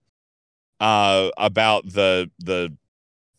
uh, 0.79 1.29
about 1.37 1.85
the 1.85 2.29
the 2.39 2.75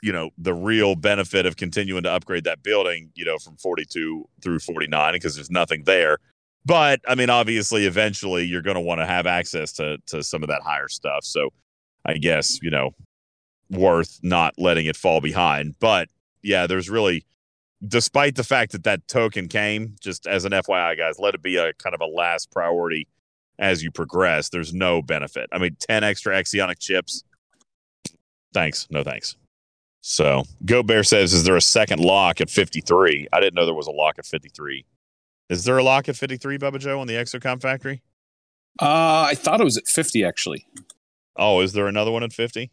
you 0.03 0.13
know 0.13 0.31
the 0.37 0.55
real 0.55 0.95
benefit 0.95 1.47
of 1.47 1.57
continuing 1.57 2.03
to 2.03 2.11
upgrade 2.11 2.45
that 2.45 2.63
building, 2.63 3.11
you 3.15 3.25
know, 3.25 3.39
from 3.39 3.57
42 3.57 4.29
through 4.43 4.59
49 4.59 5.15
because 5.15 5.35
there's 5.35 5.51
nothing 5.51 5.85
there. 5.85 6.19
But 6.67 7.01
I 7.07 7.15
mean, 7.15 7.31
obviously, 7.31 7.87
eventually 7.87 8.45
you're 8.45 8.63
going 8.63 8.77
to 8.77 8.81
want 8.81 9.01
to 9.01 9.07
have 9.07 9.27
access 9.27 9.73
to 9.75 9.99
to 10.07 10.23
some 10.23 10.43
of 10.43 10.49
that 10.49 10.63
higher 10.63 10.89
stuff. 10.89 11.25
So 11.25 11.51
I 12.05 12.15
guess 12.15 12.59
you 12.63 12.71
know 12.71 12.95
worth 13.71 14.21
not 14.23 14.55
letting 14.59 14.87
it 14.87 14.97
fall 14.97 15.21
behind. 15.21 15.77
But 15.81 16.09
yeah, 16.43 16.67
there's 16.67 16.91
really, 16.91 17.25
despite 17.87 18.37
the 18.37 18.45
fact 18.45 18.73
that 18.73 18.85
that 18.85 19.07
token 19.09 19.49
came, 19.49 19.97
just 20.01 20.27
as 20.27 20.45
an 20.45 20.53
FYI, 20.53 20.97
guys, 20.97 21.19
let 21.19 21.35
it 21.35 21.43
be 21.43 21.57
a 21.57 21.73
kind 21.75 21.95
of 21.95 22.01
a 22.01 22.07
last 22.07 22.51
priority 22.51 23.09
as 23.59 23.83
you 23.83 23.91
progress. 23.91 24.49
There's 24.49 24.75
no 24.75 25.03
benefit. 25.03 25.49
I 25.53 25.59
mean, 25.59 25.77
10 25.81 26.05
extra 26.05 26.35
axionic 26.35 26.79
chips. 26.79 27.23
Thanks. 28.53 28.87
No 28.91 29.03
thanks. 29.03 29.37
So 30.01 30.45
Go 30.65 30.83
Bear 30.83 31.03
says, 31.03 31.33
is 31.33 31.45
there 31.45 31.57
a 31.57 31.61
second 31.63 32.01
lock 32.01 32.41
at 32.41 32.51
53? 32.51 33.29
I 33.33 33.41
didn't 33.41 33.55
know 33.55 33.65
there 33.65 33.75
was 33.75 33.87
a 33.87 33.91
lock 33.93 34.19
at 34.19 34.27
53. 34.27 34.85
Is 35.51 35.65
there 35.65 35.79
a 35.79 35.83
lock 35.83 36.09
at 36.09 36.17
53, 36.17 36.59
Bubba 36.59 36.79
Joe, 36.79 37.01
on 37.01 37.07
the 37.07 37.15
Exocomp 37.15 37.63
factory? 37.63 38.03
Uh, 38.81 39.27
I 39.29 39.35
thought 39.35 39.61
it 39.61 39.65
was 39.65 39.77
at 39.77 39.87
50 39.87 40.25
actually. 40.25 40.67
Oh, 41.37 41.61
is 41.61 41.73
there 41.73 41.87
another 41.87 42.11
one 42.11 42.23
at 42.23 42.33
50? 42.33 42.71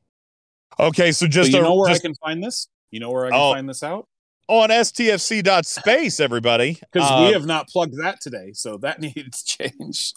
Okay, 0.79 1.11
so 1.11 1.27
just 1.27 1.51
so 1.51 1.57
you 1.57 1.63
a- 1.63 1.67
know 1.67 1.75
where 1.75 1.89
just 1.89 2.01
I 2.03 2.07
can 2.07 2.15
find 2.15 2.43
this? 2.43 2.67
You 2.91 2.99
know 2.99 3.11
where 3.11 3.25
I 3.25 3.29
can 3.29 3.39
Oh. 3.39 3.53
find 3.53 3.67
this 3.69 3.83
out? 3.83 4.07
On 4.47 4.69
stfc.space, 4.69 6.19
everybody. 6.19 6.77
Because 6.91 7.25
we 7.25 7.31
have 7.33 7.45
not 7.45 7.69
plugged 7.69 7.97
that 8.01 8.19
today, 8.19 8.51
so 8.53 8.77
that 8.77 8.99
needs 9.15 9.43
to 9.43 9.69
change. 9.69 10.13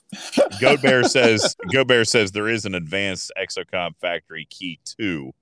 Goat 0.60 0.82
Bear 0.82 1.04
says 1.08 1.54
Goat 1.72 1.86
Bear 1.86 2.04
says 2.04 2.32
there 2.32 2.48
is 2.48 2.64
an 2.64 2.74
advanced 2.74 3.30
Exocomp 3.38 3.96
factory 4.00 4.46
key 4.50 4.80
two. 4.84 5.32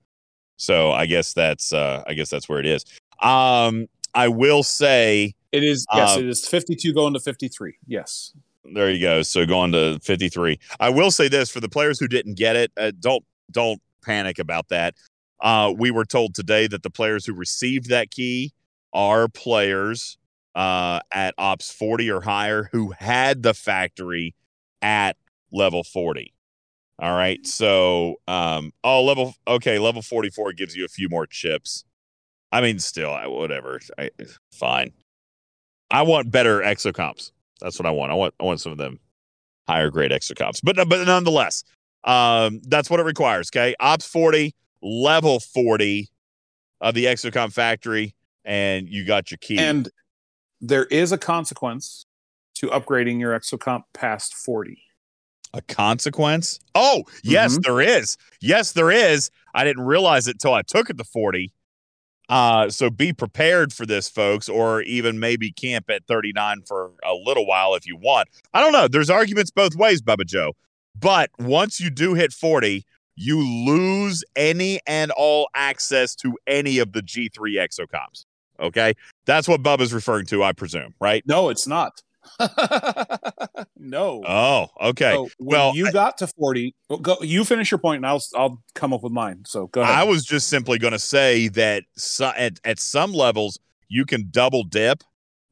So 0.57 0.91
I 0.91 1.07
guess 1.07 1.33
that's 1.33 1.73
uh 1.73 2.03
I 2.05 2.13
guess 2.13 2.29
that's 2.29 2.47
where 2.47 2.59
it 2.59 2.67
is. 2.67 2.85
Um 3.19 3.87
I 4.13 4.27
will 4.27 4.61
say 4.61 5.33
It 5.51 5.63
is 5.63 5.87
yes, 5.93 6.15
Uh, 6.15 6.19
it 6.19 6.27
is 6.27 6.47
52 6.47 6.93
going 6.93 7.13
to 7.13 7.19
53. 7.19 7.73
Yes. 7.87 8.33
there 8.75 8.91
you 8.91 9.01
go. 9.01 9.23
So 9.23 9.45
going 9.47 9.71
to 9.71 9.97
53. 10.03 10.59
I 10.79 10.89
will 10.89 11.09
say 11.09 11.29
this 11.29 11.49
for 11.49 11.59
the 11.61 11.69
players 11.69 11.99
who 11.99 12.07
didn't 12.07 12.35
get 12.35 12.55
it, 12.55 12.71
uh, 12.77 12.91
don't 12.99 13.25
don't 13.49 13.81
panic 14.03 14.37
about 14.37 14.69
that. 14.69 14.93
Uh 15.39 15.73
we 15.75 15.89
were 15.89 16.05
told 16.05 16.35
today 16.35 16.67
that 16.67 16.83
the 16.83 16.91
players 16.91 17.25
who 17.25 17.33
received 17.33 17.89
that 17.89 18.11
key 18.11 18.53
are 18.93 19.27
players 19.27 20.17
uh 20.55 20.99
at 21.11 21.33
ops 21.37 21.71
40 21.71 22.11
or 22.11 22.21
higher 22.21 22.69
who 22.71 22.91
had 22.91 23.41
the 23.43 23.53
factory 23.53 24.35
at 24.81 25.17
level 25.51 25.83
40. 25.83 26.33
All 26.99 27.15
right. 27.15 27.45
So 27.45 28.15
um 28.27 28.71
oh 28.83 29.03
level 29.03 29.33
okay, 29.47 29.79
level 29.79 30.01
44 30.01 30.53
gives 30.53 30.75
you 30.75 30.85
a 30.85 30.89
few 30.89 31.09
more 31.09 31.25
chips. 31.25 31.85
I 32.51 32.61
mean 32.61 32.79
still 32.79 33.11
I, 33.11 33.27
whatever. 33.27 33.79
I, 33.97 34.11
fine. 34.51 34.91
I 35.89 36.03
want 36.03 36.31
better 36.31 36.59
exocomps. 36.59 37.31
That's 37.61 37.79
what 37.79 37.85
I 37.85 37.91
want. 37.91 38.11
I 38.11 38.15
want 38.15 38.35
I 38.39 38.43
want 38.43 38.61
some 38.61 38.71
of 38.71 38.77
them 38.77 38.99
higher 39.67 39.89
grade 39.89 40.11
exocomps. 40.11 40.59
But 40.63 40.75
but 40.87 41.05
nonetheless, 41.05 41.63
um 42.03 42.61
that's 42.67 42.89
what 42.89 42.99
it 42.99 43.03
requires, 43.03 43.49
okay? 43.49 43.73
Ops 43.79 44.05
40, 44.05 44.53
level 44.83 45.39
40 45.39 46.09
of 46.81 46.93
the 46.93 47.05
exocomp 47.05 47.53
factory 47.53 48.13
and 48.45 48.87
you 48.89 49.05
got 49.05 49.31
your 49.31 49.37
key. 49.39 49.57
And 49.57 49.89
there 50.61 50.85
is 50.85 51.11
a 51.11 51.17
consequence 51.17 52.05
to 52.55 52.67
upgrading 52.67 53.19
your 53.19 53.37
exocomp 53.37 53.83
past 53.93 54.33
40. 54.33 54.79
a 55.55 55.61
consequence? 55.61 56.59
Oh, 56.73 57.03
yes, 57.23 57.57
Mhm. 57.59 57.63
there 57.65 57.79
is. 57.79 58.17
Yes, 58.41 58.71
there 58.71 58.89
is. 58.89 59.29
I 59.53 59.63
didn't 59.63 59.83
realize 59.83 60.27
it 60.27 60.39
till 60.39 60.51
I 60.55 60.63
took 60.63 60.89
it 60.89 60.97
to 60.97 61.03
40. 61.03 61.53
Uh, 62.27 62.71
so 62.71 62.89
be 62.89 63.13
prepared 63.13 63.71
for 63.71 63.85
this, 63.85 64.09
folks, 64.09 64.49
or 64.49 64.81
even 64.81 65.19
maybe 65.19 65.51
camp 65.51 65.91
at 65.91 66.05
39 66.07 66.63
for 66.63 66.93
a 67.03 67.13
little 67.13 67.45
while 67.45 67.75
if 67.75 67.85
you 67.85 67.95
want. 67.95 68.29
I 68.51 68.61
don't 68.61 68.71
know. 68.73 68.87
There's 68.87 69.11
arguments 69.11 69.51
both 69.51 69.75
ways, 69.75 70.01
Bubba 70.01 70.25
Joe. 70.25 70.53
But 70.99 71.29
once 71.37 71.79
you 71.79 71.91
do 71.91 72.15
hit 72.15 72.33
40, 72.33 72.83
you 73.15 73.39
lose 73.39 74.23
any 74.35 74.79
and 74.87 75.11
all 75.11 75.49
access 75.53 76.15
to 76.15 76.35
any 76.47 76.79
of 76.79 76.93
the 76.93 77.01
G3 77.03 77.57
exocomps. 77.57 78.25
Okay. 78.59 78.93
That's 79.25 79.47
what 79.47 79.61
Bubba's 79.61 79.93
referring 79.93 80.25
to, 80.27 80.43
I 80.43 80.53
presume, 80.53 80.93
right? 80.99 81.23
No, 81.25 81.49
it's 81.49 81.67
not. 81.67 82.01
no. 83.77 84.23
Oh, 84.25 84.67
okay. 84.81 85.11
So 85.11 85.29
well, 85.39 85.75
you 85.75 85.91
got 85.91 86.17
to 86.19 86.27
40, 86.27 86.73
go 87.01 87.17
you 87.21 87.43
finish 87.43 87.71
your 87.71 87.77
point 87.77 87.97
and 87.97 88.07
I'll 88.07 88.23
I'll 88.35 88.63
come 88.75 88.93
up 88.93 89.03
with 89.03 89.11
mine. 89.11 89.43
So 89.45 89.67
go 89.67 89.81
ahead. 89.81 89.93
I 89.93 90.03
was 90.03 90.23
just 90.23 90.47
simply 90.47 90.77
going 90.77 90.93
to 90.93 90.99
say 90.99 91.49
that 91.49 91.83
so, 91.97 92.31
at 92.37 92.59
at 92.63 92.79
some 92.79 93.13
levels 93.13 93.59
you 93.89 94.05
can 94.05 94.29
double 94.31 94.63
dip, 94.63 95.03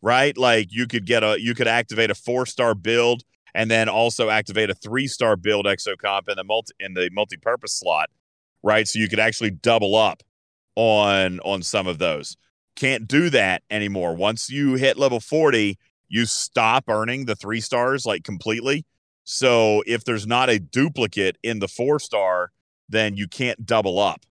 right? 0.01 0.37
Like 0.37 0.67
you 0.71 0.87
could 0.87 1.05
get 1.05 1.23
a 1.23 1.39
you 1.39 1.53
could 1.53 1.67
activate 1.67 2.09
a 2.09 2.15
four 2.15 2.45
star 2.45 2.73
build 2.73 3.23
and 3.53 3.69
then 3.69 3.89
also 3.89 4.29
activate 4.29 4.69
a 4.69 4.75
three 4.75 5.07
star 5.07 5.35
build 5.35 5.65
exocomp 5.65 6.29
in 6.29 6.37
the 6.37 6.43
multi 6.43 6.73
in 6.79 6.93
the 6.93 7.09
multi 7.11 7.37
purpose 7.37 7.73
slot, 7.73 8.09
right? 8.63 8.87
So 8.87 8.99
you 8.99 9.09
could 9.09 9.19
actually 9.19 9.51
double 9.51 9.95
up 9.95 10.23
on 10.75 11.39
on 11.41 11.61
some 11.63 11.87
of 11.87 11.99
those. 11.99 12.37
Can't 12.75 13.07
do 13.07 13.29
that 13.29 13.63
anymore. 13.69 14.15
Once 14.15 14.49
you 14.49 14.75
hit 14.75 14.97
level 14.97 15.19
forty, 15.19 15.77
you 16.09 16.25
stop 16.25 16.85
earning 16.87 17.25
the 17.25 17.35
three 17.35 17.61
stars 17.61 18.05
like 18.05 18.23
completely. 18.23 18.85
So 19.23 19.83
if 19.85 20.03
there's 20.03 20.27
not 20.27 20.49
a 20.49 20.59
duplicate 20.59 21.37
in 21.43 21.59
the 21.59 21.67
four 21.67 21.99
star, 21.99 22.51
then 22.89 23.15
you 23.15 23.27
can't 23.27 23.65
double 23.65 23.99
up. 23.99 24.25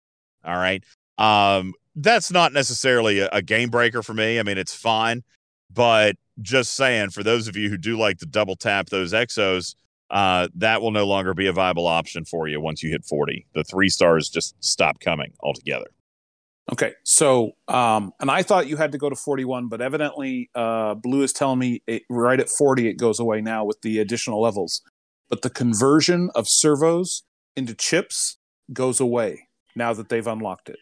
All 0.44 0.56
right. 0.56 0.84
Um, 1.18 1.74
that's 1.96 2.32
not 2.32 2.54
necessarily 2.54 3.20
a, 3.20 3.30
a 3.32 3.42
game 3.42 3.70
breaker 3.70 4.04
for 4.04 4.14
me. 4.14 4.40
I 4.40 4.44
mean, 4.44 4.58
it's 4.58 4.74
fine, 4.74 5.24
but 5.72 6.16
just 6.42 6.74
saying 6.74 7.10
for 7.10 7.24
those 7.24 7.48
of 7.48 7.56
you 7.56 7.70
who 7.70 7.78
do 7.78 7.98
like 7.98 8.18
to 8.20 8.26
double 8.26 8.56
tap 8.56 8.90
those 8.90 9.14
exos, 9.14 9.76
uh, 10.10 10.48
that 10.56 10.82
will 10.82 10.92
no 10.92 11.06
longer 11.06 11.34
be 11.34 11.48
a 11.48 11.54
viable 11.54 11.88
option 11.88 12.26
for 12.26 12.48
you 12.48 12.60
once 12.60 12.82
you 12.82 12.90
hit 12.90 13.06
40. 13.06 13.46
The 13.54 13.64
three 13.64 13.90
stars 13.90 14.30
just 14.30 14.56
stop 14.64 15.00
coming 15.00 15.34
altogether. 15.42 15.88
Okay, 16.72 16.94
so 17.04 17.54
um, 17.68 18.12
and 18.20 18.30
I 18.30 18.44
thought 18.44 18.68
you 18.68 18.78
had 18.78 18.92
to 18.92 18.98
go 18.98 19.10
to 19.10 19.16
41, 19.16 19.70
but 19.70 19.82
evidently 19.82 20.50
uh, 20.54 20.94
Blue 20.96 21.24
is 21.24 21.34
telling 21.34 21.58
me 21.58 21.82
it, 21.88 22.04
right 22.10 22.40
at 22.40 22.50
40 22.50 22.88
it 22.88 22.94
goes 22.94 23.20
away 23.20 23.42
now 23.42 23.66
with 23.66 23.82
the 23.82 24.00
additional 24.00 24.42
levels. 24.42 24.82
But 25.30 25.42
the 25.42 25.50
conversion 25.50 26.30
of 26.36 26.48
servos 26.48 27.24
into 27.56 27.74
chips 27.74 28.38
goes 28.72 29.00
away 29.00 29.48
now 29.76 29.94
that 29.94 30.10
they've 30.10 30.26
unlocked 30.26 30.70
it. 30.70 30.78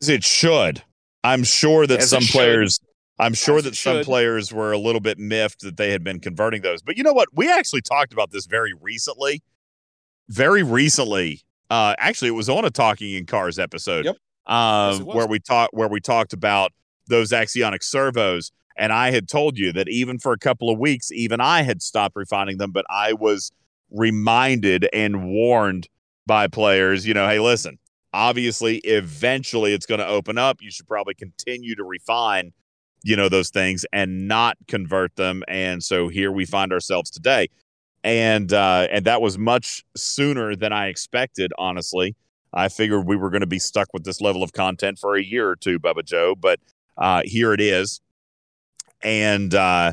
It 0.00 0.24
should. 0.24 0.82
I'm 1.24 1.44
sure 1.44 1.86
that 1.86 2.00
As 2.00 2.10
some 2.10 2.24
players. 2.24 2.80
I'm 3.18 3.34
sure 3.34 3.58
As 3.58 3.64
that 3.64 3.76
some 3.76 3.98
should. 3.98 4.06
players 4.06 4.52
were 4.52 4.72
a 4.72 4.78
little 4.78 5.00
bit 5.00 5.18
miffed 5.18 5.62
that 5.62 5.76
they 5.76 5.90
had 5.90 6.04
been 6.04 6.20
converting 6.20 6.62
those. 6.62 6.82
But 6.82 6.96
you 6.96 7.02
know 7.02 7.12
what? 7.12 7.28
We 7.32 7.50
actually 7.50 7.82
talked 7.82 8.12
about 8.12 8.30
this 8.30 8.46
very 8.46 8.72
recently. 8.80 9.42
Very 10.28 10.62
recently. 10.62 11.42
Uh 11.70 11.94
actually 11.98 12.28
it 12.28 12.32
was 12.32 12.48
on 12.48 12.64
a 12.64 12.70
Talking 12.70 13.14
in 13.14 13.26
Cars 13.26 13.58
episode. 13.58 14.04
Yep. 14.04 14.16
Um 14.48 14.90
Yes, 14.92 15.00
it 15.00 15.06
was. 15.06 15.16
where 15.16 15.26
we 15.26 15.38
talked 15.40 15.74
where 15.74 15.88
we 15.88 16.00
talked 16.00 16.32
about 16.32 16.72
those 17.08 17.30
axionic 17.32 17.82
servos. 17.82 18.52
And 18.76 18.92
I 18.92 19.10
had 19.10 19.28
told 19.28 19.58
you 19.58 19.72
that 19.72 19.88
even 19.88 20.18
for 20.18 20.32
a 20.32 20.38
couple 20.38 20.70
of 20.70 20.78
weeks, 20.78 21.10
even 21.10 21.40
I 21.40 21.62
had 21.62 21.82
stopped 21.82 22.14
refining 22.14 22.58
them, 22.58 22.70
but 22.70 22.86
I 22.88 23.12
was 23.12 23.50
reminded 23.90 24.88
and 24.92 25.30
warned 25.30 25.88
by 26.26 26.46
players, 26.46 27.06
you 27.06 27.12
know, 27.14 27.26
hey, 27.28 27.40
listen, 27.40 27.78
obviously, 28.12 28.76
eventually 28.78 29.72
it's 29.72 29.86
going 29.86 29.98
to 29.98 30.06
open 30.06 30.38
up. 30.38 30.58
You 30.60 30.70
should 30.70 30.86
probably 30.86 31.14
continue 31.14 31.74
to 31.74 31.82
refine, 31.82 32.52
you 33.02 33.16
know, 33.16 33.28
those 33.28 33.50
things 33.50 33.84
and 33.92 34.28
not 34.28 34.56
convert 34.68 35.16
them. 35.16 35.42
And 35.48 35.82
so 35.82 36.08
here 36.08 36.30
we 36.30 36.44
find 36.44 36.72
ourselves 36.72 37.10
today. 37.10 37.48
And 38.04 38.52
uh, 38.52 38.86
and 38.92 39.04
that 39.06 39.20
was 39.20 39.38
much 39.38 39.84
sooner 39.96 40.54
than 40.54 40.72
I 40.72 40.86
expected, 40.86 41.52
honestly. 41.58 42.14
I 42.52 42.68
figured 42.68 43.06
we 43.06 43.16
were 43.16 43.30
going 43.30 43.42
to 43.42 43.46
be 43.46 43.58
stuck 43.58 43.88
with 43.92 44.04
this 44.04 44.20
level 44.20 44.42
of 44.42 44.52
content 44.52 44.98
for 44.98 45.16
a 45.16 45.22
year 45.22 45.48
or 45.48 45.56
two, 45.56 45.78
Bubba 45.78 46.04
Joe, 46.04 46.34
but 46.34 46.60
uh, 46.96 47.22
here 47.24 47.52
it 47.52 47.60
is. 47.60 48.00
And 49.02 49.54
uh, 49.54 49.92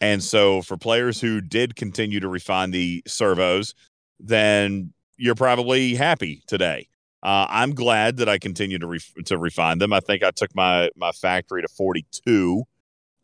and 0.00 0.22
so 0.22 0.62
for 0.62 0.76
players 0.76 1.20
who 1.20 1.40
did 1.40 1.76
continue 1.76 2.20
to 2.20 2.28
refine 2.28 2.72
the 2.72 3.02
servos, 3.06 3.74
then 4.18 4.92
you're 5.16 5.36
probably 5.36 5.94
happy 5.94 6.42
today. 6.46 6.88
Uh, 7.22 7.46
I'm 7.48 7.74
glad 7.74 8.16
that 8.16 8.28
I 8.28 8.38
continue 8.38 8.78
to 8.80 8.86
ref- 8.86 9.14
to 9.26 9.38
refine 9.38 9.78
them. 9.78 9.92
I 9.92 10.00
think 10.00 10.24
I 10.24 10.32
took 10.32 10.54
my 10.56 10.90
my 10.96 11.12
factory 11.12 11.62
to 11.62 11.68
42. 11.68 12.64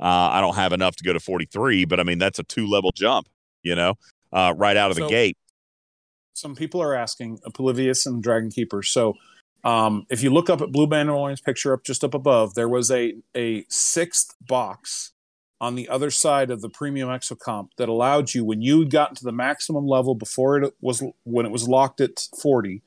Uh, 0.01 0.05
I 0.05 0.41
don't 0.41 0.55
have 0.55 0.73
enough 0.73 0.95
to 0.97 1.05
go 1.05 1.13
to 1.13 1.19
43, 1.19 1.85
but 1.85 1.99
I 1.99 2.05
mean 2.05 2.19
that's 2.19 2.39
a 2.39 2.45
two 2.45 2.69
level 2.69 2.93
jump, 2.93 3.29
you 3.65 3.75
know, 3.75 3.95
uh, 4.33 4.55
right 4.57 4.77
out 4.77 4.93
of 4.93 4.97
the 4.97 5.09
gate. 5.09 5.37
Some 6.39 6.55
people 6.55 6.81
are 6.81 6.95
asking 6.95 7.39
Polybius 7.53 8.07
and 8.07 8.23
Dragon 8.23 8.51
Keeper. 8.51 8.83
So, 8.83 9.15
um, 9.65 10.07
if 10.09 10.23
you 10.23 10.31
look 10.31 10.49
up 10.49 10.61
at 10.61 10.71
Blue 10.71 10.87
Mandalorian's 10.87 11.41
picture 11.41 11.73
up 11.73 11.83
just 11.85 12.05
up 12.05 12.15
above, 12.15 12.55
there 12.55 12.69
was 12.69 12.91
a 12.91 13.15
a 13.37 13.65
sixth 13.69 14.35
box 14.41 15.13
on 15.61 15.75
the 15.75 15.89
other 15.89 16.11
side 16.11 16.51
of 16.51 16.61
the 16.61 16.69
premium 16.69 17.09
exocomp 17.09 17.71
that 17.77 17.89
allowed 17.89 18.33
you 18.33 18.45
when 18.45 18.63
you 18.63 18.89
got 18.89 19.17
to 19.17 19.25
the 19.25 19.33
maximum 19.33 19.87
level 19.87 20.15
before 20.15 20.63
it 20.63 20.75
was 20.81 21.03
when 21.25 21.45
it 21.45 21.53
was 21.53 21.69
locked 21.69 22.01
at 22.01 22.29
40 22.41 22.81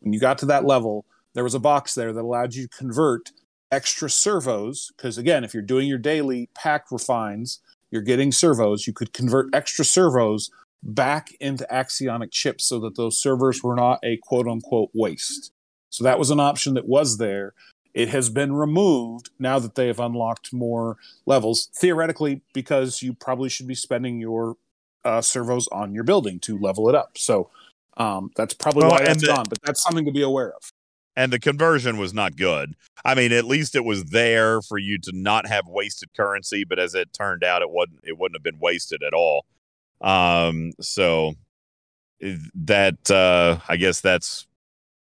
when 0.00 0.12
you 0.12 0.18
got 0.18 0.38
to 0.38 0.46
that 0.46 0.64
level 0.64 1.04
there 1.34 1.44
was 1.44 1.54
a 1.54 1.60
box 1.60 1.94
there 1.94 2.14
that 2.14 2.22
allowed 2.22 2.54
you 2.54 2.66
to 2.66 2.76
convert 2.76 3.32
extra 3.70 4.08
servos 4.08 4.90
because 4.96 5.18
again 5.18 5.44
if 5.44 5.52
you're 5.52 5.62
doing 5.62 5.86
your 5.86 5.98
daily 5.98 6.48
pack 6.54 6.90
refines 6.90 7.60
you're 7.90 8.00
getting 8.00 8.32
servos 8.32 8.86
you 8.86 8.94
could 8.94 9.12
convert 9.12 9.54
extra 9.54 9.84
servos 9.84 10.50
back 10.82 11.30
into 11.40 11.66
axionic 11.70 12.30
chips 12.30 12.66
so 12.66 12.78
that 12.80 12.96
those 12.96 13.20
servers 13.20 13.62
were 13.62 13.74
not 13.74 13.98
a 14.02 14.18
quote 14.18 14.46
unquote 14.46 14.90
waste. 14.94 15.52
So 15.90 16.04
that 16.04 16.18
was 16.18 16.30
an 16.30 16.40
option 16.40 16.74
that 16.74 16.86
was 16.86 17.18
there. 17.18 17.54
It 17.94 18.10
has 18.10 18.28
been 18.28 18.52
removed 18.54 19.30
now 19.38 19.58
that 19.58 19.74
they 19.74 19.86
have 19.86 19.98
unlocked 20.00 20.52
more 20.52 20.98
levels, 21.24 21.70
theoretically, 21.74 22.42
because 22.52 23.00
you 23.02 23.14
probably 23.14 23.48
should 23.48 23.66
be 23.66 23.74
spending 23.74 24.20
your 24.20 24.56
uh, 25.04 25.22
servos 25.22 25.66
on 25.72 25.94
your 25.94 26.04
building 26.04 26.38
to 26.40 26.58
level 26.58 26.88
it 26.90 26.94
up. 26.94 27.16
So 27.16 27.48
um, 27.96 28.30
that's 28.36 28.52
probably 28.52 28.82
Well, 28.82 28.90
why 28.90 29.04
that's 29.04 29.22
the- 29.22 29.28
gone, 29.28 29.46
but 29.48 29.58
that's 29.62 29.82
something 29.82 30.04
to 30.04 30.12
be 30.12 30.20
aware 30.22 30.52
of. 30.52 30.70
and 31.16 31.32
the 31.32 31.38
conversion 31.38 31.96
was 31.96 32.12
not 32.12 32.36
good. 32.36 32.74
I 33.02 33.14
mean, 33.14 33.32
at 33.32 33.44
least 33.46 33.74
it 33.74 33.84
was 33.84 34.04
there 34.06 34.60
for 34.60 34.76
you 34.76 34.98
to 34.98 35.12
not 35.14 35.46
have 35.46 35.66
wasted 35.66 36.10
currency, 36.14 36.64
but 36.64 36.78
as 36.78 36.94
it 36.94 37.14
turned 37.14 37.42
out, 37.44 37.62
it 37.62 37.70
wasn't. 37.70 38.00
It 38.02 38.18
wouldn't 38.18 38.36
have 38.36 38.42
been 38.42 38.58
wasted 38.60 39.02
at 39.02 39.14
all. 39.14 39.46
Um, 40.00 40.72
so 40.80 41.34
that 42.54 43.10
uh, 43.10 43.58
I 43.68 43.76
guess 43.76 44.00
that's 44.00 44.46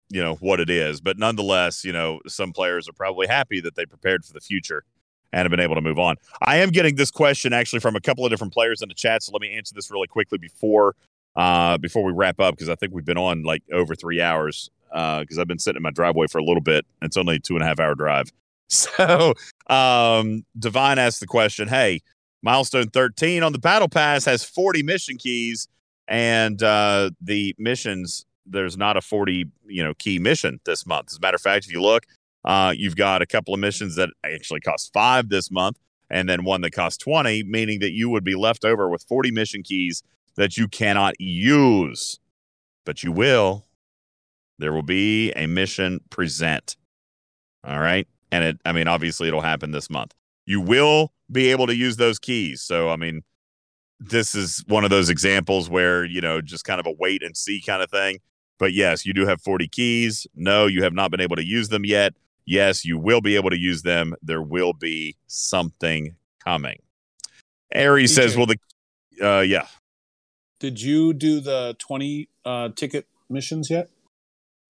you 0.09 0.21
know 0.21 0.35
what 0.35 0.59
it 0.59 0.69
is. 0.69 1.01
But 1.01 1.17
nonetheless, 1.17 1.83
you 1.85 1.93
know, 1.93 2.19
some 2.27 2.51
players 2.51 2.89
are 2.89 2.93
probably 2.93 3.27
happy 3.27 3.61
that 3.61 3.75
they 3.75 3.85
prepared 3.85 4.25
for 4.25 4.33
the 4.33 4.41
future 4.41 4.83
and 5.31 5.41
have 5.41 5.51
been 5.51 5.59
able 5.59 5.75
to 5.75 5.81
move 5.81 5.99
on. 5.99 6.15
I 6.41 6.57
am 6.57 6.69
getting 6.69 6.95
this 6.95 7.11
question 7.11 7.53
actually 7.53 7.79
from 7.79 7.95
a 7.95 8.01
couple 8.01 8.25
of 8.25 8.31
different 8.31 8.53
players 8.53 8.81
in 8.81 8.89
the 8.89 8.95
chat, 8.95 9.23
so 9.23 9.31
let 9.31 9.41
me 9.41 9.51
answer 9.55 9.75
this 9.75 9.91
really 9.91 10.07
quickly 10.07 10.37
before 10.39 10.95
uh, 11.35 11.77
before 11.77 12.03
we 12.03 12.11
wrap 12.11 12.39
up 12.39 12.55
because 12.55 12.69
I 12.69 12.75
think 12.75 12.93
we've 12.93 13.05
been 13.05 13.17
on 13.17 13.43
like 13.43 13.63
over 13.71 13.95
three 13.95 14.21
hours 14.21 14.69
Uh, 14.91 15.19
because 15.21 15.37
I've 15.37 15.47
been 15.47 15.59
sitting 15.59 15.77
in 15.77 15.83
my 15.83 15.91
driveway 15.91 16.25
for 16.27 16.39
a 16.39 16.43
little 16.43 16.61
bit. 16.61 16.83
It's 17.03 17.15
only 17.17 17.35
a 17.35 17.39
two 17.39 17.53
and 17.55 17.63
a 17.63 17.67
half 17.67 17.79
hour 17.79 17.95
drive. 17.95 18.31
So 18.71 19.33
um, 19.67 20.43
Divine 20.57 20.99
asked 20.99 21.21
the 21.21 21.27
question, 21.27 21.67
"Hey, 21.67 22.01
milestone 22.41 22.89
13 22.89 23.43
on 23.43 23.51
the 23.51 23.59
battle 23.59 23.89
pass 23.89 24.25
has 24.25 24.43
40 24.43 24.83
mission 24.83 25.17
keys, 25.17 25.67
and 26.07 26.61
uh, 26.63 27.11
the 27.21 27.55
missions 27.57 28.25
there's 28.45 28.77
not 28.77 28.97
a 28.97 29.01
40 29.01 29.45
you 29.67 29.83
know 29.83 29.93
key 29.93 30.19
mission 30.19 30.59
this 30.65 30.85
month. 30.85 31.09
As 31.11 31.17
a 31.17 31.19
matter 31.19 31.35
of 31.35 31.41
fact, 31.41 31.65
if 31.65 31.71
you 31.71 31.81
look, 31.81 32.05
uh, 32.45 32.73
you've 32.75 32.95
got 32.95 33.21
a 33.21 33.25
couple 33.25 33.53
of 33.53 33.59
missions 33.59 33.95
that 33.95 34.09
actually 34.23 34.61
cost 34.61 34.91
five 34.93 35.29
this 35.29 35.51
month, 35.51 35.77
and 36.09 36.27
then 36.27 36.43
one 36.43 36.61
that 36.61 36.71
costs 36.71 36.97
20, 36.97 37.43
meaning 37.43 37.79
that 37.79 37.91
you 37.91 38.09
would 38.09 38.23
be 38.23 38.35
left 38.35 38.65
over 38.65 38.89
with 38.89 39.03
40 39.03 39.31
mission 39.31 39.63
keys 39.63 40.03
that 40.35 40.57
you 40.57 40.67
cannot 40.67 41.19
use, 41.19 42.19
but 42.85 43.03
you 43.03 43.11
will. 43.11 43.65
There 44.57 44.73
will 44.73 44.83
be 44.83 45.31
a 45.33 45.47
mission 45.47 46.01
present. 46.09 46.75
All 47.63 47.79
right. 47.79 48.07
And 48.31 48.43
it, 48.43 48.61
I 48.65 48.71
mean, 48.71 48.87
obviously 48.87 49.27
it'll 49.27 49.41
happen 49.41 49.71
this 49.71 49.89
month. 49.89 50.13
You 50.49 50.59
will 50.61 51.13
be 51.31 51.51
able 51.51 51.67
to 51.67 51.75
use 51.75 51.97
those 51.97 52.17
keys. 52.17 52.63
So, 52.63 52.89
I 52.89 52.95
mean, 52.95 53.21
this 53.99 54.33
is 54.33 54.63
one 54.67 54.83
of 54.83 54.89
those 54.89 55.07
examples 55.07 55.69
where, 55.69 56.03
you 56.03 56.21
know, 56.21 56.41
just 56.41 56.63
kind 56.65 56.79
of 56.79 56.87
a 56.87 56.91
wait 56.91 57.21
and 57.21 57.37
see 57.37 57.61
kind 57.63 57.83
of 57.83 57.91
thing. 57.91 58.17
But 58.57 58.73
yes, 58.73 59.05
you 59.05 59.13
do 59.13 59.27
have 59.27 59.39
40 59.41 59.67
keys. 59.67 60.25
No, 60.35 60.65
you 60.65 60.81
have 60.81 60.93
not 60.93 61.11
been 61.11 61.21
able 61.21 61.35
to 61.35 61.45
use 61.45 61.69
them 61.69 61.85
yet. 61.85 62.15
Yes, 62.45 62.83
you 62.83 62.97
will 62.97 63.21
be 63.21 63.35
able 63.35 63.51
to 63.51 63.59
use 63.59 63.83
them. 63.83 64.15
There 64.23 64.41
will 64.41 64.73
be 64.73 65.17
something 65.27 66.15
coming. 66.43 66.79
Aries 67.71 68.15
says, 68.15 68.35
well, 68.35 68.47
the, 68.47 68.57
uh, 69.21 69.41
yeah, 69.41 69.67
Did 70.59 70.81
you 70.81 71.13
do 71.13 71.41
the 71.41 71.75
20 71.77 72.27
uh, 72.43 72.69
ticket 72.75 73.05
missions 73.29 73.69
yet? 73.69 73.91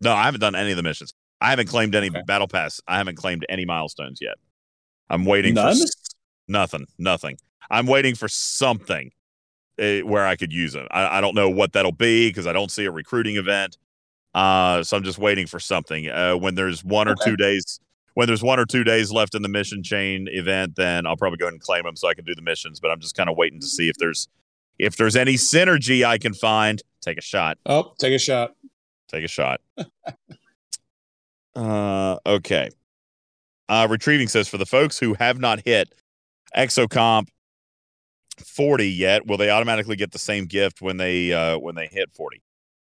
No, 0.01 0.11
I 0.11 0.25
haven't 0.25 0.41
done 0.41 0.56
any 0.56 0.72
of 0.72 0.77
the 0.77 0.83
missions. 0.83 1.14
I 1.40 1.51
haven't 1.51 1.69
claimed 1.69 1.95
any 1.95 2.09
Okay. 2.09 2.22
battle 2.27 2.49
pass. 2.49 2.82
I 2.85 2.98
haven't 2.98 3.16
claimed 3.16 3.45
any 3.48 3.64
milestones 3.64 4.19
yet. 4.22 4.35
I'm 5.10 5.26
waiting 5.26 5.56
for 5.56 5.62
None? 5.64 5.72
s- 5.72 5.96
nothing. 6.48 6.86
Nothing. 6.98 7.38
I'm 7.72 7.86
waiting 7.88 8.16
for 8.16 8.28
something 8.28 9.12
uh, 9.80 10.00
where 10.00 10.26
I 10.26 10.36
could 10.36 10.52
use 10.52 10.76
it. 10.76 10.88
I, 10.92 11.18
I 11.18 11.22
don't 11.22 11.36
know 11.36 11.50
what 11.50 11.74
that'll 11.74 11.92
be 11.92 12.30
because 12.30 12.48
I 12.48 12.54
don't 12.54 12.72
see 12.72 12.86
a 12.86 12.92
recruiting 12.92 13.36
event. 13.38 13.78
Uh, 14.36 14.84
so 14.84 14.96
I'm 14.98 15.04
just 15.04 15.18
waiting 15.18 15.48
for 15.48 15.60
something. 15.60 16.08
Uh, 16.10 16.36
when 16.38 16.56
there's 16.56 16.84
one 16.84 17.08
or 17.08 17.12
Okay. 17.14 17.32
two 17.32 17.38
days, 17.38 17.80
when 18.14 18.28
there's 18.28 18.44
one 18.44 18.60
or 18.60 18.66
two 18.66 18.84
days 18.84 19.12
left 19.12 19.34
in 19.36 19.42
the 19.42 19.50
mission 19.50 19.82
chain 19.84 20.28
event, 20.30 20.76
then 20.76 21.06
I'll 21.08 21.18
probably 21.18 21.38
go 21.38 21.46
ahead 21.46 21.54
and 21.54 21.62
claim 21.62 21.84
them 21.84 21.96
so 21.96 22.08
I 22.08 22.14
can 22.14 22.26
do 22.26 22.36
the 22.36 22.42
missions. 22.42 22.80
But 22.80 22.92
I'm 22.92 23.00
just 23.00 23.16
kind 23.16 23.30
of 23.30 23.38
waiting 23.38 23.60
to 23.60 23.68
see 23.68 23.90
if 23.90 23.98
there's 23.98 24.28
if 24.78 24.96
there's 24.98 25.16
any 25.16 25.34
synergy 25.34 26.06
I 26.06 26.18
can 26.18 26.34
find. 26.34 26.82
Take 27.02 27.18
a 27.18 27.22
shot. 27.22 27.58
Oh, 27.66 27.94
take 28.00 28.14
a 28.14 28.20
shot. 28.20 28.56
Take 29.08 29.24
a 29.24 29.28
shot. 29.28 29.62
uh, 31.56 32.18
okay. 32.26 32.70
Uh, 33.70 33.88
retrieving 33.90 34.28
says 34.28 34.48
for 34.48 34.58
the 34.58 34.66
folks 34.66 34.98
who 34.98 35.14
have 35.14 35.40
not 35.40 35.62
hit 35.64 35.94
Exocomp 36.58 37.28
40 38.40 38.90
yet, 38.90 39.28
will 39.28 39.38
they 39.38 39.52
automatically 39.52 39.96
get 39.96 40.12
the 40.12 40.20
same 40.20 40.46
gift 40.46 40.82
when 40.82 40.98
they 40.98 41.32
uh, 41.32 41.60
when 41.60 41.76
they 41.76 41.88
hit 41.92 42.10
40? 42.12 42.42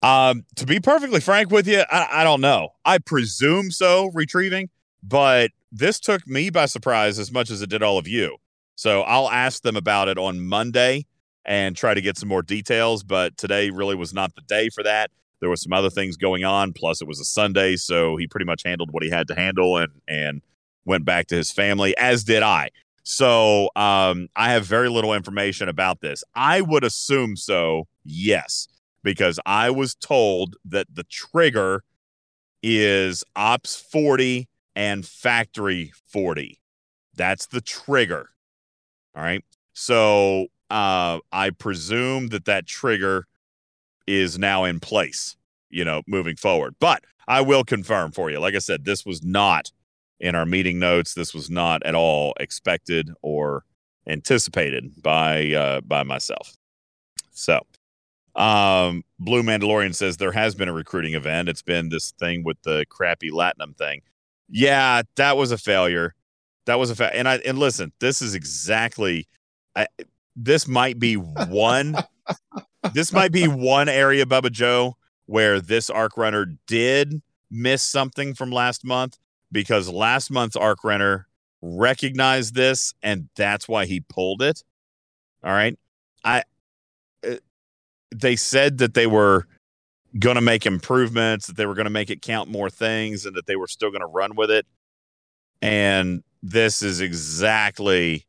Um, 0.02 0.46
to 0.56 0.66
be 0.66 0.80
perfectly 0.80 1.20
frank 1.20 1.50
with 1.50 1.68
you, 1.68 1.84
I, 1.92 2.22
I 2.22 2.24
don't 2.24 2.40
know. 2.40 2.70
I 2.86 3.00
presume 3.00 3.72
so, 3.72 4.12
retrieving, 4.14 4.70
but 5.04 5.52
this 5.72 6.00
took 6.00 6.26
me 6.28 6.52
by 6.52 6.68
surprise 6.68 7.20
as 7.20 7.32
much 7.32 7.50
as 7.50 7.62
it 7.62 7.70
did 7.70 7.84
all 7.84 7.98
of 7.98 8.08
you. 8.08 8.38
So 8.76 9.02
I'll 9.02 9.30
ask 9.30 9.64
them 9.64 9.76
about 9.76 10.08
it 10.08 10.18
on 10.18 10.40
Monday 10.40 11.06
and 11.44 11.76
try 11.76 11.94
to 11.94 12.02
get 12.02 12.18
some 12.18 12.30
more 12.30 12.44
details. 12.44 13.04
But 13.04 13.36
today 13.38 13.72
really 13.72 13.96
was 13.96 14.14
not 14.14 14.36
the 14.36 14.42
day 14.42 14.70
for 14.70 14.84
that 14.84 15.10
there 15.40 15.50
were 15.50 15.56
some 15.56 15.74
other 15.74 15.90
things 15.90 16.18
going 16.18 16.44
on 16.44 16.74
plus 16.74 17.02
it 17.02 17.08
was 17.08 17.20
a 17.20 17.26
sunday 17.26 17.76
so 17.76 18.18
he 18.18 18.28
pretty 18.28 18.46
much 18.46 18.62
handled 18.64 18.92
what 18.92 19.04
he 19.04 19.10
had 19.10 19.28
to 19.28 19.36
handle 19.36 19.78
and 19.78 19.92
and 20.08 20.42
went 20.86 21.06
back 21.06 21.28
to 21.28 21.36
his 21.36 21.52
family 21.52 21.96
as 21.98 22.24
did 22.24 22.44
i 22.44 22.70
so 23.04 23.70
um 23.76 24.28
i 24.36 24.52
have 24.52 24.66
very 24.66 24.90
little 24.90 25.14
information 25.14 25.70
about 25.70 26.02
this 26.02 26.24
i 26.36 26.62
would 26.62 26.84
assume 26.84 27.36
so 27.36 27.88
yes 28.04 28.68
because 29.04 29.40
i 29.46 29.70
was 29.70 29.96
told 29.96 30.56
that 30.66 30.88
the 30.94 31.04
trigger 31.04 31.84
is 32.62 33.24
ops 33.36 33.76
40 33.76 34.48
and 34.76 35.06
factory 35.06 35.92
40 36.08 36.60
that's 37.16 37.48
the 37.48 37.62
trigger 37.62 38.30
all 39.16 39.24
right 39.24 39.44
so 39.74 40.48
uh 40.70 41.20
i 41.32 41.50
presume 41.50 42.28
that 42.28 42.46
that 42.46 42.68
trigger 42.68 43.26
is 44.10 44.40
now 44.40 44.64
in 44.64 44.80
place. 44.80 45.36
you 45.72 45.86
know, 45.86 46.02
moving 46.08 46.36
forward. 46.36 46.76
But 46.80 47.04
I 47.28 47.42
will 47.42 47.64
confirm 47.64 48.12
for 48.12 48.32
you. 48.32 48.40
Like 48.40 48.56
I 48.56 48.60
said, 48.60 48.86
this 48.86 49.06
was 49.06 49.24
not 49.24 49.72
in 50.20 50.36
our 50.36 50.46
meeting 50.46 50.80
notes. 50.80 51.14
This 51.14 51.34
was 51.34 51.50
not 51.50 51.84
at 51.84 51.96
all 51.96 52.34
expected 52.40 53.12
or 53.22 53.64
anticipated 54.08 55.02
by 55.02 55.52
uh, 55.54 55.82
by 55.82 56.04
myself. 56.04 56.56
So, 57.32 57.62
um, 58.36 59.04
Blue 59.20 59.44
Mandalorian 59.44 59.96
says 59.96 60.18
there 60.18 60.32
has 60.32 60.56
been 60.56 60.70
a 60.70 60.74
recruiting 60.74 61.14
event. 61.14 61.50
It's 61.50 61.62
been 61.62 61.90
this 61.90 62.12
thing 62.12 62.44
with 62.44 62.62
the 62.64 62.86
crappy 62.90 63.32
Latinum 63.32 63.78
thing. 63.78 64.02
Yeah, 64.50 65.04
that 65.16 65.38
was 65.38 65.52
a 65.52 65.58
failure. 65.58 66.16
That 66.66 66.80
was 66.80 66.90
a 66.90 66.96
fa- 66.96 67.16
and 67.16 67.28
I 67.28 67.38
and 67.38 67.58
listen, 67.58 67.94
this 68.00 68.22
is 68.22 68.36
exactly. 68.36 69.28
I, 69.76 69.88
this 70.36 70.68
might 70.68 71.00
be 71.00 71.16
one. 71.16 71.96
this 72.94 73.12
might 73.14 73.32
be 73.32 73.48
one 73.48 73.90
area, 73.90 74.26
Bubba 74.26 74.52
Joe, 74.52 74.98
where 75.26 75.60
this 75.60 75.90
arc 75.90 76.18
runner 76.18 76.46
did 76.68 77.22
miss 77.52 77.84
something 77.84 78.34
from 78.34 78.52
last 78.52 78.86
month 78.86 79.18
because 79.52 79.90
last 79.90 80.32
month's 80.32 80.56
arc 80.56 80.84
runner 80.84 81.28
recognized 81.62 82.56
this 82.56 82.94
and 83.04 83.30
that's 83.36 83.68
why 83.68 83.86
he 83.86 84.02
pulled 84.02 84.42
it. 84.42 84.64
All 85.44 85.52
right. 85.52 85.78
I 86.24 86.44
uh, 87.28 87.36
they 88.14 88.36
said 88.36 88.80
that 88.80 88.94
they 88.94 89.08
were 89.08 89.48
going 90.18 90.36
to 90.36 90.42
make 90.42 90.66
improvements, 90.66 91.48
that 91.48 91.58
they 91.58 91.66
were 91.66 91.76
going 91.76 91.86
to 91.86 91.92
make 91.92 92.10
it 92.10 92.22
count 92.22 92.50
more 92.50 92.70
things 92.70 93.26
and 93.26 93.36
that 93.36 93.46
they 93.46 93.56
were 93.56 93.68
still 93.68 93.92
going 93.92 94.02
to 94.02 94.08
run 94.08 94.36
with 94.36 94.50
it. 94.50 94.66
And 95.62 96.24
this 96.42 96.82
is 96.82 97.02
exactly 97.02 98.26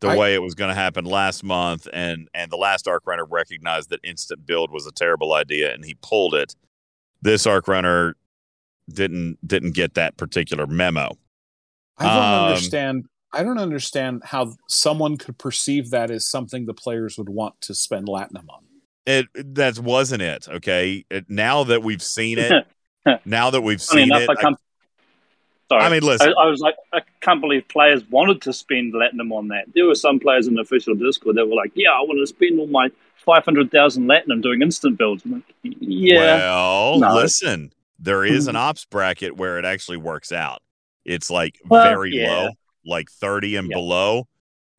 the 0.00 0.08
I- 0.08 0.16
way 0.16 0.34
it 0.34 0.42
was 0.42 0.54
going 0.54 0.68
to 0.68 0.74
happen 0.74 1.04
last 1.04 1.42
month 1.42 1.88
and 1.92 2.28
and 2.34 2.50
the 2.50 2.56
last 2.56 2.86
arc 2.86 3.06
runner 3.06 3.24
recognized 3.24 3.90
that 3.90 4.00
instant 4.04 4.46
build 4.46 4.70
was 4.70 4.86
a 4.86 4.92
terrible 4.92 5.32
idea 5.32 5.72
and 5.72 5.84
he 5.84 5.96
pulled 6.02 6.34
it. 6.34 6.54
This 7.20 7.46
arc 7.46 7.66
runner 7.66 8.14
didn't 8.92 9.38
didn't 9.46 9.72
get 9.72 9.94
that 9.94 10.16
particular 10.16 10.66
memo. 10.66 11.16
I 11.98 12.04
don't 12.04 12.16
Um, 12.16 12.44
understand. 12.50 13.06
I 13.32 13.42
don't 13.42 13.58
understand 13.58 14.22
how 14.24 14.54
someone 14.68 15.16
could 15.18 15.36
perceive 15.36 15.90
that 15.90 16.10
as 16.10 16.26
something 16.26 16.64
the 16.66 16.72
players 16.74 17.18
would 17.18 17.28
want 17.28 17.60
to 17.62 17.74
spend 17.74 18.06
Latinum 18.08 18.48
on. 18.48 18.64
It 19.06 19.26
that 19.54 19.78
wasn't 19.78 20.22
it. 20.22 20.48
Okay, 20.48 21.04
It- 21.10 21.28
now 21.28 21.64
that 21.64 21.82
we've 21.82 22.02
seen 22.02 22.38
it, 22.38 22.66
now 23.24 23.50
that 23.50 23.60
we've 23.62 23.80
Funny 23.82 24.02
seen 24.02 24.08
enough, 24.12 24.22
it, 24.22 24.30
I 24.30 24.34
can't. 24.34 24.56
Sorry. 25.70 25.82
I 25.82 25.90
mean, 25.90 26.02
listen. 26.02 26.32
I, 26.38 26.44
I 26.44 26.46
was 26.46 26.60
like, 26.60 26.76
I 26.94 27.00
can't 27.20 27.42
believe 27.42 27.68
players 27.68 28.02
wanted 28.08 28.40
to 28.42 28.54
spend 28.54 28.94
Latinum 28.94 29.32
on 29.32 29.48
that. 29.48 29.66
There 29.74 29.84
were 29.84 29.94
some 29.94 30.18
players 30.18 30.46
in 30.46 30.54
the 30.54 30.62
official 30.62 30.94
Discord 30.94 31.36
that 31.36 31.46
were 31.46 31.54
like, 31.56 31.72
"Yeah, 31.74 31.90
I 31.90 32.00
want 32.00 32.18
to 32.20 32.26
spend 32.26 32.58
all 32.58 32.66
my 32.68 32.88
five 33.16 33.44
hundred 33.44 33.70
thousand 33.70 34.06
Latinum 34.06 34.40
doing 34.40 34.62
instant 34.62 34.96
builds." 34.96 35.26
I'm 35.26 35.32
like, 35.32 35.42
yeah, 35.62 36.18
Well, 36.38 36.98
No. 37.00 37.14
listen, 37.14 37.70
there 37.98 38.24
is 38.24 38.46
an 38.46 38.56
ops 38.56 38.84
bracket 38.84 39.36
where 39.36 39.58
it 39.58 39.64
actually 39.64 39.96
works 39.96 40.32
out. 40.32 40.62
It's 41.04 41.30
like 41.30 41.58
Well, 41.64 41.82
very 41.82 42.10
yeah. 42.14 42.28
low, 42.28 42.50
like 42.84 43.10
30 43.10 43.56
and 43.56 43.68
Yeah. 43.68 43.76
below. 43.76 44.28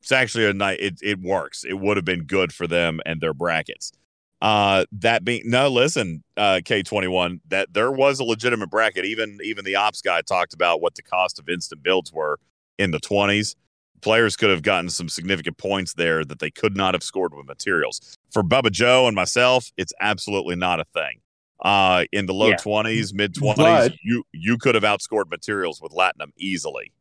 It's 0.00 0.12
actually 0.12 0.46
a 0.46 0.52
night 0.54 0.80
it 0.80 0.98
it 1.02 1.20
works. 1.20 1.64
It 1.64 1.74
would 1.78 1.96
have 1.96 2.04
been 2.06 2.24
good 2.24 2.52
for 2.52 2.66
them 2.66 3.00
and 3.04 3.20
their 3.20 3.34
brackets. 3.34 3.92
Uh 4.40 4.86
that 4.92 5.22
being 5.24 5.42
no, 5.44 5.68
listen, 5.68 6.24
uh 6.38 6.60
K21, 6.64 7.40
that 7.48 7.74
there 7.74 7.92
was 7.92 8.20
a 8.20 8.24
legitimate 8.24 8.70
bracket. 8.70 9.04
Even 9.04 9.38
even 9.42 9.64
the 9.64 9.76
ops 9.76 10.00
guy 10.00 10.22
talked 10.22 10.54
about 10.54 10.80
what 10.80 10.94
the 10.94 11.02
cost 11.02 11.38
of 11.38 11.48
instant 11.48 11.82
builds 11.82 12.12
were 12.12 12.38
in 12.78 12.90
the 12.90 13.00
20s. 13.00 13.54
Players 14.00 14.34
could 14.36 14.48
have 14.48 14.62
gotten 14.62 14.88
some 14.88 15.10
significant 15.10 15.58
points 15.58 15.92
there 15.92 16.24
that 16.24 16.38
they 16.38 16.50
could 16.50 16.74
not 16.74 16.94
have 16.94 17.02
scored 17.02 17.34
with 17.34 17.46
materials. 17.46 18.16
For 18.32 18.42
Bubba 18.42 18.70
Joe 18.70 19.06
and 19.06 19.14
myself, 19.14 19.70
it's 19.76 19.92
absolutely 20.00 20.56
not 20.56 20.80
a 20.80 20.86
thing. 20.94 21.20
Uh 21.62 22.04
in 22.12 22.26
the 22.26 22.34
low 22.34 22.48
Yeah. 22.50 22.56
20s, 22.56 23.12
mid 23.14 23.34
20s, 23.34 23.96
you 24.02 24.24
you 24.32 24.56
could 24.58 24.74
have 24.74 24.84
outscored 24.84 25.28
materials 25.30 25.80
with 25.82 25.92
Latinum 25.92 26.30
easily. 26.36 26.92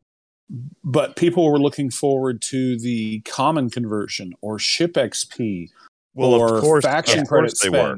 But 0.84 1.16
people 1.16 1.50
were 1.52 1.60
looking 1.60 1.92
forward 1.92 2.42
to 2.44 2.78
the 2.80 3.20
common 3.22 3.70
conversion 3.70 4.34
or 4.42 4.58
ship 4.58 4.94
XP 4.94 5.70
Well, 6.16 6.34
or 6.34 6.56
of 6.58 6.62
course, 6.62 6.84
faction 6.86 7.22
of 7.22 7.28
credit 7.28 7.50
course 7.50 7.60
they 7.60 7.70
were. 7.70 7.98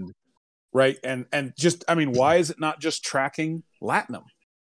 right? 0.74 0.98
And 1.04 1.26
and 1.32 1.54
just 1.58 1.84
I 1.88 1.96
mean, 1.96 2.12
why 2.12 2.36
is 2.38 2.50
it 2.50 2.60
not 2.60 2.80
just 2.82 3.04
tracking 3.06 3.64
Latinum, 3.82 4.26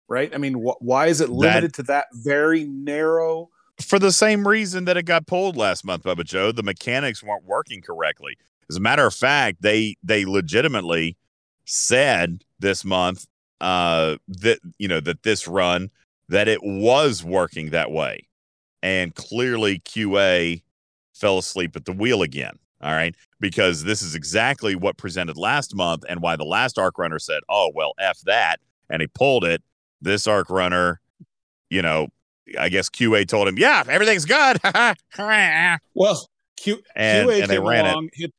right? 0.09 0.35
I 0.35 0.39
mean, 0.39 0.55
wh- 0.55 0.81
why 0.81 1.09
is 1.09 1.21
it 1.21 1.29
limited 1.29 1.75
to 1.75 1.83
that 1.85 2.07
very 2.13 2.65
narrow? 2.65 3.51
for 3.81 3.99
the 3.99 4.13
same 4.13 4.47
reason 4.47 4.85
that 4.85 4.97
it 4.97 5.03
got 5.03 5.27
pulled 5.27 5.57
last 5.57 5.85
month, 5.85 6.05
Bubba 6.05 6.25
Joe. 6.25 6.53
The 6.53 6.63
mechanics 6.63 7.25
weren't 7.25 7.45
working 7.45 7.83
correctly. 7.83 8.37
As 8.71 8.77
a 8.77 8.81
matter 8.81 9.05
of 9.05 9.13
fact, 9.13 9.63
they 9.63 9.97
they 10.03 10.25
legitimately 10.25 11.17
said 11.65 12.43
this 12.59 12.85
month 12.85 13.27
uh, 13.61 14.17
that 14.29 14.59
you 14.79 14.89
know 14.89 15.01
that 15.01 15.23
this 15.23 15.47
run 15.49 15.91
that 16.29 16.49
it 16.49 16.61
was 16.63 17.23
working 17.25 17.71
that 17.71 17.91
way, 17.91 18.27
and 18.83 19.15
clearly 19.15 19.81
QA 19.81 20.63
fell 21.15 21.39
asleep 21.39 21.77
at 21.77 21.85
the 21.85 21.93
wheel 21.93 22.23
again. 22.23 22.59
All 22.83 22.93
right, 22.93 23.15
because 23.41 23.85
this 23.85 24.03
is 24.03 24.15
exactly 24.15 24.75
what 24.75 24.97
presented 24.99 25.37
last 25.39 25.75
month, 25.75 26.05
and 26.09 26.21
why 26.21 26.37
the 26.37 26.45
last 26.45 26.79
arc 26.79 26.99
runner 26.99 27.19
said, 27.19 27.41
"Oh 27.49 27.71
well, 27.75 27.93
f 27.99 28.21
that," 28.27 28.61
and 28.91 29.01
he 29.01 29.09
pulled 29.09 29.45
it. 29.45 29.63
This 30.03 30.27
arc 30.27 30.51
runner, 30.51 31.01
you 31.71 31.81
know, 31.81 32.09
I 32.59 32.69
guess 32.69 32.91
QA 32.91 33.27
told 33.27 33.49
him, 33.49 33.57
"Yeah, 33.59 33.85
everything's 33.89 34.27
good." 34.27 34.59
Well, 35.95 36.29
Q, 36.59 36.83
And- 36.95 37.29
QA 37.29 37.41
and 37.43 37.51
they 37.51 37.57
came 37.57 37.67
ran 37.67 37.87
it. 37.87 37.91
along, 37.93 38.11
hit 38.13 38.33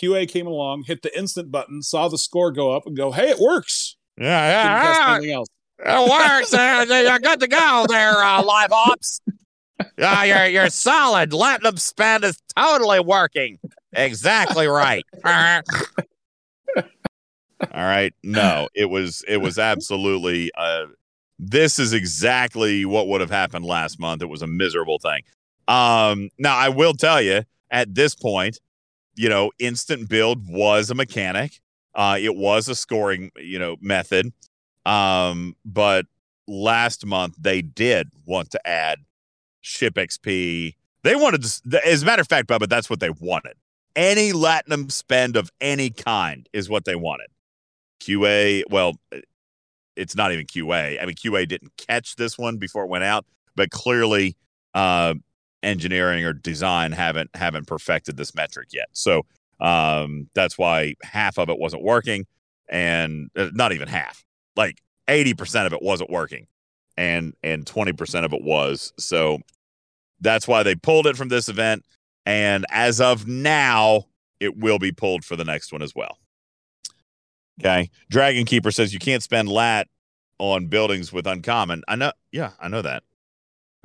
QA 0.00 0.28
came 0.28 0.46
along, 0.46 0.84
hit 0.86 1.02
the 1.02 1.16
instant 1.18 1.50
button, 1.50 1.82
saw 1.82 2.08
the 2.08 2.18
score 2.18 2.50
go 2.52 2.74
up, 2.74 2.86
and 2.86 2.96
go, 2.96 3.10
"Hey, 3.12 3.30
it 3.30 3.38
works." 3.38 3.96
yeah, 4.18 4.62
Didn't 4.62 4.82
test 4.86 5.00
yeah, 5.00 5.14
anything 5.16 5.34
else. 5.34 5.48
it 5.78 6.10
works. 6.10 6.54
Uh, 6.54 6.86
You're 7.08 7.18
good 7.18 7.40
to 7.40 7.48
go 7.48 7.86
there, 7.88 8.22
uh, 8.22 8.42
live 8.42 8.72
ops. 8.72 9.20
Yeah, 9.98 10.24
you're 10.24 10.46
you're 10.46 10.70
solid. 10.70 11.32
Latinum 11.32 11.78
spend 11.78 12.24
is 12.24 12.38
totally 12.56 12.98
working. 13.00 13.58
Exactly 13.92 14.66
right. 14.66 15.04
All 17.72 17.84
right. 17.84 18.14
No, 18.22 18.68
it 18.74 18.86
was 18.86 19.22
it 19.28 19.38
was 19.38 19.58
absolutely 19.58 20.50
uh 20.56 20.86
this 21.38 21.78
is 21.78 21.92
exactly 21.92 22.84
what 22.86 23.08
would 23.08 23.20
have 23.20 23.30
happened 23.30 23.64
last 23.64 23.98
month. 24.00 24.22
It 24.22 24.30
was 24.30 24.42
a 24.42 24.46
miserable 24.46 24.98
thing. 24.98 25.22
Um 25.68 26.30
now 26.38 26.56
I 26.56 26.68
will 26.70 26.94
tell 26.94 27.20
you 27.20 27.42
at 27.70 27.94
this 27.94 28.14
point, 28.14 28.58
you 29.16 29.28
know, 29.28 29.50
instant 29.58 30.08
build 30.08 30.48
was 30.48 30.90
a 30.90 30.94
mechanic. 30.94 31.60
Uh 31.94 32.16
it 32.20 32.36
was 32.36 32.68
a 32.68 32.74
scoring, 32.74 33.30
you 33.36 33.58
know, 33.58 33.76
method. 33.80 34.32
Um 34.84 35.56
but 35.64 36.06
last 36.46 37.04
month 37.04 37.34
they 37.38 37.62
did 37.62 38.10
want 38.24 38.50
to 38.50 38.66
add 38.66 39.00
ship 39.60 39.94
XP. 39.94 40.74
They 41.02 41.16
wanted 41.16 41.42
to 41.42 41.86
as 41.86 42.02
a 42.02 42.06
matter 42.06 42.22
of 42.22 42.28
fact, 42.28 42.48
Bubba, 42.48 42.68
that's 42.68 42.90
what 42.90 43.00
they 43.00 43.10
wanted. 43.10 43.54
Any 43.94 44.32
Latinum 44.32 44.92
spend 44.92 45.36
of 45.36 45.50
any 45.60 45.90
kind 45.90 46.48
is 46.52 46.68
what 46.68 46.84
they 46.84 46.94
wanted. 46.94 47.28
QA, 48.00 48.62
well, 48.70 48.94
it's 49.96 50.14
not 50.14 50.32
even 50.32 50.46
QA. 50.46 51.00
I 51.02 51.06
mean, 51.06 51.16
QA 51.16 51.48
didn't 51.48 51.72
catch 51.76 52.16
this 52.16 52.38
one 52.38 52.58
before 52.58 52.84
it 52.84 52.88
went 52.90 53.04
out, 53.04 53.24
but 53.56 53.70
clearly, 53.70 54.36
uh, 54.74 55.14
engineering 55.66 56.24
or 56.24 56.32
design 56.32 56.92
haven't 56.92 57.30
haven't 57.34 57.66
perfected 57.66 58.16
this 58.16 58.34
metric 58.34 58.68
yet. 58.72 58.88
So 58.92 59.26
um, 59.60 60.30
that's 60.34 60.56
why 60.56 60.94
half 61.02 61.38
of 61.38 61.50
it 61.50 61.58
wasn't 61.58 61.82
working, 61.82 62.26
and 62.68 63.30
uh, 63.36 63.50
not 63.52 63.72
even 63.72 63.88
half. 63.88 64.24
Like 64.54 64.80
eighty 65.08 65.34
percent 65.34 65.66
of 65.66 65.72
it 65.72 65.82
wasn't 65.82 66.10
working, 66.10 66.46
and 66.96 67.34
and 67.42 67.66
twenty 67.66 67.92
percent 67.92 68.24
of 68.24 68.32
it 68.32 68.42
was. 68.42 68.92
So 68.98 69.40
that's 70.20 70.48
why 70.48 70.62
they 70.62 70.74
pulled 70.74 71.06
it 71.06 71.16
from 71.16 71.28
this 71.28 71.48
event. 71.48 71.84
And 72.24 72.64
as 72.70 73.00
of 73.00 73.26
now, 73.26 74.04
it 74.40 74.56
will 74.56 74.78
be 74.78 74.92
pulled 74.92 75.24
for 75.24 75.36
the 75.36 75.44
next 75.44 75.72
one 75.72 75.82
as 75.82 75.94
well. 75.94 76.18
Okay. 77.60 77.90
Dragon 78.10 78.44
Keeper 78.44 78.70
says 78.70 78.92
you 78.92 78.98
can't 78.98 79.22
spend 79.22 79.48
lat 79.48 79.88
on 80.38 80.66
buildings 80.66 81.12
with 81.12 81.26
uncommon. 81.26 81.82
I 81.88 81.96
know. 81.96 82.12
Yeah, 82.32 82.52
I 82.60 82.68
know 82.68 82.82
that. 82.82 83.02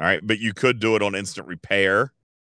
All 0.01 0.07
right. 0.07 0.19
But 0.25 0.39
you 0.39 0.53
could 0.53 0.79
do 0.79 0.95
it 0.95 1.03
on 1.03 1.13
instant 1.13 1.47
repair. 1.47 2.11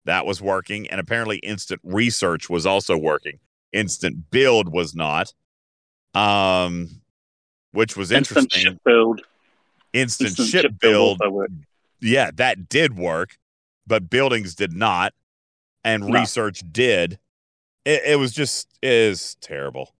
That 0.06 0.26
was 0.26 0.42
working. 0.42 0.90
And 0.90 1.00
apparently, 1.00 1.38
instant 1.38 1.82
research 1.84 2.50
was 2.50 2.66
also 2.66 2.98
working. 2.98 3.40
Instant 3.74 4.32
build 4.32 4.72
was 4.72 4.96
not. 4.96 5.34
Um, 6.16 7.02
which 7.74 7.98
was 7.98 8.12
instant 8.12 8.44
interesting. 8.46 8.72
ship 8.74 8.82
build, 8.86 9.22
instant, 9.94 10.30
instant 10.30 10.48
ship, 10.48 10.72
build. 10.80 11.20
also 11.22 11.32
worked. 11.32 11.54
Yeah, 12.02 12.30
that 12.36 12.70
did 12.70 12.98
work, 12.98 13.38
but 13.88 14.10
buildings 14.10 14.56
did 14.56 14.74
not. 14.74 15.14
And 15.84 16.06
No. 16.08 16.20
research 16.20 16.62
did. 16.72 17.20
It, 17.84 18.04
it 18.06 18.20
was 18.20 18.32
just 18.32 18.68
is 18.82 19.36
terrible. 19.42 19.96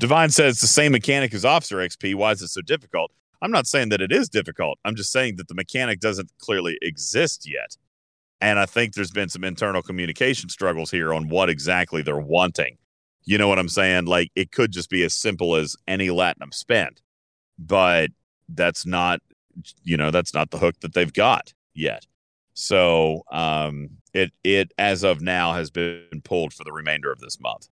Divine 0.00 0.30
says 0.30 0.60
the 0.60 0.66
same 0.66 0.92
mechanic 0.92 1.32
as 1.32 1.44
Officer 1.44 1.76
XP. 1.76 2.14
Why 2.16 2.32
is 2.32 2.42
it 2.42 2.48
so 2.48 2.60
difficult? 2.60 3.12
I'm 3.42 3.50
not 3.50 3.66
saying 3.66 3.90
that 3.90 4.00
it 4.00 4.12
is 4.12 4.28
difficult. 4.28 4.78
I'm 4.84 4.94
just 4.96 5.12
saying 5.12 5.36
that 5.36 5.48
the 5.48 5.54
mechanic 5.54 6.00
doesn't 6.00 6.30
clearly 6.38 6.78
exist 6.82 7.48
yet. 7.48 7.76
And 8.40 8.58
I 8.58 8.66
think 8.66 8.94
there's 8.94 9.10
been 9.10 9.28
some 9.28 9.44
internal 9.44 9.82
communication 9.82 10.48
struggles 10.48 10.90
here 10.90 11.14
on 11.14 11.28
what 11.28 11.48
exactly 11.48 12.02
they're 12.02 12.18
wanting. 12.18 12.78
You 13.24 13.38
know 13.38 13.48
what 13.48 13.58
I'm 13.58 13.68
saying? 13.68 14.04
Like 14.06 14.30
it 14.34 14.52
could 14.52 14.70
just 14.70 14.90
be 14.90 15.02
as 15.02 15.14
simple 15.16 15.56
as 15.56 15.76
any 15.88 16.08
Latinum 16.08 16.52
spent, 16.52 17.00
but 17.58 18.10
that's 18.48 18.84
not, 18.84 19.20
you 19.82 19.96
know, 19.96 20.10
that's 20.10 20.34
not 20.34 20.50
the 20.50 20.58
hook 20.58 20.80
that 20.80 20.92
they've 20.92 21.12
got 21.12 21.54
yet. 21.74 22.06
So 22.54 23.22
um, 23.32 23.90
it 24.12 24.32
it 24.44 24.72
as 24.78 25.02
of 25.04 25.20
now 25.20 25.54
has 25.54 25.70
been 25.70 26.20
pulled 26.22 26.52
for 26.52 26.64
the 26.64 26.72
remainder 26.72 27.10
of 27.10 27.20
this 27.20 27.40
month. 27.40 27.68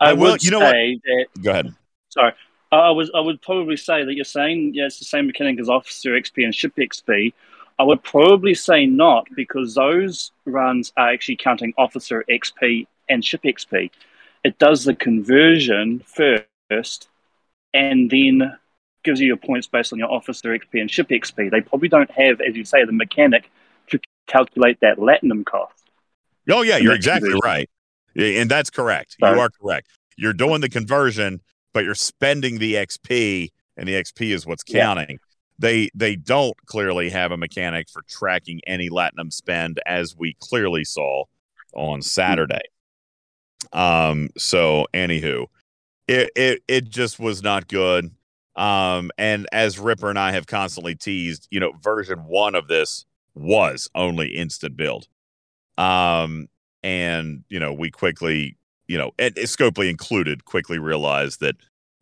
I, 0.00 0.10
I 0.10 0.12
will- 0.12 0.32
would 0.32 0.44
you 0.44 0.50
know 0.50 0.60
say 0.60 1.00
that 1.04 1.26
Go 1.42 1.50
ahead. 1.50 1.74
Sorry. 2.10 2.32
I 2.74 2.90
was 2.90 3.10
I 3.14 3.20
would 3.20 3.40
probably 3.42 3.76
say 3.76 4.04
that 4.04 4.14
you're 4.14 4.24
saying 4.24 4.72
yeah 4.74 4.86
it's 4.86 4.98
the 4.98 5.04
same 5.04 5.26
mechanic 5.26 5.60
as 5.60 5.68
Officer 5.68 6.10
XP 6.10 6.44
and 6.44 6.54
Ship 6.54 6.74
XP. 6.76 7.32
I 7.78 7.82
would 7.82 8.02
probably 8.02 8.54
say 8.54 8.86
not 8.86 9.26
because 9.34 9.74
those 9.74 10.30
runs 10.44 10.92
are 10.96 11.10
actually 11.10 11.36
counting 11.36 11.74
Officer 11.76 12.24
XP 12.30 12.86
and 13.08 13.24
Ship 13.24 13.42
XP. 13.42 13.90
It 14.44 14.58
does 14.58 14.84
the 14.84 14.94
conversion 14.94 16.00
first 16.06 17.08
and 17.72 18.10
then 18.10 18.56
gives 19.02 19.20
you 19.20 19.26
your 19.26 19.36
points 19.36 19.66
based 19.66 19.92
on 19.92 19.98
your 19.98 20.10
Officer 20.10 20.56
XP 20.56 20.80
and 20.80 20.90
Ship 20.90 21.08
XP. 21.08 21.50
They 21.50 21.60
probably 21.60 21.88
don't 21.88 22.10
have, 22.10 22.40
as 22.40 22.54
you 22.54 22.64
say, 22.64 22.84
the 22.84 22.92
mechanic 22.92 23.50
to 23.88 23.98
calculate 24.26 24.80
that 24.80 24.98
Latinum 24.98 25.44
cost. 25.44 25.90
Oh 26.48 26.62
yeah, 26.62 26.76
you're 26.76 26.94
exactly 26.94 27.30
division. 27.30 27.40
right, 27.44 27.70
and 28.16 28.50
that's 28.50 28.70
correct. 28.70 29.16
Sorry. 29.18 29.34
You 29.34 29.40
are 29.40 29.50
correct. 29.50 29.88
You're 30.16 30.32
doing 30.32 30.60
the 30.60 30.68
conversion, 30.68 31.40
but 31.74 31.84
you're 31.84 31.94
spending 31.94 32.58
the 32.58 32.74
XP, 32.74 33.50
and 33.76 33.86
the 33.86 33.92
XP 33.94 34.32
is 34.32 34.46
what's 34.46 34.64
Yeah. 34.66 34.84
counting. 34.84 35.18
They 35.58 35.90
they 35.94 36.16
don't 36.16 36.56
clearly 36.66 37.10
have 37.10 37.30
a 37.30 37.36
mechanic 37.36 37.88
for 37.90 38.02
tracking 38.08 38.60
any 38.66 38.88
Latinum 38.88 39.30
spend, 39.32 39.78
as 39.84 40.16
we 40.16 40.34
clearly 40.40 40.84
saw 40.84 41.24
on 41.74 42.00
Saturday. 42.00 42.62
Um. 43.72 44.30
So, 44.38 44.86
anywho, 44.94 45.46
it 46.08 46.30
it 46.36 46.62
it 46.68 46.88
just 46.88 47.18
was 47.20 47.42
not 47.42 47.68
good. 47.68 48.10
Um. 48.56 49.10
And 49.18 49.46
as 49.52 49.78
Ripper 49.78 50.10
and 50.10 50.18
I 50.18 50.32
have 50.32 50.46
constantly 50.46 50.94
teased, 50.94 51.48
you 51.50 51.60
know, 51.60 51.72
version 51.82 52.20
one 52.20 52.54
of 52.54 52.68
this 52.68 53.04
was 53.34 53.88
only 53.94 54.28
instant 54.28 54.76
build. 54.76 55.08
Um, 55.76 56.48
and 56.84 57.42
you 57.48 57.58
know, 57.58 57.72
we 57.72 57.90
quickly, 57.90 58.56
you 58.86 58.98
know, 58.98 59.12
and 59.18 59.34
Scopely 59.36 59.88
included, 59.88 60.44
quickly 60.44 60.78
realized 60.78 61.40
that 61.40 61.56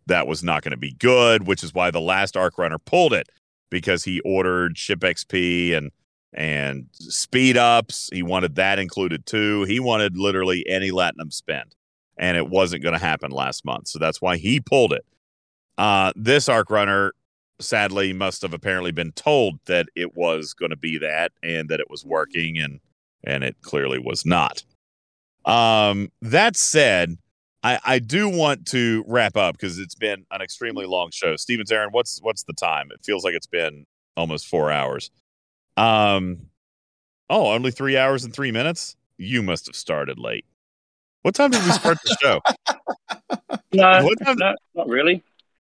that 0.07 0.27
was 0.27 0.43
not 0.43 0.63
going 0.63 0.73
to 0.73 0.77
be 0.77 0.93
good, 0.95 1.47
which 1.47 1.63
is 1.63 1.73
why 1.73 1.91
the 1.91 2.01
last 2.01 2.37
Arc 2.37 2.59
Runner 2.59 2.79
pulled 2.79 3.13
it 3.13 3.29
because 3.71 4.05
he 4.05 4.21
ordered 4.21 4.77
ship 4.77 5.01
XP 5.01 5.77
and 5.77 5.91
and 6.35 6.87
speed 6.93 7.57
ups. 7.57 8.09
He 8.13 8.23
wanted 8.23 8.57
that 8.57 8.79
included 8.79 9.27
too. 9.27 9.65
He 9.65 9.81
wanted 9.81 10.17
literally 10.17 10.67
any 10.69 10.91
Latinum 10.91 11.33
spend, 11.33 11.75
and 12.17 12.37
it 12.37 12.49
wasn't 12.49 12.83
going 12.83 12.99
to 12.99 13.05
happen 13.05 13.31
last 13.31 13.65
month, 13.65 13.89
so 13.89 13.99
that's 13.99 14.21
why 14.21 14.37
he 14.37 14.61
pulled 14.61 14.93
it. 14.93 15.05
Uh, 15.79 16.13
this 16.17 16.49
Arc 16.49 16.71
Runner 16.71 17.13
sadly 17.61 18.13
must 18.13 18.43
have 18.43 18.53
apparently 18.53 18.93
been 18.93 19.13
told 19.13 19.61
that 19.67 19.87
it 19.95 20.17
was 20.17 20.53
going 20.53 20.71
to 20.71 20.77
be 20.77 20.99
that 20.99 21.33
and 21.43 21.69
that 21.69 21.81
it 21.81 21.91
was 21.91 22.05
working 22.05 22.59
and 22.59 22.81
and 23.25 23.45
it 23.45 23.57
clearly 23.63 24.01
was 24.01 24.27
not 24.27 24.65
um 25.45 26.11
that 26.23 26.57
said 26.57 27.17
i 27.63 27.79
i 27.85 27.99
do 27.99 28.29
want 28.29 28.67
to 28.67 29.05
wrap 29.07 29.37
up 29.37 29.57
because 29.57 29.79
it's 29.79 29.95
been 29.95 30.25
an 30.31 30.41
extremely 30.41 30.87
long 30.87 31.11
show 31.11 31.37
Steven 31.37 31.67
Zarin 31.67 31.89
what's 31.91 32.21
what's 32.23 32.45
the 32.45 32.53
time 32.53 32.91
it 32.93 33.01
feels 33.05 33.25
like 33.25 33.35
it's 33.35 33.47
been 33.47 33.85
almost 34.17 34.47
four 34.47 34.71
hours 34.71 35.11
um 35.77 36.39
oh 37.31 37.53
only 37.53 37.71
three 37.71 37.97
hours 37.97 38.25
and 38.25 38.33
three 38.35 38.53
minutes 38.53 38.97
you 39.19 39.43
must 39.43 39.67
have 39.67 39.77
started 39.77 40.19
late 40.19 40.45
what 41.23 41.35
time 41.35 41.51
did 41.51 41.65
we 41.65 41.73
start 41.73 41.97
the 42.05 42.17
show 42.21 42.41
No, 43.75 44.05
What 44.05 44.19
time- 44.23 44.37
no, 44.39 44.55
not 44.75 44.89
really. 44.89 45.23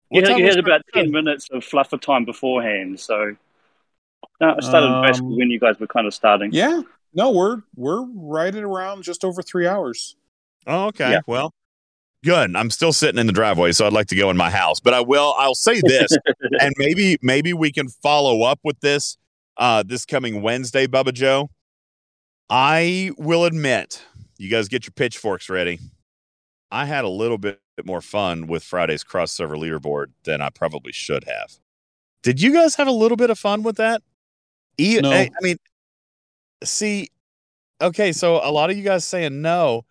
What 0.08 0.20
You, 0.20 0.26
time 0.26 0.38
you 0.38 0.44
had 0.44 0.58
about 0.58 0.82
the 0.92 0.98
show? 0.98 1.02
10 1.04 1.10
minutes 1.10 1.48
of 1.50 1.64
fluffer 1.64 1.98
time 2.00 2.24
beforehand. 2.26 3.00
So 3.00 3.34
no, 4.40 4.54
I 4.56 4.60
started 4.60 5.02
basically 5.02 5.28
Um, 5.28 5.36
when 5.38 5.50
you 5.50 5.58
guys 5.58 5.80
were 5.80 5.86
kind 5.86 6.06
of 6.06 6.12
starting. 6.12 6.50
Yeah. 6.52 6.82
No, 7.14 7.30
we're 7.30 7.62
we're 7.76 8.04
right 8.14 8.54
at 8.54 8.62
around 8.62 9.02
just 9.02 9.24
over 9.24 9.40
three 9.42 9.66
hours. 9.66 10.16
Oh, 10.66 10.86
okay. 10.86 11.12
Yeah. 11.12 11.20
Well, 11.26 11.54
good. 12.24 12.56
I'm 12.56 12.70
still 12.70 12.92
sitting 12.92 13.18
in 13.20 13.26
the 13.26 13.32
driveway, 13.32 13.72
so 13.72 13.86
I'd 13.86 13.92
like 13.92 14.08
to 14.08 14.16
go 14.16 14.30
in 14.30 14.36
my 14.36 14.50
house. 14.50 14.80
But 14.80 14.94
I 14.94 15.00
will. 15.00 15.34
I'll 15.38 15.54
say 15.54 15.80
this, 15.80 16.10
and 16.60 16.72
maybe 16.78 17.16
maybe 17.22 17.52
we 17.52 17.70
can 17.70 17.88
follow 17.88 18.42
up 18.42 18.58
with 18.64 18.80
this 18.80 19.16
uh, 19.56 19.82
this 19.84 20.04
coming 20.04 20.42
Wednesday, 20.42 20.86
Bubba 20.86 21.12
Joe. 21.12 21.50
I 22.50 23.10
will 23.16 23.44
admit, 23.44 24.02
you 24.38 24.50
guys 24.50 24.68
get 24.68 24.84
your 24.86 24.92
pitchforks 24.92 25.48
ready. 25.48 25.78
I 26.70 26.86
had 26.86 27.04
a 27.04 27.08
little 27.08 27.38
bit 27.38 27.60
more 27.84 28.00
fun 28.00 28.46
with 28.46 28.62
Friday's 28.64 29.04
cross 29.04 29.32
server 29.32 29.56
leaderboard 29.56 30.06
than 30.24 30.40
I 30.40 30.50
probably 30.50 30.92
should 30.92 31.24
have. 31.24 31.52
Did 32.22 32.40
you 32.40 32.52
guys 32.52 32.74
have 32.76 32.86
a 32.88 32.92
little 32.92 33.16
bit 33.16 33.30
of 33.30 33.38
fun 33.38 33.62
with 33.62 33.76
that? 33.76 34.02
E- 34.78 34.98
No. 35.00 35.10
I, 35.12 35.22
I 35.24 35.42
mean, 35.42 35.56
see, 36.64 37.10
okay, 37.80 38.12
so 38.12 38.36
a 38.36 38.50
lot 38.50 38.70
of 38.70 38.76
you 38.76 38.82
guys 38.82 39.04
saying 39.04 39.42
no. 39.42 39.84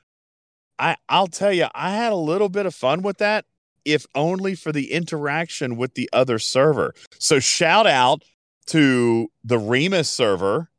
I 0.79 0.97
I'll 1.07 1.27
tell 1.27 1.53
you, 1.53 1.67
I 1.73 1.91
had 1.91 2.11
a 2.11 2.17
little 2.17 2.49
bit 2.49 2.65
of 2.65 2.73
fun 2.73 3.01
with 3.01 3.17
that, 3.17 3.45
if 3.85 4.05
only 4.15 4.55
for 4.55 4.71
the 4.71 4.91
interaction 4.91 5.77
with 5.77 5.93
the 5.95 6.09
other 6.11 6.39
server. 6.39 6.93
So 7.19 7.39
shout 7.39 7.87
out 7.87 8.23
to 8.67 9.29
the 9.43 9.59
Remus 9.59 10.09
server. 10.09 10.69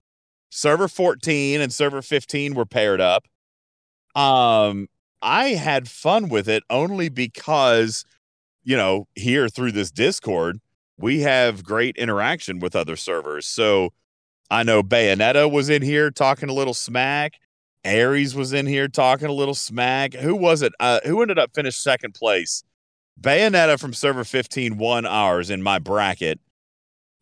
Server 0.50 0.88
14 0.88 1.60
and 1.60 1.72
server 1.72 2.00
15 2.00 2.54
were 2.54 2.64
paired 2.64 3.00
up. 3.00 3.26
Um, 4.14 4.88
I 5.20 5.50
had 5.50 5.88
fun 5.88 6.28
with 6.28 6.48
it 6.48 6.62
only 6.70 7.08
because, 7.08 8.04
you 8.62 8.76
know, 8.76 9.08
here 9.16 9.48
through 9.48 9.72
this 9.72 9.90
Discord, 9.90 10.60
we 10.96 11.22
have 11.22 11.64
great 11.64 11.96
interaction 11.96 12.60
with 12.60 12.76
other 12.76 12.94
servers. 12.94 13.46
So 13.46 13.92
I 14.50 14.62
know 14.62 14.82
Bayonetta 14.82 15.50
was 15.50 15.68
in 15.68 15.82
here 15.82 16.10
talking 16.10 16.48
a 16.48 16.52
little 16.52 16.74
smack. 16.74 17.34
Aries 17.84 18.34
was 18.34 18.52
in 18.52 18.66
here 18.66 18.88
talking 18.88 19.28
a 19.28 19.32
little 19.32 19.54
smack. 19.54 20.14
Who 20.14 20.34
was 20.34 20.62
it? 20.62 20.72
Uh, 20.80 21.00
who 21.04 21.20
ended 21.22 21.38
up 21.38 21.54
finished 21.54 21.82
second 21.82 22.14
place? 22.14 22.64
Bayonetta 23.20 23.78
from 23.78 23.92
server 23.92 24.24
15 24.24 24.78
won 24.78 25.06
ours 25.06 25.50
in 25.50 25.62
my 25.62 25.78
bracket. 25.78 26.40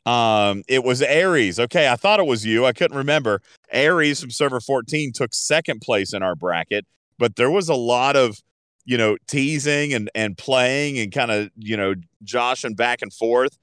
Um, 0.07 0.62
it 0.68 0.83
was 0.83 1.01
Aries. 1.02 1.60
Okay, 1.60 1.89
I 1.89 1.97
thought 1.97 2.18
it 2.18 2.26
was 2.26 2.44
you. 2.44 2.67
I 2.67 2.73
couldn't 2.73 2.97
remember. 2.97 3.41
Aries 3.70 4.20
from 4.20 4.31
server 4.31 4.60
14 4.60 5.12
took 5.12 5.33
second 5.33 5.81
place 5.81 6.12
in 6.12 6.23
our 6.23 6.34
bracket, 6.34 6.86
but 7.18 7.36
there 7.36 7.51
was 7.51 7.68
a 7.68 7.75
lot 7.75 8.17
of, 8.17 8.42
you 8.84 8.99
know, 8.99 9.17
teasing 9.28 9.94
and 9.94 10.10
and 10.15 10.36
playing 10.36 10.99
and 10.99 11.12
kind 11.12 11.31
of, 11.31 11.51
you 11.57 11.76
know, 11.76 11.94
joshing 12.25 12.75
back 12.75 13.01
and 13.02 13.12
forth. 13.12 13.57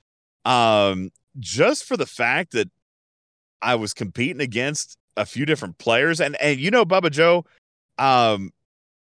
Um, 0.46 1.10
just 1.40 1.84
for 1.84 1.98
the 1.98 2.06
fact 2.06 2.54
that 2.54 2.70
I 3.62 3.76
was 3.76 3.94
competing 3.94 4.42
against 4.42 4.98
a 5.18 5.26
few 5.26 5.46
different 5.46 5.78
players 5.78 6.22
and 6.22 6.36
and 6.42 6.60
you 6.60 6.72
know 6.72 6.86
Bubba 6.86 7.12
Joe 7.12 7.46
um 7.98 8.52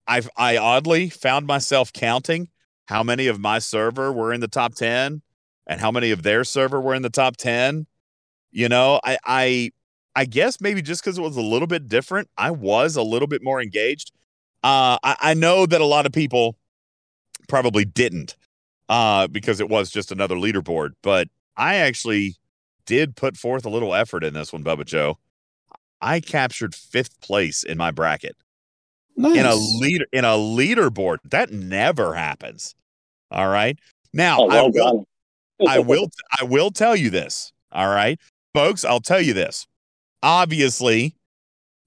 I've 0.06 0.28
I 0.36 0.56
oddly 0.56 1.10
found 1.10 1.46
myself 1.46 1.92
counting 1.92 2.48
how 2.86 3.02
many 3.02 3.26
of 3.26 3.40
my 3.40 3.58
server 3.58 4.12
were 4.12 4.32
in 4.32 4.40
the 4.40 4.48
top 4.48 4.74
10 4.74 5.22
and 5.66 5.80
how 5.80 5.90
many 5.90 6.12
of 6.12 6.22
their 6.22 6.44
server 6.44 6.80
were 6.80 6.94
in 6.94 7.02
the 7.02 7.10
top 7.10 7.36
10 7.36 7.86
you 8.52 8.68
know 8.68 9.00
I 9.04 9.18
I 9.24 9.70
I 10.14 10.24
guess 10.24 10.60
maybe 10.60 10.80
just 10.80 11.02
cuz 11.02 11.18
it 11.18 11.22
was 11.22 11.36
a 11.36 11.42
little 11.42 11.66
bit 11.66 11.88
different 11.88 12.28
I 12.38 12.50
was 12.52 12.96
a 12.96 13.02
little 13.02 13.28
bit 13.28 13.42
more 13.42 13.60
engaged. 13.60 14.12
Uh 14.62 14.98
I, 15.02 15.16
I 15.20 15.34
know 15.34 15.66
that 15.66 15.80
a 15.80 15.84
lot 15.86 16.06
of 16.06 16.12
people 16.12 16.56
probably 17.48 17.84
didn't 17.84 18.36
uh 18.88 19.26
because 19.26 19.60
it 19.60 19.68
was 19.68 19.90
just 19.90 20.12
another 20.12 20.36
leaderboard 20.36 20.90
but 21.02 21.28
I 21.56 21.76
actually 21.76 22.36
did 22.86 23.16
put 23.16 23.36
forth 23.36 23.64
a 23.64 23.70
little 23.70 23.94
effort 23.94 24.24
in 24.24 24.34
this 24.34 24.52
one, 24.52 24.64
Bubba 24.64 24.84
Joe. 24.84 25.18
I 26.00 26.20
captured 26.20 26.74
fifth 26.74 27.20
place 27.20 27.62
in 27.62 27.78
my 27.78 27.90
bracket 27.90 28.36
Nice. 29.16 29.36
in 29.38 29.46
a 29.46 29.54
leader 29.54 30.06
in 30.12 30.24
a 30.24 30.34
leaderboard. 30.36 31.18
That 31.24 31.50
never 31.52 32.14
happens. 32.14 32.74
All 33.30 33.48
right. 33.48 33.78
Now 34.12 34.38
Oh, 34.40 34.50
I 34.50 34.62
will. 34.68 35.08
I 35.66 35.78
will 35.78 36.10
I 36.38 36.44
will 36.44 36.70
tell 36.70 36.94
you 36.94 37.10
this. 37.10 37.52
All 37.72 37.88
right. 37.88 38.18
Folks, 38.54 38.84
I'll 38.84 39.00
tell 39.00 39.20
you 39.20 39.32
this. 39.32 39.66
Obviously, 40.22 41.14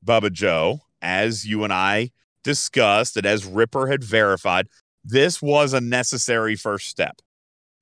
Bubba 0.05 0.31
Joe, 0.31 0.81
as 1.01 1.45
you 1.45 1.63
and 1.63 1.73
I 1.73 2.11
discussed 2.43 3.15
and 3.17 3.25
as 3.25 3.45
Ripper 3.45 3.87
had 3.87 4.03
verified, 4.03 4.67
this 5.03 5.41
was 5.41 5.73
a 5.73 5.81
necessary 5.81 6.55
first 6.55 6.87
step. 6.87 7.21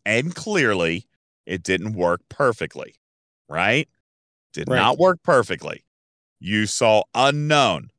And 0.05 0.33
clearly, 0.35 1.05
it 1.45 1.63
didn't 1.63 1.93
work 1.93 2.21
perfectly. 2.29 2.95
Right? 3.49 3.87
Did 4.53 4.69
Right. 4.69 4.77
not 4.77 4.97
work 4.97 5.21
perfectly. 5.23 5.83
You 6.39 6.65
saw 6.65 7.03
unknown. 7.13 7.91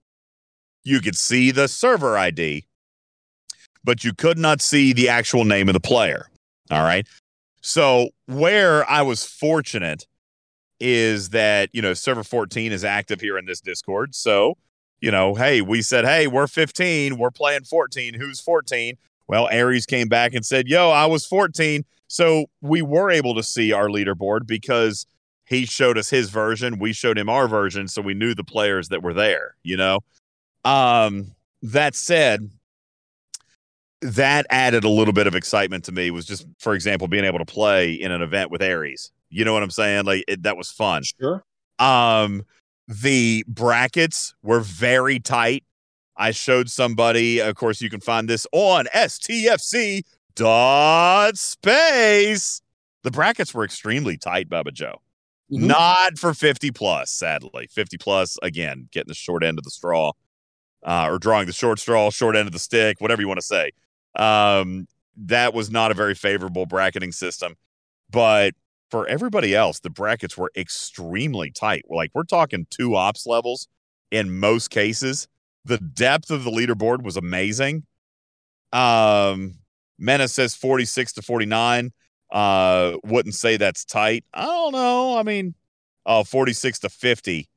You 0.84 1.00
could 1.00 1.16
see 1.16 1.50
the 1.50 1.68
server 1.68 2.16
ID, 2.16 2.66
but 3.84 4.04
you 4.04 4.12
could 4.14 4.38
not 4.38 4.60
see 4.60 4.92
the 4.92 5.08
actual 5.08 5.44
name 5.44 5.68
of 5.68 5.72
the 5.74 5.80
player. 5.80 6.30
All 6.70 6.82
right. 6.82 7.06
So 7.60 8.10
where 8.26 8.88
I 8.88 9.02
was 9.02 9.24
fortunate 9.24 10.06
is 10.80 11.30
that, 11.30 11.70
you 11.72 11.82
know, 11.82 11.94
server 11.94 12.22
14 12.22 12.72
is 12.72 12.84
active 12.84 13.20
here 13.20 13.36
in 13.36 13.46
this 13.46 13.60
Discord. 13.60 14.14
So 14.14 14.56
you 15.00 15.10
know, 15.10 15.34
hey, 15.34 15.60
we 15.60 15.82
said, 15.82 16.04
hey, 16.04 16.26
we're 16.26 16.46
15, 16.46 17.18
we're 17.18 17.30
playing 17.30 17.64
14. 17.64 18.14
Who's 18.14 18.40
14? 18.40 18.96
Well, 19.28 19.48
Aries 19.50 19.86
came 19.86 20.08
back 20.08 20.34
and 20.34 20.44
said, 20.44 20.68
yo, 20.68 20.90
I 20.90 21.06
was 21.06 21.24
14. 21.26 21.84
So 22.08 22.46
we 22.62 22.82
were 22.82 23.10
able 23.10 23.34
to 23.34 23.42
see 23.42 23.72
our 23.72 23.88
leaderboard 23.88 24.46
because 24.46 25.06
he 25.48 25.64
showed 25.64 25.96
us 25.96 26.10
his 26.10 26.28
version, 26.28 26.78
we 26.78 26.92
showed 26.92 27.16
him 27.18 27.30
our 27.30 27.48
version, 27.48 27.88
so 27.88 28.02
we 28.02 28.12
knew 28.12 28.34
the 28.34 28.44
players 28.44 28.88
that 28.90 29.02
were 29.02 29.14
there, 29.14 29.56
you 29.62 29.78
know. 29.78 30.00
Um, 30.64 31.34
that 31.62 31.94
said, 31.94 32.50
that 34.02 34.46
added 34.50 34.84
a 34.84 34.88
little 34.90 35.14
bit 35.14 35.26
of 35.26 35.34
excitement 35.34 35.84
to 35.84 35.92
me 35.92 36.10
was 36.10 36.26
just 36.26 36.46
for 36.58 36.74
example 36.74 37.08
being 37.08 37.24
able 37.24 37.38
to 37.38 37.44
play 37.44 37.92
in 37.92 38.12
an 38.12 38.22
event 38.22 38.50
with 38.50 38.62
aries. 38.62 39.10
You 39.30 39.44
know 39.44 39.52
what 39.52 39.62
i'm 39.62 39.70
saying? 39.70 40.04
Like 40.04 40.24
it, 40.28 40.42
that 40.44 40.56
was 40.56 40.70
fun. 40.70 41.02
Sure. 41.18 41.42
um 41.78 42.44
the 42.86 43.44
brackets 43.48 44.34
were 44.42 44.60
very 44.60 45.18
tight. 45.18 45.64
I 46.16 46.30
showed 46.30 46.70
somebody 46.70 47.40
of 47.40 47.56
course 47.56 47.80
you 47.80 47.90
can 47.90 48.00
find 48.00 48.28
this 48.28 48.46
on 48.52 48.84
stfc 48.94 50.04
dot 50.36 51.36
space. 51.36 52.62
The 53.02 53.10
brackets 53.10 53.52
were 53.52 53.64
extremely 53.64 54.16
tight 54.16 54.48
bubba 54.48 54.72
joe 54.72 55.00
Mhm. 55.52 55.66
not 55.66 56.18
for 56.18 56.34
50 56.34 56.70
plus 56.70 57.10
sadly. 57.10 57.68
50 57.70 57.96
plus 57.98 58.36
again 58.42 58.88
getting 58.92 59.08
the 59.08 59.14
short 59.14 59.42
end 59.44 59.58
of 59.58 59.64
the 59.64 59.70
straw 59.70 60.12
uh, 60.86 61.06
or 61.10 61.18
drawing 61.18 61.46
the 61.46 61.52
short 61.52 61.78
straw 61.80 62.10
short 62.10 62.36
end 62.36 62.46
of 62.48 62.52
the 62.52 62.58
stick 62.58 63.00
whatever 63.00 63.22
you 63.22 63.28
want 63.28 63.40
to 63.40 63.46
say. 63.46 63.72
Um, 64.16 64.88
that 65.16 65.54
was 65.54 65.70
not 65.70 65.90
a 65.90 65.94
very 65.94 66.14
favorable 66.14 66.66
bracketing 66.66 67.12
system 67.12 67.56
but 68.10 68.54
for 68.90 69.06
everybody 69.08 69.54
else 69.54 69.80
the 69.80 69.90
brackets 69.90 70.36
were 70.38 70.52
extremely 70.56 71.50
tight. 71.50 71.84
Like 71.90 72.10
we're 72.14 72.24
talking 72.24 72.66
two 72.70 72.96
ops 72.96 73.26
levels 73.26 73.68
in 74.10 74.38
most 74.40 74.70
cases. 74.70 75.28
The 75.64 75.78
depth 75.78 76.30
of 76.30 76.44
the 76.44 76.50
leaderboard 76.50 77.02
was 77.02 77.16
amazing. 77.16 77.84
Um 78.72 79.56
menace 79.98 80.34
says 80.34 80.54
46 80.54 81.14
to 81.14 81.22
49 81.22 81.92
uh 82.31 82.97
wouldn't 83.05 83.34
say 83.34 83.57
that's 83.57 83.84
tight. 83.84 84.24
I 84.34 84.44
don't 84.44 84.73
know. 84.73 85.18
I 85.18 85.23
mean 85.23 85.55
uh, 86.07 86.24
46 86.24 86.78
to 86.81 86.89
50 86.89 87.48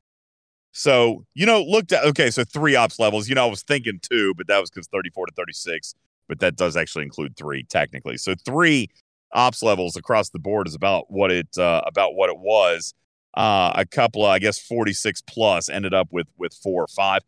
so 0.72 1.24
you 1.34 1.46
know 1.46 1.62
looked 1.62 1.92
at 1.92 2.04
okay 2.04 2.30
so 2.30 2.44
three 2.44 2.76
ops 2.76 2.98
levels. 2.98 3.28
You 3.28 3.34
know 3.34 3.46
i 3.46 3.50
was 3.50 3.62
thinking 3.62 3.98
two 4.00 4.34
but 4.36 4.46
that 4.48 4.58
was 4.58 4.70
because 4.70 4.88
34 4.88 5.26
to 5.26 5.32
36 5.34 5.94
but 6.28 6.40
that 6.40 6.56
does 6.56 6.76
actually 6.76 7.04
include 7.04 7.36
three 7.36 7.64
technically. 7.64 8.16
So 8.16 8.34
three 8.44 8.88
ops 9.32 9.62
levels 9.62 9.96
across 9.96 10.30
the 10.30 10.38
board 10.38 10.66
is 10.66 10.74
about 10.74 11.10
what 11.10 11.30
it 11.30 11.48
uh, 11.58 11.82
about 11.86 12.14
what 12.14 12.30
it 12.30 12.38
was. 12.38 12.94
Uh 13.34 13.72
a 13.74 13.86
couple 13.86 14.24
of 14.24 14.30
i 14.30 14.38
guess 14.38 14.58
46 14.58 15.22
plus 15.22 15.68
ended 15.68 15.94
up 15.94 16.08
with 16.10 16.26
with 16.38 16.54
four 16.54 16.82
or 16.84 16.88
five. 16.88 17.22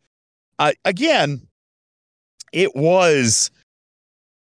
Uh, 0.59 0.73
again 0.83 1.47
it 2.51 2.75
was 2.75 3.51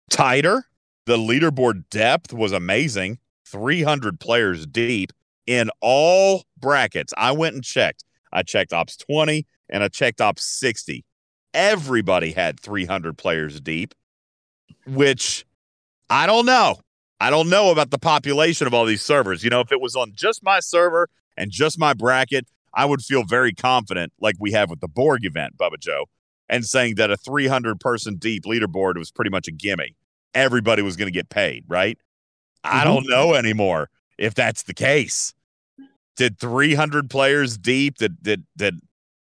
tighter 0.10 0.66
the 1.06 1.18
leaderboard 1.18 1.84
depth 1.90 2.34
was 2.34 2.52
amazing 2.52 3.20
300 3.46 4.20
players 4.20 4.66
deep 4.66 5.12
in 5.46 5.70
all 5.82 6.46
brackets. 6.58 7.14
I 7.18 7.32
went 7.32 7.56
and 7.56 7.64
checked. 7.64 8.04
I 8.32 8.44
checked 8.44 8.74
ops 8.74 8.98
20 8.98 9.46
and 9.70 9.84
i 9.84 9.88
checked 9.88 10.22
ops 10.22 10.44
60 10.44 11.06
everybody 11.54 12.32
had 12.32 12.60
300 12.60 13.18
players 13.18 13.60
deep 13.62 13.94
which 14.88 15.46
i 16.10 16.26
don't 16.26 16.46
know. 16.46 16.80
I 17.20 17.30
don't 17.30 17.48
know 17.50 17.72
about 17.72 17.90
the 17.90 17.98
population 18.00 18.68
of 18.68 18.74
all 18.74 18.86
these 18.86 19.02
servers. 19.02 19.46
You 19.46 19.50
know 19.50 19.62
if 19.62 19.72
it 19.72 19.80
was 19.80 19.96
on 19.96 20.12
just 20.14 20.44
my 20.44 20.60
server 20.60 21.10
and 21.38 21.52
just 21.52 21.80
my 21.80 21.94
bracket 21.94 22.48
i 22.74 22.86
would 22.86 23.02
feel 23.02 23.24
very 23.24 23.54
confident 23.54 24.14
like 24.20 24.36
we 24.40 24.52
have 24.52 24.70
with 24.70 24.82
the 24.82 24.88
borg 24.88 25.26
event 25.26 25.58
bubba 25.58 25.80
joe 25.80 26.06
and 26.50 26.66
saying 26.66 26.96
that 26.96 27.12
a 27.12 27.18
300 27.18 27.80
person 27.80 28.16
deep 28.16 28.44
leaderboard 28.44 28.98
was 28.98 29.12
pretty 29.12 29.32
much 29.32 29.48
a 29.48 29.52
gimme 29.52 29.96
everybody 30.34 30.82
was 30.82 30.96
going 30.96 31.08
to 31.08 31.12
get 31.12 31.30
paid, 31.30 31.66
right? 31.68 31.98
I 32.64 32.82
Mhm. 32.82 32.84
don't 32.86 33.10
know 33.10 33.34
anymore 33.34 33.90
if 34.18 34.34
that's 34.34 34.64
the 34.64 34.74
case. 34.74 35.34
Did 36.16 36.40
300 36.40 37.10
players 37.10 37.58
deep 37.58 37.96
did 37.98 38.22
did 38.22 38.46
did 38.56 38.80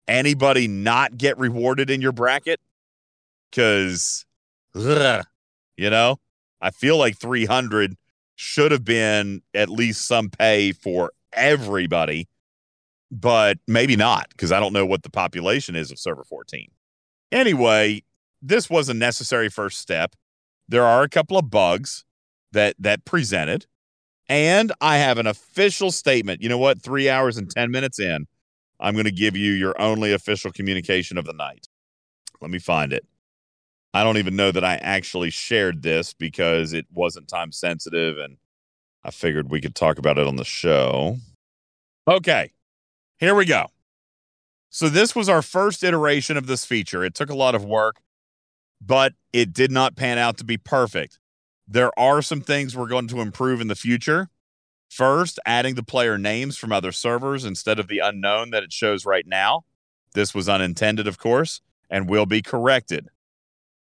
anybody 0.06 0.68
not 0.68 1.16
get 1.16 1.38
rewarded 1.38 1.90
in 1.90 2.00
your 2.00 2.12
bracket? 2.12 2.60
Cuz 3.52 4.24
you 5.76 5.90
know, 5.90 6.18
I 6.60 6.70
feel 6.70 6.96
like 6.98 7.18
300 7.18 7.96
should 8.34 8.72
have 8.72 8.84
been 8.84 9.42
at 9.54 9.68
least 9.70 10.06
some 10.06 10.28
pay 10.28 10.72
for 10.72 11.12
everybody, 11.32 12.28
but 13.10 13.58
maybe 13.66 13.96
not 13.96 14.28
because 14.30 14.52
I 14.52 14.60
don't 14.60 14.72
know 14.74 14.86
what 14.86 15.02
the 15.02 15.10
population 15.10 15.74
is 15.76 15.90
of 15.90 15.98
server 15.98 16.24
14. 16.24 16.70
Anyway, 17.32 18.02
this 18.42 18.68
was 18.68 18.88
a 18.88 18.94
necessary 18.94 19.48
first 19.48 19.78
step 19.78 20.14
there 20.68 20.84
are 20.84 21.02
a 21.02 21.08
couple 21.08 21.38
of 21.38 21.50
bugs 21.50 22.04
that 22.52 22.74
that 22.78 23.04
presented 23.04 23.66
and 24.28 24.72
i 24.80 24.96
have 24.96 25.18
an 25.18 25.26
official 25.26 25.90
statement. 25.90 26.42
You 26.42 26.48
know 26.48 26.58
what? 26.58 26.82
Three 26.82 27.08
hours 27.08 27.36
and 27.36 27.50
10 27.50 27.70
minutes 27.70 27.98
in 27.98 28.26
i'm 28.80 28.94
going 28.94 29.04
to 29.04 29.10
give 29.10 29.36
you 29.36 29.52
your 29.52 29.80
only 29.80 30.12
official 30.12 30.52
communication 30.52 31.18
of 31.18 31.24
the 31.24 31.32
night. 31.32 31.66
Let 32.40 32.50
me 32.50 32.58
find 32.58 32.92
it. 32.92 33.06
I 33.94 34.04
don't 34.04 34.18
even 34.18 34.36
know 34.36 34.52
that 34.52 34.64
i 34.64 34.76
actually 34.76 35.30
shared 35.30 35.82
this 35.82 36.12
because 36.12 36.72
it 36.72 36.86
wasn't 36.92 37.28
time 37.28 37.52
sensitive 37.52 38.18
and 38.18 38.36
i 39.04 39.10
figured 39.10 39.50
we 39.50 39.60
could 39.60 39.74
talk 39.74 39.98
about 39.98 40.18
it 40.18 40.26
on 40.26 40.36
the 40.36 40.44
show. 40.44 41.18
Okay 42.08 42.50
here 43.18 43.34
we 43.34 43.44
go. 43.44 43.66
So 44.70 44.88
this 44.88 45.14
was 45.14 45.28
our 45.28 45.42
first 45.42 45.82
iteration 45.82 46.36
of 46.36 46.46
this 46.46 46.64
feature. 46.64 47.04
It 47.04 47.14
took 47.14 47.30
a 47.30 47.34
lot 47.34 47.54
of 47.54 47.64
work 47.64 47.96
but 48.80 49.14
it 49.32 49.52
did 49.52 49.70
not 49.70 49.96
pan 49.96 50.18
out 50.18 50.38
to 50.38 50.44
be 50.44 50.56
perfect. 50.56 51.18
There 51.68 51.96
are 51.98 52.22
some 52.22 52.40
things 52.40 52.76
we're 52.76 52.86
going 52.86 53.08
to 53.08 53.20
improve 53.20 53.60
in 53.60 53.68
the 53.68 53.74
future. 53.74 54.28
First, 54.88 55.40
adding 55.44 55.74
the 55.74 55.82
player 55.82 56.16
names 56.16 56.56
from 56.56 56.72
other 56.72 56.92
servers 56.92 57.44
instead 57.44 57.78
of 57.78 57.88
the 57.88 57.98
unknown 57.98 58.50
that 58.50 58.62
it 58.62 58.72
shows 58.72 59.04
right 59.04 59.26
now. 59.26 59.64
This 60.14 60.34
was 60.34 60.48
unintended, 60.48 61.06
of 61.06 61.18
course, 61.18 61.60
and 61.90 62.08
will 62.08 62.26
be 62.26 62.40
corrected. 62.40 63.08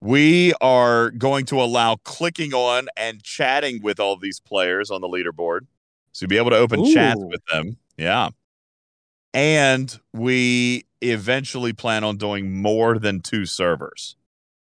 We 0.01 0.53
are 0.61 1.11
going 1.11 1.45
to 1.45 1.61
allow 1.61 1.95
clicking 2.03 2.53
on 2.53 2.89
and 2.95 3.23
chatting 3.23 3.81
with 3.81 3.99
all 3.99 4.17
these 4.17 4.39
players 4.39 4.91
on 4.91 5.01
the 5.01 5.07
leaderboard. 5.07 5.61
So 6.11 6.23
you'll 6.23 6.29
be 6.29 6.37
able 6.37 6.51
to 6.51 6.57
open 6.57 6.93
chats 6.93 7.21
with 7.23 7.41
them. 7.51 7.77
Yeah. 7.97 8.29
And 9.33 9.97
we 10.13 10.85
eventually 11.01 11.73
plan 11.73 12.03
on 12.03 12.17
doing 12.17 12.61
more 12.61 12.99
than 12.99 13.21
two 13.21 13.45
servers. 13.45 14.15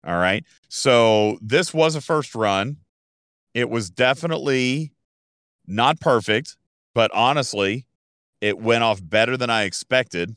All 0.06 0.18
right. 0.18 0.44
So 0.70 1.38
this 1.42 1.74
was 1.74 1.96
a 1.96 2.02
first 2.02 2.36
run. 2.36 2.78
It 3.54 3.70
was 3.70 3.90
definitely 3.90 4.94
not 5.68 6.00
perfect, 6.00 6.58
but 6.96 7.12
honestly, 7.14 7.86
it 8.42 8.60
went 8.60 8.84
off 8.84 9.02
better 9.04 9.38
than 9.38 9.50
I 9.50 9.64
expected. 9.64 10.36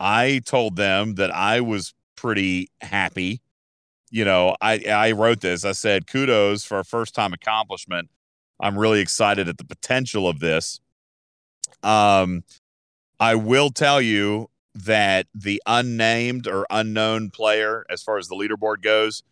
I 0.00 0.42
told 0.46 0.76
them 0.76 1.14
that 1.16 1.34
I 1.34 1.60
was 1.60 1.94
pretty 2.16 2.70
happy. 2.80 3.42
You 4.10 4.24
know, 4.24 4.56
I 4.60 4.80
I 4.88 5.12
wrote 5.12 5.40
this. 5.40 5.64
I 5.64 5.72
said 5.72 6.06
kudos 6.06 6.64
for 6.64 6.78
a 6.80 6.84
first 6.84 7.14
time 7.14 7.32
accomplishment. 7.32 8.10
I'm 8.60 8.78
really 8.78 9.00
excited 9.00 9.48
at 9.48 9.58
the 9.58 9.64
potential 9.64 10.28
of 10.28 10.40
this. 10.40 10.80
Um 11.82 12.44
I 13.20 13.36
will 13.36 13.70
tell 13.70 14.00
you 14.02 14.50
that 14.74 15.26
the 15.34 15.62
unnamed 15.66 16.46
or 16.46 16.66
unknown 16.70 17.30
player, 17.30 17.84
as 17.90 18.02
far 18.02 18.18
as 18.18 18.28
the 18.28 18.34
leaderboard 18.34 18.82
goes, 18.82 19.22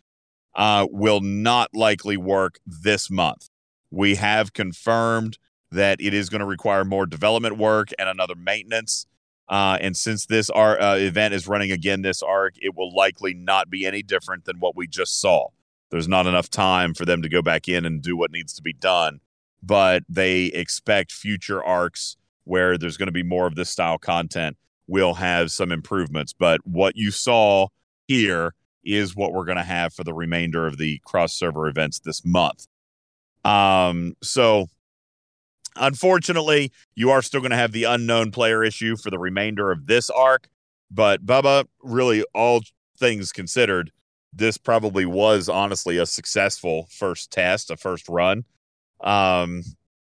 uh, 0.55 0.87
will 0.91 1.21
not 1.21 1.73
likely 1.73 2.17
work 2.17 2.59
this 2.65 3.09
month. 3.09 3.49
We 3.89 4.15
have 4.15 4.53
confirmed 4.53 5.37
that 5.71 6.01
it 6.01 6.13
is 6.13 6.29
going 6.29 6.39
to 6.39 6.45
require 6.45 6.83
more 6.83 7.05
development 7.05 7.57
work 7.57 7.89
and 7.97 8.09
another 8.09 8.35
maintenance. 8.35 9.05
Uh, 9.47 9.77
and 9.81 9.97
since 9.97 10.25
this 10.25 10.49
ar- 10.49 10.79
uh, 10.79 10.95
event 10.95 11.33
is 11.33 11.47
running 11.47 11.71
again 11.71 12.01
this 12.01 12.21
arc, 12.21 12.55
it 12.61 12.75
will 12.75 12.93
likely 12.93 13.33
not 13.33 13.69
be 13.69 13.85
any 13.85 14.03
different 14.03 14.45
than 14.45 14.59
what 14.59 14.75
we 14.75 14.87
just 14.87 15.19
saw. 15.19 15.47
There's 15.89 16.07
not 16.07 16.27
enough 16.27 16.49
time 16.49 16.93
for 16.93 17.05
them 17.05 17.21
to 17.21 17.29
go 17.29 17.41
back 17.41 17.67
in 17.67 17.85
and 17.85 18.01
do 18.01 18.15
what 18.15 18.31
needs 18.31 18.53
to 18.53 18.61
be 18.61 18.73
done, 18.73 19.19
but 19.61 20.03
they 20.07 20.45
expect 20.45 21.11
future 21.11 21.63
arcs 21.63 22.15
where 22.45 22.77
there's 22.77 22.97
going 22.97 23.07
to 23.07 23.13
be 23.13 23.23
more 23.23 23.45
of 23.45 23.55
this 23.55 23.69
style 23.69 23.97
content 23.97 24.57
will 24.87 25.13
have 25.15 25.51
some 25.51 25.71
improvements. 25.71 26.33
But 26.33 26.65
what 26.65 26.95
you 26.95 27.11
saw 27.11 27.67
here 28.07 28.53
is 28.83 29.15
what 29.15 29.33
we're 29.33 29.45
going 29.45 29.57
to 29.57 29.63
have 29.63 29.93
for 29.93 30.03
the 30.03 30.13
remainder 30.13 30.65
of 30.65 30.77
the 30.77 30.99
cross 31.05 31.33
server 31.33 31.67
events 31.67 31.99
this 31.99 32.25
month. 32.25 32.67
Um, 33.45 34.15
so 34.21 34.67
unfortunately, 35.75 36.71
you 36.95 37.11
are 37.11 37.21
still 37.21 37.41
going 37.41 37.51
to 37.51 37.57
have 37.57 37.71
the 37.71 37.85
unknown 37.85 38.31
player 38.31 38.63
issue 38.63 38.95
for 38.97 39.09
the 39.09 39.19
remainder 39.19 39.71
of 39.71 39.87
this 39.87 40.09
arc. 40.09 40.47
But 40.89 41.25
Bubba, 41.25 41.65
really, 41.81 42.23
all 42.33 42.61
things 42.97 43.31
considered, 43.31 43.91
this 44.33 44.57
probably 44.57 45.05
was 45.05 45.49
honestly 45.49 45.97
a 45.97 46.05
successful 46.05 46.87
first 46.89 47.31
test, 47.31 47.71
a 47.71 47.77
first 47.77 48.09
run. 48.09 48.43
Um, 49.01 49.63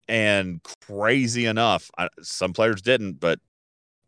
and 0.07 0.61
crazy 0.85 1.45
enough, 1.45 1.90
I, 1.98 2.09
some 2.22 2.53
players 2.53 2.81
didn't, 2.81 3.19
but 3.19 3.40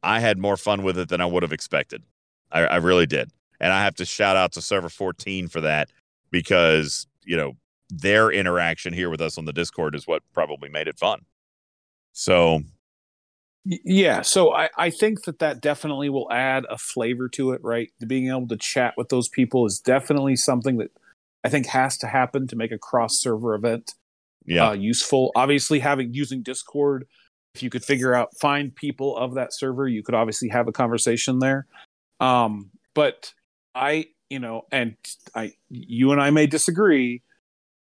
I 0.03 0.19
had 0.19 0.38
more 0.38 0.57
fun 0.57 0.83
with 0.83 0.98
it 0.98 1.09
than 1.09 1.22
I 1.22 1.25
would 1.25 1.43
have 1.43 1.53
expected. 1.53 2.03
I, 2.51 2.61
I 2.61 2.75
really 2.77 3.06
did. 3.06 3.32
And 3.59 3.72
I 3.72 3.83
have 3.83 3.95
to 3.95 4.06
shout 4.06 4.35
out 4.35 4.51
to 4.53 4.61
Server 4.61 4.90
14 4.90 5.48
for 5.48 5.61
that 5.61 5.90
because, 6.32 7.07
you 7.23 7.38
know, 7.38 7.53
their 7.90 8.30
interaction 8.32 8.93
here 8.93 9.09
with 9.09 9.22
us 9.22 9.38
on 9.38 9.45
the 9.45 9.53
Discord 9.53 9.95
is 9.95 10.06
what 10.06 10.22
probably 10.33 10.69
made 10.69 10.88
it 10.88 10.99
fun. 10.99 11.22
So, 12.11 12.64
yeah. 13.65 14.22
So 14.22 14.53
I, 14.53 14.69
I 14.77 14.90
think 14.90 15.23
that 15.23 15.40
that 15.40 15.61
definitely 15.61 16.09
will 16.09 16.32
add 16.32 16.65
a 16.69 16.77
flavor 16.77 17.30
to 17.30 17.51
it, 17.51 17.64
right? 17.64 17.90
Being 18.06 18.27
able 18.27 18.48
to 18.49 18.57
chat 18.57 18.95
with 18.98 19.09
those 19.09 19.30
people 19.30 19.65
is 19.65 19.80
definitely 19.80 20.35
something 20.35 20.77
that 20.77 20.91
I 21.43 21.49
think 21.49 21.67
has 21.67 21.98
to 21.99 22.07
happen 22.07 22.48
to 22.48 22.56
make 22.56 22.72
a 22.72 22.77
cross 22.77 23.19
server 23.19 23.53
event 23.53 23.93
yeah. 24.45 24.69
uh, 24.69 24.73
useful. 24.73 25.32
Obviously, 25.35 25.80
having 25.80 26.14
using 26.14 26.41
Discord, 26.41 27.06
if 27.53 27.61
you 27.61 27.69
could 27.69 27.83
figure 27.83 28.14
out 28.14 28.35
find 28.38 28.75
people 28.75 29.15
of 29.17 29.35
that 29.35 29.53
server, 29.53 29.88
you 29.88 30.03
could 30.03 30.15
obviously 30.15 30.49
have 30.49 30.67
a 30.67 30.72
conversation 30.72 31.40
there. 31.40 31.67
Um, 32.19 32.72
but 32.95 33.33
I, 33.75 34.07
you 34.30 34.40
know, 34.40 34.64
and 34.72 34.95
I, 35.35 35.53
you 35.69 36.11
and 36.11 36.22
I 36.22 36.32
may 36.32 36.48
disagree. 36.48 37.22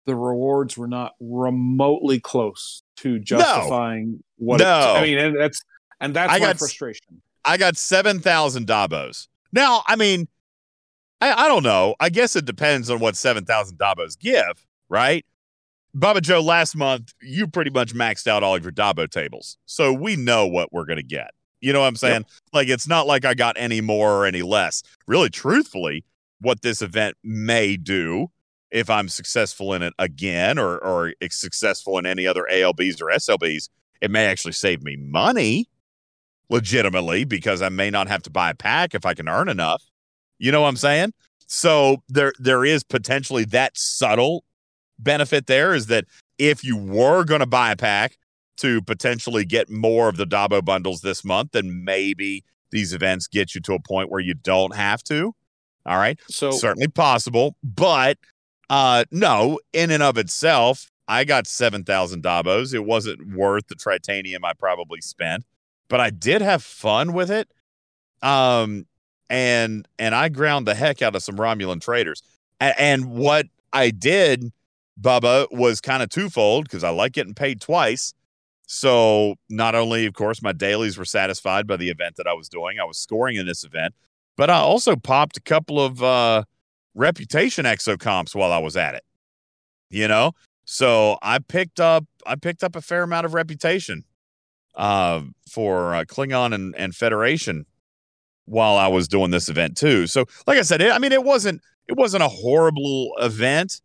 The 0.05 0.15
rewards 0.15 0.77
were 0.77 0.87
not 0.87 1.13
remotely 1.19 2.19
close 2.19 2.83
to 2.97 3.19
justifying 3.19 4.11
no. 4.11 4.19
what. 4.37 4.59
No, 4.59 4.65
it, 4.65 4.97
I 4.97 5.01
mean, 5.03 5.17
and 5.17 5.39
that's 5.39 5.61
and 5.99 6.15
that's 6.15 6.31
I 6.33 6.39
my 6.39 6.45
got, 6.47 6.57
frustration. 6.57 7.21
I 7.45 7.57
got 7.57 7.77
seven 7.77 8.19
thousand 8.19 8.65
Dabos. 8.65 9.27
Now, 9.51 9.83
I 9.87 9.95
mean, 9.95 10.27
I, 11.21 11.45
I 11.45 11.47
don't 11.47 11.63
know. 11.63 11.95
I 11.99 12.09
guess 12.09 12.35
it 12.35 12.45
depends 12.45 12.89
on 12.89 12.99
what 12.99 13.17
seven 13.17 13.45
thousand 13.45 13.77
Dabos 13.77 14.17
give, 14.17 14.65
right? 14.87 15.25
Bubba 15.95 16.21
Joe, 16.21 16.41
last 16.41 16.75
month 16.75 17.13
you 17.21 17.47
pretty 17.47 17.71
much 17.71 17.93
maxed 17.93 18.27
out 18.27 18.43
all 18.43 18.55
of 18.55 18.63
your 18.63 18.71
Dabo 18.71 19.09
tables, 19.09 19.57
so 19.65 19.91
we 19.91 20.15
know 20.15 20.47
what 20.47 20.71
we're 20.71 20.85
gonna 20.85 21.01
get. 21.03 21.31
You 21.61 21.73
know 21.73 21.81
what 21.81 21.87
I'm 21.87 21.95
saying? 21.95 22.21
Yep. 22.21 22.31
Like 22.53 22.67
it's 22.67 22.87
not 22.87 23.07
like 23.07 23.25
I 23.25 23.33
got 23.33 23.55
any 23.57 23.81
more 23.81 24.13
or 24.13 24.25
any 24.25 24.41
less. 24.41 24.83
Really, 25.07 25.29
truthfully, 25.29 26.05
what 26.39 26.61
this 26.61 26.81
event 26.81 27.17
may 27.23 27.75
do 27.75 28.27
if 28.71 28.89
I'm 28.89 29.09
successful 29.09 29.73
in 29.73 29.81
it 29.81 29.93
again 29.99 30.59
or 30.59 30.77
or 30.77 31.13
successful 31.29 31.97
in 31.97 32.05
any 32.05 32.27
other 32.27 32.45
ALBs 32.49 33.01
or 33.01 33.07
SLBs, 33.07 33.69
it 34.01 34.11
may 34.11 34.25
actually 34.27 34.53
save 34.53 34.83
me 34.83 34.95
money 34.95 35.67
legitimately 36.49 37.25
because 37.25 37.61
I 37.61 37.69
may 37.69 37.89
not 37.89 38.07
have 38.07 38.23
to 38.23 38.29
buy 38.29 38.49
a 38.51 38.55
pack 38.55 38.95
if 38.95 39.05
I 39.05 39.13
can 39.13 39.27
earn 39.27 39.49
enough. 39.49 39.83
You 40.37 40.51
know 40.51 40.61
what 40.61 40.69
I'm 40.69 40.77
saying? 40.77 41.13
So 41.47 42.03
there 42.07 42.33
there 42.39 42.63
is 42.63 42.83
potentially 42.83 43.43
that 43.45 43.77
subtle 43.77 44.43
benefit 44.99 45.47
there 45.47 45.73
is 45.73 45.87
that 45.87 46.05
if 46.37 46.63
you 46.63 46.77
were 46.77 47.23
going 47.23 47.39
to 47.39 47.45
buy 47.45 47.71
a 47.71 47.75
pack 47.75 48.17
to 48.57 48.81
potentially 48.81 49.45
get 49.45 49.69
more 49.69 50.09
of 50.09 50.17
the 50.17 50.25
Dabo 50.25 50.63
bundles 50.63 51.01
this 51.01 51.23
month, 51.23 51.51
then 51.53 51.83
maybe 51.83 52.43
these 52.71 52.93
events 52.93 53.27
get 53.27 53.55
you 53.55 53.61
to 53.61 53.73
a 53.73 53.79
point 53.79 54.11
where 54.11 54.19
you 54.19 54.33
don't 54.33 54.75
have 54.75 55.03
to. 55.03 55.33
All 55.85 55.97
right. 55.97 56.19
So 56.27 56.51
certainly 56.51 56.87
possible, 56.87 57.55
but 57.63 58.17
uh 58.69 59.05
no, 59.11 59.59
in 59.73 59.91
and 59.91 60.03
of 60.03 60.17
itself, 60.17 60.91
I 61.07 61.23
got 61.23 61.47
7,000 61.47 62.21
Dabos. 62.21 62.73
It 62.73 62.85
wasn't 62.85 63.33
worth 63.33 63.67
the 63.67 63.75
tritanium 63.75 64.39
I 64.43 64.53
probably 64.53 65.01
spent, 65.01 65.45
but 65.87 65.99
I 65.99 66.11
did 66.11 66.41
have 66.41 66.61
fun 66.63 67.13
with 67.13 67.31
it. 67.31 67.49
Um 68.21 68.85
and 69.29 69.87
and 69.97 70.13
I 70.13 70.29
ground 70.29 70.67
the 70.67 70.75
heck 70.75 71.01
out 71.01 71.15
of 71.15 71.23
some 71.23 71.37
Romulan 71.37 71.81
traders. 71.81 72.21
and, 72.59 72.75
and 72.77 73.05
what 73.11 73.47
I 73.71 73.89
did 73.91 74.51
Bubba 74.99 75.47
was 75.51 75.81
kind 75.81 76.03
of 76.03 76.09
twofold 76.09 76.65
because 76.65 76.83
I 76.83 76.89
like 76.89 77.13
getting 77.13 77.33
paid 77.33 77.61
twice. 77.61 78.13
So 78.67 79.35
not 79.49 79.73
only, 79.73 80.05
of 80.05 80.13
course, 80.13 80.41
my 80.41 80.51
dailies 80.51 80.97
were 80.97 81.05
satisfied 81.05 81.65
by 81.65 81.77
the 81.77 81.89
event 81.89 82.17
that 82.17 82.27
I 82.27 82.33
was 82.33 82.49
doing, 82.49 82.79
I 82.79 82.85
was 82.85 82.97
scoring 82.97 83.35
in 83.35 83.47
this 83.47 83.63
event, 83.63 83.95
but 84.37 84.49
I 84.49 84.57
also 84.57 84.95
popped 84.95 85.37
a 85.37 85.41
couple 85.41 85.83
of 85.83 86.03
uh, 86.03 86.43
reputation 86.93 87.65
Exocomps 87.65 88.35
while 88.35 88.51
I 88.51 88.59
was 88.59 88.77
at 88.77 88.95
it. 88.95 89.03
You 89.89 90.07
know, 90.07 90.33
so 90.65 91.17
I 91.23 91.39
picked 91.39 91.79
up 91.79 92.05
I 92.27 92.35
picked 92.35 92.63
up 92.63 92.75
a 92.75 92.81
fair 92.81 93.01
amount 93.01 93.25
of 93.25 93.33
reputation 93.33 94.03
uh, 94.75 95.21
for 95.49 95.95
uh, 95.95 96.03
Klingon 96.03 96.53
and, 96.53 96.75
and 96.75 96.95
Federation 96.95 97.65
while 98.45 98.77
I 98.77 98.87
was 98.87 99.07
doing 99.07 99.31
this 99.31 99.49
event 99.49 99.77
too. 99.77 100.07
So, 100.07 100.25
like 100.45 100.57
I 100.57 100.61
said, 100.61 100.81
it, 100.81 100.91
I 100.91 100.99
mean, 100.99 101.11
it 101.11 101.23
wasn't 101.23 101.61
it 101.87 101.97
wasn't 101.97 102.23
a 102.23 102.29
horrible 102.29 103.13
event. 103.19 103.81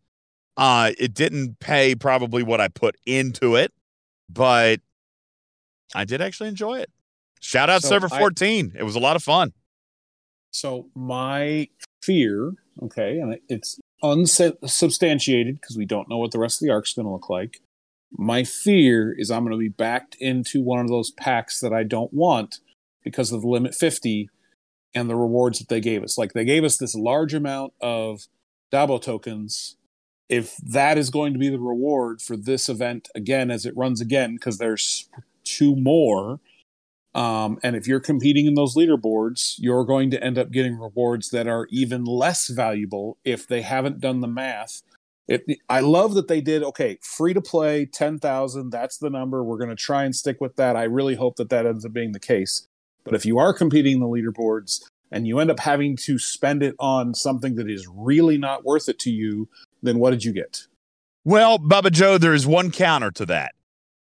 Uh, 0.57 0.91
it 0.97 1.13
didn't 1.13 1.59
pay 1.59 1.95
probably 1.95 2.43
what 2.43 2.61
I 2.61 2.67
put 2.69 2.95
into 3.05 3.55
it, 3.55 3.73
but 4.29 4.79
I 5.93 6.05
did 6.05 6.21
actually 6.21 6.49
enjoy 6.49 6.79
it. 6.79 6.89
Shout 7.41 7.69
out 7.69 7.81
so 7.81 7.89
server 7.89 8.09
14. 8.09 8.73
I, 8.75 8.79
it 8.79 8.83
was 8.83 8.95
a 8.95 8.99
lot 8.99 9.15
of 9.15 9.23
fun. 9.23 9.53
So 10.51 10.87
my 10.95 11.67
fear, 12.01 12.53
okay, 12.81 13.19
and 13.19 13.37
it's 13.49 13.79
unsubstantiated 14.01 15.59
because 15.59 15.77
we 15.77 15.85
don't 15.85 16.09
know 16.09 16.17
what 16.17 16.31
the 16.31 16.39
rest 16.39 16.61
of 16.61 16.65
the 16.65 16.73
arc's 16.73 16.93
going 16.93 17.05
to 17.05 17.11
look 17.11 17.29
like. 17.29 17.61
My 18.17 18.43
fear 18.45 19.11
is 19.11 19.29
I'm 19.29 19.43
going 19.43 19.51
to 19.51 19.59
be 19.59 19.67
backed 19.67 20.15
into 20.15 20.63
one 20.63 20.79
of 20.79 20.87
those 20.87 21.11
packs 21.11 21.59
that 21.59 21.73
I 21.73 21.83
don't 21.83 22.13
want 22.13 22.59
because 23.03 23.31
of 23.31 23.41
the 23.41 23.47
limit 23.47 23.75
50 23.75 24.29
and 24.93 25.09
the 25.09 25.15
rewards 25.15 25.59
that 25.59 25.67
they 25.67 25.81
gave 25.81 26.03
us. 26.03 26.17
Like 26.17 26.31
they 26.31 26.45
gave 26.45 26.63
us 26.63 26.77
this 26.77 26.95
large 26.95 27.33
amount 27.33 27.73
of 27.81 28.27
Dabo 28.71 29.01
tokens 29.01 29.75
if 30.29 30.57
that 30.57 30.97
is 30.97 31.09
going 31.09 31.33
to 31.33 31.39
be 31.39 31.49
the 31.49 31.59
reward 31.59 32.21
for 32.21 32.35
this 32.35 32.67
event 32.69 33.09
again 33.15 33.51
as 33.51 33.65
it 33.65 33.75
runs 33.77 34.01
again 34.01 34.35
because 34.35 34.57
there's 34.57 35.09
two 35.43 35.75
more 35.75 36.39
um, 37.13 37.59
and 37.63 37.75
if 37.75 37.87
you're 37.87 37.99
competing 37.99 38.45
in 38.45 38.55
those 38.55 38.75
leaderboards 38.75 39.55
you're 39.57 39.85
going 39.85 40.09
to 40.11 40.23
end 40.23 40.37
up 40.37 40.51
getting 40.51 40.77
rewards 40.79 41.29
that 41.29 41.47
are 41.47 41.67
even 41.69 42.03
less 42.03 42.47
valuable 42.47 43.17
if 43.23 43.47
they 43.47 43.61
haven't 43.61 43.99
done 43.99 44.21
the 44.21 44.27
math. 44.27 44.81
It, 45.27 45.43
i 45.69 45.79
love 45.79 46.13
that 46.13 46.27
they 46.27 46.39
did 46.39 46.61
okay 46.61 46.99
free 47.01 47.33
to 47.33 47.41
play 47.41 47.87
10000 47.87 48.69
that's 48.69 48.99
the 48.99 49.09
number 49.09 49.43
we're 49.43 49.57
going 49.57 49.71
to 49.71 49.75
try 49.75 50.03
and 50.03 50.15
stick 50.15 50.37
with 50.39 50.55
that. 50.57 50.75
I 50.75 50.83
really 50.83 51.15
hope 51.15 51.37
that 51.37 51.49
that 51.49 51.65
ends 51.65 51.83
up 51.83 51.93
being 51.93 52.11
the 52.11 52.19
case. 52.19 52.67
But 53.03 53.15
if 53.15 53.25
you 53.25 53.39
are 53.39 53.53
competing 53.53 53.93
in 53.93 53.99
the 54.01 54.07
leaderboards 54.07 54.81
and 55.11 55.27
you 55.27 55.39
end 55.39 55.49
up 55.49 55.59
having 55.59 55.95
to 55.97 56.19
spend 56.19 56.61
it 56.61 56.75
on 56.79 57.13
something 57.13 57.55
that 57.55 57.69
is 57.69 57.87
really 57.91 58.37
not 58.37 58.65
worth 58.65 58.89
it 58.89 58.99
to 58.99 59.11
you 59.11 59.47
then 59.87 59.99
what 59.99 60.11
did 60.11 60.23
you 60.23 60.33
get? 60.33 60.67
Well, 61.23 61.57
Bubba 61.57 61.91
Joe, 61.91 62.17
there 62.17 62.33
is 62.33 62.45
one 62.45 62.71
counter 62.71 63.11
to 63.11 63.25
that. 63.25 63.55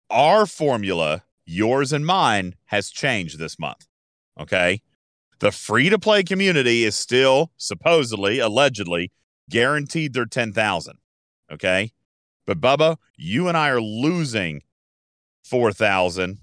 Our 0.10 0.46
formula, 0.46 1.24
yours 1.46 1.92
and 1.92 2.06
mine, 2.06 2.56
has 2.66 2.90
changed 2.90 3.38
this 3.38 3.60
month. 3.60 3.88
Okay. 4.40 4.82
The 5.40 5.52
free 5.52 5.90
to 5.90 6.00
play 6.00 6.24
community 6.24 6.84
is 6.84 6.96
still 6.96 7.52
supposedly, 7.58 8.40
allegedly, 8.40 9.12
guaranteed 9.50 10.14
their 10.14 10.26
10,000. 10.26 10.98
Okay. 11.52 11.92
But 12.46 12.62
Bubba, 12.62 12.98
you 13.18 13.48
and 13.48 13.58
I 13.58 13.70
are 13.70 13.82
losing 13.82 14.64
4,000 15.44 16.40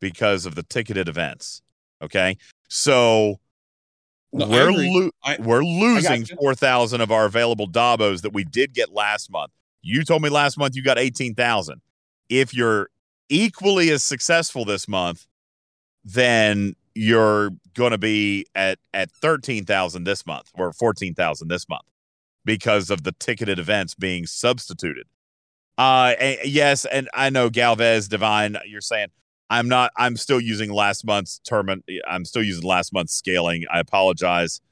because 0.00 0.46
of 0.46 0.54
the 0.54 0.62
ticketed 0.62 1.08
events. 1.08 1.62
Okay. 2.00 2.36
So 2.68 3.40
no, 4.32 4.48
we're 4.48 4.70
lo- 4.70 5.10
I, 5.22 5.36
we're 5.40 5.64
losing 5.64 6.24
four 6.24 6.54
thousand 6.54 7.00
of 7.00 7.10
our 7.10 7.26
available 7.26 7.68
Dabos 7.68 8.22
that 8.22 8.32
we 8.32 8.44
did 8.44 8.72
get 8.72 8.92
last 8.92 9.30
month. 9.30 9.52
You 9.82 10.04
told 10.04 10.22
me 10.22 10.28
last 10.28 10.56
month 10.56 10.74
you 10.74 10.82
got 10.82 10.98
eighteen 10.98 11.34
thousand. 11.34 11.80
If 12.28 12.54
you're 12.54 12.88
equally 13.28 13.90
as 13.90 14.02
successful 14.02 14.64
this 14.64 14.88
month, 14.88 15.26
then 16.04 16.74
you're 16.94 17.50
going 17.74 17.90
to 17.92 17.98
be 17.98 18.46
at 18.54 18.78
at 18.94 19.10
thirteen 19.10 19.64
thousand 19.64 20.04
this 20.04 20.26
month 20.26 20.50
or 20.54 20.72
fourteen 20.72 21.14
thousand 21.14 21.48
this 21.48 21.68
month 21.68 21.84
because 22.44 22.90
of 22.90 23.04
the 23.04 23.12
ticketed 23.12 23.58
events 23.58 23.94
being 23.94 24.26
substituted. 24.26 25.06
Uh, 25.78 26.14
and 26.20 26.38
yes, 26.44 26.84
and 26.84 27.08
I 27.14 27.30
know 27.30 27.50
Galvez 27.50 28.08
Divine, 28.08 28.56
you're 28.66 28.80
saying 28.80 29.08
I'm 29.52 29.68
not. 29.68 29.92
I'm 29.98 30.16
still 30.16 30.40
using 30.40 30.72
last 30.72 31.04
month's 31.04 31.38
term. 31.40 31.68
I'm 32.08 32.24
still 32.24 32.42
using 32.42 32.64
last 32.64 32.90
month's 32.90 33.12
scaling. 33.12 33.64
I 33.70 33.80
apologize. 33.80 34.62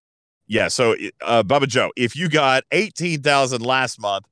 Yeah. 0.47 0.69
So, 0.69 0.97
uh, 1.21 1.43
Bubba 1.43 1.69
Joe, 1.69 1.93
if 1.97 2.17
you 2.17 2.31
got 2.31 2.65
eighteen 2.73 3.21
thousand 3.21 3.61
last 3.61 4.01
month, 4.01 4.25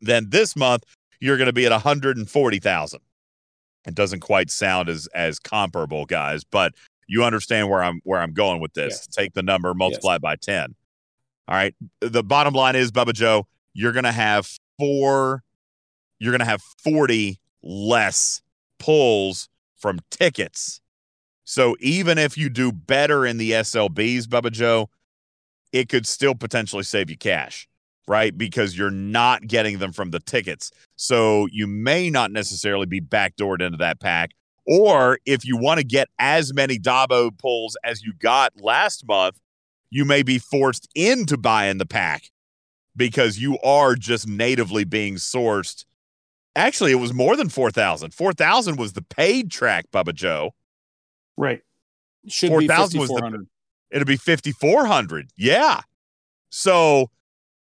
then 0.00 0.30
this 0.30 0.54
month 0.54 0.84
you're 1.18 1.36
going 1.36 1.48
to 1.48 1.52
be 1.52 1.66
at 1.66 1.72
one 1.72 1.80
hundred 1.80 2.16
and 2.16 2.30
forty 2.30 2.60
thousand. 2.60 3.00
It 3.84 3.96
doesn't 3.96 4.20
quite 4.20 4.52
sound 4.52 4.88
as 4.88 5.08
as 5.16 5.40
comparable, 5.40 6.06
guys, 6.06 6.44
but 6.44 6.74
you 7.08 7.24
understand 7.24 7.68
where 7.68 7.82
I'm 7.82 8.00
where 8.04 8.20
I'm 8.20 8.34
going 8.34 8.60
with 8.60 8.74
this. 8.74 8.92
Yes. 8.92 9.06
Take 9.08 9.34
the 9.34 9.42
number, 9.42 9.74
multiply 9.74 10.14
yes. 10.14 10.20
by 10.20 10.36
ten. 10.36 10.76
All 11.48 11.56
right. 11.56 11.74
The 11.98 12.22
bottom 12.22 12.54
line 12.54 12.76
is, 12.76 12.92
Bubba 12.92 13.14
Joe, 13.14 13.48
you're 13.74 13.90
going 13.90 14.04
to 14.04 14.12
have 14.12 14.48
four. 14.78 15.42
You're 16.20 16.30
going 16.30 16.38
to 16.38 16.44
have 16.44 16.62
forty 16.84 17.40
less 17.64 18.42
pulls 18.78 19.48
from 19.82 19.98
tickets. 20.10 20.80
So 21.44 21.76
even 21.80 22.16
if 22.16 22.38
you 22.38 22.48
do 22.48 22.70
better 22.72 23.26
in 23.26 23.36
the 23.36 23.50
SLBs, 23.50 24.22
Bubba 24.22 24.52
Joe, 24.52 24.88
it 25.72 25.88
could 25.88 26.06
still 26.06 26.34
potentially 26.34 26.84
save 26.84 27.10
you 27.10 27.18
cash, 27.18 27.68
right? 28.06 28.36
Because 28.36 28.78
you're 28.78 28.90
not 28.90 29.46
getting 29.46 29.78
them 29.78 29.92
from 29.92 30.12
the 30.12 30.20
tickets. 30.20 30.70
So 30.96 31.48
you 31.50 31.66
may 31.66 32.08
not 32.08 32.30
necessarily 32.30 32.86
be 32.86 33.00
backdoored 33.00 33.60
into 33.60 33.78
that 33.78 34.00
pack. 34.00 34.30
Or 34.66 35.18
if 35.26 35.44
you 35.44 35.56
want 35.56 35.78
to 35.78 35.84
get 35.84 36.08
as 36.20 36.54
many 36.54 36.78
Dabo 36.78 37.36
pulls 37.36 37.76
as 37.82 38.02
you 38.02 38.12
got 38.14 38.52
last 38.60 39.06
month, 39.06 39.40
you 39.90 40.04
may 40.04 40.22
be 40.22 40.38
forced 40.38 40.88
into 40.94 41.36
buying 41.36 41.78
the 41.78 41.86
pack 41.86 42.30
because 42.96 43.38
you 43.38 43.58
are 43.60 43.96
just 43.96 44.28
natively 44.28 44.84
being 44.84 45.16
sourced. 45.16 45.84
Actually, 46.54 46.92
it 46.92 46.96
was 46.96 47.14
more 47.14 47.36
than 47.36 47.48
4,000. 47.48 48.12
4,000 48.12 48.76
was 48.76 48.92
the 48.92 49.02
paid 49.02 49.50
track, 49.50 49.86
Bubba 49.92 50.14
Joe. 50.14 50.54
Right. 51.36 51.62
Should 52.28 52.50
4,000 52.50 53.00
was 53.00 53.08
the 53.08 53.46
it'll 53.90 54.06
be 54.06 54.16
5400. 54.16 55.30
Yeah. 55.36 55.80
So 56.50 57.10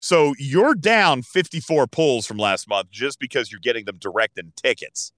so 0.00 0.34
you're 0.38 0.74
down 0.74 1.22
54 1.22 1.86
pulls 1.86 2.26
from 2.26 2.36
last 2.36 2.68
month 2.68 2.90
just 2.90 3.18
because 3.18 3.50
you're 3.50 3.60
getting 3.60 3.86
them 3.86 3.98
direct 3.98 4.38
in 4.38 4.52
tickets. 4.56 5.12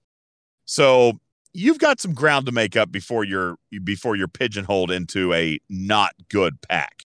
So 0.65 1.19
you've 1.53 1.79
got 1.79 1.99
some 1.99 2.13
ground 2.13 2.45
to 2.45 2.51
make 2.51 2.75
up 2.75 2.91
before 2.91 3.23
you're 3.23 3.57
before 3.83 4.15
you're 4.15 4.27
pigeonholed 4.27 4.91
into 4.91 5.33
a 5.33 5.59
not 5.69 6.13
good 6.29 6.61
pack. 6.61 7.03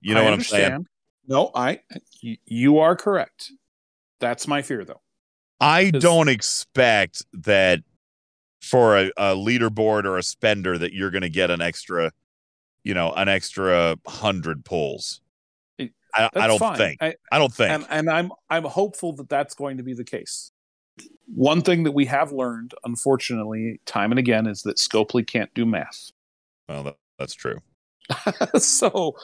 You 0.00 0.14
know 0.14 0.22
I 0.22 0.24
what 0.24 0.32
understand. 0.34 0.64
I'm 0.64 0.70
saying? 0.70 0.86
No, 1.28 1.50
I 1.54 1.80
you 2.20 2.78
are 2.78 2.96
correct. 2.96 3.52
That's 4.18 4.46
my 4.46 4.62
fear 4.62 4.84
though. 4.84 5.00
I 5.62 5.90
don't 5.90 6.28
expect 6.28 7.24
that 7.32 7.80
for 8.60 8.98
a, 8.98 9.06
a 9.16 9.34
leaderboard 9.34 10.04
or 10.04 10.18
a 10.18 10.22
spender 10.22 10.76
that 10.76 10.92
you're 10.92 11.10
going 11.10 11.22
to 11.22 11.30
get 11.30 11.50
an 11.50 11.60
extra, 11.60 12.12
you 12.84 12.94
know, 12.94 13.12
an 13.12 13.28
extra 13.28 13.96
hundred 14.06 14.64
pulls. 14.64 15.20
I, 16.14 16.28
I 16.34 16.46
don't 16.46 16.58
fine. 16.58 16.76
think. 16.76 17.02
I, 17.02 17.14
I 17.30 17.38
don't 17.38 17.52
think. 17.52 17.70
and 17.70 17.86
and 17.88 18.10
I'm 18.10 18.32
I'm 18.50 18.64
hopeful 18.64 19.14
that 19.14 19.28
that's 19.28 19.54
going 19.54 19.78
to 19.78 19.82
be 19.82 19.94
the 19.94 20.04
case. 20.04 20.52
One 21.26 21.62
thing 21.62 21.84
that 21.84 21.92
we 21.92 22.04
have 22.06 22.32
learned, 22.32 22.74
unfortunately, 22.84 23.80
time 23.86 24.12
and 24.12 24.18
again, 24.18 24.46
is 24.46 24.62
that 24.62 24.76
Scopely 24.76 25.26
can't 25.26 25.52
do 25.54 25.64
math. 25.64 26.10
well, 26.68 26.82
that, 26.82 26.96
that's 27.18 27.34
true. 27.34 27.60
so 28.56 29.16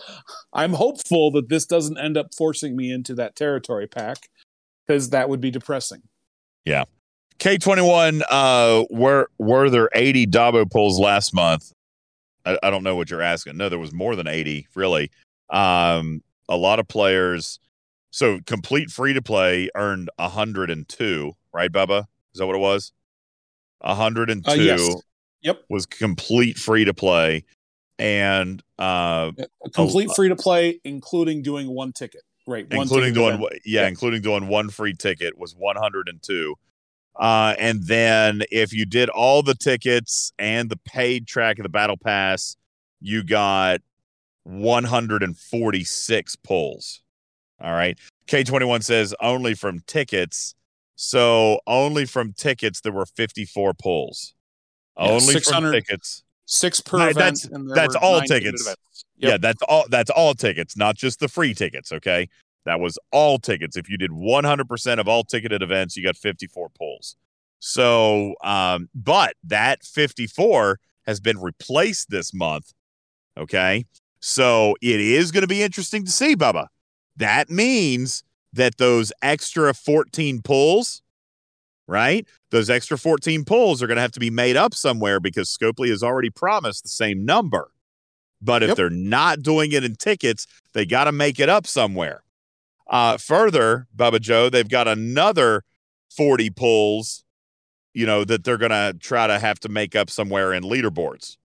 I'm 0.55 0.73
hopeful 0.73 1.31
that 1.33 1.49
this 1.50 1.67
doesn't 1.67 1.99
end 1.99 2.17
up 2.17 2.33
forcing 2.34 2.76
me 2.76 2.91
into 2.91 3.15
that 3.17 3.36
territory 3.36 3.86
pack 3.86 4.31
because 4.86 5.10
that 5.10 5.28
would 5.28 5.41
be 5.41 5.50
depressing. 5.50 6.02
K21, 7.39 8.23
uh, 8.28 8.85
were 8.91 9.31
were 9.39 9.70
there 9.70 9.89
80 9.95 10.27
Dabo 10.27 10.69
pulls 10.69 10.99
last 10.99 11.33
month? 11.33 11.73
I, 12.45 12.59
I 12.62 12.70
don't 12.70 12.83
know 12.83 12.97
what 12.97 13.11
you're 13.11 13.23
asking. 13.23 13.57
No, 13.57 13.69
there 13.69 13.78
was 13.78 13.93
more 13.93 14.17
than 14.17 14.27
80, 14.27 14.67
really. 14.75 15.11
Um, 15.51 16.23
a 16.49 16.57
lot 16.57 16.78
of 16.78 16.89
players. 16.89 17.61
So 18.11 18.41
complete 18.47 18.91
free 18.91 19.12
to 19.12 19.23
play 19.23 19.69
earned 19.75 20.11
102, 20.17 21.37
right, 21.53 21.70
Bubba? 21.70 22.07
Is 22.33 22.39
that 22.39 22.47
what 22.47 22.57
it 22.57 22.61
was? 22.61 22.93
102 23.81 24.51
Uh, 24.51 24.55
yes. 24.55 24.95
Yep. 25.43 25.62
was 25.69 25.87
complete 25.87 26.59
free 26.59 26.85
to 26.85 26.95
play. 26.95 27.45
And 28.01 28.62
uh, 28.78 29.33
complete 29.75 30.11
free 30.15 30.28
to 30.28 30.37
play, 30.37 30.81
including 30.85 31.43
doing 31.43 31.69
one 31.69 31.93
ticket. 31.93 32.23
Right. 32.49 32.67
one 32.73 32.83
including 32.83 33.12
doing 33.12 33.41
yeah, 33.65 33.83
Yeah. 33.83 33.89
including 33.89 34.23
doing 34.23 34.49
one 34.49 34.70
free 34.70 34.94
ticket 34.94 35.36
was 35.36 35.55
102 35.55 36.55
uh 37.20 37.55
and 37.59 37.83
then 37.85 38.43
if 38.51 38.73
you 38.73 38.86
did 38.86 39.09
all 39.10 39.43
the 39.43 39.55
tickets 39.55 40.33
and 40.39 40.70
the 40.70 40.78
paid 40.85 41.27
track 41.27 41.59
of 41.59 41.62
the 41.65 41.68
battle 41.68 41.97
pass 41.97 42.57
you 43.01 43.23
got 43.23 43.81
146 44.44 46.36
pulls. 46.36 47.02
All 47.60 47.73
right? 47.73 47.99
K21 48.27 48.83
says 48.83 49.15
only 49.20 49.55
from 49.55 49.81
tickets. 49.86 50.55
So 50.97 51.60
only 51.67 52.07
from 52.07 52.33
tickets 52.33 52.81
there 52.81 52.93
were 52.93 53.07
54 53.07 53.75
pulls. 53.75 54.35
Yeah, 54.97 55.05
only 55.05 55.20
from 55.20 55.33
600 55.33 55.73
tickets 55.73 56.25
Six 56.51 56.81
per 56.81 56.97
event. 57.10 57.17
that's- 57.43 57.75
that's 57.77 57.94
all 57.94 58.20
tickets. 58.23 58.62
events. 58.62 59.05
Yeah, 59.18 59.36
that's 59.36 59.60
all 59.68 59.85
that's 59.91 60.09
all 60.10 60.35
tickets, 60.35 60.77
not 60.78 60.97
just 60.97 61.20
the 61.20 61.28
free 61.28 61.52
tickets, 61.52 61.93
okay? 61.93 62.28
That 62.65 62.81
was 62.81 62.99
all 63.12 63.39
tickets. 63.39 63.77
If 63.77 63.89
you 63.91 63.99
did 63.99 64.10
100% 64.12 64.99
of 64.99 65.09
all 65.09 65.25
ticketed 65.25 65.62
events, 65.62 65.97
you 65.97 66.02
got 66.02 66.17
54 66.17 66.70
pulls. 66.70 67.17
So, 67.59 68.35
um 68.43 68.89
but 68.94 69.35
that 69.44 69.83
54 69.85 70.78
has 71.07 71.20
been 71.20 71.39
replaced 71.39 72.09
this 72.10 72.33
month, 72.33 72.73
okay? 73.36 73.85
So, 74.20 74.75
it 74.81 75.01
is 75.01 75.31
going 75.31 75.43
to 75.43 75.47
be 75.49 75.62
interesting 75.62 76.05
to 76.05 76.10
see, 76.10 76.35
Bubba. 76.35 76.68
That 77.17 77.51
means 77.51 78.25
that 78.55 78.78
those 78.78 79.12
extra 79.23 79.75
14 79.75 80.41
pulls, 80.43 81.02
right? 81.89 82.28
Those 82.50 82.70
extra 82.70 82.97
14 82.97 83.44
pulls 83.44 83.83
are 83.83 83.89
going 83.89 83.97
to 83.97 84.02
have 84.02 84.12
to 84.12 84.20
be 84.20 84.31
made 84.31 84.57
up 84.57 84.75
somewhere 84.75 85.18
because 85.18 85.49
Scopely 85.49 85.89
has 85.89 86.02
already 86.05 86.31
promised 86.31 86.84
the 86.84 86.89
same 86.91 87.25
number. 87.25 87.73
But 88.41 88.62
if 88.62 88.68
Yep. 88.68 88.76
they're 88.76 88.91
not 88.91 89.42
doing 89.42 89.73
it 89.73 89.83
in 89.83 89.97
tickets, 89.97 90.47
they 90.75 90.86
got 90.86 91.05
to 91.05 91.12
make 91.12 91.41
it 91.41 91.49
up 91.49 91.67
somewhere. 91.67 92.23
Uh, 92.89 93.17
further, 93.17 93.89
Bubba 93.97 94.20
Joe, 94.20 94.49
they've 94.49 94.68
got 94.68 94.86
another 94.86 95.65
40 96.17 96.50
pulls, 96.50 97.25
you 97.94 98.07
know, 98.07 98.23
that 98.25 98.44
they're 98.44 98.57
going 98.58 98.70
to 98.70 98.97
try 99.00 99.26
to 99.26 99.39
have 99.39 99.58
to 99.60 99.68
make 99.68 99.97
up 99.97 100.08
somewhere 100.08 100.52
in 100.52 100.62
leaderboards, 100.62 101.36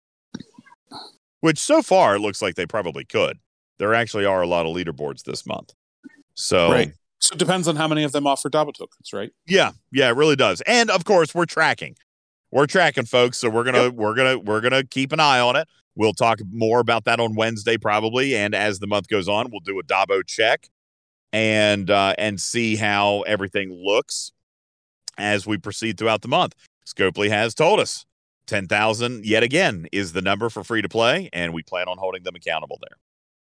which 1.39 1.57
so 1.57 1.81
far 1.81 2.15
it 2.15 2.19
looks 2.19 2.41
like 2.41 2.55
they 2.55 2.65
probably 2.67 3.05
could. 3.05 3.39
There 3.79 3.93
actually 3.95 4.25
are 4.25 4.41
a 4.41 4.47
lot 4.47 4.65
of 4.65 4.75
leaderboards 4.75 5.23
this 5.23 5.45
month. 5.45 5.73
So, 6.35 6.71
Right. 6.71 6.93
So 7.23 7.35
it 7.35 7.39
depends 7.39 7.69
on 7.69 7.77
how 7.77 7.87
many 7.87 8.03
of 8.03 8.11
them 8.11 8.27
offer 8.27 8.49
Dabo 8.49 8.73
tokens, 8.73 9.13
right? 9.13 9.31
yeah, 9.47 9.71
yeah, 9.93 10.09
it 10.09 10.15
really 10.17 10.35
does. 10.35 10.59
And 10.67 10.89
of 10.89 11.05
course, 11.05 11.33
we're 11.33 11.45
tracking. 11.45 11.95
We're 12.51 12.65
tracking, 12.65 13.05
folks. 13.05 13.37
So 13.37 13.49
we're 13.49 13.63
gonna 13.63 13.89
we're 13.91 14.13
gonna 14.13 14.37
we're 14.39 14.59
gonna 14.59 14.83
keep 14.83 15.13
an 15.13 15.21
eye 15.21 15.39
on 15.39 15.55
it. 15.55 15.69
We'll 15.95 16.13
talk 16.13 16.39
more 16.51 16.81
about 16.81 17.05
that 17.05 17.21
on 17.21 17.35
Wednesday, 17.35 17.77
probably. 17.77 18.35
And 18.35 18.53
as 18.53 18.79
the 18.79 18.87
month 18.87 19.07
goes 19.07 19.29
on, 19.29 19.51
we'll 19.51 19.61
do 19.61 19.79
a 19.79 19.83
Dabo 19.83 20.21
check 20.27 20.67
and 21.31 21.89
uh, 21.89 22.13
and 22.17 22.41
see 22.41 22.75
how 22.75 23.21
everything 23.21 23.71
looks 23.71 24.33
as 25.17 25.47
we 25.47 25.57
proceed 25.57 25.97
throughout 25.97 26.23
the 26.23 26.27
month. 26.27 26.55
Scopely 26.85 27.29
has 27.29 27.55
told 27.55 27.79
us 27.79 28.05
ten 28.47 28.67
thousand 28.67 29.25
yet 29.25 29.43
again 29.43 29.87
is 29.93 30.11
the 30.11 30.21
number 30.21 30.49
for 30.49 30.65
free 30.65 30.81
to 30.81 30.89
play, 30.89 31.29
and 31.31 31.53
we 31.53 31.63
plan 31.63 31.87
on 31.87 31.97
holding 31.97 32.23
them 32.23 32.35
accountable 32.35 32.79
there. 32.81 32.97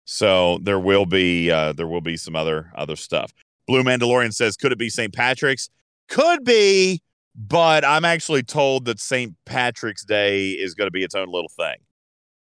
So 0.06 0.58
there 0.64 0.80
will 0.80 1.06
be 1.06 1.52
uh, 1.52 1.74
there 1.74 1.88
will 1.88 2.02
be 2.02 2.18
some 2.18 2.36
other 2.36 2.72
other 2.76 2.96
stuff. 2.96 3.32
Blue 3.68 3.84
Mandalorian 3.84 4.34
says, 4.34 4.56
could 4.56 4.72
it 4.72 4.80
be 4.80 4.90
St. 4.90 5.14
Patrick's? 5.14 5.70
Could 6.10 6.44
be, 6.44 7.02
but 7.36 7.84
I'm 7.84 8.06
actually 8.06 8.44
told 8.44 8.86
that 8.86 9.00
St. 9.00 9.36
Patrick's 9.46 10.06
Day 10.06 10.52
is 10.52 10.74
going 10.74 10.88
to 10.88 10.92
be 10.92 11.04
its 11.04 11.16
own 11.16 11.28
little 11.30 11.52
thing. 11.56 11.76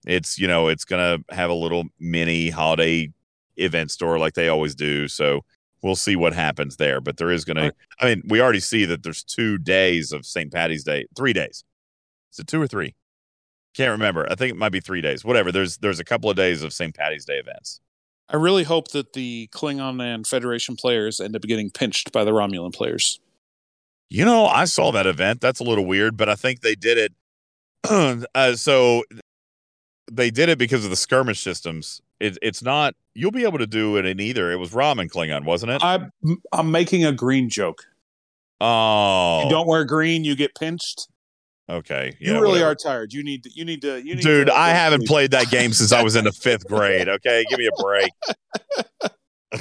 It's, 0.07 0.39
you 0.39 0.47
know, 0.47 0.69
it's 0.69 0.85
going 0.85 1.25
to 1.25 1.35
have 1.35 1.51
a 1.51 1.55
little 1.55 1.85
mini 1.99 2.49
holiday 2.51 3.13
event 3.57 3.91
store 3.91 4.19
like 4.19 4.35
they 4.35 4.49
always 4.49 4.75
do. 4.75 5.09
So 5.09 5.45
we'll 5.83 5.97
see 5.97 6.15
what 6.15 6.33
happens 6.33 6.77
there. 6.77 7.01
But 7.01 7.17
there 7.17 7.33
is 7.33 7.45
going 7.45 7.57
to, 7.57 7.75
I 8.01 8.07
mean, 8.07 8.23
we 8.29 8.41
already 8.41 8.61
see 8.61 8.85
that 8.85 9.03
there's 9.03 9.25
two 9.25 9.59
days 9.59 10.13
of 10.13 10.25
St. 10.25 10.53
Patty's 10.53 10.85
Day, 10.85 11.07
three 11.17 11.33
days. 11.33 11.65
Is 12.33 12.39
it 12.39 12.47
two 12.47 12.61
or 12.63 12.69
three? 12.69 12.95
Can't 13.75 13.91
remember. 13.91 14.27
I 14.31 14.37
think 14.37 14.53
it 14.53 14.57
might 14.57 14.73
be 14.73 14.81
three 14.81 15.01
days. 15.01 15.25
Whatever. 15.25 15.53
There's 15.53 15.77
there's 15.79 16.01
a 16.01 16.05
couple 16.05 16.31
of 16.31 16.37
days 16.37 16.63
of 16.63 16.73
St. 16.73 16.95
Patty's 16.95 17.25
Day 17.27 17.37
events. 17.37 17.81
I 18.29 18.37
really 18.37 18.65
hope 18.65 18.89
that 18.89 19.13
the 19.13 19.49
Klingon 19.53 20.03
and 20.03 20.27
Federation 20.27 20.77
players 20.77 21.21
end 21.21 21.37
up 21.37 21.43
getting 21.43 21.71
pinched 21.71 22.13
by 22.13 22.25
the 22.25 22.33
Romulan 22.33 22.75
players. 22.75 23.21
You 24.11 24.25
know, 24.25 24.47
I 24.47 24.65
saw 24.65 24.93
that 24.93 25.07
event. 25.07 25.41
That's 25.41 25.61
a 25.61 25.65
little 25.65 25.87
weird, 25.87 26.17
but 26.17 26.29
I 26.29 26.35
think 26.35 26.61
they 26.61 26.75
did 26.75 26.99
it. 26.99 28.27
uh, 28.35 28.55
so 28.55 29.05
they 30.11 30.31
did 30.31 30.49
it 30.49 30.59
because 30.59 30.85
of 30.85 30.91
the 30.91 30.97
skirmish 30.97 31.41
systems. 31.41 32.01
It, 32.21 32.39
it's 32.43 32.63
not. 32.63 32.95
You'll 33.15 33.33
be 33.33 33.45
able 33.45 33.59
to 33.59 33.67
do 33.67 33.97
it 33.97 34.07
in 34.07 34.21
either. 34.21 34.51
It 34.51 34.57
was 34.57 34.73
Rom 34.73 34.99
and 34.99 35.11
Klingon, 35.11 35.45
wasn't 35.45 35.73
it? 35.73 35.85
I'm 35.85 36.11
I'm 36.53 36.71
making 36.71 37.05
a 37.05 37.13
green 37.13 37.49
joke. 37.49 37.85
oh, 38.61 39.43
You 39.45 39.51
don't 39.51 39.67
wear 39.67 39.85
green, 39.85 40.25
you 40.25 40.35
get 40.37 40.55
pinched. 40.55 41.09
Okay, 41.69 42.17
You 42.20 42.33
yeah, 42.33 42.39
really 42.39 42.53
whatever. 42.61 42.70
are 42.70 42.75
tired. 42.77 43.12
You 43.12 43.25
need 43.25 43.43
to. 43.43 43.51
You 43.53 43.65
need 43.65 43.83
to. 43.83 43.97
You 43.99 44.15
need 44.15 44.23
dude. 44.23 44.47
to 44.47 44.55
I 44.55 44.69
haven't 44.69 45.01
sleep. 45.01 45.09
played 45.09 45.31
that 45.33 45.51
game 45.51 45.73
since 45.73 45.91
I 45.93 46.03
was 46.03 46.15
in 46.15 46.25
the 46.25 46.33
fifth 46.33 46.67
grade. 46.69 47.09
Okay, 47.09 47.45
give 47.51 47.59
me 47.59 47.67
a 47.67 47.83
break. 47.83 48.11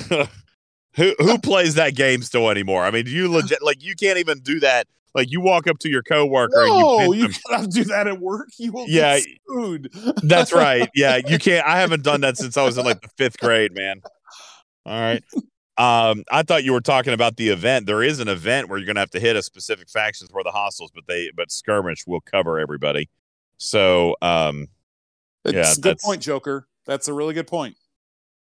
who 0.96 1.16
who 1.20 1.38
plays 1.40 1.76
that 1.76 1.96
game 1.96 2.22
still 2.22 2.50
anymore? 2.50 2.84
I 2.84 2.92
mean, 2.92 3.06
you 3.08 3.32
legit 3.32 3.64
like 3.64 3.84
you 3.84 3.96
can't 3.96 4.20
even 4.20 4.40
do 4.40 4.60
that. 4.60 4.88
Like 5.16 5.32
you 5.32 5.40
walk 5.42 5.66
up 5.68 5.80
to 5.80 5.90
your 5.90 6.04
coworker 6.04 6.66
No, 6.68 7.00
and 7.00 7.16
you, 7.16 7.22
you 7.22 7.28
them. 7.30 7.38
cannot 7.48 7.70
do 7.72 7.84
that 7.86 8.06
at 8.08 8.20
work. 8.20 8.50
You 8.60 8.72
will 8.74 8.86
Yeah. 8.88 9.20
That's 10.24 10.52
right. 10.54 10.90
Yeah, 10.94 11.22
you 11.26 11.40
can't. 11.40 11.66
I 11.66 11.80
haven't 11.80 12.04
done 12.04 12.22
that 12.22 12.38
since 12.38 12.58
I 12.58 12.64
was 12.64 12.78
in 12.78 12.86
like 12.86 13.02
the 13.02 13.10
fifth 13.18 13.40
grade, 13.40 13.74
man. 13.74 14.02
All 14.86 15.00
right. 15.00 15.24
Um, 15.78 16.24
I 16.32 16.44
thought 16.44 16.64
you 16.64 16.72
were 16.72 16.82
talking 16.82 17.14
about 17.14 17.36
the 17.36 17.50
event. 17.50 17.86
There 17.86 18.02
is 18.02 18.20
an 18.20 18.28
event 18.28 18.70
where 18.70 18.78
you're 18.80 18.88
gonna 18.88 19.02
have 19.02 19.10
to 19.12 19.20
hit 19.20 19.36
a 19.36 19.44
specific 19.44 19.90
factions 19.90 20.32
for 20.32 20.44
the 20.44 20.52
hostiles, 20.52 20.92
but 20.94 21.06
they 21.08 21.32
but 21.36 21.52
skirmish 21.52 22.08
will 22.08 22.22
cover 22.22 22.60
everybody. 22.60 23.10
So 23.58 24.16
um 24.22 24.68
It's 25.44 25.56
Yeah, 25.56 25.74
a 25.74 25.82
good 25.82 26.00
point, 26.00 26.22
Joker. 26.22 26.68
That's 26.86 27.08
a 27.08 27.14
really 27.14 27.34
good 27.34 27.48
point. 27.48 27.76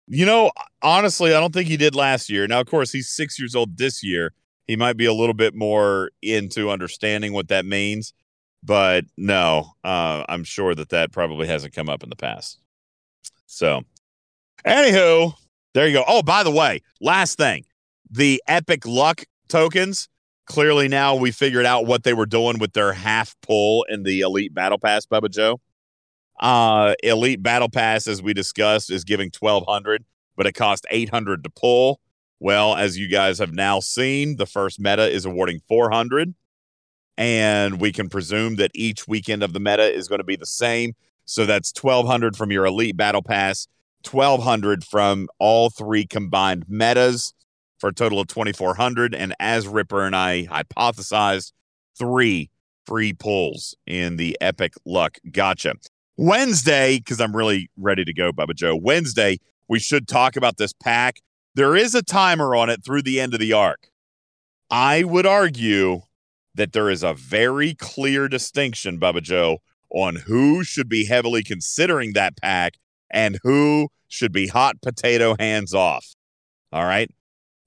You 0.09 0.27
know, 0.27 0.51
honestly, 0.83 1.35
I 1.35 1.41
don't 1.41 1.55
think 1.55 1.69
he 1.69 1.77
did 1.77 1.95
last 1.95 2.29
year. 2.29 2.47
Now, 2.47 2.61
of 2.61 2.67
course, 2.67 2.93
he's 2.93 3.09
six 3.09 3.39
years 3.39 3.55
old 3.55 3.79
this 3.79 4.03
year. 4.03 4.35
He 4.67 4.77
might 4.77 4.97
be 4.97 5.07
a 5.07 5.13
little 5.15 5.35
bit 5.35 5.55
more 5.55 6.11
into 6.21 6.71
understanding 6.71 7.33
what 7.33 7.49
that 7.49 7.65
means, 7.65 8.13
but 8.63 9.05
no, 9.17 9.73
uh, 9.85 10.25
I'm 10.29 10.45
sure 10.45 10.75
that 10.75 10.91
that 10.91 11.13
probably 11.13 11.47
hasn't 11.47 11.75
come 11.75 11.89
up 11.89 12.03
in 12.03 12.11
the 12.11 12.17
past. 12.17 12.59
So, 13.47 13.83
Anywho, 14.67 15.35
there 15.75 15.87
you 15.87 15.95
go. 15.95 16.05
Oh, 16.07 16.23
by 16.23 16.43
the 16.43 16.51
way, 16.51 16.81
last 17.01 17.37
thing 17.37 17.65
the 18.11 18.43
Epic 18.47 18.87
Luck 18.87 19.25
tokens. 19.49 20.09
Clearly, 20.47 20.89
now 20.89 21.15
we 21.15 21.31
figured 21.31 21.65
out 21.65 21.87
what 21.87 22.03
they 22.03 22.13
were 22.13 22.27
doing 22.27 22.59
with 22.59 22.73
their 22.73 22.93
half 22.93 23.37
pull 23.43 23.87
in 23.89 24.03
the 24.03 24.21
Elite 24.21 24.53
Battle 24.53 24.79
Pass, 24.79 25.07
Bubba 25.07 25.31
Joe. 25.31 25.61
Uh, 26.41 26.95
Elite 27.03 27.43
Battle 27.43 27.71
Pass, 27.71 28.09
as 28.09 28.21
we 28.21 28.35
discussed, 28.35 28.91
is 28.91 29.05
giving 29.05 29.31
1200 29.39 30.05
but 30.37 30.47
it 30.47 30.53
cost 30.53 30.87
800 30.91 31.45
to 31.45 31.51
pull. 31.51 32.01
Well, 32.41 32.75
as 32.75 32.99
you 32.99 33.09
guys 33.09 33.39
have 33.39 33.53
now 33.53 33.81
seen, 33.81 34.37
the 34.37 34.47
first 34.47 34.81
meta 34.81 35.09
is 35.09 35.25
awarding 35.25 35.61
400 35.69 36.35
and 37.19 37.81
we 37.81 37.93
can 37.93 38.09
presume 38.09 38.57
that 38.57 38.71
each 38.75 39.07
weekend 39.07 39.43
of 39.43 39.53
the 39.53 39.61
meta 39.61 39.93
is 39.93 40.09
going 40.09 40.21
to 40.21 40.25
be 40.25 40.37
the 40.37 40.47
same. 40.47 40.95
So 41.25 41.47
that's 41.47 41.73
1200 41.81 42.37
from 42.37 42.51
your 42.51 42.67
elite 42.67 42.97
battle 42.97 43.23
pass, 43.23 43.69
1200 44.07 44.85
from 44.85 45.29
all 45.39 45.71
three 45.71 46.07
combined 46.07 46.65
metas 46.69 47.33
for 47.79 47.89
a 47.89 47.95
total 47.95 48.21
of 48.21 48.29
2400 48.29 49.15
and 49.15 49.35
as 49.41 49.67
Ripper 49.67 50.05
and 50.05 50.15
I 50.15 50.47
hypothesized, 50.47 51.53
three 51.99 52.51
free 52.87 53.13
pulls 53.13 53.75
in 53.87 54.17
the 54.17 54.37
epic 54.41 54.75
luck 54.85 55.19
gotcha. 55.31 55.75
Wednesday, 56.17 56.99
because 56.99 57.21
I'm 57.21 57.35
really 57.35 57.71
ready 57.77 58.05
to 58.05 58.13
go, 58.13 58.33
Bubba 58.33 58.55
Joe. 58.55 58.77
Wednesday, 58.77 59.39
we 59.69 59.79
should 59.79 60.07
talk 60.07 60.37
about 60.37 60.59
this 60.59 60.73
pack. 60.73 61.21
There 61.55 61.75
is 61.75 61.95
a 61.95 62.03
timer 62.03 62.55
on 62.55 62.71
it 62.71 62.85
through 62.85 63.03
the 63.03 63.21
end 63.21 63.35
of 63.35 63.41
the 63.41 63.53
arc. 63.53 63.89
I 64.71 65.05
would 65.05 65.27
argue 65.27 66.03
that 66.55 66.73
there 66.73 66.91
is 66.91 67.03
a 67.03 67.15
very 67.15 67.75
clear 67.75 68.29
distinction, 68.29 69.01
Bubba 69.01 69.23
Joe, 69.23 69.59
on 69.91 70.17
who 70.17 70.65
should 70.65 70.89
be 70.89 71.07
heavily 71.07 71.43
considering 71.43 72.13
that 72.13 72.37
pack 72.37 72.75
and 73.13 73.39
who 73.43 73.89
should 74.09 74.33
be 74.33 74.47
hot 74.47 74.81
potato 74.83 75.37
hands 75.39 75.75
off. 75.75 76.15
All 76.73 76.85
right. 76.85 77.11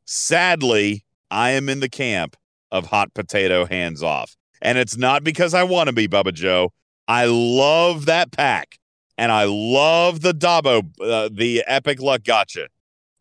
Sadly, 0.05 1.05
I 1.31 1.51
am 1.51 1.69
in 1.69 1.79
the 1.79 1.89
camp 1.89 2.35
of 2.71 2.87
hot 2.87 3.13
potato 3.13 3.65
hands 3.65 4.03
off. 4.03 4.35
And 4.61 4.77
it's 4.77 4.97
not 4.97 5.23
because 5.23 5.53
I 5.53 5.63
want 5.63 5.87
to 5.87 5.93
be 5.93 6.07
Bubba 6.07 6.33
Joe. 6.33 6.71
I 7.07 7.25
love 7.25 8.05
that 8.05 8.31
pack 8.31 8.79
and 9.17 9.31
I 9.31 9.45
love 9.45 10.21
the 10.21 10.33
Dabo, 10.33 10.83
uh, 11.01 11.29
the 11.31 11.63
Epic 11.67 12.01
Luck 12.01 12.23
Gotcha. 12.23 12.67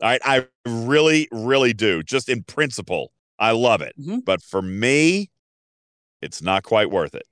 All 0.03 0.09
right. 0.11 0.21
I 0.25 0.47
really, 0.67 1.29
really 1.31 1.73
do. 1.73 2.03
Just 2.03 2.29
in 2.29 2.43
principle, 2.43 3.13
I 3.39 3.53
love 3.53 3.81
it. 3.83 3.95
Mhm. 3.99 4.25
But 4.25 4.43
for 4.43 4.63
me, 4.63 5.31
it's 6.23 6.43
not 6.43 6.63
quite 6.63 6.91
worth 6.91 7.15
it. 7.15 7.27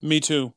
Me 0.00 0.20
too. 0.20 0.54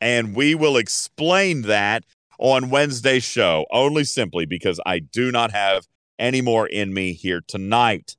And 0.00 0.34
we 0.34 0.54
will 0.54 0.76
explain 0.76 1.62
that 1.62 2.04
on 2.40 2.70
Wednesday's 2.70 3.22
show, 3.22 3.66
only 3.70 4.02
simply 4.02 4.46
because 4.46 4.80
I 4.86 4.98
do 4.98 5.30
not 5.30 5.52
have 5.52 5.86
any 6.18 6.40
more 6.40 6.66
in 6.66 6.92
me 6.92 7.12
here 7.12 7.42
tonight. 7.46 8.16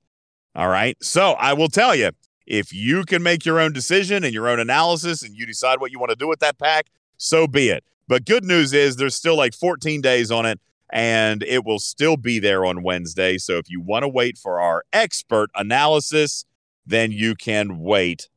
All 0.56 0.70
right. 0.70 0.96
So 1.02 1.32
I 1.32 1.54
will 1.54 1.70
tell 1.70 1.96
you 1.96 2.12
if 2.46 2.72
you 2.72 3.04
can 3.04 3.24
make 3.24 3.46
your 3.46 3.60
own 3.60 3.74
decision 3.74 4.24
and 4.24 4.34
your 4.34 4.48
own 4.48 4.60
analysis 4.60 5.24
and 5.24 5.36
you 5.36 5.46
decide 5.46 5.80
what 5.80 5.92
you 5.92 6.00
want 6.00 6.12
to 6.12 6.16
do 6.16 6.28
with 6.28 6.40
that 6.40 6.60
pack, 6.60 6.88
so 7.18 7.48
be 7.48 7.70
it. 7.70 7.84
But 8.08 8.26
good 8.26 8.46
news 8.46 8.74
is 8.74 8.96
there's 8.96 9.16
still 9.16 9.36
like 9.36 9.56
14 9.56 10.02
days 10.02 10.32
on 10.32 10.46
it 10.46 10.60
and 10.92 11.42
it 11.44 11.66
will 11.66 11.80
still 11.80 12.18
be 12.18 12.38
there 12.38 12.64
on 12.64 12.84
Wednesday. 12.84 13.38
So 13.38 13.58
if 13.58 13.70
you 13.70 13.82
want 13.82 14.04
to 14.04 14.10
wait 14.10 14.38
for 14.38 14.60
our 14.60 14.84
expert 14.94 15.50
analysis, 15.56 16.46
then 16.86 17.12
you 17.12 17.34
can 17.36 17.80
wait 17.80 18.30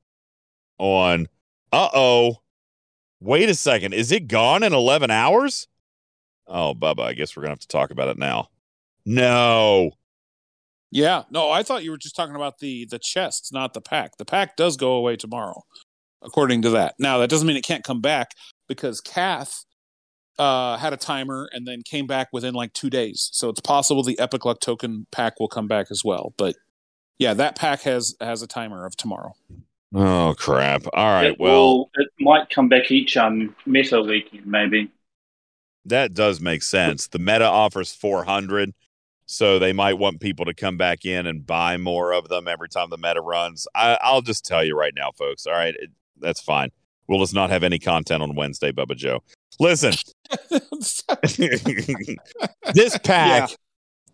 on. 0.79 1.27
Uh 1.73 1.89
oh. 1.93 2.37
Wait 3.21 3.49
a 3.49 3.55
second. 3.55 3.93
Is 3.93 4.13
it 4.13 4.29
gone 4.29 4.63
in 4.63 4.73
11 4.73 5.11
hours? 5.11 5.67
Oh, 6.47 6.75
Bubba, 6.75 7.01
I 7.01 7.13
guess 7.15 7.37
we're 7.37 7.43
going 7.43 7.51
to 7.51 7.55
have 7.55 7.61
to 7.61 7.69
talk 7.69 7.91
about 7.91 8.09
it 8.09 8.19
now. 8.19 8.49
No. 9.07 9.93
Yeah. 10.91 11.25
No, 11.31 11.51
I 11.51 11.63
thought 11.63 11.85
you 11.85 11.91
were 11.91 11.99
just 11.99 12.15
talking 12.17 12.37
about 12.37 12.59
the 12.59 12.87
the 12.87 12.99
chests, 12.99 13.53
not 13.53 13.75
the 13.75 13.81
pack. 13.81 14.17
The 14.17 14.25
pack 14.25 14.57
does 14.57 14.77
go 14.77 14.93
away 14.93 15.17
tomorrow, 15.17 15.63
according 16.23 16.63
to 16.63 16.71
that. 16.71 16.95
Now 16.99 17.19
that 17.19 17.31
doesn't 17.31 17.47
mean 17.47 17.57
it 17.57 17.65
can't 17.65 17.85
come 17.85 18.01
back 18.01 18.31
because 18.69 19.01
Kath 19.01 19.65
uh, 20.39 20.77
had 20.79 20.93
a 20.93 20.97
timer 20.97 21.49
and 21.53 21.67
then 21.67 21.83
came 21.83 22.07
back 22.07 22.29
within 22.33 22.55
like 22.55 22.73
two 22.73 22.91
days. 22.91 23.29
So 23.33 23.49
it's 23.49 23.61
possible 23.61 24.03
the 24.03 24.19
Epic 24.19 24.45
Luck 24.45 24.61
token 24.61 25.07
pack 25.11 25.41
will 25.41 25.49
come 25.49 25.67
back 25.69 25.89
as 25.91 26.03
well. 26.05 26.33
But 26.37 26.57
yeah, 27.19 27.35
that 27.35 27.57
pack 27.57 27.83
has 27.83 28.15
has 28.21 28.43
a 28.43 28.47
timer 28.47 28.87
of 28.87 28.97
tomorrow. 28.97 29.35
Oh, 29.95 30.35
crap. 30.39 30.83
All 30.93 31.13
right. 31.13 31.27
it 31.27 31.41
Well, 31.41 31.79
will- 31.79 31.91
it 31.95 32.09
might 32.21 32.51
come 32.51 32.69
back 32.69 32.91
each 32.91 33.17
um 33.17 33.55
meta 33.67 34.01
weekend, 34.03 34.47
maybe. 34.47 34.91
That 35.87 36.15
does 36.15 36.41
make 36.41 36.63
sense. 36.63 37.09
The 37.09 37.19
meta 37.19 37.47
offers 37.47 37.93
400. 37.93 38.73
So 39.27 39.59
they 39.59 39.73
might 39.73 39.95
want 39.95 40.21
people 40.21 40.45
to 40.45 40.55
come 40.55 40.77
back 40.77 41.07
in 41.07 41.27
and 41.27 41.47
buy 41.47 41.79
more 41.79 42.13
of 42.13 42.29
them 42.29 42.47
every 42.47 42.69
time 42.69 42.91
the 42.91 42.99
meta 42.99 43.23
runs. 43.23 43.67
I, 43.75 43.99
I'll 44.03 44.21
just 44.21 44.45
tell 44.45 44.63
you 44.63 44.77
right 44.77 44.93
now, 44.95 45.13
folks. 45.13 45.47
All 45.47 45.55
right. 45.55 45.75
It, 45.79 45.91
that's 46.21 46.43
fine. 46.43 46.71
We'll 47.09 47.21
just 47.21 47.35
not 47.35 47.51
have 47.51 47.63
any 47.63 47.79
content 47.79 48.23
on 48.23 48.35
Wednesday, 48.35 48.71
Bubba 48.71 48.97
Joe. 48.97 49.23
Listen, 49.59 49.95
this 52.75 52.99
pack 52.99 53.51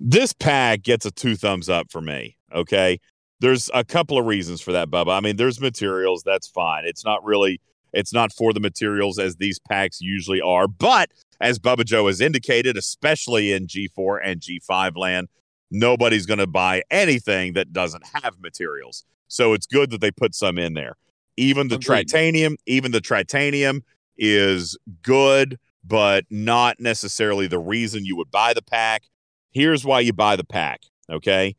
this 0.00 0.32
pack 0.32 0.82
gets 0.82 1.05
a 1.05 1.10
two 1.10 1.36
thumbs 1.36 1.68
up 1.68 1.90
for 1.90 2.00
me 2.00 2.36
okay 2.55 2.99
there's 3.40 3.70
a 3.74 3.84
couple 3.84 4.18
of 4.18 4.26
reasons 4.26 4.60
for 4.60 4.73
that 4.73 4.89
bubba 4.89 5.16
i 5.16 5.20
mean 5.20 5.36
there's 5.36 5.60
materials 5.60 6.23
that's 6.24 6.49
fine 6.49 6.84
it's 6.84 7.05
not 7.05 7.23
really 7.24 7.60
it's 7.92 8.12
not 8.12 8.32
for 8.32 8.52
the 8.52 8.60
materials 8.60 9.18
as 9.18 9.36
these 9.36 9.58
packs 9.58 10.00
usually 10.00 10.40
are 10.40 10.66
but 10.66 11.10
as 11.40 11.58
bubba 11.58 11.84
joe 11.84 12.06
has 12.06 12.20
indicated 12.20 12.76
especially 12.76 13.52
in 13.52 13.66
g4 13.66 14.20
and 14.22 14.40
g5 14.40 14.96
land 14.96 15.28
nobody's 15.70 16.26
going 16.26 16.38
to 16.38 16.46
buy 16.46 16.82
anything 16.90 17.52
that 17.52 17.72
doesn't 17.72 18.04
have 18.22 18.40
materials 18.40 19.04
so 19.28 19.52
it's 19.52 19.66
good 19.66 19.90
that 19.90 20.00
they 20.00 20.10
put 20.10 20.34
some 20.34 20.58
in 20.58 20.74
there 20.74 20.96
even 21.36 21.68
the 21.68 21.76
Agreed. 21.76 22.08
tritanium 22.08 22.56
even 22.66 22.92
the 22.92 23.00
tritanium 23.00 23.82
is 24.16 24.76
good 25.02 25.58
but 25.84 26.24
not 26.30 26.78
necessarily 26.80 27.46
the 27.46 27.58
reason 27.58 28.04
you 28.04 28.16
would 28.16 28.30
buy 28.30 28.52
the 28.54 28.62
pack. 28.62 29.04
Here's 29.50 29.84
why 29.84 30.00
you 30.00 30.12
buy 30.12 30.36
the 30.36 30.44
pack. 30.44 30.82
Okay. 31.10 31.56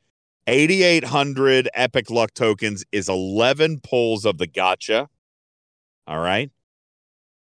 8,800 0.48 1.70
Epic 1.74 2.10
Luck 2.10 2.34
tokens 2.34 2.84
is 2.92 3.10
11 3.10 3.82
pulls 3.82 4.26
of 4.26 4.38
the 4.38 4.48
gotcha. 4.48 5.08
All 6.08 6.20
right. 6.20 6.52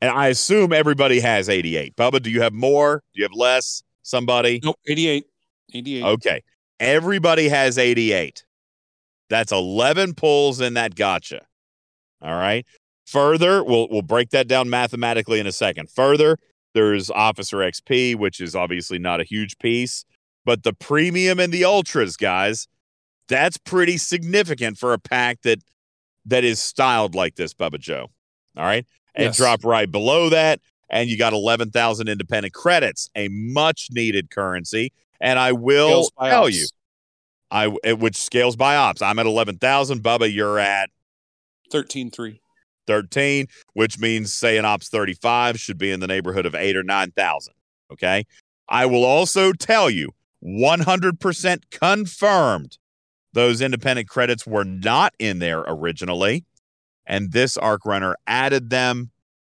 And 0.02 0.10
I 0.10 0.26
assume 0.26 0.72
everybody 0.72 1.20
has 1.20 1.48
88. 1.48 1.94
Bubba, 1.94 2.20
do 2.20 2.28
you 2.28 2.42
have 2.42 2.52
more? 2.52 3.05
Do 3.14 3.20
you 3.20 3.24
have 3.24 3.34
less? 3.34 3.84
Somebody? 4.02 4.60
Nope, 4.62 4.76
88. 4.89 5.24
88. 5.72 6.02
Okay. 6.02 6.42
Everybody 6.81 7.48
has 7.48 7.78
88. 7.78 8.44
That's 9.31 9.52
11 9.52 10.14
pulls 10.14 10.60
in 10.60 10.74
that 10.74 10.97
gotcha. 10.97 11.42
All 12.20 12.34
right. 12.34 12.66
Further, 13.06 13.62
we'll 13.62 13.89
we'll 13.90 14.02
break 14.02 14.31
that 14.31 14.48
down 14.48 14.68
mathematically 14.68 15.39
in 15.39 15.47
a 15.47 15.52
second. 15.52 15.89
Further, 15.90 16.36
there's 16.74 17.08
Officer 17.08 17.58
XP, 17.58 18.16
which 18.16 18.40
is 18.40 18.56
obviously 18.56 18.98
not 18.98 19.20
a 19.20 19.24
huge 19.24 19.56
piece, 19.58 20.05
but 20.44 20.64
the 20.64 20.72
premium 20.72 21.39
and 21.39 21.52
the 21.52 21.64
ultras, 21.64 22.16
guys, 22.16 22.66
that's 23.28 23.56
pretty 23.56 23.98
significant 23.98 24.78
for 24.78 24.94
a 24.94 24.98
pack 24.98 25.42
that 25.42 25.62
that 26.26 26.42
is 26.42 26.58
styled 26.58 27.14
like 27.14 27.36
this, 27.36 27.55
Bubba 27.55 27.78
Joe. 27.78 28.08
All 28.56 28.64
right. 28.64 28.84
And 29.15 29.26
Yes. 29.26 29.36
drop 29.36 29.65
right 29.65 29.91
below 29.91 30.28
that. 30.31 30.60
And 30.91 31.08
you 31.08 31.16
got 31.16 31.32
11,000 31.32 32.08
independent 32.08 32.52
credits, 32.55 33.08
a 33.15 33.28
much 33.28 33.89
needed 33.91 34.31
currency. 34.31 34.92
And 35.20 35.39
I 35.39 35.52
will 35.52 36.08
tell 36.20 36.44
ops. 36.44 36.55
you, 36.55 36.66
I 37.50 37.74
it- 37.84 37.99
which 37.99 38.16
scales 38.16 38.57
by 38.57 38.76
ops. 38.76 39.00
I'm 39.02 39.18
at 39.18 39.26
11,000. 39.26 40.02
Bubba, 40.02 40.32
you're 40.32 40.58
at 40.58 40.91
13.3. 41.70 42.41
13, 42.86 43.47
which 43.74 43.99
means 43.99 44.32
say 44.32 44.57
an 44.58 44.65
ops 44.65 44.89
35 44.89 45.58
should 45.60 45.78
be 45.78 45.91
in 45.92 46.00
the 46.00 46.07
neighborhood 46.07 46.44
of 46.47 46.55
eight 46.55 46.76
or 46.76 46.82
9,000. 46.82 47.55
Okay. 47.92 48.24
I 48.68 48.86
will 48.86 49.05
also 49.05 49.52
tell 49.52 49.89
you 49.89 50.10
100% 50.42 51.70
confirmed 51.70 52.78
those 53.32 53.60
independent 53.60 54.08
credits 54.08 54.47
were 54.47 54.65
not 54.65 55.15
in 55.18 55.39
there 55.39 55.60
originally. 55.60 56.44
And 57.06 57.32
this 57.32 57.56
Arc 57.56 57.84
Runner 57.84 58.16
added 58.26 58.70
them 58.70 59.10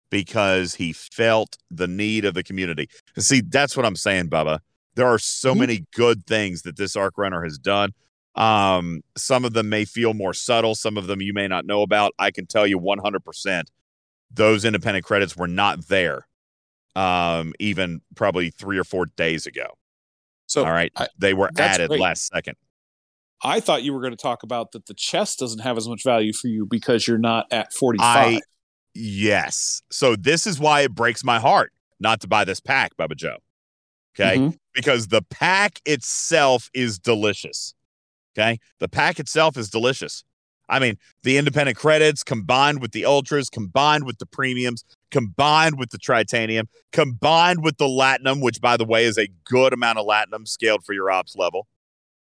because 0.09 0.75
he 0.75 0.93
felt 0.93 1.57
the 1.71 1.87
need 1.87 2.25
of 2.25 2.33
the 2.33 2.43
community. 2.43 2.87
See, 3.17 3.41
that's 3.41 3.75
what 3.75 3.85
I'm 3.85 3.95
saying, 3.95 4.29
Bubba. 4.29 4.59
There 4.95 5.07
are 5.07 5.19
so 5.19 5.53
Mhm. 5.53 5.59
many 5.59 5.85
good 5.93 6.25
things 6.25 6.61
that 6.61 6.77
this 6.77 6.95
Arc 6.95 7.17
Runner 7.17 7.43
has 7.43 7.57
done. 7.57 7.93
Um, 8.35 9.01
some 9.17 9.45
of 9.45 9.53
them 9.53 9.69
may 9.69 9.85
feel 9.85 10.13
more 10.13 10.33
subtle, 10.33 10.75
some 10.75 10.97
of 10.97 11.07
them 11.07 11.21
you 11.21 11.33
may 11.33 11.47
not 11.47 11.65
know 11.65 11.81
about. 11.81 12.13
I 12.19 12.31
can 12.31 12.45
tell 12.47 12.67
you 12.67 12.77
100% 12.77 13.69
those 14.31 14.65
independent 14.65 15.05
credits 15.05 15.35
were 15.37 15.47
not 15.47 15.87
there 15.87 16.27
um, 16.97 17.53
even 17.59 18.01
probably 18.15 18.49
three 18.49 18.77
or 18.77 18.83
four 18.85 19.05
days 19.05 19.45
ago. 19.45 19.77
So 20.47 20.63
All 20.63 20.71
right. 20.71 20.91
I- 20.95 21.09
they 21.17 21.33
were 21.33 21.51
added 21.57 21.89
great. 21.89 21.99
last 21.99 22.27
second. 22.27 22.55
I 23.43 23.59
thought 23.59 23.83
you 23.83 23.93
were 23.93 24.01
going 24.01 24.13
to 24.13 24.17
talk 24.17 24.43
about 24.43 24.71
that 24.71 24.85
the 24.85 24.93
chest 24.93 25.39
doesn't 25.39 25.59
have 25.59 25.77
as 25.77 25.87
much 25.87 26.03
value 26.03 26.33
for 26.33 26.47
you 26.47 26.65
because 26.65 27.07
you're 27.07 27.17
not 27.17 27.45
at 27.51 27.73
45. 27.73 28.05
I 28.05 28.41
yes. 28.93 29.81
So 29.91 30.15
this 30.15 30.47
is 30.47 30.59
why 30.59 30.81
it 30.81 30.95
breaks 30.95 31.23
my 31.23 31.39
heart 31.39 31.71
not 31.99 32.21
to 32.21 32.27
buy 32.27 32.45
this 32.45 32.59
pack, 32.59 32.95
Bubba 32.97 33.15
Joe. 33.15 33.37
Okay. 34.17 34.37
Mhm. 34.37 34.57
Because 34.73 35.07
the 35.09 35.21
pack 35.21 35.81
itself 35.85 36.69
is 36.73 36.97
delicious. 36.97 37.73
Okay. 38.37 38.59
The 38.79 38.87
pack 38.87 39.19
itself 39.19 39.57
is 39.57 39.69
delicious. 39.69 40.23
I 40.67 40.79
mean, 40.79 40.97
the 41.23 41.37
independent 41.37 41.77
credits 41.77 42.23
combined 42.23 42.81
with 42.81 42.91
the 42.91 43.05
ultras, 43.05 43.49
combined 43.49 44.05
with 44.05 44.17
the 44.17 44.25
premiums, 44.25 44.83
combined 45.11 45.77
with 45.77 45.91
the 45.91 45.99
tritanium, 45.99 46.67
combined 46.91 47.63
with 47.63 47.77
the 47.77 47.85
latinum, 47.85 48.41
which 48.41 48.59
by 48.59 48.75
the 48.75 48.85
way 48.85 49.05
is 49.05 49.17
a 49.17 49.27
good 49.43 49.73
amount 49.73 49.99
of 49.99 50.07
latinum 50.07 50.47
scaled 50.47 50.83
for 50.83 50.93
your 50.93 51.11
ops 51.11 51.35
level. 51.35 51.67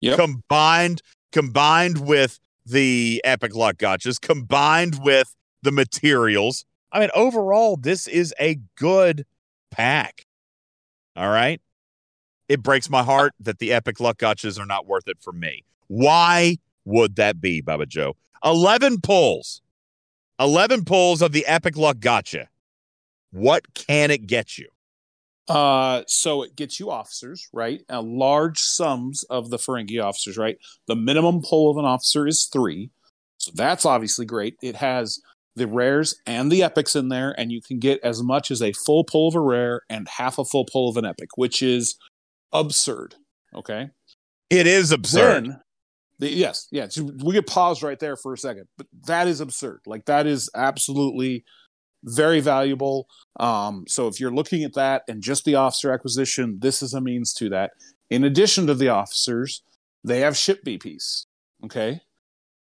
Yep. 0.03 0.17
Combined 0.17 1.01
combined 1.31 2.05
with 2.05 2.39
the 2.65 3.21
epic 3.23 3.55
luck 3.55 3.77
gotchas, 3.77 4.19
combined 4.19 4.99
with 5.01 5.33
the 5.61 5.71
materials. 5.71 6.65
I 6.91 6.99
mean, 6.99 7.09
overall, 7.15 7.77
this 7.77 8.05
is 8.07 8.33
a 8.37 8.59
good 8.75 9.25
pack. 9.71 10.25
All 11.15 11.29
right. 11.29 11.61
It 12.49 12.61
breaks 12.61 12.89
my 12.89 13.01
heart 13.01 13.31
that 13.39 13.59
the 13.59 13.71
epic 13.71 14.01
luck 14.01 14.17
gotchas 14.17 14.59
are 14.59 14.65
not 14.65 14.85
worth 14.85 15.07
it 15.07 15.17
for 15.21 15.31
me. 15.31 15.63
Why 15.87 16.57
would 16.83 17.15
that 17.15 17.39
be, 17.39 17.61
Bubba 17.61 17.87
Joe? 17.87 18.17
11 18.43 18.99
pulls. 19.01 19.61
11 20.37 20.83
pulls 20.83 21.21
of 21.21 21.31
the 21.31 21.45
epic 21.45 21.77
luck 21.77 22.01
gotcha. 22.01 22.49
What 23.31 23.73
can 23.73 24.11
it 24.11 24.27
get 24.27 24.57
you? 24.57 24.67
Uh, 25.47 26.03
so 26.07 26.41
it 26.41 26.55
gets 26.55 26.79
you 26.79 26.89
officers, 26.89 27.47
right? 27.51 27.81
Uh, 27.89 28.01
large 28.01 28.59
sums 28.59 29.23
of 29.23 29.49
the 29.49 29.57
Ferengi 29.57 30.01
officers, 30.01 30.37
right? 30.37 30.57
The 30.87 30.95
minimum 30.95 31.41
pull 31.41 31.69
of 31.69 31.77
an 31.77 31.85
officer 31.85 32.27
is 32.27 32.45
three. 32.51 32.91
So 33.37 33.51
that's 33.53 33.85
obviously 33.85 34.25
great. 34.25 34.55
It 34.61 34.77
has 34.77 35.19
the 35.55 35.67
rares 35.67 36.19
and 36.25 36.51
the 36.51 36.63
epics 36.63 36.95
in 36.95 37.09
there, 37.09 37.35
and 37.37 37.51
you 37.51 37.61
can 37.61 37.79
get 37.79 37.99
as 38.03 38.23
much 38.23 38.51
as 38.51 38.61
a 38.61 38.71
full 38.71 39.03
pull 39.03 39.27
of 39.27 39.35
a 39.35 39.41
rare 39.41 39.81
and 39.89 40.07
half 40.07 40.37
a 40.37 40.45
full 40.45 40.65
pull 40.65 40.89
of 40.89 40.97
an 40.97 41.05
epic, 41.05 41.29
which 41.35 41.61
is 41.61 41.95
absurd. 42.53 43.15
Okay. 43.53 43.89
It 44.49 44.65
is 44.65 44.91
absurd. 44.91 45.45
Then, 45.45 45.59
the, 46.19 46.29
yes, 46.29 46.67
yeah. 46.71 46.87
so 46.87 47.03
we 47.23 47.33
could 47.33 47.47
pause 47.47 47.83
right 47.83 47.99
there 47.99 48.15
for 48.15 48.33
a 48.33 48.37
second, 48.37 48.67
but 48.77 48.87
that 49.07 49.27
is 49.27 49.41
absurd. 49.41 49.81
Like 49.85 50.05
that 50.05 50.25
is 50.25 50.49
absolutely 50.55 51.43
very 52.03 52.39
valuable. 52.39 53.07
Um, 53.39 53.85
so 53.87 54.07
if 54.07 54.19
you're 54.19 54.33
looking 54.33 54.63
at 54.63 54.73
that 54.73 55.03
and 55.07 55.21
just 55.21 55.45
the 55.45 55.55
officer 55.55 55.91
acquisition, 55.91 56.57
this 56.59 56.81
is 56.81 56.93
a 56.93 57.01
means 57.01 57.33
to 57.35 57.49
that. 57.49 57.71
In 58.09 58.23
addition 58.23 58.67
to 58.67 58.75
the 58.75 58.89
officers, 58.89 59.63
they 60.03 60.19
have 60.19 60.37
ship 60.37 60.63
BPs. 60.65 61.25
Okay. 61.65 62.01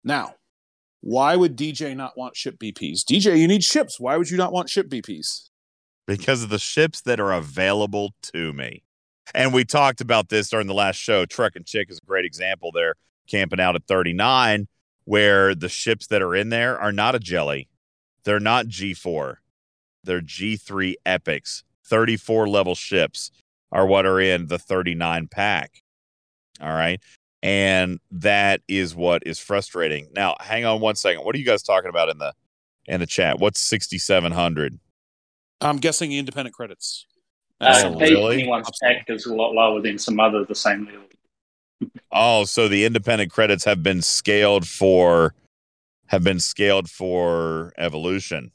Now, 0.05 0.35
why 1.01 1.35
would 1.35 1.57
DJ 1.57 1.97
not 1.97 2.17
want 2.17 2.37
ship 2.37 2.59
BPs? 2.59 3.01
DJ, 3.01 3.39
you 3.39 3.49
need 3.49 3.65
ships. 3.65 3.99
Why 3.99 4.17
would 4.17 4.31
you 4.31 4.37
not 4.37 4.53
want 4.53 4.71
ship 4.71 4.89
BPs? 4.89 5.49
because 6.07 6.43
of 6.43 6.49
the 6.49 6.59
ships 6.59 7.03
that 7.03 7.21
are 7.21 7.33
available 7.33 8.15
to 8.23 8.53
me. 8.53 8.83
And 9.35 9.55
we 9.55 9.65
talked 9.65 10.01
about 10.01 10.29
this 10.29 10.51
during 10.51 10.67
the 10.67 10.75
last 10.75 10.97
show. 10.97 11.25
Truck 11.25 11.57
and 11.57 11.65
Chick 11.65 11.91
is 11.91 11.99
a 11.99 12.07
great 12.07 12.25
example 12.25 12.73
there, 12.73 12.95
camping 13.29 13.61
out 13.61 13.77
at 13.77 13.87
39, 13.87 14.67
where 15.05 15.55
the 15.55 15.69
ships 15.69 16.09
that 16.09 16.23
are 16.23 16.35
in 16.35 16.49
there 16.49 16.79
are 16.79 16.93
not 16.93 17.15
a 17.15 17.19
jelly. 17.19 17.69
They're 18.25 18.41
not 18.41 18.67
G4. 18.67 19.37
They're 20.05 20.21
G3 20.21 20.95
epics. 21.07 21.65
34 21.85 22.49
level 22.49 22.75
ships 22.75 23.31
are 23.71 23.87
what 23.87 24.07
are 24.07 24.21
in 24.21 24.47
the 24.47 24.59
39 24.59 25.29
pack. 25.29 25.83
All 26.61 26.73
right. 26.73 27.01
And 27.43 27.99
that 28.13 28.61
is 28.69 28.95
what 28.95 29.23
is 29.27 29.39
frustrating. 29.39 30.09
Now, 30.15 30.37
hang 30.41 30.65
on 30.65 30.81
one 30.81 30.95
second. 30.95 31.25
What 31.25 31.35
are 31.35 31.39
you 31.39 31.45
guys 31.45 31.63
talking 31.63 31.89
about 31.91 32.09
in 32.09 32.19
the 32.19 32.33
in 32.87 33.01
the 33.01 33.07
chat? 33.07 33.39
What's 33.41 33.61
6700? 33.61 34.79
I'm 35.61 35.79
guessing 35.79 36.13
independent 36.13 36.55
credits. 36.55 37.07
Uh, 37.61 37.83
Oh, 37.85 37.99
really? 37.99 38.41
anyone's 38.43 38.69
pack 38.83 39.05
is 39.09 39.27
a 39.27 39.35
lot 39.35 39.53
lower 39.55 39.81
than 39.81 39.99
some 39.99 40.19
other 40.21 40.45
the 40.45 40.55
same 40.55 40.85
level. 40.87 41.01
Oh, 42.13 42.45
so 42.45 42.69
the 42.69 42.85
independent 42.85 43.31
credits 43.33 43.65
have 43.65 43.83
been 43.83 44.03
scaled 44.03 44.67
for 44.67 45.35
have 46.13 46.23
been 46.23 46.39
scaled 46.41 46.89
for 46.91 47.73
evolution. 47.79 48.53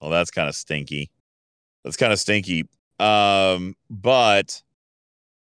Well, 0.00 0.10
that's 0.10 0.30
kind 0.30 0.48
of 0.48 0.54
stinky. 0.56 1.10
That's 1.84 1.96
kind 1.96 2.12
of 2.12 2.18
stinky. 2.18 2.68
Um, 2.98 3.76
but 3.90 4.62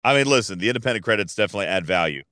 I 0.04 0.16
mean, 0.16 0.28
listen, 0.28 0.60
the 0.60 0.68
independent 0.70 1.06
credits 1.06 1.36
definitely 1.36 1.68
add 1.68 1.86
value. 1.86 2.24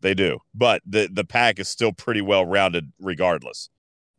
They 0.00 0.14
do. 0.14 0.38
But 0.54 0.82
the 0.86 1.08
the 1.12 1.24
pack 1.24 1.58
is 1.58 1.68
still 1.68 1.92
pretty 1.92 2.20
well 2.20 2.44
rounded 2.44 2.92
regardless. 3.00 3.70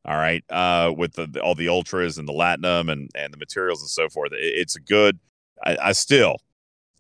All 0.06 0.16
right. 0.18 0.44
Uh 0.50 0.94
with 0.98 1.14
the, 1.14 1.28
the- 1.28 1.42
all 1.42 1.56
the 1.56 1.70
ultras 1.70 2.18
and 2.18 2.28
the 2.28 2.34
latinum 2.34 2.92
and 2.92 3.10
and 3.16 3.34
the 3.34 3.38
materials 3.38 3.82
and 3.82 3.90
so 3.90 4.10
forth. 4.10 4.32
It- 4.34 4.40
it's 4.56 4.76
a 4.76 4.82
good 4.82 5.20
I, 5.64 5.78
I 5.82 5.92
still 5.94 6.38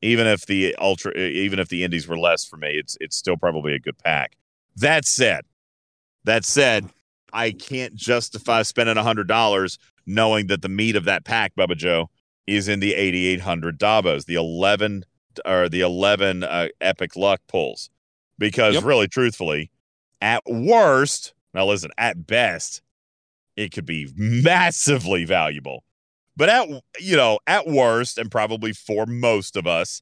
even 0.01 0.27
if 0.27 0.45
the 0.45 0.75
ultra 0.79 1.17
even 1.17 1.59
if 1.59 1.69
the 1.69 1.83
indies 1.83 2.07
were 2.07 2.17
less 2.19 2.45
for 2.45 2.57
me 2.57 2.69
it's 2.73 2.97
it's 3.01 3.17
still 3.17 3.37
probably 3.37 3.73
a 3.73 3.79
good 3.79 3.97
pack 3.97 4.37
that 4.77 5.05
said 5.05 5.45
that 6.25 6.45
said 6.45 6.89
i 7.33 7.51
can't 7.51 7.95
justify 7.95 8.61
spending 8.61 8.97
a 8.97 9.03
hundred 9.03 9.27
dollars 9.27 9.77
knowing 10.05 10.47
that 10.47 10.61
the 10.61 10.69
meat 10.69 10.95
of 10.95 11.05
that 11.05 11.25
pack 11.25 11.53
bubba 11.55 11.75
joe 11.75 12.09
is 12.47 12.67
in 12.67 12.79
the 12.79 12.93
8800 12.95 13.79
dabos 13.79 14.25
the 14.25 14.35
11 14.35 15.05
or 15.45 15.69
the 15.69 15.81
11 15.81 16.43
uh, 16.43 16.67
epic 16.81 17.15
luck 17.15 17.41
pulls 17.47 17.89
because 18.37 18.75
Yep. 18.75 18.83
really 18.83 19.07
truthfully 19.07 19.71
at 20.21 20.43
worst 20.47 21.33
now 21.53 21.65
listen 21.65 21.91
at 21.97 22.27
best 22.27 22.81
it 23.55 23.71
could 23.71 23.85
be 23.85 24.11
massively 24.15 25.25
valuable 25.25 25.83
but 26.39 26.47
at 26.47 26.69
you 27.01 27.17
know, 27.17 27.39
at 27.47 27.67
worst, 27.67 28.17
and 28.17 28.31
probably 28.31 28.71
for 28.71 29.05
most 29.05 29.57
of 29.57 29.67
us, 29.67 30.01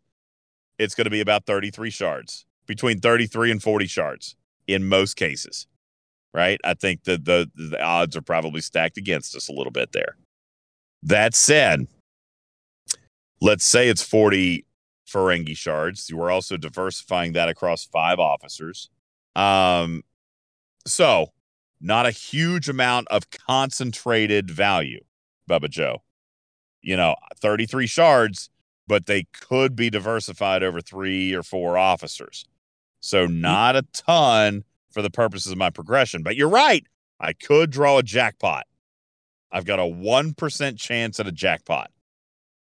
it's 0.78 0.94
going 0.94 1.06
to 1.06 1.10
be 1.10 1.20
about 1.20 1.48
33 1.48 1.90
shards, 1.90 2.46
between 2.68 3.00
33 3.00 3.50
and 3.50 3.64
40 3.64 3.88
shards 3.88 4.36
in 4.68 4.88
most 4.88 5.16
cases. 5.16 5.66
Right? 6.34 6.60
I 6.64 6.74
think 6.74 7.04
that 7.06 7.26
the 7.26 7.50
the 7.56 7.82
odds 7.82 8.16
are 8.16 8.22
probably 8.22 8.62
stacked 8.62 8.98
against 8.98 9.36
us 9.36 9.50
a 9.50 9.54
little 9.54 9.72
bit 9.72 9.92
there. 9.92 10.18
That 11.04 11.36
said, 11.36 11.88
let's 13.42 13.66
say 13.66 13.88
it's 13.88 14.02
40 14.02 14.66
Ferengi 15.08 15.56
shards. 15.56 16.10
You 16.10 16.22
are 16.22 16.32
also 16.32 16.58
diversifying 16.58 17.34
that 17.34 17.50
across 17.50 17.86
five 17.86 18.20
officers. 18.20 18.90
Um, 19.36 20.04
so 20.86 21.32
not 21.80 22.06
a 22.06 22.12
huge 22.12 22.68
amount 22.68 23.08
of 23.10 23.30
concentrated 23.30 24.50
value, 24.52 25.02
Bubba 25.50 25.70
Joe 25.70 26.02
you 26.88 26.96
know, 26.96 27.16
33 27.42 27.86
shards, 27.86 28.50
but 28.88 29.06
they 29.06 29.26
could 29.34 29.76
be 29.76 29.90
diversified 29.90 30.64
over 30.64 30.80
three 30.80 31.34
or 31.34 31.44
four 31.44 31.78
officers. 31.78 32.46
So 33.02 33.28
not 33.28 33.76
a 33.76 33.84
ton 33.94 34.64
for 34.98 35.04
the 35.04 35.12
purposes 35.12 35.52
of 35.52 35.60
my 35.60 35.70
progression. 35.70 36.24
But 36.24 36.36
you're 36.36 36.50
right. 36.50 36.84
I 37.20 37.34
could 37.34 37.70
draw 37.70 38.00
a 38.00 38.04
jackpot. 38.04 38.66
I've 39.52 39.64
got 39.64 39.78
a 39.78 39.84
1% 39.84 40.80
chance 40.80 41.20
at 41.20 41.28
a 41.28 41.32
jackpot. 41.32 41.92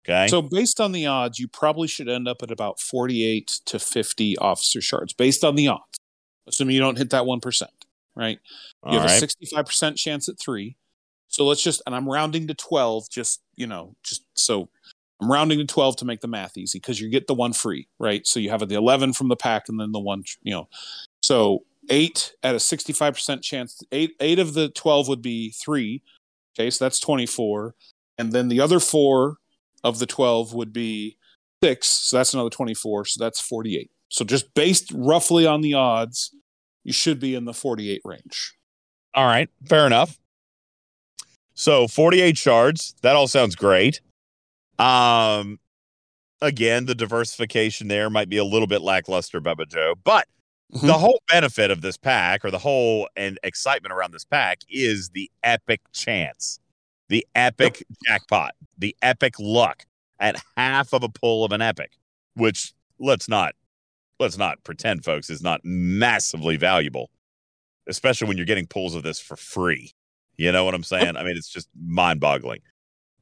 Okay. 0.05 0.27
So 0.27 0.41
based 0.41 0.81
on 0.81 0.91
the 0.91 1.05
odds, 1.05 1.39
you 1.39 1.47
probably 1.47 1.87
should 1.87 2.09
end 2.09 2.27
up 2.27 2.43
at 2.43 2.51
about 2.51 2.81
48 2.81 3.47
to 3.67 3.79
50 3.79 4.37
officer 4.39 4.81
shards 4.81 5.13
based 5.13 5.45
on 5.45 5.55
the 5.55 5.69
odds. 5.69 6.01
Assuming 6.49 6.75
you 6.75 6.81
don't 6.81 6.97
hit 6.97 7.11
that 7.11 7.23
1%, 7.23 7.63
right? 8.17 8.39
You 8.85 8.91
All 8.91 8.99
have 8.99 9.09
right. 9.09 9.23
a 9.23 9.25
65% 9.25 9.95
chance 9.95 10.27
at 10.27 10.37
3. 10.37 10.75
So 11.29 11.45
let's 11.45 11.63
just 11.63 11.81
and 11.85 11.95
I'm 11.95 12.09
rounding 12.09 12.47
to 12.47 12.53
12 12.53 13.09
just, 13.09 13.41
you 13.55 13.67
know, 13.67 13.95
just 14.03 14.25
so 14.33 14.67
I'm 15.21 15.31
rounding 15.31 15.59
to 15.59 15.65
12 15.65 15.95
to 15.97 16.05
make 16.05 16.19
the 16.19 16.27
math 16.27 16.57
easy 16.57 16.79
because 16.79 16.99
you 16.99 17.09
get 17.09 17.27
the 17.27 17.33
one 17.33 17.53
free, 17.53 17.87
right? 17.99 18.27
So 18.27 18.41
you 18.41 18.49
have 18.49 18.67
the 18.67 18.75
11 18.75 19.13
from 19.13 19.29
the 19.29 19.37
pack 19.37 19.69
and 19.69 19.79
then 19.79 19.93
the 19.93 19.99
one, 19.99 20.25
you 20.43 20.51
know. 20.51 20.67
So 21.21 21.63
8 21.89 22.33
at 22.43 22.55
a 22.55 22.57
65% 22.57 23.41
chance 23.41 23.81
8 23.91 24.15
8 24.19 24.39
of 24.39 24.53
the 24.53 24.69
12 24.69 25.07
would 25.07 25.21
be 25.21 25.51
3. 25.51 26.01
Okay, 26.57 26.69
so 26.69 26.85
that's 26.85 26.99
24 26.99 27.75
and 28.17 28.31
then 28.31 28.47
the 28.47 28.59
other 28.59 28.79
4 28.79 29.37
of 29.83 29.99
the 29.99 30.05
12 30.05 30.53
would 30.53 30.73
be 30.73 31.17
6, 31.63 31.87
so 31.87 32.17
that's 32.17 32.33
another 32.33 32.49
24, 32.49 33.05
so 33.05 33.23
that's 33.23 33.39
48. 33.39 33.89
So 34.09 34.25
just 34.25 34.53
based 34.53 34.91
roughly 34.93 35.45
on 35.45 35.61
the 35.61 35.73
odds, 35.73 36.33
you 36.83 36.93
should 36.93 37.19
be 37.19 37.35
in 37.35 37.45
the 37.45 37.53
48 37.53 38.01
range. 38.05 38.53
All 39.13 39.25
right, 39.25 39.49
fair 39.67 39.85
enough. 39.85 40.17
So 41.53 41.87
48 41.87 42.37
shards, 42.37 42.95
that 43.01 43.15
all 43.15 43.27
sounds 43.27 43.55
great. 43.55 44.01
Um 44.79 45.59
again, 46.41 46.85
the 46.85 46.93
diversification 46.93 47.87
there 47.87 48.11
might 48.11 48.29
be 48.29 48.37
a 48.37 48.43
little 48.43 48.67
bit 48.67 48.81
lackluster, 48.81 49.41
Bubba 49.41 49.67
Joe, 49.67 49.95
but 50.03 50.27
Mhm. 50.73 50.87
the 50.87 50.93
whole 50.97 51.21
benefit 51.29 51.71
of 51.71 51.81
this 51.81 51.97
pack 51.97 52.43
or 52.43 52.51
the 52.51 52.59
whole 52.59 53.07
and 53.15 53.39
excitement 53.43 53.93
around 53.93 54.11
this 54.11 54.25
pack 54.25 54.59
is 54.69 55.09
the 55.09 55.31
epic 55.43 55.81
chance, 55.93 56.59
the 57.07 57.25
epic 57.35 57.83
jackpot, 58.05 58.53
the 58.77 58.95
epic 59.01 59.35
luck 59.39 59.85
at 60.19 60.41
half 60.57 60.93
of 60.93 61.03
a 61.03 61.09
pull 61.09 61.45
of 61.45 61.51
an 61.53 61.61
epic, 61.61 61.91
which 62.35 62.73
let's 62.99 63.29
not 63.29 63.55
let's 64.19 64.37
not 64.37 64.61
pretend 64.63 65.05
folks 65.05 65.29
is 65.29 65.41
not 65.41 65.61
massively 65.63 66.57
valuable, 66.57 67.09
especially 67.87 68.27
when 68.27 68.35
you're 68.37 68.45
getting 68.47 68.67
pulls 68.67 68.95
of 68.95 69.03
this 69.03 69.19
for 69.19 69.35
free. 69.37 69.91
You 70.37 70.51
know 70.51 70.65
what 70.65 70.73
I'm 70.73 70.83
saying? 70.83 71.15
I 71.17 71.23
mean, 71.23 71.37
it's 71.37 71.49
just 71.49 71.69
mind 71.79 72.19
boggling. 72.19 72.59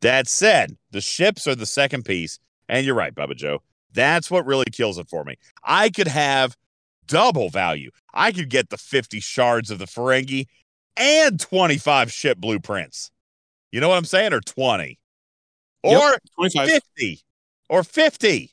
That 0.02 0.28
said, 0.28 0.78
the 0.92 1.02
ships 1.02 1.48
are 1.48 1.56
the 1.56 1.66
second 1.66 2.04
piece. 2.06 2.40
And 2.70 2.86
you're 2.86 2.96
right, 2.96 3.14
Bubba 3.14 3.36
Joe. 3.36 3.62
That's 3.94 4.32
what 4.32 4.46
really 4.46 4.66
kills 4.72 4.98
it 4.98 5.08
for 5.10 5.24
me. 5.24 5.36
I 5.64 5.90
could 5.90 6.08
have 6.08 6.56
double 7.08 7.50
value. 7.50 7.92
I 8.14 8.32
could 8.32 8.50
get 8.50 8.70
the 8.70 8.78
50 8.78 9.20
shards 9.20 9.72
of 9.72 9.80
the 9.80 9.86
Ferengi 9.86 10.48
and 10.98 11.40
25 11.40 12.12
ship 12.12 12.38
blueprints. 12.38 13.12
You 13.72 13.82
know 13.82 13.90
what 13.90 13.98
I'm 13.98 14.06
saying? 14.06 14.34
Or 14.34 14.42
20. 14.42 15.00
Yep, 15.84 16.02
Or 16.02 16.18
25. 16.36 16.70
50 16.70 17.22
or 17.70 17.84
50, 17.84 18.52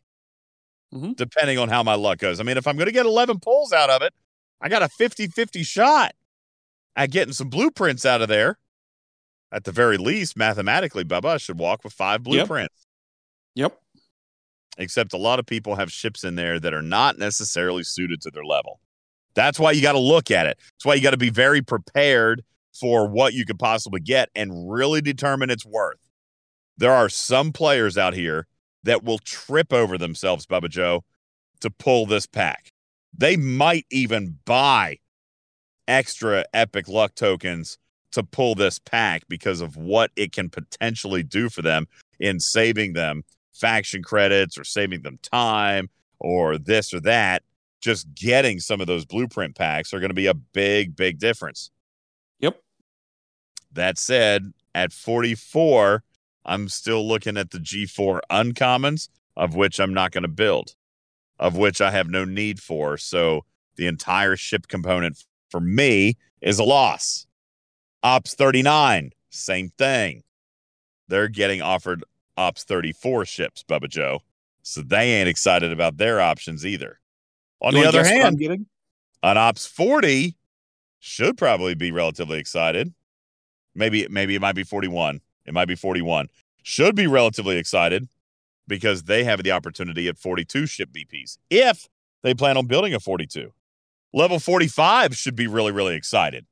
Mhm. 0.92 1.16
depending 1.16 1.58
on 1.58 1.68
how 1.68 1.82
my 1.82 1.94
luck 1.94 2.18
goes. 2.18 2.40
I 2.40 2.42
mean, 2.42 2.56
if 2.56 2.66
I'm 2.66 2.76
going 2.76 2.86
to 2.86 2.92
get 2.92 3.06
11 3.06 3.40
pulls 3.40 3.72
out 3.72 3.89
of 3.90 4.02
it, 4.02 4.12
I 4.60 4.68
got 4.68 4.82
a 4.82 4.89
50 4.89 5.26
50 5.28 5.62
shot 5.62 6.14
at 6.97 7.10
getting 7.10 7.32
some 7.32 7.48
blueprints 7.48 8.05
out 8.05 8.22
of 8.22 8.28
there. 8.28 8.58
At 9.50 9.64
the 9.64 9.72
very 9.72 9.98
least, 9.98 10.36
mathematically, 10.36 11.05
Bubba, 11.05 11.26
I 11.26 11.36
should 11.36 11.58
walk 11.58 11.84
with 11.84 11.92
five 11.92 12.22
blueprints. 12.22 12.86
Yep. 13.55 13.78
Except 14.78 15.12
a 15.12 15.18
lot 15.18 15.39
of 15.39 15.47
people 15.47 15.75
have 15.76 15.92
ships 15.92 16.25
in 16.25 16.34
there 16.34 16.59
that 16.59 16.73
are 16.73 16.83
not 16.83 17.18
necessarily 17.18 17.83
suited 17.83 18.20
to 18.23 18.31
their 18.31 18.44
level. 18.44 18.81
That's 19.34 19.59
why 19.59 19.73
you 19.73 19.83
got 19.83 19.92
to 19.92 19.99
look 19.99 20.31
at 20.31 20.47
it. 20.47 20.59
That's 20.59 20.84
why 20.84 20.94
you 20.94 21.02
got 21.02 21.10
to 21.10 21.17
be 21.17 21.31
very 21.31 21.62
prepared 21.62 22.42
for 22.78 23.07
what 23.07 23.34
you 23.34 23.44
could 23.44 23.59
possibly 23.59 24.01
get 24.01 24.31
and 24.34 24.70
really 24.70 25.01
determine 25.01 25.51
its 25.51 25.67
worth. 25.67 25.99
There 26.78 26.92
are 26.92 27.09
some 27.09 27.52
players 27.52 27.99
out 27.99 28.15
here 28.15 28.47
that 28.84 29.05
will 29.05 29.18
trip 29.18 29.73
over 29.73 29.99
themselves, 29.99 30.47
Bubba 30.47 30.68
Joe, 30.68 31.05
to 31.60 31.70
pull 31.70 32.07
this 32.07 32.26
pack. 32.26 32.73
They 33.17 33.36
might 33.36 33.86
even 33.91 34.39
buy 34.44 34.99
extra 35.86 36.44
epic 36.55 36.89
luck 36.89 37.15
tokens 37.15 37.78
to 38.12 38.23
pull 38.23 38.55
this 38.55 38.78
pack 38.78 39.23
because 39.28 39.60
of 39.60 39.76
what 39.76 40.10
it 40.17 40.33
can 40.33 40.49
potentially 40.49 41.23
do 41.23 41.49
for 41.49 41.62
them 41.62 41.86
in 42.20 42.41
saving 42.41 42.92
them 42.92 43.23
faction 43.52 44.02
credits 44.02 44.58
or 44.58 44.64
saving 44.64 45.02
them 45.02 45.18
time 45.22 45.89
or 46.18 46.58
this 46.58 46.92
or 46.92 47.00
that. 47.00 47.42
Just 47.81 48.14
getting 48.14 48.60
some 48.60 48.81
of 48.81 48.86
those 48.86 49.05
blueprint 49.05 49.56
packs 49.56 49.92
are 49.92 49.98
going 50.00 50.10
to 50.10 50.14
be 50.14 50.28
a 50.28 50.34
big, 50.34 50.94
big 50.94 51.18
difference. 51.18 51.70
Yep. 52.39 52.60
That 53.72 53.98
said, 53.98 54.52
at 54.74 54.92
44, 54.92 56.02
I'm 56.44 56.68
still 56.68 57.06
looking 57.06 57.36
at 57.36 57.50
the 57.50 57.58
G4 57.58 58.20
uncommons, 58.31 59.08
of 59.36 59.55
which 59.55 59.81
I'm 59.81 59.94
not 59.94 60.12
going 60.12 60.22
to 60.22 60.28
build, 60.28 60.74
of 61.39 61.56
which 61.56 61.81
I 61.81 61.90
have 61.90 62.08
no 62.08 62.24
need 62.24 62.60
for. 62.60 62.97
So 62.97 63.44
the 63.76 63.86
entire 63.86 64.36
ship 64.36 64.68
component 64.68 65.24
for 65.50 65.60
me 65.60 66.16
is 66.40 66.58
a 66.58 66.64
loss. 66.64 67.26
Ops 68.02 68.34
39, 68.34 69.10
same 69.31 69.70
thing. 69.78 70.22
They're 71.08 71.28
getting 71.28 71.62
offered 71.62 72.05
Ops 72.36 72.65
34 72.65 73.25
ships, 73.25 73.62
Bubba 73.69 73.89
Joe. 73.89 74.20
So 74.62 74.81
they 74.83 75.12
ain't 75.15 75.28
excited 75.28 75.73
about 75.73 75.97
their 75.97 76.20
options 76.20 76.65
either. 76.65 77.01
On 77.61 77.75
You 77.75 77.83
the 77.83 77.89
other 77.89 77.99
guess 78.02 78.11
what 78.11 78.17
I'm 78.17 78.23
hand, 78.23 78.39
getting? 78.39 78.67
on 79.23 79.36
Ops 79.39 79.67
40 79.67 80.36
should 80.99 81.36
probably 81.36 81.75
be 81.75 81.91
relatively 81.91 82.39
excited. 82.39 82.93
Maybe 83.75 84.07
maybe 84.09 84.35
it 84.35 84.41
might 84.41 84.55
be 84.55 84.62
41. 84.65 85.20
It 85.47 85.55
might 85.55 85.67
be 85.69 85.75
41. 85.75 86.28
Should 86.62 86.94
be 86.94 87.07
relatively 87.07 87.57
excited 87.57 88.09
because 88.69 89.05
they 89.05 89.25
have 89.25 89.43
the 89.43 89.51
opportunity 89.51 90.09
at 90.09 90.19
42 90.19 90.67
ship 90.67 90.91
BPs 90.93 91.39
if 91.51 91.89
they 92.23 92.35
plan 92.35 92.57
on 92.57 92.67
building 92.67 92.94
a 92.94 93.01
42. 93.01 93.52
Level 94.15 94.39
45 94.39 95.17
should 95.17 95.35
be 95.35 95.47
really 95.47 95.73
really 95.73 95.97
excited 95.97 96.47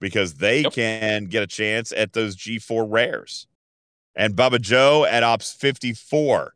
because 0.00 0.34
they 0.34 0.62
Yep. 0.62 0.72
can 0.72 1.24
get 1.26 1.42
a 1.42 1.46
chance 1.46 1.92
at 1.92 2.12
those 2.12 2.36
G4 2.36 2.84
rares. 2.90 3.46
And 4.16 4.36
Bubba 4.36 4.60
Joe 4.60 5.04
at 5.04 5.22
Ops 5.22 5.52
54 5.52 6.54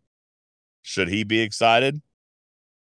should 0.82 1.08
he 1.08 1.24
be 1.24 1.40
excited? 1.40 2.00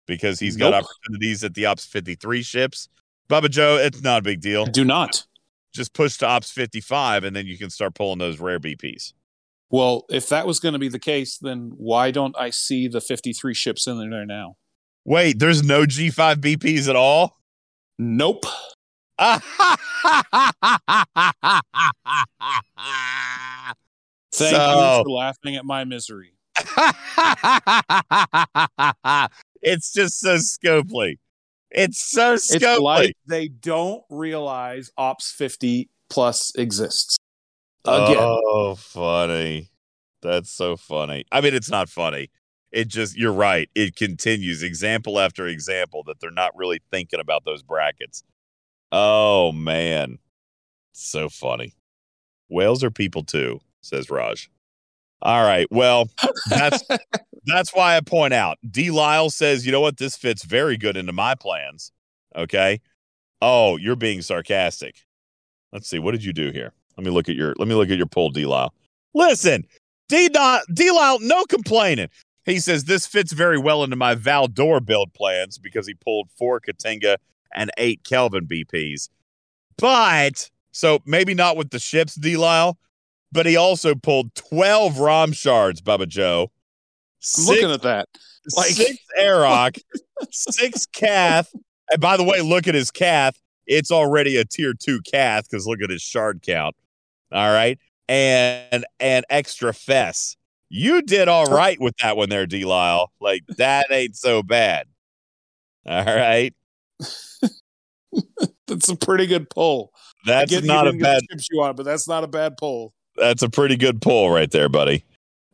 Because 0.05 0.39
he's 0.39 0.55
got 0.55 0.73
opportunities 0.73 1.43
at 1.43 1.55
the 1.55 1.65
Ops 1.65 1.85
53 1.85 2.43
ships. 2.43 2.89
Bubba 3.27 3.49
Joe, 3.49 3.77
it's 3.81 4.03
not 4.03 4.19
a 4.19 4.21
big 4.21 4.41
deal. 4.41 4.65
Do 4.65 4.85
not. 4.85 5.25
Just 5.73 5.93
push 5.93 6.17
to 6.17 6.27
Ops 6.27 6.51
55 6.51 7.23
and 7.23 7.35
then 7.35 7.47
you 7.47 7.57
can 7.57 7.71
start 7.71 7.95
pulling 7.95 8.19
those 8.19 8.39
rare 8.39 8.59
BPs. 8.59 9.13
Well, 9.71 10.05
if 10.09 10.29
that 10.29 10.45
was 10.45 10.59
going 10.59 10.73
to 10.73 10.79
be 10.79 10.89
the 10.89 10.99
case, 10.99 11.39
then 11.39 11.73
why 11.77 12.11
don't 12.11 12.35
I 12.37 12.51
see 12.51 12.87
the 12.87 13.01
53 13.01 13.53
ships 13.55 13.87
in 13.87 14.09
there 14.09 14.25
now? 14.25 14.57
Wait, 15.03 15.39
there's 15.39 15.63
no 15.63 15.81
G5 15.81 16.35
BPs 16.35 16.87
at 16.87 16.95
all? 16.95 17.39
Nope. 17.97 18.45
Thank 24.37 24.53
you 24.53 25.03
for 25.03 25.09
laughing 25.09 25.55
at 25.55 25.65
my 25.65 25.83
misery. 25.83 26.31
it's 29.61 29.91
just 29.93 30.19
so 30.19 30.35
scopely. 30.35 31.17
It's 31.71 32.09
so 32.09 32.33
It's 32.33 32.79
like 32.79 33.15
they 33.27 33.47
don't 33.47 34.03
realize 34.09 34.91
Ops 34.97 35.31
50 35.31 35.89
plus 36.09 36.53
exists. 36.55 37.17
Again, 37.83 38.17
Oh, 38.19 38.75
funny. 38.75 39.69
That's 40.21 40.51
so 40.51 40.75
funny. 40.75 41.25
I 41.31 41.41
mean, 41.41 41.53
it's 41.53 41.69
not 41.69 41.89
funny. 41.89 42.31
It 42.71 42.87
just, 42.87 43.15
you're 43.17 43.33
right. 43.33 43.69
It 43.75 43.95
continues 43.95 44.63
example 44.63 45.19
after 45.19 45.47
example 45.47 46.03
that 46.07 46.19
they're 46.19 46.31
not 46.31 46.55
really 46.55 46.81
thinking 46.91 47.19
about 47.19 47.45
those 47.45 47.61
brackets. 47.61 48.23
Oh, 48.91 49.51
man. 49.51 50.19
So 50.93 51.29
funny. 51.29 51.73
Whales 52.49 52.83
are 52.83 52.91
people 52.91 53.23
too, 53.23 53.59
says 53.85 54.09
Raj. 54.09 54.49
All 55.21 55.43
right. 55.43 55.67
Well, 55.71 56.09
that's 56.49 56.83
that's 57.45 57.73
why 57.73 57.95
I 57.97 58.01
point 58.01 58.33
out. 58.33 58.57
D 58.69 58.91
Lyle 58.91 59.29
says, 59.29 59.65
you 59.65 59.71
know 59.71 59.81
what? 59.81 59.97
This 59.97 60.15
fits 60.15 60.43
very 60.43 60.77
good 60.77 60.97
into 60.97 61.13
my 61.13 61.35
plans. 61.35 61.91
Okay. 62.35 62.81
Oh, 63.41 63.77
you're 63.77 63.95
being 63.95 64.21
sarcastic. 64.21 64.95
Let's 65.71 65.87
see. 65.89 65.99
What 65.99 66.11
did 66.11 66.23
you 66.23 66.33
do 66.33 66.51
here? 66.51 66.73
Let 66.97 67.05
me 67.05 67.11
look 67.11 67.29
at 67.29 67.35
your 67.35 67.53
let 67.57 67.67
me 67.67 67.75
look 67.75 67.89
at 67.89 67.97
your 67.97 68.05
poll, 68.05 68.29
D 68.29 68.45
Lyle. 68.45 68.73
Listen, 69.13 69.65
D 70.09 70.29
D 70.73 70.91
Lyle, 70.91 71.19
no 71.19 71.43
complaining. 71.45 72.09
He 72.45 72.59
says 72.59 72.83
this 72.83 73.07
fits 73.07 73.33
very 73.33 73.57
well 73.57 73.83
into 73.83 73.95
my 73.95 74.15
Valdore 74.15 74.83
build 74.83 75.13
plans 75.13 75.57
because 75.57 75.87
he 75.87 75.95
pulled 75.95 76.29
four 76.37 76.61
K'Tinga 76.61 77.17
and 77.55 77.71
eight 77.77 78.03
Kelvin 78.03 78.45
BPs. 78.45 79.09
But 79.77 80.49
so 80.71 80.99
maybe 81.05 81.33
not 81.33 81.57
with 81.57 81.71
the 81.71 81.79
ships, 81.79 82.15
D 82.15 82.37
Lyle, 82.37 82.77
but 83.35 83.45
he 83.45 83.57
also 83.57 83.93
pulled 83.93 84.33
12 84.35 84.97
ROM 84.97 85.33
shards, 85.33 85.81
Bubba 85.81 86.07
Joe. 86.07 86.51
I'm 87.37 87.45
looking 87.45 87.71
at 87.71 87.81
that. 87.83 88.07
like- 88.55 88.71
six 88.71 88.97
Aeroc, 89.19 89.79
six 90.31 90.85
Cath. 90.87 91.53
And 91.91 92.01
by 92.01 92.17
the 92.17 92.23
way, 92.23 92.41
look 92.41 92.67
at 92.67 92.73
his 92.73 92.89
Cath. 92.89 93.39
It's 93.67 93.91
already 93.91 94.37
a 94.37 94.45
tier 94.45 94.73
two 94.73 95.01
Cath 95.01 95.49
because 95.49 95.67
look 95.67 95.81
at 95.83 95.89
his 95.89 96.01
shard 96.01 96.41
count. 96.41 96.75
All 97.31 97.51
right. 97.51 97.77
And 98.07 98.85
and 98.99 99.25
extra 99.29 99.73
Fess. 99.73 100.37
You 100.69 101.01
did 101.01 101.27
all 101.27 101.45
right 101.45 101.79
with 101.79 101.95
that 101.97 102.17
one 102.17 102.29
there, 102.29 102.45
D 102.45 102.65
Lyle. 102.65 103.11
Like 103.19 103.43
that 103.57 103.87
ain't 103.91 104.15
so 104.15 104.43
bad. 104.43 104.87
All 105.85 106.03
right. 106.05 106.53
That's 108.67 108.89
a 108.89 108.95
pretty 108.95 109.27
good 109.27 109.49
pull. 109.49 109.91
That's 110.25 110.51
not 110.63 110.87
a 110.87 110.91
didn't 110.91 111.03
get 111.03 111.21
the 111.21 111.27
bad 111.35 111.41
you 111.51 111.59
want, 111.59 111.77
but 111.77 111.83
that's 111.83 112.07
not 112.07 112.23
a 112.23 112.27
bad 112.27 112.57
pull. 112.57 112.93
That's 113.15 113.43
a 113.43 113.49
pretty 113.49 113.77
good 113.77 114.01
pull 114.01 114.29
right 114.29 114.49
there, 114.51 114.69
buddy. 114.69 115.03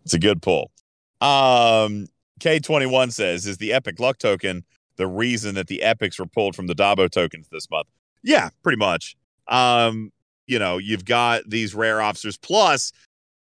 It's 0.03 0.13
a 0.13 0.19
good 0.19 0.41
pull. 0.41 0.71
Um, 1.19 2.07
K21 2.39 3.11
says, 3.11 3.45
is 3.45 3.57
the 3.57 3.73
epic 3.73 3.99
luck 3.99 4.17
token 4.17 4.63
the 4.97 5.07
reason 5.07 5.55
that 5.55 5.67
the 5.67 5.81
epics 5.83 6.19
were 6.19 6.25
pulled 6.25 6.55
from 6.55 6.67
the 6.67 6.75
Dabo 6.75 7.09
tokens 7.09 7.47
this 7.49 7.69
month? 7.69 7.87
Yeah, 8.23 8.49
pretty 8.63 8.77
much. 8.77 9.15
Um, 9.47 10.11
you 10.47 10.59
know, 10.59 10.77
you've 10.77 11.05
got 11.05 11.43
these 11.47 11.73
rare 11.73 12.01
officers 12.01 12.37
plus 12.37 12.91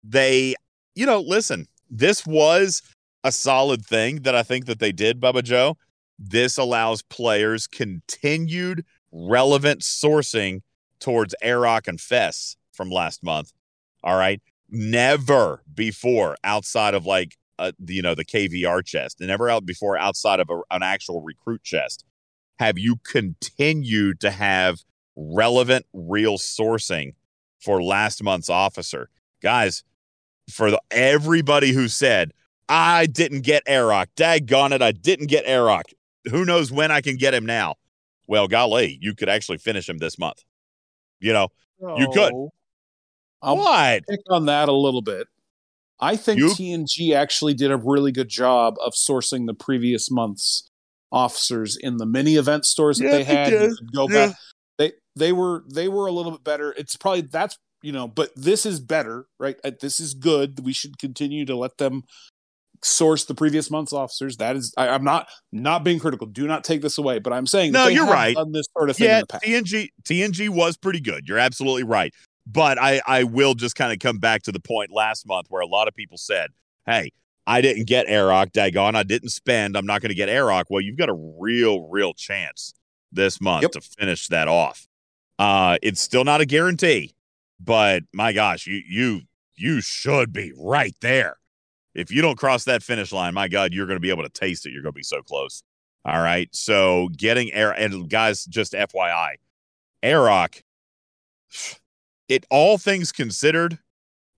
they, 0.04 0.56
you 0.96 1.06
know, 1.06 1.22
listen, 1.22 1.68
this 1.90 2.26
was 2.26 2.82
a 3.24 3.32
solid 3.32 3.86
thing 3.86 4.24
that 4.24 4.36
I 4.36 4.44
think 4.44 4.66
that 4.66 4.80
they 4.80 4.92
did, 4.92 5.20
Bubba 5.20 5.44
Joe. 5.44 5.78
This 6.20 6.58
allows 6.58 7.02
players 7.02 7.68
continued 7.68 8.86
relevant 9.12 9.82
sourcing 9.82 10.62
towards 11.00 11.36
Aeroc 11.44 11.88
and 11.88 12.00
Fess 12.00 12.58
from 12.72 12.90
last 12.90 13.24
month. 13.24 13.54
All 14.04 14.18
right. 14.18 14.42
Never 14.70 15.64
before 15.74 16.36
outside 16.44 16.94
of 16.94 17.06
like, 17.06 17.38
uh, 17.60 17.72
the, 17.80 17.94
you 17.94 18.02
know, 18.02 18.16
the 18.16 18.26
KVR 18.26 18.84
chest, 18.84 19.20
and 19.20 19.28
never 19.28 19.50
out 19.50 19.66
before 19.66 19.98
outside 19.98 20.40
of 20.40 20.50
a, 20.50 20.60
an 20.72 20.82
actual 20.82 21.22
recruit 21.22 21.64
chest 21.64 22.04
have 22.60 22.78
you 22.78 22.98
continued 23.04 24.20
to 24.22 24.32
have 24.32 24.80
relevant, 25.16 25.86
real 25.94 26.38
sourcing 26.38 27.14
for 27.60 27.82
last 27.82 28.24
month's 28.24 28.50
officer. 28.50 29.10
Guys, 29.42 29.84
for 30.50 30.72
the, 30.72 30.82
everybody 30.92 31.72
who 31.72 31.88
said, 31.88 32.32
I 32.68 33.06
didn't 33.06 33.42
get 33.42 33.66
Aeroc, 33.66 34.08
daggone 34.16 34.72
it, 34.72 34.82
I 34.82 34.92
didn't 34.92 35.28
get 35.28 35.46
Aeroc. 35.46 35.84
Who 36.30 36.46
knows 36.46 36.72
when 36.72 36.92
I 36.92 37.02
can 37.02 37.18
get 37.18 37.34
him 37.34 37.46
now? 37.46 37.76
Well, 38.28 38.48
golly, 38.48 38.98
you 39.02 39.14
could 39.14 39.30
actually 39.30 39.58
finish 39.58 39.88
him 39.88 39.98
this 39.98 40.18
month. 40.18 40.44
You 41.20 41.34
know, 41.34 41.50
You 41.98 42.08
could. 42.14 42.34
I'll 43.44 43.58
what? 43.58 44.04
pick 44.10 44.20
on 44.30 44.46
that 44.48 44.70
a 44.70 44.74
little 44.74 45.02
bit. 45.02 45.28
I 46.00 46.16
think 46.16 46.40
You- 46.40 46.50
TNG 46.50 47.14
actually 47.16 47.54
did 47.54 47.72
a 47.72 47.78
really 47.78 48.12
good 48.12 48.30
job 48.30 48.76
of 48.84 48.94
sourcing 48.94 49.46
the 49.48 49.54
previous 49.54 50.10
month's 50.12 50.68
officers 51.12 51.78
in 51.78 51.98
the 51.98 52.06
mini 52.06 52.36
event 52.36 52.66
stores 52.66 52.98
that 52.98 53.06
Yeah, 53.06 53.12
they 53.12 53.18
they 53.20 53.24
had. 53.24 53.50
Could 53.78 53.94
go 53.94 54.10
Yeah. 54.10 54.28
back. 54.28 54.36
They 54.80 54.92
they 55.16 55.32
were 55.32 55.64
they 55.72 55.88
were 55.88 56.08
a 56.08 56.12
little 56.12 56.32
bit 56.32 56.44
better. 56.44 56.74
It's 56.78 56.96
probably 56.98 57.22
that's 57.22 57.58
you 57.84 57.92
know, 57.92 58.08
but 58.08 58.32
this 58.36 58.66
is 58.66 58.80
better, 58.80 59.28
right? 59.40 59.58
Uh, 59.64 59.72
This 59.80 60.00
is 60.00 60.14
good. 60.14 60.62
We 60.66 60.72
should 60.74 60.98
continue 60.98 61.46
to 61.46 61.56
let 61.56 61.78
them 61.78 62.04
source 62.82 63.26
the 63.26 63.36
previous 63.36 63.70
month's 63.72 63.94
officers. 63.94 64.38
That 64.38 64.56
is, 64.56 64.74
I, 64.78 64.90
I'm 64.90 65.04
not 65.04 65.28
not 65.52 65.84
being 65.84 66.00
critical. 66.00 66.28
Do 66.28 66.48
not 66.48 66.64
take 66.64 66.82
this 66.82 66.98
away, 66.98 67.20
but 67.20 67.32
I'm 67.34 67.46
saying 67.48 67.72
that 67.74 67.80
No, 67.80 67.86
they 67.86 67.94
you're 67.94 68.08
right. 68.08 68.36
Done 68.36 68.52
this 68.52 68.66
sort 68.76 68.90
of 68.90 68.98
thing 68.98 69.06
in 69.06 69.12
Yeah, 69.12 69.20
the 69.22 69.28
past. 69.28 69.44
TNG 69.46 69.90
TNG 70.04 70.50
was 70.50 70.76
pretty 70.78 71.00
good. 71.00 71.28
You're 71.28 71.38
absolutely 71.40 71.84
right. 71.84 72.14
But 72.46 72.78
I 72.78 73.02
I 73.08 73.24
will 73.24 73.54
just 73.54 73.76
kind 73.76 73.94
of 73.94 74.00
come 74.00 74.18
back 74.18 74.44
to 74.44 74.52
the 74.52 74.60
point 74.60 74.92
last 74.92 75.26
month 75.28 75.48
where 75.50 75.62
a 75.62 75.68
lot 75.68 75.88
of 75.88 75.96
people 75.96 76.18
said, 76.18 76.50
"Hey, 76.86 77.12
I 77.48 77.62
didn't 77.62 77.88
get 77.88 78.08
Airok, 78.08 78.52
daggone, 78.52 78.96
I 78.96 79.04
didn't 79.04 79.30
spend. 79.30 79.78
I'm 79.78 79.86
not 79.86 80.02
going 80.02 80.10
to 80.10 80.16
get 80.16 80.30
Airok." 80.30 80.66
Well, 80.70 80.82
you've 80.82 80.98
got 80.98 81.10
a 81.10 81.14
real 81.40 81.88
real 81.88 82.14
chance 82.14 82.74
this 83.12 83.40
month 83.40 83.62
Yep. 83.64 83.72
to 83.72 83.82
finish 83.82 84.28
that 84.28 84.48
off. 84.48 84.88
Uh 85.40 85.78
it's 85.82 86.02
still 86.02 86.24
not 86.26 86.42
a 86.42 86.46
guarantee, 86.46 87.14
but 87.60 88.04
my 88.14 88.34
gosh, 88.34 88.68
you 88.68 88.82
you 88.88 89.22
you 89.56 89.80
should 89.82 90.34
be 90.34 90.52
right 90.58 90.96
there. 91.02 91.38
If 91.96 92.12
you 92.12 92.22
don't 92.24 92.38
cross 92.38 92.64
that 92.66 92.82
finish 92.84 93.12
line, 93.12 93.34
my 93.36 93.48
God, 93.48 93.72
you're 93.72 93.86
going 93.86 93.98
to 93.98 94.02
be 94.02 94.10
able 94.10 94.24
to 94.24 94.30
taste 94.30 94.66
it. 94.66 94.72
You're 94.74 94.82
going 94.82 94.94
to 94.94 94.98
be 94.98 95.04
so 95.04 95.22
close. 95.22 95.62
All 96.04 96.20
right. 96.20 96.50
So 96.54 97.10
getting 97.16 97.54
air 97.54 97.72
and 97.72 98.10
guys, 98.10 98.46
just 98.46 98.74
FYI, 98.74 99.36
Airrock, 100.04 100.62
it 102.28 102.46
all 102.50 102.78
things 102.78 103.12
considered, 103.12 103.80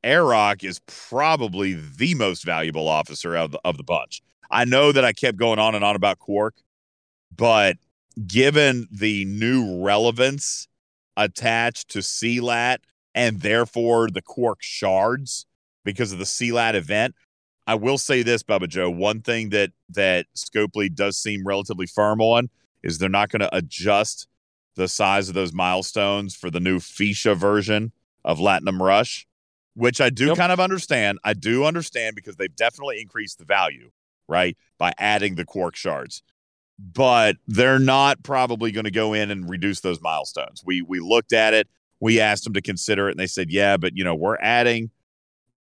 Airrock 0.03 0.63
is 0.63 0.79
probably 0.85 1.73
the 1.73 2.13
most 2.15 2.43
valuable 2.43 2.87
officer 2.87 3.35
of 3.35 3.51
the, 3.51 3.59
of 3.65 3.77
the 3.77 3.83
bunch. 3.83 4.21
I 4.51 4.65
know 4.65 4.91
that 4.91 5.03
I 5.03 5.13
kept 5.13 5.37
going 5.37 5.59
on 5.59 5.73
and 5.75 5.83
on 5.83 5.95
about 5.95 6.19
Quark, 6.19 6.55
but 7.35 7.77
given 8.27 8.87
the 8.91 9.25
new 9.25 9.83
relevance 9.83 10.67
attached 11.17 11.89
to 11.89 12.01
CLAT 12.01 12.81
and 13.13 13.41
therefore 13.41 14.09
the 14.09 14.21
Quark 14.21 14.59
shards 14.61 15.45
because 15.83 16.11
of 16.11 16.19
the 16.19 16.25
CLAT 16.25 16.75
event, 16.75 17.15
I 17.67 17.75
will 17.75 17.97
say 17.97 18.21
this, 18.21 18.43
Bubba 18.43 18.67
Joe. 18.67 18.91
One 18.91 19.21
thing 19.21 19.49
that 19.49 19.71
that 19.89 20.27
Scopely 20.37 20.93
does 20.93 21.17
seem 21.17 21.45
relatively 21.45 21.87
firm 21.87 22.21
on 22.21 22.49
is 22.83 22.99
they're 22.99 23.09
not 23.09 23.29
going 23.29 23.39
to 23.39 23.55
adjust 23.55 24.27
the 24.75 24.87
size 24.87 25.27
of 25.29 25.35
those 25.35 25.53
milestones 25.53 26.35
for 26.35 26.49
the 26.49 26.59
new 26.59 26.79
Fisha 26.79 27.35
version 27.35 27.91
of 28.23 28.39
Latinum 28.39 28.79
Rush, 28.79 29.27
which 29.73 29.99
I 30.01 30.09
do 30.09 30.27
Yep. 30.27 30.37
kind 30.37 30.51
of 30.51 30.59
understand. 30.59 31.19
I 31.23 31.33
do 31.33 31.65
understand 31.65 32.15
because 32.15 32.35
they've 32.35 32.55
definitely 32.55 32.99
increased 33.01 33.37
the 33.39 33.45
value, 33.45 33.91
right, 34.27 34.57
by 34.77 34.93
adding 34.97 35.35
the 35.35 35.45
quark 35.45 35.75
shards. 35.75 36.23
But 36.77 37.37
they're 37.47 37.79
not 37.79 38.21
probably 38.23 38.71
going 38.71 38.83
to 38.83 38.91
go 38.91 39.13
in 39.13 39.31
and 39.31 39.49
reduce 39.49 39.79
those 39.79 40.01
milestones. 40.01 40.61
We 40.65 40.81
we 40.81 40.99
looked 40.99 41.31
at 41.31 41.53
it, 41.53 41.69
we 42.01 42.19
asked 42.19 42.43
them 42.43 42.53
to 42.53 42.61
consider 42.61 43.07
it, 43.07 43.11
and 43.11 43.19
they 43.19 43.27
said, 43.27 43.49
"Yeah, 43.49 43.77
but 43.77 43.95
you 43.95 44.03
know, 44.03 44.13
we're 44.15 44.37
adding 44.41 44.91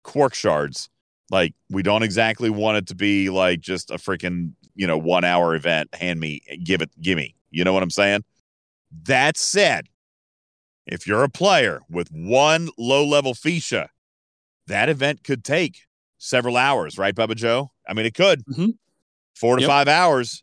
quark 0.05 0.33
shards. 0.35 0.89
Like, 1.31 1.55
we 1.71 1.83
don't 1.83 2.03
exactly 2.03 2.49
want 2.51 2.79
it 2.79 2.87
to 2.89 2.95
be 2.95 3.29
like 3.31 3.61
just 3.61 3.91
a 3.91 3.95
freaking 3.97 4.53
you 4.75 4.87
know 4.87 4.97
one 4.97 5.23
hour 5.25 5.55
event. 5.55 5.95
Hand 5.95 6.19
me, 6.19 6.41
give 6.65 6.81
it, 6.81 6.91
give 7.01 7.19
me. 7.19 7.35
You 7.51 7.65
know 7.65 7.75
what 7.75 7.83
I'm 7.83 7.91
saying? 7.91 8.25
That 9.05 9.37
said, 9.37 9.87
if 10.87 11.07
you're 11.07 11.25
a 11.25 11.29
player 11.29 11.81
with 11.89 12.09
one 12.11 12.69
low 12.79 13.05
level 13.07 13.35
Fisha, 13.35 13.89
that 14.67 14.89
event 14.89 15.25
could 15.25 15.45
take 15.45 15.79
several 16.19 16.57
hours, 16.57 16.99
right, 16.99 17.15
Bubba 17.15 17.35
Joe? 17.35 17.71
I 17.89 17.95
mean, 17.95 18.07
it 18.07 18.15
could 18.15 18.45
Mhm. 18.47 18.79
four 19.35 19.57
to 19.57 19.63
Yep. 19.63 19.69
five 19.69 19.89
hours. 19.89 20.43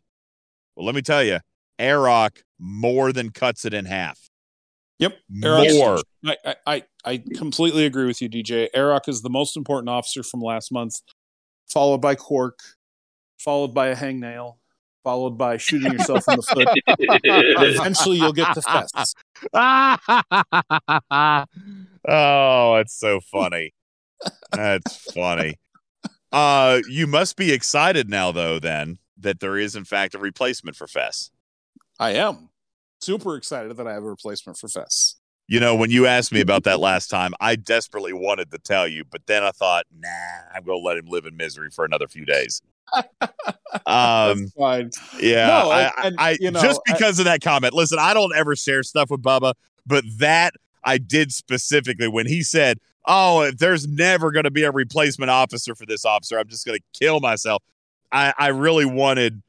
Well, 0.76 0.86
let 0.86 0.94
me 0.94 1.02
tell 1.02 1.22
you, 1.22 1.40
Airrock 1.78 2.42
more 2.58 3.12
than 3.12 3.30
cuts 3.30 3.64
it 3.64 3.72
in 3.72 3.86
half. 3.86 4.28
Yep. 4.98 5.18
Airrock's- 5.32 5.74
More. 5.74 5.98
I, 6.44 6.56
I, 6.66 6.84
I, 7.06 7.18
completely 7.34 7.86
agree 7.86 8.04
with 8.04 8.20
you, 8.20 8.28
DJ. 8.28 8.68
Airok 8.74 9.08
is 9.08 9.22
the 9.22 9.30
most 9.30 9.56
important 9.56 9.88
officer 9.88 10.22
from 10.22 10.42
last 10.42 10.70
month, 10.70 10.96
followed 11.72 12.02
by 12.02 12.14
Quark, 12.14 12.58
followed 13.38 13.72
by 13.72 13.86
a 13.88 13.96
hangnail, 13.96 14.58
followed 15.02 15.38
by 15.38 15.56
shooting 15.56 15.92
yourself 15.92 16.24
in 16.28 16.36
the 16.36 16.42
foot. 16.42 16.68
Eventually, 17.24 18.18
you'll 18.18 18.32
get 18.32 18.54
to 18.54 18.62
Fess. 18.62 19.14
oh, 22.08 22.76
it's 22.76 22.98
so 22.98 23.20
funny. 23.20 23.72
That's 24.52 25.12
funny. 25.12 25.56
Uh, 26.32 26.80
you 26.88 27.06
must 27.06 27.36
be 27.36 27.52
excited 27.52 28.08
now, 28.08 28.32
though, 28.32 28.58
then 28.58 28.98
that 29.18 29.40
there 29.40 29.56
is 29.56 29.76
in 29.76 29.84
fact 29.84 30.14
a 30.14 30.18
replacement 30.18 30.76
for 30.76 30.86
Fess. 30.86 31.30
I 31.98 32.12
am 32.12 32.48
super 33.00 33.36
excited 33.36 33.76
that 33.76 33.86
I 33.86 33.92
have 33.92 34.04
a 34.04 34.08
replacement 34.08 34.58
for 34.58 34.68
Fess. 34.68 35.16
You 35.48 35.58
know, 35.58 35.74
when 35.74 35.90
you 35.90 36.06
asked 36.06 36.32
me 36.32 36.40
about 36.40 36.62
that 36.64 36.78
last 36.78 37.08
time, 37.08 37.32
I 37.40 37.56
desperately 37.56 38.12
wanted 38.12 38.52
to 38.52 38.58
tell 38.58 38.86
you, 38.86 39.04
but 39.10 39.26
then 39.26 39.42
I 39.42 39.50
thought, 39.50 39.84
nah, 39.92 40.08
I'm 40.54 40.62
gonna 40.62 40.78
let 40.78 40.96
him 40.96 41.06
live 41.06 41.26
in 41.26 41.36
misery 41.36 41.70
for 41.70 41.84
another 41.84 42.06
few 42.06 42.24
days. 42.24 42.62
Um, 42.92 43.08
That's 43.86 44.52
fine. 44.52 44.90
yeah, 45.20 45.46
No, 45.46 45.70
I, 45.70 45.92
and- 46.04 46.16
I, 46.18 46.36
you 46.40 46.50
know, 46.50 46.60
just 46.60 46.80
I- 46.88 46.92
because 46.92 47.18
of 47.18 47.24
that 47.26 47.40
comment. 47.42 47.74
Listen, 47.74 47.98
I 48.00 48.14
don't 48.14 48.34
ever 48.34 48.56
share 48.56 48.82
stuff 48.82 49.10
with 49.10 49.22
Bubba, 49.22 49.54
but 49.86 50.04
that 50.18 50.54
I 50.84 50.98
did 50.98 51.32
specifically 51.32 52.08
when 52.08 52.26
he 52.26 52.42
said, 52.42 52.78
"Oh, 53.06 53.42
if 53.42 53.58
there's 53.58 53.86
never 53.86 54.32
going 54.32 54.44
to 54.44 54.50
be 54.50 54.62
a 54.64 54.70
replacement 54.70 55.30
officer 55.30 55.74
for 55.74 55.86
this 55.86 56.04
officer, 56.04 56.38
I'm 56.38 56.48
just 56.48 56.66
going 56.66 56.78
to 56.78 56.84
kill 56.98 57.20
myself." 57.20 57.62
I, 58.12 58.32
I 58.38 58.48
really 58.48 58.84
wanted 58.86 59.42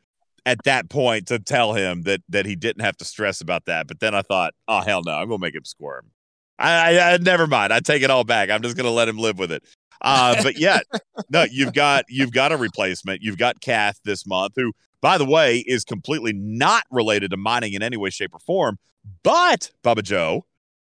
at 0.46 0.58
that 0.66 0.90
point 0.90 1.28
to 1.28 1.40
tell 1.40 1.74
him 1.74 2.04
that 2.04 2.22
that 2.30 2.46
he 2.46 2.56
didn't 2.56 2.84
have 2.84 2.98
to 2.98 3.06
stress 3.06 3.42
about 3.42 3.66
that, 3.66 3.88
but 3.88 4.00
then 4.00 4.14
I 4.14 4.22
thought, 4.22 4.54
"Oh 4.68 4.82
hell 4.82 5.02
no, 5.06 5.14
I'm 5.14 5.28
going 5.28 5.40
to 5.40 5.46
make 5.46 5.56
him 5.56 5.66
squirm." 5.66 6.12
I, 6.60 6.98
I, 7.00 7.14
I 7.14 7.18
never 7.18 7.48
mind. 7.48 7.74
I 7.74 7.80
take 7.80 8.04
it 8.04 8.12
all 8.12 8.24
back. 8.24 8.52
I'm 8.52 8.62
just 8.62 8.76
going 8.78 8.86
to 8.86 8.92
let 8.92 9.10
him 9.10 9.18
live 9.18 9.40
with 9.40 9.52
it. 9.52 9.64
Uh, 10.02 10.42
but 10.42 10.58
yet, 10.58 10.84
no, 11.30 11.46
you've 11.50 11.74
got 11.74 12.06
you've 12.10 12.32
got 12.32 12.52
a 12.52 12.58
replacement. 12.58 13.22
You've 13.22 13.38
got 13.38 13.62
Kath 13.62 14.00
this 14.04 14.26
month, 14.26 14.54
who, 14.56 14.74
by 15.02 15.18
the 15.18 15.26
way, 15.26 15.60
is 15.60 15.84
completely 15.84 16.34
not 16.34 16.84
related 16.92 17.32
to 17.32 17.38
mining 17.38 17.74
in 17.74 17.84
any 17.84 17.98
way, 17.98 18.10
shape, 18.10 18.34
or 18.34 18.40
form. 18.40 18.78
But 19.24 19.72
Bubba 19.84 20.04
Joe, 20.04 20.46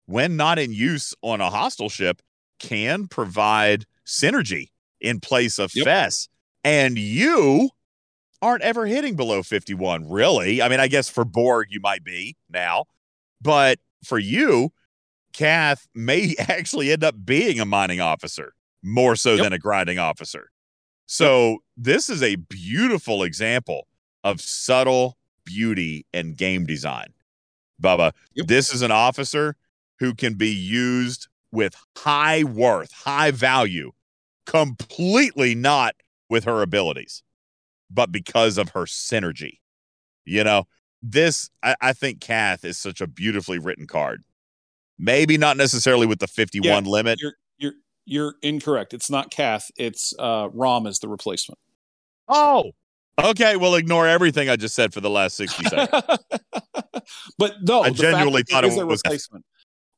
when 0.05 0.35
not 0.37 0.59
in 0.59 0.73
use 0.73 1.13
on 1.21 1.41
a 1.41 1.49
hostile 1.49 1.89
ship, 1.89 2.21
can 2.59 3.07
provide 3.07 3.85
synergy 4.05 4.69
in 5.01 5.19
place 5.19 5.59
of 5.59 5.73
Yep. 5.75 5.85
Fess. 5.85 6.27
And 6.63 6.97
you 6.97 7.69
aren't 8.41 8.63
ever 8.63 8.85
hitting 8.85 9.15
below 9.15 9.43
51, 9.43 10.09
really. 10.09 10.61
I 10.61 10.69
mean, 10.69 10.79
I 10.79 10.87
guess 10.87 11.09
for 11.09 11.25
Borg, 11.25 11.67
you 11.69 11.79
might 11.79 12.03
be 12.03 12.35
now, 12.49 12.85
but 13.41 13.79
for 14.03 14.17
you, 14.17 14.71
Kath 15.33 15.87
may 15.93 16.35
actually 16.39 16.91
end 16.91 17.03
up 17.03 17.15
being 17.23 17.59
a 17.59 17.65
mining 17.65 18.01
officer 18.01 18.53
more 18.83 19.15
so 19.15 19.35
Yep. 19.35 19.43
than 19.43 19.53
a 19.53 19.59
grinding 19.59 19.99
officer. 19.99 20.51
So 21.05 21.59
this 21.75 22.09
is 22.09 22.21
a 22.21 22.35
beautiful 22.35 23.23
example 23.23 23.87
of 24.23 24.39
subtle 24.41 25.17
beauty 25.45 26.05
and 26.13 26.37
game 26.37 26.65
design. 26.65 27.13
Bubba, 27.81 28.13
Yep. 28.35 28.47
this 28.47 28.73
is 28.73 28.81
an 28.81 28.91
officer 28.91 29.55
who 29.99 30.13
can 30.13 30.35
be 30.35 30.49
used 30.53 31.27
with 31.51 31.75
high 31.97 32.43
worth, 32.43 32.91
high 32.91 33.31
value, 33.31 33.91
completely 34.45 35.55
not 35.55 35.95
with 36.29 36.43
her 36.43 36.61
abilities, 36.61 37.23
but 37.89 38.11
because 38.11 38.57
of 38.57 38.69
her 38.69 38.83
synergy. 38.85 39.59
You 40.25 40.43
know, 40.43 40.67
this, 41.01 41.49
I, 41.63 41.75
I 41.81 41.93
think 41.93 42.19
Kath 42.21 42.63
is 42.63 42.77
such 42.77 43.01
a 43.01 43.07
beautifully 43.07 43.57
written 43.57 43.87
card. 43.87 44.23
Maybe 44.99 45.37
not 45.37 45.57
necessarily 45.57 46.05
with 46.05 46.19
the 46.19 46.27
51 46.27 46.83
limit. 46.83 47.19
You're 47.21 47.35
you're 48.09 48.23
you're 48.25 48.33
incorrect. 48.41 48.93
It's 48.93 49.09
not 49.09 49.31
Kath. 49.31 49.69
It's 49.77 50.13
uh, 50.17 50.49
Rom 50.53 50.87
is 50.87 50.99
the 50.99 51.07
replacement. 51.07 51.59
Oh, 52.27 52.71
okay. 53.21 53.55
Well, 53.55 53.75
ignore 53.75 54.07
everything 54.07 54.49
I 54.49 54.55
just 54.55 54.75
said 54.75 54.93
for 54.93 55.01
the 55.01 55.09
last 55.09 55.37
60 55.37 55.63
seconds. 55.69 56.03
but 57.37 57.55
no, 57.61 57.81
I 57.81 57.89
genuinely 57.91 58.43
thought 58.43 58.63
it 58.63 58.67
it 58.67 58.73
is 58.73 58.79
a 58.79 58.85
was- 58.85 59.01
replacement. 59.05 59.45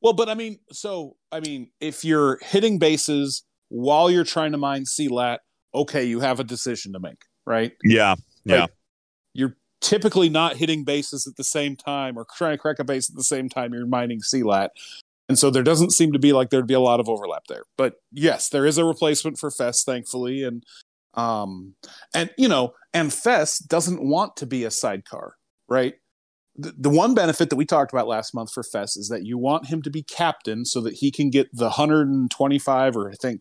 Well, 0.02 0.14
but 0.14 0.30
I 0.30 0.34
mean, 0.34 0.58
so 0.72 1.16
I 1.32 1.40
mean, 1.42 1.70
if 1.80 2.04
you're 2.04 2.40
hitting 2.42 2.80
bases 2.80 3.44
while 3.70 4.10
you're 4.10 4.24
trying 4.24 4.52
to 4.54 4.58
mine 4.58 4.86
CLAT, 4.86 5.42
okay, 5.76 6.04
you 6.04 6.20
have 6.22 6.40
a 6.40 6.44
decision 6.44 6.94
to 6.94 7.00
make, 7.00 7.22
right? 7.46 7.72
yeah. 7.84 8.16
Yeah. 8.44 8.66
You're 9.34 9.56
typically 9.80 10.28
not 10.30 10.58
hitting 10.58 10.84
bases 10.84 11.28
at 11.28 11.36
the 11.38 11.44
same 11.44 11.76
time 11.76 12.18
or 12.18 12.26
trying 12.36 12.54
to 12.54 12.58
crack 12.58 12.80
a 12.80 12.84
base 12.84 13.10
at 13.10 13.16
the 13.16 13.24
same 13.24 13.48
time 13.50 13.74
you're 13.74 13.86
mining 13.86 14.20
CLAT. 14.28 14.72
And 15.32 15.40
so 15.40 15.50
there 15.50 15.64
doesn't 15.64 15.92
seem 15.92 16.12
to 16.12 16.20
be 16.20 16.34
like 16.34 16.50
there'd 16.50 16.68
be 16.68 16.74
a 16.74 16.82
lot 16.82 17.00
of 17.00 17.08
overlap 17.08 17.44
there. 17.48 17.64
But 17.78 17.94
yes, 18.12 18.50
there 18.50 18.66
is 18.66 18.78
a 18.78 18.84
replacement 18.84 19.38
for 19.40 19.50
Fess, 19.50 19.86
thankfully. 19.86 20.44
And 20.44 20.62
um 21.14 21.76
and 22.14 22.32
you 22.38 22.50
know, 22.50 22.74
and 22.94 23.14
Fess 23.14 23.58
doesn't 23.58 24.04
want 24.04 24.36
to 24.38 24.46
be 24.46 24.66
a 24.66 24.72
sidecar, 24.72 25.36
right? 25.70 25.94
The, 26.58 26.74
the 26.78 26.90
one 26.90 27.16
benefit 27.16 27.50
that 27.50 27.56
we 27.56 27.66
talked 27.66 27.94
about 27.94 28.08
last 28.10 28.36
month 28.36 28.52
for 28.52 28.62
Fess 28.62 28.98
is 28.98 29.08
that 29.08 29.26
you 29.26 29.38
want 29.38 29.68
him 29.68 29.82
to 29.84 29.90
be 29.90 30.04
captain 30.04 30.66
so 30.66 30.82
that 30.82 30.96
he 30.96 31.10
can 31.10 31.30
get 31.30 31.48
the 31.56 31.66
125 31.70 32.98
or 32.98 33.10
I 33.10 33.14
think 33.14 33.40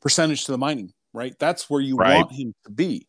percentage 0.00 0.44
to 0.44 0.52
the 0.52 0.58
mining 0.58 0.92
right? 1.14 1.34
That's 1.38 1.70
where 1.70 1.80
you 1.80 1.96
Right. 1.96 2.16
want 2.16 2.32
him 2.32 2.54
to 2.64 2.70
be. 2.72 3.06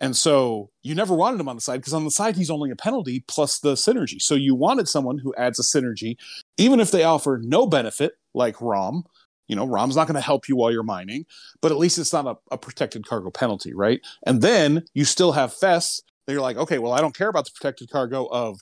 And 0.00 0.16
so 0.16 0.70
you 0.82 0.94
never 0.94 1.14
wanted 1.14 1.40
him 1.40 1.48
on 1.48 1.56
the 1.56 1.62
side 1.62 1.78
because 1.78 1.94
on 1.94 2.04
the 2.04 2.10
side 2.10 2.36
he's 2.36 2.50
only 2.50 2.70
a 2.70 2.76
penalty 2.76 3.24
plus 3.26 3.58
the 3.58 3.74
synergy. 3.74 4.20
So 4.20 4.34
you 4.34 4.54
wanted 4.54 4.88
someone 4.88 5.18
who 5.18 5.34
adds 5.36 5.58
a 5.58 5.62
synergy, 5.62 6.16
even 6.56 6.80
if 6.80 6.90
they 6.90 7.04
offer 7.04 7.40
no 7.42 7.66
benefit, 7.66 8.12
like 8.34 8.60
Rom. 8.60 9.04
You 9.48 9.56
know, 9.56 9.66
Rom's 9.66 9.96
not 9.96 10.06
going 10.06 10.14
to 10.14 10.20
help 10.20 10.46
you 10.46 10.56
while 10.56 10.70
you're 10.70 10.82
mining, 10.82 11.24
but 11.62 11.72
at 11.72 11.78
least 11.78 11.98
it's 11.98 12.12
not 12.12 12.26
a, 12.26 12.36
a 12.52 12.58
protected 12.58 13.06
cargo 13.06 13.30
penalty, 13.30 13.72
right? 13.74 14.00
And 14.26 14.42
then 14.42 14.84
you 14.92 15.06
still 15.06 15.32
have 15.32 15.54
Fess 15.54 16.02
that 16.26 16.34
you're 16.34 16.42
like, 16.42 16.58
okay, 16.58 16.78
well, 16.78 16.92
I 16.92 17.00
don't 17.00 17.16
care 17.16 17.30
about 17.30 17.46
the 17.46 17.52
protected 17.54 17.90
cargo 17.90 18.26
of 18.26 18.60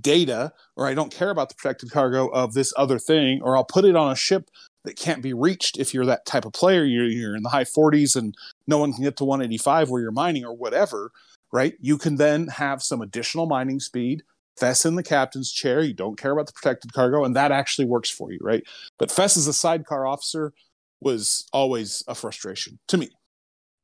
data, 0.00 0.52
or 0.76 0.88
I 0.88 0.94
don't 0.94 1.12
care 1.12 1.30
about 1.30 1.50
the 1.50 1.54
protected 1.54 1.92
cargo 1.92 2.26
of 2.28 2.52
this 2.52 2.72
other 2.76 2.98
thing, 2.98 3.40
or 3.42 3.56
I'll 3.56 3.64
put 3.64 3.84
it 3.84 3.94
on 3.94 4.10
a 4.10 4.16
ship 4.16 4.50
that 4.84 4.96
can't 4.96 5.22
be 5.22 5.32
reached 5.32 5.78
if 5.78 5.92
you're 5.92 6.06
that 6.06 6.26
type 6.26 6.44
of 6.44 6.52
player. 6.52 6.84
You're, 6.84 7.06
you're 7.06 7.36
in 7.36 7.42
the 7.42 7.48
high 7.48 7.64
40s 7.64 8.16
and 8.16 8.34
no 8.66 8.78
one 8.78 8.92
can 8.92 9.02
get 9.02 9.16
to 9.16 9.24
185 9.24 9.90
where 9.90 10.02
you're 10.02 10.10
mining 10.10 10.44
or 10.44 10.54
whatever, 10.54 11.10
right? 11.52 11.74
You 11.80 11.98
can 11.98 12.16
then 12.16 12.48
have 12.48 12.82
some 12.82 13.00
additional 13.00 13.46
mining 13.46 13.80
speed. 13.80 14.22
Fess 14.58 14.84
in 14.84 14.94
the 14.94 15.02
captain's 15.02 15.50
chair. 15.50 15.80
You 15.80 15.94
don't 15.94 16.16
care 16.16 16.30
about 16.30 16.46
the 16.46 16.52
protected 16.52 16.92
cargo, 16.92 17.24
and 17.24 17.34
that 17.34 17.50
actually 17.50 17.86
works 17.86 18.08
for 18.08 18.30
you, 18.30 18.38
right? 18.40 18.62
But 18.98 19.10
Fess 19.10 19.36
as 19.36 19.48
a 19.48 19.52
sidecar 19.52 20.06
officer 20.06 20.52
was 21.00 21.48
always 21.52 22.04
a 22.06 22.14
frustration 22.14 22.78
to 22.86 22.96
me. 22.96 23.10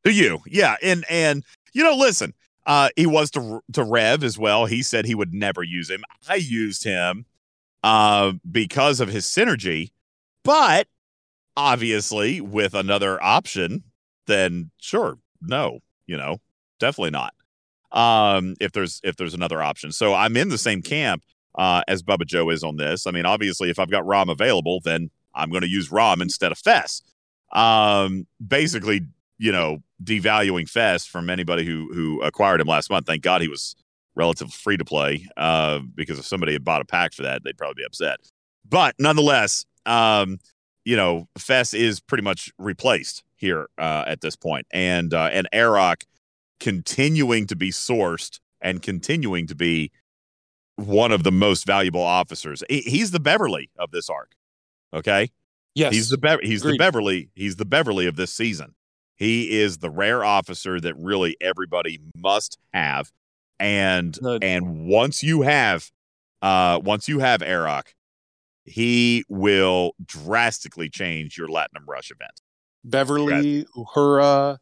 To 0.05 0.13
you, 0.13 0.39
yeah, 0.47 0.77
and 0.81 1.05
and 1.11 1.45
you 1.73 1.83
know, 1.83 1.97
listen, 1.97 2.35
uh, 2.67 2.91
he 2.95 3.05
was 3.05 3.33
to 3.33 3.61
to 3.73 3.83
Rev 3.83 4.23
as 4.23 4.39
well. 4.39 4.67
He 4.67 4.83
said 4.83 5.05
he 5.05 5.17
would 5.17 5.35
never 5.35 5.65
use 5.65 5.91
him. 5.91 6.05
I 6.29 6.37
used 6.37 6.85
him 6.85 7.27
uh, 7.83 8.35
because 8.51 9.01
of 9.01 9.09
his 9.09 9.27
synergy, 9.27 9.91
but 10.45 10.89
obviously 11.57 12.41
with 12.41 12.75
another 12.75 13.23
option, 13.23 13.85
then 14.27 14.71
sure, 14.79 15.19
no, 15.43 15.81
you 16.07 16.17
know, 16.17 16.39
definitely 16.79 17.11
not. 17.11 17.35
Um, 17.93 18.55
if 18.61 18.73
there's 18.73 19.01
if 19.03 19.17
there's 19.17 19.35
another 19.35 19.61
option, 19.63 19.91
so 19.93 20.15
I'm 20.15 20.37
in 20.37 20.49
the 20.49 20.59
same 20.59 20.81
camp 20.81 21.25
uh, 21.57 21.83
as 21.89 22.03
Bubba 22.03 22.27
Joe 22.27 22.51
is 22.51 22.63
on 22.63 22.77
this. 22.77 23.07
I 23.07 23.11
mean, 23.11 23.27
obviously, 23.27 23.71
if 23.71 23.79
I've 23.79 23.91
got 23.91 24.07
Rom 24.07 24.29
available, 24.29 24.81
then 24.85 25.11
I'm 25.35 25.51
going 25.51 25.63
to 25.63 25.69
use 25.69 25.91
Rom 25.91 26.23
instead 26.23 26.53
of 26.53 26.59
Fess. 26.59 27.03
Um, 27.53 28.27
basically, 28.45 29.03
you 29.39 29.51
know, 29.51 29.79
devaluing 30.03 30.69
Fess 30.69 31.05
from 31.05 31.29
anybody 31.31 31.65
who 31.65 31.93
who 31.93 32.23
acquired 32.23 32.61
him 32.61 32.69
last 32.69 32.91
month. 32.91 33.07
Thank 33.07 33.23
God 33.23 33.43
he 33.43 33.49
was 33.49 33.75
relatively 34.15 34.53
free 34.53 34.77
to 34.77 34.85
play. 34.85 35.27
Uh, 35.37 35.81
because 35.95 36.19
if 36.19 36.27
somebody 36.27 36.53
had 36.53 36.65
bought 36.65 36.81
a 36.81 36.85
pack 36.85 37.13
for 37.13 37.23
that, 37.23 37.43
they'd 37.43 37.59
probably 37.59 37.83
be 37.83 37.87
upset. 37.87 38.19
But 38.69 38.95
nonetheless, 38.99 39.65
um, 39.87 40.39
you 40.85 40.97
know, 40.97 41.29
Fess 41.39 41.75
is 41.75 42.01
pretty 42.01 42.23
much 42.23 42.51
replaced 42.59 43.23
here 43.37 43.69
uh, 43.79 44.05
at 44.07 44.21
this 44.21 44.37
point, 44.37 44.67
and 44.73 45.13
uh, 45.15 45.31
and 45.33 45.49
Arock 45.53 46.03
continuing 46.59 47.47
to 47.47 47.57
be 47.57 47.71
sourced 47.71 48.41
and 48.61 48.83
continuing 48.83 49.47
to 49.47 49.55
be 49.55 49.91
one 50.77 51.13
of 51.13 51.23
the 51.23 51.33
most 51.33 51.67
valuable 51.67 52.03
officers. 52.03 52.63
He's 52.69 53.11
the 53.11 53.21
Beverly 53.21 53.71
of 53.79 53.91
this 53.91 54.09
arc. 54.09 54.33
Okay, 54.93 55.31
Yes, 55.75 55.95
he's 55.95 56.09
the 56.11 56.19
Be- 56.19 56.47
he's 56.47 56.63
the 56.63 56.77
Beverly 56.77 57.31
he's 57.35 57.57
the 57.57 57.65
Beverly 57.65 58.07
of 58.07 58.17
this 58.17 58.33
season. 58.33 58.75
He 59.17 59.61
is 59.61 59.79
the 59.79 59.91
rare 59.91 60.25
officer 60.25 60.81
that 60.81 60.97
really 60.97 61.37
everybody 61.41 61.99
must 62.17 62.59
have, 62.73 63.11
and 63.59 64.19
and 64.43 64.87
once 64.87 65.23
you 65.23 65.43
have, 65.43 65.91
uh, 66.43 66.81
once 66.83 67.09
you 67.09 67.21
have 67.21 67.41
Arock, 67.41 67.89
he 68.71 69.25
will 69.29 69.95
drastically 70.05 70.89
change 70.89 71.37
your 71.37 71.49
Latinum 71.49 71.87
Rush 71.87 72.11
event. 72.11 72.41
Beverly, 72.85 73.67
Uhura. 73.77 74.59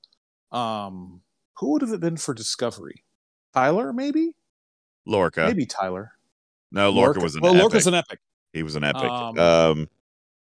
Um, 0.50 1.20
who 1.58 1.72
would 1.72 1.82
have 1.82 1.92
it 1.92 2.00
been 2.00 2.16
for 2.16 2.34
Discovery? 2.34 3.04
Tyler, 3.54 3.92
maybe? 3.92 4.32
Lorca, 5.06 5.46
Maybe 5.46 5.66
Tyler. 5.66 6.12
no, 6.72 6.90
Lorca, 6.90 7.20
was 7.20 7.34
an 7.34 7.38
epic. 7.40 7.42
well, 7.44 7.52
epic. 7.54 7.62
Lorca's 7.62 7.86
an 7.86 7.94
epic. 7.94 8.20
he 8.52 8.62
was 8.62 8.76
an 8.76 8.84
epic. 8.84 9.04
Um, 9.04 9.38
Um, 9.38 9.88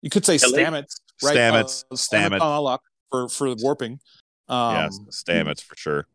You 0.02 0.10
could 0.10 0.24
say 0.24 0.38
Killy? 0.38 0.62
Stamets, 0.62 1.00
right? 1.22 1.36
Stamets, 1.36 1.84
Uh, 1.90 1.94
Stamets. 1.94 2.40
on 2.40 2.58
unlock 2.58 2.82
for 3.10 3.28
for 3.28 3.54
the 3.54 3.62
warping. 3.62 4.00
Um, 4.48 4.74
yes, 4.76 4.98
Stamets 5.10 5.62
for 5.62 5.76
sure. 5.76 6.06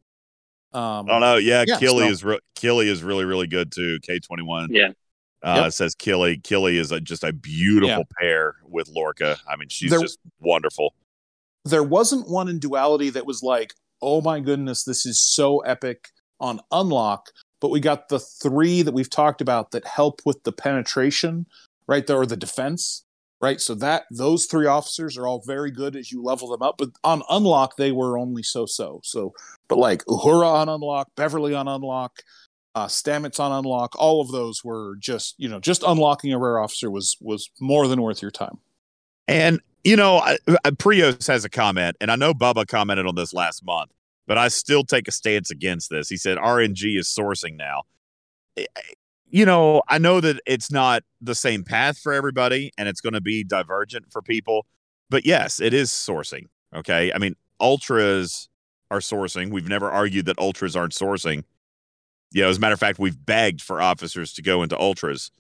Um, 0.74 1.08
I 1.10 1.12
don't 1.14 1.22
know. 1.22 1.36
Yeah, 1.38 1.66
Yeah, 1.68 1.78
Killy 1.80 2.06
so- 2.06 2.12
is 2.12 2.24
re- 2.24 2.40
Killy 2.56 2.88
is 2.90 3.04
really 3.04 3.26
really 3.26 3.48
good 3.48 3.72
too. 3.72 4.00
K 4.02 4.20
twenty 4.20 4.44
one. 4.44 4.68
Yeah. 4.72 4.92
Uh, 5.44 5.62
Yep. 5.64 5.74
says 5.74 5.96
Killy. 5.96 6.38
Killy 6.38 6.78
is 6.78 6.92
a, 6.92 7.00
just 7.02 7.24
a 7.24 7.34
beautiful 7.34 8.04
pair 8.20 8.56
with 8.64 8.88
Lorca. 8.90 9.38
I 9.50 9.56
mean, 9.56 9.70
she's 9.70 9.90
There- 9.92 10.00
just 10.00 10.20
wonderful. 10.40 10.94
there 11.66 11.84
wasn't 11.84 12.28
one 12.30 12.48
in 12.48 12.60
duality 12.60 13.10
that 13.12 13.26
was 13.26 13.42
like, 13.44 13.74
oh 14.02 14.22
my 14.22 14.40
goodness, 14.40 14.84
this 14.84 15.06
is 15.06 15.20
so 15.20 15.60
epic 15.60 16.10
on 16.40 16.60
unlock. 16.72 17.28
But 17.60 17.70
we 17.70 17.80
got 17.80 18.10
the 18.10 18.20
three 18.20 18.82
that 18.82 18.94
we've 18.94 19.10
talked 19.10 19.42
about 19.42 19.70
that 19.72 19.86
help 19.86 20.22
with 20.26 20.44
the 20.44 20.52
penetration, 20.52 21.46
right 21.88 22.06
there, 22.08 22.18
or 22.18 22.26
the 22.26 22.36
defense, 22.38 23.04
right? 23.40 23.62
So 23.62 23.76
that 23.76 24.06
those 24.10 24.48
three 24.48 24.66
officers 24.66 25.18
are 25.20 25.28
all 25.28 25.44
very 25.46 25.70
good 25.70 25.96
as 25.96 26.12
you 26.12 26.24
level 26.24 26.50
them 26.50 26.64
up. 26.64 26.76
But 26.80 26.90
on 27.04 27.22
unlock, 27.30 27.78
they 27.78 27.92
were 27.92 28.18
only 28.18 28.42
so 28.42 28.66
so. 28.66 29.02
So, 29.04 29.34
but 29.68 29.78
like 29.78 30.04
Uhura 30.06 30.52
on 30.52 30.70
unlock, 30.70 31.10
Beverly 31.16 31.54
on 31.54 31.68
unlock, 31.68 32.24
uh, 32.76 32.88
Stamets 32.88 33.40
on 33.40 33.52
unlock, 33.52 33.96
all 34.00 34.22
of 34.22 34.32
those 34.32 34.64
were 34.64 34.96
just 35.00 35.36
you 35.38 35.50
know 35.50 35.60
just 35.60 35.84
unlocking 35.84 36.34
a 36.34 36.40
rare 36.40 36.60
officer 36.60 36.90
was 36.90 37.18
was 37.22 37.50
more 37.60 37.88
than 37.88 38.02
worth 38.02 38.22
your 38.22 38.32
time. 38.32 38.60
And 39.28 39.60
you 39.84 39.96
know, 39.96 40.18
I, 40.18 40.38
I, 40.64 40.72
Prios 40.72 41.28
has 41.28 41.44
a 41.46 41.50
comment, 41.50 41.98
and 42.02 42.12
I 42.12 42.16
know 42.16 42.34
Bubba 42.34 42.68
commented 42.68 43.08
on 43.08 43.16
this 43.16 43.34
last 43.34 43.66
month, 43.66 43.92
but 44.28 44.38
I 44.38 44.48
still 44.48 44.84
take 44.84 45.08
a 45.08 45.12
stance 45.12 45.50
against 45.52 45.90
this. 45.90 46.08
He 46.10 46.18
said 46.18 46.38
RNG 46.38 46.98
is 47.00 47.08
sourcing 47.08 47.58
now. 47.58 47.84
I- 48.58 48.68
I- 48.78 48.82
You 49.34 49.46
know, 49.46 49.82
I 49.88 49.98
know 49.98 50.20
that 50.20 50.42
it's 50.46 50.70
not 50.72 51.04
the 51.22 51.34
same 51.36 51.64
path 51.64 51.98
for 51.98 52.12
everybody, 52.14 52.72
and 52.78 52.90
it's 52.90 53.00
going 53.02 53.14
to 53.14 53.22
be 53.22 53.44
divergent 53.46 54.12
for 54.12 54.22
people. 54.22 54.66
But 55.10 55.26
yes, 55.26 55.60
it 55.62 55.74
is 55.74 55.90
sourcing. 55.90 56.48
Okay, 56.76 57.12
I 57.14 57.18
mean, 57.18 57.36
ultras 57.60 58.50
are 58.92 59.00
sourcing. 59.00 59.50
We've 59.52 59.70
never 59.70 59.90
argued 59.90 60.26
that 60.26 60.38
ultras 60.38 60.76
aren't 60.76 60.94
sourcing. 60.94 61.44
You 62.32 62.44
know, 62.44 62.50
as 62.50 62.58
a 62.58 62.60
matter 62.60 62.74
of 62.74 62.80
fact, 62.80 63.00
we've 63.00 63.26
begged 63.26 63.62
for 63.62 63.82
officers 63.82 64.34
to 64.34 64.42
go 64.42 64.64
into 64.64 64.78
ultras, 64.80 65.32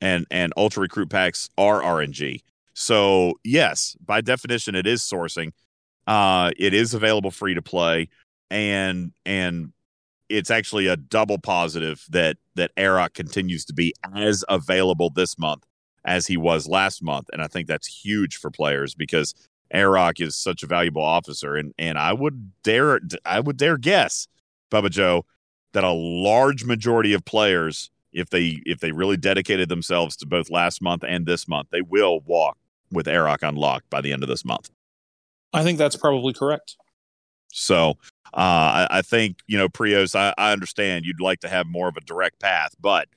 and 0.00 0.26
and 0.30 0.52
ultra 0.56 0.82
recruit 0.82 1.10
packs 1.10 1.50
are 1.58 1.80
RNG. 1.80 2.42
So 2.74 3.34
yes, 3.44 3.96
by 4.04 4.20
definition, 4.20 4.74
it 4.74 4.86
is 4.86 5.02
sourcing. 5.02 5.52
Uh, 6.06 6.50
it 6.56 6.74
is 6.74 6.94
available 6.94 7.30
free 7.30 7.54
to 7.54 7.62
play, 7.62 8.08
and 8.50 9.12
and 9.26 9.72
it's 10.28 10.50
actually 10.50 10.86
a 10.86 10.96
double 10.96 11.38
positive 11.38 12.04
that 12.10 12.38
that 12.54 12.74
Arock 12.76 13.14
continues 13.14 13.64
to 13.66 13.74
be 13.74 13.92
as 14.14 14.44
available 14.48 15.10
this 15.10 15.38
month 15.38 15.64
as 16.04 16.26
he 16.26 16.36
was 16.36 16.66
last 16.66 17.02
month, 17.02 17.28
and 17.32 17.42
I 17.42 17.46
think 17.46 17.68
that's 17.68 17.86
huge 17.86 18.36
for 18.36 18.50
players 18.50 18.94
because 18.94 19.34
Arock 19.74 20.20
is 20.20 20.36
such 20.36 20.62
a 20.62 20.66
valuable 20.66 21.02
officer, 21.02 21.56
and 21.56 21.72
and 21.78 21.98
I 21.98 22.12
would 22.12 22.52
dare 22.62 23.00
I 23.24 23.40
would 23.40 23.56
dare 23.56 23.78
guess, 23.78 24.26
Bubba 24.70 24.90
Joe, 24.90 25.24
that 25.72 25.84
a 25.84 25.92
large 25.92 26.64
majority 26.64 27.12
of 27.12 27.24
players 27.24 27.90
if 28.12 28.30
they 28.30 28.60
if 28.66 28.80
they 28.80 28.92
really 28.92 29.16
dedicated 29.16 29.68
themselves 29.68 30.16
to 30.16 30.26
both 30.26 30.50
last 30.50 30.82
month 30.82 31.02
and 31.06 31.26
this 31.26 31.48
month, 31.48 31.68
they 31.70 31.80
will 31.80 32.20
walk 32.20 32.58
with 32.90 33.06
Arock 33.06 33.46
unlocked 33.46 33.88
by 33.90 34.00
the 34.00 34.12
end 34.12 34.22
of 34.22 34.28
this 34.28 34.44
month. 34.44 34.70
I 35.52 35.62
think 35.62 35.78
that's 35.78 35.96
probably 35.96 36.32
correct. 36.32 36.76
So 37.52 37.98
uh, 38.34 38.86
I, 38.86 38.88
I 38.90 39.02
think 39.02 39.38
you 39.46 39.58
know 39.58 39.68
Prios. 39.68 40.14
I, 40.14 40.34
I 40.38 40.52
understand 40.52 41.04
you'd 41.04 41.20
like 41.20 41.40
to 41.40 41.48
have 41.48 41.66
more 41.66 41.88
of 41.88 41.96
a 41.96 42.00
direct 42.00 42.40
path, 42.40 42.74
but 42.80 43.08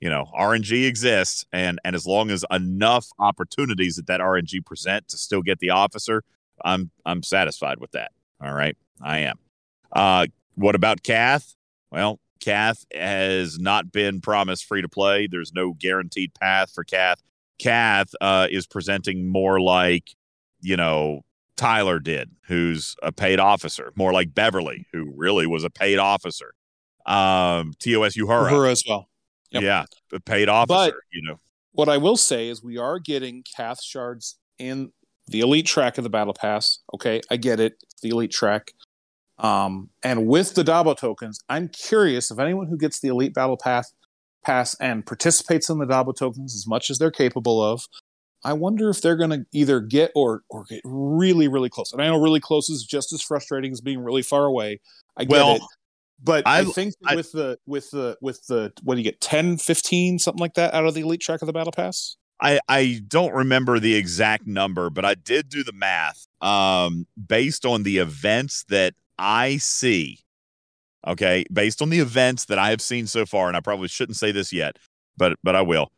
you 0.00 0.10
know 0.10 0.26
RNG 0.36 0.86
exists, 0.86 1.44
and 1.52 1.80
and 1.84 1.94
as 1.94 2.06
long 2.06 2.30
as 2.30 2.44
enough 2.50 3.06
opportunities 3.18 3.96
that 3.96 4.06
that 4.06 4.20
RNG 4.20 4.64
present 4.64 5.08
to 5.08 5.16
still 5.16 5.42
get 5.42 5.60
the 5.60 5.70
officer, 5.70 6.22
I'm 6.64 6.90
I'm 7.04 7.22
satisfied 7.22 7.78
with 7.78 7.92
that. 7.92 8.12
All 8.42 8.52
right, 8.52 8.76
I 9.00 9.18
am. 9.20 9.38
Uh, 9.92 10.26
what 10.54 10.74
about 10.74 11.02
Kath? 11.02 11.54
Well, 11.90 12.20
Kath 12.40 12.84
has 12.94 13.58
not 13.58 13.92
been 13.92 14.20
promised 14.20 14.64
free 14.64 14.82
to 14.82 14.88
play. 14.88 15.26
There's 15.26 15.52
no 15.52 15.74
guaranteed 15.74 16.34
path 16.34 16.72
for 16.72 16.84
Kath. 16.84 17.22
Kath 17.58 18.08
uh, 18.20 18.48
is 18.50 18.66
presenting 18.66 19.30
more 19.30 19.60
like, 19.60 20.10
you 20.60 20.76
know, 20.76 21.22
Tyler 21.56 21.98
did, 21.98 22.30
who's 22.46 22.96
a 23.02 23.12
paid 23.12 23.38
officer, 23.38 23.92
more 23.94 24.12
like 24.12 24.32
Beverly, 24.32 24.86
who 24.92 25.12
really 25.14 25.46
was 25.46 25.62
a 25.62 25.70
paid 25.70 25.98
officer. 25.98 26.54
Um, 27.04 27.72
TOS 27.78 28.16
Uhura, 28.16 28.50
Uhura 28.50 28.72
as 28.72 28.82
well. 28.88 29.08
Yep. 29.50 29.62
yeah, 29.62 29.84
a 30.12 30.20
paid 30.20 30.48
officer. 30.48 31.02
you 31.12 31.22
know, 31.22 31.38
What 31.72 31.88
I 31.88 31.98
will 31.98 32.16
say 32.16 32.48
is 32.48 32.62
we 32.62 32.78
are 32.78 32.98
getting 32.98 33.42
Kath 33.42 33.82
shards 33.82 34.38
in 34.58 34.92
the 35.28 35.40
elite 35.40 35.66
track 35.66 35.98
of 35.98 36.04
the 36.04 36.10
battle 36.10 36.34
pass. 36.34 36.78
Okay, 36.94 37.20
I 37.30 37.36
get 37.36 37.60
it. 37.60 37.74
It's 37.82 38.00
the 38.00 38.10
elite 38.10 38.30
track. 38.30 38.72
Um, 39.42 39.90
and 40.02 40.26
with 40.26 40.54
the 40.54 40.62
Dabo 40.62 40.96
tokens, 40.96 41.40
I'm 41.48 41.68
curious 41.68 42.30
if 42.30 42.38
anyone 42.38 42.66
who 42.68 42.76
gets 42.76 43.00
the 43.00 43.08
elite 43.08 43.34
battle 43.34 43.56
pass 43.56 43.92
pass 44.44 44.74
and 44.80 45.04
participates 45.04 45.68
in 45.68 45.78
the 45.78 45.86
Dabo 45.86 46.14
tokens 46.16 46.54
as 46.54 46.66
much 46.66 46.90
as 46.90 46.98
they're 46.98 47.10
capable 47.10 47.62
of, 47.62 47.84
I 48.44 48.52
wonder 48.54 48.88
if 48.88 49.02
they're 49.02 49.16
going 49.16 49.30
to 49.30 49.44
either 49.52 49.80
get 49.80 50.12
or 50.14 50.42
or 50.48 50.64
get 50.64 50.80
really 50.84 51.48
really 51.48 51.68
close. 51.68 51.92
And 51.92 52.00
I 52.02 52.06
know 52.06 52.20
really 52.20 52.40
close 52.40 52.68
is 52.70 52.84
just 52.84 53.12
as 53.12 53.22
frustrating 53.22 53.72
as 53.72 53.80
being 53.80 54.00
really 54.00 54.22
far 54.22 54.44
away. 54.44 54.80
I 55.16 55.24
get 55.24 55.30
Well, 55.32 55.56
it. 55.56 55.62
But 56.22 56.46
I, 56.46 56.60
I- 56.60 56.64
think 56.64 56.94
I- 57.04 57.16
with 57.16 57.32
the 57.32 57.58
with 57.66 57.90
the 57.90 58.16
with 58.20 58.46
the 58.46 58.72
what 58.82 58.94
do 58.96 59.00
you 59.00 59.04
get 59.04 59.20
10 59.20 59.56
15 59.56 60.18
something 60.18 60.40
like 60.40 60.54
that 60.54 60.74
out 60.74 60.84
of 60.86 60.94
the 60.94 61.00
elite 61.00 61.20
track 61.22 61.42
of 61.42 61.46
the 61.46 61.52
battle 61.52 61.72
pass? 61.72 62.16
I, 62.42 62.58
I 62.70 63.02
don't 63.06 63.34
remember 63.34 63.78
the 63.78 63.94
exact 63.96 64.46
number, 64.46 64.88
but 64.88 65.04
I 65.04 65.14
did 65.14 65.50
do 65.50 65.62
the 65.62 65.74
math 65.74 66.26
um, 66.40 67.06
based 67.28 67.66
on 67.66 67.82
the 67.82 67.98
events 67.98 68.64
that 68.70 68.94
I 69.20 69.58
see. 69.58 70.20
Okay, 71.06 71.44
based 71.52 71.80
on 71.80 71.90
the 71.90 72.00
events 72.00 72.46
that 72.46 72.58
I 72.58 72.70
have 72.70 72.80
seen 72.80 73.06
so 73.06 73.24
far, 73.24 73.48
and 73.48 73.56
I 73.56 73.60
probably 73.60 73.88
shouldn't 73.88 74.16
say 74.16 74.32
this 74.32 74.52
yet, 74.52 74.78
but 75.16 75.38
but 75.42 75.54
I 75.54 75.62
will. 75.62 75.92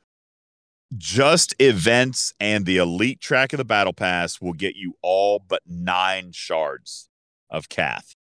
Just 0.96 1.54
events 1.58 2.34
and 2.38 2.66
the 2.66 2.76
elite 2.76 3.20
track 3.20 3.52
of 3.52 3.56
the 3.56 3.64
battle 3.64 3.94
pass 3.94 4.40
will 4.40 4.52
get 4.52 4.76
you 4.76 4.94
all 5.02 5.38
but 5.38 5.62
nine 5.66 6.32
shards 6.32 7.08
of 7.48 7.68
Cath. 7.68 8.14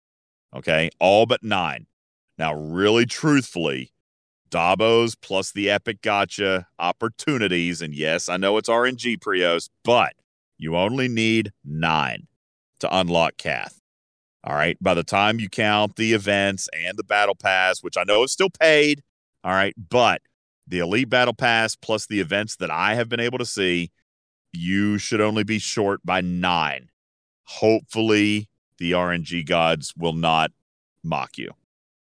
Okay, 0.54 0.90
all 1.00 1.26
but 1.26 1.42
nine. 1.42 1.86
Now, 2.38 2.54
really 2.54 3.06
truthfully, 3.06 3.92
Dabos 4.50 5.16
plus 5.20 5.52
the 5.52 5.70
epic 5.70 6.02
gotcha 6.02 6.68
opportunities. 6.78 7.82
And 7.82 7.94
yes, 7.94 8.28
I 8.28 8.36
know 8.36 8.56
it's 8.56 8.68
RNG 8.68 9.18
Prios, 9.18 9.68
but 9.84 10.14
you 10.58 10.76
only 10.76 11.08
need 11.08 11.52
nine 11.64 12.28
to 12.80 12.96
unlock 12.96 13.36
Kath. 13.36 13.79
All 14.44 14.54
right. 14.54 14.76
By 14.80 14.94
the 14.94 15.04
time 15.04 15.38
you 15.38 15.48
count 15.48 15.96
the 15.96 16.12
events 16.12 16.68
and 16.72 16.96
the 16.96 17.04
battle 17.04 17.34
pass, 17.34 17.82
which 17.82 17.96
I 17.96 18.04
know 18.04 18.22
is 18.22 18.32
still 18.32 18.50
paid. 18.50 19.02
All 19.44 19.52
right. 19.52 19.74
But 19.76 20.22
the 20.66 20.78
elite 20.78 21.10
battle 21.10 21.34
pass 21.34 21.76
plus 21.76 22.06
the 22.06 22.20
events 22.20 22.56
that 22.56 22.70
I 22.70 22.94
have 22.94 23.08
been 23.08 23.20
able 23.20 23.38
to 23.38 23.46
see, 23.46 23.90
you 24.52 24.98
should 24.98 25.20
only 25.20 25.44
be 25.44 25.58
short 25.58 26.00
by 26.04 26.20
nine. 26.20 26.88
Hopefully, 27.44 28.48
the 28.78 28.92
RNG 28.92 29.44
gods 29.46 29.92
will 29.96 30.14
not 30.14 30.52
mock 31.02 31.36
you. 31.36 31.50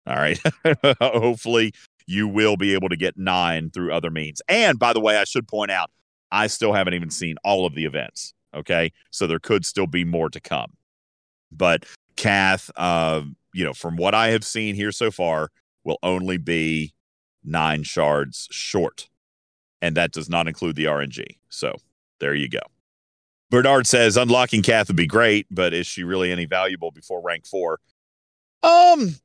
All 0.06 0.16
right. 0.16 0.40
Hopefully, 1.02 1.74
you 2.08 2.28
will 2.28 2.58
be 2.58 2.74
able 2.74 2.90
to 2.90 2.98
get 2.98 3.18
nine 3.18 3.70
through 3.70 3.94
other 3.94 4.10
means. 4.10 4.42
And 4.50 4.80
by 4.80 4.94
the 4.94 5.00
way, 5.00 5.18
I 5.18 5.24
should 5.24 5.48
point 5.48 5.72
out, 5.72 5.92
I 6.32 6.48
still 6.48 6.74
haven't 6.74 6.94
even 6.94 7.10
seen 7.10 7.38
all 7.44 7.66
of 7.66 7.76
the 7.76 7.86
events. 7.86 8.34
Okay. 8.54 8.92
So 9.12 9.28
there 9.28 9.40
could 9.40 9.66
still 9.66 9.88
be 9.88 10.04
more 10.04 10.30
to 10.30 10.40
come. 10.40 10.74
But 11.52 11.86
Kath, 12.18 12.70
uh, 12.76 13.22
you 13.54 13.64
know, 13.64 13.74
from 13.74 13.96
what 13.96 14.14
I 14.14 14.30
have 14.30 14.44
seen 14.44 14.76
here 14.76 14.92
so 14.92 15.10
far, 15.12 15.50
will 15.84 16.00
only 16.04 16.38
be 16.38 16.94
nine 17.44 17.84
shards 17.84 18.48
short. 18.52 19.08
And 19.82 19.96
that 19.96 20.12
does 20.12 20.30
not 20.30 20.48
include 20.48 20.76
the 20.76 20.86
RNG. 20.86 21.24
So 21.50 21.76
there 22.20 22.36
you 22.36 22.50
go. 22.50 22.60
Bernard 23.50 23.88
says 23.88 24.18
unlocking 24.18 24.62
Kath 24.62 24.88
would 24.88 24.98
be 24.98 25.08
great, 25.08 25.48
but 25.50 25.74
is 25.74 25.88
she 25.88 26.04
really 26.04 26.32
any 26.32 26.46
valuable 26.46 26.92
before 26.92 27.22
rank 27.22 27.46
four? 27.46 27.80
Um, 28.64 29.16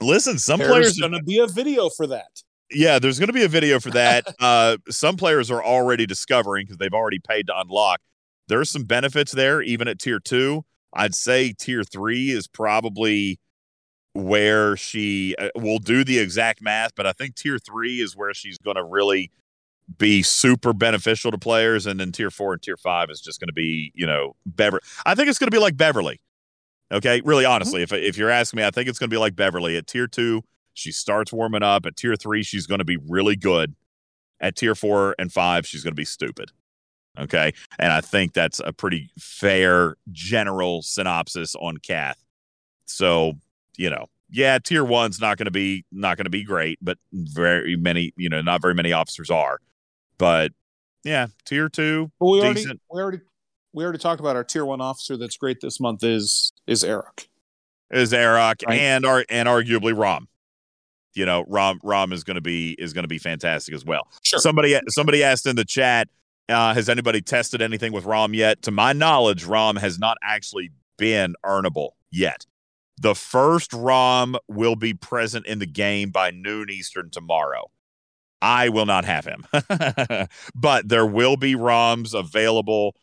listen, 0.00 0.38
some 0.38 0.58
There's 0.58 0.70
players 0.70 0.98
going 0.98 1.12
to 1.12 1.22
be 1.22 1.38
a 1.38 1.46
video 1.46 1.88
for 1.88 2.06
that. 2.08 2.42
yeah, 2.70 2.98
there's 2.98 3.18
going 3.18 3.28
to 3.28 3.32
be 3.32 3.44
a 3.44 3.48
video 3.48 3.80
for 3.80 3.90
that. 3.90 4.26
uh, 4.40 4.76
some 4.88 5.16
players 5.16 5.50
are 5.50 5.62
already 5.62 6.06
discovering 6.06 6.66
because 6.66 6.78
they've 6.78 6.94
already 6.94 7.18
paid 7.18 7.48
to 7.48 7.58
unlock. 7.58 8.00
There's 8.48 8.70
some 8.70 8.84
benefits 8.84 9.32
there, 9.32 9.62
even 9.62 9.88
at 9.88 9.98
tier 9.98 10.20
two. 10.20 10.64
I'd 10.92 11.14
say 11.14 11.52
tier 11.52 11.84
three 11.84 12.30
is 12.30 12.46
probably 12.46 13.38
where 14.14 14.76
she 14.76 15.34
uh, 15.38 15.48
will 15.54 15.78
do 15.78 16.04
the 16.04 16.18
exact 16.18 16.60
math, 16.60 16.94
but 16.94 17.06
I 17.06 17.12
think 17.12 17.34
tier 17.34 17.58
three 17.58 18.00
is 18.00 18.16
where 18.16 18.34
she's 18.34 18.58
going 18.58 18.76
to 18.76 18.84
really 18.84 19.30
be 19.98 20.22
super 20.22 20.72
beneficial 20.72 21.30
to 21.30 21.38
players. 21.38 21.86
And 21.86 21.98
then 21.98 22.12
tier 22.12 22.30
four 22.30 22.52
and 22.52 22.62
tier 22.62 22.76
five 22.76 23.10
is 23.10 23.20
just 23.20 23.40
going 23.40 23.48
to 23.48 23.54
be, 23.54 23.92
you 23.94 24.06
know, 24.06 24.36
Beverly. 24.46 24.82
I 25.06 25.14
think 25.14 25.28
it's 25.28 25.38
going 25.38 25.48
to 25.48 25.56
be 25.56 25.60
like 25.60 25.76
Beverly. 25.76 26.20
Okay. 26.90 27.22
Really, 27.24 27.44
honestly, 27.44 27.82
if, 27.82 27.92
if 27.92 28.18
you're 28.18 28.30
asking 28.30 28.58
me, 28.58 28.64
I 28.64 28.70
think 28.70 28.88
it's 28.88 28.98
going 28.98 29.08
to 29.08 29.14
be 29.14 29.18
like 29.18 29.34
Beverly 29.34 29.76
at 29.76 29.86
tier 29.86 30.06
two. 30.06 30.42
She 30.74 30.92
starts 30.92 31.32
warming 31.32 31.62
up. 31.62 31.86
At 31.86 31.96
tier 31.96 32.16
three, 32.16 32.42
she's 32.42 32.66
going 32.66 32.78
to 32.78 32.84
be 32.84 32.96
really 32.96 33.36
good. 33.36 33.74
At 34.40 34.56
tier 34.56 34.74
four 34.74 35.14
and 35.18 35.32
five, 35.32 35.66
she's 35.66 35.82
going 35.82 35.92
to 35.92 35.96
be 35.96 36.04
stupid. 36.04 36.50
Okay. 37.18 37.52
And 37.78 37.92
I 37.92 38.00
think 38.00 38.32
that's 38.32 38.60
a 38.64 38.72
pretty 38.72 39.10
fair 39.18 39.96
general 40.12 40.82
synopsis 40.82 41.54
on 41.56 41.76
Kath. 41.78 42.22
So, 42.86 43.34
you 43.76 43.90
know, 43.90 44.06
yeah, 44.30 44.58
tier 44.58 44.84
one's 44.84 45.20
not 45.20 45.36
going 45.36 45.44
to 45.46 45.50
be 45.50 45.84
not 45.92 46.16
going 46.16 46.24
to 46.24 46.30
be 46.30 46.42
great, 46.42 46.78
but 46.80 46.96
very 47.12 47.76
many, 47.76 48.12
you 48.16 48.28
know, 48.30 48.40
not 48.40 48.62
very 48.62 48.74
many 48.74 48.92
officers 48.92 49.30
are. 49.30 49.58
But 50.18 50.52
yeah, 51.04 51.26
tier 51.44 51.68
two, 51.68 52.10
But 52.18 52.26
we 52.26 52.40
already 52.40 52.62
Decent. 52.62 52.80
we 52.90 53.00
already 53.02 53.20
we 53.74 53.84
already 53.84 53.98
talked 53.98 54.20
about 54.20 54.36
our 54.36 54.44
tier 54.44 54.64
one 54.64 54.80
officer 54.80 55.16
that's 55.18 55.36
great 55.36 55.60
this 55.60 55.80
month 55.80 56.02
is 56.04 56.52
is 56.66 56.82
Eric. 56.82 57.28
is 57.90 58.14
Eric 58.14 58.62
Right. 58.66 58.78
and 58.80 59.04
ar- 59.04 59.26
and 59.28 59.48
arguably 59.48 59.96
Rom. 59.96 60.28
You 61.14 61.26
know, 61.26 61.44
Rom 61.46 61.78
Rom 61.82 62.12
is 62.14 62.24
going 62.24 62.36
to 62.36 62.40
be 62.40 62.72
is 62.78 62.94
going 62.94 63.04
to 63.04 63.08
be 63.08 63.18
fantastic 63.18 63.74
as 63.74 63.84
well. 63.84 64.08
Sure. 64.22 64.38
Somebody 64.38 64.78
somebody 64.88 65.22
asked 65.22 65.46
in 65.46 65.56
the 65.56 65.64
chat, 65.64 66.08
uh, 66.52 66.74
has 66.74 66.88
anybody 66.88 67.20
tested 67.20 67.60
anything 67.62 67.92
with 67.92 68.04
Rom 68.04 68.34
yet? 68.34 68.62
To 68.62 68.70
my 68.70 68.92
knowledge, 68.92 69.44
Rom 69.44 69.76
has 69.76 69.98
not 69.98 70.18
actually 70.22 70.70
been 70.98 71.34
earnable 71.44 71.90
yet. 72.10 72.46
The 73.00 73.14
first 73.14 73.72
Rom 73.72 74.36
will 74.48 74.76
be 74.76 74.94
present 74.94 75.46
in 75.46 75.58
the 75.58 75.66
game 75.66 76.10
by 76.10 76.30
noon 76.30 76.70
Eastern 76.70 77.10
tomorrow. 77.10 77.70
I 78.40 78.68
will 78.68 78.86
not 78.86 79.04
have 79.04 79.24
him, 79.24 79.46
but 80.54 80.88
there 80.88 81.06
will 81.06 81.36
be 81.36 81.54
ROMs 81.54 82.12
available 82.12 82.96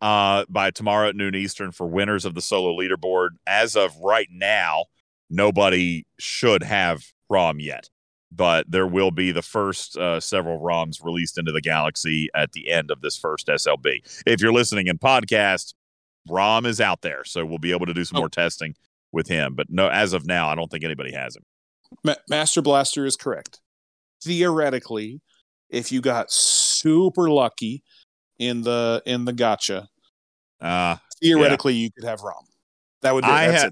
uh, 0.00 0.44
by 0.48 0.70
tomorrow 0.70 1.08
at 1.08 1.16
noon 1.16 1.34
Eastern 1.34 1.70
for 1.72 1.86
winners 1.86 2.24
of 2.24 2.34
the 2.34 2.40
solo 2.40 2.76
leaderboard. 2.76 3.30
As 3.46 3.76
of 3.76 3.96
right 3.98 4.28
now, 4.30 4.86
nobody 5.28 6.04
should 6.18 6.62
have 6.62 7.04
ROM 7.28 7.60
yet, 7.60 7.88
but 8.32 8.70
there 8.70 8.86
will 8.86 9.10
be 9.10 9.32
the 9.32 9.42
first 9.42 9.96
uh, 9.96 10.20
several 10.20 10.60
ROMs 10.60 11.02
released 11.04 11.36
into 11.38 11.52
the 11.52 11.60
galaxy 11.60 12.28
at 12.34 12.52
the 12.52 12.70
end 12.70 12.90
of 12.90 13.00
this 13.00 13.16
first 13.16 13.48
SLB. 13.48 14.22
If 14.26 14.40
you're 14.40 14.52
listening 14.52 14.86
in 14.86 14.98
podcast, 14.98 15.74
ROM 16.28 16.66
is 16.66 16.80
out 16.80 17.02
there, 17.02 17.24
so 17.24 17.44
we'll 17.44 17.58
be 17.58 17.72
able 17.72 17.86
to 17.86 17.94
do 17.94 18.04
some 18.04 18.16
Oh. 18.18 18.20
more 18.20 18.28
testing 18.28 18.74
with 19.12 19.26
him. 19.28 19.54
But 19.54 19.68
no, 19.70 19.88
as 19.88 20.12
of 20.12 20.26
now, 20.26 20.48
I 20.48 20.54
don't 20.54 20.70
think 20.70 20.84
anybody 20.84 21.12
has 21.12 21.34
him. 21.36 21.42
Ma- 22.04 22.14
Master 22.28 22.62
Blaster 22.62 23.04
is 23.06 23.16
correct. 23.16 23.60
Theoretically, 24.22 25.20
if 25.70 25.90
you 25.90 26.00
got 26.00 26.30
super 26.30 27.28
lucky 27.30 27.82
in 28.38 28.62
the 28.62 29.02
in 29.06 29.24
the 29.24 29.32
gotcha, 29.32 29.88
Uh, 30.60 30.96
theoretically 31.20 31.74
you 31.74 31.90
could 31.90 32.04
have 32.04 32.20
Rom. 32.22 32.44
That 33.02 33.14
would 33.14 33.24
be 33.24 33.30
I 33.30 33.50
ha-. 33.52 33.70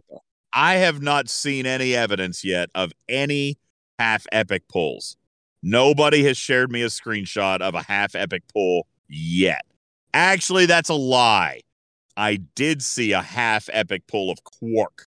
I 0.53 0.75
have 0.77 1.01
not 1.03 1.29
seen 1.29 1.65
any 1.67 1.95
evidence 1.95 2.43
yet 2.45 2.71
of 2.75 2.93
any 3.09 3.59
half 3.99 4.27
epic 4.33 4.69
pulls. 4.69 5.17
Nobody 5.63 6.23
has 6.25 6.37
shared 6.37 6.71
me 6.71 6.83
a 6.83 6.87
screenshot 6.87 7.61
of 7.61 7.75
a 7.75 7.83
half 7.83 8.15
epic 8.15 8.43
pull 8.53 8.87
yet. 9.09 9.63
Actually, 10.15 10.67
that's 10.67 10.89
a 10.89 10.95
lie. 10.95 11.61
I 12.17 12.37
did 12.55 12.83
see 12.83 13.13
a 13.13 13.23
half 13.23 13.69
epic 13.73 14.07
pull 14.07 14.31
of 14.31 14.43
Quark, 14.45 15.07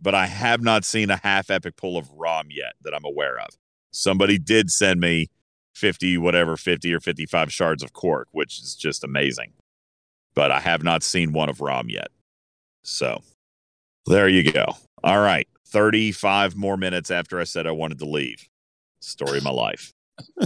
but 0.00 0.14
I 0.14 0.26
have 0.26 0.62
not 0.62 0.84
seen 0.84 1.10
a 1.10 1.20
half 1.22 1.50
epic 1.50 1.76
pull 1.76 1.96
of 1.96 2.10
Rom 2.12 2.46
yet 2.50 2.74
that 2.82 2.94
I'm 2.94 3.04
aware 3.04 3.38
of. 3.38 3.48
Somebody 3.92 4.38
did 4.38 4.70
send 4.70 5.00
me 5.00 5.28
50, 5.74 6.18
whatever, 6.18 6.56
50 6.56 6.92
or 6.92 7.00
55 7.00 7.52
shards 7.52 7.82
of 7.82 7.92
Quark, 7.92 8.28
which 8.32 8.60
is 8.60 8.74
just 8.74 9.04
amazing. 9.04 9.52
But 10.34 10.50
I 10.50 10.60
have 10.60 10.82
not 10.82 11.02
seen 11.02 11.32
one 11.32 11.48
of 11.48 11.60
Rom 11.60 11.88
yet. 11.90 12.08
So 12.82 13.22
there 14.06 14.28
you 14.28 14.50
go. 14.50 14.66
All 15.04 15.20
right. 15.20 15.46
35 15.72 16.56
more 16.56 16.76
minutes 16.76 17.10
after 17.10 17.40
I 17.40 17.44
said 17.44 17.66
I 17.66 17.72
wanted 17.72 17.98
to 18.00 18.04
leave. 18.04 18.46
Story 19.00 19.38
of 19.38 19.44
my 19.44 19.50
life. 19.50 19.92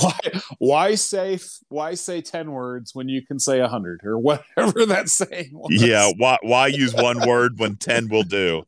Why 0.00 0.18
why 0.58 0.94
say 0.96 1.38
why 1.68 1.94
say 1.94 2.20
ten 2.20 2.50
words 2.52 2.94
when 2.94 3.08
you 3.08 3.24
can 3.24 3.38
say 3.38 3.60
a 3.60 3.68
hundred 3.68 4.02
or 4.04 4.18
whatever 4.18 4.84
that 4.86 5.08
saying 5.08 5.50
was? 5.52 5.70
yeah. 5.70 6.10
Why, 6.16 6.38
why 6.42 6.66
use 6.66 6.94
one 6.94 7.26
word 7.26 7.58
when 7.58 7.76
10 7.76 8.08
will 8.08 8.22
do? 8.22 8.64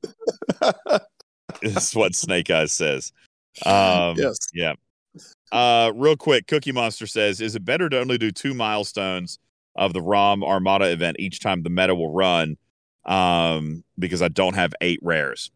is 1.62 1.94
what 1.94 2.14
Snake 2.14 2.50
Eyes 2.50 2.72
says. 2.72 3.12
Um, 3.64 4.16
Yes. 4.16 4.38
Yeah. 4.54 4.74
Uh, 5.52 5.92
real 5.94 6.16
quick, 6.16 6.46
Cookie 6.46 6.72
Monster 6.72 7.06
says, 7.06 7.40
is 7.40 7.54
it 7.54 7.64
better 7.64 7.88
to 7.88 7.98
only 7.98 8.18
do 8.18 8.30
two 8.30 8.54
milestones 8.54 9.38
of 9.74 9.92
the 9.92 10.02
ROM 10.02 10.42
Armada 10.42 10.90
event 10.90 11.16
each 11.18 11.40
time 11.40 11.62
the 11.62 11.70
meta 11.70 11.94
will 11.94 12.12
run? 12.12 12.56
Um, 13.06 13.84
because 13.98 14.20
I 14.20 14.28
don't 14.28 14.54
have 14.54 14.74
eight 14.80 14.98
rares. 15.02 15.50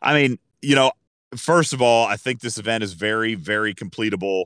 I 0.00 0.14
mean, 0.14 0.38
you 0.60 0.74
know, 0.74 0.92
first 1.36 1.72
of 1.72 1.80
all, 1.80 2.06
I 2.06 2.16
think 2.16 2.40
this 2.40 2.58
event 2.58 2.84
is 2.84 2.92
very, 2.92 3.34
very 3.34 3.74
completable. 3.74 4.44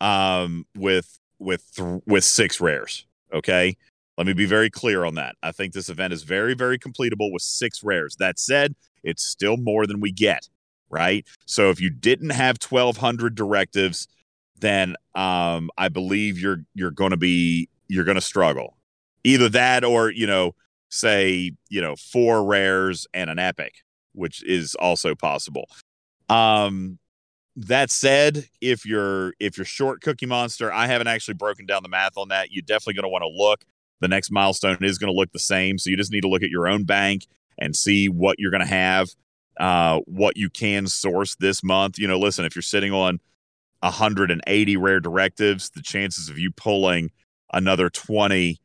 Um, 0.00 0.64
with 0.76 1.18
with 1.38 1.74
th- 1.74 2.02
with 2.06 2.24
six 2.24 2.60
rares. 2.60 3.04
Okay, 3.32 3.76
let 4.16 4.26
me 4.26 4.32
be 4.32 4.46
very 4.46 4.70
clear 4.70 5.04
on 5.04 5.14
that. 5.14 5.36
I 5.42 5.52
think 5.52 5.72
this 5.72 5.88
event 5.88 6.12
is 6.12 6.24
very, 6.24 6.54
very 6.54 6.78
completable 6.78 7.32
with 7.32 7.42
six 7.42 7.82
rares. 7.84 8.16
That 8.16 8.38
said, 8.38 8.74
it's 9.04 9.22
still 9.22 9.56
more 9.56 9.86
than 9.86 10.00
we 10.00 10.12
get, 10.12 10.48
right? 10.90 11.24
So 11.46 11.70
if 11.70 11.80
you 11.80 11.90
didn't 11.90 12.30
have 12.30 12.56
1200 12.60 13.34
directives, 13.34 14.08
then 14.60 14.96
um, 15.14 15.70
I 15.78 15.88
believe 15.88 16.38
you're 16.38 16.64
you're 16.74 16.90
going 16.90 17.12
to 17.12 17.16
be 17.16 17.68
you're 17.88 18.04
going 18.04 18.16
to 18.16 18.20
struggle. 18.20 18.76
Either 19.24 19.48
that, 19.50 19.84
or 19.84 20.10
you 20.10 20.26
know, 20.26 20.54
say 20.88 21.52
you 21.68 21.80
know 21.80 21.96
four 21.96 22.44
rares 22.44 23.06
and 23.14 23.30
an 23.30 23.38
epic, 23.38 23.76
which 24.12 24.42
is 24.44 24.74
also 24.76 25.14
possible. 25.14 25.68
Um, 26.28 26.98
that 27.56 27.90
said, 27.90 28.46
if 28.60 28.86
you're 28.86 29.34
if 29.40 29.56
you're 29.56 29.64
short 29.64 30.00
Cookie 30.00 30.26
Monster, 30.26 30.72
I 30.72 30.86
haven't 30.86 31.08
actually 31.08 31.34
broken 31.34 31.66
down 31.66 31.82
the 31.82 31.88
math 31.88 32.16
on 32.16 32.28
that. 32.28 32.52
You're 32.52 32.62
definitely 32.62 32.94
going 32.94 33.04
to 33.04 33.08
want 33.08 33.22
to 33.22 33.28
look. 33.28 33.64
The 34.00 34.08
next 34.08 34.30
milestone 34.30 34.78
is 34.82 34.98
going 34.98 35.12
to 35.12 35.16
look 35.16 35.32
the 35.32 35.40
same, 35.40 35.78
so 35.78 35.90
you 35.90 35.96
just 35.96 36.12
need 36.12 36.20
to 36.20 36.28
look 36.28 36.44
at 36.44 36.50
your 36.50 36.68
own 36.68 36.84
bank 36.84 37.26
and 37.58 37.74
see 37.74 38.08
what 38.08 38.36
you're 38.38 38.52
going 38.52 38.62
to 38.62 38.66
have, 38.66 39.08
uh, 39.58 39.98
what 40.06 40.36
you 40.36 40.48
can 40.48 40.86
source 40.86 41.34
this 41.34 41.64
month. 41.64 41.98
You 41.98 42.06
know, 42.06 42.18
listen, 42.18 42.44
if 42.44 42.54
you're 42.54 42.62
sitting 42.62 42.92
on 42.92 43.18
180 43.80 44.76
rare 44.76 45.00
directives, 45.00 45.70
the 45.70 45.82
chances 45.82 46.28
of 46.28 46.38
you 46.38 46.52
pulling 46.52 47.10
another 47.52 47.90
20 47.90 48.60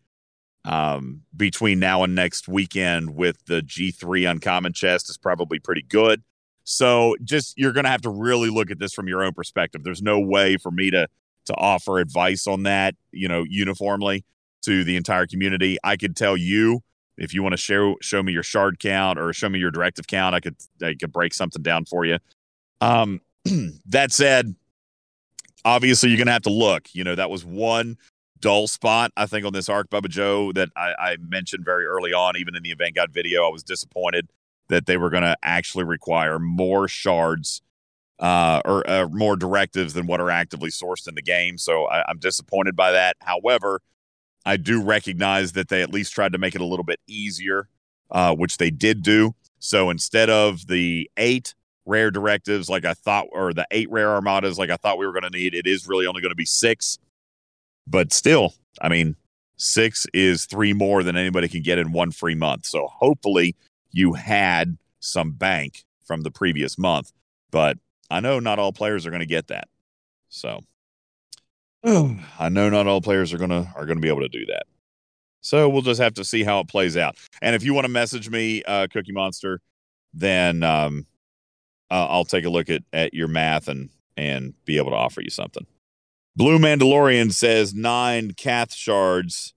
um, 0.66 1.22
between 1.36 1.80
now 1.80 2.04
and 2.04 2.16
next 2.16 2.48
weekend 2.48 3.16
with 3.16 3.44
the 3.46 3.62
G3 3.62 4.30
uncommon 4.30 4.74
chest 4.74 5.10
is 5.10 5.18
probably 5.18 5.60
pretty 5.60 5.84
good. 5.84 6.24
So 6.64 7.16
just 7.24 7.58
you're 7.58 7.74
going 7.74 7.84
to 7.84 7.90
have 7.90 8.02
to 8.04 8.10
really 8.10 8.50
look 8.50 8.72
at 8.72 8.80
this 8.80 8.94
from 8.94 9.08
your 9.08 9.24
own 9.24 9.34
perspective. 9.34 9.84
There's 9.84 10.02
no 10.02 10.20
way 10.20 10.58
for 10.58 10.72
me 10.72 10.92
to 10.92 11.08
to 11.46 11.54
offer 11.56 12.00
advice 12.00 12.48
on 12.48 12.64
that, 12.64 12.96
you 13.12 13.28
know, 13.28 13.44
uniformly 13.44 14.24
to 14.64 14.86
the 14.86 14.96
entire 14.96 15.28
community. 15.28 15.78
I 15.84 15.98
could 15.98 16.16
tell 16.16 16.38
you 16.38 16.82
if 17.18 17.34
you 17.34 17.44
want 17.44 17.54
to 17.54 17.58
show 17.58 17.98
show 18.02 18.24
me 18.24 18.32
your 18.32 18.44
shard 18.44 18.80
count 18.80 19.20
or 19.20 19.34
show 19.34 19.50
me 19.50 19.60
your 19.60 19.72
directive 19.72 20.08
count, 20.08 20.36
I 20.36 20.40
could 20.40 20.56
I 20.82 20.96
could 21.00 21.12
break 21.12 21.34
something 21.34 21.62
down 21.62 21.86
for 21.86 22.06
you. 22.06 22.18
Um, 22.80 23.22
that 23.88 24.14
said, 24.14 24.56
obviously 25.66 26.10
you're 26.10 26.18
going 26.18 26.28
to 26.28 26.34
have 26.34 26.44
to 26.44 26.54
look. 26.54 26.88
You 26.94 27.04
know, 27.04 27.16
that 27.16 27.30
was 27.30 27.44
one 27.44 27.98
dull 28.44 28.68
spot 28.68 29.10
I 29.16 29.26
think 29.26 29.46
on 29.46 29.54
this 29.54 29.70
arc, 29.70 29.90
Bubba 29.90 30.10
Joe, 30.10 30.52
that 30.52 30.70
I, 30.76 30.94
I 31.00 31.18
mentioned 31.18 31.64
very 31.64 31.86
early 31.86 32.12
on, 32.12 32.36
even 32.36 32.56
in 32.56 32.62
the 32.62 32.72
event 32.72 32.96
guide 32.96 33.12
video. 33.12 33.46
I 33.46 33.50
was 33.50 33.64
disappointed 33.64 34.28
that 34.68 34.86
they 34.86 34.98
were 34.98 35.10
going 35.10 35.24
to 35.24 35.38
actually 35.42 35.86
require 35.86 36.40
more 36.40 36.90
shards 36.90 37.62
uh, 38.20 38.62
or 38.66 38.88
uh, 38.90 39.08
more 39.08 39.38
directives 39.38 39.94
than 39.94 40.08
what 40.08 40.20
are 40.20 40.30
actively 40.30 40.70
sourced 40.70 41.08
in 41.08 41.16
the 41.16 41.22
game. 41.22 41.58
So 41.58 41.86
I, 41.86 42.04
I'm 42.10 42.20
disappointed 42.20 42.76
by 42.76 42.92
that. 42.92 43.16
However, 43.22 43.82
I 44.46 44.58
do 44.58 44.84
recognize 44.84 45.54
that 45.54 45.70
they 45.70 45.82
at 45.82 45.94
least 45.94 46.14
tried 46.14 46.34
to 46.34 46.38
make 46.38 46.54
it 46.54 46.62
a 46.62 46.66
little 46.66 46.84
bit 46.84 47.00
easier, 47.08 47.70
uh, 48.12 48.36
which 48.36 48.58
they 48.58 48.70
did 48.70 49.04
do. 49.04 49.36
So 49.60 49.90
instead 49.90 50.30
of 50.30 50.68
the 50.68 51.10
eight 51.16 51.56
rare 51.86 52.12
directives 52.12 52.70
like 52.70 52.84
I 52.84 52.94
thought, 52.94 53.28
or 53.32 53.54
the 53.54 53.66
eight 53.72 53.90
rare 53.90 54.10
armadas 54.10 54.60
like 54.60 54.70
I 54.70 54.76
thought 54.76 54.98
we 54.98 55.06
were 55.06 55.14
going 55.14 55.32
to 55.32 55.38
need, 55.38 55.54
it 55.54 55.66
is 55.66 55.88
really 55.88 56.06
only 56.06 56.22
going 56.22 56.32
to 56.32 56.36
be 56.36 56.46
six. 56.46 57.00
But 57.88 58.14
still, 58.14 58.54
I 58.82 58.90
mean, 58.90 59.16
six 59.58 60.06
is 60.14 60.46
three 60.46 60.74
more 60.74 61.04
than 61.04 61.16
anybody 61.16 61.48
can 61.48 61.62
get 61.62 61.78
in 61.78 61.92
one 61.92 62.12
free 62.12 62.36
month. 62.36 62.66
So 62.66 62.88
hopefully 62.88 63.56
you 63.92 64.14
had 64.14 64.78
some 65.00 65.32
bank 65.32 65.84
from 66.06 66.22
the 66.22 66.32
previous 66.32 66.78
month. 66.78 67.12
But 67.52 67.78
I 68.10 68.20
know 68.20 68.40
not 68.40 68.60
all 68.60 68.74
players 68.74 69.06
are 69.06 69.10
going 69.12 69.20
to 69.20 69.26
get 69.26 69.48
that. 69.48 69.68
So 70.30 70.62
I 71.84 72.50
know 72.50 72.70
not 72.70 72.88
all 72.88 73.02
players 73.02 73.34
are 73.34 73.38
gonna 73.38 73.72
are 73.76 73.86
gonna 73.86 74.00
be 74.00 74.08
able 74.08 74.22
to 74.22 74.30
do 74.30 74.46
that. 74.46 74.64
So 75.42 75.68
we'll 75.68 75.82
just 75.82 76.00
have 76.00 76.14
to 76.14 76.24
see 76.24 76.44
how 76.44 76.60
it 76.60 76.70
plays 76.70 76.96
out. 76.96 77.18
And 77.42 77.56
if 77.56 77.64
you 77.64 77.74
want 77.74 77.84
to 77.86 77.92
message 77.92 78.30
me, 78.30 78.64
uh, 78.64 78.88
Cookie 78.92 79.12
Monster, 79.12 79.60
then 80.14 80.64
um, 80.64 81.06
uh, 81.92 82.08
I'll 82.10 82.24
take 82.24 82.46
a 82.46 82.50
look 82.50 82.70
at 82.70 82.84
at 82.94 83.14
your 83.14 83.28
math 83.28 83.68
and 83.68 83.90
and 84.16 84.54
be 84.64 84.78
able 84.78 84.92
to 84.92 84.98
offer 84.98 85.22
you 85.22 85.30
something. 85.30 85.66
Blue 86.36 86.58
Mandalorian 86.58 87.32
says 87.32 87.74
nine 87.74 88.34
Cath 88.34 88.74
shards. 88.74 89.54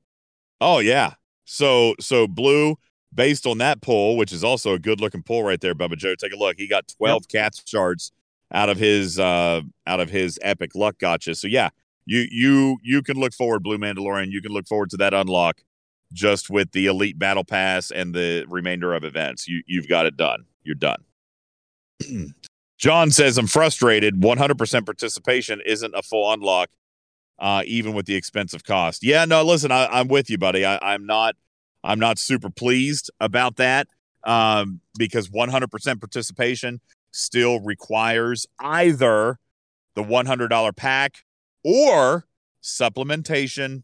Oh 0.60 0.78
yeah. 0.78 1.14
So 1.44 1.94
so 2.00 2.26
blue 2.26 2.76
based 3.14 3.46
on 3.46 3.58
that 3.58 3.80
pull, 3.80 4.16
which 4.16 4.32
is 4.32 4.44
also 4.44 4.74
a 4.74 4.78
good 4.78 5.00
looking 5.00 5.22
pull 5.22 5.42
right 5.42 5.60
there, 5.60 5.74
Bubba 5.74 5.96
Joe. 5.96 6.14
Take 6.14 6.32
a 6.32 6.36
look. 6.36 6.56
He 6.58 6.68
got 6.68 6.88
12 6.98 7.22
yep. 7.22 7.28
Cath 7.28 7.62
shards 7.66 8.12
out 8.52 8.68
of 8.68 8.78
his 8.78 9.18
uh 9.18 9.62
out 9.86 10.00
of 10.00 10.10
his 10.10 10.38
epic 10.42 10.74
luck 10.74 10.98
gotcha. 10.98 11.34
So 11.34 11.48
yeah, 11.48 11.70
you 12.04 12.26
you 12.30 12.78
you 12.82 13.02
can 13.02 13.18
look 13.18 13.32
forward, 13.32 13.62
Blue 13.62 13.78
Mandalorian. 13.78 14.30
You 14.30 14.42
can 14.42 14.52
look 14.52 14.66
forward 14.66 14.90
to 14.90 14.96
that 14.98 15.14
unlock 15.14 15.62
just 16.12 16.50
with 16.50 16.70
the 16.72 16.86
elite 16.86 17.18
battle 17.18 17.44
pass 17.44 17.90
and 17.90 18.14
the 18.14 18.44
remainder 18.48 18.94
of 18.94 19.02
events. 19.04 19.48
You 19.48 19.62
you've 19.66 19.88
got 19.88 20.06
it 20.06 20.16
done. 20.16 20.44
You're 20.62 20.74
done. 20.74 21.04
John 22.78 23.10
says, 23.10 23.38
I'm 23.38 23.46
frustrated. 23.46 24.20
100% 24.20 24.84
participation 24.84 25.62
isn't 25.64 25.94
a 25.94 26.02
full 26.02 26.30
unlock, 26.30 26.70
uh, 27.38 27.62
even 27.66 27.94
with 27.94 28.06
the 28.06 28.14
expensive 28.14 28.64
cost. 28.64 29.02
Yeah, 29.02 29.24
no, 29.24 29.42
listen, 29.42 29.70
I, 29.70 30.00
am 30.00 30.08
with 30.08 30.28
you, 30.28 30.38
buddy. 30.38 30.64
I, 30.64 30.94
am 30.94 31.06
not, 31.06 31.36
I'm 31.82 31.98
not 31.98 32.18
super 32.18 32.50
pleased 32.50 33.10
about 33.18 33.56
that 33.56 33.88
um, 34.24 34.80
because 34.98 35.28
100% 35.28 36.00
participation 36.00 36.80
still 37.12 37.60
requires 37.60 38.46
either 38.60 39.38
the 39.94 40.02
$100 40.02 40.76
pack 40.76 41.24
or 41.64 42.26
supplementation 42.62 43.82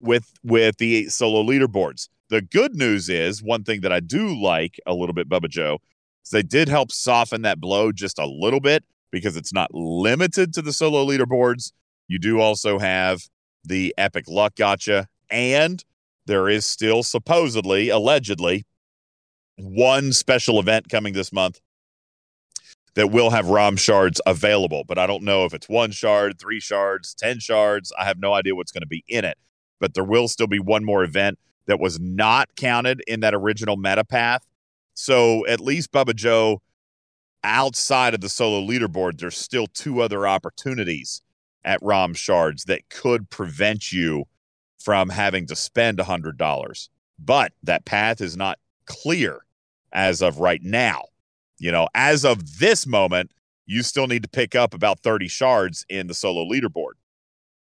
with 0.00 0.32
with 0.42 0.76
the 0.78 1.08
solo 1.08 1.42
leaderboards. 1.42 2.08
The 2.28 2.42
good 2.42 2.74
news 2.74 3.08
is 3.08 3.42
one 3.42 3.64
thing 3.64 3.80
that 3.82 3.92
I 3.92 4.00
do 4.00 4.40
like 4.40 4.80
a 4.86 4.94
little 4.94 5.14
bit, 5.14 5.28
Bubba 5.28 5.48
Joe, 5.48 5.80
they 6.30 6.42
did 6.42 6.68
help 6.68 6.90
soften 6.90 7.42
that 7.42 7.60
blow 7.60 7.92
just 7.92 8.18
a 8.18 8.26
little 8.26 8.60
bit 8.60 8.84
because 9.10 9.36
it's 9.36 9.52
not 9.52 9.72
limited 9.72 10.52
to 10.54 10.62
the 10.62 10.72
solo 10.72 11.06
leaderboards. 11.06 11.72
You 12.08 12.18
do 12.18 12.40
also 12.40 12.78
have 12.78 13.28
the 13.64 13.94
epic 13.96 14.24
luck 14.28 14.56
gotcha, 14.56 15.08
and 15.30 15.84
there 16.26 16.48
is 16.48 16.66
still 16.66 17.02
supposedly, 17.02 17.88
allegedly, 17.88 18.66
one 19.56 20.12
special 20.12 20.58
event 20.58 20.88
coming 20.88 21.14
this 21.14 21.32
month 21.32 21.60
that 22.94 23.10
will 23.10 23.30
have 23.30 23.48
ROM 23.48 23.76
shards 23.76 24.20
available. 24.26 24.84
But 24.86 24.98
I 24.98 25.06
don't 25.06 25.22
know 25.22 25.44
if 25.44 25.54
it's 25.54 25.68
one 25.68 25.90
shard, 25.90 26.38
three 26.38 26.60
shards, 26.60 27.14
10 27.14 27.40
shards. 27.40 27.92
I 27.98 28.04
have 28.04 28.18
no 28.18 28.32
idea 28.32 28.54
what's 28.54 28.72
going 28.72 28.82
to 28.82 28.86
be 28.86 29.04
in 29.08 29.24
it. 29.24 29.36
But 29.80 29.94
there 29.94 30.04
will 30.04 30.28
still 30.28 30.46
be 30.46 30.60
one 30.60 30.84
more 30.84 31.04
event 31.04 31.38
that 31.66 31.80
was 31.80 31.98
not 31.98 32.54
counted 32.56 33.02
in 33.06 33.20
that 33.20 33.34
original 33.34 33.76
meta 33.76 34.04
path 34.04 34.46
so 34.94 35.46
at 35.46 35.60
least 35.60 35.92
Bubba 35.92 36.14
Joe, 36.14 36.62
outside 37.42 38.14
of 38.14 38.20
the 38.20 38.28
solo 38.28 38.66
leaderboard, 38.66 39.18
there's 39.18 39.36
still 39.36 39.66
two 39.66 40.00
other 40.00 40.26
opportunities 40.26 41.20
at 41.64 41.82
ROM 41.82 42.14
shards 42.14 42.64
that 42.64 42.88
could 42.88 43.28
prevent 43.30 43.92
you 43.92 44.24
from 44.78 45.08
having 45.08 45.46
to 45.46 45.56
spend 45.56 45.98
a 45.98 46.04
hundred 46.04 46.36
dollars. 46.36 46.90
But 47.18 47.52
that 47.62 47.84
path 47.84 48.20
is 48.20 48.36
not 48.36 48.58
clear 48.86 49.44
as 49.92 50.22
of 50.22 50.38
right 50.38 50.62
now. 50.62 51.04
You 51.58 51.72
know, 51.72 51.88
as 51.94 52.24
of 52.24 52.58
this 52.58 52.86
moment, 52.86 53.30
you 53.66 53.82
still 53.82 54.06
need 54.06 54.22
to 54.22 54.28
pick 54.28 54.54
up 54.54 54.74
about 54.74 55.00
30 55.00 55.28
shards 55.28 55.86
in 55.88 56.06
the 56.06 56.14
solo 56.14 56.44
leaderboard. 56.44 56.92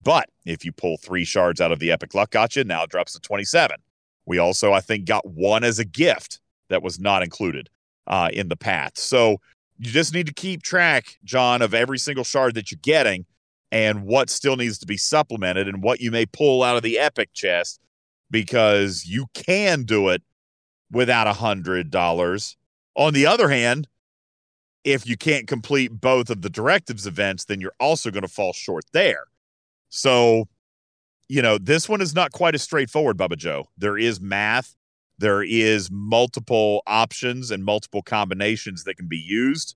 But 0.03 0.29
if 0.45 0.65
you 0.65 0.71
pull 0.71 0.97
three 0.97 1.25
shards 1.25 1.61
out 1.61 1.71
of 1.71 1.79
the 1.79 1.91
Epic 1.91 2.15
Luck 2.15 2.31
Gotcha, 2.31 2.63
now 2.63 2.83
it 2.83 2.89
drops 2.89 3.13
to 3.13 3.19
27. 3.19 3.77
We 4.25 4.39
also, 4.39 4.73
I 4.73 4.81
think, 4.81 5.05
got 5.05 5.27
one 5.27 5.63
as 5.63 5.77
a 5.77 5.85
gift 5.85 6.39
that 6.71 6.83
was 6.83 6.99
not 6.99 7.23
included 7.23 7.69
uh, 8.07 8.29
in 8.33 8.49
the 8.49 8.57
path. 8.57 8.97
So 8.97 9.37
you 9.77 9.91
just 9.91 10.13
need 10.13 10.27
to 10.27 10.33
keep 10.33 10.63
track, 10.63 11.17
John, 11.23 11.61
of 11.61 11.73
every 11.73 11.97
single 11.97 12.23
shard 12.23 12.55
that 12.55 12.71
you're 12.71 12.79
getting 12.81 13.25
and 13.71 14.03
what 14.03 14.29
still 14.29 14.57
needs 14.57 14.77
to 14.79 14.85
be 14.85 14.97
supplemented 14.97 15.67
and 15.67 15.81
what 15.81 16.01
you 16.01 16.11
may 16.11 16.25
pull 16.25 16.63
out 16.63 16.75
of 16.75 16.83
the 16.83 16.99
epic 16.99 17.29
chest 17.33 17.79
because 18.29 19.05
you 19.05 19.27
can 19.33 19.83
do 19.83 20.09
it 20.09 20.21
without 20.91 21.27
a 21.27 21.33
hundred 21.33 21.89
dollars. 21.89 22.57
On 22.95 23.13
the 23.13 23.25
other 23.25 23.49
hand, 23.49 23.87
if 24.83 25.07
you 25.07 25.15
can't 25.15 25.47
complete 25.47 25.91
both 26.01 26.29
of 26.29 26.41
the 26.41 26.49
directives 26.49 27.07
events, 27.07 27.45
then 27.45 27.61
you're 27.61 27.73
also 27.79 28.11
going 28.11 28.23
to 28.23 28.27
fall 28.27 28.53
short 28.53 28.85
there. 28.93 29.25
So, 29.89 30.47
you 31.29 31.41
know, 31.41 31.57
this 31.57 31.87
one 31.87 32.01
is 32.01 32.15
not 32.15 32.31
quite 32.31 32.55
as 32.55 32.63
straightforward, 32.63 33.17
Bubba 33.17 33.37
Joe. 33.37 33.67
There 33.77 33.97
is 33.97 34.19
math 34.19 34.75
there 35.21 35.43
is 35.43 35.89
multiple 35.91 36.81
options 36.87 37.51
and 37.51 37.63
multiple 37.63 38.01
combinations 38.01 38.83
that 38.83 38.95
can 38.95 39.07
be 39.07 39.17
used 39.17 39.75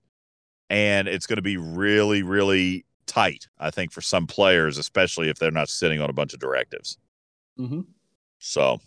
and 0.68 1.08
it's 1.08 1.26
going 1.26 1.36
to 1.36 1.42
be 1.42 1.56
really 1.56 2.22
really 2.22 2.84
tight 3.06 3.46
i 3.58 3.70
think 3.70 3.92
for 3.92 4.00
some 4.00 4.26
players 4.26 4.76
especially 4.76 5.28
if 5.28 5.38
they're 5.38 5.50
not 5.50 5.68
sitting 5.68 6.00
on 6.00 6.10
a 6.10 6.12
bunch 6.12 6.34
of 6.34 6.40
directives. 6.40 6.98
Mm-hmm. 7.58 7.82
so 8.38 8.80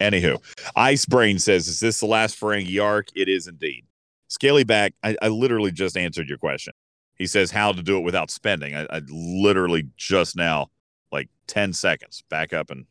anywho 0.00 0.42
ice 0.74 1.06
brain 1.06 1.38
says 1.38 1.68
is 1.68 1.80
this 1.80 2.00
the 2.00 2.06
last 2.06 2.38
ferengi 2.38 2.82
arc 2.82 3.08
it 3.14 3.28
is 3.28 3.46
indeed. 3.46 3.84
Scaly 4.28 4.64
back 4.64 4.92
I, 5.02 5.16
I, 5.22 5.28
literally 5.28 5.70
just 5.70 5.96
answered 5.96 6.28
your 6.28 6.36
question. 6.36 6.74
He 7.14 7.26
says 7.26 7.52
how 7.52 7.72
to 7.72 7.82
do 7.82 7.96
it 7.96 8.02
without 8.02 8.30
spending. 8.30 8.74
I, 8.74 8.86
I 8.90 9.00
literally 9.08 9.88
just 9.96 10.36
now 10.36 10.66
like 11.12 11.28
10 11.46 11.72
seconds 11.72 12.24
back 12.28 12.52
up 12.52 12.70
in 12.70 12.86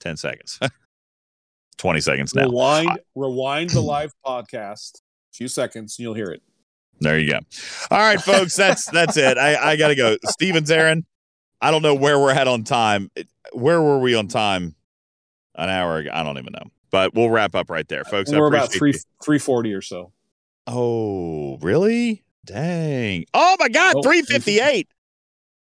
10 0.00 0.16
seconds 0.16 0.58
20 1.78 2.00
seconds 2.00 2.34
now. 2.34 2.44
Rewind, 2.44 2.90
I, 2.90 2.96
rewind 3.14 3.70
the 3.70 3.80
live 3.80 4.12
podcast. 4.24 5.00
A 5.32 5.34
few 5.34 5.48
seconds, 5.48 5.98
and 5.98 6.04
you'll 6.04 6.14
hear 6.14 6.30
it. 6.30 6.42
There 7.00 7.18
you 7.18 7.30
go. 7.30 7.40
All 7.90 7.98
right, 7.98 8.20
folks. 8.20 8.54
That's 8.54 8.86
that's 8.90 9.16
it. 9.16 9.36
I, 9.38 9.72
I 9.72 9.76
gotta 9.76 9.96
go. 9.96 10.16
Steven 10.26 10.64
Zarin, 10.64 11.04
I 11.60 11.70
don't 11.70 11.82
know 11.82 11.94
where 11.94 12.18
we're 12.18 12.30
at 12.32 12.46
on 12.46 12.64
time. 12.64 13.10
Where 13.52 13.82
were 13.82 13.98
we 13.98 14.14
on 14.14 14.28
time? 14.28 14.74
An 15.54 15.68
hour 15.68 15.98
ago. 15.98 16.10
I 16.12 16.22
don't 16.22 16.38
even 16.38 16.52
know. 16.52 16.70
But 16.90 17.14
we'll 17.14 17.30
wrap 17.30 17.54
up 17.54 17.70
right 17.70 17.86
there, 17.88 18.04
folks. 18.04 18.30
We're 18.30 18.46
about 18.46 18.72
three 18.72 18.94
three 19.24 19.38
forty 19.38 19.72
or 19.72 19.80
so. 19.80 20.12
Oh, 20.66 21.58
really? 21.60 22.22
Dang. 22.44 23.24
Oh 23.34 23.56
my 23.58 23.68
God, 23.68 23.96
oh, 23.96 24.02
358. 24.02 24.88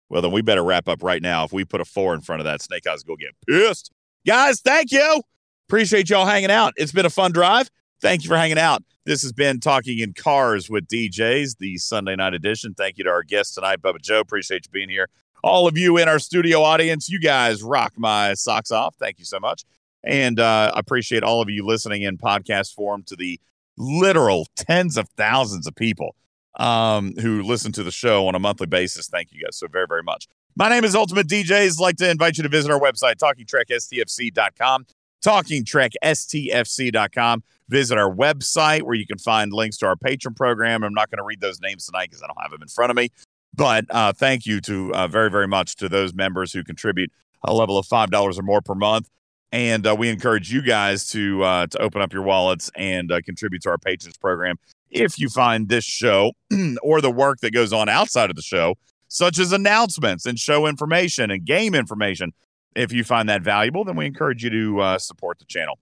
Well, 0.08 0.22
then 0.22 0.32
we 0.32 0.42
better 0.42 0.62
wrap 0.62 0.88
up 0.88 1.02
right 1.02 1.20
now. 1.20 1.44
If 1.44 1.52
we 1.52 1.64
put 1.64 1.80
a 1.80 1.84
four 1.84 2.14
in 2.14 2.20
front 2.20 2.40
of 2.40 2.44
that, 2.44 2.62
Snake 2.62 2.86
Eyes 2.86 3.02
go 3.02 3.16
get 3.16 3.34
pissed. 3.46 3.90
Guys, 4.24 4.60
thank 4.60 4.92
you. 4.92 5.22
Appreciate 5.68 6.08
y'all 6.10 6.26
hanging 6.26 6.50
out. 6.50 6.74
It's 6.76 6.92
been 6.92 7.06
a 7.06 7.10
fun 7.10 7.32
drive. 7.32 7.70
Thank 8.00 8.22
you 8.22 8.28
for 8.28 8.36
hanging 8.36 8.58
out. 8.58 8.82
This 9.04 9.22
has 9.22 9.32
been 9.32 9.60
Talking 9.60 9.98
in 9.98 10.12
Cars 10.12 10.68
with 10.68 10.86
DJs, 10.86 11.58
the 11.58 11.76
Sunday 11.78 12.14
night 12.14 12.34
edition. 12.34 12.74
Thank 12.74 12.98
you 12.98 13.04
to 13.04 13.10
our 13.10 13.22
guest 13.22 13.54
tonight, 13.54 13.80
Bubba 13.80 14.00
Joe. 14.00 14.20
Appreciate 14.20 14.66
you 14.66 14.70
being 14.70 14.88
here. 14.88 15.08
All 15.42 15.66
of 15.66 15.76
you 15.78 15.96
in 15.96 16.08
our 16.08 16.18
studio 16.18 16.62
audience, 16.62 17.08
you 17.08 17.20
guys 17.20 17.62
rock 17.62 17.92
my 17.96 18.34
socks 18.34 18.70
off. 18.70 18.96
Thank 18.98 19.18
you 19.18 19.24
so 19.24 19.40
much. 19.40 19.64
And 20.04 20.38
uh, 20.38 20.72
I 20.74 20.78
appreciate 20.78 21.22
all 21.22 21.40
of 21.40 21.50
you 21.50 21.64
listening 21.66 22.02
in 22.02 22.16
podcast 22.16 22.74
form 22.74 23.02
to 23.04 23.16
the 23.16 23.40
literal 23.76 24.46
tens 24.56 24.96
of 24.96 25.08
thousands 25.16 25.66
of 25.66 25.74
people 25.74 26.14
um, 26.58 27.14
who 27.20 27.42
listen 27.42 27.72
to 27.72 27.82
the 27.82 27.90
show 27.90 28.26
on 28.28 28.34
a 28.34 28.38
monthly 28.38 28.66
basis. 28.66 29.08
Thank 29.08 29.32
you 29.32 29.42
guys 29.42 29.56
so 29.56 29.66
very, 29.68 29.86
very 29.88 30.02
much. 30.02 30.26
My 30.54 30.68
name 30.68 30.84
is 30.84 30.94
Ultimate 30.94 31.28
DJs. 31.28 31.72
I'd 31.72 31.82
like 31.82 31.96
to 31.96 32.08
invite 32.08 32.38
you 32.38 32.42
to 32.42 32.48
visit 32.48 32.70
our 32.70 32.80
website, 32.80 33.16
talkingtrekstfc.com, 33.16 34.86
talkingtrekstfc.com. 35.26 37.42
Visit 37.68 37.98
our 37.98 38.14
website 38.14 38.82
where 38.82 38.94
you 38.94 39.06
can 39.06 39.18
find 39.18 39.52
links 39.52 39.76
to 39.78 39.86
our 39.86 39.96
Patreon 39.96 40.36
program. 40.36 40.84
I'm 40.84 40.94
not 40.94 41.10
going 41.10 41.18
to 41.18 41.24
read 41.24 41.40
those 41.40 41.60
names 41.60 41.86
tonight 41.86 42.10
because 42.10 42.22
I 42.22 42.28
don't 42.28 42.40
have 42.40 42.52
them 42.52 42.62
in 42.62 42.68
front 42.68 42.90
of 42.90 42.96
me. 42.96 43.08
But 43.54 43.86
uh, 43.90 44.12
thank 44.12 44.46
you 44.46 44.60
to 44.62 44.94
uh, 44.94 45.06
very, 45.08 45.30
very 45.30 45.48
much 45.48 45.76
to 45.76 45.88
those 45.88 46.14
members 46.14 46.52
who 46.52 46.62
contribute 46.62 47.10
a 47.42 47.52
level 47.52 47.76
of 47.78 47.86
$5 47.86 48.38
or 48.38 48.42
more 48.42 48.60
per 48.60 48.74
month. 48.74 49.08
And 49.50 49.86
uh, 49.86 49.96
we 49.96 50.10
encourage 50.10 50.52
you 50.52 50.60
guys 50.60 51.08
to 51.10 51.42
uh, 51.42 51.66
to 51.68 51.78
open 51.78 52.02
up 52.02 52.12
your 52.12 52.22
wallets 52.22 52.68
and 52.76 53.12
uh, 53.12 53.20
contribute 53.24 53.62
to 53.62 53.70
our 53.70 53.78
patrons 53.78 54.16
program 54.16 54.56
if 54.90 55.18
you 55.18 55.28
find 55.28 55.68
this 55.68 55.84
show 55.84 56.32
or 56.82 57.00
the 57.00 57.10
work 57.10 57.40
that 57.40 57.52
goes 57.52 57.72
on 57.72 57.88
outside 57.88 58.28
of 58.28 58.36
the 58.36 58.42
show, 58.42 58.74
such 59.08 59.38
as 59.38 59.52
announcements 59.52 60.26
and 60.26 60.38
show 60.38 60.66
information 60.66 61.30
and 61.30 61.44
game 61.44 61.74
information. 61.74 62.32
If 62.76 62.92
you 62.92 63.04
find 63.04 63.28
that 63.28 63.42
valuable, 63.42 63.84
then 63.84 63.96
we 63.96 64.06
encourage 64.06 64.44
you 64.44 64.50
to 64.50 64.80
uh, 64.80 64.98
support 64.98 65.38
the 65.38 65.46
channel. 65.46 65.78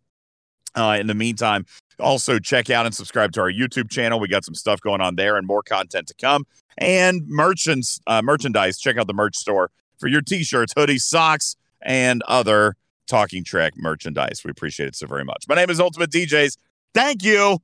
Uh, 0.77 0.97
in 0.99 1.07
the 1.07 1.15
meantime, 1.15 1.67
also 2.01 2.39
check 2.39 2.71
out 2.71 2.87
and 2.87 2.95
subscribe 2.95 3.33
to 3.33 3.41
our 3.41 3.51
YouTube 3.51 3.91
channel. 3.91 4.19
We 4.19 4.29
got 4.29 4.45
some 4.45 4.55
stuff 4.55 4.81
going 4.81 5.01
on 5.01 5.17
there 5.17 5.37
and 5.37 5.47
more 5.47 5.63
content 5.63 6.09
to 6.09 6.15
come. 6.15 6.45
And 6.79 7.27
merchants, 7.27 8.01
uh, 8.07 8.23
merchandise. 8.23 8.79
Check 8.79 8.97
out 8.97 9.07
the 9.07 9.15
merch 9.15 9.37
store 9.37 9.71
for 9.99 10.09
your 10.09 10.21
t-shirts, 10.21 10.75
hoodies, 10.75 11.03
socks, 11.03 11.57
and 11.83 12.23
other 12.27 12.77
Talking 13.07 13.45
Trek 13.45 13.75
merchandise. 13.77 14.43
We 14.45 14.51
appreciate 14.51 14.89
it 14.89 14.97
so 14.97 15.07
very 15.07 15.25
much. 15.25 15.45
My 15.49 15.55
name 15.55 15.71
is 15.71 15.79
Ultimate 15.79 16.11
DJs. 16.11 16.57
Thank 16.95 17.23
you. 17.23 17.59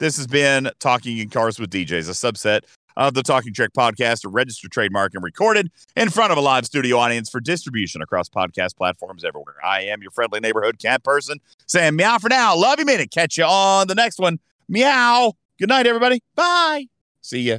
This 0.00 0.16
has 0.16 0.26
been 0.26 0.70
Talking 0.80 1.18
in 1.18 1.30
Cars 1.30 1.58
with 1.58 1.70
DJs, 1.70 2.08
a 2.08 2.32
subset 2.32 2.62
of 2.96 3.14
the 3.14 3.22
Talking 3.22 3.52
Trek 3.52 3.70
podcast, 3.76 4.24
a 4.24 4.28
registered 4.28 4.72
trademark 4.72 5.14
and 5.14 5.22
recorded 5.22 5.70
in 5.96 6.10
front 6.10 6.32
of 6.32 6.38
a 6.38 6.40
live 6.40 6.64
studio 6.66 6.98
audience 6.98 7.28
for 7.28 7.40
distribution 7.40 8.02
across 8.02 8.28
podcast 8.28 8.76
platforms 8.76 9.24
everywhere. 9.24 9.56
I 9.64 9.82
am 9.82 10.02
your 10.02 10.10
friendly 10.10 10.40
neighborhood 10.40 10.78
cat 10.78 11.02
person 11.02 11.38
saying 11.66 11.96
meow 11.96 12.18
for 12.18 12.28
now. 12.28 12.56
Love 12.56 12.78
you, 12.78 12.84
minute. 12.84 13.10
Catch 13.10 13.38
you 13.38 13.44
on 13.44 13.88
the 13.88 13.94
next 13.94 14.18
one. 14.18 14.38
Meow. 14.68 15.32
Good 15.58 15.68
night, 15.68 15.86
everybody. 15.86 16.22
Bye. 16.34 16.86
See 17.20 17.40
ya. 17.40 17.58